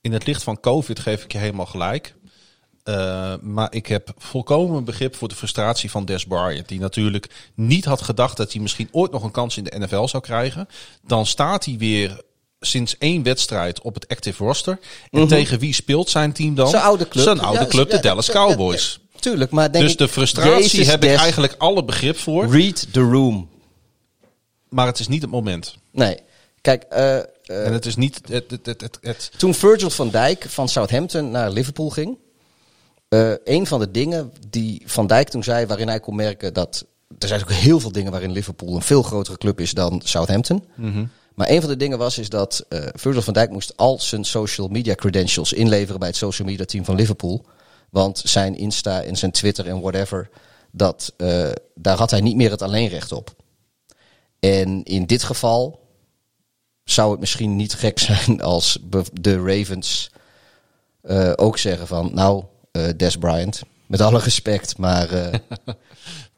in 0.00 0.12
het 0.12 0.26
licht 0.26 0.42
van 0.42 0.60
COVID 0.60 0.98
geef 1.00 1.24
ik 1.24 1.32
je 1.32 1.38
helemaal 1.38 1.66
gelijk. 1.66 2.14
Eh, 2.82 3.34
maar 3.40 3.74
ik 3.74 3.86
heb 3.86 4.12
volkomen 4.18 4.84
begrip 4.84 5.16
voor 5.16 5.28
de 5.28 5.34
frustratie 5.34 5.90
van 5.90 6.04
Des 6.04 6.24
Bryant. 6.24 6.68
Die 6.68 6.80
natuurlijk 6.80 7.50
niet 7.54 7.84
had 7.84 8.02
gedacht 8.02 8.36
dat 8.36 8.52
hij 8.52 8.62
misschien 8.62 8.88
ooit 8.92 9.10
nog 9.12 9.22
een 9.22 9.30
kans 9.30 9.56
in 9.56 9.64
de 9.64 9.78
NFL 9.78 10.06
zou 10.06 10.22
krijgen. 10.22 10.68
Dan 11.06 11.26
staat 11.26 11.64
hij 11.64 11.76
weer 11.78 12.20
sinds 12.60 12.98
één 12.98 13.22
wedstrijd 13.22 13.80
op 13.80 13.94
het 13.94 14.08
active 14.08 14.44
roster. 14.44 14.78
En 15.10 15.28
tegen 15.28 15.58
wie 15.58 15.74
speelt 15.74 16.10
zijn 16.10 16.32
team 16.32 16.54
dan? 16.54 16.64
Mhm. 16.64 16.74
Zijn 16.74 16.86
oude 16.88 17.08
club. 17.08 17.24
Zijn 17.24 17.40
oude 17.40 17.60
Ja, 17.60 17.66
club, 17.66 17.90
de 17.90 17.96
ja, 17.96 18.02
Dallas 18.02 18.30
Cowboys. 18.30 19.00
ja, 19.11 19.11
tuurlijk, 19.22 19.50
maar 19.50 19.72
denk 19.72 19.84
Dus 19.84 19.92
ik, 19.92 19.98
de 19.98 20.08
frustratie 20.08 20.52
Jezus, 20.52 20.86
heb 20.86 21.04
ik 21.04 21.14
eigenlijk 21.14 21.54
alle 21.58 21.84
begrip 21.84 22.18
voor. 22.18 22.46
Read 22.56 22.86
the 22.92 23.00
room. 23.00 23.48
Maar 24.68 24.86
het 24.86 24.98
is 24.98 25.08
niet 25.08 25.22
het 25.22 25.30
moment. 25.30 25.76
Nee, 25.90 26.18
kijk, 26.60 26.82
eh, 26.82 27.18
eh, 27.18 27.24
En 27.46 27.72
het 27.72 27.86
is 27.86 27.96
niet 27.96 28.20
het, 28.28 28.50
het, 28.50 28.66
het, 28.66 28.80
het, 28.80 28.98
het- 29.00 29.30
Toen 29.36 29.54
Virgil 29.54 29.90
van 29.90 30.10
Dijk 30.10 30.44
van 30.48 30.68
Southampton 30.68 31.30
naar 31.30 31.50
Liverpool 31.50 31.90
ging. 31.90 32.18
eh, 33.08 33.32
een 33.44 33.66
van 33.66 33.78
de 33.80 33.90
dingen 33.90 34.32
die 34.50 34.82
Van 34.86 35.06
Dijk 35.06 35.28
toen 35.28 35.44
zei, 35.44 35.66
waarin 35.66 35.88
hij 35.88 36.00
kon 36.00 36.16
merken 36.16 36.54
dat. 36.54 36.84
Er 37.18 37.28
zijn 37.28 37.40
ook 37.40 37.50
heel 37.52 37.80
veel 37.80 37.92
dingen 37.92 38.10
waarin 38.10 38.32
Liverpool 38.32 38.74
een 38.74 38.82
veel 38.82 39.02
grotere 39.02 39.38
club 39.38 39.60
is 39.60 39.72
dan 39.72 40.00
Southampton. 40.04 40.64
Maar 41.34 41.50
een 41.50 41.60
van 41.60 41.70
de 41.70 41.76
dingen 41.76 41.98
was 41.98 42.18
is 42.18 42.28
dat 42.28 42.64
eh 42.68 42.80
Virgil 42.94 43.22
van 43.22 43.32
Dijk 43.32 43.50
moest 43.50 43.76
al 43.76 43.98
zijn 44.00 44.24
social 44.24 44.68
media 44.68 44.94
credentials 44.94 45.52
inleveren 45.52 45.98
bij 45.98 46.08
het 46.08 46.16
social 46.16 46.48
media 46.48 46.64
team 46.64 46.84
van 46.84 46.94
Liverpool. 46.94 47.44
Want 47.92 48.22
zijn 48.24 48.56
Insta 48.56 49.02
en 49.02 49.16
zijn 49.16 49.30
Twitter 49.30 49.66
en 49.66 49.80
whatever, 49.80 50.28
dat, 50.70 51.12
eh, 51.16 51.50
daar 51.74 51.96
had 51.96 52.10
hij 52.10 52.20
niet 52.20 52.36
meer 52.36 52.50
het 52.50 52.62
alleenrecht 52.62 53.12
op. 53.12 53.34
En 54.40 54.82
in 54.82 55.06
dit 55.06 55.22
geval 55.22 55.80
zou 56.84 57.10
het 57.10 57.20
misschien 57.20 57.56
niet 57.56 57.74
gek 57.74 57.98
zijn 57.98 58.42
als 58.42 58.78
de 59.12 59.42
Ravens 59.42 60.10
eh, 61.00 61.32
ook 61.36 61.58
zeggen 61.58 61.86
van, 61.86 62.10
nou, 62.14 62.44
eh, 62.70 62.88
Des 62.96 63.16
Bryant, 63.16 63.62
met 63.86 64.00
alle 64.00 64.18
respect, 64.18 64.78
maar 64.78 65.08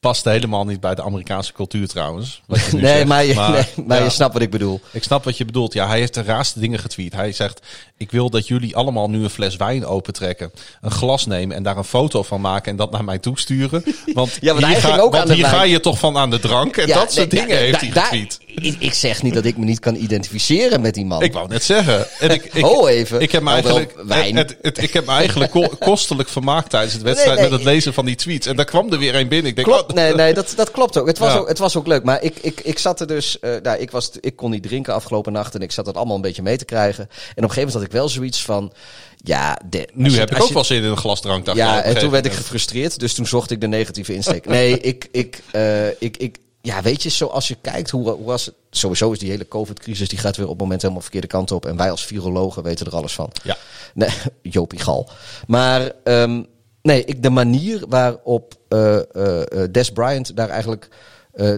past 0.04 0.24
helemaal 0.24 0.64
niet 0.64 0.80
bij 0.80 0.94
de 0.94 1.02
Amerikaanse 1.02 1.52
cultuur 1.52 1.88
trouwens. 1.88 2.40
wat 2.46 2.60
je 2.64 2.74
nu 2.76 2.80
nee, 2.82 2.92
zegt. 2.94 3.06
maar, 3.06 3.24
je, 3.24 3.34
nee, 3.34 3.86
maar 3.86 3.98
ja. 3.98 4.04
je 4.04 4.10
snapt 4.10 4.32
wat 4.32 4.42
ik 4.42 4.50
bedoel. 4.50 4.80
Ik 4.90 5.02
snap 5.02 5.24
wat 5.24 5.36
je 5.36 5.44
bedoelt. 5.44 5.72
Ja, 5.72 5.86
hij 5.88 5.98
heeft 5.98 6.14
de 6.14 6.22
raarste 6.22 6.60
dingen 6.60 6.78
getweet. 6.78 7.12
Hij 7.12 7.32
zegt: 7.32 7.60
Ik 7.96 8.10
wil 8.10 8.30
dat 8.30 8.48
jullie 8.48 8.76
allemaal 8.76 9.10
nu 9.10 9.22
een 9.24 9.30
fles 9.30 9.56
wijn 9.56 9.86
opentrekken, 9.86 10.52
een 10.80 10.90
glas 10.90 11.26
nemen 11.26 11.56
en 11.56 11.62
daar 11.62 11.76
een 11.76 11.84
foto 11.84 12.22
van 12.22 12.40
maken 12.40 12.70
en 12.70 12.76
dat 12.76 12.90
naar 12.90 13.04
mij 13.04 13.18
toesturen. 13.18 13.84
Want 14.14 14.38
Ja, 14.40 14.52
want 14.52 14.64
hier, 14.66 14.72
hij 14.72 14.80
ga, 14.90 14.98
ook 14.98 15.10
want 15.12 15.14
aan 15.22 15.26
de 15.28 15.34
hier 15.34 15.46
ga 15.46 15.62
je 15.62 15.80
toch 15.80 15.98
van 15.98 16.16
aan 16.16 16.30
de 16.30 16.38
drank 16.38 16.76
en 16.76 16.86
Ja, 16.86 16.94
dat 16.94 17.12
soort 17.12 17.32
nee, 17.32 17.40
dingen 17.40 17.58
heeft 17.58 17.80
hij 17.80 17.90
getweet. 17.90 18.38
ik, 18.46 18.76
ik 18.78 18.94
zeg 18.94 19.22
niet 19.22 19.34
dat 19.34 19.44
ik 19.44 19.56
me 19.56 19.64
niet 19.64 19.80
kan 19.80 19.94
identificeren 19.94 20.80
met 20.80 20.94
die 20.94 21.04
man. 21.04 21.22
Ik 21.22 21.32
wou 21.32 21.48
net 21.48 21.64
zeggen. 21.64 22.06
En 22.18 22.30
ik, 22.30 22.44
ik, 22.52 22.64
Ho 22.64 22.86
even. 22.86 23.20
Ik 23.20 23.32
heb 23.32 23.42
me 23.42 23.50
eigenlijk, 23.50 23.94
wijn. 24.06 24.36
het, 24.36 24.56
het- 24.62 24.82
ik 24.82 24.92
heb 24.92 25.06
me 25.06 25.12
eigenlijk 25.12 25.50
ko- 25.50 25.68
kostelijk 25.90 26.28
vermaakt 26.28 26.70
tijdens 26.70 26.92
het 26.92 27.02
wedstrijd 27.02 27.38
Nee, 27.40 27.48
met 27.50 27.58
het 27.58 27.68
lezen 27.68 27.94
van 27.94 28.04
die 28.04 28.14
tweets. 28.14 28.46
En 28.46 28.56
daar 28.56 28.64
kwam 28.64 28.92
er 28.92 28.98
weer 28.98 29.14
een 29.14 29.28
binnen. 29.28 29.48
Ik 29.50 29.56
denk, 29.56 29.68
Klopt, 29.68 29.90
oh, 29.90 29.93
nee, 30.00 30.14
nee 30.14 30.34
dat, 30.34 30.52
dat 30.56 30.70
klopt 30.70 30.96
ook. 30.98 31.06
Het 31.06 31.18
was, 31.18 31.32
Ja. 31.32 31.38
ook. 31.38 31.48
het 31.48 31.58
was 31.58 31.76
ook 31.76 31.86
leuk. 31.86 32.04
Maar 32.04 32.22
ik, 32.22 32.36
ik, 32.40 32.60
ik 32.60 32.78
zat 32.78 33.00
er 33.00 33.06
dus. 33.06 33.38
eh, 33.38 33.50
nou, 33.62 33.78
ik, 33.78 33.90
was, 33.90 34.10
ik 34.20 34.36
kon 34.36 34.50
niet 34.50 34.62
drinken 34.62 34.94
afgelopen 34.94 35.32
nacht. 35.32 35.54
En 35.54 35.60
ik 35.60 35.72
zat 35.72 35.84
dat 35.84 35.96
allemaal 35.96 36.16
een 36.16 36.20
beetje 36.22 36.42
mee 36.42 36.56
te 36.56 36.64
krijgen. 36.64 37.02
En 37.04 37.10
op 37.10 37.18
een 37.28 37.34
gegeven 37.42 37.54
moment 37.60 37.74
had 37.74 37.82
ik 37.82 37.92
wel 37.92 38.08
zoiets 38.08 38.42
van. 38.42 38.72
Ja, 39.16 39.58
de, 39.70 39.88
Nu 39.92 40.10
je- 40.10 40.18
heb 40.18 40.30
ik 40.30 40.42
ook 40.42 40.48
je- 40.48 40.54
wel 40.54 40.64
zin 40.64 40.82
in 40.82 40.90
een 40.90 40.96
glas 40.96 41.20
drank. 41.20 41.54
Ja, 41.54 41.82
en 41.82 41.98
toen 41.98 42.10
werd 42.10 42.26
ik 42.26 42.32
gefrustreerd. 42.32 42.98
Dus 43.00 43.14
toen 43.14 43.26
zocht 43.26 43.50
ik 43.50 43.60
de 43.60 43.66
negatieve 43.66 44.14
insteek. 44.14 44.46
Nee, 44.46 44.80
ik, 44.90 45.08
ik, 45.12 45.42
eh, 45.52 45.88
ik, 45.88 46.16
ik, 46.16 46.36
ja, 46.60 46.82
weet 46.82 47.02
je, 47.02 47.08
zoals 47.08 47.48
je 47.48 47.56
kijkt, 47.60 47.90
hoe, 47.90 48.10
hoe 48.10 48.24
was 48.26 48.46
het? 48.46 48.54
Sowieso 48.70 49.12
is 49.12 49.18
die 49.18 49.30
hele 49.30 49.48
COVID-crisis, 49.48 50.08
die 50.08 50.18
gaat 50.18 50.36
weer 50.36 50.44
op 50.46 50.52
het 50.52 50.60
moment 50.60 50.80
helemaal 50.82 51.02
verkeerde 51.02 51.26
kant 51.26 51.50
op. 51.52 51.66
En 51.66 51.76
wij 51.76 51.90
als 51.90 52.04
virologen 52.04 52.62
weten 52.62 52.86
er 52.86 52.94
alles 52.96 53.12
van. 53.12 53.30
Ja. 53.42 53.56
Nee, 53.94 54.08
Jopie 54.42 54.78
Gal. 54.80 55.08
Maar 55.46 55.92
ehm, 56.04 56.42
nee, 56.84 57.04
ik, 57.04 57.22
de 57.22 57.30
manier 57.30 57.84
waarop 57.88 58.54
eh, 58.68 58.96
eh, 58.96 59.40
eh, 59.40 59.68
Des 59.70 59.92
Bryant 59.92 60.36
daar 60.36 60.48
eigenlijk 60.48 60.88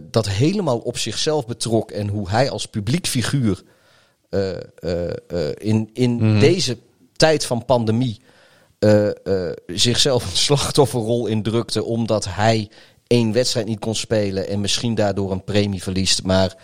dat 0.02 0.28
helemaal 0.28 0.78
op 0.78 0.98
zichzelf 0.98 1.46
betrok. 1.46 1.90
En 1.90 2.08
hoe 2.08 2.30
hij 2.30 2.50
als 2.50 2.66
publiek 2.66 3.06
figuur 3.06 3.62
in, 5.58 5.90
in 5.92 6.38
deze 6.40 6.78
tijd 7.12 7.44
van 7.44 7.64
pandemie 7.64 8.20
zichzelf 9.66 10.24
een 10.24 10.36
slachtofferrol 10.36 11.26
indrukte 11.26 11.84
omdat 11.84 12.24
hij 12.28 12.70
één 13.06 13.32
wedstrijd 13.32 13.66
niet 13.66 13.78
kon 13.78 13.94
spelen 13.94 14.48
en 14.48 14.60
misschien 14.60 14.94
daardoor 14.94 15.30
een 15.32 15.44
premie 15.44 15.82
verliest, 15.82 16.22
maar 16.22 16.56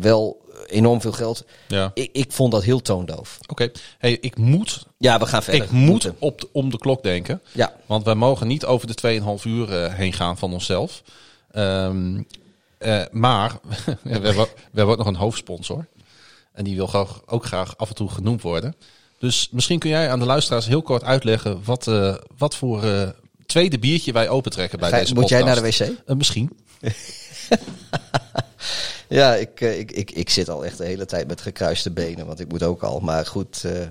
wel 0.00 0.40
enorm 0.70 1.00
veel 1.00 1.12
geld. 1.12 1.44
Ja. 1.68 1.90
Ik, 1.94 2.08
ik 2.12 2.32
vond 2.32 2.52
dat 2.52 2.62
heel 2.62 2.82
toondoof. 2.82 3.38
Oké, 3.46 3.70
hey, 3.98 4.18
ik 4.20 4.36
moet, 4.36 4.86
Ja, 4.98 5.18
we 5.18 5.26
gaan 5.26 5.42
verder. 5.42 5.62
ik 5.62 5.70
moet 5.70 5.88
Moeten. 5.88 6.16
op 6.18 6.40
de- 6.40 6.48
om 6.52 6.70
de 6.70 6.78
klok 6.78 7.02
denken. 7.02 7.40
Ja. 7.52 7.72
Want 7.86 8.04
wij 8.04 8.14
mogen 8.14 8.46
niet 8.46 8.64
over 8.64 8.86
de 8.86 8.94
2,5 8.94 9.44
uur 9.44 9.72
eh, 9.84 9.94
heen 9.94 10.12
gaan 10.12 10.38
van 10.38 10.52
onszelf. 10.52 11.02
Ehm, 11.50 12.22
eh, 12.78 13.02
maar 13.10 13.52
we, 14.02 14.10
hebben, 14.10 14.34
we 14.34 14.48
hebben 14.74 14.88
ook 14.88 14.96
nog 14.98 15.06
een 15.06 15.14
hoofdsponsor. 15.16 15.86
En 16.52 16.64
die 16.64 16.76
wil 16.76 16.86
graag, 16.86 17.20
ook 17.26 17.44
graag 17.44 17.76
af 17.76 17.88
en 17.88 17.94
toe 17.94 18.08
genoemd 18.10 18.42
worden. 18.42 18.74
Dus 19.18 19.48
misschien 19.50 19.78
kun 19.78 19.90
jij 19.90 20.10
aan 20.10 20.18
de 20.18 20.24
luisteraars 20.26 20.66
heel 20.66 20.82
kort 20.82 21.04
uitleggen 21.04 21.60
wat, 21.64 21.86
eh, 21.86 22.14
wat 22.38 22.54
voor 22.56 22.82
tweede 23.46 23.78
biertje 23.78 24.12
wij 24.12 24.28
opentrekken 24.28 24.78
bij 24.78 24.90
deze 24.90 25.14
moet 25.14 25.28
jij 25.28 25.40
podcast. 25.40 25.62
naar 25.62 25.70
de 25.88 25.94
wc? 25.96 26.08
Eh, 26.08 26.16
misschien. 26.16 26.50
Ja, 29.08 29.34
ik, 29.34 29.60
eh, 29.60 29.78
ik, 29.78 29.92
ik, 29.92 30.10
ik 30.10 30.30
zit 30.30 30.48
al 30.48 30.64
echt 30.64 30.78
de 30.78 30.84
hele 30.84 31.04
tijd 31.04 31.26
met 31.26 31.40
gekruiste 31.40 31.90
benen, 31.90 32.26
want 32.26 32.40
ik 32.40 32.48
moet 32.48 32.62
ook 32.62 32.82
al. 32.82 33.00
Maar 33.00 33.26
goed, 33.26 33.64
eh 33.64 33.86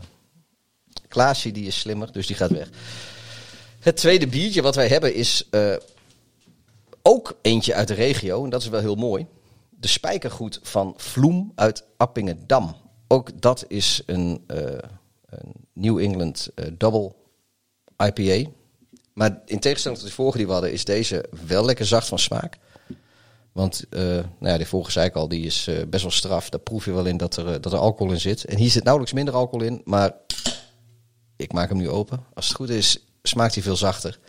Klaasje 1.07 1.51
die 1.51 1.67
is 1.67 1.79
slimmer, 1.79 2.11
dus 2.11 2.27
die 2.27 2.35
gaat 2.35 2.51
weg. 2.51 2.69
Het 3.79 3.95
tweede 3.95 4.27
biertje 4.27 4.61
wat 4.61 4.75
wij 4.75 4.87
hebben 4.87 5.13
is 5.13 5.47
eh, 5.49 5.75
ook 7.01 7.37
eentje 7.41 7.73
uit 7.73 7.87
de 7.87 7.93
regio, 7.93 8.43
en 8.43 8.49
dat 8.49 8.61
is 8.61 8.67
wel 8.67 8.79
heel 8.79 8.95
mooi. 8.95 9.25
De 9.69 9.87
spijkergoed 9.87 10.59
van 10.63 10.93
Vloem 10.97 11.51
uit 11.55 11.83
Appingedam. 11.97 12.75
Ook 13.07 13.41
dat 13.41 13.65
is 13.67 14.01
een, 14.05 14.43
een 14.47 14.81
New 15.73 15.99
England 15.99 16.49
Double 16.73 17.13
IPA. 17.97 18.49
Maar 19.13 19.41
in 19.45 19.59
tegenstelling 19.59 19.99
tot 19.99 20.09
de 20.09 20.15
vorige 20.15 20.37
die 20.37 20.45
we 20.45 20.53
hadden, 20.53 20.71
is 20.71 20.85
deze 20.85 21.25
wel 21.47 21.65
lekker 21.65 21.85
zacht 21.85 22.07
van 22.07 22.19
smaak. 22.19 22.57
Want 23.57 23.83
eh, 23.89 24.01
nou 24.01 24.25
ja, 24.39 24.57
die 24.57 24.67
vorige 24.67 24.91
zei 24.91 25.05
ik 25.05 25.15
al, 25.15 25.27
die 25.27 25.45
is 25.45 25.67
eh, 25.67 25.75
best 25.87 26.03
wel 26.03 26.11
straf. 26.11 26.49
Daar 26.49 26.59
proef 26.59 26.85
je 26.85 26.91
wel 26.91 27.05
in 27.05 27.17
dat 27.17 27.37
er, 27.37 27.53
eh, 27.53 27.61
dat 27.61 27.73
er 27.73 27.79
alcohol 27.79 28.13
in 28.13 28.19
zit. 28.19 28.45
En 28.45 28.57
hier 28.57 28.69
zit 28.69 28.83
nauwelijks 28.83 29.15
minder 29.15 29.33
alcohol 29.33 29.65
in. 29.65 29.81
Maar 29.83 30.11
ik 31.35 31.53
maak 31.53 31.69
hem 31.69 31.77
nu 31.77 31.89
open. 31.89 32.25
Als 32.33 32.47
het 32.47 32.55
goed 32.55 32.69
is, 32.69 32.97
smaakt 33.23 33.53
hij 33.53 33.63
veel 33.63 33.75
zachter. 33.75 34.19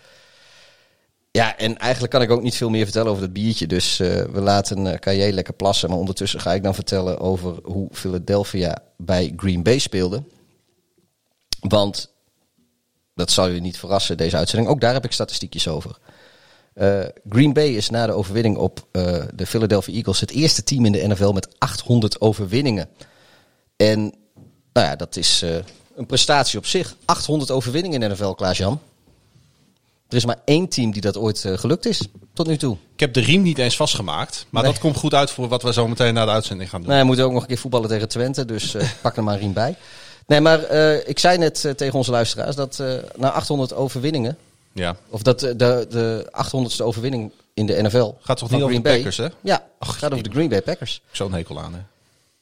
Ja, 1.30 1.56
en 1.56 1.78
eigenlijk 1.78 2.12
kan 2.12 2.22
ik 2.22 2.30
ook 2.30 2.42
niet 2.42 2.56
veel 2.56 2.70
meer 2.70 2.84
vertellen 2.84 3.10
over 3.10 3.22
dat 3.22 3.32
biertje. 3.32 3.66
Dus 3.66 3.96
we 3.96 4.40
laten 4.40 4.86
uh, 4.86 4.94
KJ 4.94 5.30
lekker 5.32 5.54
plassen. 5.54 5.88
Maar 5.88 5.98
ondertussen 5.98 6.40
ga 6.40 6.52
ik 6.52 6.62
dan 6.62 6.74
vertellen 6.74 7.18
over 7.18 7.58
hoe 7.62 7.88
Philadelphia 7.92 8.82
bij 8.96 9.32
Green 9.36 9.62
Bay 9.62 9.78
speelde. 9.78 10.24
Want, 11.60 12.10
dat 13.14 13.30
zal 13.30 13.48
je 13.48 13.60
niet 13.60 13.78
verrassen, 13.78 14.16
deze 14.16 14.36
uitzending. 14.36 14.70
Ook 14.70 14.80
daar 14.80 14.94
heb 14.94 15.04
ik 15.04 15.12
statistiekjes 15.12 15.68
over. 15.68 15.98
Uh, 16.80 17.04
Green 17.28 17.52
Bay 17.52 17.68
is 17.68 17.90
na 17.90 18.06
de 18.06 18.12
overwinning 18.12 18.56
op 18.56 18.86
uh, 18.92 19.22
de 19.34 19.46
Philadelphia 19.46 19.94
Eagles 19.94 20.20
het 20.20 20.30
eerste 20.30 20.64
team 20.64 20.84
in 20.84 20.92
de 20.92 21.06
NFL 21.08 21.30
met 21.30 21.48
800 21.58 22.20
overwinningen. 22.20 22.88
En 23.76 24.00
nou 24.72 24.86
ja, 24.86 24.96
dat 24.96 25.16
is 25.16 25.42
uh, 25.42 25.56
een 25.96 26.06
prestatie 26.06 26.58
op 26.58 26.66
zich. 26.66 26.94
800 27.04 27.50
overwinningen 27.50 28.02
in 28.02 28.08
de 28.08 28.14
NFL, 28.14 28.30
Klaas-Jan. 28.30 28.80
Er 30.08 30.16
is 30.16 30.24
maar 30.24 30.40
één 30.44 30.68
team 30.68 30.90
die 30.90 31.00
dat 31.00 31.16
ooit 31.16 31.44
gelukt 31.54 31.86
is, 31.86 32.08
tot 32.34 32.46
nu 32.46 32.56
toe. 32.56 32.76
Ik 32.92 33.00
heb 33.00 33.12
de 33.12 33.20
riem 33.20 33.42
niet 33.42 33.58
eens 33.58 33.76
vastgemaakt. 33.76 34.46
Maar 34.50 34.62
nee. 34.62 34.72
dat 34.72 34.80
komt 34.80 34.96
goed 34.96 35.14
uit 35.14 35.30
voor 35.30 35.48
wat 35.48 35.62
we 35.62 35.72
zo 35.72 35.88
meteen 35.88 36.14
na 36.14 36.24
de 36.24 36.30
uitzending 36.30 36.70
gaan 36.70 36.80
doen. 36.80 36.88
Nou, 36.88 37.00
we 37.00 37.06
moeten 37.06 37.24
ook 37.24 37.32
nog 37.32 37.42
een 37.42 37.48
keer 37.48 37.58
voetballen 37.58 37.88
tegen 37.88 38.08
Twente, 38.08 38.44
dus 38.44 38.76
pak 39.02 39.16
er 39.16 39.24
maar 39.24 39.34
een 39.34 39.40
riem 39.40 39.52
bij. 39.52 39.76
Nee, 40.26 40.40
maar 40.40 40.70
ik 41.06 41.18
zei 41.18 41.38
net 41.38 41.72
tegen 41.76 41.94
onze 41.94 42.10
luisteraars 42.10 42.56
dat 42.56 42.82
na 43.16 43.30
800 43.30 43.74
overwinningen... 43.74 44.38
Ja. 44.72 44.96
Of 45.08 45.22
dat 45.22 45.40
de, 45.40 45.56
de, 45.56 45.86
de 45.88 46.32
800ste 46.32 46.82
overwinning 46.82 47.32
in 47.54 47.66
de 47.66 47.82
NFL. 47.82 48.12
Gaat 48.20 48.38
toch 48.38 48.50
niet 48.50 48.62
over 48.62 48.74
de 48.74 48.80
Bay. 48.80 48.96
Packers, 48.96 49.16
hè? 49.16 49.28
Ja, 49.40 49.66
Ach, 49.78 49.98
gaat 49.98 50.12
over 50.12 50.24
de 50.24 50.30
Green 50.30 50.48
Bay 50.48 50.62
Packers. 50.62 51.00
Zo'n 51.10 51.32
hekel 51.32 51.60
aan, 51.60 51.74
hè? 51.74 51.80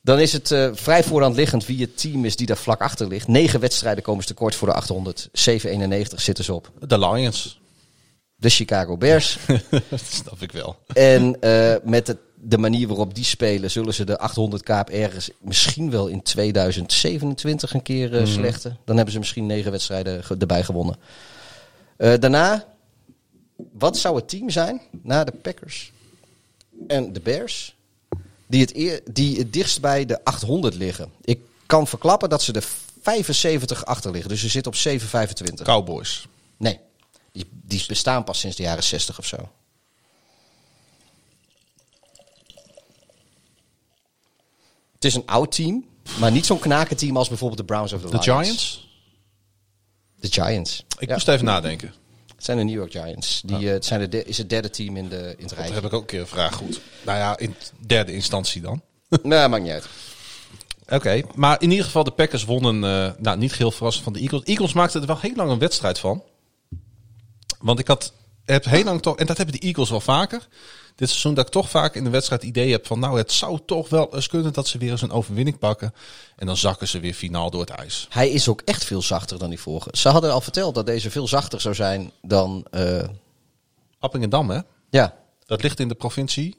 Dan 0.07 0.20
is 0.20 0.32
het 0.32 0.51
uh, 0.51 0.69
vrij 0.73 1.05
voorhand 1.05 1.36
liggend 1.36 1.66
wie 1.66 1.81
het 1.81 1.98
team 1.98 2.24
is 2.24 2.36
die 2.36 2.47
daar 2.47 2.57
vlak 2.57 2.81
achter 2.81 3.09
ligt. 3.09 3.28
Negen 3.28 3.61
wedstrijden 3.61 4.03
komen 4.03 4.23
ze 4.23 4.28
tekort 4.28 4.55
voor 4.55 4.69
de 4.69 4.74
800. 4.74 5.28
791 5.32 6.20
zitten 6.20 6.44
ze 6.44 6.55
op. 6.55 6.73
De 6.86 6.98
Lions. 6.98 7.61
De 8.36 8.48
Chicago 8.48 8.97
Bears. 8.97 9.39
dat 9.90 10.01
snap 10.09 10.43
ik 10.43 10.53
wel. 10.53 10.77
En 10.86 11.36
uh, 11.40 11.74
met 11.82 12.07
de, 12.07 12.16
de, 12.35 12.59
manier 12.59 12.86
waarop 12.86 13.15
die 13.15 13.24
spelen, 13.24 13.70
zullen 13.70 13.94
ze 13.94 14.05
de 14.05 14.19
800 14.19 14.62
kaap 14.62 14.90
ergens 14.90 15.31
misschien 15.40 15.90
wel 15.90 16.07
in 16.07 16.23
2027 16.23 17.74
een 17.74 17.82
keer 17.82 18.12
uh, 18.12 18.20
mm. 18.20 18.27
slechten. 18.27 18.78
Dan 18.85 18.97
hebben 18.97 19.12
ze 19.12 19.19
misschien 19.19 19.47
negen 19.47 19.70
wedstrijden 19.70 20.23
erbij 20.39 20.65
gewonnen. 20.65 20.97
Uh, 21.98 22.14
daarna, 22.18 22.74
wat 23.73 23.98
zou 23.98 24.16
het 24.16 24.28
team 24.28 24.51
zijn 24.51 24.81
na 25.02 25.24
de 25.24 25.32
Packers 25.32 25.93
en 26.89 27.12
de 27.12 27.20
Bears 27.20 27.74
die 28.47 28.60
het, 28.60 28.77
eer, 28.77 29.01
die 29.10 29.39
het 29.39 29.52
dichtst 29.52 29.81
bij 29.81 30.06
de 30.06 30.24
800 30.24 30.74
liggen? 30.74 31.12
Ik 31.20 31.40
kan 31.66 31.86
verklappen 31.86 32.28
dat 32.28 32.43
ze 32.43 32.52
er 32.52 32.64
75 33.01 33.85
achter 33.85 34.10
liggen, 34.10 34.31
dus 34.31 34.40
ze 34.40 34.48
zitten 34.48 34.73
op 34.73 34.78
725. 34.78 35.66
Cowboys. 35.66 36.28
Nee, 36.56 36.81
die, 37.32 37.47
die 37.51 37.85
bestaan 37.89 38.24
pas 38.24 38.40
sinds 38.40 38.56
de 38.56 38.62
jaren 38.62 38.85
60 38.85 39.18
of 39.18 39.27
zo. 39.27 39.48
Het 44.94 45.05
is 45.05 45.14
een 45.14 45.27
oud 45.27 45.52
team, 45.52 45.85
maar 46.18 46.32
niet 46.32 46.47
zo'n 46.47 46.59
knakenteam 46.59 47.16
als 47.16 47.28
bijvoorbeeld 47.28 47.60
de 47.60 47.64
Browns 47.74 47.93
of 47.93 48.01
the 48.01 48.06
De 48.06 48.12
Lions. 48.12 48.27
Giants? 48.27 48.86
De 50.31 50.43
Giants. 50.43 50.85
Ik 50.98 51.09
ja. 51.09 51.15
moest 51.15 51.28
even 51.28 51.44
nadenken. 51.44 51.94
Het 52.36 52.44
zijn 52.44 52.57
de 52.57 52.65
New 52.65 52.74
York 52.74 52.90
Giants. 52.90 53.43
Die, 53.44 53.61
uh, 53.61 53.70
het 53.70 53.85
zijn 53.85 54.01
de 54.01 54.09
de, 54.09 54.24
is 54.24 54.39
het 54.39 54.51
derde 54.51 54.70
team 54.70 54.97
in, 54.97 55.09
de, 55.09 55.35
in 55.39 55.44
het 55.44 55.53
rij. 55.53 55.65
Dat 55.65 55.74
heb 55.74 55.85
ik 55.85 55.93
ook 55.93 56.01
een 56.01 56.07
keer 56.07 56.20
een 56.20 56.27
vraag 56.27 56.55
goed. 56.55 56.81
Nou 57.05 57.19
ja, 57.19 57.39
in 57.39 57.55
derde 57.78 58.12
instantie 58.12 58.62
dan. 58.62 58.82
nou, 59.23 59.48
maakt 59.48 59.62
niet 59.62 59.73
uit. 59.73 59.86
Oké, 60.85 60.94
okay, 60.94 61.24
maar 61.35 61.62
in 61.62 61.70
ieder 61.70 61.85
geval 61.85 62.05
de 62.05 62.11
Packers 62.11 62.44
wonnen, 62.44 62.77
uh, 62.77 63.11
nou 63.19 63.39
niet 63.39 63.55
heel 63.55 63.70
verrassend 63.70 64.05
van 64.05 64.12
de 64.12 64.20
Eagles. 64.20 64.43
Eagles 64.43 64.73
maakten 64.73 65.01
er 65.01 65.07
wel 65.07 65.20
heel 65.20 65.35
lang 65.35 65.51
een 65.51 65.59
wedstrijd 65.59 65.98
van. 65.98 66.23
Want 67.59 67.78
ik 67.78 67.86
had, 67.86 68.12
heb 68.44 68.65
heel 68.65 68.85
lang 68.85 69.03
toch, 69.03 69.16
en 69.16 69.27
dat 69.27 69.36
hebben 69.36 69.61
de 69.61 69.66
Eagles 69.66 69.90
wel 69.90 70.01
vaker. 70.01 70.48
Dit 70.97 71.09
seizoen 71.09 71.35
dat 71.35 71.47
ik 71.47 71.52
toch 71.52 71.70
vaak 71.70 71.94
in 71.94 72.05
de 72.05 72.10
wedstrijd 72.10 72.40
het 72.40 72.51
idee 72.51 72.70
heb 72.70 72.86
van 72.86 72.98
nou 72.98 73.18
het 73.18 73.32
zou 73.32 73.59
toch 73.66 73.89
wel 73.89 74.14
eens 74.14 74.28
kunnen 74.28 74.52
dat 74.52 74.68
ze 74.68 74.78
weer 74.78 74.90
eens 74.90 75.02
een 75.02 75.10
overwinning 75.10 75.59
pakken. 75.59 75.94
En 76.36 76.47
dan 76.47 76.56
zakken 76.56 76.89
ze 76.89 77.01
weer 77.01 77.14
finaal 77.14 77.51
door 77.51 77.60
het 77.60 77.70
ijs. 77.70 78.06
Hij 78.10 78.31
is 78.31 78.48
ook 78.48 78.62
echt 78.64 78.85
veel 78.85 79.02
zachter 79.02 79.39
dan 79.39 79.48
die 79.48 79.60
vorige. 79.60 79.89
Ze 79.93 80.09
hadden 80.09 80.32
al 80.32 80.40
verteld 80.40 80.74
dat 80.74 80.86
deze 80.86 81.10
veel 81.10 81.28
zachter 81.28 81.60
zou 81.60 81.74
zijn 81.74 82.10
dan... 82.23 82.66
Uh... 82.70 83.02
Appingedam 83.98 84.51
hè? 84.51 84.60
Ja. 84.90 85.14
Dat 85.47 85.62
ligt 85.62 85.81
in 85.81 85.89
de 85.89 85.94
provincie 85.94 86.56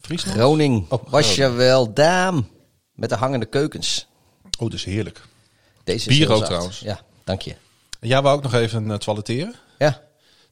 Friesland? 0.00 0.36
Groningen. 0.36 0.86
Oh, 0.88 1.08
Was 1.08 1.34
je 1.34 1.50
wel 1.50 1.92
daam. 1.94 2.48
Met 2.92 3.08
de 3.08 3.16
hangende 3.16 3.46
keukens. 3.46 4.06
Oh, 4.58 4.70
dat 4.70 4.72
is 4.72 4.84
heerlijk. 4.84 5.22
Deze 5.84 6.08
Bier 6.08 6.32
ook 6.32 6.44
trouwens. 6.44 6.80
Ja, 6.80 7.00
dank 7.24 7.42
je. 7.42 7.56
Jij 8.00 8.22
wou 8.22 8.36
ook 8.36 8.42
nog 8.42 8.54
even 8.54 8.88
uh, 8.88 8.94
toiletteren? 8.94 9.54
Ja. 9.78 10.02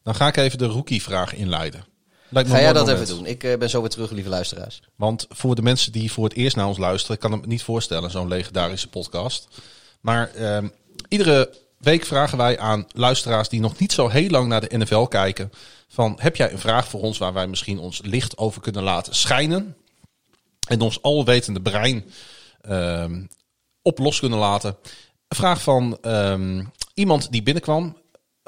Dan 0.02 0.14
ga 0.14 0.26
ik 0.26 0.36
even 0.36 0.58
de 0.58 0.66
rookie-vraag 0.66 1.34
inleiden. 1.34 1.84
Lijkt 2.28 2.50
Ga 2.50 2.60
jij 2.60 2.72
dat 2.72 2.86
moment. 2.86 3.02
even 3.02 3.16
doen? 3.16 3.26
Ik 3.26 3.44
uh, 3.44 3.56
ben 3.56 3.70
zo 3.70 3.80
weer 3.80 3.90
terug, 3.90 4.10
lieve 4.10 4.28
luisteraars. 4.28 4.82
Want 4.96 5.26
voor 5.28 5.54
de 5.54 5.62
mensen 5.62 5.92
die 5.92 6.12
voor 6.12 6.24
het 6.24 6.34
eerst 6.34 6.56
naar 6.56 6.66
ons 6.66 6.78
luisteren, 6.78 7.14
ik 7.14 7.20
kan 7.20 7.32
het 7.32 7.40
me 7.40 7.46
niet 7.46 7.62
voorstellen, 7.62 8.10
zo'n 8.10 8.28
legendarische 8.28 8.88
podcast. 8.88 9.48
Maar 10.00 10.30
uh, 10.36 10.58
iedere 11.08 11.54
week 11.78 12.04
vragen 12.04 12.38
wij 12.38 12.58
aan 12.58 12.86
luisteraars 12.92 13.48
die 13.48 13.60
nog 13.60 13.78
niet 13.78 13.92
zo 13.92 14.08
heel 14.08 14.28
lang 14.28 14.48
naar 14.48 14.68
de 14.68 14.78
NFL 14.78 15.02
kijken: 15.02 15.52
van 15.88 16.16
heb 16.20 16.36
jij 16.36 16.52
een 16.52 16.58
vraag 16.58 16.88
voor 16.88 17.00
ons 17.00 17.18
waar 17.18 17.32
wij 17.32 17.46
misschien 17.46 17.78
ons 17.78 18.00
licht 18.04 18.38
over 18.38 18.60
kunnen 18.60 18.82
laten 18.82 19.14
schijnen 19.14 19.76
en 20.68 20.80
ons 20.80 21.02
alwetende 21.02 21.60
brein 21.60 22.04
uh, 22.68 23.04
op 23.82 23.98
los 23.98 24.20
kunnen 24.20 24.38
laten? 24.38 24.76
Een 25.28 25.36
vraag 25.36 25.62
van 25.62 25.98
um, 26.02 26.70
iemand 26.94 27.32
die 27.32 27.42
binnenkwam 27.42 27.96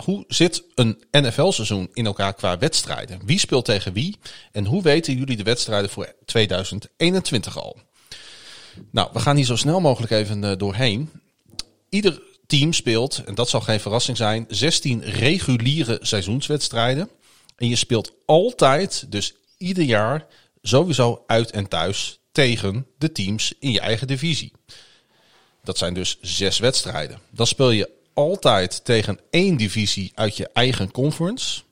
hoe 0.04 0.24
zit 0.28 0.62
een 0.74 1.04
NFL-seizoen 1.10 1.90
in 1.92 2.06
elkaar 2.06 2.34
qua 2.34 2.58
wedstrijden? 2.58 3.20
Wie 3.24 3.38
speelt 3.38 3.64
tegen 3.64 3.92
wie? 3.92 4.16
En 4.52 4.64
hoe 4.64 4.82
weten 4.82 5.16
jullie 5.16 5.36
de 5.36 5.42
wedstrijden 5.42 5.90
voor 5.90 6.14
2021 6.24 7.58
al? 7.58 7.76
Nou, 8.90 9.08
we 9.12 9.20
gaan 9.20 9.36
hier 9.36 9.44
zo 9.44 9.56
snel 9.56 9.80
mogelijk 9.80 10.12
even 10.12 10.42
uh, 10.42 10.52
doorheen. 10.56 11.10
Ieder 11.88 12.22
team 12.46 12.72
speelt, 12.72 13.22
en 13.26 13.34
dat 13.34 13.48
zal 13.48 13.60
geen 13.60 13.80
verrassing 13.80 14.16
zijn, 14.16 14.44
16 14.48 15.04
reguliere 15.04 15.98
seizoenswedstrijden. 16.00 17.08
En 17.56 17.68
je 17.68 17.76
speelt 17.76 18.12
altijd, 18.26 19.12
dus 19.12 19.34
ieder 19.58 19.84
jaar, 19.84 20.26
sowieso 20.62 21.24
uit 21.26 21.50
en 21.50 21.68
thuis 21.68 22.18
tegen 22.32 22.86
de 22.98 23.12
teams 23.12 23.54
in 23.58 23.70
je 23.70 23.80
eigen 23.80 24.06
divisie. 24.06 24.52
Dat 25.62 25.78
zijn 25.78 25.94
dus 25.94 26.18
zes 26.20 26.58
wedstrijden. 26.58 27.18
Dan 27.30 27.46
speel 27.46 27.70
je 27.70 27.97
altijd 28.18 28.84
tegen 28.84 29.18
één 29.30 29.56
divisie 29.56 30.12
uit 30.14 30.36
je 30.36 30.48
eigen 30.52 30.90
conference. 30.90 31.62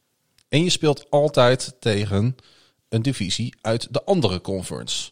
En 0.49 0.65
je 0.65 0.71
speelt 0.71 1.11
altijd 1.11 1.75
tegen 1.81 2.37
een 2.89 3.03
divisie 3.03 3.55
uit 3.61 3.89
de 3.91 4.05
andere 4.05 4.41
conference. 4.41 5.11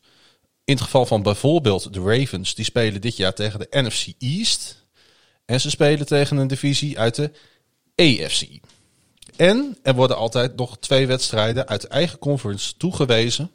In 0.65 0.75
het 0.75 0.83
geval 0.83 1.07
van 1.07 1.23
bijvoorbeeld 1.23 1.93
de 1.93 2.01
Ravens, 2.01 2.55
die 2.55 2.65
spelen 2.65 3.01
dit 3.01 3.17
jaar 3.17 3.35
tegen 3.35 3.59
de 3.59 3.67
NFC 3.71 4.07
East. 4.19 4.85
En 5.45 5.61
ze 5.61 5.71
spelen 5.71 6.07
tegen 6.07 6.37
een 6.37 6.47
divisie 6.47 6.99
uit 6.99 7.15
de 7.15 7.31
AFC. 7.97 8.47
En 9.37 9.79
er 9.83 9.95
worden 9.95 10.17
altijd 10.17 10.57
nog 10.57 10.79
twee 10.79 11.07
wedstrijden 11.07 11.69
uit 11.69 11.81
de 11.81 11.89
eigen 11.89 12.19
conference 12.19 12.77
toegewezen. 12.77 13.51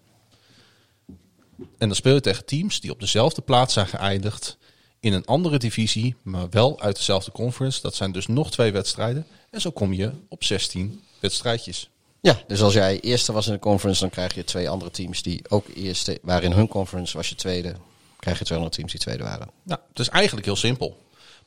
En 1.57 1.87
dan 1.87 1.95
speel 1.95 2.13
je 2.13 2.21
tegen 2.21 2.45
teams 2.45 2.79
die 2.79 2.91
op 2.91 2.99
dezelfde 2.99 3.41
plaats 3.41 3.73
zijn 3.73 3.87
geëindigd 3.87 4.57
in 4.99 5.13
een 5.13 5.25
andere 5.25 5.57
divisie, 5.57 6.15
maar 6.21 6.49
wel 6.49 6.81
uit 6.81 6.95
dezelfde 6.95 7.31
conference. 7.31 7.81
Dat 7.81 7.95
zijn 7.95 8.11
dus 8.11 8.27
nog 8.27 8.51
twee 8.51 8.71
wedstrijden. 8.71 9.27
En 9.49 9.61
zo 9.61 9.71
kom 9.71 9.93
je 9.93 10.11
op 10.27 10.43
16 10.43 11.01
wedstrijdjes. 11.19 11.89
Ja, 12.21 12.41
dus 12.47 12.61
als 12.61 12.73
jij 12.73 12.99
eerste 12.99 13.31
was 13.31 13.47
in 13.47 13.53
de 13.53 13.59
conference, 13.59 14.01
dan 14.01 14.09
krijg 14.09 14.35
je 14.35 14.43
twee 14.43 14.69
andere 14.69 14.91
teams 14.91 15.21
die 15.21 15.41
ook 15.49 15.67
eerste 15.67 16.19
waren 16.21 16.43
in 16.43 16.51
hun 16.51 16.67
conference. 16.67 17.17
Was 17.17 17.29
je 17.29 17.35
tweede, 17.35 17.75
krijg 18.19 18.39
je 18.39 18.45
twee 18.45 18.57
andere 18.57 18.75
teams 18.75 18.91
die 18.91 19.01
tweede 19.01 19.23
waren. 19.23 19.49
Nou, 19.63 19.79
het 19.89 19.99
is 19.99 20.09
eigenlijk 20.09 20.45
heel 20.45 20.55
simpel. 20.55 20.97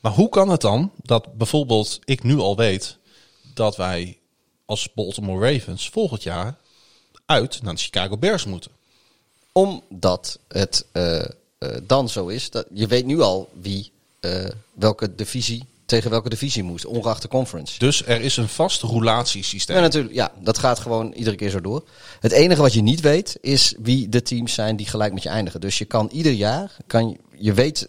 Maar 0.00 0.12
hoe 0.12 0.28
kan 0.28 0.48
het 0.48 0.60
dan 0.60 0.92
dat 0.96 1.34
bijvoorbeeld 1.34 1.98
ik 2.04 2.22
nu 2.22 2.38
al 2.38 2.56
weet 2.56 2.98
dat 3.54 3.76
wij 3.76 4.18
als 4.64 4.92
Baltimore 4.92 5.52
Ravens 5.52 5.88
volgend 5.88 6.22
jaar 6.22 6.58
uit 7.26 7.62
naar 7.62 7.74
de 7.74 7.80
Chicago 7.80 8.16
Bears 8.16 8.44
moeten? 8.44 8.70
Omdat 9.52 10.38
het 10.48 10.86
eh, 10.92 11.24
dan 11.86 12.08
zo 12.08 12.26
is 12.26 12.50
dat 12.50 12.66
je 12.72 12.86
weet 12.86 13.06
nu 13.06 13.20
al 13.20 13.50
wie 13.60 13.90
eh, 14.20 14.44
welke 14.74 15.14
divisie 15.14 15.64
tegen 15.84 16.10
welke 16.10 16.28
divisie 16.28 16.62
moet, 16.62 16.86
ongeacht 16.86 17.22
de 17.22 17.28
conference. 17.28 17.78
Dus 17.78 18.06
er 18.06 18.20
is 18.20 18.36
een 18.36 18.48
vast 18.48 18.82
roulatiesysteem. 18.82 19.76
Ja, 19.76 19.82
natuurlijk. 19.82 20.14
Ja, 20.14 20.32
dat 20.40 20.58
gaat 20.58 20.78
gewoon 20.78 21.12
iedere 21.12 21.36
keer 21.36 21.50
zo 21.50 21.60
door. 21.60 21.84
Het 22.20 22.32
enige 22.32 22.60
wat 22.60 22.72
je 22.72 22.82
niet 22.82 23.00
weet 23.00 23.38
is 23.40 23.74
wie 23.78 24.08
de 24.08 24.22
teams 24.22 24.54
zijn 24.54 24.76
die 24.76 24.86
gelijk 24.86 25.12
met 25.12 25.22
je 25.22 25.28
eindigen. 25.28 25.60
Dus 25.60 25.78
je 25.78 25.84
kan 25.84 26.08
ieder 26.12 26.32
jaar, 26.32 26.76
kan 26.86 27.08
je, 27.08 27.16
je 27.36 27.52
weet 27.52 27.88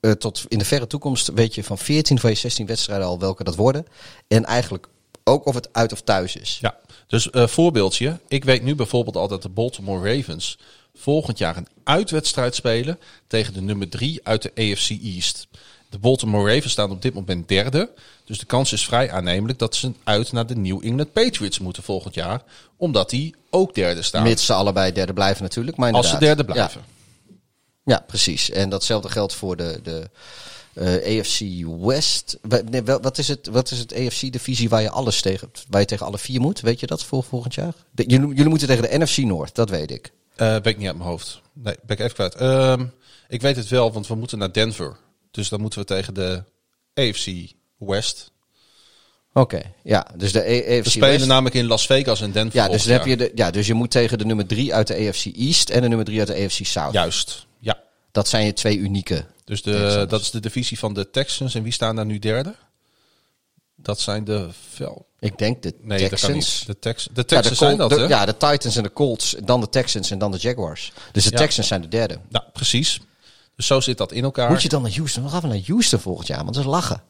eh, 0.00 0.10
tot 0.10 0.44
in 0.48 0.58
de 0.58 0.64
verre 0.64 0.86
toekomst, 0.86 1.30
weet 1.34 1.54
je 1.54 1.64
van 1.64 1.78
14 1.78 2.18
van 2.18 2.30
je 2.30 2.36
16 2.36 2.66
wedstrijden 2.66 3.06
al 3.06 3.18
welke 3.18 3.44
dat 3.44 3.56
worden. 3.56 3.86
En 4.28 4.44
eigenlijk 4.44 4.88
ook 5.24 5.46
of 5.46 5.54
het 5.54 5.68
uit 5.72 5.92
of 5.92 6.00
thuis 6.00 6.36
is. 6.36 6.58
Ja, 6.60 6.78
dus 7.06 7.30
eh 7.30 7.46
voorbeeldje. 7.46 8.18
Ik 8.28 8.44
weet 8.44 8.62
nu 8.62 8.74
bijvoorbeeld 8.74 9.16
al 9.16 9.28
dat 9.28 9.42
de 9.42 9.48
Baltimore 9.48 10.16
Ravens 10.16 10.58
volgend 11.02 11.38
jaar 11.38 11.56
een 11.56 11.68
uitwedstrijd 11.84 12.54
spelen 12.54 12.98
tegen 13.26 13.54
de 13.54 13.60
nummer 13.60 13.88
3 13.88 14.20
uit 14.22 14.42
de 14.42 14.50
AFC 14.54 14.90
East. 14.90 15.46
De 15.90 15.98
Baltimore 15.98 16.54
Ravens 16.54 16.72
staan 16.72 16.90
op 16.90 17.02
dit 17.02 17.14
moment 17.14 17.48
derde. 17.48 17.90
Dus 18.24 18.38
de 18.38 18.46
kans 18.46 18.72
is 18.72 18.84
vrij 18.84 19.10
aannemelijk 19.10 19.58
dat 19.58 19.76
ze 19.76 19.92
uit 20.04 20.32
naar 20.32 20.46
de 20.46 20.56
New 20.56 20.84
England 20.84 21.12
Patriots 21.12 21.58
moeten 21.58 21.82
volgend 21.82 22.14
jaar. 22.14 22.42
Omdat 22.76 23.10
die 23.10 23.34
ook 23.50 23.74
derde 23.74 24.02
staan. 24.02 24.22
Mits 24.22 24.46
ze 24.46 24.52
allebei 24.52 24.92
derde 24.92 25.12
blijven 25.12 25.42
natuurlijk. 25.42 25.76
Maar 25.76 25.92
als 25.92 26.10
ze 26.10 26.18
derde 26.18 26.44
blijven. 26.44 26.80
Ja, 26.84 27.34
ja, 27.84 28.04
precies. 28.06 28.50
En 28.50 28.68
datzelfde 28.68 29.08
geldt 29.08 29.34
voor 29.34 29.56
de, 29.56 29.80
de 29.82 30.10
eh, 30.74 31.18
AFC 31.18 31.40
West. 31.80 32.38
Nee, 32.70 32.82
wel, 32.82 33.00
wat, 33.00 33.18
is 33.18 33.28
het, 33.28 33.46
wat 33.46 33.70
is 33.70 33.78
het 33.78 33.94
AFC-divisie 33.94 34.68
waar 34.68 34.82
je 34.82 34.90
alles 34.90 35.20
tegen, 35.20 35.50
waar 35.68 35.80
je 35.80 35.86
tegen 35.86 36.06
alle 36.06 36.18
vier 36.18 36.40
moet? 36.40 36.60
Weet 36.60 36.80
je 36.80 36.86
dat 36.86 37.04
voor 37.04 37.22
volgend 37.22 37.54
jaar? 37.54 37.74
De- 37.90 38.04
jullie, 38.06 38.28
jullie 38.28 38.48
moeten 38.48 38.68
tegen 38.68 38.90
de 38.90 38.98
NFC 38.98 39.16
Noord, 39.16 39.54
dat 39.54 39.70
weet 39.70 39.90
ik. 39.90 40.12
Eh 40.36 40.46
ben 40.60 40.72
ik 40.72 40.78
niet 40.78 40.86
uit 40.86 40.96
mijn 40.96 41.08
hoofd. 41.08 41.40
Nee, 41.52 41.76
ben 41.82 41.96
ik 41.96 42.02
even 42.02 42.14
kwijt. 42.14 42.34
Ehm, 42.34 42.86
ik 43.28 43.40
weet 43.40 43.56
het 43.56 43.68
wel, 43.68 43.92
want 43.92 44.06
we 44.06 44.14
moeten 44.14 44.38
naar 44.38 44.52
Denver. 44.52 44.96
Dus 45.30 45.48
dan 45.48 45.60
moeten 45.60 45.78
we 45.78 45.84
tegen 45.84 46.14
de 46.14 46.44
AFC 46.94 47.52
West. 47.78 48.30
Oké, 49.32 49.62
ja. 49.82 50.06
Dus 50.16 50.32
de 50.32 50.40
AFC 50.40 50.84
We 50.84 50.90
spelen 50.90 51.10
West. 51.10 51.26
namelijk 51.26 51.54
in 51.54 51.66
Las 51.66 51.86
Vegas 51.86 52.20
en 52.20 52.32
Denver. 52.32 52.60
Ja, 52.60 52.68
dus 52.68 52.82
dan 52.82 52.92
heb 52.92 53.06
je 53.06 53.16
de, 53.16 53.32
ja, 53.34 53.50
dus 53.50 53.66
je 53.66 53.74
moet 53.74 53.90
tegen 53.90 54.18
de 54.18 54.24
nummer 54.24 54.46
drie 54.46 54.74
uit 54.74 54.86
de 54.86 55.08
AFC 55.08 55.24
East 55.24 55.70
en 55.70 55.82
de 55.82 55.88
nummer 55.88 56.06
drie 56.06 56.18
uit 56.18 56.28
de 56.28 56.44
AFC 56.44 56.64
South. 56.64 56.92
Juist, 56.92 57.46
ja. 57.58 57.80
Dat 58.10 58.28
zijn 58.28 58.46
je 58.46 58.52
twee 58.52 58.78
unieke. 58.78 59.24
Dus 59.44 59.62
de, 59.62 60.04
dat 60.08 60.20
is 60.20 60.30
de 60.30 60.40
divisie 60.40 60.78
van 60.78 60.94
de 60.94 61.10
Texans. 61.10 61.54
En 61.54 61.62
wie 61.62 61.72
staan 61.72 61.96
daar 61.96 62.06
nu 62.06 62.18
derde? 62.18 62.54
Dat 63.76 64.00
zijn 64.00 64.24
de 64.24 64.48
Vel. 64.70 65.06
Ik 65.22 65.38
denk 65.38 65.62
de 65.62 65.74
Nee, 65.80 66.08
Texans. 66.08 66.64
De, 66.66 66.78
Tex, 66.78 67.04
de 67.04 67.10
Ja, 67.14 67.22
Texans 67.22 67.48
de, 67.48 67.54
zijn 67.64 67.76
dat, 67.76 67.90
hè? 67.90 67.96
ja, 67.96 68.26
de 68.26 68.36
Titans 68.36 68.76
en 68.76 68.82
de 68.82 68.92
Colts, 68.92 69.36
dan 69.44 69.60
de 69.60 69.68
Texans 69.68 70.10
en 70.10 70.18
dan 70.18 70.30
de 70.30 70.38
Jaguars. 70.38 70.92
Dus 71.12 71.24
de 71.24 71.30
Ja. 71.30 71.36
Texans 71.36 71.66
zijn 71.66 71.80
de 71.80 71.88
derde. 71.88 72.18
Nou, 72.28 72.44
precies. 72.52 73.00
Dus 73.56 73.66
zo 73.66 73.80
zit 73.80 73.98
dat 73.98 74.12
in 74.12 74.24
elkaar. 74.24 74.50
Moet 74.50 74.62
je 74.62 74.68
dan 74.68 74.82
naar 74.82 74.94
Houston? 74.94 75.22
We 75.22 75.28
gaan 75.28 75.40
we 75.40 75.46
naar 75.46 75.60
Houston 75.66 76.00
volgend 76.00 76.26
jaar, 76.26 76.42
want 76.42 76.54
dat 76.54 76.64
is 76.64 76.70
lachen. 76.70 77.02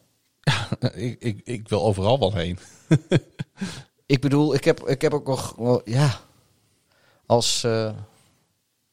ik, 0.93 1.15
ik, 1.19 1.41
ik 1.43 1.69
wil 1.69 1.83
overal 1.83 2.19
wel 2.19 2.33
heen. 2.33 2.59
Ik 4.05 4.21
bedoel, 4.21 4.53
ik 4.53 4.63
heb, 4.63 4.87
ik 4.87 5.01
heb 5.01 5.13
ook 5.13 5.27
nog, 5.27 5.55
ja, 5.85 6.19
als, 7.25 7.63
eh, 7.63 7.91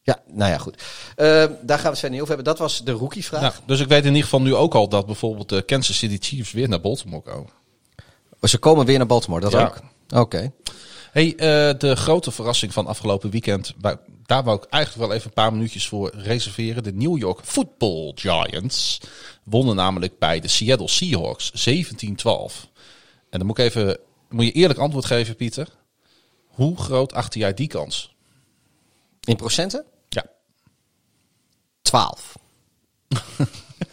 ja, 0.03 0.23
nou 0.27 0.51
ja, 0.51 0.59
goed. 0.59 0.83
Eh, 1.17 1.27
daar 1.27 1.79
gaan 1.79 1.83
we 1.83 1.89
het 1.89 1.99
verder 1.99 2.11
niet 2.11 2.21
over 2.21 2.35
hebben. 2.35 2.45
Dat 2.45 2.59
was 2.59 2.85
de 2.85 2.93
rookie-vraag. 2.93 3.41
Nou, 3.41 3.55
dus 3.67 3.81
ik 3.81 3.89
weet 3.89 4.01
in 4.03 4.07
ieder 4.09 4.23
geval 4.23 4.41
nu 4.41 4.55
ook 4.55 4.75
al 4.75 4.89
dat 4.89 5.07
bijvoorbeeld 5.07 5.49
de 5.49 5.63
Kansas 5.63 5.99
City 5.99 6.17
Chiefs 6.21 6.53
weer 6.53 6.69
naar 6.69 6.81
Baltimore 6.81 7.23
komen. 7.23 7.51
Oh, 8.41 8.51
Ze 8.51 8.59
komen 8.59 8.87
weer 8.87 8.99
naar 8.99 9.07
Baltimore, 9.07 9.41
dat 9.41 9.53
Ja. 9.53 9.65
ook? 9.65 9.81
Oké. 10.21 10.53
Hey, 11.13 11.31
eh, 11.37 11.79
de 11.79 11.97
grote 11.97 12.31
verrassing 12.31 12.73
van 12.73 12.87
afgelopen 12.87 13.31
weekend, 13.31 13.75
daar 14.27 14.45
wou 14.45 14.57
ik 14.57 14.65
eigenlijk 14.65 15.07
wel 15.07 15.17
even 15.17 15.29
een 15.29 15.35
paar 15.35 15.53
minuutjes 15.53 15.89
voor 15.89 16.11
reserveren. 16.15 16.83
De 16.83 16.93
New 16.93 17.19
York 17.19 17.41
Football 17.45 18.13
Giants 18.15 19.01
wonnen 19.45 19.77
namelijk 19.77 20.19
bij 20.19 20.41
de 20.41 20.49
Seattle 20.49 20.89
Seahawks 20.89 21.51
17-12. 21.53 22.69
En 23.31 23.39
dan 23.39 23.47
moet 23.47 23.59
ik 23.59 23.65
even, 23.65 23.99
moet 24.29 24.45
je 24.45 24.53
eerlijk 24.53 24.79
antwoord 24.79 25.05
geven, 25.05 25.37
Pieter. 25.37 25.69
Hoe 26.47 26.77
groot 26.77 27.13
achter 27.13 27.41
jij 27.41 27.55
die 27.55 27.67
kans? 27.69 28.15
In 29.21 29.37
procenten? 29.37 29.85
Ja, 30.09 30.25
12. 31.83 32.37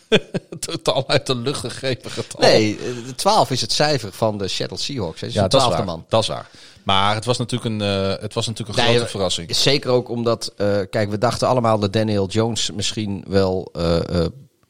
totaal 0.60 1.08
uit 1.10 1.26
de 1.26 1.36
lucht 1.36 1.60
gegrepen 1.60 2.12
getal. 2.12 2.40
Nee, 2.42 2.78
eh, 2.78 3.06
de 3.06 3.16
12 3.16 3.52
is 3.52 3.62
het 3.62 3.72
cijfer 3.72 4.12
van 4.12 4.38
de 4.38 4.48
Seattle 4.48 4.78
Seahawks. 4.78 5.22
hè. 5.22 5.30
Ze 5.30 5.38
ja, 5.38 5.44
is 5.44 5.50
twaalfde 5.50 5.84
man. 5.84 6.06
Dat 6.10 6.22
is 6.22 6.28
waar. 6.28 6.50
Maar 6.84 7.16
het 7.16 7.26
was 7.26 7.38
natuurlijk 7.38 7.76
een, 7.76 7.82
eh, 7.82 8.22
het 8.22 8.34
was 8.34 8.48
natuurlijk 8.48 8.78
een 8.78 8.84
Nee, 8.84 8.92
grote 8.94 9.06
eh, 9.08 9.12
verrassing. 9.12 9.56
Zeker 9.56 9.90
ook 9.90 10.10
omdat, 10.10 10.54
eh, 10.58 10.80
kijk, 10.90 11.10
we 11.10 11.18
dachten 11.18 11.48
allemaal 11.48 11.80
dat 11.80 11.94
Daniel 11.94 12.28
Jones 12.28 12.72
misschien 12.72 13.24
wel 13.28 13.70
eh, 13.74 13.96
eh, 14.22 14.26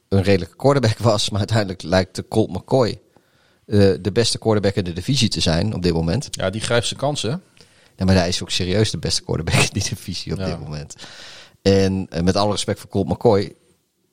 een 0.10 0.24
redelijke 0.24 0.56
quarterback 0.56 0.98
was. 0.98 1.30
Maar 1.30 1.40
uiteindelijk 1.40 1.82
lijkt 1.82 2.16
de 2.16 2.26
Colt 2.28 2.50
McCoy 2.50 3.00
eh, 3.66 3.92
de 4.02 4.12
beste 4.14 4.38
quarterback 4.38 4.76
in 4.76 4.84
de 4.84 4.94
divisie 4.94 5.30
te 5.30 5.40
zijn 5.40 5.74
op 5.76 5.82
dit 5.82 5.94
moment. 5.94 6.28
Ja, 6.32 6.50
die 6.50 6.62
grijpt 6.62 6.88
zijn 6.88 7.00
kansen. 7.00 7.42
Ja, 7.96 8.06
maar 8.06 8.16
hij 8.16 8.28
is 8.28 8.42
ook 8.42 8.50
serieus 8.52 8.92
de 8.92 8.98
beste 8.98 9.24
quarterback 9.24 9.56
in 9.62 9.70
die 9.72 9.84
divisie 9.90 10.32
op 10.34 10.40
Ja. 10.40 10.46
dit 10.46 10.60
moment. 10.60 10.96
En 11.62 12.08
eh, 12.10 12.22
met 12.22 12.36
alle 12.36 12.52
respect 12.52 12.80
voor 12.80 12.90
Colt 12.90 13.08
McCoy. 13.08 13.54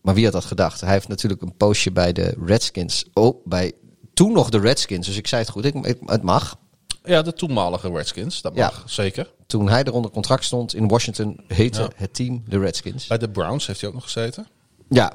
Maar 0.04 0.14
wie 0.14 0.24
had 0.24 0.32
dat 0.32 0.44
gedacht? 0.44 0.80
Hij 0.80 0.92
heeft 0.92 1.08
natuurlijk 1.08 1.42
een 1.42 1.56
postje 1.56 1.92
bij 1.92 2.12
de 2.12 2.34
Redskins. 2.46 3.04
Oh, 3.14 3.44
bij 3.46 3.72
toen 4.14 4.32
nog 4.32 4.50
de 4.50 4.58
Redskins. 4.60 5.06
Dus 5.06 5.16
ik 5.16 5.26
zei 5.26 5.40
het 5.42 5.50
goed. 5.50 5.64
Ik, 5.64 5.74
het 6.04 6.22
mag. 6.22 6.56
Ja, 7.04 7.22
de 7.22 7.32
toenmalige 7.32 7.90
Redskins, 7.92 8.42
dat 8.42 8.52
Ja. 8.54 8.64
mag 8.66 8.82
zeker. 8.86 9.30
Toen 9.46 9.68
hij 9.68 9.84
er 9.84 9.92
onder 9.92 10.10
contract 10.10 10.44
stond 10.44 10.74
in 10.74 10.88
Washington, 10.88 11.40
heette 11.46 11.80
Ja. 11.80 11.88
het 11.96 12.14
team 12.14 12.42
de 12.48 12.58
Redskins. 12.58 13.06
Bij 13.06 13.18
de 13.18 13.30
Browns 13.30 13.66
heeft 13.66 13.80
hij 13.80 13.88
ook 13.88 13.94
nog 13.94 14.04
gezeten. 14.04 14.46
Ja. 14.88 15.12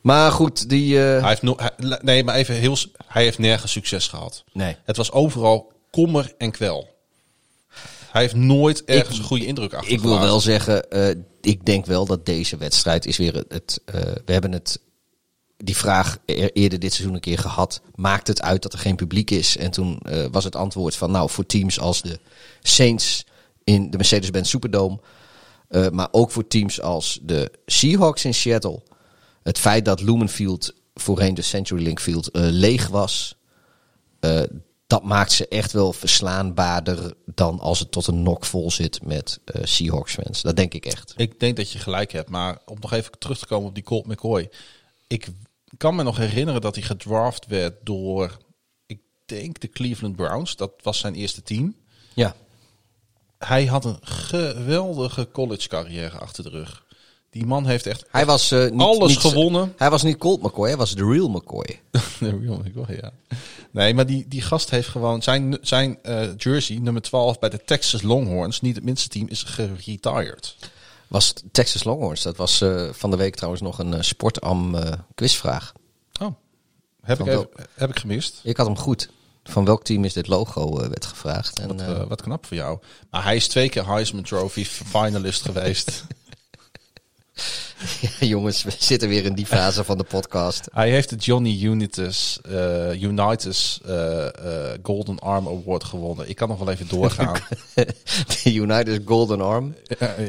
Maar 0.00 0.32
goed, 0.32 0.68
die... 0.68 0.98
eh, 1.04 1.20
Hij 1.20 1.28
heeft 1.28 1.42
no 1.42 1.54
hij- 1.56 1.98
nee, 2.02 2.24
maar 2.24 2.34
even 2.34 2.54
heel. 2.54 2.76
Hij 3.06 3.22
heeft 3.22 3.38
nergens 3.38 3.72
succes 3.72 4.06
gehad. 4.08 4.44
Nee. 4.52 4.76
Het 4.84 4.96
was 4.96 5.12
overal 5.12 5.72
kommer 5.90 6.34
en 6.38 6.50
kwel. 6.50 6.88
Hij 8.10 8.22
heeft 8.22 8.34
nooit 8.34 8.84
ergens 8.84 9.18
een 9.18 9.24
goede 9.24 9.46
indruk 9.46 9.72
Ik 9.72 9.78
achtergelaten. 9.78 10.10
wil 10.10 10.20
wel 10.28 10.40
zeggen, 10.40 10.90
eh, 10.90 11.14
ik 11.40 11.64
denk 11.66 11.86
wel 11.86 12.06
dat 12.06 12.26
deze 12.26 12.56
wedstrijd 12.56 13.06
is 13.06 13.16
weer 13.16 13.44
het. 13.48 13.80
eh, 13.84 13.94
we 14.24 14.32
hebben 14.32 14.52
het 14.52 14.80
die 15.56 15.76
vraag 15.76 16.18
e- 16.24 16.46
eerder 16.52 16.78
dit 16.78 16.92
seizoen 16.92 17.14
een 17.14 17.20
keer 17.20 17.38
gehad. 17.38 17.80
Maakt 17.94 18.26
het 18.26 18.42
uit 18.42 18.62
dat 18.62 18.72
er 18.72 18.78
geen 18.78 18.96
publiek 18.96 19.30
is? 19.30 19.56
En 19.56 19.70
toen 19.70 19.98
eh, 19.98 20.24
was 20.30 20.44
het 20.44 20.56
antwoord 20.56 20.96
van 20.96 21.10
nou 21.10 21.30
voor 21.30 21.46
teams 21.46 21.80
als 21.80 22.02
de 22.02 22.20
Saints 22.62 23.24
in 23.64 23.90
de 23.90 23.96
Mercedes-Benz 23.96 24.48
Superdome, 24.48 24.98
maar 25.92 26.08
ook 26.10 26.30
voor 26.30 26.46
teams 26.46 26.80
als 26.80 27.18
de 27.22 27.50
Seahawks 27.66 28.24
in 28.24 28.34
Seattle. 28.34 28.82
Het 29.42 29.58
feit 29.58 29.84
dat 29.84 30.00
Lumen 30.00 30.28
Field 30.28 30.74
voorheen 30.94 31.34
de 31.34 31.42
CenturyLink 31.42 32.00
Field 32.00 32.28
leeg 32.32 32.88
was, 32.88 33.36
dat 34.88 35.04
maakt 35.04 35.32
ze 35.32 35.48
echt 35.48 35.72
wel 35.72 35.92
verslaanbaarder 35.92 37.14
dan 37.24 37.60
als 37.60 37.78
het 37.78 37.90
tot 37.90 38.06
een 38.06 38.22
nok 38.22 38.44
vol 38.44 38.70
zit 38.70 39.02
met 39.02 39.40
eh, 39.44 39.64
Seahawks 39.64 40.14
fans. 40.14 40.42
Dat 40.42 40.56
denk 40.56 40.74
ik 40.74 40.86
echt. 40.86 41.14
Ik 41.16 41.40
denk 41.40 41.56
dat 41.56 41.70
je 41.70 41.78
gelijk 41.78 42.12
hebt. 42.12 42.28
Maar 42.28 42.58
om 42.64 42.76
nog 42.80 42.92
even 42.92 43.18
terug 43.18 43.38
te 43.38 43.46
komen 43.46 43.68
op 43.68 43.74
die 43.74 43.84
Colt 43.84 44.06
McCoy. 44.06 44.50
Ik 45.06 45.28
kan 45.76 45.94
me 45.94 46.02
nog 46.02 46.16
herinneren 46.16 46.60
dat 46.60 46.74
hij 46.74 46.84
gedraft 46.84 47.46
werd 47.46 47.74
door, 47.82 48.38
ik 48.86 49.00
denk 49.26 49.60
de 49.60 49.68
Cleveland 49.68 50.16
Browns. 50.16 50.56
Dat 50.56 50.72
was 50.82 50.98
zijn 50.98 51.14
eerste 51.14 51.42
team. 51.42 51.76
Ja. 52.14 52.34
Hij 53.38 53.66
had 53.66 53.84
een 53.84 53.98
geweldige 54.00 55.30
college 55.30 55.68
carrière 55.68 56.18
achter 56.18 56.42
de 56.42 56.50
rug. 56.50 56.86
Die 57.38 57.46
man 57.46 57.66
heeft 57.66 57.86
echt 57.86 58.04
Hij 58.10 58.26
was 58.26 58.50
eh, 58.50 58.70
niet, 58.70 58.80
alles 58.80 59.08
niet- 59.08 59.18
gewonnen. 59.18 59.74
Hij 59.76 59.90
was 59.90 60.02
niet 60.02 60.16
Colt 60.18 60.42
McCoy, 60.42 60.68
hij 60.68 60.76
was 60.76 60.94
de 60.94 61.04
real 61.04 61.28
McCoy. 61.28 61.80
De 62.20 62.38
real 62.42 62.62
McCoy, 62.64 62.98
ja. 63.00 63.10
Nee, 63.70 63.94
maar 63.94 64.06
die, 64.06 64.28
die 64.28 64.42
gast 64.42 64.70
heeft 64.70 64.88
gewoon 64.88 65.22
zijn, 65.22 65.58
zijn 65.60 65.98
eh, 66.02 66.28
jersey, 66.36 66.76
nummer 66.76 67.02
12 67.02 67.38
bij 67.38 67.48
de 67.48 67.64
Texas 67.64 68.02
Longhorns, 68.02 68.60
niet 68.60 68.74
het 68.74 68.84
minste 68.84 69.08
team, 69.08 69.28
is 69.28 69.42
geretired. 69.42 70.56
Was 71.08 71.34
Texas 71.52 71.84
Longhorns. 71.84 72.22
Dat 72.22 72.36
was 72.36 72.60
eh, 72.60 72.88
van 72.92 73.10
de 73.10 73.16
week 73.16 73.34
trouwens 73.34 73.62
nog 73.62 73.78
een 73.78 74.04
sportam 74.04 74.76
quizvraag. 75.14 75.72
Oh, 76.20 76.34
Heb 77.02 77.20
ik, 77.20 77.26
even, 77.26 77.48
heb 77.74 77.90
ik 77.90 77.98
gemist. 77.98 78.40
Ik 78.42 78.56
had 78.56 78.66
hem 78.66 78.76
goed. 78.76 79.08
Van 79.44 79.64
welk 79.64 79.84
team 79.84 80.04
is 80.04 80.12
dit 80.12 80.26
logo, 80.26 80.76
werd 80.88 81.06
gevraagd. 81.06 81.58
En, 81.58 81.96
Wat, 81.98 82.08
wat 82.08 82.22
knap 82.22 82.46
voor 82.46 82.56
jou. 82.56 82.78
Maar 83.10 83.22
hij 83.22 83.36
is 83.36 83.48
twee 83.48 83.68
keer 83.68 83.86
Heisman 83.86 84.22
Trophy 84.22 84.64
finalist 84.64 85.42
geweest. 85.42 86.04
ja, 88.20 88.26
jongens, 88.26 88.62
we 88.62 88.70
zitten 88.78 89.08
weer 89.08 89.24
in 89.24 89.34
die 89.34 89.46
fase 89.46 89.84
van 89.84 89.98
de 89.98 90.04
podcast. 90.04 90.68
Hij 90.72 90.90
heeft 90.90 91.08
de 91.10 91.16
Johnny 91.16 91.62
Unitas, 91.62 92.38
eh, 92.50 93.02
Unitas 93.02 93.80
eh, 93.86 94.26
eh, 94.26 94.78
Golden 94.82 95.18
Arm 95.18 95.48
Award 95.48 95.84
gewonnen. 95.84 96.28
Ik 96.28 96.36
kan 96.36 96.48
nog 96.48 96.58
wel 96.58 96.70
even 96.70 96.88
doorgaan. 96.88 97.36
de 98.84 99.02
Golden 99.04 99.40
Arm. 99.40 99.74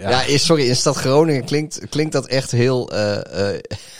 ja, 0.01 0.37
sorry, 0.37 0.67
in 0.67 0.75
stad 0.75 0.95
Groningen 0.95 1.45
klinkt, 1.45 1.79
klinkt 1.89 2.11
dat 2.13 2.25
echt 2.27 2.51
heel... 2.51 2.91
eh, 2.91 3.49
eh, 3.51 3.59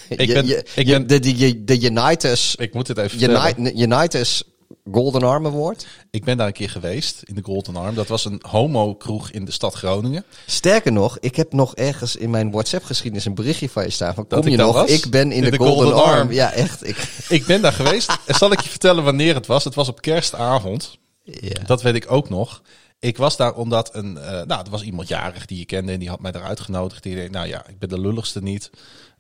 Ik 0.10 0.34
ben- 0.34 0.48
je- 0.48 0.66
ik 0.76 0.86
ben- 0.88 1.08
de, 1.08 1.20
de, 1.20 1.64
de 1.64 1.80
Unitas, 1.80 2.56
Ik 2.56 2.74
moet 2.74 2.88
het 2.88 2.98
even 2.98 3.20
vertellen. 3.20 3.54
Uni- 3.58 3.82
Unitas 3.84 4.44
Golden 4.92 5.24
Arm 5.24 5.46
Award. 5.46 5.88
Ik 6.12 6.24
ben 6.24 6.38
daar 6.38 6.48
een 6.48 6.54
keer 6.54 6.70
geweest 6.70 7.22
in 7.24 7.36
de 7.36 7.42
Golden 7.44 7.76
Arm. 7.76 7.96
Dat 7.96 8.08
was 8.08 8.26
een 8.26 8.42
homo-kroeg 8.50 9.32
in 9.32 9.46
de 9.46 9.52
stad 9.52 9.74
Groningen. 9.74 10.26
Sterker 10.46 10.92
nog, 10.92 11.18
ik 11.20 11.36
heb 11.36 11.54
nog 11.54 11.76
ergens 11.76 12.16
in 12.16 12.30
mijn 12.30 12.52
WhatsApp-geschiedenis 12.52 13.26
een 13.26 13.36
berichtje 13.36 13.70
van 13.70 13.84
je 13.84 13.90
staan. 13.90 14.14
Van, 14.14 14.26
Dat 14.28 14.40
kom 14.40 14.52
ik 14.52 14.58
je 14.58 14.64
nog? 14.64 14.74
was? 14.74 14.90
Ik 14.90 15.10
ben 15.10 15.32
in, 15.32 15.38
In 15.38 15.44
de, 15.44 15.50
de 15.50 15.58
Golden, 15.58 15.76
Golden 15.86 16.04
Arm. 16.04 16.18
Arm. 16.20 16.32
Ja, 16.32 16.52
echt. 16.52 16.88
Ik, 16.88 16.98
Ik 17.30 17.46
ben 17.46 17.62
daar 17.62 17.74
geweest. 17.74 18.18
En 18.26 18.36
zal 18.36 18.52
ik 18.52 18.60
je 18.60 18.70
vertellen 18.70 19.04
wanneer 19.04 19.36
het 19.36 19.46
was? 19.48 19.64
Het 19.64 19.76
was 19.76 19.88
op 19.90 20.02
kerstavond. 20.02 20.98
ja. 21.24 21.64
Dat 21.66 21.82
weet 21.82 21.96
ik 21.96 22.12
ook 22.12 22.30
nog. 22.30 22.62
Ik 23.00 23.18
was 23.18 23.38
daar 23.38 23.54
omdat 23.54 23.96
een, 23.96 24.18
eh, 24.18 24.32
nou, 24.32 24.64
er 24.64 24.70
was 24.70 24.82
iemand 24.84 25.08
jarig 25.08 25.46
die 25.46 25.58
je 25.60 25.66
kende 25.66 25.92
en 25.92 26.00
die 26.00 26.10
had 26.10 26.20
mij 26.22 26.32
daar 26.32 26.44
uitgenodigd. 26.44 27.04
Die 27.04 27.16
deed, 27.16 27.32
nou 27.32 27.48
ja, 27.48 27.68
ik 27.68 27.80
ben 27.80 27.90
de 27.90 28.00
lulligste 28.00 28.42
niet. 28.42 28.70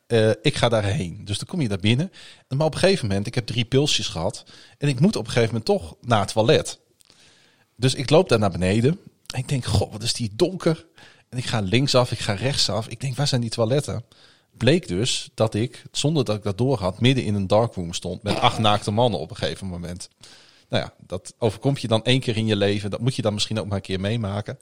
Eh, 0.10 0.30
ik 0.41 0.56
ga 0.56 0.69
daarheen. 0.69 1.22
Dus 1.26 1.38
dan 1.38 1.48
kom 1.48 1.61
je 1.61 1.68
daar 1.68 1.80
binnen. 1.80 2.11
Maar 2.48 2.65
op 2.65 2.73
een 2.73 2.80
gegeven 2.80 3.07
moment, 3.07 3.27
ik 3.27 3.36
heb 3.36 3.45
drie 3.45 3.65
pilsjes 3.65 4.07
gehad. 4.07 4.44
En 4.77 4.88
ik 4.88 4.99
moet 4.99 5.15
op 5.15 5.26
een 5.26 5.31
gegeven 5.31 5.48
moment 5.48 5.65
toch 5.65 5.95
naar 6.02 6.19
het 6.19 6.31
toilet. 6.31 6.80
Dus 7.76 7.94
ik 7.94 8.10
loop 8.10 8.30
daar 8.30 8.40
naar 8.40 8.52
beneden. 8.52 8.99
En 9.34 9.40
ik 9.40 9.48
denk, 9.48 9.65
god, 9.65 9.91
wat 9.91 10.03
is 10.03 10.14
die 10.14 10.31
donker. 10.34 10.86
En 11.30 11.38
ik 11.38 11.45
ga 11.45 11.60
linksaf, 11.60 12.11
ik 12.11 12.19
ga 12.19 12.34
rechtsaf. 12.34 12.88
Ik 12.88 12.99
denk, 12.99 13.15
waar 13.15 13.27
zijn 13.27 13.41
die 13.41 13.49
toiletten? 13.49 14.03
Bleek 14.57 14.88
dus 14.88 15.30
dat 15.34 15.53
ik, 15.53 15.84
zonder 15.91 16.26
dat 16.26 16.36
ik 16.36 16.44
dat 16.44 16.57
door 16.57 16.80
had, 16.80 17.02
midden 17.02 17.23
in 17.23 17.36
een 17.36 17.48
darkroom 17.48 17.94
stond. 17.94 18.23
Met 18.23 18.40
acht 18.40 18.60
naakte 18.60 18.91
mannen 18.91 19.19
op 19.19 19.30
een 19.30 19.38
gegeven 19.38 19.68
moment. 19.68 20.10
Nou 20.69 20.84
ja, 20.84 20.94
dat 21.07 21.34
overkomt 21.38 21.81
je 21.81 21.88
dan 21.88 22.03
één 22.03 22.19
keer 22.19 22.38
in 22.38 22.45
je 22.45 22.56
leven. 22.56 22.90
Dat 22.90 22.99
moet 22.99 23.15
je 23.15 23.22
dan 23.22 23.34
misschien 23.34 23.60
ook 23.60 23.68
maar 23.68 23.77
een 23.77 23.81
keer 23.81 23.99
meemaken. 23.99 24.60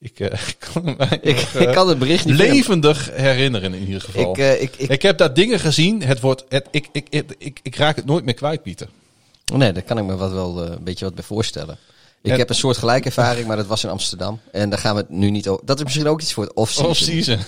Ik, 0.00 0.20
eh, 0.20 0.26
ik 0.48 0.56
kan 0.72 0.88
Ik, 1.20 1.34
nog, 1.36 1.54
eh, 1.54 1.60
ik 1.60 1.72
kan 1.72 1.88
het 1.88 1.98
bericht 1.98 2.24
niet 2.24 2.36
levendig 2.36 3.10
herinneren 3.12 3.74
in 3.74 3.86
ieder 3.86 4.00
geval. 4.00 4.30
Ik, 4.30 4.38
Ik, 4.38 4.44
eh, 4.44 4.62
ik, 4.62 4.76
ik, 4.90 5.02
heb 5.02 5.18
daar 5.18 5.34
dingen 5.34 5.60
gezien. 5.60 6.02
Het 6.02 6.20
wordt, 6.20 6.44
het, 6.48 6.66
ik, 6.70 6.88
ik, 6.92 7.06
ik, 7.10 7.34
ik, 7.38 7.60
ik 7.62 7.76
raak 7.76 7.96
het 7.96 8.04
nooit 8.04 8.24
meer 8.24 8.34
kwijt, 8.34 8.62
Pieter. 8.62 8.88
nee, 9.54 9.72
daar 9.72 9.82
kan 9.82 9.98
ik 9.98 10.04
me 10.04 10.16
wat 10.16 10.32
wel 10.32 10.64
eh, 10.64 10.70
een 10.70 10.84
beetje 10.84 11.04
wat 11.04 11.14
bij 11.14 11.24
voorstellen. 11.24 11.78
Ik 12.22 12.30
En- 12.32 12.38
heb 12.38 12.48
een 12.48 12.54
soort 12.54 12.76
gelijke 12.76 13.06
ervaring, 13.06 13.46
maar 13.46 13.56
dat 13.56 13.66
was 13.66 13.84
in 13.84 13.90
Amsterdam. 13.90 14.40
En 14.52 14.70
daar 14.70 14.78
gaan 14.78 14.94
we 14.94 15.00
het 15.00 15.10
nu 15.10 15.30
niet 15.30 15.48
over. 15.48 15.66
Dat 15.66 15.78
is 15.78 15.84
misschien 15.84 16.08
ook 16.08 16.20
iets 16.20 16.32
voor 16.32 16.44
het 16.44 16.52
off-season. 16.54 16.90
Off-season. 16.90 17.38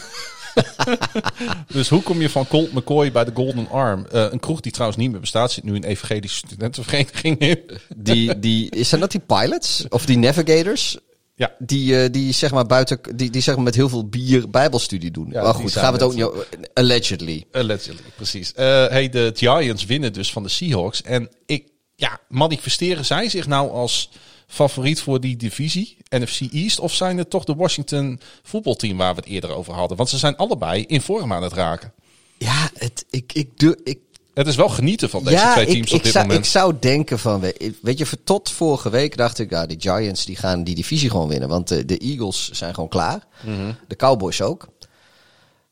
dus 1.76 1.88
hoe 1.88 2.02
kom 2.02 2.20
je 2.20 2.30
van 2.30 2.46
Colt 2.48 2.72
McCoy 2.72 3.12
bij 3.12 3.24
de 3.24 3.30
Golden 3.34 3.68
Arm? 3.70 4.06
Eh, 4.10 4.26
een 4.30 4.40
kroeg 4.40 4.60
die 4.60 4.72
trouwens 4.72 5.00
niet 5.00 5.10
meer 5.10 5.20
bestaat, 5.20 5.52
zit 5.52 5.64
nu 5.64 5.74
een 5.74 5.84
evangelische 5.84 6.36
studentenvereniging 6.46 7.38
in. 7.38 7.60
Die, 7.96 8.38
die, 8.38 8.70
is 8.70 8.88
dat 8.88 9.10
die 9.10 9.20
pilots? 9.26 9.84
Of 9.88 10.06
die 10.06 10.18
navigators? 10.18 10.98
Ja. 11.34 11.54
Die, 11.58 12.02
eh, 12.02 12.12
die 12.12 12.32
zeg 12.32 12.50
maar 12.50 12.66
buiten, 12.66 13.00
die, 13.16 13.30
die 13.30 13.42
zeg 13.42 13.54
maar 13.54 13.64
met 13.64 13.74
heel 13.74 13.88
veel 13.88 14.08
bier 14.08 14.50
bijbelstudie 14.50 15.10
doen. 15.10 15.28
Ja, 15.30 15.42
maar 15.42 15.54
goed, 15.54 15.72
gaan 15.72 15.92
we 15.92 15.98
het 15.98 16.02
ook 16.02 16.14
niet. 16.14 16.46
Allegedly. 16.74 17.44
Allegedly, 17.52 18.10
precies. 18.16 18.52
Eh 18.52 18.66
hey, 18.86 19.08
de 19.08 19.32
Giants 19.34 19.84
winnen 19.84 20.12
dus 20.12 20.32
van 20.32 20.42
de 20.42 20.48
Seahawks. 20.48 21.02
En 21.02 21.28
ik, 21.46 21.68
ja, 21.96 22.20
manifesteren 22.28 23.04
zij 23.04 23.28
zich 23.28 23.46
nou 23.46 23.70
als 23.70 24.10
favoriet 24.46 25.00
voor 25.00 25.20
die 25.20 25.36
divisie, 25.36 25.96
NFC 26.08 26.40
East? 26.40 26.80
Of 26.80 26.94
zijn 26.94 27.18
het 27.18 27.30
toch 27.30 27.44
de 27.44 27.54
Washington 27.54 28.20
voetbalteam 28.42 28.96
waar 28.96 29.14
we 29.14 29.20
het 29.20 29.30
eerder 29.30 29.50
over 29.50 29.74
hadden? 29.74 29.96
Want 29.96 30.08
ze 30.08 30.18
zijn 30.18 30.36
allebei 30.36 30.84
in 30.84 31.00
vorm 31.00 31.32
aan 31.32 31.42
het 31.42 31.52
raken. 31.52 31.92
Ja, 32.38 32.70
het, 32.74 33.06
ik, 33.10 33.32
ik, 33.32 33.58
doe, 33.58 33.78
ik, 33.84 33.98
Het 34.34 34.46
is 34.46 34.56
wel 34.56 34.68
genieten 34.68 35.10
van 35.10 35.24
deze 35.24 35.36
ja, 35.36 35.52
twee 35.52 35.66
teams 35.66 35.90
ik, 35.90 35.96
op 35.96 36.02
dit 36.02 36.12
zou, 36.12 36.24
moment. 36.26 36.44
ik 36.44 36.50
zou 36.50 36.74
denken 36.80 37.18
van, 37.18 37.40
we- 37.40 37.74
weet 37.82 37.98
je, 37.98 38.06
voor- 38.06 38.22
tot 38.24 38.50
vorige 38.50 38.90
week 38.90 39.16
dacht 39.16 39.38
ik, 39.38 39.50
ja, 39.50 39.66
die 39.66 39.80
Giants 39.80 40.24
die 40.24 40.36
gaan 40.36 40.64
die 40.64 40.74
divisie 40.74 41.10
gewoon 41.10 41.28
winnen. 41.28 41.48
Want 41.48 41.68
de, 41.68 41.84
de 41.84 41.98
Eagles 41.98 42.50
zijn 42.50 42.74
gewoon 42.74 42.88
klaar. 42.88 43.26
Mhm. 43.44 43.72
De 43.88 43.96
Cowboys 43.96 44.40
ook. 44.42 44.68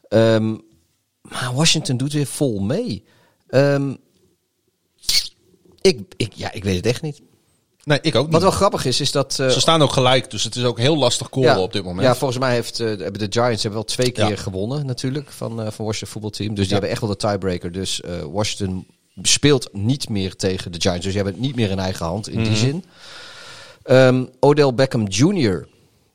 Ehm, 0.09 0.51
maar 1.23 1.51
Washington 1.55 1.97
doet 1.97 2.13
weer 2.13 2.27
vol 2.27 2.61
mee. 2.61 3.05
Ehm, 3.49 3.95
ik, 5.81 6.01
ik, 6.17 6.33
ja, 6.33 6.53
ik 6.53 6.65
weet 6.65 6.77
het 6.77 6.87
echt 6.87 7.03
niet. 7.03 7.21
Nee, 7.85 7.99
ik 8.03 8.15
ook 8.15 8.23
niet. 8.25 8.33
Wat 8.33 8.43
wel 8.43 8.51
grappig 8.51 8.85
is, 8.85 9.01
is 9.01 9.13
dat... 9.13 9.39
eh, 9.39 9.49
Ze 9.49 9.61
staan 9.61 9.83
ook 9.83 9.93
gelijk, 9.93 10.31
dus 10.31 10.45
het 10.45 10.57
is 10.57 10.65
ook 10.65 10.79
heel 10.79 10.97
lastig 10.97 11.29
callen 11.29 11.59
op 11.59 11.73
dit 11.73 11.85
moment. 11.85 12.07
Ja, 12.07 12.15
volgens 12.15 12.39
mij 12.41 12.53
heeft, 12.55 12.81
eh, 12.81 12.87
hebben 12.87 13.13
de 13.19 13.27
Giants 13.41 13.63
hebben 13.63 13.73
wel 13.81 13.85
twee 13.85 14.11
keer 14.11 14.29
Ja. 14.29 14.37
gewonnen 14.37 14.87
natuurlijk 14.87 15.31
van, 15.31 15.51
eh 15.63 15.71
van 15.71 15.85
Washington 15.85 16.09
voetbalteam. 16.13 16.55
Dus 16.55 16.65
die 16.65 16.73
hebben 16.73 16.91
echt 16.91 17.01
wel 17.01 17.11
de 17.11 17.17
tiebreaker. 17.17 17.73
Dus 17.73 18.03
Washington 18.33 18.87
speelt 19.23 19.69
niet 19.73 20.09
meer 20.09 20.37
tegen 20.37 20.73
de 20.73 20.81
Giants. 20.81 21.03
Dus 21.05 21.13
die 21.13 21.23
hebben 21.23 21.41
het 21.41 21.43
niet 21.51 21.57
meer 21.57 21.71
in 21.71 21.79
eigen 21.79 22.07
hand 22.07 22.29
in 22.29 22.39
Mhm. 22.41 22.49
die 22.49 22.57
zin. 22.57 22.85
Ehm, 23.83 24.25
Odell 24.41 24.75
Beckham 24.75 25.07
Jr., 25.09 25.69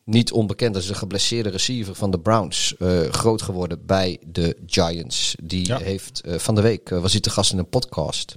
niet 0.04 0.32
onbekend, 0.32 0.74
dat 0.74 0.84
is 0.84 0.90
een 0.90 0.96
geblesseerde 0.96 1.50
receiver 1.50 1.96
van 1.96 2.12
de 2.12 2.20
Browns. 2.20 2.76
groot 3.12 3.42
geworden 3.42 3.86
bij 3.86 4.20
de 4.26 4.58
Giants. 4.68 5.36
Die 5.44 5.74
heeft 5.74 6.22
van 6.26 6.56
de 6.56 6.62
week, 6.62 6.90
was 6.90 7.12
hij 7.12 7.22
te 7.22 7.30
gast 7.30 7.52
in 7.52 7.58
een 7.58 7.70
podcast. 7.70 8.36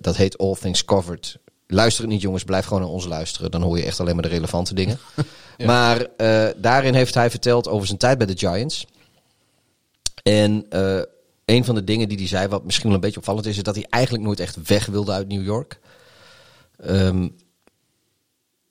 Dat 0.00 0.16
heet 0.16 0.38
All 0.38 0.54
Things 0.60 0.84
Covered. 0.84 1.36
Luister 1.70 2.04
het 2.04 2.12
niet, 2.12 2.22
jongens. 2.22 2.44
Blijf 2.44 2.64
gewoon 2.64 2.82
naar 2.82 2.90
ons 2.90 3.06
luisteren. 3.06 3.50
Dan 3.50 3.62
hoor 3.62 3.78
je 3.78 3.84
echt 3.84 4.00
alleen 4.00 4.14
maar 4.14 4.22
de 4.22 4.28
relevante 4.28 4.74
dingen. 4.74 4.98
Maar 5.66 6.06
eh, 6.16 6.46
daarin 6.56 6.94
heeft 6.94 7.14
hij 7.14 7.30
verteld 7.30 7.68
over 7.68 7.86
zijn 7.86 7.98
tijd 7.98 8.18
bij 8.18 8.26
de 8.26 8.38
Giants. 8.38 8.86
En 10.22 10.66
eh, 10.68 11.00
een 11.44 11.64
van 11.64 11.74
de 11.74 11.84
dingen 11.84 12.08
die 12.08 12.18
hij 12.18 12.26
zei, 12.26 12.48
wat 12.48 12.64
misschien 12.64 12.86
wel 12.86 12.94
een 12.94 13.00
beetje 13.00 13.18
opvallend 13.18 13.46
is, 13.46 13.56
is 13.56 13.62
dat 13.62 13.74
hij 13.74 13.86
eigenlijk 13.90 14.24
nooit 14.24 14.40
echt 14.40 14.68
weg 14.68 14.86
wilde 14.86 15.12
uit 15.12 15.28
New 15.28 15.44
York. 15.44 15.80
Ehm, 16.76 17.28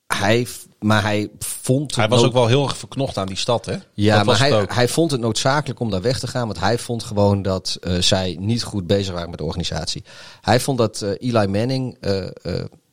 hij, 0.07 0.47
maar 0.79 1.01
hij 1.01 1.29
vond. 1.39 1.95
Hij 1.95 2.07
was 2.07 2.23
ook 2.23 2.33
wel 2.33 2.47
heel 2.47 2.63
erg 2.63 2.77
verknocht 2.77 3.17
aan 3.17 3.27
die 3.27 3.37
stad, 3.37 3.65
hè? 3.65 3.75
ja, 3.93 4.17
Dat 4.17 4.25
maar 4.25 4.39
hij, 4.39 4.65
hij 4.67 4.87
vond 4.87 5.11
het 5.11 5.21
noodzakelijk 5.21 5.79
om 5.79 5.89
daar 5.89 6.01
weg 6.01 6.19
te 6.19 6.27
gaan. 6.27 6.45
Want 6.45 6.59
hij 6.59 6.77
vond 6.77 7.03
gewoon 7.03 7.41
dat 7.41 7.77
eh, 7.81 7.97
zij 7.97 8.37
niet 8.39 8.63
goed 8.63 8.87
bezig 8.87 9.13
waren 9.13 9.29
met 9.29 9.39
de 9.39 9.45
organisatie. 9.45 10.03
Hij 10.41 10.59
vond 10.59 10.77
dat 10.77 11.01
Eli 11.01 11.47
Manning 11.47 11.97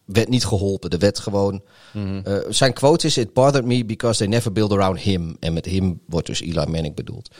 werd 0.07 0.29
niet 0.29 0.45
geholpen. 0.45 0.91
Er 0.91 0.99
werd 0.99 1.19
gewoon... 1.19 1.63
Mhm. 1.93 2.21
eh, 2.25 2.37
zijn 2.49 2.73
quote 2.73 3.07
is... 3.07 3.17
It 3.17 3.33
bothered 3.33 3.67
me 3.67 3.85
because 3.85 4.19
they 4.19 4.27
never 4.27 4.53
build 4.53 4.73
around 4.73 4.99
him. 5.01 5.37
En 5.41 5.53
met 5.53 5.65
him 5.65 6.01
wordt 6.07 6.27
dus 6.27 6.41
Eli 6.41 6.67
Manning 6.67 6.95
bedoeld. 6.95 7.31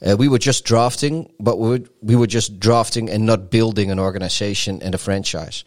Uh, 0.00 0.08
we 0.14 0.28
were 0.28 0.38
just 0.38 0.64
drafting, 0.64 1.30
but 1.38 1.54
we 1.58 1.66
were, 1.66 1.82
we 2.00 2.14
were 2.16 2.26
just 2.26 2.60
drafting 2.60 3.10
and 3.12 3.20
not 3.20 3.48
building 3.50 3.90
an 3.90 4.00
organization 4.00 4.82
and 4.82 4.94
a 4.94 4.98
franchise. 4.98 5.64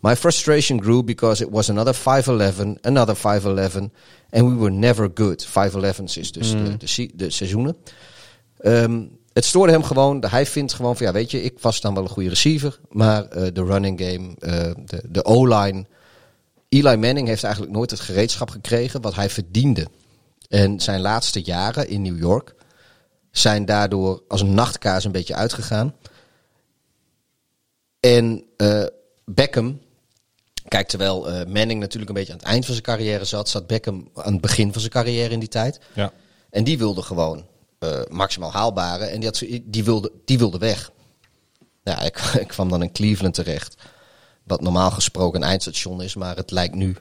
My 0.00 0.14
frustration 0.16 0.78
grew 0.80 1.02
because 1.02 1.44
it 1.44 1.50
was 1.50 1.68
another 1.70 1.94
5-11, 1.94 2.80
another 2.82 3.16
5-11, 3.16 3.90
and 4.30 4.48
we 4.48 4.54
were 4.56 4.70
never 4.70 5.08
good. 5.14 5.46
5-11's 5.46 6.16
is 6.16 6.32
dus 6.32 6.50
de, 6.50 6.76
de, 6.76 6.86
se- 6.86 7.10
de 7.14 7.30
seizoenen. 7.30 7.76
Ehm, 8.58 9.02
het 9.32 9.44
stoorde 9.44 9.72
hem 9.72 9.82
gewoon. 9.82 10.24
Hij 10.28 10.46
vindt 10.46 10.72
gewoon 10.72 10.96
van 10.96 11.06
ja, 11.06 11.12
weet 11.12 11.30
je, 11.30 11.42
ik 11.42 11.58
was 11.58 11.80
dan 11.80 11.94
wel 11.94 12.02
een 12.02 12.08
goede 12.08 12.28
receiver, 12.28 12.78
maar 12.90 13.24
eh, 13.24 13.46
de 13.52 13.64
running 13.64 14.00
game, 14.00 14.34
eh, 14.38 14.74
de, 14.84 15.02
de 15.08 15.24
O-line. 15.24 15.86
Eli 16.68 16.96
Manning 16.96 17.28
heeft 17.28 17.44
eigenlijk 17.44 17.74
nooit 17.74 17.90
het 17.90 18.00
gereedschap 18.00 18.50
gekregen 18.50 19.00
wat 19.00 19.14
hij 19.14 19.30
verdiende. 19.30 19.86
En 20.48 20.80
zijn 20.80 21.00
laatste 21.00 21.42
jaren 21.42 21.88
in 21.88 22.02
New 22.02 22.18
York 22.18 22.54
zijn 23.30 23.64
daardoor 23.64 24.22
als 24.28 24.40
een 24.40 24.54
nachtkaas 24.54 25.04
een 25.04 25.12
beetje 25.12 25.34
uitgegaan. 25.34 25.94
En 28.00 28.44
eh, 28.56 28.84
Beckham, 29.24 29.80
kijk, 30.68 30.88
terwijl 30.88 31.46
Manning 31.46 31.80
natuurlijk 31.80 32.10
een 32.10 32.16
beetje 32.16 32.32
aan 32.32 32.38
het 32.38 32.46
eind 32.46 32.64
van 32.64 32.74
zijn 32.74 32.86
carrière 32.86 33.24
zat, 33.24 33.48
zat 33.48 33.66
Beckham 33.66 34.10
aan 34.14 34.32
het 34.32 34.40
begin 34.40 34.72
van 34.72 34.80
zijn 34.80 34.92
carrière 34.92 35.32
in 35.32 35.40
die 35.40 35.48
tijd. 35.48 35.80
Ja. 35.94 36.12
En 36.50 36.64
die 36.64 36.78
wilde 36.78 37.02
gewoon 37.02 37.46
eh, 37.78 38.00
maximaal 38.08 38.52
haalbare 38.52 39.04
en 39.04 39.20
die, 39.20 39.28
had, 39.28 39.42
die, 39.62 39.84
wilde, 39.84 40.12
die 40.24 40.38
wilde 40.38 40.58
weg. 40.58 40.90
Ja, 41.84 42.00
ik, 42.00 42.18
ik 42.40 42.48
kwam 42.48 42.68
dan 42.68 42.82
in 42.82 42.92
Cleveland 42.92 43.34
terecht. 43.34 43.76
Wat 44.44 44.60
normaal 44.60 44.90
gesproken 44.90 45.42
een 45.42 45.48
eindstation 45.48 46.02
is, 46.02 46.14
maar 46.14 46.36
het 46.36 46.50
lijkt 46.50 46.74
nu 46.74 46.96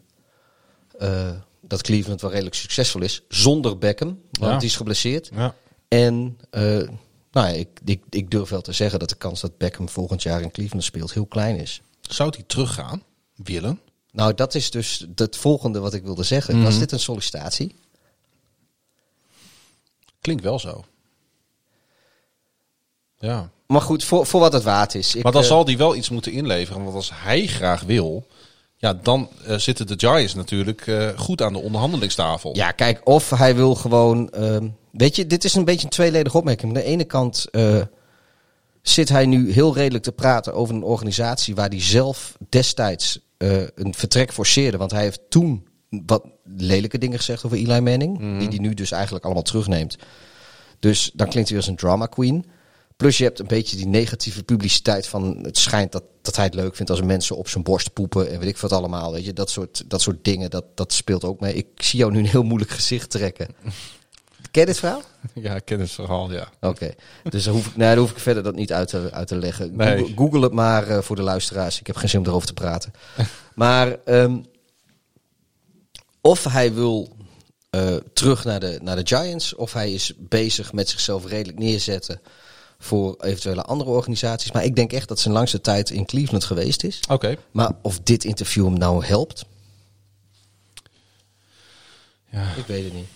eh, 0.97 1.29
dat 1.61 1.81
Cleveland 1.81 2.21
wel 2.21 2.31
redelijk 2.31 2.55
succesvol 2.55 3.01
is. 3.01 3.21
Zonder 3.29 3.77
Beckham, 3.77 4.19
want 4.31 4.51
Ja. 4.51 4.57
die 4.57 4.67
is 4.67 4.75
geblesseerd. 4.75 5.29
ja. 5.33 5.55
En 5.87 6.37
eh, 6.49 6.61
nou 7.31 7.47
ja, 7.47 7.47
ik, 7.47 7.67
ik, 7.85 8.03
ik 8.09 8.31
durf 8.31 8.49
wel 8.49 8.61
te 8.61 8.71
zeggen 8.71 8.99
dat 8.99 9.09
de 9.09 9.15
kans 9.15 9.41
dat 9.41 9.57
Beckham 9.57 9.89
volgend 9.89 10.23
jaar 10.23 10.41
in 10.41 10.51
Cleveland 10.51 10.83
speelt 10.83 11.13
heel 11.13 11.25
klein 11.25 11.55
is. 11.59 11.81
Zou 12.01 12.29
hij 12.35 12.43
teruggaan? 12.47 13.03
Willen? 13.35 13.79
Nou, 14.11 14.33
dat 14.33 14.55
is 14.55 14.71
dus 14.71 15.05
het 15.15 15.37
volgende 15.37 15.79
wat 15.79 15.93
ik 15.93 16.03
wilde 16.03 16.23
zeggen. 16.23 16.55
Mhm. 16.55 16.63
Was 16.63 16.79
dit 16.79 16.91
een 16.91 16.99
sollicitatie? 16.99 17.75
Klinkt 20.21 20.43
wel 20.43 20.59
zo. 20.59 20.83
Ja. 23.17 23.49
Maar 23.67 23.81
goed, 23.81 24.03
voor, 24.03 24.25
voor 24.25 24.39
wat 24.39 24.53
het 24.53 24.63
waard 24.63 24.95
is. 24.95 25.15
Ik, 25.15 25.23
Maar 25.23 25.31
dan 25.31 25.41
eh, 25.41 25.47
zal 25.47 25.65
hij 25.65 25.77
wel 25.77 25.95
iets 25.95 26.09
moeten 26.09 26.31
inleveren. 26.31 26.83
Want 26.83 26.95
als 26.95 27.11
hij 27.13 27.47
graag 27.47 27.81
wil, 27.81 28.27
ja, 28.75 28.93
dan 28.93 29.29
eh, 29.45 29.57
zitten 29.57 29.87
de 29.87 29.93
Giants 29.97 30.33
natuurlijk 30.33 30.87
eh, 30.87 31.09
goed 31.17 31.41
aan 31.41 31.53
de 31.53 31.59
onderhandelingstafel. 31.59 32.55
Ja, 32.55 32.71
kijk, 32.71 33.01
of 33.03 33.29
hij 33.29 33.55
wil 33.55 33.75
gewoon. 33.75 34.29
ehm, 34.29 34.67
weet 34.91 35.15
je, 35.15 35.27
dit 35.27 35.43
is 35.43 35.55
een 35.55 35.65
beetje 35.65 35.83
een 35.83 35.89
tweeledige 35.89 36.37
opmerking. 36.37 36.67
Aan 36.67 36.81
de 36.81 36.89
ene 36.89 37.03
kant 37.03 37.45
zit 38.81 39.09
hij 39.09 39.25
nu 39.25 39.51
heel 39.51 39.73
redelijk 39.73 40.03
te 40.03 40.11
praten 40.11 40.53
over 40.53 40.75
een 40.75 40.83
organisatie 40.83 41.55
waar 41.55 41.69
hij 41.69 41.81
zelf 41.81 42.37
destijds 42.49 43.19
een 43.75 43.93
vertrek 43.93 44.33
forceerde. 44.33 44.77
Want 44.77 44.91
hij 44.91 45.01
heeft 45.01 45.19
toen 45.29 45.66
wat 45.89 46.25
lelijke 46.43 46.97
dingen 46.97 47.17
gezegd 47.17 47.45
over 47.45 47.57
Eli 47.57 47.79
Manning, 47.79 48.39
die 48.39 48.47
hij 48.47 48.57
nu 48.57 48.73
dus 48.73 48.91
eigenlijk 48.91 49.25
allemaal 49.25 49.43
terugneemt. 49.43 49.97
Dus 50.79 51.11
dan 51.13 51.29
klinkt 51.29 51.49
hij 51.49 51.57
als 51.57 51.67
een 51.67 51.75
drama 51.75 52.05
queen. 52.05 52.45
Plus 52.97 53.17
je 53.17 53.23
hebt 53.23 53.39
een 53.39 53.47
beetje 53.47 53.77
die 53.77 53.87
negatieve 53.87 54.43
publiciteit 54.43 55.07
van 55.07 55.37
het 55.43 55.57
schijnt 55.57 55.91
dat, 55.91 56.03
dat 56.21 56.35
hij 56.35 56.45
het 56.45 56.53
leuk 56.53 56.75
vindt 56.75 56.91
als 56.91 57.01
mensen 57.01 57.35
op 57.35 57.47
zijn 57.47 57.63
borst 57.63 57.93
poepen 57.93 58.29
en 58.29 58.39
weet 58.39 58.49
ik 58.49 58.57
wat 58.57 58.71
allemaal. 58.71 59.11
Weet 59.11 59.25
je, 59.25 59.33
dat 59.33 59.49
soort, 59.49 59.83
dat 59.87 60.01
soort 60.01 60.23
dingen, 60.23 60.49
dat, 60.49 60.65
dat 60.75 60.93
speelt 60.93 61.23
ook 61.23 61.39
mee. 61.39 61.53
Ik 61.53 61.67
zie 61.75 61.99
jou 61.99 62.11
nu 62.11 62.19
een 62.19 62.25
heel 62.25 62.43
moeilijk 62.43 62.71
gezicht 62.71 63.09
trekken. 63.09 63.47
Ken 64.51 64.61
je 64.61 64.65
dit 64.65 64.79
verhaal? 64.79 65.01
Ja, 65.33 65.55
ik 65.55 65.65
ken 65.65 65.79
het 65.79 65.91
verhaal, 65.91 66.31
ja. 66.31 66.49
Oké, 66.61 66.93
dus 67.29 67.43
dan 67.43 67.53
hoef, 67.53 67.67
ik, 67.67 67.75
nee, 67.75 67.89
dan 67.89 67.97
hoef 67.97 68.11
ik 68.11 68.19
verder 68.19 68.43
dat 68.43 68.55
niet 68.55 68.73
uit 68.73 68.87
te, 68.87 69.09
uit 69.11 69.27
te 69.27 69.35
leggen. 69.35 69.75
Nee. 69.75 69.97
Google, 69.97 70.15
Google 70.15 70.41
het 70.41 70.53
maar 70.53 70.87
eh, 70.87 71.01
voor 71.01 71.15
de 71.15 71.21
luisteraars. 71.21 71.79
Ik 71.79 71.87
heb 71.87 71.95
geen 71.95 72.09
zin 72.09 72.19
om 72.19 72.25
erover 72.25 72.47
te 72.47 72.53
praten. 72.53 72.91
maar 73.55 73.97
ehm, 74.05 74.37
of 76.27 76.43
hij 76.43 76.73
wil 76.73 77.15
eh, 77.69 77.95
terug 78.13 78.43
naar 78.43 78.59
de, 78.59 78.79
naar 78.81 78.95
de 78.95 79.15
Giants, 79.15 79.55
of 79.55 79.73
hij 79.73 79.93
is 79.93 80.13
bezig 80.17 80.73
met 80.73 80.89
zichzelf 80.89 81.25
redelijk 81.25 81.59
neerzetten 81.59 82.21
voor 82.79 83.15
eventuele 83.19 83.63
andere 83.63 83.89
organisaties. 83.89 84.51
Maar 84.51 84.63
ik 84.63 84.75
denk 84.75 84.93
echt 84.93 85.07
dat 85.07 85.19
zijn 85.19 85.33
langste 85.33 85.61
tijd 85.61 85.89
in 85.89 86.05
Cleveland 86.05 86.43
geweest 86.43 86.83
is. 86.83 86.99
Oké. 87.09 87.35
Maar 87.51 87.71
of 87.81 87.99
dit 87.99 88.23
interview 88.23 88.65
hem 88.65 88.77
nou 88.77 89.05
helpt, 89.05 89.45
Ja. 92.31 92.53
ik 92.55 92.65
weet 92.65 92.83
het 92.83 92.93
niet. 92.93 93.07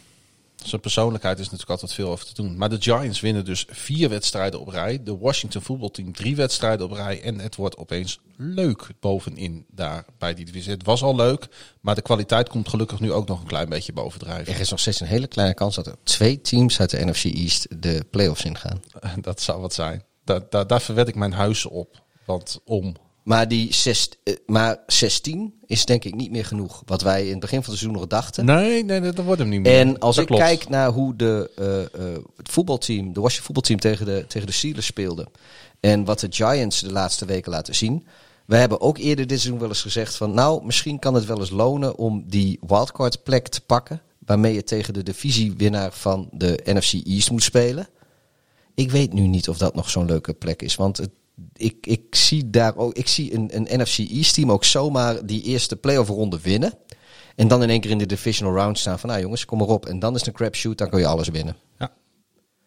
Zijn 0.64 0.82
persoonlijkheid 0.82 1.40
is 1.40 1.44
natuurlijk 1.44 1.72
altijd 1.72 1.94
veel 1.94 2.10
over 2.10 2.26
te 2.26 2.34
doen. 2.34 2.58
Maar 2.58 2.70
de 2.70 2.82
Giants 2.82 3.20
winnen 3.20 3.46
dus 3.46 3.66
vier 3.70 4.10
wedstrijden 4.10 4.60
op 4.60 4.68
rij. 4.68 5.04
De 5.04 5.18
Washington 5.18 5.62
voetbalteam 5.62 6.14
drie 6.14 6.36
wedstrijden 6.36 6.86
op 6.86 6.92
rij. 6.92 7.22
En 7.22 7.40
het 7.40 7.56
wordt 7.56 7.78
opeens 7.78 8.20
leuk 8.38 8.88
bovenin 9.00 9.66
daar 9.70 10.06
bij 10.18 10.34
die 10.34 10.46
divisie. 10.46 10.72
Het 10.72 10.86
was 10.86 11.04
al 11.04 11.16
leuk, 11.16 11.48
maar 11.82 11.96
de 11.96 12.02
kwaliteit 12.02 12.50
komt 12.50 12.70
gelukkig 12.70 13.00
nu 13.00 13.12
ook 13.12 13.28
nog 13.28 13.40
een 13.42 13.48
klein 13.48 13.70
beetje 13.70 13.94
bovendrijven. 13.94 14.54
Er 14.54 14.60
is 14.60 14.70
nog 14.70 14.80
steeds 14.80 15.00
een 15.00 15.08
hele 15.08 15.28
kleine 15.28 15.54
kans 15.54 15.76
dat 15.76 15.88
er 15.88 15.96
twee 16.04 16.42
teams 16.42 16.80
uit 16.80 16.90
de 16.90 17.06
NFC 17.06 17.24
East 17.24 17.82
de 17.82 18.06
playoffs 18.12 18.46
ingaan. 18.46 18.82
Dat 19.22 19.42
zou 19.42 19.62
wat 19.62 19.74
zijn. 19.74 20.04
Daar, 20.24 20.42
daar, 20.50 20.68
daar 20.68 20.82
verwed 20.82 21.08
ik 21.08 21.16
mijn 21.16 21.34
huizen 21.34 21.70
op. 21.70 22.04
Want 22.26 22.60
om. 22.66 22.96
Maar, 23.24 23.48
die 23.48 23.74
zes, 23.74 24.10
eh, 24.24 24.36
maar 24.46 24.78
16 24.88 25.54
is 25.66 25.86
denk 25.86 26.04
ik 26.04 26.16
niet 26.16 26.32
meer 26.32 26.46
genoeg. 26.46 26.84
Wat 26.86 27.02
wij 27.02 27.24
in 27.26 27.32
het 27.32 27.40
begin 27.40 27.64
van 27.64 27.72
het 27.72 27.80
seizoen 27.82 28.00
nog 28.00 28.10
dachten. 28.10 28.46
Nee, 28.46 28.84
nee, 28.84 29.00
dat 29.00 29.26
wordt 29.26 29.40
hem 29.40 29.50
niet 29.50 29.62
meer. 29.62 29.80
En 29.80 30.00
als 30.00 30.16
Dat 30.16 30.24
ik 30.24 30.30
klopt. 30.30 30.44
kijk 30.44 30.70
naar 30.70 30.90
hoe 30.90 31.16
de, 31.16 31.52
eh, 31.56 31.82
eh, 31.82 32.20
het 32.36 32.50
voetbalteam, 32.50 33.14
de 33.14 33.20
Washington 33.22 33.46
voetbalteam 33.46 33.80
tegen 33.80 34.06
de, 34.06 34.26
tegen 34.28 34.48
de 34.48 34.54
Steelers 34.54 34.86
speelde. 34.86 35.28
En 35.80 36.06
wat 36.06 36.20
de 36.20 36.28
Giants 36.30 36.80
de 36.80 36.92
laatste 36.92 37.26
weken 37.26 37.52
laten 37.52 37.76
zien. 37.76 38.06
We 38.46 38.56
hebben 38.56 38.82
ook 38.82 38.98
eerder 38.98 39.28
dit 39.28 39.40
seizoen 39.40 39.60
wel 39.60 39.70
eens 39.70 39.82
gezegd 39.82 40.16
van... 40.16 40.34
nou, 40.34 40.66
misschien 40.66 41.00
kan 41.00 41.14
het 41.14 41.26
wel 41.26 41.40
eens 41.40 41.50
lonen 41.50 41.98
om 41.98 42.24
die 42.28 42.60
wildcard 42.68 43.24
plek 43.24 43.48
te 43.48 43.62
pakken... 43.62 44.02
waarmee 44.26 44.54
je 44.54 44.64
tegen 44.64 44.94
de 44.94 45.04
divisiewinnaar 45.04 45.92
van 45.92 46.30
de 46.32 46.60
NFC 46.64 46.94
East 46.94 47.32
moet 47.32 47.44
spelen. 47.44 47.88
Ik 48.76 48.92
weet 48.92 49.14
nu 49.14 49.28
niet 49.28 49.50
of 49.50 49.58
dat 49.58 49.76
nog 49.76 49.90
zo'n 49.90 50.06
leuke 50.06 50.34
plek 50.34 50.62
is. 50.62 50.76
Want 50.76 50.98
het, 50.98 51.10
ik, 51.54 51.86
ik 51.88 52.16
zie 52.16 52.50
daar 52.50 52.76
ook... 52.76 52.94
Ik 52.94 53.08
zie 53.08 53.34
een, 53.34 53.50
een 53.56 53.82
NFC 53.82 53.98
East 53.98 54.34
team 54.34 54.52
ook 54.52 54.64
zomaar 54.64 55.26
die 55.26 55.44
eerste 55.44 55.76
playoff 55.76 56.10
ronde 56.10 56.40
winnen... 56.42 56.74
En 57.36 57.48
dan 57.48 57.64
in 57.64 57.70
één 57.70 57.82
keer 57.82 57.92
in 57.92 57.98
de 57.98 58.06
divisional 58.06 58.56
round 58.56 58.80
staan 58.80 59.00
van, 59.00 59.10
nou 59.10 59.22
jongens, 59.22 59.46
kom 59.46 59.58
maar 59.58 59.68
op. 59.68 59.86
En 59.86 60.00
dan 60.00 60.14
is 60.14 60.20
het 60.20 60.28
een 60.28 60.34
crapshoot, 60.34 60.78
dan 60.78 60.90
kun 60.90 61.00
je 61.00 61.06
alles 61.06 61.28
winnen. 61.28 61.56
Ja. 61.80 61.92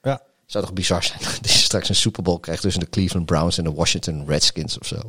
ja. 0.03 0.23
Zou 0.47 0.65
toch 0.65 0.73
bizar 0.73 1.03
zijn 1.03 1.19
dat 1.43 1.53
je 1.53 1.59
straks 1.59 1.89
een 1.89 1.95
Super 1.95 2.23
Bowl 2.23 2.39
krijgt 2.39 2.63
tussen 2.63 2.81
de 2.81 2.89
Cleveland 2.89 3.27
Browns 3.27 3.59
en 3.59 3.65
de 3.65 3.73
Washington 3.73 4.25
Redskins 4.27 4.79
of 4.79 4.87
zo. 4.87 5.01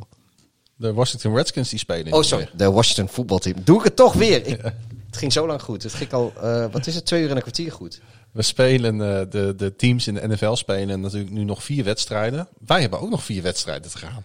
De 0.76 0.92
Washington 0.92 1.34
Redskins 1.34 1.68
die 1.68 1.78
spelen. 1.78 2.12
Oh, 2.12 2.22
sorry. 2.22 2.48
De 2.56 2.70
Washington 2.70 3.08
voetbalteam. 3.08 3.56
Doe 3.64 3.78
ik 3.78 3.84
het 3.84 3.96
toch 3.96 4.12
weer? 4.12 4.46
Ik, 4.46 4.60
Het 5.06 5.16
ging 5.16 5.32
zo 5.32 5.46
lang 5.46 5.62
goed. 5.62 5.82
Het 5.82 5.94
ging 5.94 6.12
al, 6.12 6.32
eh, 6.42 6.66
wat 6.70 6.86
is 6.86 6.94
het, 6.94 7.06
twee 7.06 7.22
uur 7.22 7.30
en 7.30 7.36
een 7.36 7.42
kwartier 7.42 7.72
goed. 7.72 8.00
We 8.36 8.42
spelen, 8.42 9.00
eh, 9.00 9.30
de, 9.30 9.54
de 9.56 9.76
teams 9.76 10.06
in 10.06 10.14
de 10.14 10.28
NFL 10.28 10.54
spelen 10.54 11.00
natuurlijk 11.00 11.30
nu 11.30 11.44
nog 11.44 11.62
vier 11.62 11.84
wedstrijden. 11.84 12.48
Wij 12.66 12.80
hebben 12.80 13.00
ook 13.00 13.10
nog 13.10 13.22
vier 13.22 13.42
wedstrijden 13.42 13.90
te 13.90 13.98
gaan. 13.98 14.24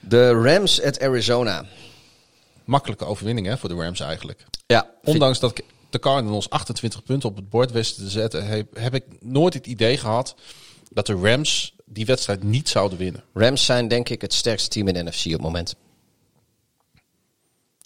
De 0.00 0.30
Rams 0.30 0.82
at 0.82 1.00
Arizona. 1.00 1.64
Makkelijke 2.64 3.04
overwinning 3.04 3.46
hè, 3.46 3.58
voor 3.58 3.68
de 3.68 3.74
Rams 3.74 4.00
eigenlijk. 4.00 4.44
Ja, 4.66 4.90
Ondanks 5.04 5.38
dat 5.38 5.58
ik 5.58 5.64
de 5.90 5.98
Cardinals 5.98 6.50
28 6.50 7.02
punten 7.02 7.28
op 7.28 7.36
het 7.36 7.48
bord 7.48 7.70
wisten 7.70 8.04
te 8.04 8.10
zetten, 8.10 8.46
heb, 8.46 8.76
heb 8.76 8.94
ik 8.94 9.04
nooit 9.20 9.54
het 9.54 9.66
idee 9.66 9.96
gehad 9.96 10.34
dat 10.90 11.06
de 11.06 11.14
Rams 11.14 11.74
die 11.84 12.06
wedstrijd 12.06 12.42
niet 12.42 12.68
zouden 12.68 12.98
winnen. 12.98 13.24
Rams 13.34 13.64
zijn 13.64 13.88
denk 13.88 14.08
ik 14.08 14.20
het 14.20 14.34
sterkste 14.34 14.68
team 14.68 14.88
in 14.88 14.94
de 14.94 15.02
NFC 15.02 15.26
op 15.26 15.32
het 15.32 15.40
moment. 15.40 15.74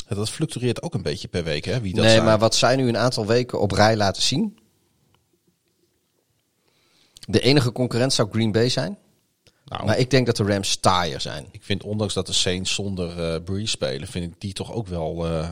En 0.06 0.16
Dat 0.16 0.30
fluctueert 0.30 0.82
ook 0.82 0.94
een 0.94 1.02
beetje 1.02 1.28
per 1.28 1.44
week, 1.44 1.64
hè? 1.64 1.80
Wie 1.80 1.94
dat 1.94 2.04
nee, 2.04 2.12
zijn. 2.12 2.24
maar 2.24 2.38
wat 2.38 2.54
zij 2.54 2.76
nu 2.76 2.88
een 2.88 2.96
aantal 2.96 3.26
weken 3.26 3.60
op 3.60 3.70
rij 3.70 3.96
laten 3.96 4.22
zien. 4.22 4.60
De 7.28 7.40
enige 7.40 7.73
concurrent 7.73 8.12
zou 8.12 8.31
Green 8.31 8.52
Bay 8.52 8.68
zijn. 8.68 8.99
Nou, 9.65 9.84
Maar 9.84 9.99
ik 9.99 10.10
denk 10.10 10.26
dat 10.26 10.36
de 10.36 10.44
Rams 10.44 10.76
taaier 10.76 11.20
zijn. 11.20 11.47
ik 11.51 11.62
vind 11.62 11.83
ondanks 11.83 12.15
dat 12.15 12.26
de 12.26 12.33
Saints 12.33 12.75
zonder 12.75 13.34
eh 13.34 13.42
Breeze 13.44 13.67
spelen, 13.70 14.09
vind 14.09 14.25
ik 14.33 14.41
die 14.41 14.52
toch 14.52 14.73
ook 14.73 14.86
wel. 14.86 15.26
eh, 15.26 15.51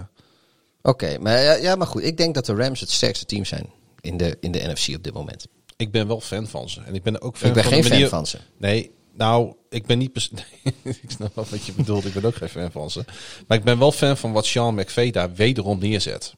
Oké, 0.82 1.18
maar, 1.18 1.42
ja, 1.42 1.54
ja, 1.54 1.74
maar 1.76 1.86
goed. 1.86 2.02
Ik 2.04 2.16
denk 2.16 2.34
dat 2.34 2.46
de 2.46 2.54
Rams 2.54 2.80
het 2.80 2.90
sterkste 2.90 3.24
team 3.26 3.44
zijn 3.44 3.66
in 4.00 4.16
de, 4.16 4.36
in 4.40 4.52
de 4.52 4.58
NFC 4.72 4.94
op 4.96 5.02
dit 5.02 5.12
moment. 5.14 5.46
ik 5.76 5.90
ben 5.90 6.06
wel 6.06 6.20
fan 6.20 6.46
van 6.48 6.68
ze. 6.68 6.80
En 6.80 6.94
ik 6.94 7.02
ben 7.02 7.20
ook 7.22 7.36
fan 7.36 7.48
Ik 7.48 7.54
ben 7.54 7.62
van 7.64 7.72
geen 7.72 7.82
de 7.82 7.88
fan 7.98 8.08
van 8.08 8.26
ze. 8.26 8.38
Nee, 8.56 8.90
nou, 9.12 9.54
ik 9.68 9.86
ben 9.86 9.98
niet... 9.98 10.30
Nee, 10.32 10.74
ik 11.02 11.10
snap 11.10 11.34
wel 11.34 11.46
wat 11.50 11.64
je 11.64 11.72
bedoelt. 11.72 12.04
Ik 12.04 12.12
ben 12.12 12.24
ook 12.24 12.34
geen 12.36 12.48
fan 12.48 12.70
van 12.70 12.90
ze. 12.90 13.04
Maar 13.46 13.58
ik 13.58 13.64
ben 13.64 13.78
wel 13.78 13.92
fan 13.92 14.16
van 14.16 14.32
wat 14.32 14.46
Sean 14.46 14.74
McVay 14.74 15.10
daar 15.10 15.34
wederom 15.34 15.78
neerzet. 15.78 16.34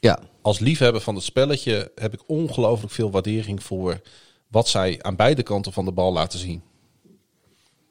Ja, 0.00 0.20
Als 0.42 0.58
liefhebber 0.58 1.00
van 1.00 1.14
het 1.14 1.24
spelletje 1.24 1.90
heb 1.94 2.12
ik 2.12 2.20
ongelooflijk 2.26 2.92
veel 2.92 3.10
waardering 3.10 3.62
voor 3.62 4.00
wat 4.48 4.68
zij 4.68 5.02
aan 5.02 5.16
beide 5.16 5.42
kanten 5.42 5.72
van 5.72 5.84
de 5.84 5.92
bal 5.92 6.12
laten 6.12 6.38
zien. 6.38 6.62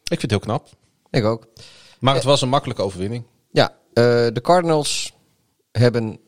Ik 0.04 0.20
vind 0.20 0.22
het 0.22 0.32
heel 0.32 0.40
knap. 0.40 0.68
ik 1.10 1.24
ook. 1.24 1.48
Maar 2.00 2.16
het 2.16 2.24
was 2.24 2.42
een 2.42 2.50
makkelijke 2.50 2.82
overwinning. 2.82 3.24
Ja, 3.52 3.70
eh, 3.94 4.04
de 4.34 4.42
Cardinals 4.42 5.14
hebben 5.72 6.20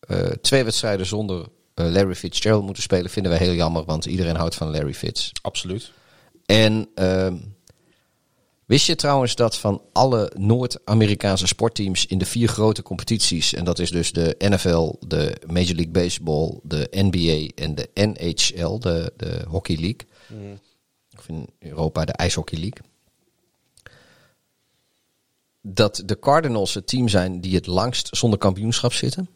eh, 0.00 0.18
twee 0.18 0.64
wedstrijden 0.64 1.06
zonder 1.06 1.46
eh, 1.74 1.86
Larry 1.86 2.14
Fitzgerald 2.14 2.64
moeten 2.64 2.82
spelen. 2.82 3.10
Vinden 3.10 3.32
wij 3.32 3.40
heel 3.40 3.54
jammer, 3.54 3.84
want 3.84 4.04
iedereen 4.04 4.36
houdt 4.36 4.54
van 4.54 4.70
Larry 4.70 4.94
Fitz. 4.94 5.30
Absoluut. 5.42 5.92
En 6.46 6.88
ehm, 6.94 7.36
wist 8.68 8.86
je 8.86 8.94
trouwens 8.94 9.34
dat 9.34 9.58
van 9.58 9.82
alle 9.92 10.32
Noord-Amerikaanse 10.36 11.46
sportteams 11.46 12.06
in 12.06 12.18
de 12.18 12.24
vier 12.24 12.48
grote 12.48 12.82
competities, 12.82 13.54
en 13.54 13.64
dat 13.64 13.78
is 13.78 13.90
dus 13.90 14.12
de 14.12 14.34
NFL, 14.38 14.94
de 15.06 15.36
Major 15.46 15.74
League 15.74 15.90
Baseball, 15.90 16.60
de 16.62 16.88
NBA 16.90 17.62
en 17.62 17.74
de 17.74 17.88
NHL, 17.94 18.78
de, 18.78 19.12
de 19.16 19.44
Hockey 19.48 19.76
League, 19.76 20.06
of 21.18 21.28
in 21.28 21.46
Europa 21.58 22.04
de 22.04 22.12
IJshockey 22.12 22.58
League, 22.58 22.82
dat 25.62 26.02
de 26.04 26.18
Cardinals 26.18 26.74
het 26.74 26.86
team 26.86 27.08
zijn 27.08 27.40
die 27.40 27.54
het 27.54 27.66
langst 27.66 28.08
zonder 28.16 28.38
kampioenschap 28.38 28.92
zitten. 28.92 29.28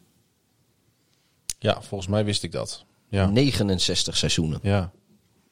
Ja, 1.59 1.83
volgens 1.83 2.11
mij 2.11 2.25
wist 2.25 2.43
ik 2.43 2.53
dat. 2.53 2.85
Ja. 3.09 3.27
69 3.27 4.17
seizoenen. 4.17 4.59
ja. 4.63 4.93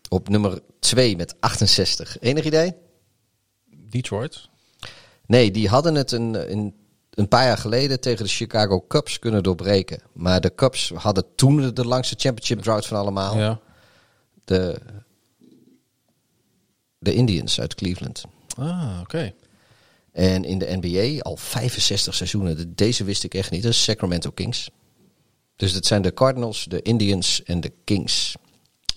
Op 0.09 0.28
nummer 0.28 0.60
2 0.78 1.17
met 1.17 1.34
68. 1.41 2.18
Enig 2.20 2.44
idee? 2.44 2.75
Detroit. 3.91 4.49
Nee, 5.27 5.51
die 5.51 5.69
hadden 5.69 5.94
het 5.94 6.12
een, 6.12 6.52
een, 6.52 6.75
een 7.10 7.28
paar 7.28 7.44
jaar 7.44 7.59
geleden 7.59 8.01
tegen 8.01 8.25
de 8.25 8.31
Chicago 8.31 8.85
Cubs 8.89 9.19
kunnen 9.19 9.43
doorbreken. 9.43 10.02
Maar 10.12 10.41
de 10.41 10.55
Cubs 10.55 10.89
hadden 10.94 11.25
toen 11.35 11.75
de 11.75 11.85
langste 11.86 12.15
championship 12.19 12.60
drought 12.62 12.86
van 12.86 12.99
allemaal. 12.99 13.39
Ja. 13.39 13.60
De, 14.44 14.81
de 16.99 17.15
Indians 17.15 17.60
uit 17.60 17.75
Cleveland. 17.75 18.23
Ah, 18.57 18.99
oké. 19.01 19.33
En 20.12 20.44
in 20.44 20.59
de 20.59 20.78
NBA 20.81 21.20
al 21.23 21.36
65 21.36 22.15
seizoenen. 22.15 22.57
De- 22.57 22.75
Deze 22.75 23.05
wist 23.05 23.25
ik 23.25 23.35
echt 23.35 23.51
niet. 23.51 23.62
Dat 23.62 23.73
is 23.73 23.83
Sacramento 23.85 24.31
Kings. 24.31 24.70
Dus 25.57 25.73
dat 25.73 25.86
zijn 25.86 26.02
de 26.02 26.15
Cardinals, 26.15 26.65
de 26.65 26.83
Indians 26.83 27.43
en 27.43 27.60
de 27.60 27.73
Kings. 27.85 28.35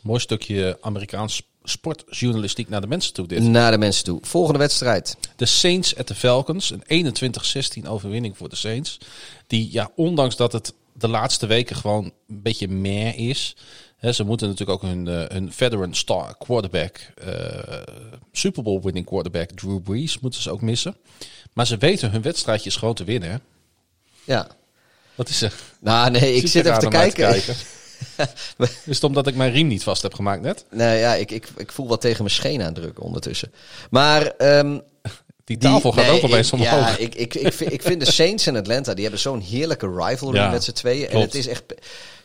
Mooi 0.01 0.19
stukje 0.19 0.77
Amerikaans 0.81 1.43
sportjournalistiek 1.63 2.69
naar 2.69 2.81
de 2.81 2.87
mensen 2.87 3.13
toe 3.13 3.27
dit. 3.27 3.41
Naar 3.41 3.71
de 3.71 3.77
mensen 3.77 4.03
toe. 4.03 4.19
Volgende 4.21 4.59
wedstrijd. 4.59 5.17
De 5.35 5.45
Saints 5.45 5.97
at 5.97 6.07
de 6.07 6.15
Falcons. 6.15 6.73
Een 6.87 7.15
21-16 7.83 7.87
overwinning 7.87 8.37
voor 8.37 8.49
de 8.49 8.55
Saints. 8.55 8.97
Die, 9.47 9.69
ja, 9.71 9.91
ondanks 9.95 10.35
dat 10.35 10.51
het 10.51 10.73
de 10.93 11.07
laatste 11.07 11.45
weken 11.45 11.75
gewoon 11.75 12.03
een 12.03 12.41
beetje 12.41 12.67
meer 12.67 13.15
is. 13.15 13.55
Hè, 13.97 14.11
ze 14.11 14.23
moeten 14.23 14.47
natuurlijk 14.47 14.83
ook 14.83 14.89
hun, 14.89 15.07
eh, 15.07 15.23
hun 15.27 15.53
veteran 15.53 15.95
star 15.95 16.37
quarterback, 16.37 16.99
eh, 17.15 17.81
Super 18.31 18.63
Bowl 18.63 18.81
winning 18.81 19.05
quarterback 19.05 19.49
Drew 19.49 19.81
Brees, 19.81 20.19
moeten 20.19 20.41
ze 20.41 20.51
ook 20.51 20.61
missen. 20.61 20.95
Maar 21.53 21.67
ze 21.67 21.77
weten 21.77 22.11
hun 22.11 22.21
wedstrijdjes 22.21 22.75
gewoon 22.75 22.93
te 22.93 23.03
winnen. 23.03 23.41
Ja. 24.23 24.47
Wat 25.15 25.29
is 25.29 25.41
er? 25.41 25.53
Nou, 25.79 26.11
nee, 26.11 26.35
ik 26.35 26.47
zit 26.47 26.65
er 26.65 26.71
even 26.71 26.89
te 26.89 26.97
kijken. 27.13 27.55
is 28.85 28.95
het 28.95 29.03
omdat 29.03 29.27
ik 29.27 29.35
mijn 29.35 29.51
riem 29.51 29.67
niet 29.67 29.83
vast 29.83 30.01
heb 30.01 30.13
gemaakt 30.13 30.41
net? 30.41 30.65
Nee, 30.71 30.99
ja, 30.99 31.13
ik, 31.13 31.31
ik, 31.31 31.47
ik 31.57 31.71
voel 31.71 31.87
wat 31.87 32.01
tegen 32.01 32.23
mijn 32.23 32.35
scheen 32.35 32.61
aandrukken 32.61 33.03
ondertussen. 33.03 33.51
Maar 33.89 34.25
ehm, 34.25 34.79
Die 35.43 35.57
tafel 35.57 35.91
gaat 35.91 36.05
nee, 36.05 36.15
ook 36.15 36.23
opeens 36.23 36.47
ik, 36.47 36.53
omhoog. 36.53 36.69
Ja, 36.69 36.97
ik, 36.97 37.15
ik, 37.15 37.33
ik, 37.33 37.53
vind, 37.53 37.73
ik 37.73 37.81
vind 37.81 38.05
de 38.05 38.11
Saints 38.11 38.45
en 38.47 38.55
Atlanta, 38.55 38.93
die 38.93 39.03
hebben 39.03 39.21
zo'n 39.21 39.39
heerlijke 39.39 39.91
rivalry 39.95 40.35
Ja, 40.35 40.49
met 40.49 40.63
z'n 40.63 40.71
tweeën. 40.71 41.09
En 41.09 41.19
het 41.19 41.35
is 41.35 41.47
echt... 41.47 41.63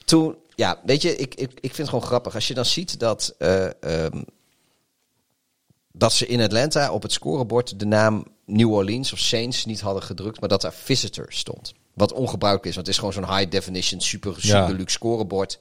Toen, 0.05 0.37
ja, 0.55 0.81
weet 0.85 1.03
je, 1.03 1.17
ik, 1.17 1.35
ik, 1.35 1.51
ik 1.55 1.61
vind 1.61 1.77
het 1.77 1.89
gewoon 1.89 2.05
grappig. 2.05 2.35
Als 2.35 2.49
je 2.49 2.55
dan 2.55 2.65
ziet 2.65 3.01
dat, 3.01 3.35
eh, 3.39 3.83
ehm, 3.83 4.23
dat 5.93 6.13
ze 6.13 6.27
in 6.27 6.41
Atlanta 6.41 6.93
op 6.93 7.03
het 7.03 7.13
scorebord 7.13 7.79
de 7.79 7.87
naam 7.87 8.25
New 8.47 8.73
Orleans 8.73 9.13
of 9.13 9.19
Saints 9.19 9.65
niet 9.65 9.81
hadden 9.81 10.03
gedrukt, 10.03 10.41
maar 10.41 10.49
dat 10.49 10.61
daar 10.61 10.75
Visitor 10.75 11.27
stond. 11.29 11.73
Wat 11.99 12.12
ongebruikelijk 12.12 12.68
is, 12.68 12.75
want 12.75 12.86
het 12.86 12.97
is 12.97 13.02
gewoon 13.02 13.15
zo'n 13.25 13.36
high 13.36 13.51
definition, 13.51 14.01
super, 14.01 14.33
super 14.35 14.57
Ja. 14.57 14.67
luxe 14.68 14.94
scorebord. 14.94 15.59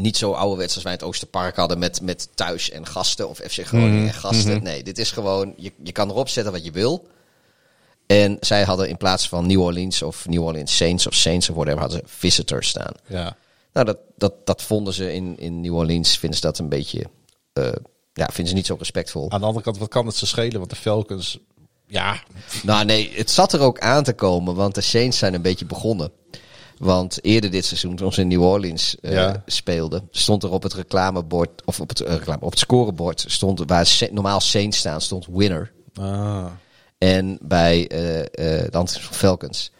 Niet 0.00 0.16
zo 0.16 0.32
ouderwets 0.32 0.74
als 0.74 0.82
wij 0.84 0.92
in 0.92 0.98
het 0.98 1.06
Oosterpark 1.08 1.56
hadden 1.56 1.78
met, 1.78 2.00
met 2.00 2.28
thuis 2.36 2.70
en 2.70 2.86
gasten 2.86 3.28
of 3.28 3.38
FC 3.38 3.66
Groningen 3.66 3.96
Mhm, 3.98 4.06
en 4.06 4.14
gasten. 4.14 4.62
Nee, 4.62 4.82
dit 4.82 4.98
is 4.98 5.10
gewoon, 5.10 5.54
je, 5.56 5.72
je 5.82 5.92
kan 5.92 6.10
erop 6.10 6.28
zetten 6.28 6.52
wat 6.52 6.64
je 6.64 6.70
wil. 6.70 7.06
En 8.06 8.36
zij 8.40 8.62
hadden 8.64 8.88
in 8.88 8.96
plaats 8.96 9.28
van 9.28 9.46
New 9.46 9.60
Orleans 9.60 10.02
of 10.02 10.28
New 10.28 10.42
Orleans 10.42 10.76
Saints 10.76 11.06
of 11.06 11.14
Saints 11.14 11.48
of 11.48 11.54
whatever, 11.54 11.80
hadden 11.80 11.98
ze 11.98 12.04
Visitors 12.08 12.68
staan. 12.68 12.92
ja. 13.06 13.36
Nou, 13.72 13.86
dat, 13.88 13.98
dat, 14.16 14.46
dat 14.46 14.62
vonden 14.62 14.94
ze 14.94 15.12
in, 15.12 15.38
in 15.38 15.60
New 15.60 15.74
Orleans, 15.74 16.18
vinden 16.18 16.38
ze 16.38 16.46
dat 16.46 16.58
een 16.58 16.68
beetje, 16.68 17.04
eh, 17.52 17.72
ja, 18.12 18.26
vinden 18.26 18.48
ze 18.48 18.54
niet 18.54 18.66
zo 18.66 18.74
respectvol. 18.78 19.30
Aan 19.30 19.40
de 19.40 19.46
andere 19.46 19.64
kant, 19.64 19.78
wat 19.78 19.88
kan 19.88 20.06
het 20.06 20.14
ze 20.16 20.26
schelen? 20.26 20.58
Want 20.58 20.70
de 20.70 20.76
Falcons, 20.76 21.38
ja, 21.86 22.22
Nou 22.62 22.84
nee, 22.84 23.12
het 23.14 23.30
zat 23.30 23.52
er 23.52 23.60
ook 23.60 23.78
aan 23.78 24.04
te 24.04 24.12
komen, 24.12 24.54
want 24.54 24.74
de 24.74 24.80
Saints 24.80 25.18
zijn 25.18 25.34
een 25.34 25.42
beetje 25.42 25.64
begonnen. 25.66 26.10
Want 26.78 27.24
eerder 27.24 27.50
dit 27.50 27.64
seizoen, 27.64 27.96
toen 27.96 28.12
ze 28.12 28.20
in 28.20 28.28
New 28.28 28.42
Orleans 28.42 28.96
eh, 29.00 29.12
Ja. 29.12 29.42
speelden, 29.46 30.08
stond 30.10 30.42
er 30.42 30.50
op 30.50 30.62
het 30.62 30.72
reclamebord, 30.74 31.64
of 31.64 31.80
op 31.80 31.88
het, 31.88 32.00
eh, 32.00 32.12
reclame, 32.14 32.40
op 32.44 32.50
het 32.50 32.58
scorebord, 32.58 33.24
stond 33.28 33.62
waar 33.66 34.08
normaal 34.12 34.40
Saints 34.40 34.78
staan, 34.78 35.00
stond 35.00 35.26
winner. 35.30 35.72
ah. 35.94 36.46
En 36.98 37.38
bij 37.42 37.88
eh 37.88 38.24
de 38.70 38.78
Antwerp 38.78 39.04
Falcons. 39.12 39.70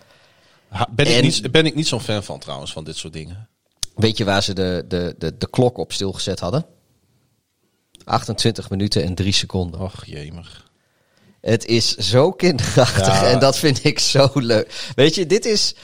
Ha- 0.68 0.88
ben, 0.90 1.16
ik 1.16 1.22
niet, 1.22 1.50
ben 1.52 1.66
ik 1.66 1.74
niet 1.74 1.86
zo'n 1.86 2.00
fan 2.00 2.24
van 2.24 2.38
trouwens, 2.38 2.72
van 2.72 2.84
dit 2.84 2.96
soort 2.96 3.12
dingen. 3.12 3.48
Weet 3.94 4.16
je 4.18 4.24
waar 4.24 4.42
ze 4.42 4.52
de, 4.54 4.84
de, 4.88 5.14
de, 5.18 5.36
de 5.38 5.50
klok 5.50 5.78
op 5.78 5.92
stilgezet 5.92 6.40
hadden? 6.40 6.66
28 8.04 8.70
minuten 8.70 9.02
en 9.04 9.14
3 9.14 9.32
seconden. 9.32 9.80
Och, 9.80 10.04
jemig. 10.04 10.65
Het 11.46 11.66
is 11.66 11.96
zo 11.96 12.32
kinderachtig 12.32 13.06
Ja. 13.20 13.26
en 13.30 13.38
dat 13.38 13.58
vind 13.58 13.84
ik 13.84 13.98
zo 13.98 14.30
leuk. 14.34 14.90
Weet 14.94 15.14
je, 15.14 15.26
dit 15.26 15.44
is... 15.44 15.74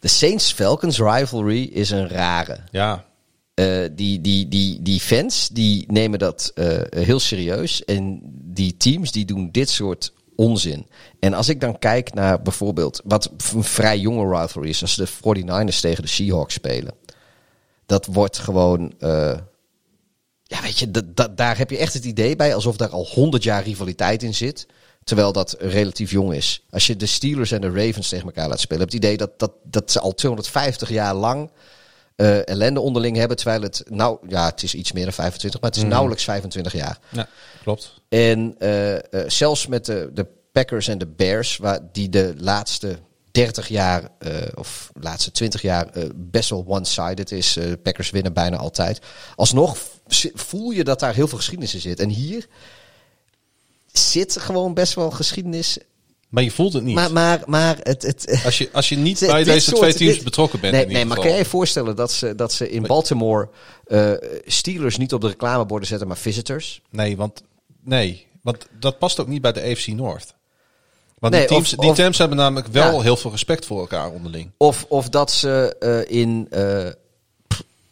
De 0.00 0.08
Saints-Falcons 0.08 0.98
rivalry 0.98 1.62
is 1.62 1.90
een 1.90 2.08
rare. 2.08 2.58
Ja, 2.70 3.06
Eh, 3.54 3.84
die, 3.92 4.20
die, 4.20 4.48
die, 4.48 4.82
die 4.82 5.00
fans 5.00 5.48
die 5.48 5.84
nemen 5.88 6.18
dat 6.18 6.50
eh, 6.54 6.78
heel 6.90 7.20
serieus. 7.20 7.84
En 7.84 8.20
die 8.32 8.76
teams 8.76 9.12
die 9.12 9.24
doen 9.24 9.48
dit 9.52 9.70
soort 9.70 10.12
onzin. 10.36 10.86
En 11.20 11.34
als 11.34 11.48
ik 11.48 11.60
dan 11.60 11.78
kijk 11.78 12.14
naar 12.14 12.42
bijvoorbeeld 12.42 13.00
wat 13.04 13.30
een 13.54 13.64
vrij 13.64 13.98
jonge 13.98 14.40
rivalry 14.40 14.68
is, 14.68 14.82
als 14.82 14.96
de 14.96 15.08
49ers 15.08 15.80
tegen 15.80 16.02
de 16.02 16.08
Seahawks 16.08 16.54
spelen. 16.54 16.94
Dat 17.86 18.06
wordt 18.06 18.38
gewoon. 18.38 18.92
eh, 18.98 19.36
ja, 20.48 20.62
weet 20.62 20.78
je, 20.78 20.90
daar 21.34 21.58
heb 21.58 21.70
je 21.70 21.78
echt 21.78 21.94
het 21.94 22.04
idee 22.04 22.36
bij 22.36 22.54
alsof 22.54 22.76
daar 22.76 22.88
al 22.88 23.06
100 23.06 23.42
jaar 23.42 23.62
rivaliteit 23.62 24.22
in 24.22 24.34
zit. 24.34 24.66
Terwijl 25.04 25.32
dat 25.32 25.56
relatief 25.58 26.10
jong 26.10 26.34
is. 26.34 26.64
Als 26.70 26.86
je 26.86 26.96
de 26.96 27.06
Steelers 27.06 27.50
en 27.50 27.60
de 27.60 27.70
Ravens 27.70 28.08
tegen 28.08 28.24
elkaar 28.24 28.48
laat 28.48 28.60
spelen, 28.60 28.82
heb 28.82 28.90
je 28.90 28.96
het 28.96 29.04
idee 29.04 29.16
dat, 29.16 29.38
dat, 29.38 29.52
dat 29.62 29.90
ze 29.90 30.00
al 30.00 30.14
250 30.14 30.90
jaar 30.90 31.14
lang 31.14 31.50
eh, 32.16 32.48
ellende 32.48 32.80
onderling 32.80 33.16
hebben. 33.16 33.36
Terwijl 33.36 33.62
het, 33.62 33.82
nou 33.88 34.18
ja, 34.28 34.44
het 34.44 34.62
is 34.62 34.74
iets 34.74 34.92
meer 34.92 35.04
dan 35.04 35.12
25, 35.12 35.60
maar 35.60 35.70
het 35.70 35.78
is 35.78 35.86
nauwelijks 35.88 36.24
25 36.24 36.72
jaar. 36.72 36.98
ja 37.08 37.28
klopt. 37.62 37.94
En 38.08 38.54
eh, 38.58 38.94
eh, 38.94 39.00
zelfs 39.26 39.66
met 39.66 39.84
de, 39.84 40.10
de 40.14 40.26
Packers 40.52 40.88
en 40.88 40.98
de 40.98 41.06
Bears, 41.06 41.56
waar 41.56 41.80
die 41.92 42.08
de 42.08 42.34
laatste 42.36 42.98
30 43.38 43.68
jaar 43.68 44.10
eh, 44.18 44.32
of 44.54 44.90
laatste 45.00 45.30
20 45.30 45.62
jaar 45.62 45.88
eh, 45.88 46.04
best 46.14 46.50
wel 46.50 46.64
one-sided 46.66 47.32
is. 47.32 47.56
Eh, 47.56 47.72
Packers 47.82 48.10
winnen 48.10 48.32
bijna 48.32 48.56
altijd. 48.56 49.00
Alsnog 49.36 49.78
voel 50.34 50.70
je 50.70 50.84
dat 50.84 51.00
daar 51.00 51.14
heel 51.14 51.28
veel 51.28 51.38
geschiedenis 51.38 51.74
in 51.74 51.80
zit. 51.80 52.00
En 52.00 52.08
hier 52.08 52.46
zit 53.92 54.36
gewoon 54.40 54.74
best 54.74 54.94
wel 54.94 55.10
geschiedenis. 55.10 55.78
Maar 56.28 56.42
je 56.42 56.50
voelt 56.50 56.72
het 56.72 56.82
niet. 56.82 56.94
Maar, 56.94 57.12
maar, 57.12 57.42
maar 57.46 57.76
het. 57.82 58.02
het 58.02 58.40
als, 58.44 58.58
je, 58.58 58.68
als 58.72 58.88
je 58.88 58.96
niet 58.96 59.20
bij 59.20 59.44
deze 59.44 59.60
soort- 59.60 59.76
twee 59.76 59.94
teams 59.94 60.14
dit- 60.14 60.24
betrokken 60.24 60.60
bent. 60.60 60.74
Nee, 60.74 60.86
nee 60.86 61.04
maar 61.04 61.18
kan 61.18 61.30
je 61.30 61.36
je 61.36 61.44
voorstellen 61.44 61.96
dat 61.96 62.12
ze, 62.12 62.34
dat 62.34 62.52
ze 62.52 62.70
in 62.70 62.82
Baltimore 62.82 63.48
Steelers 64.46 64.96
niet 64.96 65.12
op 65.12 65.20
de 65.20 65.28
reclameborden 65.28 65.88
zetten, 65.88 66.08
maar 66.08 66.16
visitors? 66.16 66.82
Nee, 66.90 67.16
want, 67.16 67.42
nee, 67.84 68.26
want 68.42 68.66
dat 68.78 68.98
past 68.98 69.20
ook 69.20 69.28
niet 69.28 69.42
bij 69.42 69.52
de 69.52 69.62
AFC 69.62 69.86
North. 69.86 70.36
Want 71.18 71.32
Nee, 71.32 71.42
die 71.42 71.50
teams, 71.50 71.72
of- 71.74 71.78
die 71.80 71.90
of- 71.90 71.96
teams 71.96 72.18
hebben 72.18 72.36
namelijk 72.36 72.66
wel 72.66 72.94
Ja. 72.94 73.00
heel 73.00 73.16
veel 73.16 73.30
respect 73.30 73.66
voor 73.66 73.80
elkaar 73.80 74.10
onderling. 74.10 74.50
Of, 74.56 74.84
of 74.88 75.08
dat 75.08 75.30
ze 75.32 75.76
eh, 76.08 76.20
in, 76.20 76.46
eh, 76.50 76.86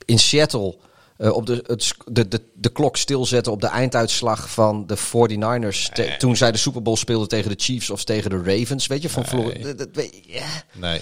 in 0.04 0.18
Seattle 0.18 0.76
eh, 1.16 1.32
op 1.32 1.46
de, 1.46 1.64
het, 1.66 1.94
de, 2.06 2.28
de, 2.28 2.40
de 2.54 2.68
klok 2.68 2.96
stilzetten 2.96 3.52
op 3.52 3.60
de 3.60 3.66
einduitslag 3.66 4.50
van 4.50 4.86
de 4.86 4.96
49ers. 4.96 5.88
te- 5.94 6.14
toen 6.18 6.36
zij 6.36 6.52
de 6.52 6.58
Super 6.58 6.82
Bowl 6.82 6.96
speelden 6.96 7.28
tegen 7.28 7.50
de 7.50 7.62
Chiefs 7.62 7.90
of 7.90 8.04
tegen 8.04 8.30
de 8.30 8.42
Ravens. 8.44 8.86
Weet 8.86 9.02
je, 9.02 9.08
van 9.08 9.26
Florida. 9.26 9.66
Dat- 9.66 9.78
dat 9.78 9.88
weet- 9.92 10.20
ja. 10.26 10.46
Nee. 10.72 11.00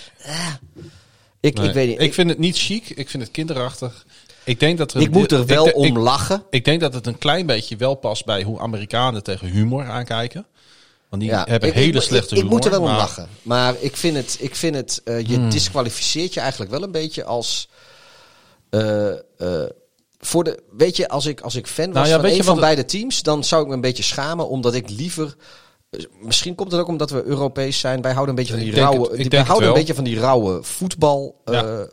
ik, 1.40 1.56
nee. 1.56 1.68
ik 1.68 1.74
weet 1.74 1.88
niet. 1.88 2.00
Ik 2.00 2.14
vind 2.14 2.28
het 2.30 2.38
niet 2.38 2.58
chic. 2.58 2.88
Ik 2.90 3.08
vind 3.10 3.22
het 3.22 3.32
kinderachtig. 3.32 4.06
Ik 4.44 4.60
denk 4.60 4.78
dat 4.78 4.94
er 4.94 5.00
ik 5.00 5.10
moet 5.10 5.32
er 5.32 5.46
wel 5.46 5.64
om 5.70 5.84
ik- 5.84 5.96
lachen. 5.96 6.42
Ik 6.50 6.64
denk 6.64 6.80
dat 6.80 6.94
het 6.94 7.06
een 7.06 7.18
klein 7.18 7.46
beetje 7.46 7.76
wel 7.76 7.94
past 7.94 8.24
bij 8.24 8.42
hoe 8.42 8.60
Amerikanen 8.60 9.22
tegen 9.22 9.46
humor 9.48 9.84
aankijken. 9.88 10.46
Want 11.14 11.26
die 11.26 11.30
Ja, 11.38 11.44
hebben 11.48 11.68
ik- 11.68 11.74
hele 11.74 11.98
ik, 11.98 12.02
slechte 12.02 12.34
ik, 12.34 12.40
humor. 12.40 12.44
ik 12.44 12.50
moet 12.50 12.64
er 12.64 12.70
wel 12.70 12.80
om 12.90 12.96
lachen. 12.96 13.28
Maar 13.42 13.74
ik 13.80 13.96
vind 13.96 14.16
het, 14.16 14.36
ik 14.40 14.54
vind 14.56 14.74
het 14.74 15.00
eh, 15.04 15.26
je 15.26 15.48
disqualificeert 15.48 16.34
je 16.34 16.40
eigenlijk 16.40 16.70
wel 16.70 16.82
een 16.82 16.92
beetje 16.92 17.24
als. 17.24 17.68
eh, 18.70 19.08
eh, 19.10 19.16
voor 20.18 20.44
de, 20.44 20.62
weet 20.76 20.96
je, 20.96 21.08
als 21.08 21.26
ik, 21.26 21.40
als 21.40 21.54
ik 21.54 21.66
fan 21.66 21.84
was 21.86 21.94
Nou 21.94 22.06
ja, 22.08 22.14
van 22.20 22.24
een 22.38 22.44
van 22.44 22.52
het- 22.54 22.62
beide 22.64 22.84
teams, 22.84 23.22
dan 23.22 23.44
zou 23.44 23.62
ik 23.62 23.68
me 23.68 23.74
een 23.74 23.80
beetje 23.80 24.02
schamen, 24.02 24.48
omdat 24.48 24.74
ik 24.74 24.90
liever. 24.90 25.34
Misschien 26.20 26.54
komt 26.54 26.72
het 26.72 26.80
ook 26.80 26.88
omdat 26.88 27.10
we 27.10 27.22
Europees 27.24 27.78
zijn. 27.78 28.02
Wij 28.02 28.12
houden 28.12 28.28
een 28.36 28.40
beetje 28.44 28.56
van 28.56 28.62
die 28.62 28.74
rauwe. 28.74 29.08
het- 29.08 29.16
die- 29.16 29.28
wij 29.28 29.42
houden 29.42 29.68
een 29.68 29.74
beetje 29.74 29.94
van 29.94 30.04
die 30.04 30.18
rauwe 30.18 30.62
voetbal 30.62 31.40
eh, 31.44 31.52
Ja. 31.54 31.86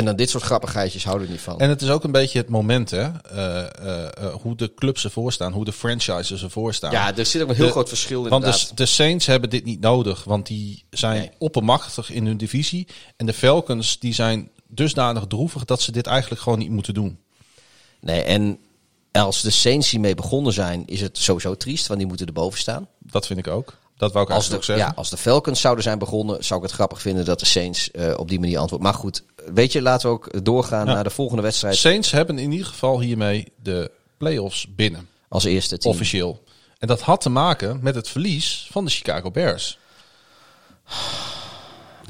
En 0.00 0.06
dan 0.06 0.16
dit 0.16 0.30
soort 0.30 0.42
grappigheidjes 0.42 1.04
houden 1.04 1.26
we 1.26 1.32
niet 1.32 1.42
van. 1.42 1.58
En 1.60 1.68
het 1.68 1.82
is 1.82 1.90
ook 1.90 2.04
een 2.04 2.12
beetje 2.12 2.38
het 2.38 2.48
moment, 2.48 2.90
hè? 2.90 3.02
eh, 3.12 3.58
eh, 3.60 4.04
eh, 4.06 4.34
hoe 4.34 4.56
de 4.56 4.74
clubs 4.74 5.04
ervoor 5.04 5.32
staan, 5.32 5.52
hoe 5.52 5.64
de 5.64 5.72
franchises 5.72 6.42
ervoor 6.42 6.74
staan. 6.74 6.90
ja, 6.90 7.16
er 7.16 7.26
zit 7.26 7.42
ook 7.42 7.48
een 7.48 7.54
heel 7.54 7.64
De- 7.66 7.70
groot 7.70 7.88
verschil 7.88 8.24
in. 8.24 8.30
Want 8.30 8.44
de, 8.44 8.74
de 8.74 8.86
Saints 8.86 9.26
hebben 9.26 9.50
dit 9.50 9.64
niet 9.64 9.80
nodig, 9.80 10.24
want 10.24 10.46
die 10.46 10.84
zijn 10.90 11.18
Nee. 11.18 11.30
oppermachtig 11.38 12.10
in 12.10 12.26
hun 12.26 12.36
divisie. 12.36 12.86
En 13.16 13.26
de 13.26 13.32
Falcons 13.32 13.98
die 13.98 14.14
zijn 14.14 14.48
dusdanig 14.68 15.24
droevig 15.26 15.64
dat 15.64 15.82
ze 15.82 15.92
dit 15.92 16.06
eigenlijk 16.06 16.42
gewoon 16.42 16.58
niet 16.58 16.70
moeten 16.70 16.94
doen. 16.94 17.18
Nee, 18.00 18.22
en 18.22 18.58
als 19.12 19.40
de 19.42 19.50
Saints 19.50 19.90
hiermee 19.90 20.14
begonnen 20.14 20.52
zijn, 20.52 20.82
is 20.86 21.00
het 21.00 21.18
sowieso 21.18 21.54
triest, 21.56 21.86
want 21.86 21.98
die 21.98 22.08
moeten 22.08 22.26
erboven 22.26 22.58
staan. 22.58 22.88
Dat 22.98 23.26
vind 23.26 23.38
ik 23.38 23.46
ook. 23.48 23.78
Dat 24.00 24.12
wou 24.12 24.26
ik 24.26 24.32
Als 24.32 24.48
de, 24.48 24.54
zeggen. 24.54 24.76
ja, 24.76 24.92
als 24.96 25.10
de 25.10 25.16
Falcons 25.16 25.60
zouden 25.60 25.84
zijn 25.84 25.98
begonnen, 25.98 26.44
zou 26.44 26.60
ik 26.60 26.66
het 26.66 26.74
grappig 26.74 27.00
vinden 27.00 27.24
dat 27.24 27.40
de 27.40 27.46
Saints 27.46 27.90
eh, 27.90 28.18
op 28.18 28.28
die 28.28 28.40
manier 28.40 28.58
antwoorden. 28.58 28.88
Maar 28.90 28.98
goed, 28.98 29.22
weet 29.54 29.72
je, 29.72 29.82
laten 29.82 30.08
we 30.08 30.14
ook 30.14 30.44
doorgaan 30.44 30.86
Ja. 30.86 30.92
naar 30.94 31.04
de 31.04 31.10
volgende 31.10 31.42
wedstrijd 31.42 31.76
Saints 31.76 32.10
hebben 32.10 32.38
in 32.38 32.52
ieder 32.52 32.66
geval 32.66 33.00
hiermee 33.00 33.52
de 33.62 33.90
playoffs 34.16 34.66
binnen, 34.74 35.08
als 35.28 35.44
eerste 35.44 35.78
team. 35.78 35.94
officieel. 35.94 36.42
En 36.78 36.88
dat 36.88 37.00
had 37.00 37.20
te 37.20 37.28
maken 37.28 37.78
met 37.82 37.94
het 37.94 38.08
verlies 38.08 38.68
van 38.70 38.84
de 38.84 38.90
Chicago 38.90 39.30
Bears. 39.30 39.78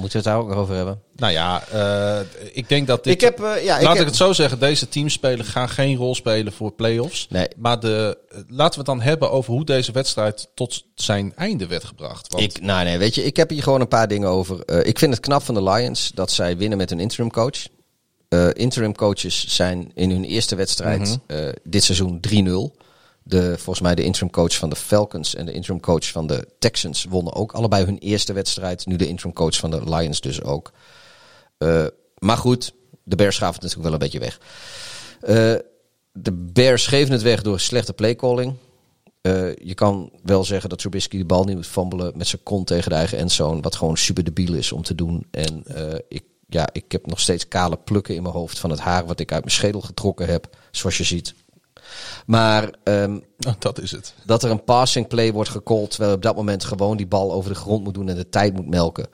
Moeten 0.00 0.22
we 0.22 0.28
het 0.28 0.36
daar 0.36 0.44
ook 0.44 0.48
nog 0.48 0.58
over 0.58 0.74
hebben? 0.74 1.00
Nou 1.16 1.32
ja, 1.32 1.62
eh, 1.72 2.20
ik 2.52 2.68
denk 2.68 2.86
dat 2.86 3.04
dit... 3.04 3.12
ik 3.12 3.20
heb, 3.20 3.40
eh, 3.40 3.64
ja, 3.64 3.76
ik 3.76 3.82
Laat 3.82 3.92
heb, 3.92 4.02
ik 4.02 4.08
het 4.08 4.16
zo 4.16 4.32
zeggen, 4.32 4.58
deze 4.58 4.88
teamspelen 4.88 5.44
gaan 5.44 5.68
geen 5.68 5.96
rol 5.96 6.14
spelen 6.14 6.52
voor 6.52 6.72
playoffs. 6.72 7.26
Nee. 7.30 7.48
Maar 7.56 7.80
de, 7.80 8.18
eh, 8.28 8.38
laten 8.48 8.72
we 8.72 8.76
het 8.76 8.86
dan 8.86 9.00
hebben 9.00 9.30
over 9.30 9.52
hoe 9.52 9.64
deze 9.64 9.92
wedstrijd 9.92 10.48
tot 10.54 10.84
zijn 10.94 11.32
einde 11.36 11.66
werd 11.66 11.84
gebracht. 11.84 12.32
Want 12.32 12.42
ik, 12.56 12.62
nou 12.62 12.84
nee, 12.84 12.98
weet 12.98 13.14
je, 13.14 13.24
ik 13.24 13.36
heb 13.36 13.50
hier 13.50 13.62
gewoon 13.62 13.80
een 13.80 13.88
paar 13.88 14.08
dingen 14.08 14.28
over. 14.28 14.64
Eh, 14.64 14.86
ik 14.86 14.98
vind 14.98 15.12
het 15.12 15.22
knap 15.22 15.42
van 15.42 15.54
de 15.54 15.62
Lions 15.62 16.10
dat 16.14 16.30
zij 16.30 16.56
winnen 16.56 16.78
met 16.78 16.90
een 16.90 17.00
interim 17.00 17.30
coach. 17.30 17.66
Eh, 18.28 18.48
interim 18.52 18.94
coaches 18.94 19.44
zijn 19.56 19.90
in 19.94 20.10
hun 20.10 20.24
eerste 20.24 20.54
wedstrijd 20.56 21.00
Mhm. 21.00 21.16
eh, 21.26 21.48
dit 21.64 21.84
seizoen 21.84 22.20
3-0. 22.20 22.76
De, 23.30 23.54
volgens 23.56 23.80
mij 23.80 23.94
de 23.94 24.02
interim 24.02 24.30
coach 24.30 24.56
van 24.56 24.68
de 24.68 24.76
Falcons 24.76 25.34
en 25.34 25.46
de 25.46 25.52
interim 25.52 25.80
coach 25.80 26.10
van 26.10 26.26
de 26.26 26.46
Texans 26.58 27.04
wonnen 27.04 27.34
ook 27.34 27.52
allebei 27.52 27.84
hun 27.84 27.98
eerste 27.98 28.32
wedstrijd. 28.32 28.86
Nu 28.86 28.96
de 28.96 29.08
interim 29.08 29.32
coach 29.32 29.56
van 29.56 29.70
de 29.70 29.84
Lions 29.84 30.20
dus 30.20 30.42
ook. 30.42 30.72
Uh, 31.58 31.86
maar 32.18 32.36
goed, 32.36 32.72
de 33.04 33.16
Bears 33.16 33.38
gaven 33.38 33.54
het 33.54 33.62
natuurlijk 33.62 33.88
wel 33.88 33.92
een 33.92 34.10
beetje 34.10 34.18
weg. 34.18 34.40
Uh, 35.22 35.60
de 36.12 36.32
Bears 36.32 36.86
geven 36.86 37.12
het 37.12 37.22
weg 37.22 37.42
door 37.42 37.60
slechte 37.60 37.92
playcalling. 37.92 38.54
Uh, 39.22 39.54
je 39.54 39.74
kan 39.74 40.10
wel 40.22 40.44
zeggen 40.44 40.68
dat 40.68 40.78
Trubisky 40.78 41.18
de 41.18 41.24
bal 41.24 41.44
niet 41.44 41.56
moet 41.56 41.66
fumble 41.66 42.12
met 42.14 42.26
zijn 42.26 42.42
kont 42.42 42.66
tegen 42.66 42.90
de 42.90 42.96
eigen 42.96 43.18
endzone. 43.18 43.60
Wat 43.60 43.76
gewoon 43.76 43.96
super 43.96 44.24
debiel 44.24 44.54
is 44.54 44.72
om 44.72 44.82
te 44.82 44.94
doen. 44.94 45.26
En 45.30 45.64
ik, 46.08 46.24
ja, 46.46 46.68
ik 46.72 46.92
heb 46.92 47.06
nog 47.06 47.20
steeds 47.20 47.48
kale 47.48 47.76
plukken 47.76 48.14
in 48.14 48.22
mijn 48.22 48.34
hoofd 48.34 48.58
van 48.58 48.70
het 48.70 48.80
haar 48.80 49.06
wat 49.06 49.20
ik 49.20 49.32
uit 49.32 49.44
mijn 49.44 49.56
schedel 49.56 49.80
getrokken 49.80 50.26
heb. 50.26 50.56
Zoals 50.70 50.98
je 50.98 51.04
ziet. 51.04 51.34
Maar 52.26 52.74
um, 52.84 53.24
oh, 53.46 53.52
dat 53.58 53.80
is 53.80 53.90
het. 53.90 54.14
Dat 54.24 54.42
er 54.42 54.50
een 54.50 54.64
passing 54.64 55.06
play 55.08 55.32
wordt 55.32 55.50
gecallt, 55.50 55.90
terwijl 55.90 56.10
je 56.10 56.16
op 56.16 56.22
dat 56.22 56.36
moment 56.36 56.64
gewoon 56.64 56.96
die 56.96 57.06
bal 57.06 57.32
over 57.32 57.50
de 57.50 57.58
grond 57.58 57.84
moet 57.84 57.94
doen 57.94 58.08
en 58.08 58.16
de 58.16 58.28
tijd 58.28 58.54
moet 58.54 58.68
melken. 58.68 59.08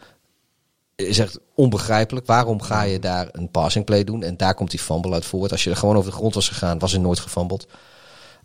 Is 0.94 1.18
echt 1.18 1.38
onbegrijpelijk. 1.54 2.26
Waarom 2.26 2.62
ga 2.62 2.82
je 2.82 2.98
daar 2.98 3.28
een 3.32 3.50
passing 3.50 3.84
play 3.84 4.04
doen? 4.04 4.22
En 4.22 4.36
daar 4.36 4.54
komt 4.54 4.70
die 4.70 4.80
fumble 4.80 5.12
uit 5.12 5.24
voort. 5.24 5.52
Als 5.52 5.64
je 5.64 5.70
er 5.70 5.76
gewoon 5.76 5.96
over 5.96 6.10
de 6.10 6.16
grond 6.16 6.34
was 6.34 6.48
gegaan, 6.48 6.78
was 6.78 6.92
er 6.92 7.00
nooit 7.00 7.18
gefumbled. 7.18 7.66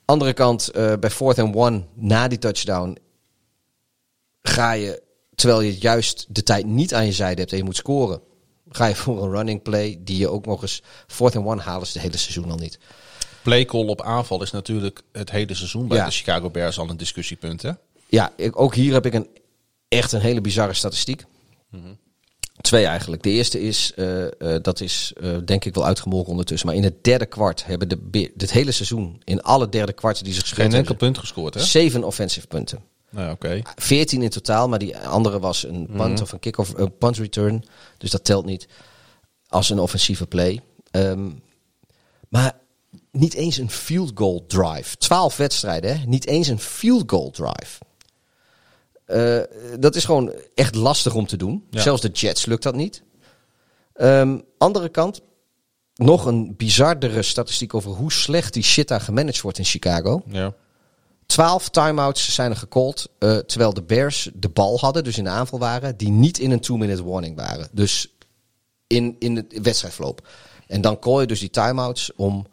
Andere 0.06 0.34
kant, 0.34 0.70
uh, 0.76 0.94
bij 1.00 1.10
fourth 1.10 1.40
and 1.40 1.56
one, 1.56 1.84
na 1.94 2.28
die 2.28 2.38
touchdown, 2.38 2.98
ga 4.42 4.72
je, 4.72 5.04
terwijl 5.36 5.62
je 5.62 5.78
juist 5.78 6.26
de 6.30 6.44
tijd 6.44 6.66
niet 6.66 6.94
aan 6.94 7.06
je 7.06 7.12
zijde 7.12 7.40
hebt 7.40 7.52
en 7.52 7.58
je 7.58 7.64
moet 7.64 7.76
scoren, 7.76 8.22
ga 8.70 8.86
je 8.86 8.96
voor 8.96 9.24
een 9.24 9.32
running 9.32 9.62
play 9.62 10.00
die 10.00 10.18
je 10.18 10.28
ook 10.28 10.46
nog 10.46 10.62
eens 10.62 10.84
fourth 11.08 11.36
and 11.36 11.46
one 11.46 11.62
halen 11.62 11.88
ze 11.88 11.94
het 11.94 12.02
hele 12.02 12.18
seizoen 12.18 12.52
al 12.52 12.58
niet 12.58 12.80
playcall 13.44 13.88
op 13.88 14.02
aanval 14.02 14.42
is 14.42 14.52
natuurlijk 14.52 15.02
het 15.12 15.32
hele 15.32 15.54
seizoen 15.54 15.88
bij 15.88 16.06
de 16.06 16.12
Chicago 16.12 16.50
Bears 16.50 16.80
al 16.80 16.90
een 16.90 16.98
discussiepunt. 16.98 17.62
Hè? 17.62 17.72
Ja, 18.08 18.34
ik, 18.36 18.60
ook 18.60 18.76
hier 18.76 18.94
heb 18.94 19.06
ik 19.06 19.14
een, 19.14 19.28
echt 19.88 20.12
een 20.12 20.22
hele 20.22 20.42
bizarre 20.42 20.74
statistiek. 20.74 21.26
Mhm. 21.70 21.94
Twee 22.62 22.86
eigenlijk. 22.86 23.24
De 23.24 23.30
eerste 23.30 23.62
is, 23.62 23.92
uh, 23.96 24.24
uh, 24.24 24.56
dat 24.62 24.82
is 24.82 25.14
uh, 25.22 25.38
denk 25.46 25.66
ik 25.66 25.74
wel 25.74 25.86
uitgemolken 25.86 26.32
ondertussen. 26.32 26.68
Maar 26.68 26.78
in 26.78 26.84
het 26.84 27.04
derde 27.04 27.26
kwart 27.26 27.66
hebben 27.66 27.88
de 27.88 28.32
dit 28.36 28.52
hele 28.52 28.72
seizoen, 28.72 29.22
in 29.24 29.42
alle 29.42 29.70
derde 29.70 29.94
kwarten 29.94 30.24
die 30.24 30.34
ze 30.34 30.40
gespeeld 30.42 30.70
Geen 30.70 30.80
enkel 30.80 30.96
punt 30.96 31.18
gescoord, 31.18 31.54
hè? 31.54 31.60
Zeven 31.60 32.04
offensive 32.04 32.48
punten. 32.48 32.84
Nou, 33.10 33.32
oké. 33.32 33.62
14 33.76 34.22
in 34.22 34.30
totaal, 34.30 34.70
maar 34.70 34.80
die 34.80 34.98
andere 34.98 35.40
was 35.40 35.64
een 35.64 35.86
punt 35.86 36.14
mhm. 36.14 36.22
of 36.22 36.32
een 36.32 36.40
kick-off, 36.40 36.74
een 36.78 36.98
punt 36.98 37.18
return. 37.18 37.64
Dus 37.98 38.12
dat 38.12 38.24
telt 38.24 38.46
niet 38.46 38.68
als 39.48 39.70
een 39.70 39.80
offensieve 39.80 40.28
play. 40.28 40.62
Um, 40.92 41.42
maar 42.30 42.61
niet 43.12 43.34
eens 43.34 43.58
een 43.58 43.70
field 43.70 44.12
goal 44.16 44.46
drive. 44.48 44.98
Twaalf 44.98 45.38
wedstrijden, 45.38 46.00
hè? 46.00 46.06
niet 46.06 46.28
eens 46.28 46.48
een 46.48 46.60
field 46.60 47.04
goal 47.06 47.32
drive. 47.32 47.80
Uh, 49.08 49.40
dat 49.80 49.96
is 49.96 50.06
gewoon 50.06 50.34
echt 50.56 50.76
lastig 50.76 51.16
om 51.16 51.28
te 51.28 51.38
doen. 51.38 51.68
Zelfs 51.70 52.02
de 52.02 52.10
Jets 52.10 52.46
lukt 52.46 52.64
dat 52.64 52.76
niet. 52.76 53.04
Um, 53.96 54.42
andere 54.58 54.90
kant, 54.90 55.22
nog 55.96 56.26
een 56.26 56.56
bizardere 56.56 57.22
statistiek 57.22 57.74
over 57.74 57.92
hoe 57.92 58.12
slecht 58.12 58.54
die 58.54 58.64
shit 58.64 58.88
daar 58.88 59.02
gemanaged 59.02 59.42
wordt 59.42 59.58
in 59.58 59.66
Chicago. 59.66 60.24
Ja. 60.28 60.54
12 61.26 61.70
timeouts 61.70 62.34
zijn 62.34 62.52
er 62.52 62.58
gecallt, 62.58 63.10
uh, 63.20 63.38
terwijl 63.38 63.74
de 63.74 63.84
Bears 63.84 64.30
de 64.34 64.50
bal 64.50 64.80
hadden, 64.80 65.04
dus 65.04 65.18
in 65.18 65.24
de 65.24 65.30
aanval 65.30 65.60
waren, 65.60 65.98
die 65.98 66.10
niet 66.10 66.40
in 66.40 66.52
een 66.52 66.60
two-minute 66.60 67.04
warning 67.04 67.36
waren. 67.36 67.68
Dus 67.72 68.16
in, 68.88 69.16
in 69.20 69.36
het 69.36 69.60
wedstrijdverloop. 69.62 70.28
En 70.68 70.82
dan 70.82 71.00
call 71.00 71.20
je 71.20 71.28
dus 71.28 71.40
die 71.40 71.50
timeouts 71.50 72.12
om 72.16 72.46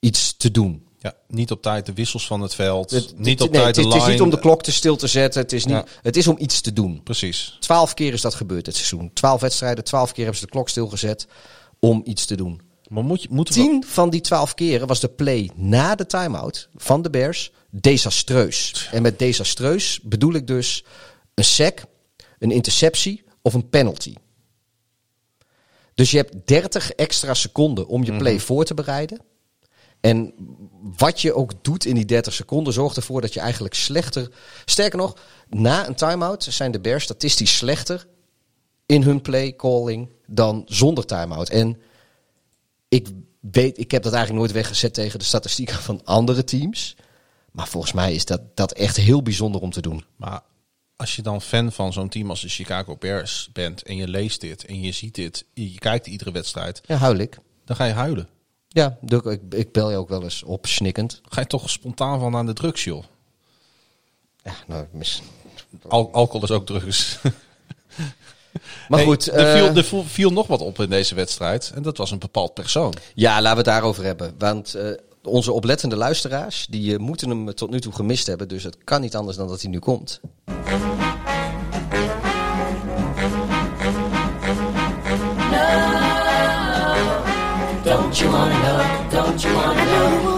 iets 0.00 0.36
te 0.36 0.50
doen. 0.50 0.88
Ja, 0.98 1.14
niet 1.28 1.50
op 1.50 1.62
tijd 1.62 1.86
de 1.86 1.92
wissels 1.92 2.26
van 2.26 2.40
het 2.40 2.54
veld. 2.54 2.90
Het, 2.90 3.18
niet 3.18 3.40
op 3.40 3.52
tijd 3.52 3.74
de 3.74 3.82
Het 3.82 3.94
is 3.94 4.06
niet 4.06 4.20
om 4.20 4.30
de 4.30 4.38
klok 4.38 4.62
te 4.62 4.72
stil 4.72 4.96
te 4.96 5.06
zetten. 5.06 5.42
Het 5.42 5.52
is, 5.52 5.64
niet, 5.64 5.82
het 6.02 6.16
is 6.16 6.26
om 6.26 6.36
iets 6.38 6.60
te 6.60 6.72
doen. 6.72 7.02
Precies. 7.02 7.56
Twaalf 7.60 7.94
keer 7.94 8.12
is 8.12 8.20
dat 8.20 8.34
gebeurd 8.34 8.64
dit 8.64 8.74
seizoen. 8.74 9.12
Twaalf 9.12 9.40
wedstrijden, 9.40 9.84
twaalf 9.84 10.12
keer 10.12 10.24
hebben 10.24 10.40
ze 10.40 10.46
de 10.46 10.52
klok 10.52 10.68
stilgezet 10.68 11.26
om 11.78 12.02
iets 12.04 12.26
te 12.26 12.36
doen. 12.36 12.60
Maar 12.88 13.04
moet 13.04 13.22
je, 13.22 13.28
moeten 13.30 13.54
Tien 13.54 13.84
van 13.86 14.10
die 14.10 14.20
twaalf 14.20 14.54
keren 14.54 14.86
was 14.86 15.00
de 15.00 15.08
play 15.08 15.50
na 15.54 15.94
de 15.94 16.06
timeout 16.06 16.68
van 16.76 17.02
de 17.02 17.10
Bears 17.10 17.52
desastreus. 17.70 18.88
En 18.92 19.02
met 19.02 19.18
desastreus 19.18 20.00
bedoel 20.02 20.34
ik 20.34 20.46
dus 20.46 20.84
een 21.34 21.44
sack, 21.44 21.84
een 22.38 22.50
interceptie 22.50 23.24
of 23.42 23.54
een 23.54 23.68
penalty. 23.68 24.14
Dus 25.94 26.10
je 26.10 26.16
hebt 26.16 26.46
30 26.46 26.90
extra 26.90 27.34
seconden 27.34 27.86
om 27.86 28.04
je 28.04 28.16
play 28.16 28.34
mhm. 28.34 28.42
voor 28.42 28.64
te 28.64 28.74
bereiden. 28.74 29.20
En 30.00 30.34
wat 30.96 31.20
je 31.20 31.34
ook 31.34 31.64
doet 31.64 31.84
in 31.84 31.94
die 31.94 32.04
30 32.04 32.32
seconden 32.32 32.72
zorgt 32.72 32.96
ervoor 32.96 33.20
dat 33.20 33.34
je 33.34 33.40
eigenlijk 33.40 33.74
slechter. 33.74 34.30
Sterker 34.64 34.98
nog, 34.98 35.16
na 35.48 35.88
een 35.88 35.94
timeout 35.94 36.44
zijn 36.44 36.70
de 36.70 36.80
Bears 36.80 37.04
statistisch 37.04 37.56
slechter 37.56 38.06
in 38.86 39.02
hun 39.02 39.22
play 39.22 39.56
calling 39.56 40.08
dan 40.26 40.62
zonder 40.66 41.06
timeout. 41.06 41.48
En 41.48 41.80
ik 42.88 43.08
weet, 43.40 43.78
ik 43.78 43.90
heb 43.90 44.02
dat 44.02 44.12
eigenlijk 44.12 44.42
nooit 44.42 44.54
weggezet 44.56 44.94
tegen 44.94 45.18
de 45.18 45.24
statistieken 45.24 45.76
van 45.76 46.04
andere 46.04 46.44
teams. 46.44 46.96
Maar 47.50 47.68
volgens 47.68 47.92
mij 47.92 48.14
is 48.14 48.24
dat, 48.24 48.40
dat 48.56 48.72
echt 48.72 48.96
heel 48.96 49.22
bijzonder 49.22 49.60
om 49.60 49.70
te 49.70 49.80
doen. 49.80 50.04
Maar 50.16 50.40
als 50.96 51.16
je 51.16 51.22
dan 51.22 51.42
fan 51.42 51.72
van 51.72 51.92
zo'n 51.92 52.08
team 52.08 52.30
als 52.30 52.40
de 52.40 52.48
Chicago 52.48 52.96
Bears 52.96 53.48
bent 53.52 53.82
en 53.82 53.96
je 53.96 54.08
leest 54.08 54.40
dit 54.40 54.64
en 54.64 54.80
je 54.80 54.92
ziet 54.92 55.14
dit, 55.14 55.44
je 55.54 55.78
kijkt 55.78 56.06
iedere 56.06 56.32
wedstrijd. 56.32 56.80
Ja, 56.86 56.96
huil 56.96 57.16
ik. 57.16 57.38
Dan 57.64 57.76
ga 57.76 57.84
je 57.84 57.92
huilen. 57.92 58.28
Ja, 58.72 58.98
ik, 59.06 59.40
ik 59.50 59.72
bel 59.72 59.90
je 59.90 59.96
ook 59.96 60.08
wel 60.08 60.22
eens 60.22 60.42
op, 60.42 60.66
snikkend. 60.66 61.20
Ga 61.28 61.40
je 61.40 61.46
toch 61.46 61.70
spontaan 61.70 62.20
van 62.20 62.36
aan 62.36 62.46
de 62.46 62.52
drugs, 62.52 62.84
joh? 62.84 63.04
Ja, 64.42 64.52
nou, 64.66 64.86
mis... 64.92 65.22
Al 65.88 66.12
alcohol 66.12 66.42
is 66.42 66.50
ook 66.50 66.66
drugs. 66.66 67.18
Maar 68.88 69.00
goed. 69.00 69.26
Er, 69.26 69.56
viel, 69.56 69.66
eh, 69.66 69.76
er, 69.76 70.04
viel, 70.04 70.30
nog 70.30 70.46
wat 70.46 70.60
op 70.60 70.80
in 70.80 70.90
deze 70.90 71.14
wedstrijd. 71.14 71.72
En 71.74 71.82
dat 71.82 71.96
was 71.96 72.10
een 72.10 72.18
bepaald 72.18 72.54
persoon. 72.54 72.94
Ja, 73.14 73.32
laten 73.34 73.50
we 73.50 73.56
het 73.56 73.64
daarover 73.64 74.04
hebben. 74.04 74.34
Want 74.38 74.76
uh, 74.76 74.90
onze 75.22 75.52
oplettende 75.52 75.96
luisteraars, 75.96 76.66
die 76.70 76.92
uh, 76.92 76.98
moeten 76.98 77.28
hem 77.28 77.54
tot 77.54 77.70
nu 77.70 77.80
toe 77.80 77.92
gemist 77.92 78.26
hebben. 78.26 78.48
Dus 78.48 78.62
het 78.62 78.76
kan 78.84 79.00
niet 79.00 79.16
anders 79.16 79.36
dan 79.36 79.48
dat 79.48 79.62
hij 79.62 79.70
nu 79.70 79.78
komt. 79.78 80.20
Don't 88.10 88.22
you 88.22 88.30
wanna 88.32 88.58
know? 88.60 88.80
Don't 89.10 89.42
you 89.42 89.54
wanna 89.54 89.84
know? 89.84 90.30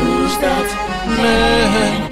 Who's 0.00 0.38
that 0.38 0.74
man? 1.06 2.10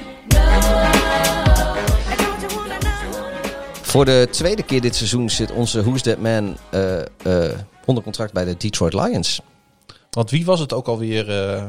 Voor 3.81 4.05
de 4.05 4.27
tweede 4.31 4.63
keer 4.63 4.81
dit 4.81 4.95
seizoen 4.95 5.29
zit 5.29 5.51
onze 5.51 5.81
Who's 5.81 6.01
That 6.01 6.17
Man 6.17 6.57
uh, 6.73 6.99
uh, 7.25 7.49
onder 7.85 8.03
contract 8.03 8.33
bij 8.33 8.45
de 8.45 8.57
Detroit 8.57 8.93
Lions. 8.93 9.41
Want 10.09 10.29
wie 10.29 10.45
was 10.45 10.59
het 10.59 10.73
ook 10.73 10.87
alweer? 10.87 11.29
Uh, 11.29 11.63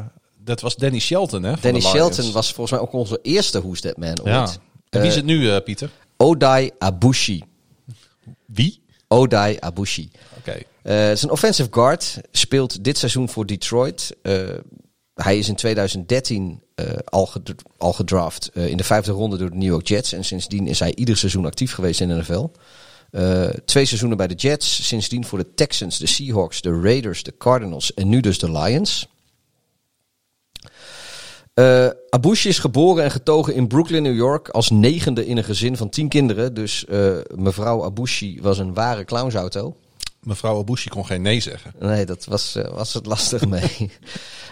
dat 0.44 0.60
was 0.60 0.76
Danny 0.76 0.98
Shelton, 0.98 1.42
hè? 1.42 1.54
Danny 1.60 1.80
Shelton 1.80 2.32
was 2.32 2.52
volgens 2.52 2.70
mij 2.70 2.80
ook 2.80 2.92
onze 2.92 3.18
eerste 3.22 3.60
Who's 3.60 3.80
That 3.80 3.96
Man 3.96 4.20
ooit. 4.20 4.28
Ja. 4.28 4.48
En 4.90 5.00
wie 5.00 5.10
is 5.10 5.16
het 5.16 5.24
nu, 5.24 5.60
Pieter? 5.60 5.90
Odai 6.16 6.70
Abushi. 6.78 7.42
Wie? 8.46 8.80
Odai 9.08 9.56
Abushi. 9.60 10.10
Uh, 10.82 10.94
het 10.94 11.16
is 11.16 11.22
een 11.22 11.30
offensive 11.30 11.68
guard. 11.70 12.20
Speelt 12.30 12.84
dit 12.84 12.98
seizoen 12.98 13.28
voor 13.28 13.46
Detroit. 13.46 14.16
Uh, 14.22 14.48
hij 15.14 15.38
is 15.38 15.48
in 15.48 15.54
2013 15.54 16.62
uh, 16.74 16.90
eh, 16.90 16.96
al, 17.04 17.30
al, 17.78 17.92
gedraft 17.92 18.50
in 18.54 18.76
de 18.76 18.84
vijfde 18.84 19.12
ronde 19.12 19.36
door 19.36 19.50
de 19.50 19.56
New 19.56 19.68
York 19.68 19.88
Jets. 19.88 20.12
En 20.12 20.24
sindsdien 20.24 20.66
is 20.66 20.78
hij 20.78 20.94
ieder 20.94 21.16
seizoen 21.16 21.46
actief 21.46 21.72
geweest 21.72 22.00
in 22.00 22.08
de 22.08 22.14
NFL. 22.14 22.48
twee 23.64 23.84
seizoenen 23.84 24.16
bij 24.16 24.26
de 24.26 24.34
Jets. 24.34 24.86
Sindsdien 24.86 25.24
voor 25.24 25.38
de 25.38 25.54
Texans, 25.54 25.98
de 25.98 26.06
Seahawks, 26.06 26.60
de 26.60 26.80
Raiders, 26.80 27.22
de 27.22 27.36
Cardinals 27.38 27.94
en 27.94 28.08
nu 28.08 28.20
dus 28.20 28.38
de 28.38 28.52
Lions. 28.52 29.08
Uh, 31.54 31.88
Abushi 32.10 32.48
is 32.48 32.58
geboren 32.58 33.04
en 33.04 33.10
getogen 33.10 33.54
in 33.54 33.68
Brooklyn, 33.68 34.02
New 34.02 34.16
York, 34.16 34.48
als 34.48 34.70
negende 34.70 35.26
in 35.26 35.36
een 35.36 35.44
gezin 35.44 35.76
van 35.76 35.88
tien 35.88 36.08
kinderen. 36.08 36.54
Dus 36.54 36.84
mevrouw 37.34 37.84
Abushi 37.84 38.38
was 38.42 38.58
een 38.58 38.74
ware 38.74 39.04
clownsauto 39.04 39.76
mevrouw 40.20 40.58
Abushi 40.58 40.88
kon 40.88 41.06
geen 41.06 41.22
nee 41.22 41.40
zeggen. 41.40 41.72
Nee, 41.78 42.06
dat 42.06 42.24
was, 42.24 42.56
uh, 42.56 42.68
was 42.68 42.94
het 42.94 43.06
lastig 43.06 43.46
mee. 43.46 43.90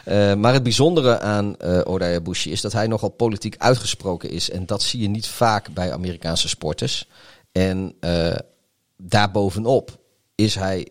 uh, 0.07 0.35
maar 0.43 0.53
het 0.53 0.63
bijzondere 0.63 1.21
aan 1.21 1.55
uh, 1.65 1.81
Odai 1.85 2.17
Abushi 2.17 2.51
is 2.51 2.61
dat 2.61 2.73
hij 2.73 2.87
nogal 2.87 3.09
politiek 3.09 3.55
uitgesproken 3.59 4.31
is. 4.31 4.51
En 4.51 4.67
dat 4.67 4.83
zie 4.83 5.01
je 5.01 5.09
niet 5.09 5.27
vaak 5.27 5.73
bij 5.75 5.93
Amerikaanse 5.93 6.49
sporters. 6.49 7.09
En 7.53 7.95
daarbovenop 8.97 9.99
is 10.35 10.55
hij 10.55 10.89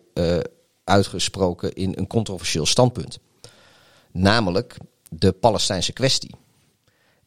uitgesproken 0.84 1.72
in 1.72 1.92
een 1.96 2.06
controversieel 2.06 2.66
standpunt. 2.66 3.18
Namelijk 4.12 4.76
de 5.10 5.32
Palestijnse 5.32 5.92
kwestie. 5.92 6.34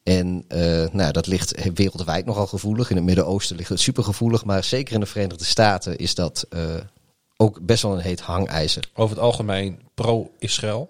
En 0.03 0.45
uh, 0.49 0.87
nou, 0.91 1.11
dat 1.11 1.27
ligt 1.27 1.73
wereldwijd 1.73 2.25
nogal 2.25 2.47
gevoelig. 2.47 2.89
In 2.89 2.95
het 2.95 3.05
Midden-Oosten 3.05 3.55
ligt 3.55 3.69
het 3.69 3.79
supergevoelig. 3.79 4.45
Maar 4.45 4.63
zeker 4.63 4.93
in 4.93 4.99
de 4.99 5.05
Verenigde 5.05 5.45
Staten 5.45 5.97
is 5.97 6.15
dat 6.15 6.45
uh, 6.49 6.75
ook 7.41 7.59
best 7.61 7.83
wel 7.83 7.93
een 7.93 7.99
heet 7.99 8.19
hangijzer. 8.19 8.89
Over 8.93 9.15
het 9.15 9.25
algemeen 9.25 9.79
pro-Israël? 9.93 10.89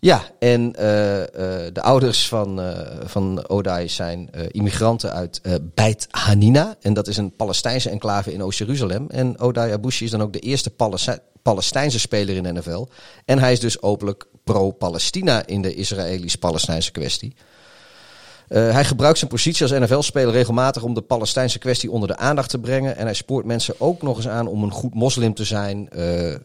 Ja, 0.00 0.22
en 0.38 0.74
eh, 0.74 1.22
eh, 1.22 1.74
de 1.74 1.82
ouders 1.82 2.28
van, 2.28 2.60
eh 2.60 3.06
van 3.06 3.48
Odai 3.48 3.88
zijn 3.88 4.30
immigranten 4.50 5.12
uit 5.12 5.40
Beit 5.74 6.06
Hanina. 6.10 6.76
En 6.80 6.92
dat 6.92 7.08
is 7.08 7.16
een 7.16 7.36
Palestijnse 7.36 7.90
enclave 7.90 8.32
in 8.32 8.42
Oost-Jeruzalem. 8.42 9.06
En 9.08 9.38
Odai 9.40 9.72
Abushi 9.72 10.04
is 10.04 10.10
dan 10.10 10.22
ook 10.22 10.32
de 10.32 10.38
eerste 10.38 10.70
Palesti- 10.70 11.18
Palestijnse 11.42 11.98
speler 11.98 12.36
in 12.36 12.42
de 12.42 12.52
NFL. 12.52 12.86
En 13.24 13.38
hij 13.38 13.52
is 13.52 13.60
dus 13.60 13.82
openlijk 13.82 14.26
pro-Palestina 14.44 15.46
in 15.46 15.62
de 15.62 15.74
Israëlisch-Palestijnse 15.74 16.92
kwestie. 16.92 17.34
Eh, 18.48 18.70
hij 18.72 18.84
gebruikt 18.84 19.18
zijn 19.18 19.30
positie 19.30 19.62
als 19.62 19.72
NFL-speler 19.72 20.32
regelmatig 20.32 20.82
om 20.82 20.94
de 20.94 21.00
Palestijnse 21.00 21.58
kwestie 21.58 21.90
onder 21.90 22.08
de 22.08 22.16
aandacht 22.16 22.50
te 22.50 22.58
brengen. 22.58 22.96
En 22.96 23.04
hij 23.04 23.14
spoort 23.14 23.44
mensen 23.44 23.74
ook 23.78 24.02
nog 24.02 24.16
eens 24.16 24.28
aan 24.28 24.46
om 24.46 24.62
een 24.62 24.70
goed 24.70 24.94
moslim 24.94 25.34
te 25.34 25.44
zijn. 25.44 25.88
Eh, 25.88 26.34
eh, 26.34 26.40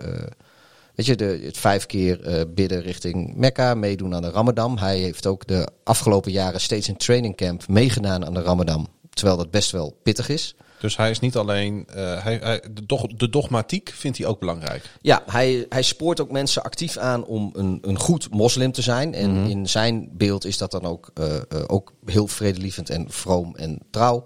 weet 0.96 1.06
je, 1.06 1.16
de, 1.16 1.40
het 1.44 1.58
vijf 1.58 1.86
keer 1.86 2.46
bidden 2.54 2.82
richting 2.82 3.36
Mekka, 3.36 3.74
meedoen 3.74 4.16
aan 4.16 4.22
de 4.22 4.30
Ramadan. 4.30 4.80
Hij 4.80 4.98
heeft 4.98 5.26
ook 5.26 5.48
de 5.48 5.68
afgelopen 5.84 6.32
jaren 6.32 6.62
steeds 6.62 6.88
in 6.88 6.98
trainingcamp 6.98 7.68
meegedaan 7.68 8.26
aan 8.26 8.34
de 8.34 8.42
Ramadan. 8.42 8.88
Terwijl 9.10 9.38
dat 9.38 9.52
best 9.52 9.72
wel 9.72 9.98
pittig 10.04 10.30
is. 10.30 10.56
Dus 10.84 10.98
hij 10.98 11.10
is 11.10 11.20
niet 11.20 11.36
alleen. 11.36 11.88
eh, 11.94 12.24
hij, 12.24 12.40
hij, 12.42 12.62
de, 12.72 12.86
dog- 12.86 13.08
de 13.08 13.30
dogmatiek 13.30 13.92
vindt 13.95 14.18
hij 14.18 14.28
ook 14.28 14.40
belangrijk. 14.40 14.90
Ja, 15.02 15.24
hij, 15.26 15.66
hij 15.70 15.82
spoort 15.82 16.20
ook 16.20 16.32
mensen 16.32 16.64
actief 16.64 16.98
aan 16.98 17.26
om 17.26 17.50
een, 17.53 17.78
een 17.82 18.00
goed 18.00 18.30
moslim 18.32 18.72
te 18.72 18.82
zijn. 18.82 19.14
En 19.14 19.36
in 19.36 19.70
zijn 19.70 20.10
beeld 20.12 20.45
is 20.45 20.58
dat 20.58 20.72
dan 20.72 20.86
ook, 20.86 21.12
eh, 21.14 21.36
eh, 21.36 21.42
ook 21.68 21.94
heel 22.06 22.28
vredelievend 22.28 22.90
en 22.90 23.06
vroom 23.10 23.56
en 23.56 23.80
trouw. 23.92 24.24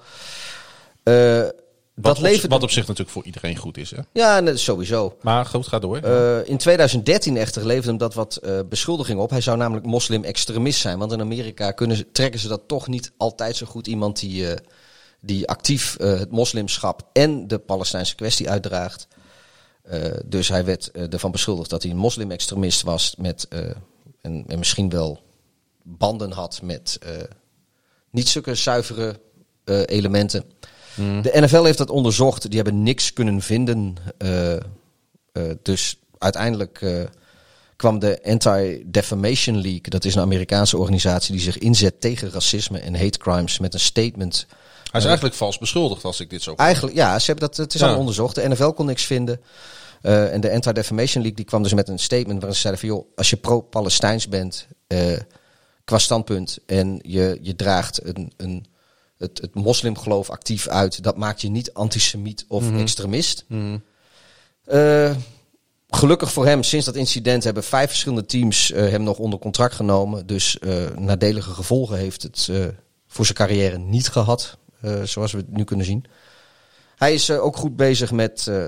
Wat, 1.03 1.53
dat 1.93 2.19
levert... 2.19 2.43
op, 2.43 2.49
wat 2.49 2.63
op 2.63 2.69
zich 2.69 2.81
natuurlijk 2.81 3.09
voor 3.09 3.25
iedereen 3.25 3.55
goed 3.55 3.77
is. 3.77 3.91
Hè? 3.91 4.01
Ja, 4.13 4.55
sowieso. 4.55 5.17
Maar 5.21 5.45
goed, 5.45 5.67
ga 5.67 5.79
door. 5.79 5.97
In 6.45 6.57
2013 6.57 7.37
echter 7.37 7.65
leverde 7.65 7.87
hem 7.89 7.97
dat 7.97 8.13
wat 8.13 8.35
eh 8.35 8.59
beschuldiging 8.69 9.19
op. 9.19 9.29
Hij 9.29 9.41
zou 9.41 9.57
namelijk 9.57 9.85
moslim-extremist 9.85 10.79
zijn. 10.79 10.99
Want 10.99 11.11
in 11.11 11.21
Amerika 11.21 11.71
kunnen 11.71 12.11
trekken 12.11 12.39
ze 12.39 12.47
dat 12.47 12.61
toch 12.67 12.87
niet 12.87 13.11
altijd 13.17 13.55
zo 13.55 13.65
goed. 13.65 13.87
Iemand 13.87 14.19
die, 14.19 14.45
die 15.19 15.47
actief 15.47 15.95
eh, 15.95 16.19
het 16.19 16.31
moslimschap 16.31 17.09
en 17.13 17.47
de 17.47 17.57
Palestijnse 17.57 18.15
kwestie 18.15 18.49
uitdraagt. 18.49 19.07
Eh, 19.81 20.01
dus 20.25 20.47
hij 20.47 20.65
werd 20.65 20.91
eh, 20.91 21.13
ervan 21.13 21.31
beschuldigd 21.31 21.69
dat 21.69 21.81
hij 21.81 21.91
een 21.91 21.97
moslim-extremist 21.97 22.81
was. 22.81 23.15
Met, 23.17 23.47
en, 24.21 24.43
en 24.47 24.59
misschien 24.59 24.89
wel 24.89 25.19
banden 25.83 26.31
had 26.31 26.61
met 26.61 26.99
niet 28.09 28.29
zulke 28.29 28.55
zuivere 28.55 29.19
elementen. 29.85 30.43
De 30.95 31.31
NFL 31.33 31.63
heeft 31.63 31.77
dat 31.77 31.89
onderzocht. 31.89 32.49
Die 32.49 32.61
hebben 32.61 32.83
niks 32.83 33.13
kunnen 33.13 33.41
vinden. 33.41 33.95
Dus 35.61 35.99
uiteindelijk 36.17 37.07
kwam 37.75 37.99
de 37.99 38.19
Anti-Defamation 38.23 39.55
League, 39.55 39.89
dat 39.89 40.05
is 40.05 40.15
een 40.15 40.21
Amerikaanse 40.21 40.77
organisatie 40.77 41.31
die 41.31 41.43
zich 41.43 41.57
inzet 41.57 42.01
tegen 42.01 42.31
racisme 42.31 42.79
en 42.79 42.95
hate 42.95 43.17
crimes, 43.17 43.59
met 43.59 43.73
een 43.73 43.79
statement. 43.79 44.47
Hij 44.91 44.99
is 44.99 45.05
eigenlijk 45.05 45.35
vals 45.35 45.57
beschuldigd 45.57 46.03
als 46.03 46.19
ik 46.19 46.29
dit 46.29 46.41
zo. 46.41 46.53
Eigenlijk, 46.55 46.95
ja, 46.95 47.19
ze 47.19 47.25
hebben 47.25 47.47
dat, 47.47 47.57
het 47.57 47.73
is 47.73 47.79
Ja. 47.81 47.87
al 47.89 47.97
onderzocht. 47.97 48.35
De 48.35 48.47
NFL 48.49 48.69
kon 48.69 48.85
niks 48.85 49.03
vinden. 49.05 49.41
Eh, 50.01 50.33
en 50.33 50.41
de 50.41 50.51
Anti-Defamation 50.51 51.21
League 51.21 51.35
die 51.35 51.45
kwam 51.45 51.63
dus 51.63 51.73
met 51.73 51.87
een 51.89 51.99
statement 51.99 52.35
waarin 52.37 52.53
ze 52.53 52.61
zeiden 52.61 52.81
van 52.81 52.89
joh, 52.89 53.05
als 53.15 53.29
je 53.29 53.35
pro-Palestijns 53.37 54.27
bent 54.27 54.67
eh, 54.87 54.99
qua 55.83 55.97
standpunt 55.97 56.57
en 56.65 56.99
je, 57.01 57.39
je 57.41 57.55
draagt 57.55 58.05
een, 58.05 58.31
een, 58.37 58.65
het, 59.17 59.41
het 59.41 59.55
moslimgeloof 59.55 60.29
actief 60.29 60.67
uit, 60.67 61.03
dat 61.03 61.17
maakt 61.17 61.41
je 61.41 61.49
niet 61.49 61.73
antisemiet 61.73 62.45
of 62.47 62.71
extremist. 62.77 63.45
Eh, 64.65 65.15
gelukkig 65.89 66.31
voor 66.31 66.45
hem, 66.45 66.63
sinds 66.63 66.85
dat 66.85 66.95
incident 66.95 67.43
hebben 67.43 67.63
vijf 67.63 67.89
verschillende 67.89 68.25
teams 68.25 68.71
hem 68.75 69.03
nog 69.03 69.17
onder 69.17 69.39
contract 69.39 69.75
genomen. 69.75 70.27
Dus 70.27 70.57
nadelige 70.95 71.51
gevolgen 71.51 71.97
heeft 71.97 72.23
het 72.23 72.49
voor 73.07 73.25
zijn 73.25 73.37
carrière 73.37 73.77
niet 73.77 74.07
gehad, 74.09 74.57
eh, 74.57 74.66
zoals 75.03 75.31
we 75.31 75.37
het 75.37 75.51
nu 75.51 75.63
kunnen 75.63 75.85
zien. 75.85 76.05
Hij 76.97 77.13
is 77.13 77.29
eh, 77.29 77.43
ook 77.43 77.55
goed 77.55 77.75
bezig 77.75 78.11
met, 78.11 78.47
eh, 78.47 78.65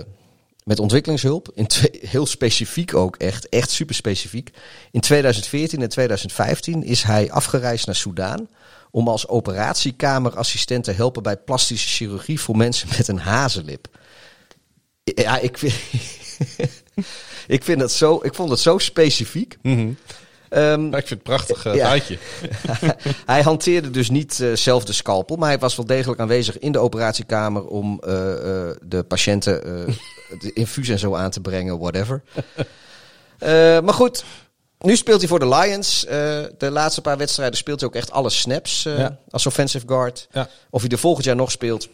met 0.64 0.80
ontwikkelingshulp. 0.80 1.52
In 1.54 1.68
heel 2.02 2.26
specifiek 2.26 2.94
ook, 2.94 3.16
echt, 3.16 3.50
echt 3.50 3.70
super 3.70 3.96
specifiek. 3.96 4.52
In 4.92 5.00
2014 5.00 5.82
en 5.82 5.90
2015 5.90 6.84
is 6.84 7.04
hij 7.04 7.32
afgereisd 7.32 7.86
naar 7.86 7.96
Soudaan 7.96 8.50
om 8.92 9.08
als 9.08 9.28
operatiekameraassistent 9.28 10.84
te 10.84 10.92
helpen 10.92 11.24
bij 11.24 11.38
plastische 11.38 11.90
chirurgie 11.90 12.40
voor 12.40 12.58
mensen 12.58 12.88
met 12.98 13.08
een 13.08 13.20
hazenlip. 13.20 13.88
Ja, 15.04 15.38
ik 15.38 15.58
vind, 15.58 15.74
ik 17.48 17.64
vind 17.64 17.80
dat 17.80 17.92
zo, 17.92 18.20
ik 18.24 18.36
vond 18.36 18.50
het 18.50 18.60
zo 18.60 18.78
specifiek. 18.78 19.58
Ehm, 19.62 19.92
Ja, 20.50 20.74
ik 20.74 20.90
vind 20.92 20.94
het 20.94 21.11
een 21.11 21.22
prachtig 21.22 21.64
Ja. 21.64 21.88
feitje. 21.88 22.18
hij 23.26 23.42
hanteerde 23.42 23.90
dus 23.92 24.10
niet 24.10 24.40
eh, 24.40 24.53
zelf 24.53 24.86
de 24.86 24.94
scalpel, 24.94 25.36
maar 25.36 25.50
hij 25.50 25.60
was 25.60 25.76
wel 25.76 25.86
degelijk 25.86 26.19
aanwezig 26.22 26.60
in 26.60 26.72
de 26.72 26.80
operatiekamer 26.80 27.66
om 27.68 28.00
eh, 28.03 28.10
de 28.82 29.06
patiënten 29.08 29.61
de 30.40 30.53
infuus 30.53 30.90
en 30.90 31.00
zo 31.00 31.16
aan 31.16 31.32
te 31.32 31.42
brengen, 31.42 31.80
whatever. 31.80 32.22
Maar 33.84 33.94
goed, 33.94 34.24
nu 34.80 34.95
speelt 34.95 35.19
hij 35.19 35.28
voor 35.28 35.40
de 35.40 35.48
Lions. 35.48 36.02
De 36.58 36.69
laatste 36.72 37.02
paar 37.02 37.18
wedstrijden 37.18 37.58
speelt 37.58 37.80
hij 37.80 37.90
ook 37.90 37.95
echt 37.95 38.11
alle 38.11 38.30
snaps 38.30 38.84
Ja. 38.84 39.18
als 39.30 39.45
offensive 39.45 39.88
guard. 39.88 40.28
Ja. 40.32 40.50
Of 40.69 40.82
hij 40.82 40.90
er 40.90 40.98
volgend 40.98 41.26
jaar 41.26 41.36
nog 41.36 41.52
speelt, 41.52 41.90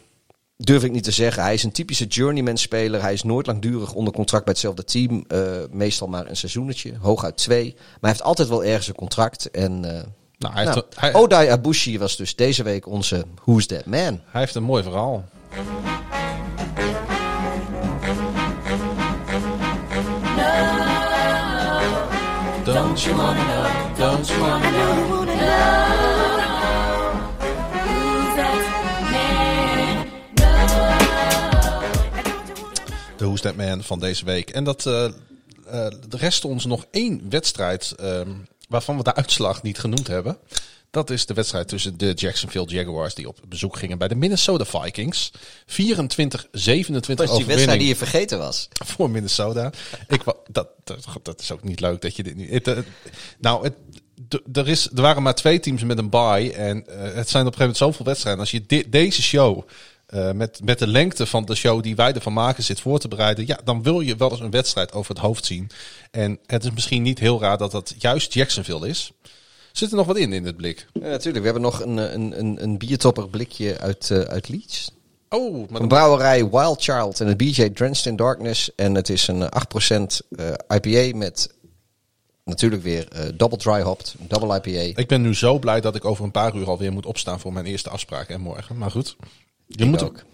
durf 0.56 0.84
ik 0.84 0.92
niet 0.92 1.04
te 1.04 1.10
zeggen. 1.10 1.42
Hij 1.42 1.54
is 1.54 1.62
een 1.62 1.72
typische 1.72 2.04
journeyman 2.06 2.56
speler. 2.56 3.02
Hij 3.02 3.12
is 3.12 3.22
nooit 3.22 3.46
langdurig 3.46 3.92
onder 3.92 4.12
contract 4.12 4.44
bij 4.44 4.52
hetzelfde 4.52 4.84
team. 4.84 5.24
Eh, 5.28 5.40
meestal 5.70 6.08
maar 6.08 6.26
een 6.26 6.36
seizoenetje, 6.36 6.92
hooguit 7.00 7.36
twee. 7.36 7.72
Maar 7.74 7.98
hij 8.00 8.10
heeft 8.10 8.22
altijd 8.22 8.48
wel 8.48 8.64
ergens 8.64 8.88
een 8.88 8.94
contract. 8.94 9.50
En 9.50 9.84
eh, 9.84 10.02
Nou, 10.38 10.54
hij, 10.54 10.64
nou, 10.64 10.82
hij, 10.94 11.14
Odai 11.14 11.48
Abushi 11.48 11.98
was 11.98 12.16
dus 12.16 12.36
deze 12.36 12.62
week 12.62 12.86
onze 12.86 13.24
Who's 13.44 13.66
That 13.66 13.86
Man. 13.86 14.20
hij 14.26 14.40
heeft 14.40 14.54
een 14.54 14.62
mooi 14.62 14.82
verhaal. 14.82 15.24
Don't 22.64 23.02
you 23.02 23.16
wanna 23.16 23.44
know? 23.44 23.96
Don't 23.96 24.28
you 24.28 24.40
wanna 24.40 24.70
know? 24.70 26.05
De 33.16 33.24
Who's 33.24 33.40
That 33.40 33.56
Man 33.56 33.82
van 33.82 34.00
deze 34.00 34.24
week. 34.24 34.50
En 34.50 34.64
dat 34.64 34.86
eh, 34.86 35.10
de 36.08 36.16
rest 36.16 36.44
ons 36.44 36.64
nog 36.64 36.86
één 36.90 37.26
wedstrijd 37.28 37.94
ehm, 37.96 38.30
waarvan 38.68 38.96
we 38.96 39.02
de 39.02 39.14
uitslag 39.14 39.62
niet 39.62 39.78
genoemd 39.78 40.06
hebben. 40.06 40.38
Dat 40.90 41.10
is 41.10 41.26
de 41.26 41.34
wedstrijd 41.34 41.68
tussen 41.68 41.98
de 41.98 42.12
Jacksonville 42.12 42.66
Jaguars 42.66 43.14
die 43.14 43.28
op 43.28 43.38
bezoek 43.48 43.76
gingen 43.76 43.98
bij 43.98 44.08
de 44.08 44.14
Minnesota 44.14 44.64
Vikings. 44.64 45.32
24-27 45.32 45.36
overwinning 47.16 47.86
je 47.88 47.96
vergeten 47.96 48.38
was. 48.38 48.68
voor 48.94 49.10
Minnesota. 49.10 49.72
Ik, 50.08 50.22
dat, 50.50 50.68
dat, 50.84 51.06
dat 51.22 51.40
is 51.40 51.52
ook 51.52 51.62
niet 51.62 51.80
leuk 51.80 52.00
dat 52.00 52.16
je 52.16 52.22
dit 52.22 52.36
nu... 52.36 52.52
Het, 52.52 52.76
nou, 53.38 53.64
het, 53.64 53.74
er, 54.52 54.68
is, 54.68 54.88
er 54.94 55.02
waren 55.02 55.22
maar 55.22 55.34
twee 55.34 55.60
teams 55.60 55.82
met 55.82 55.98
een 55.98 56.10
bye. 56.10 56.52
En 56.52 56.86
eh, 56.86 57.14
het 57.14 57.28
zijn 57.28 57.46
op 57.46 57.52
een 57.52 57.58
gegeven 57.58 57.58
moment 57.58 57.76
zoveel 57.76 58.04
wedstrijden. 58.04 58.40
Als 58.40 58.50
je 58.50 58.86
deze 58.88 59.22
show... 59.22 59.68
eh, 60.06 60.32
met, 60.32 60.60
met 60.64 60.78
de 60.78 60.86
lengte 60.86 61.26
van 61.26 61.44
de 61.44 61.54
show 61.54 61.82
die 61.82 61.96
wij 61.96 62.12
ervan 62.12 62.32
maken 62.32 62.64
zit 62.64 62.80
voor 62.80 62.98
te 62.98 63.08
bereiden. 63.08 63.46
Ja, 63.46 63.58
dan 63.64 63.82
wil 63.82 64.00
je 64.00 64.16
wel 64.16 64.30
eens 64.30 64.40
een 64.40 64.50
wedstrijd 64.50 64.92
over 64.92 65.14
het 65.14 65.24
hoofd 65.24 65.44
zien. 65.44 65.70
En 66.10 66.38
het 66.46 66.64
is 66.64 66.70
misschien 66.70 67.02
niet 67.02 67.18
heel 67.18 67.40
raar 67.40 67.58
dat 67.58 67.70
dat 67.70 67.94
juist 67.98 68.32
Jacksonville 68.32 68.88
is. 68.88 69.12
Zit 69.76 69.90
er 69.90 69.96
nog 69.96 70.06
wat 70.06 70.16
in 70.16 70.32
in 70.32 70.44
het 70.44 70.56
blik? 70.56 70.86
Ja, 70.92 71.00
natuurlijk. 71.00 71.38
We 71.38 71.44
hebben 71.44 71.62
nog 71.62 71.80
een, 71.82 71.96
een, 71.96 72.38
een, 72.38 72.62
een 72.62 72.78
biertopper 72.78 73.28
blikje 73.28 73.78
uit, 73.78 74.10
eh, 74.10 74.20
uit 74.20 74.48
Leeds. 74.48 74.90
Oh, 75.28 75.68
maar 75.70 75.80
Een 75.80 75.88
brouwerij 75.88 76.48
Wild 76.50 76.82
Child 76.82 77.20
en 77.20 77.26
het 77.26 77.36
BJ 77.36 77.70
Drenched 77.70 78.06
in 78.06 78.16
Darkness. 78.16 78.74
En 78.74 78.94
het 78.94 79.08
is 79.08 79.28
een 79.28 79.50
eh, 79.50 79.62
8% 79.96 80.02
eh, 80.30 80.52
IPA 80.68 81.16
met 81.16 81.54
natuurlijk 82.44 82.82
weer 82.82 83.08
double 83.34 83.58
dry 83.58 83.80
hopped, 83.80 84.14
double 84.18 84.56
IPA. 84.56 85.00
ik 85.00 85.08
ben 85.08 85.22
nu 85.22 85.34
zo 85.34 85.58
blij 85.58 85.80
dat 85.80 85.94
ik 85.94 86.04
over 86.04 86.24
een 86.24 86.30
paar 86.30 86.56
uur 86.56 86.68
alweer 86.68 86.92
moet 86.92 87.06
opstaan 87.06 87.40
voor 87.40 87.52
mijn 87.52 87.66
eerste 87.66 87.90
afspraak 87.90 88.28
en 88.28 88.40
morgen. 88.40 88.78
Maar 88.78 88.90
goed. 88.90 89.16
Je 89.66 89.84
moet 89.84 90.02
ook. 90.02 90.24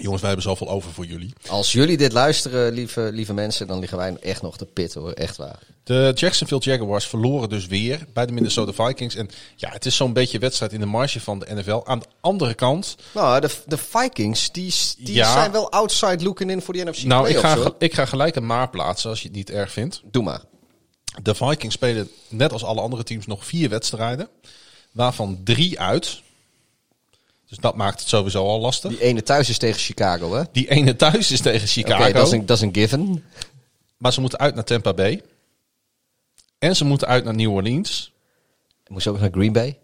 Jongens, 0.00 0.20
wij 0.22 0.30
hebben 0.30 0.48
zoveel 0.50 0.68
over 0.68 0.92
voor 0.92 1.06
jullie. 1.06 1.32
Als 1.48 1.72
jullie 1.72 1.96
dit 1.96 2.12
luisteren, 2.12 2.72
lieve, 2.72 3.10
lieve 3.12 3.34
mensen, 3.34 3.66
dan 3.66 3.78
liggen 3.78 3.98
wij 3.98 4.16
echt 4.20 4.42
nog 4.42 4.56
te 4.56 4.64
pit 4.66 4.94
hoor. 4.94 5.12
Echt 5.12 5.36
waar. 5.36 5.58
De 5.84 6.12
Jacksonville 6.14 6.60
Jaguars 6.60 7.06
verloren 7.06 7.48
dus 7.48 7.66
weer 7.66 8.06
bij 8.12 8.26
de 8.26 8.32
Minnesota 8.32 8.72
Vikings. 8.86 9.14
En 9.14 9.28
ja, 9.56 9.68
het 9.70 9.86
is 9.86 9.96
zo'n 9.96 10.12
beetje 10.12 10.38
wedstrijd 10.38 10.72
in 10.72 10.80
de 10.80 10.86
marge 10.86 11.20
van 11.20 11.38
de 11.38 11.46
NFL. 11.54 11.80
Aan 11.84 11.98
de 11.98 12.06
andere 12.20 12.54
kant, 12.54 12.96
Nou, 13.14 13.40
de, 13.40 13.50
de 13.66 13.76
Vikings, 13.78 14.52
die, 14.52 14.74
die 14.98 15.14
Ja. 15.14 15.32
zijn 15.32 15.52
wel 15.52 15.70
outside 15.70 16.24
looking 16.24 16.50
in 16.50 16.62
voor 16.62 16.74
die 16.74 16.84
NFC 16.84 17.02
nou, 17.02 17.28
ik 17.28 17.36
ga, 17.36 17.56
hoor. 17.56 17.74
ik 17.78 17.94
ga 17.94 18.04
gelijk 18.04 18.36
een 18.36 18.46
maar 18.46 18.70
plaatsen 18.70 19.10
als 19.10 19.20
je 19.22 19.28
het 19.28 19.36
niet 19.36 19.50
erg 19.50 19.72
vindt. 19.72 20.00
Doe 20.10 20.22
maar. 20.22 20.42
De 21.22 21.34
Vikings 21.34 21.74
spelen 21.74 22.08
net 22.28 22.52
als 22.52 22.64
alle 22.64 22.80
andere 22.80 23.02
teams 23.02 23.26
nog 23.26 23.44
vier 23.46 23.68
wedstrijden. 23.68 24.28
Waarvan 24.92 25.40
drie 25.44 25.80
uit. 25.80 26.22
Dus 27.48 27.58
dat 27.58 27.76
maakt 27.76 28.00
het 28.00 28.08
sowieso 28.08 28.46
al 28.46 28.60
lastig. 28.60 28.90
Die 28.90 29.02
ene 29.02 29.22
thuis 29.22 29.48
is 29.48 29.58
tegen 29.58 29.80
Chicago, 29.80 30.32
hè? 30.32 30.40
Oké, 30.40 30.48
Die 30.52 30.70
ene 30.70 30.96
thuis 30.96 31.30
is 31.30 31.40
tegen 31.40 31.68
Chicago. 31.68 32.12
dat, 32.12 32.26
is 32.26 32.32
een, 32.32 32.46
dat 32.46 32.56
is 32.56 32.62
een 32.62 32.74
given. 32.74 33.24
Maar 33.96 34.12
ze 34.12 34.20
moeten 34.20 34.38
uit 34.38 34.54
naar 34.54 34.64
Tampa 34.64 34.94
Bay. 34.94 35.22
En 36.58 36.76
ze 36.76 36.84
moeten 36.84 37.08
uit 37.08 37.24
naar 37.24 37.34
New 37.34 37.52
Orleans. 37.52 38.12
Moest 38.86 39.06
ook 39.06 39.20
naar 39.20 39.30
Green 39.32 39.52
Bay. 39.52 39.78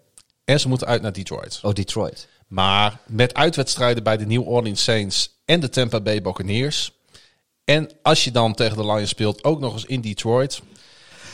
En 0.45 0.61
ze 0.61 0.69
moeten 0.69 0.87
uit 0.87 1.03
naar 1.03 1.13
Detroit. 1.13 1.59
Oh, 1.63 1.73
Detroit. 1.73 2.29
Maar 2.47 2.99
met 3.07 3.35
uitwedstrijden 3.35 4.03
bij 4.03 4.17
de 4.17 4.27
New 4.27 4.49
Orleans 4.49 4.83
Saints 4.83 5.31
en 5.45 5.61
de 5.61 5.69
Tampa 5.69 6.01
Bay 6.01 6.23
Buccaneers. 6.23 6.93
En 7.65 7.91
als 8.03 8.25
je 8.25 8.31
dan 8.31 8.55
tegen 8.55 8.77
de 8.77 8.87
Lions 8.87 9.09
speelt, 9.11 9.45
ook 9.45 9.61
nog 9.61 9.73
eens 9.73 9.85
in 9.85 10.01
Detroit. 10.01 10.61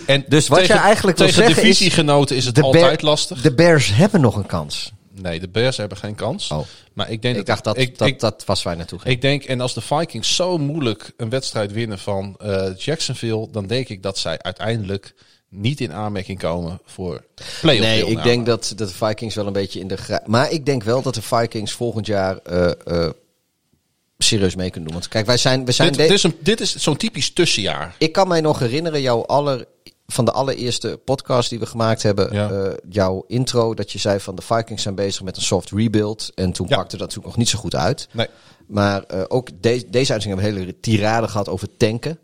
En 0.06 0.24
Dus 0.28 0.48
wat 0.48 0.58
tegen, 0.58 0.74
jij 0.74 0.84
eigenlijk 0.84 1.18
wil 1.18 1.26
tegen 1.26 1.42
zeggen 1.44 1.62
is, 1.62 1.68
divisiegenoten 1.68 2.36
is 2.36 2.44
het 2.46 2.54
De 2.54 2.62
altijd 2.62 2.84
Bear- 2.84 3.04
lastig. 3.04 3.40
De 3.42 3.54
Bears 3.54 3.88
hebben 3.94 4.20
nog 4.20 4.36
een 4.36 4.46
kans. 4.46 4.92
Nee, 5.14 5.40
de 5.40 5.48
Bears 5.48 5.76
hebben 5.76 5.98
geen 5.98 6.14
kans. 6.14 6.50
Oh. 6.50 6.66
Maar 6.92 7.10
ik 7.10 7.22
denk 7.22 7.36
Ik 7.36 7.46
dacht 7.46 7.64
dat 7.64 7.78
ik, 7.78 7.98
dat, 7.98 8.08
ik, 8.08 8.20
dat 8.20 8.44
was 8.44 8.62
waar 8.62 8.76
naartoe 8.76 8.98
ging. 8.98 9.14
ik 9.14 9.20
denk, 9.20 9.44
en 9.44 9.60
als 9.60 9.74
de 9.74 9.80
Vikings 9.80 10.34
zo 10.34 10.58
moeilijk 10.58 11.12
een 11.16 11.28
wedstrijd 11.28 11.72
winnen 11.72 11.98
van 11.98 12.36
eh, 12.38 12.76
Jacksonville, 12.76 13.48
dan 13.50 13.66
denk 13.66 13.88
ik 13.88 14.02
dat 14.02 14.18
zij 14.18 14.38
uiteindelijk 14.38 15.14
niet 15.48 15.80
in 15.80 15.92
aanmerking 15.92 16.38
komen 16.38 16.80
voor 16.84 17.24
play-off 17.60 17.86
Nee, 17.86 18.06
ik 18.06 18.22
denk 18.22 18.46
dat, 18.46 18.72
dat 18.76 18.88
de 18.88 18.94
Vikings 18.94 19.34
wel 19.34 19.46
een 19.46 19.52
beetje 19.52 19.80
in 19.80 19.88
de... 19.88 20.20
Maar 20.26 20.50
ik 20.50 20.66
denk 20.66 20.82
wel 20.82 21.02
dat 21.02 21.14
de 21.14 21.22
Vikings 21.22 21.72
volgend 21.72 22.06
jaar 22.06 22.36
eh, 22.36 22.70
eh, 22.84 23.10
serieus 24.18 24.54
mee 24.54 24.70
kunnen 24.70 24.88
doen. 24.90 24.98
Want 24.98 25.10
kijk, 25.10 25.26
wij 25.26 25.36
zijn... 25.36 25.64
We 25.64 25.72
zijn 25.72 25.92
dit, 25.92 26.10
is, 26.10 26.22
een, 26.22 26.36
dit 26.40 26.60
is 26.60 26.76
zo'n 26.76 26.96
typisch 26.96 27.32
tussenjaar. 27.32 27.94
Ik 27.98 28.12
kan 28.12 28.28
mij 28.28 28.40
nog 28.40 28.58
herinneren, 28.58 29.00
jouw 29.00 29.24
aller, 29.24 29.66
van 30.12 30.24
de 30.24 30.32
allereerste 30.32 31.00
podcast 31.04 31.50
die 31.50 31.58
we 31.58 31.66
gemaakt 31.66 32.02
hebben, 32.02 32.32
Ja. 32.34 32.50
eh, 32.50 32.72
jouw 32.88 33.24
intro, 33.26 33.74
dat 33.74 33.92
je 33.92 33.98
zei 33.98 34.20
van 34.20 34.34
de 34.34 34.42
Vikings 34.42 34.82
zijn 34.82 34.94
bezig 34.94 35.22
met 35.22 35.36
een 35.36 35.42
soft 35.42 35.70
rebuild. 35.70 36.30
En 36.34 36.52
toen 36.52 36.66
Ja. 36.68 36.76
pakte 36.76 36.90
dat 36.96 37.00
natuurlijk 37.06 37.26
nog 37.26 37.36
niet 37.36 37.48
zo 37.48 37.58
goed 37.58 37.74
uit. 37.74 38.08
Nee. 38.12 38.26
Maar 38.66 39.02
eh, 39.02 39.22
ook 39.28 39.48
de- 39.60 39.86
deze 39.90 40.12
uitzending 40.12 40.40
hebben 40.42 40.60
we 40.60 40.66
hele 40.66 40.80
tirade 40.80 41.28
gehad 41.28 41.48
over 41.48 41.68
tanken. 41.76 42.18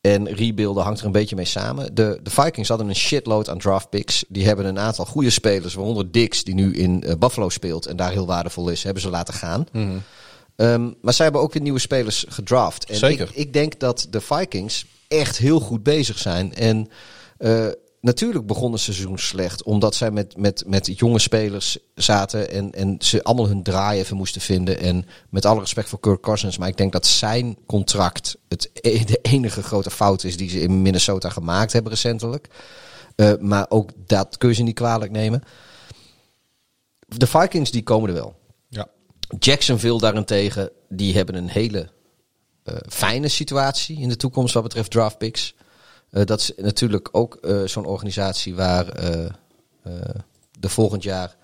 En 0.00 0.28
rebuilden 0.34 0.82
hangt 0.84 1.00
er 1.00 1.06
een 1.06 1.12
beetje 1.12 1.36
mee 1.36 1.44
samen. 1.44 1.94
De, 1.94 2.20
de 2.22 2.30
Vikings 2.30 2.68
hadden 2.68 2.88
een 2.88 2.94
shitload 2.96 3.48
aan 3.48 3.58
draft 3.58 3.90
picks. 3.90 4.24
Die 4.28 4.46
hebben 4.46 4.64
een 4.66 4.78
aantal 4.78 5.04
goede 5.04 5.30
spelers, 5.30 5.74
waaronder 5.74 6.12
Dix, 6.12 6.44
die 6.44 6.54
nu 6.54 6.74
in 6.74 7.02
eh, 7.02 7.14
Buffalo 7.18 7.48
speelt 7.48 7.86
en 7.86 7.96
daar 7.96 8.12
heel 8.12 8.26
waardevol 8.26 8.68
is, 8.68 8.82
hebben 8.82 9.02
ze 9.02 9.10
laten 9.10 9.34
gaan. 9.34 9.66
Ehm, 10.56 10.90
maar 11.00 11.14
zij 11.14 11.24
hebben 11.24 11.42
ook 11.42 11.52
weer 11.52 11.62
nieuwe 11.62 11.78
spelers 11.78 12.24
gedraft. 12.28 12.84
En 12.84 12.96
Zeker. 12.96 13.28
Ik, 13.28 13.34
ik 13.34 13.52
denk 13.52 13.78
dat 13.80 14.06
de 14.10 14.20
Vikings 14.20 14.86
echt 15.08 15.38
heel 15.38 15.60
goed 15.60 15.82
bezig 15.82 16.18
zijn. 16.18 16.54
En 16.54 16.88
eh, 17.40 17.66
natuurlijk 18.00 18.46
begon 18.46 18.72
het 18.72 18.80
seizoen 18.80 19.18
slecht, 19.18 19.62
omdat 19.62 19.94
zij 19.94 20.10
met, 20.10 20.36
met, 20.36 20.64
met 20.66 20.98
jonge 20.98 21.18
spelers 21.18 21.78
zaten 21.94 22.50
en, 22.50 22.72
en 22.72 22.96
ze 22.98 23.22
allemaal 23.22 23.48
hun 23.48 23.62
draai 23.62 23.98
even 23.98 24.16
moesten 24.16 24.40
vinden. 24.40 24.80
En 24.80 25.06
met 25.30 25.46
alle 25.46 25.60
respect 25.60 25.88
voor 25.88 26.00
Kirk 26.00 26.20
Cousins, 26.20 26.58
maar 26.58 26.68
ik 26.68 26.76
denk 26.76 26.92
dat 26.92 27.06
zijn 27.06 27.56
contract 27.66 28.36
het, 28.48 28.70
e- 28.72 29.04
de 29.04 29.18
enige 29.22 29.62
grote 29.62 29.90
fout 29.90 30.24
is 30.24 30.36
die 30.36 30.48
ze 30.48 30.60
in 30.60 30.82
Minnesota 30.82 31.30
gemaakt 31.30 31.72
hebben 31.72 31.92
recentelijk. 31.92 32.48
Eh, 33.16 33.32
maar 33.38 33.66
ook 33.68 33.90
dat 34.06 34.36
kun 34.36 34.48
je 34.48 34.54
ze 34.54 34.62
niet 34.62 34.74
kwalijk 34.74 35.10
nemen. 35.10 35.42
De 37.06 37.26
Vikings 37.26 37.70
die 37.70 37.82
komen 37.82 38.08
er 38.08 38.14
wel. 38.14 38.34
Ja. 38.68 38.88
Jacksonville 39.38 39.98
daarentegen, 39.98 40.70
die 40.88 41.14
hebben 41.14 41.34
een 41.34 41.48
hele 41.48 41.90
eh, 42.62 42.74
fijne 42.88 43.28
situatie 43.28 44.00
in 44.00 44.08
de 44.08 44.16
toekomst 44.16 44.54
wat 44.54 44.62
betreft 44.62 44.90
draft 44.90 45.18
picks. 45.18 45.54
Eh, 46.10 46.24
dat 46.24 46.40
is 46.40 46.52
natuurlijk 46.56 47.08
ook 47.12 47.34
eh, 47.34 47.62
zo'n 47.64 47.84
organisatie 47.84 48.54
waar 48.54 48.88
eh 48.88 49.26
de 50.60 50.68
volgend 50.68 51.02
jaar 51.02 51.36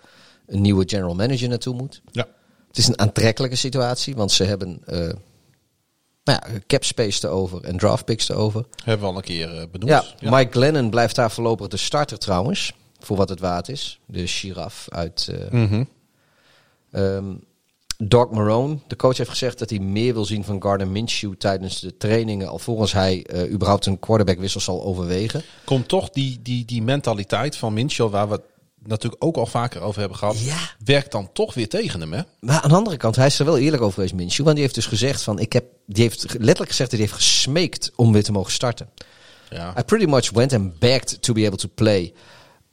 een 0.47 0.61
nieuwe 0.61 0.89
general 0.89 1.15
manager 1.15 1.49
naartoe 1.49 1.75
moet. 1.75 2.03
ja. 2.13 2.29
Het 2.69 2.79
is 2.79 2.89
een 2.89 2.99
aantrekkelijke 2.99 3.57
situatie, 3.57 4.17
want 4.17 4.33
ze 4.33 4.45
hebben 4.45 4.83
nou 4.85 5.19
ja, 6.25 6.43
cap 6.67 6.85
space 6.85 7.21
te 7.21 7.29
over 7.29 7.65
en 7.65 7.77
draft 7.77 8.05
picks 8.05 8.27
te 8.27 8.35
over. 8.35 8.65
Hebben 8.85 9.07
we 9.07 9.13
al 9.13 9.17
een 9.17 9.25
keer 9.25 9.69
benoemd. 9.71 10.15
Ja, 10.19 10.37
Mike 10.37 10.53
Glennon 10.53 10.91
blijft 10.91 11.15
daar 11.15 11.31
voorlopig 11.31 11.69
de 11.69 11.77
starter 11.77 12.19
trouwens, 12.19 12.73
voor 12.99 13.17
wat 13.17 13.29
het 13.29 13.41
waard 13.41 13.69
is. 13.69 14.01
De 14.07 14.27
giraf 14.27 14.87
uit. 14.89 15.29
Ehm 16.91 17.35
Doc 17.99 18.31
Marone, 18.31 18.79
de 18.87 18.97
coach, 18.97 19.17
heeft 19.17 19.31
gezegd 19.31 19.59
dat 19.59 19.71
hij 19.71 19.79
meer 19.79 20.15
wil 20.15 20.25
zien 20.25 20.45
van 20.45 20.63
Gardner 20.63 20.89
Minshew 20.89 21.35
tijdens 21.35 21.81
de 21.81 21.97
trainingen, 21.97 22.49
alvorens 22.49 22.93
hij 22.93 23.25
eh, 23.25 23.53
überhaupt 23.53 23.87
een 23.87 23.99
quarterbackwissel 23.99 24.61
zal 24.61 24.85
overwegen. 24.85 25.43
Komt 25.65 25.89
toch 25.89 26.11
die, 26.11 26.39
die, 26.43 26.65
die 26.65 26.83
mentaliteit 26.83 27.57
van 27.57 27.73
Mincho, 27.73 28.11
waar 28.11 28.29
we 28.29 28.33
het 28.35 28.43
natuurlijk 28.83 29.25
ook 29.25 29.37
al 29.37 29.47
vaker 29.47 29.81
over 29.81 30.01
hebben 30.01 30.19
gehad, 30.19 30.41
Ja. 30.41 30.57
werkt 30.85 31.13
dan 31.13 31.33
toch 31.33 31.55
weer 31.55 31.69
tegen 31.69 32.01
hem, 32.01 32.13
hè? 32.13 32.21
Maar 32.41 32.61
aan 32.61 32.69
de 32.71 32.77
andere 32.77 32.97
kant, 32.97 33.17
hij 33.17 33.27
is 33.27 33.39
er 33.39 33.45
wel 33.45 33.59
eerlijk 33.59 33.83
over 33.83 33.95
geweest, 33.95 34.15
Minshew, 34.15 34.45
want 34.45 34.55
die 34.55 34.65
heeft 34.65 34.75
dus 34.75 34.87
gezegd 34.87 35.23
van, 35.23 35.39
ik 35.39 35.53
heb, 35.53 35.65
die 35.87 36.03
heeft 36.03 36.23
letterlijk 36.23 36.71
gezegd 36.71 36.91
dat 36.91 36.99
hij 36.99 37.09
heeft 37.09 37.23
gesmeekt 37.23 37.93
om 37.97 38.13
weer 38.13 38.25
te 38.25 38.33
mogen 38.33 38.53
starten. 38.53 38.89
Ja. 39.51 39.75
I 39.79 39.83
pretty 39.83 40.07
much 40.07 40.31
went 40.31 40.53
and 40.53 40.79
begged 40.79 41.23
to 41.23 41.33
be 41.33 41.47
able 41.47 41.59
to 41.59 41.69
play. 41.75 42.13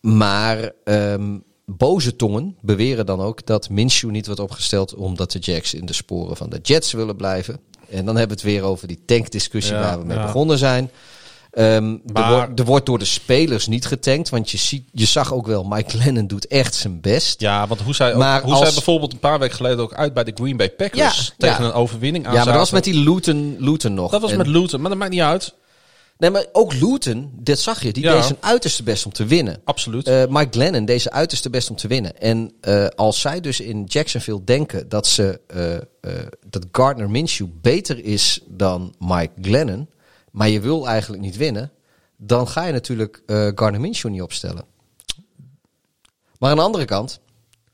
Maar 0.01 0.71
ehm, 0.83 1.37
boze 1.65 2.15
tongen 2.15 2.55
beweren 2.61 3.05
dan 3.05 3.21
ook 3.21 3.45
dat 3.45 3.69
Minshew 3.69 4.09
niet 4.09 4.25
wordt 4.25 4.41
opgesteld 4.41 4.95
omdat 4.95 5.31
de 5.31 5.39
Jacks 5.39 5.73
in 5.73 5.85
de 5.85 5.93
sporen 5.93 6.35
van 6.37 6.49
de 6.49 6.59
Jets 6.61 6.91
willen 6.91 7.15
blijven. 7.15 7.59
En 7.89 8.05
dan 8.05 8.15
hebben 8.17 8.37
we 8.37 8.43
het 8.43 8.53
weer 8.53 8.63
over 8.63 8.87
die 8.87 8.99
tankdiscussie 9.05 9.73
Ja, 9.75 9.81
waar 9.81 9.99
we 9.99 10.05
mee 10.05 10.17
ja. 10.17 10.25
begonnen 10.25 10.57
zijn. 10.57 10.91
Ehm, 11.51 11.97
Maar- 12.13 12.23
er, 12.31 12.35
wordt, 12.37 12.59
er 12.59 12.65
wordt 12.65 12.85
door 12.85 12.99
de 12.99 13.05
spelers 13.05 13.67
niet 13.67 13.85
getankt, 13.85 14.29
want 14.29 14.51
je, 14.51 14.57
ziet, 14.57 14.83
je 14.91 15.05
zag 15.05 15.33
ook 15.33 15.47
wel, 15.47 15.63
Mike 15.63 15.97
Lennon 15.97 16.27
doet 16.27 16.47
echt 16.47 16.75
zijn 16.75 17.01
best. 17.01 17.39
Ja, 17.41 17.67
want 17.67 17.81
hoe 17.81 17.95
zij, 17.95 18.13
ook, 18.15 18.21
hoe 18.41 18.51
als- 18.53 18.59
zij 18.63 18.73
bijvoorbeeld 18.73 19.11
een 19.13 19.19
paar 19.19 19.39
weken 19.39 19.55
geleden 19.55 19.79
ook 19.79 19.93
uit 19.93 20.13
bij 20.13 20.23
de 20.23 20.31
Green 20.35 20.57
Bay 20.57 20.69
Packers 20.69 21.27
Ja, 21.27 21.33
tegen 21.37 21.63
ja. 21.63 21.69
een 21.69 21.75
overwinning 21.75 22.25
aan 22.27 22.33
Ja, 22.33 22.37
maar 22.43 22.47
dat 22.53 22.61
was 22.61 22.71
met 22.71 22.83
die 22.83 22.93
Luton, 23.09 23.55
Luton 23.59 23.93
nog. 23.93 24.11
Dat 24.11 24.21
was 24.21 24.31
En- 24.31 24.37
met 24.37 24.47
Luton, 24.47 24.81
maar 24.81 24.89
dat 24.89 24.99
maakt 24.99 25.11
niet 25.11 25.21
uit. 25.21 25.53
Nee, 26.23 26.31
maar 26.31 26.45
ook 26.51 26.73
Luton, 26.73 27.31
dat 27.35 27.59
zag 27.59 27.83
je, 27.83 27.93
die 27.93 28.03
Ja. 28.03 28.13
deed 28.13 28.23
zijn 28.23 28.37
uiterste 28.41 28.83
best 28.83 29.05
om 29.05 29.11
te 29.13 29.25
winnen. 29.25 29.61
Absoluut. 29.63 30.07
Eh, 30.07 30.25
Mike 30.27 30.47
Glennon 30.51 30.85
deed 30.85 31.01
zijn 31.01 31.13
uiterste 31.13 31.49
best 31.49 31.69
om 31.69 31.75
te 31.75 31.87
winnen. 31.87 32.19
En 32.19 32.53
eh, 32.61 32.87
als 32.87 33.21
zij 33.21 33.39
dus 33.41 33.59
in 33.59 33.83
Jacksonville 33.83 34.43
denken 34.43 34.89
dat, 34.89 35.07
ze, 35.07 35.41
eh, 35.47 36.17
dat 36.49 36.65
Gardner 36.71 37.09
Minshew 37.09 37.47
beter 37.61 38.03
is 38.05 38.39
dan 38.47 38.95
Mike 38.99 39.31
Glennon, 39.41 39.89
maar 40.31 40.49
je 40.49 40.59
wil 40.59 40.87
eigenlijk 40.87 41.21
niet 41.21 41.37
winnen, 41.37 41.71
dan 42.17 42.47
ga 42.47 42.65
je 42.65 42.73
natuurlijk 42.73 43.21
Gardner 43.25 43.81
Minshew 43.81 44.11
niet 44.11 44.21
opstellen. 44.21 44.65
Maar 46.39 46.49
aan 46.49 46.57
de 46.57 46.63
andere 46.63 46.85
kant, 46.85 47.19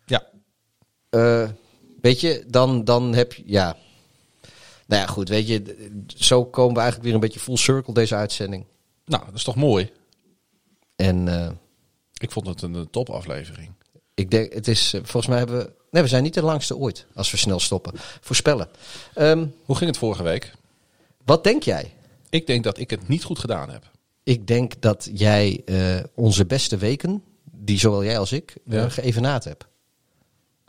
ja. 0.05 0.23
weet 2.01 2.19
je, 2.21 2.43
dan, 2.47 2.83
dan 2.83 3.13
heb 3.13 3.33
je, 3.33 3.43
ja. 3.45 3.75
Nou 4.89 5.01
ja, 5.01 5.07
goed, 5.07 5.29
weet 5.29 5.47
je, 5.47 5.61
zo 6.07 6.45
komen 6.45 6.73
we 6.73 6.79
eigenlijk 6.79 7.03
weer 7.05 7.13
een 7.13 7.19
beetje 7.27 7.39
full 7.39 7.55
circle 7.57 7.93
deze 7.93 8.15
uitzending. 8.15 8.65
Nou, 9.05 9.25
dat 9.25 9.33
is 9.33 9.43
toch 9.43 9.55
mooi. 9.55 9.91
En 10.95 11.27
eh, 11.27 11.49
Ik 12.17 12.31
vond 12.31 12.47
het 12.47 12.61
een 12.61 12.75
eh, 12.75 12.81
topaflevering. 12.91 13.71
Ik 14.13 14.31
denk, 14.31 14.53
het 14.53 14.67
is, 14.67 14.93
eh, 14.93 14.99
volgens 15.03 15.27
mij 15.27 15.37
hebben 15.37 15.57
we, 15.57 15.71
nee, 15.91 16.03
we 16.03 16.09
zijn 16.09 16.23
niet 16.23 16.33
de 16.33 16.41
langste 16.43 16.75
ooit, 16.77 17.05
als 17.15 17.31
we 17.31 17.37
snel 17.37 17.59
stoppen. 17.59 17.93
Voorspellen. 18.21 18.69
Ehm, 19.13 19.45
Hoe 19.65 19.75
ging 19.75 19.89
het 19.89 19.99
vorige 19.99 20.23
week? 20.23 20.51
wat 21.25 21.43
denk 21.43 21.63
jij? 21.63 21.93
Ik 22.29 22.47
denk 22.47 22.63
dat 22.63 22.77
ik 22.77 22.89
het 22.89 23.07
niet 23.07 23.23
goed 23.23 23.39
gedaan 23.39 23.69
heb. 23.69 23.91
Ik 24.23 24.47
denk 24.47 24.81
dat 24.81 25.09
jij 25.13 25.61
eh, 25.65 26.03
onze 26.13 26.45
beste 26.45 26.77
weken, 26.77 27.23
die 27.51 27.79
zowel 27.79 28.03
jij 28.03 28.19
als 28.19 28.31
ik, 28.31 28.55
Ja. 28.65 28.89
geëvenaard 28.89 29.43
hebt. 29.43 29.63
We 29.63 29.67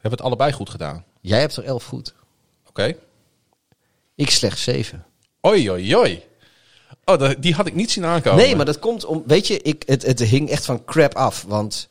hebben 0.09 0.11
het 0.11 0.23
allebei 0.23 0.53
goed 0.53 0.71
gedaan. 0.71 1.05
Jij 1.21 1.41
hebt 1.41 1.57
er 1.57 1.65
elf 1.65 1.85
goed. 1.85 2.15
Oké. 2.69 2.97
Ik 4.21 4.31
slechts 4.31 4.63
zeven. 4.63 5.05
Oi, 5.41 5.71
oi, 5.71 5.97
oi. 5.97 6.23
Oh, 7.05 7.31
die 7.39 7.55
had 7.55 7.67
ik 7.67 7.75
niet 7.75 7.91
zien 7.91 8.05
aankomen. 8.05 8.45
Nee, 8.45 8.57
maar 8.57 8.65
dat 8.65 8.79
komt 8.79 9.05
om, 9.05 9.23
weet 9.27 9.47
je, 9.47 9.63
ik, 9.63 9.83
het, 9.87 10.07
het 10.07 10.21
hing 10.21 10.51
echt 10.51 10.65
van 10.65 10.85
crap 10.85 11.15
af. 11.15 11.45
Want, 11.49 11.89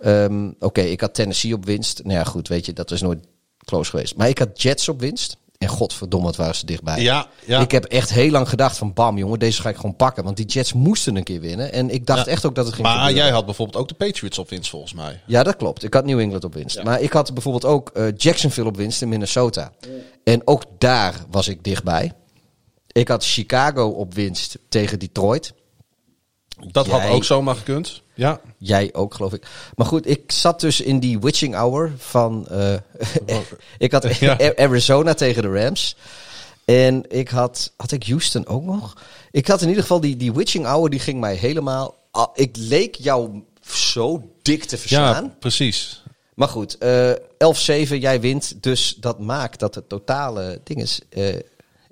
ehm, 0.00 0.50
oké, 0.58 0.80
ik 0.80 1.00
had 1.00 1.14
Tennessee 1.14 1.54
op 1.54 1.64
winst. 1.64 2.04
Nou 2.04 2.18
ja, 2.18 2.24
goed, 2.24 2.48
weet 2.48 2.66
je, 2.66 2.72
dat 2.72 2.90
is 2.90 3.00
nooit 3.02 3.26
close 3.64 3.90
geweest. 3.90 4.16
Maar 4.16 4.28
ik 4.28 4.38
had 4.38 4.62
Jets 4.62 4.88
op 4.88 5.00
winst. 5.00 5.36
En 5.64 5.70
godverdomme, 5.70 6.26
wat 6.26 6.36
waren 6.36 6.54
ze 6.54 6.66
dichtbij. 6.66 7.00
Ja, 7.02 7.26
ja. 7.46 7.60
Ik 7.60 7.70
heb 7.70 7.84
echt 7.84 8.10
heel 8.12 8.30
lang 8.30 8.48
gedacht 8.48 8.76
van 8.78 8.92
bam 8.92 9.18
jongen, 9.18 9.38
deze 9.38 9.60
ga 9.60 9.68
ik 9.68 9.76
gewoon 9.76 9.96
pakken. 9.96 10.24
Want 10.24 10.36
die 10.36 10.46
Jets 10.46 10.72
moesten 10.72 11.16
een 11.16 11.22
keer 11.24 11.40
winnen. 11.40 11.72
En 11.72 11.90
ik 11.90 12.06
dacht 12.06 12.24
Ja. 12.26 12.30
echt 12.32 12.46
ook 12.46 12.54
dat 12.54 12.64
het 12.66 12.74
ging 12.74 12.86
Maar 12.86 12.96
gebeuren. 12.98 13.22
jij 13.24 13.32
had 13.32 13.44
bijvoorbeeld 13.44 13.76
ook 13.78 13.88
de 13.88 13.94
Patriots 13.94 14.38
op 14.38 14.48
winst 14.48 14.70
volgens 14.70 14.92
mij. 14.92 15.20
Ja, 15.26 15.42
dat 15.42 15.56
klopt. 15.56 15.82
Ik 15.84 15.94
had 15.94 16.04
New 16.04 16.18
England 16.20 16.44
op 16.44 16.54
winst. 16.54 16.82
Maar 16.82 17.00
ik 17.00 17.12
had 17.12 17.32
bijvoorbeeld 17.34 17.64
ook 17.64 17.88
eh, 17.90 18.06
Jacksonville 18.16 18.68
op 18.68 18.76
winst 18.76 19.02
in 19.02 19.08
Minnesota. 19.08 19.72
En 20.24 20.42
ook 20.46 20.62
daar 20.78 21.14
was 21.30 21.48
ik 21.48 21.64
dichtbij. 21.64 22.12
Ik 22.92 23.08
had 23.08 23.24
Chicago 23.24 23.86
op 23.88 24.14
winst 24.14 24.58
tegen 24.68 24.98
Detroit. 24.98 25.52
Dat 26.70 26.86
Jij- 26.86 27.00
had 27.00 27.10
ook 27.10 27.24
zomaar 27.24 27.54
gekund. 27.56 28.02
Ja. 28.14 28.40
Jij 28.58 28.90
ook, 28.94 29.14
geloof 29.14 29.32
ik. 29.32 29.46
Maar 29.76 29.86
goed, 29.86 30.08
ik 30.08 30.32
zat 30.32 30.60
dus 30.60 30.80
in 30.80 30.98
die 30.98 31.20
witching 31.20 31.54
hour 31.54 31.92
van... 31.96 32.46
eh, 32.48 32.74
ik 33.78 33.92
had 33.92 34.16
Ja. 34.18 34.36
Arizona 34.56 35.14
tegen 35.14 35.42
de 35.42 35.48
Rams. 35.62 35.96
En 36.64 37.04
ik 37.10 37.28
had... 37.28 37.72
Had 37.76 37.92
ik 37.92 38.06
Houston 38.06 38.46
ook 38.46 38.62
nog? 38.64 38.96
Ik 39.30 39.46
had 39.46 39.60
in 39.62 39.68
ieder 39.68 39.82
geval 39.82 40.00
die, 40.00 40.16
die 40.16 40.32
witching 40.32 40.64
hour, 40.64 40.90
die 40.90 41.00
ging 41.00 41.20
mij 41.20 41.34
helemaal... 41.34 41.94
Ik 42.34 42.56
leek 42.56 42.94
jou 42.94 43.42
zo 43.70 44.30
dik 44.42 44.64
te 44.64 44.78
verslaan. 44.78 45.24
ja, 45.24 45.34
precies. 45.38 46.02
Maar 46.34 46.48
goed, 46.48 46.78
eh 46.78 47.12
11-7, 47.12 47.16
jij 47.98 48.20
wint. 48.20 48.62
Dus 48.62 48.94
dat 49.00 49.18
maakt 49.18 49.58
dat 49.60 49.74
het 49.74 49.88
totale 49.88 50.60
ding 50.64 50.80
is... 50.80 51.00
eh, 51.08 51.34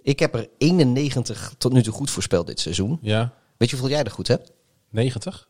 ik 0.03 0.19
heb 0.19 0.35
er 0.35 0.49
91 0.59 1.55
tot 1.59 1.73
nu 1.73 1.83
toe 1.83 1.93
goed 1.93 2.11
voorspeld 2.11 2.47
dit 2.47 2.61
seizoen. 2.61 2.99
Ja. 3.03 3.33
Weet 3.57 3.71
je 3.71 3.77
hoeveel 3.77 3.95
jij 3.95 4.05
er 4.05 4.11
goed 4.11 4.29
hebt? 4.29 4.51
90? 4.91 5.49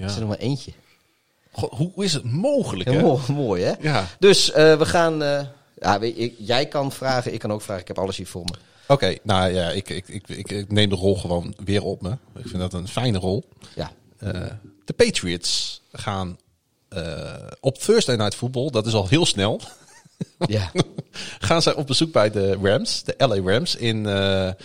Ja. 0.00 0.06
Er 0.06 0.10
is 0.10 0.14
er 0.14 0.20
nog 0.20 0.28
maar 0.28 0.38
eentje. 0.38 0.72
God, 1.52 1.70
hoe 1.72 2.04
is 2.04 2.12
het 2.12 2.24
mogelijk, 2.24 2.90
hè? 2.90 3.00
Mooi, 3.02 3.20
mooi, 3.32 3.62
hè? 3.62 3.72
Ja. 3.80 4.06
Dus 4.18 4.52
eh, 4.52 4.78
we 4.78 4.86
gaan... 4.86 5.22
eh, 5.22 5.40
ja, 5.80 6.00
ik- 6.00 6.34
jij 6.38 6.66
kan 6.66 6.92
vragen, 6.92 7.32
ik 7.32 7.38
kan 7.40 7.52
ook 7.52 7.62
vragen. 7.62 7.82
Ik 7.82 7.88
heb 7.88 7.98
alles 7.98 8.16
hier 8.16 8.26
voor 8.26 8.44
me. 8.44 8.54
Oké, 8.88 9.16
nou 9.22 9.52
ja, 9.52 9.70
ik, 9.70 9.88
ik, 9.88 10.28
ik, 10.28 10.70
neem 10.72 10.88
de 10.88 10.94
rol 10.94 11.16
gewoon 11.16 11.54
weer 11.64 11.82
op 11.82 12.02
me. 12.02 12.10
Ik 12.10 12.46
vind 12.46 12.58
dat 12.58 12.72
een 12.72 12.88
fijne 12.88 13.18
rol. 13.18 13.44
Ja. 13.74 13.92
Eh, 14.18 14.30
de 14.84 14.92
Patriots 14.92 15.82
gaan 15.92 16.38
op 17.60 17.78
Thursday 17.78 18.16
Night 18.16 18.34
Football, 18.34 18.70
dat 18.70 18.86
is 18.86 18.92
al 18.94 19.08
heel 19.08 19.26
snel, 19.26 19.60
ja. 20.46 20.70
gaan 21.48 21.62
zij 21.62 21.74
op 21.74 21.86
bezoek 21.86 22.12
bij 22.12 22.30
de 22.30 22.58
Rams, 22.62 23.02
de 23.02 23.14
LA 23.18 23.52
Rams, 23.52 23.76
in 23.76 24.02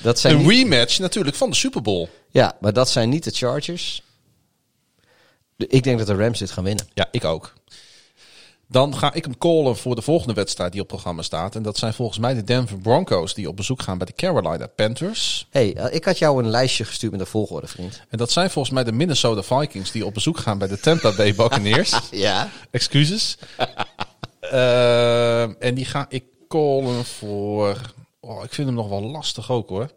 Dat 0.02 0.20
zijn 0.20 0.36
een 0.36 0.42
niet- 0.42 0.50
rematch 0.52 1.00
natuurlijk 1.00 1.36
van 1.36 1.50
de 1.50 1.56
Super 1.56 1.82
Bowl. 1.82 2.08
ja, 2.32 2.56
maar 2.60 2.74
dat 2.74 2.90
zijn 2.90 3.10
niet 3.10 3.24
de 3.24 3.32
Chargers. 3.32 4.02
Ik 5.58 5.84
denk 5.84 5.98
dat 5.98 6.08
de 6.08 6.16
Rams 6.16 6.40
dit 6.40 6.52
gaan 6.52 6.64
winnen. 6.64 6.88
Ja, 6.94 7.08
ik 7.12 7.24
ook. 7.24 7.54
Dan 8.68 8.98
ga 8.98 9.14
ik 9.14 9.24
hem 9.24 9.38
callen 9.38 9.78
voor 9.78 9.96
de 9.96 10.02
volgende 10.02 10.34
wedstrijd 10.34 10.72
die 10.72 10.82
op 10.82 10.88
programma 10.88 11.22
staat. 11.22 11.56
En 11.56 11.64
dat 11.64 11.78
zijn 11.78 11.94
volgens 11.94 12.20
mij 12.20 12.34
de 12.34 12.44
Denver 12.44 12.78
Broncos 12.78 13.34
die 13.34 13.48
op 13.48 13.56
bezoek 13.56 13.82
gaan 13.82 13.98
bij 13.98 14.08
de 14.08 14.14
Carolina 14.14 14.68
Panthers. 14.68 15.48
hey, 15.50 15.76
eh, 15.76 15.96
ik 15.96 16.06
had 16.06 16.18
jou 16.18 16.44
een 16.44 16.50
lijstje 16.50 16.86
gestuurd 16.86 17.12
met 17.12 17.22
de 17.22 17.28
volgorde, 17.28 17.68
vriend. 17.68 18.02
En 18.10 18.18
dat 18.18 18.32
zijn 18.32 18.50
volgens 18.50 18.74
mij 18.74 18.84
de 18.84 18.92
Minnesota 18.92 19.44
Vikings 19.44 19.92
die 19.92 20.06
op 20.06 20.14
bezoek 20.14 20.38
gaan 20.38 20.58
bij 20.58 20.68
de 20.68 20.80
Tampa 20.80 21.16
Bay 21.16 21.36
Buccaneers. 21.36 22.00
Ja. 22.12 22.50
Excuses. 22.72 23.38
Ehm, 24.40 25.54
en 25.60 25.76
die 25.76 25.86
ga 25.86 26.06
ik 26.10 26.24
callen 26.48 27.06
voor... 27.06 27.82
Oh, 28.20 28.44
ik 28.44 28.54
vind 28.54 28.68
hem 28.68 28.76
nog 28.76 28.90
wel 28.90 29.02
lastig 29.02 29.52
ook 29.52 29.70
hoor. 29.70 29.90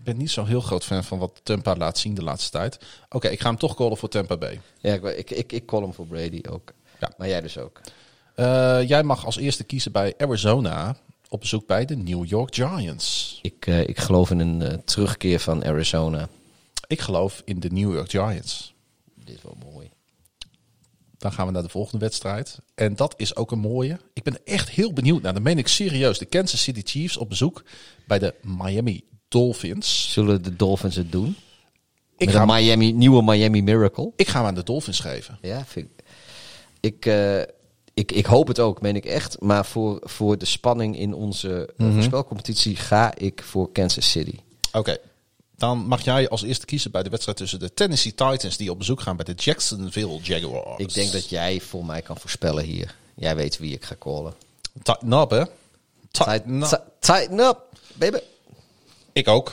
Ik 0.00 0.06
ben 0.06 0.16
niet 0.16 0.30
zo'n 0.30 0.46
heel 0.46 0.60
groot 0.60 0.84
fan 0.84 1.04
van 1.04 1.18
wat 1.18 1.40
Tampa 1.42 1.76
laat 1.76 1.98
zien 1.98 2.14
de 2.14 2.22
laatste 2.22 2.50
tijd. 2.50 2.78
Oké, 3.08 3.28
ik 3.28 3.40
ga 3.40 3.48
hem 3.48 3.58
toch 3.58 3.74
callen 3.74 3.96
voor 3.96 4.08
Tampa 4.08 4.36
Bay. 4.36 4.60
Ja, 4.78 4.94
ik, 4.94 5.02
ik, 5.04 5.30
ik, 5.30 5.52
ik 5.52 5.66
call 5.66 5.80
hem 5.80 5.94
voor 5.94 6.06
Brady 6.06 6.40
ook. 6.50 6.72
Ja. 7.00 7.12
Maar 7.16 7.28
jij 7.28 7.40
dus 7.40 7.58
ook. 7.58 7.80
Eh, 8.34 8.88
jij 8.88 9.02
mag 9.02 9.24
als 9.24 9.36
eerste 9.36 9.64
kiezen 9.64 9.92
bij 9.92 10.14
Arizona 10.18 10.96
op 11.28 11.40
bezoek 11.40 11.66
bij 11.66 11.84
de 11.84 11.96
New 11.96 12.24
York 12.24 12.54
Giants. 12.54 13.38
Ik, 13.42 13.66
eh, 13.66 13.88
ik 13.88 13.98
geloof 13.98 14.30
in 14.30 14.38
een 14.38 14.62
eh, 14.62 14.78
terugkeer 14.84 15.40
van 15.40 15.64
Arizona. 15.64 16.28
Ik 16.86 17.00
geloof 17.00 17.42
in 17.44 17.60
de 17.60 17.70
New 17.70 17.94
York 17.94 18.10
Giants. 18.10 18.74
Dit 19.14 19.36
is 19.36 19.42
wel 19.42 19.56
mooi. 19.72 19.90
Dan 21.18 21.32
gaan 21.32 21.46
we 21.46 21.52
naar 21.52 21.62
de 21.62 21.68
volgende 21.68 22.04
wedstrijd. 22.04 22.58
En 22.74 22.96
dat 22.96 23.14
is 23.16 23.36
ook 23.36 23.50
een 23.50 23.58
mooie. 23.58 24.00
Ik 24.12 24.22
ben 24.22 24.44
echt 24.44 24.70
heel 24.70 24.92
benieuwd 24.92 25.22
naar. 25.22 25.32
Dan 25.34 25.42
meen 25.42 25.58
ik 25.58 25.68
serieus. 25.68 26.18
De 26.18 26.24
Kansas 26.24 26.62
City 26.62 26.82
Chiefs 26.84 27.16
op 27.16 27.28
bezoek 27.28 27.64
bij 28.06 28.18
de 28.18 28.34
Miami 28.42 29.08
Dolphins. 29.30 30.12
Zullen 30.12 30.42
de 30.42 30.56
Dolphins 30.56 30.96
het 30.96 31.12
doen? 31.12 31.36
Ik 32.16 32.26
Met 32.26 32.34
ga, 32.34 32.42
een 32.42 32.48
Miami, 32.48 32.92
nieuwe 32.92 33.22
Miami 33.22 33.62
Miracle? 33.62 34.12
ik 34.16 34.28
ga 34.28 34.38
hem 34.38 34.46
aan 34.46 34.54
de 34.54 34.62
Dolphins 34.62 35.00
geven. 35.00 35.38
Ja, 35.42 35.64
vind 35.66 35.88
ik. 35.96 36.04
Ik, 36.80 37.06
eh, 37.06 37.40
ik, 37.94 38.12
ik 38.12 38.26
hoop 38.26 38.48
het 38.48 38.58
ook, 38.58 38.80
meen 38.80 38.96
ik 38.96 39.04
echt. 39.04 39.40
Maar 39.40 39.66
voor, 39.66 40.00
voor 40.02 40.38
de 40.38 40.44
spanning 40.44 40.98
in 40.98 41.14
onze 41.14 41.72
mm 41.76 41.92
voorspelcompetitie 41.92 42.76
ga 42.76 43.14
ik 43.16 43.42
voor 43.42 43.72
Kansas 43.72 44.10
City. 44.10 44.38
Oké. 44.72 44.96
Dan 45.56 45.78
mag 45.78 46.04
jij 46.04 46.28
als 46.28 46.42
eerste 46.42 46.66
kiezen 46.66 46.90
bij 46.90 47.02
de 47.02 47.10
wedstrijd 47.10 47.38
tussen 47.38 47.58
de 47.58 47.74
Tennessee 47.74 48.14
Titans 48.14 48.56
die 48.56 48.70
op 48.70 48.78
bezoek 48.78 49.00
gaan 49.00 49.16
bij 49.16 49.24
de 49.24 49.34
Jacksonville 49.34 50.18
Jaguars. 50.22 50.82
Ik 50.82 50.94
denk 50.94 51.12
dat 51.12 51.28
jij 51.28 51.60
voor 51.60 51.84
mij 51.84 52.02
kan 52.02 52.16
voorspellen 52.18 52.64
hier. 52.64 52.94
Jij 53.14 53.36
weet 53.36 53.58
wie 53.58 53.74
ik 53.74 53.84
ga 53.84 53.96
callen. 53.98 54.34
Tighten 54.82 55.12
up, 55.12 55.30
hè? 55.30 55.40
Up. 55.40 55.52
tighten 57.00 57.38
up, 57.38 57.58
baby. 57.94 58.18
Ik 59.12 59.28
ook. 59.28 59.52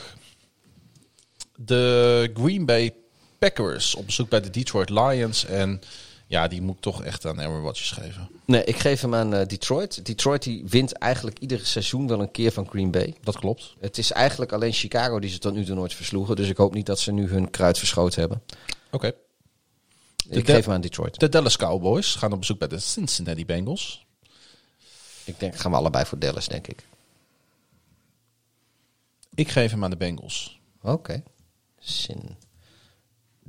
De 1.56 2.30
Green 2.34 2.66
Bay 2.66 2.94
Packers 3.38 3.94
op 3.94 4.06
bezoek 4.06 4.28
bij 4.28 4.40
de 4.40 4.50
Detroit 4.50 4.90
Lions. 4.90 5.44
En 5.44 5.80
ja, 6.26 6.48
die 6.48 6.62
moet 6.62 6.82
toch 6.82 7.02
echt 7.04 7.26
aan 7.26 7.40
Aaron 7.40 7.60
Rodgers 7.60 7.90
geven. 7.90 8.28
Nee, 8.44 8.64
ik 8.64 8.76
geef 8.78 9.00
hem 9.00 9.14
aan 9.14 9.34
eh, 9.34 9.46
Detroit. 9.46 10.06
Detroit 10.06 10.42
die 10.42 10.64
wint 10.66 10.92
eigenlijk 10.92 11.38
ieder 11.38 11.66
seizoen 11.66 12.06
wel 12.08 12.20
een 12.20 12.30
keer 12.30 12.52
van 12.52 12.68
Green 12.68 12.90
Bay. 12.90 13.14
Dat 13.22 13.38
klopt. 13.38 13.74
Het 13.80 13.98
is 13.98 14.12
eigenlijk 14.12 14.52
alleen 14.52 14.72
Chicago 14.72 15.18
die 15.18 15.30
ze 15.30 15.38
tot 15.38 15.54
nu 15.54 15.64
toe 15.64 15.74
nooit 15.74 15.94
versloegen. 15.94 16.36
Dus 16.36 16.48
ik 16.48 16.56
hoop 16.56 16.74
niet 16.74 16.86
dat 16.86 16.98
ze 17.00 17.12
nu 17.12 17.28
hun 17.28 17.50
kruid 17.50 17.78
verschoten 17.78 18.20
hebben. 18.20 18.42
Oké. 18.90 19.06
ik 20.28 20.46
de- 20.46 20.52
geef 20.52 20.64
hem 20.64 20.74
aan 20.74 20.80
Detroit. 20.80 21.20
De 21.20 21.28
Dallas 21.28 21.56
Cowboys 21.56 22.14
gaan 22.14 22.32
op 22.32 22.38
bezoek 22.38 22.58
bij 22.58 22.68
de 22.68 22.78
Cincinnati 22.78 23.46
Bengals. 23.46 24.06
Ik 25.24 25.40
denk 25.40 25.56
gaan 25.56 25.70
we 25.70 25.76
allebei 25.76 26.04
voor 26.04 26.18
Dallas, 26.18 26.48
denk 26.48 26.66
ik. 26.66 26.86
Ik 29.38 29.48
geef 29.48 29.70
hem 29.70 29.84
aan 29.84 29.90
de 29.90 29.96
Bengals. 29.96 30.60
Oké. 30.82 31.22
Zin. 31.78 32.36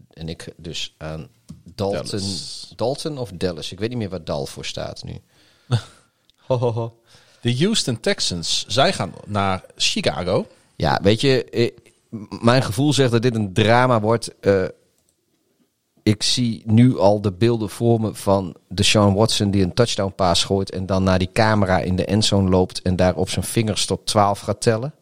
En 0.09 0.29
ik 0.29 0.53
dus 0.57 0.95
aan 0.97 1.29
Dalton. 1.75 2.05
Dallas. 2.05 2.73
Dalton 2.75 3.17
of 3.17 3.31
Dallas? 3.31 3.71
Ik 3.71 3.79
weet 3.79 3.89
niet 3.89 3.97
meer 3.97 4.09
waar 4.09 4.23
Dal 4.23 4.45
voor 4.45 4.65
staat 4.65 5.03
nu. 5.03 5.21
De 7.41 7.57
Houston 7.57 7.99
Texans, 7.99 8.65
zij 8.67 8.93
gaan 8.93 9.13
naar 9.25 9.63
Chicago. 9.75 10.47
Ja, 10.75 10.99
weet 11.01 11.21
je, 11.21 11.43
eh, 11.43 11.71
mijn 12.41 12.63
gevoel 12.63 12.93
zegt 12.93 13.11
dat 13.11 13.21
dit 13.21 13.35
een 13.35 13.53
drama 13.53 14.01
wordt. 14.01 14.39
Eh, 14.39 14.65
ik 16.03 16.23
zie 16.23 16.63
nu 16.65 16.99
al 16.99 17.21
de 17.21 17.31
beelden 17.31 17.69
voor 17.69 18.01
me 18.01 18.15
van 18.15 18.55
Deshaun 18.67 19.13
Watson 19.13 19.51
die 19.51 19.63
een 19.63 19.73
touchdown 19.73 20.13
pass 20.15 20.43
gooit 20.43 20.71
en 20.71 20.85
dan 20.85 21.03
naar 21.03 21.19
die 21.19 21.31
camera 21.31 21.79
in 21.79 21.95
de 21.95 22.05
endzone 22.05 22.49
loopt 22.49 22.81
en 22.81 22.95
daar 22.95 23.15
op 23.15 23.29
zijn 23.29 23.45
vingers 23.45 23.85
tot 23.85 24.05
12 24.05 24.39
gaat 24.39 24.61
tellen. 24.61 24.93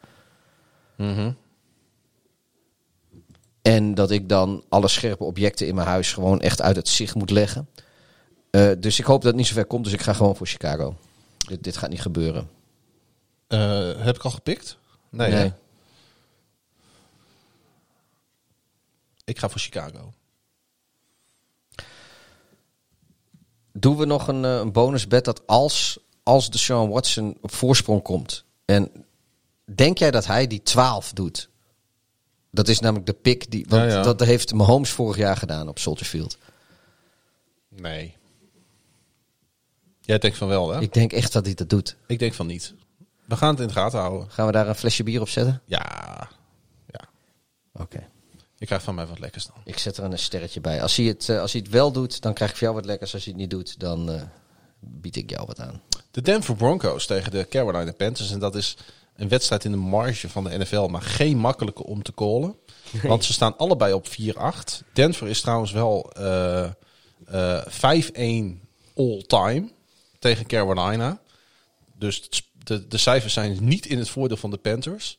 En 3.61 3.93
dat 3.93 4.11
ik 4.11 4.29
dan 4.29 4.63
alle 4.69 4.87
scherpe 4.87 5.23
objecten 5.23 5.67
in 5.67 5.75
mijn 5.75 5.87
huis 5.87 6.13
gewoon 6.13 6.41
echt 6.41 6.61
uit 6.61 6.75
het 6.75 6.87
zicht 6.87 7.15
moet 7.15 7.29
leggen. 7.29 7.69
Eh, 8.49 8.71
dus 8.79 8.99
ik 8.99 9.05
hoop 9.05 9.21
dat 9.21 9.31
het 9.31 9.35
niet 9.35 9.47
zover 9.47 9.65
komt, 9.65 9.83
dus 9.83 9.93
ik 9.93 10.01
ga 10.01 10.13
gewoon 10.13 10.35
voor 10.35 10.47
Chicago. 10.47 10.95
Dit, 11.37 11.63
dit 11.63 11.77
gaat 11.77 11.89
niet 11.89 12.01
gebeuren. 12.01 12.49
Eh, 13.47 13.91
heb 13.97 14.15
ik 14.15 14.23
al 14.23 14.31
gepikt? 14.31 14.77
Nee. 15.09 15.51
Ik 19.23 19.39
ga 19.39 19.49
voor 19.49 19.59
Chicago. 19.59 20.13
Doen 23.71 23.97
we 23.97 24.05
nog 24.05 24.27
een, 24.27 24.45
eh, 24.45 24.55
een 24.55 24.71
bonusbed 24.71 25.25
dat 25.25 25.47
als, 25.47 25.99
als 26.23 26.49
de 26.49 26.57
Sean 26.57 26.89
Watson 26.89 27.37
op 27.41 27.53
voorsprong 27.53 28.01
komt. 28.01 28.45
En 28.65 29.05
denk 29.75 29.97
jij 29.97 30.11
dat 30.11 30.25
hij 30.25 30.47
die 30.47 30.61
12 30.63 31.13
doet? 31.13 31.49
Dat 32.51 32.67
is 32.67 32.79
namelijk 32.79 33.05
de 33.05 33.13
pick 33.13 33.51
die. 33.51 33.65
Want 33.69 33.91
Ja, 33.91 33.97
ja. 33.97 34.01
dat 34.03 34.19
heeft 34.19 34.53
Mahomes 34.53 34.89
vorig 34.89 35.17
jaar 35.17 35.37
gedaan 35.37 35.67
op 35.67 35.79
Soldier 35.79 36.05
Field. 36.05 36.37
Nee. 37.69 38.15
Jij 40.01 40.17
denkt 40.17 40.37
van 40.37 40.47
wel, 40.47 40.69
hè? 40.69 40.75
Ik, 40.75 40.81
Ik 40.81 40.93
denk 40.93 41.13
echt 41.13 41.33
dat 41.33 41.45
hij 41.45 41.53
dat 41.53 41.69
doet. 41.69 41.95
denk 42.07 42.33
van 42.33 42.47
niet. 42.47 42.73
We 43.25 43.35
gaan 43.35 43.49
het 43.49 43.59
in 43.59 43.67
de 43.67 43.73
gaten 43.73 43.99
houden. 43.99 44.31
Gaan 44.31 44.45
we 44.45 44.51
daar 44.51 44.67
een 44.67 44.75
flesje 44.75 45.03
bier 45.03 45.21
op 45.21 45.29
zetten? 45.29 45.61
Ja. 45.65 46.29
Ja. 46.91 46.99
Oké. 47.73 48.07
Je 48.55 48.65
krijgt 48.65 48.83
van 48.85 48.95
mij 48.95 49.05
wat 49.05 49.19
lekkers 49.19 49.45
dan. 49.45 49.55
Ik 49.63 49.77
zet 49.77 49.97
er 49.97 50.03
een 50.03 50.19
sterretje 50.19 50.61
bij. 50.61 50.81
Als 50.81 50.95
hij, 50.95 51.05
het, 51.05 51.29
eh, 51.29 51.39
als 51.39 51.51
hij 51.51 51.61
het 51.61 51.71
wel 51.71 51.91
doet, 51.91 52.21
dan 52.21 52.33
krijg 52.33 52.51
ik 52.51 52.57
voor 52.57 52.67
jou 52.67 52.79
wat 52.79 52.85
lekkers. 52.87 53.13
Als 53.13 53.23
hij 53.23 53.31
het 53.33 53.41
niet 53.41 53.49
doet, 53.51 53.79
dan 53.79 54.11
eh, 54.11 54.21
bied 54.79 55.15
ik 55.15 55.29
jou 55.29 55.45
wat 55.45 55.59
aan. 55.59 55.81
De 56.11 56.21
Denver 56.21 56.55
Broncos 56.55 57.05
tegen 57.05 57.31
de 57.31 57.47
Carolina 57.49 57.91
Panthers. 57.91 58.31
En 58.31 58.39
dat 58.39 58.55
is 58.55 58.77
een 59.17 59.27
wedstrijd 59.27 59.63
in 59.63 59.71
de 59.71 59.77
marge 59.77 60.29
van 60.29 60.43
de 60.43 60.57
NFL, 60.57 60.85
maar 60.85 61.01
geen 61.01 61.37
makkelijke 61.37 61.83
om 61.83 62.03
te 62.03 62.13
callen. 62.13 62.55
Want 63.03 63.23
ze 63.23 63.33
staan 63.33 63.57
allebei 63.57 63.93
op 63.93 64.07
4-8. 64.07 64.13
Denver 64.93 65.27
is 65.27 65.41
trouwens 65.41 65.71
wel 65.71 66.11
eh, 66.11 66.63
eh, 67.25 67.65
5-1 67.65 68.61
all-time 68.95 69.69
tegen 70.19 70.45
Carolina. 70.45 71.21
Dus 71.97 72.29
de, 72.63 72.87
de 72.87 72.97
cijfers 72.97 73.33
zijn 73.33 73.57
niet 73.61 73.85
in 73.85 73.97
het 73.97 74.09
voordeel 74.09 74.37
van 74.37 74.49
de 74.49 74.57
Panthers. 74.57 75.17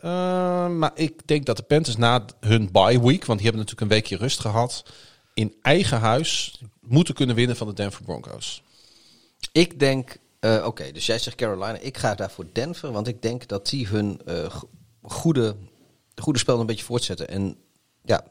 Eh, 0.00 0.68
maar 0.68 0.90
ik 0.94 1.26
denk 1.26 1.46
dat 1.46 1.56
de 1.56 1.62
Panthers 1.62 1.96
na 1.96 2.24
hun 2.40 2.68
bye 2.72 3.00
week, 3.00 3.24
want 3.24 3.38
die 3.38 3.48
hebben 3.48 3.64
natuurlijk 3.64 3.80
een 3.80 3.88
weekje 3.88 4.16
rust 4.16 4.40
gehad, 4.40 4.84
in 5.34 5.54
eigen 5.62 5.98
huis 5.98 6.60
moeten 6.80 7.14
kunnen 7.14 7.36
winnen 7.36 7.56
van 7.56 7.66
de 7.66 7.72
Denver 7.72 8.02
Broncos. 8.02 8.62
Ik 9.52 9.78
denk, 9.78 10.16
eh, 10.54 10.66
oké, 10.66 10.92
dus 10.92 11.06
jij 11.06 11.18
zegt 11.18 11.36
Carolina. 11.36 11.78
Ik 11.78 11.96
ga 11.98 12.14
daar 12.14 12.30
voor 12.30 12.46
Denver, 12.52 12.92
want 12.92 13.06
ik 13.08 13.22
denk 13.22 13.46
dat 13.48 13.68
die 13.68 13.86
hun 13.86 14.20
eh, 14.26 14.50
go- 14.50 14.68
goede, 15.02 15.56
goede 16.16 16.38
spel 16.38 16.60
een 16.60 16.66
beetje 16.66 16.84
voortzetten. 16.84 17.28
En 17.28 17.56
ja, 18.04 18.24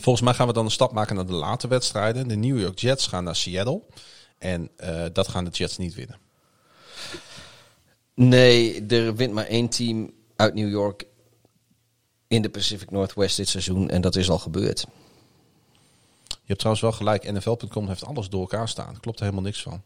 Volgens 0.00 0.24
mij 0.24 0.34
gaan 0.34 0.46
we 0.46 0.52
dan 0.52 0.64
een 0.64 0.70
stap 0.70 0.92
maken 0.92 1.16
naar 1.16 1.26
de 1.26 1.32
late 1.32 1.68
wedstrijden. 1.68 2.28
De 2.28 2.36
New 2.36 2.60
York 2.60 2.78
Jets 2.78 3.06
gaan 3.06 3.24
naar 3.24 3.36
Seattle. 3.36 3.82
En 4.38 4.70
eh, 4.76 5.04
dat 5.12 5.28
gaan 5.28 5.44
de 5.44 5.50
Jets 5.50 5.76
niet 5.76 5.94
winnen. 5.94 6.18
nee, 8.14 8.86
er 8.86 9.14
wint 9.14 9.32
maar 9.32 9.46
één 9.46 9.68
team 9.68 10.10
uit 10.36 10.54
New 10.54 10.68
York 10.70 11.06
in 12.28 12.42
de 12.42 12.48
Pacific 12.48 12.90
Northwest 12.90 13.36
dit 13.36 13.48
seizoen. 13.48 13.90
En 13.90 14.00
dat 14.00 14.16
is 14.16 14.30
al 14.30 14.38
gebeurd. 14.38 14.86
Je 16.28 16.36
hebt 16.52 16.58
trouwens 16.58 16.84
wel 16.84 16.92
gelijk. 16.92 17.32
NFL.com 17.32 17.88
heeft 17.88 18.04
alles 18.04 18.28
door 18.28 18.40
elkaar 18.40 18.68
staan. 18.68 19.00
Klopt 19.00 19.18
er 19.18 19.24
helemaal 19.24 19.44
niks 19.46 19.62
van. 19.62 19.82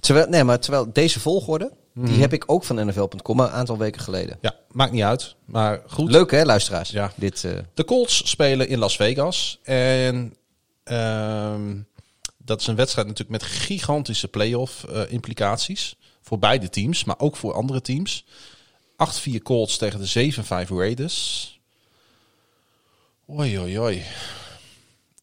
Terwijl, 0.00 0.28
nee, 0.28 0.44
maar 0.44 0.60
terwijl 0.60 0.92
deze 0.92 1.20
volgorde, 1.20 1.72
die 1.94 2.20
heb 2.20 2.32
ik 2.32 2.44
ook 2.46 2.64
van 2.64 2.86
NFL.com 2.86 3.40
een 3.40 3.48
aantal 3.48 3.78
weken 3.78 4.00
geleden. 4.00 4.38
Ja, 4.40 4.54
maakt 4.70 4.92
niet 4.92 5.02
uit. 5.02 5.34
Maar 5.44 5.82
goed. 5.86 6.10
Leuk 6.10 6.30
hè, 6.30 6.44
luisteraars? 6.44 6.90
Ja. 6.90 7.12
Dit, 7.16 7.44
eh, 7.44 7.52
De 7.74 7.84
Colts 7.84 8.30
spelen 8.30 8.68
in 8.68 8.78
Las 8.78 8.96
Vegas. 8.96 9.58
En 9.62 10.36
Ehm, 10.84 11.76
dat 12.36 12.60
is 12.60 12.66
een 12.66 12.76
wedstrijd 12.76 13.06
natuurlijk 13.06 13.42
met 13.42 13.50
gigantische 13.50 14.28
playoff 14.28 14.84
eh 14.84 15.02
implicaties. 15.12 15.96
Voor 16.20 16.38
beide 16.38 16.68
teams, 16.68 17.04
maar 17.04 17.18
ook 17.18 17.36
voor 17.36 17.52
andere 17.54 17.80
teams. 17.80 18.24
8-4 18.96 19.42
Colts 19.42 19.76
tegen 19.76 20.00
de 20.00 20.06
7-5 20.06 20.70
Raiders. 20.70 21.60
Oei, 23.30 23.58
oei, 23.58 23.78
oei. 23.80 24.02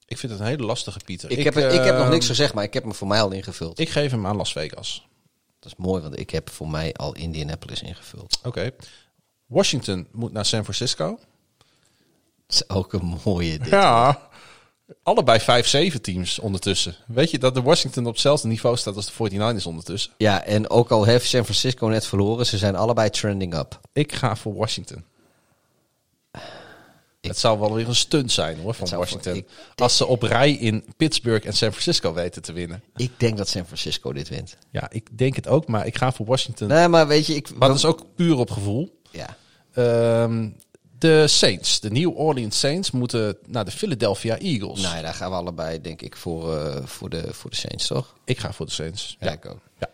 Ik 0.09 0.17
vind 0.17 0.31
het 0.31 0.41
een 0.41 0.47
hele 0.47 0.63
lastige, 0.63 0.99
Pieter. 1.05 1.31
Ik, 1.31 1.43
heb, 1.43 1.57
ik 1.57 1.83
heb 1.83 1.93
nog 1.93 2.03
ehm, 2.03 2.09
niks 2.09 2.27
gezegd, 2.27 2.53
maar 2.53 2.63
ik 2.63 2.73
heb 2.73 2.83
hem 2.83 2.93
voor 2.93 3.07
mij 3.07 3.21
al 3.21 3.31
ingevuld. 3.31 3.79
Ik 3.79 3.89
geef 3.89 4.11
hem 4.11 4.27
aan 4.27 4.35
Las 4.35 4.51
Vegas. 4.51 5.07
Dat 5.59 5.71
is 5.71 5.77
mooi, 5.77 6.01
want 6.01 6.19
ik 6.19 6.29
heb 6.29 6.49
voor 6.49 6.69
mij 6.69 6.93
al 6.93 7.15
Indianapolis 7.15 7.81
ingevuld. 7.81 8.39
Oké. 8.43 8.71
Washington 9.45 10.07
moet 10.11 10.31
naar 10.31 10.45
San 10.45 10.63
Francisco. 10.63 11.19
Dat 12.47 12.55
is 12.55 12.69
ook 12.69 12.93
een 12.93 13.17
mooie 13.25 13.57
dit. 13.59 13.69
Ja. 13.69 14.29
Allebei 15.03 15.39
5-7 15.93 16.01
teams 16.01 16.39
ondertussen. 16.39 16.95
Weet 17.07 17.31
je 17.31 17.39
dat 17.39 17.53
de 17.53 17.61
Washington 17.61 18.05
op 18.05 18.11
hetzelfde 18.11 18.47
niveau 18.47 18.77
staat 18.77 18.95
als 18.95 19.05
de 19.05 19.29
49ers 19.31 19.63
ondertussen? 19.63 20.11
Ja, 20.17 20.43
en 20.43 20.69
ook 20.69 20.91
al 20.91 21.03
heeft 21.03 21.27
San 21.27 21.43
Francisco 21.43 21.87
net 21.87 22.05
verloren, 22.05 22.45
ze 22.45 22.57
zijn 22.57 22.75
allebei 22.75 23.09
trending 23.09 23.57
up. 23.57 23.79
Ik 23.93 24.13
ga 24.13 24.35
voor 24.35 24.55
Washington. 24.55 25.03
Het 27.29 27.39
zou 27.39 27.59
wel 27.59 27.73
weer 27.73 27.87
een 27.87 27.95
stunt 27.95 28.31
zijn 28.31 28.59
hoor 28.59 28.73
van 28.73 28.87
voor- 28.87 28.97
Washington. 28.97 29.45
als 29.75 29.97
ze 29.97 30.05
op 30.05 30.21
rij 30.23 30.51
in 30.51 30.85
Pittsburgh 30.97 31.47
en 31.47 31.53
San 31.53 31.69
Francisco 31.71 32.13
weten 32.13 32.41
te 32.41 32.53
winnen. 32.53 32.83
Ik 32.95 33.11
denk 33.17 33.37
dat 33.37 33.47
San 33.49 33.65
Francisco 33.65 34.13
dit 34.13 34.29
wint. 34.29 34.57
Ja, 34.71 34.87
ik 34.91 35.17
denk 35.17 35.35
het 35.35 35.47
ook, 35.47 35.67
maar 35.67 35.85
ik 35.85 35.97
ga 35.97 36.11
voor 36.11 36.25
Washington. 36.25 36.67
Nee, 36.67 36.87
maar 36.87 37.07
weet 37.07 37.25
je, 37.25 37.35
ik... 37.35 37.55
Maar 37.55 37.67
dat 37.67 37.77
is 37.77 37.85
ook 37.85 38.05
puur 38.15 38.37
op 38.37 38.51
gevoel. 38.51 38.99
Ja. 39.11 39.37
Ehm, 39.73 40.49
de 40.99 41.27
Saints, 41.27 41.79
de 41.79 41.91
New 41.91 42.17
Orleans 42.17 42.59
Saints, 42.59 42.91
moeten 42.91 43.37
naar 43.47 43.65
de 43.65 43.71
Philadelphia 43.71 44.37
Eagles. 44.37 44.81
Nou 44.81 44.95
ja, 44.95 45.01
daar 45.01 45.13
gaan 45.13 45.29
we 45.29 45.35
allebei, 45.37 45.81
denk 45.81 46.01
ik, 46.01 46.15
voor, 46.15 46.55
eh, 46.57 46.85
voor, 46.85 47.09
de, 47.09 47.23
voor 47.33 47.49
de 47.49 47.55
Saints, 47.55 47.87
toch? 47.87 48.15
Ik 48.25 48.39
ga 48.39 48.53
voor 48.53 48.65
de 48.65 48.71
Saints. 48.71 49.17
Ja, 49.19 49.31
ik 49.31 49.45
ook. 49.45 49.59
Ja, 49.79 49.89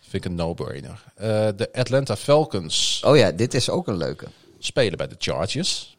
vind 0.00 0.24
ik 0.24 0.30
een 0.30 0.34
no-brainer. 0.36 1.02
Eh, 1.14 1.48
de 1.56 1.68
Atlanta 1.72 2.16
Falcons 2.16 3.02
Oh 3.04 3.16
ja, 3.16 3.30
dit 3.30 3.54
is 3.54 3.68
ook 3.70 3.86
een 3.88 3.96
leuke. 3.96 4.26
spelen 4.58 4.96
bij 4.98 5.08
de 5.08 5.14
Chargers. 5.18 5.93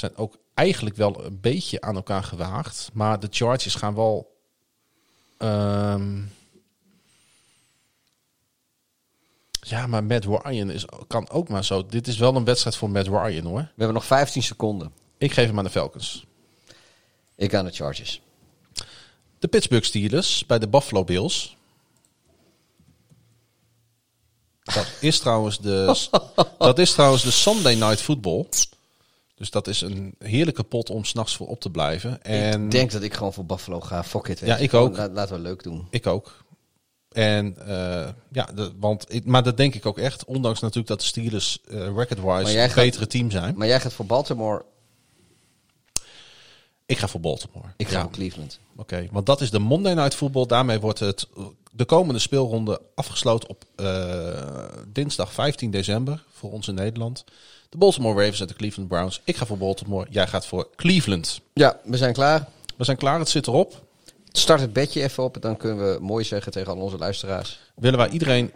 Zijn 0.00 0.16
ook 0.16 0.38
eigenlijk 0.54 0.96
wel 0.96 1.24
een 1.24 1.40
beetje 1.40 1.80
aan 1.80 1.96
elkaar 1.96 2.22
gewaagd. 2.22 2.90
Maar 2.92 3.20
de 3.20 3.26
Chargers 3.30 3.74
gaan 3.74 3.94
wel... 3.94 4.36
ehm, 5.38 6.22
ja, 9.60 9.86
maar 9.86 10.04
Matt 10.04 10.24
Ryan 10.24 10.70
is, 10.70 10.84
kan 11.06 11.30
ook 11.30 11.48
maar 11.48 11.64
zo. 11.64 11.86
Dit 11.86 12.06
is 12.06 12.18
wel 12.18 12.36
een 12.36 12.44
wedstrijd 12.44 12.76
voor 12.76 12.90
Matt 12.90 13.08
Ryan 13.08 13.44
hoor. 13.44 13.60
We 13.60 13.68
hebben 13.76 13.94
nog 13.94 14.04
15 14.04 14.42
seconden. 14.42 14.92
Ik 15.18 15.32
geef 15.32 15.46
hem 15.46 15.58
aan 15.58 15.64
de 15.64 15.70
Falcons. 15.70 16.26
Ik 17.36 17.50
ga 17.50 17.58
aan 17.58 17.64
de 17.64 17.72
Chargers. 17.72 18.20
De 19.38 19.48
Pittsburgh 19.48 19.86
Steelers 19.86 20.46
bij 20.46 20.58
de 20.58 20.68
Buffalo 20.68 21.04
Bills. 21.04 21.56
Dat 24.62 24.92
is 25.00 25.18
trouwens 25.18 25.58
de, 25.58 26.08
dat 26.58 26.78
is 26.78 26.92
trouwens 26.92 27.22
de 27.22 27.30
Sunday 27.30 27.74
Night 27.74 28.00
Football. 28.00 28.46
Dus 29.40 29.50
dat 29.50 29.66
is 29.66 29.80
een 29.80 30.14
heerlijke 30.18 30.62
pot 30.62 30.90
om 30.90 31.04
s'nachts 31.04 31.36
voor 31.36 31.46
op 31.48 31.60
te 31.60 31.70
blijven. 31.70 32.22
En 32.22 32.64
Ik 32.64 32.70
denk 32.70 32.90
dat 32.90 33.02
ik 33.02 33.14
gewoon 33.14 33.32
voor 33.32 33.44
Buffalo 33.46 33.80
ga. 33.80 34.04
Fuck 34.04 34.26
it. 34.28 34.38
Ja, 34.38 34.56
ik 34.56 34.74
ook. 34.74 34.96
la- 34.96 35.08
laten 35.08 35.34
we 35.36 35.40
leuk 35.42 35.62
doen. 35.62 35.86
ik 35.90 36.06
ook. 36.06 36.44
En 37.12 37.56
eh, 37.66 38.08
ja, 38.32 38.44
de, 38.54 38.72
want 38.78 39.04
ik, 39.14 39.24
maar 39.24 39.42
dat 39.42 39.56
denk 39.56 39.74
ik 39.74 39.86
ook 39.86 39.98
echt. 39.98 40.24
Ondanks 40.24 40.60
natuurlijk 40.60 40.88
dat 40.88 41.00
de 41.00 41.06
Steelers 41.06 41.58
Maar 41.68 41.78
record-wise 41.94 42.58
een 42.60 42.70
betere 42.74 43.06
team 43.06 43.30
zijn. 43.30 43.56
Maar 43.56 43.66
jij 43.66 43.80
gaat 43.80 43.92
voor 43.92 44.06
Baltimore, 44.06 44.64
Ik 46.86 46.98
ga 46.98 47.08
voor 47.08 47.20
Baltimore. 47.20 47.68
ik 47.76 47.88
ga 47.88 47.96
Ja. 47.96 48.02
voor 48.02 48.10
Cleveland. 48.10 48.58
Oké, 48.76 49.08
want 49.10 49.26
dat 49.26 49.40
is 49.40 49.50
de 49.50 49.58
Monday 49.58 49.94
Night 49.94 50.14
Football. 50.14 50.46
Daarmee 50.46 50.80
wordt 50.80 50.98
het 50.98 51.28
de 51.72 51.84
komende 51.84 52.20
speelronde 52.20 52.80
afgesloten 52.94 53.48
op 53.48 53.64
eh, 53.76 54.64
dinsdag 54.88 55.32
15 55.32 55.70
december 55.70 56.24
voor 56.32 56.52
ons 56.52 56.68
in 56.68 56.74
Nederland. 56.74 57.24
De 57.70 57.78
Baltimore 57.78 58.18
Ravens 58.20 58.40
en 58.40 58.46
de 58.46 58.54
Cleveland 58.54 58.88
Browns. 58.88 59.20
Ik 59.24 59.36
ga 59.36 59.46
voor 59.46 59.58
Baltimore. 59.58 60.06
Jij 60.10 60.26
gaat 60.26 60.46
voor 60.46 60.68
Cleveland. 60.76 61.40
Ja, 61.54 61.76
we 61.84 61.96
zijn 61.96 62.12
klaar. 62.12 62.48
We 62.76 62.84
zijn 62.84 62.96
klaar. 62.96 63.18
Het 63.18 63.28
zit 63.28 63.46
erop. 63.46 63.84
Start 64.32 64.60
het 64.60 64.72
bedje 64.72 65.02
even 65.02 65.24
op. 65.24 65.36
Dan 65.40 65.56
kunnen 65.56 65.92
we 65.92 65.98
mooi 66.00 66.24
zeggen 66.24 66.52
tegen 66.52 66.72
al 66.72 66.78
onze 66.78 66.98
luisteraars. 66.98 67.60
Willen 67.74 67.98
wij 67.98 68.08
iedereen 68.08 68.52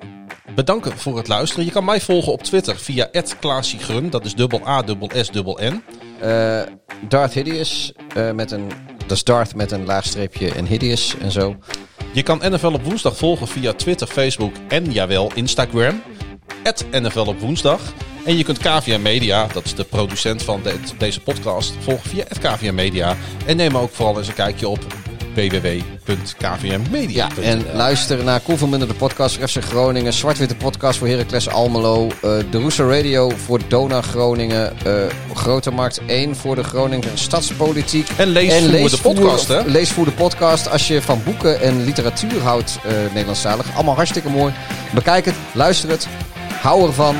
bedanken 0.55 0.99
voor 0.99 1.17
het 1.17 1.29
luisteren. 1.29 1.65
Je 1.65 1.71
kan 1.71 1.85
mij 1.85 2.01
volgen 2.01 2.33
op 2.33 2.43
Twitter 2.43 2.77
via 2.79 3.11
@klaasiegrun. 3.41 4.11
Dat 4.11 4.25
is 4.25 4.35
dubbel 4.35 4.67
A 4.69 4.83
dubbel 4.83 5.11
S 5.15 5.31
dubbel 5.31 5.59
N. 5.63 5.83
Eh 6.21 6.63
Darth 7.09 7.33
Hideous. 7.33 7.93
eh, 8.15 8.31
met 8.31 8.51
een, 8.51 8.69
dat 9.07 9.11
is 9.11 9.25
Darth 9.25 9.55
met 9.55 9.71
een 9.73 9.85
laagstreepje 9.85 10.51
en 10.55 10.67
Hideous 10.67 11.17
en 11.19 11.31
zo. 11.31 11.57
Je 12.13 12.23
kan 12.23 12.39
NFL 12.43 12.67
op 12.73 12.85
woensdag 12.85 13.17
volgen 13.17 13.49
via 13.49 13.73
Twitter, 13.73 14.07
Facebook 14.07 14.53
en 14.69 14.93
jawel 14.93 15.31
Instagram. 15.35 16.03
NFL 16.91 17.27
op 17.27 17.39
woensdag. 17.41 17.81
En 18.25 18.37
je 18.37 18.45
kunt 18.45 18.59
KVM 18.59 19.03
Media, 19.03 19.47
dat 19.53 19.65
is 19.65 19.75
de 19.75 19.85
producent 19.85 20.43
van 20.43 20.61
de- 20.63 20.75
deze 20.99 21.21
podcast, 21.21 21.73
volgen 21.81 22.11
via 22.11 22.25
KVM 22.41 22.75
Media. 22.75 23.17
En 23.47 23.57
neem 23.57 23.77
ook 23.77 23.91
vooral 23.95 24.19
eens 24.19 24.29
een 24.29 24.35
kijkje 24.35 24.69
op 24.69 24.79
www.kvmmedia. 25.35 27.29
Ja, 27.37 27.43
en 27.43 27.65
luister 27.75 28.25
naar 28.25 28.41
Koen 28.41 28.59
van 28.59 28.69
Minder, 28.69 28.89
de 28.89 28.95
podcast 28.95 29.37
voor 29.39 29.49
FC 29.49 29.63
Groningen. 29.65 30.13
Zwart-Witte 30.13 30.55
podcast 30.57 30.99
voor 30.99 31.09
Heracles 31.09 31.49
Almelo. 31.49 32.07
eh, 32.07 32.13
de 32.51 32.59
Roeser 32.59 32.89
Radio 32.89 33.31
voor 33.45 33.61
Dona 33.69 34.03
Groningen. 34.03 34.73
eh 34.87 34.93
Grote 35.35 35.71
Markt 35.71 36.01
1 36.07 36.37
voor 36.37 36.55
de 36.55 36.65
Groningen 36.65 37.19
Stadspolitiek. 37.19 38.09
En 38.17 38.29
Leesvoer, 38.29 38.91
de 38.91 38.99
podcast, 39.03 39.49
hè? 39.49 39.63
Leesvoer, 39.67 40.05
de 40.05 40.11
podcast. 40.13 40.71
Als 40.71 40.89
je 40.89 41.03
van 41.03 41.23
boeken 41.25 41.61
en 41.61 41.85
literatuur 41.85 42.41
houdt, 42.43 42.79
eh 42.85 42.93
Nederlandstalig. 43.13 43.75
Allemaal 43.75 43.95
hartstikke 43.95 44.29
mooi. 44.31 44.53
Bekijk 44.95 45.25
het, 45.25 45.35
luister 45.55 45.89
het. 45.91 46.07
Hou 46.61 46.87
ervan. 46.87 47.17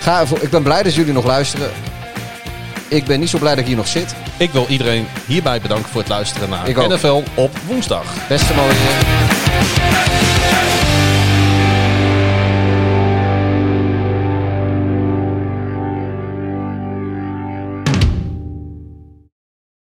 Ga 0.00 0.20
ervoor. 0.20 0.38
Ik 0.42 0.50
ben 0.50 0.62
blij 0.62 0.82
dat 0.82 0.94
jullie 0.94 1.12
nog 1.12 1.24
luisteren. 1.24 1.70
Ik 2.88 3.04
ben 3.04 3.20
niet 3.20 3.28
zo 3.28 3.38
blij 3.38 3.50
dat 3.50 3.60
ik 3.60 3.66
hier 3.66 3.76
nog 3.76 3.86
zit. 3.88 4.14
Ik 4.36 4.50
wil 4.50 4.66
iedereen 4.68 5.06
hierbij 5.26 5.60
bedanken 5.60 5.90
voor 5.90 6.00
het 6.00 6.10
luisteren 6.10 6.48
naar 6.50 6.68
Ik 6.68 6.78
ook. 6.78 6.88
NFL 6.88 7.22
op 7.34 7.50
woensdag. 7.66 8.04
Beste 8.28 8.54
mooie. 8.54 8.74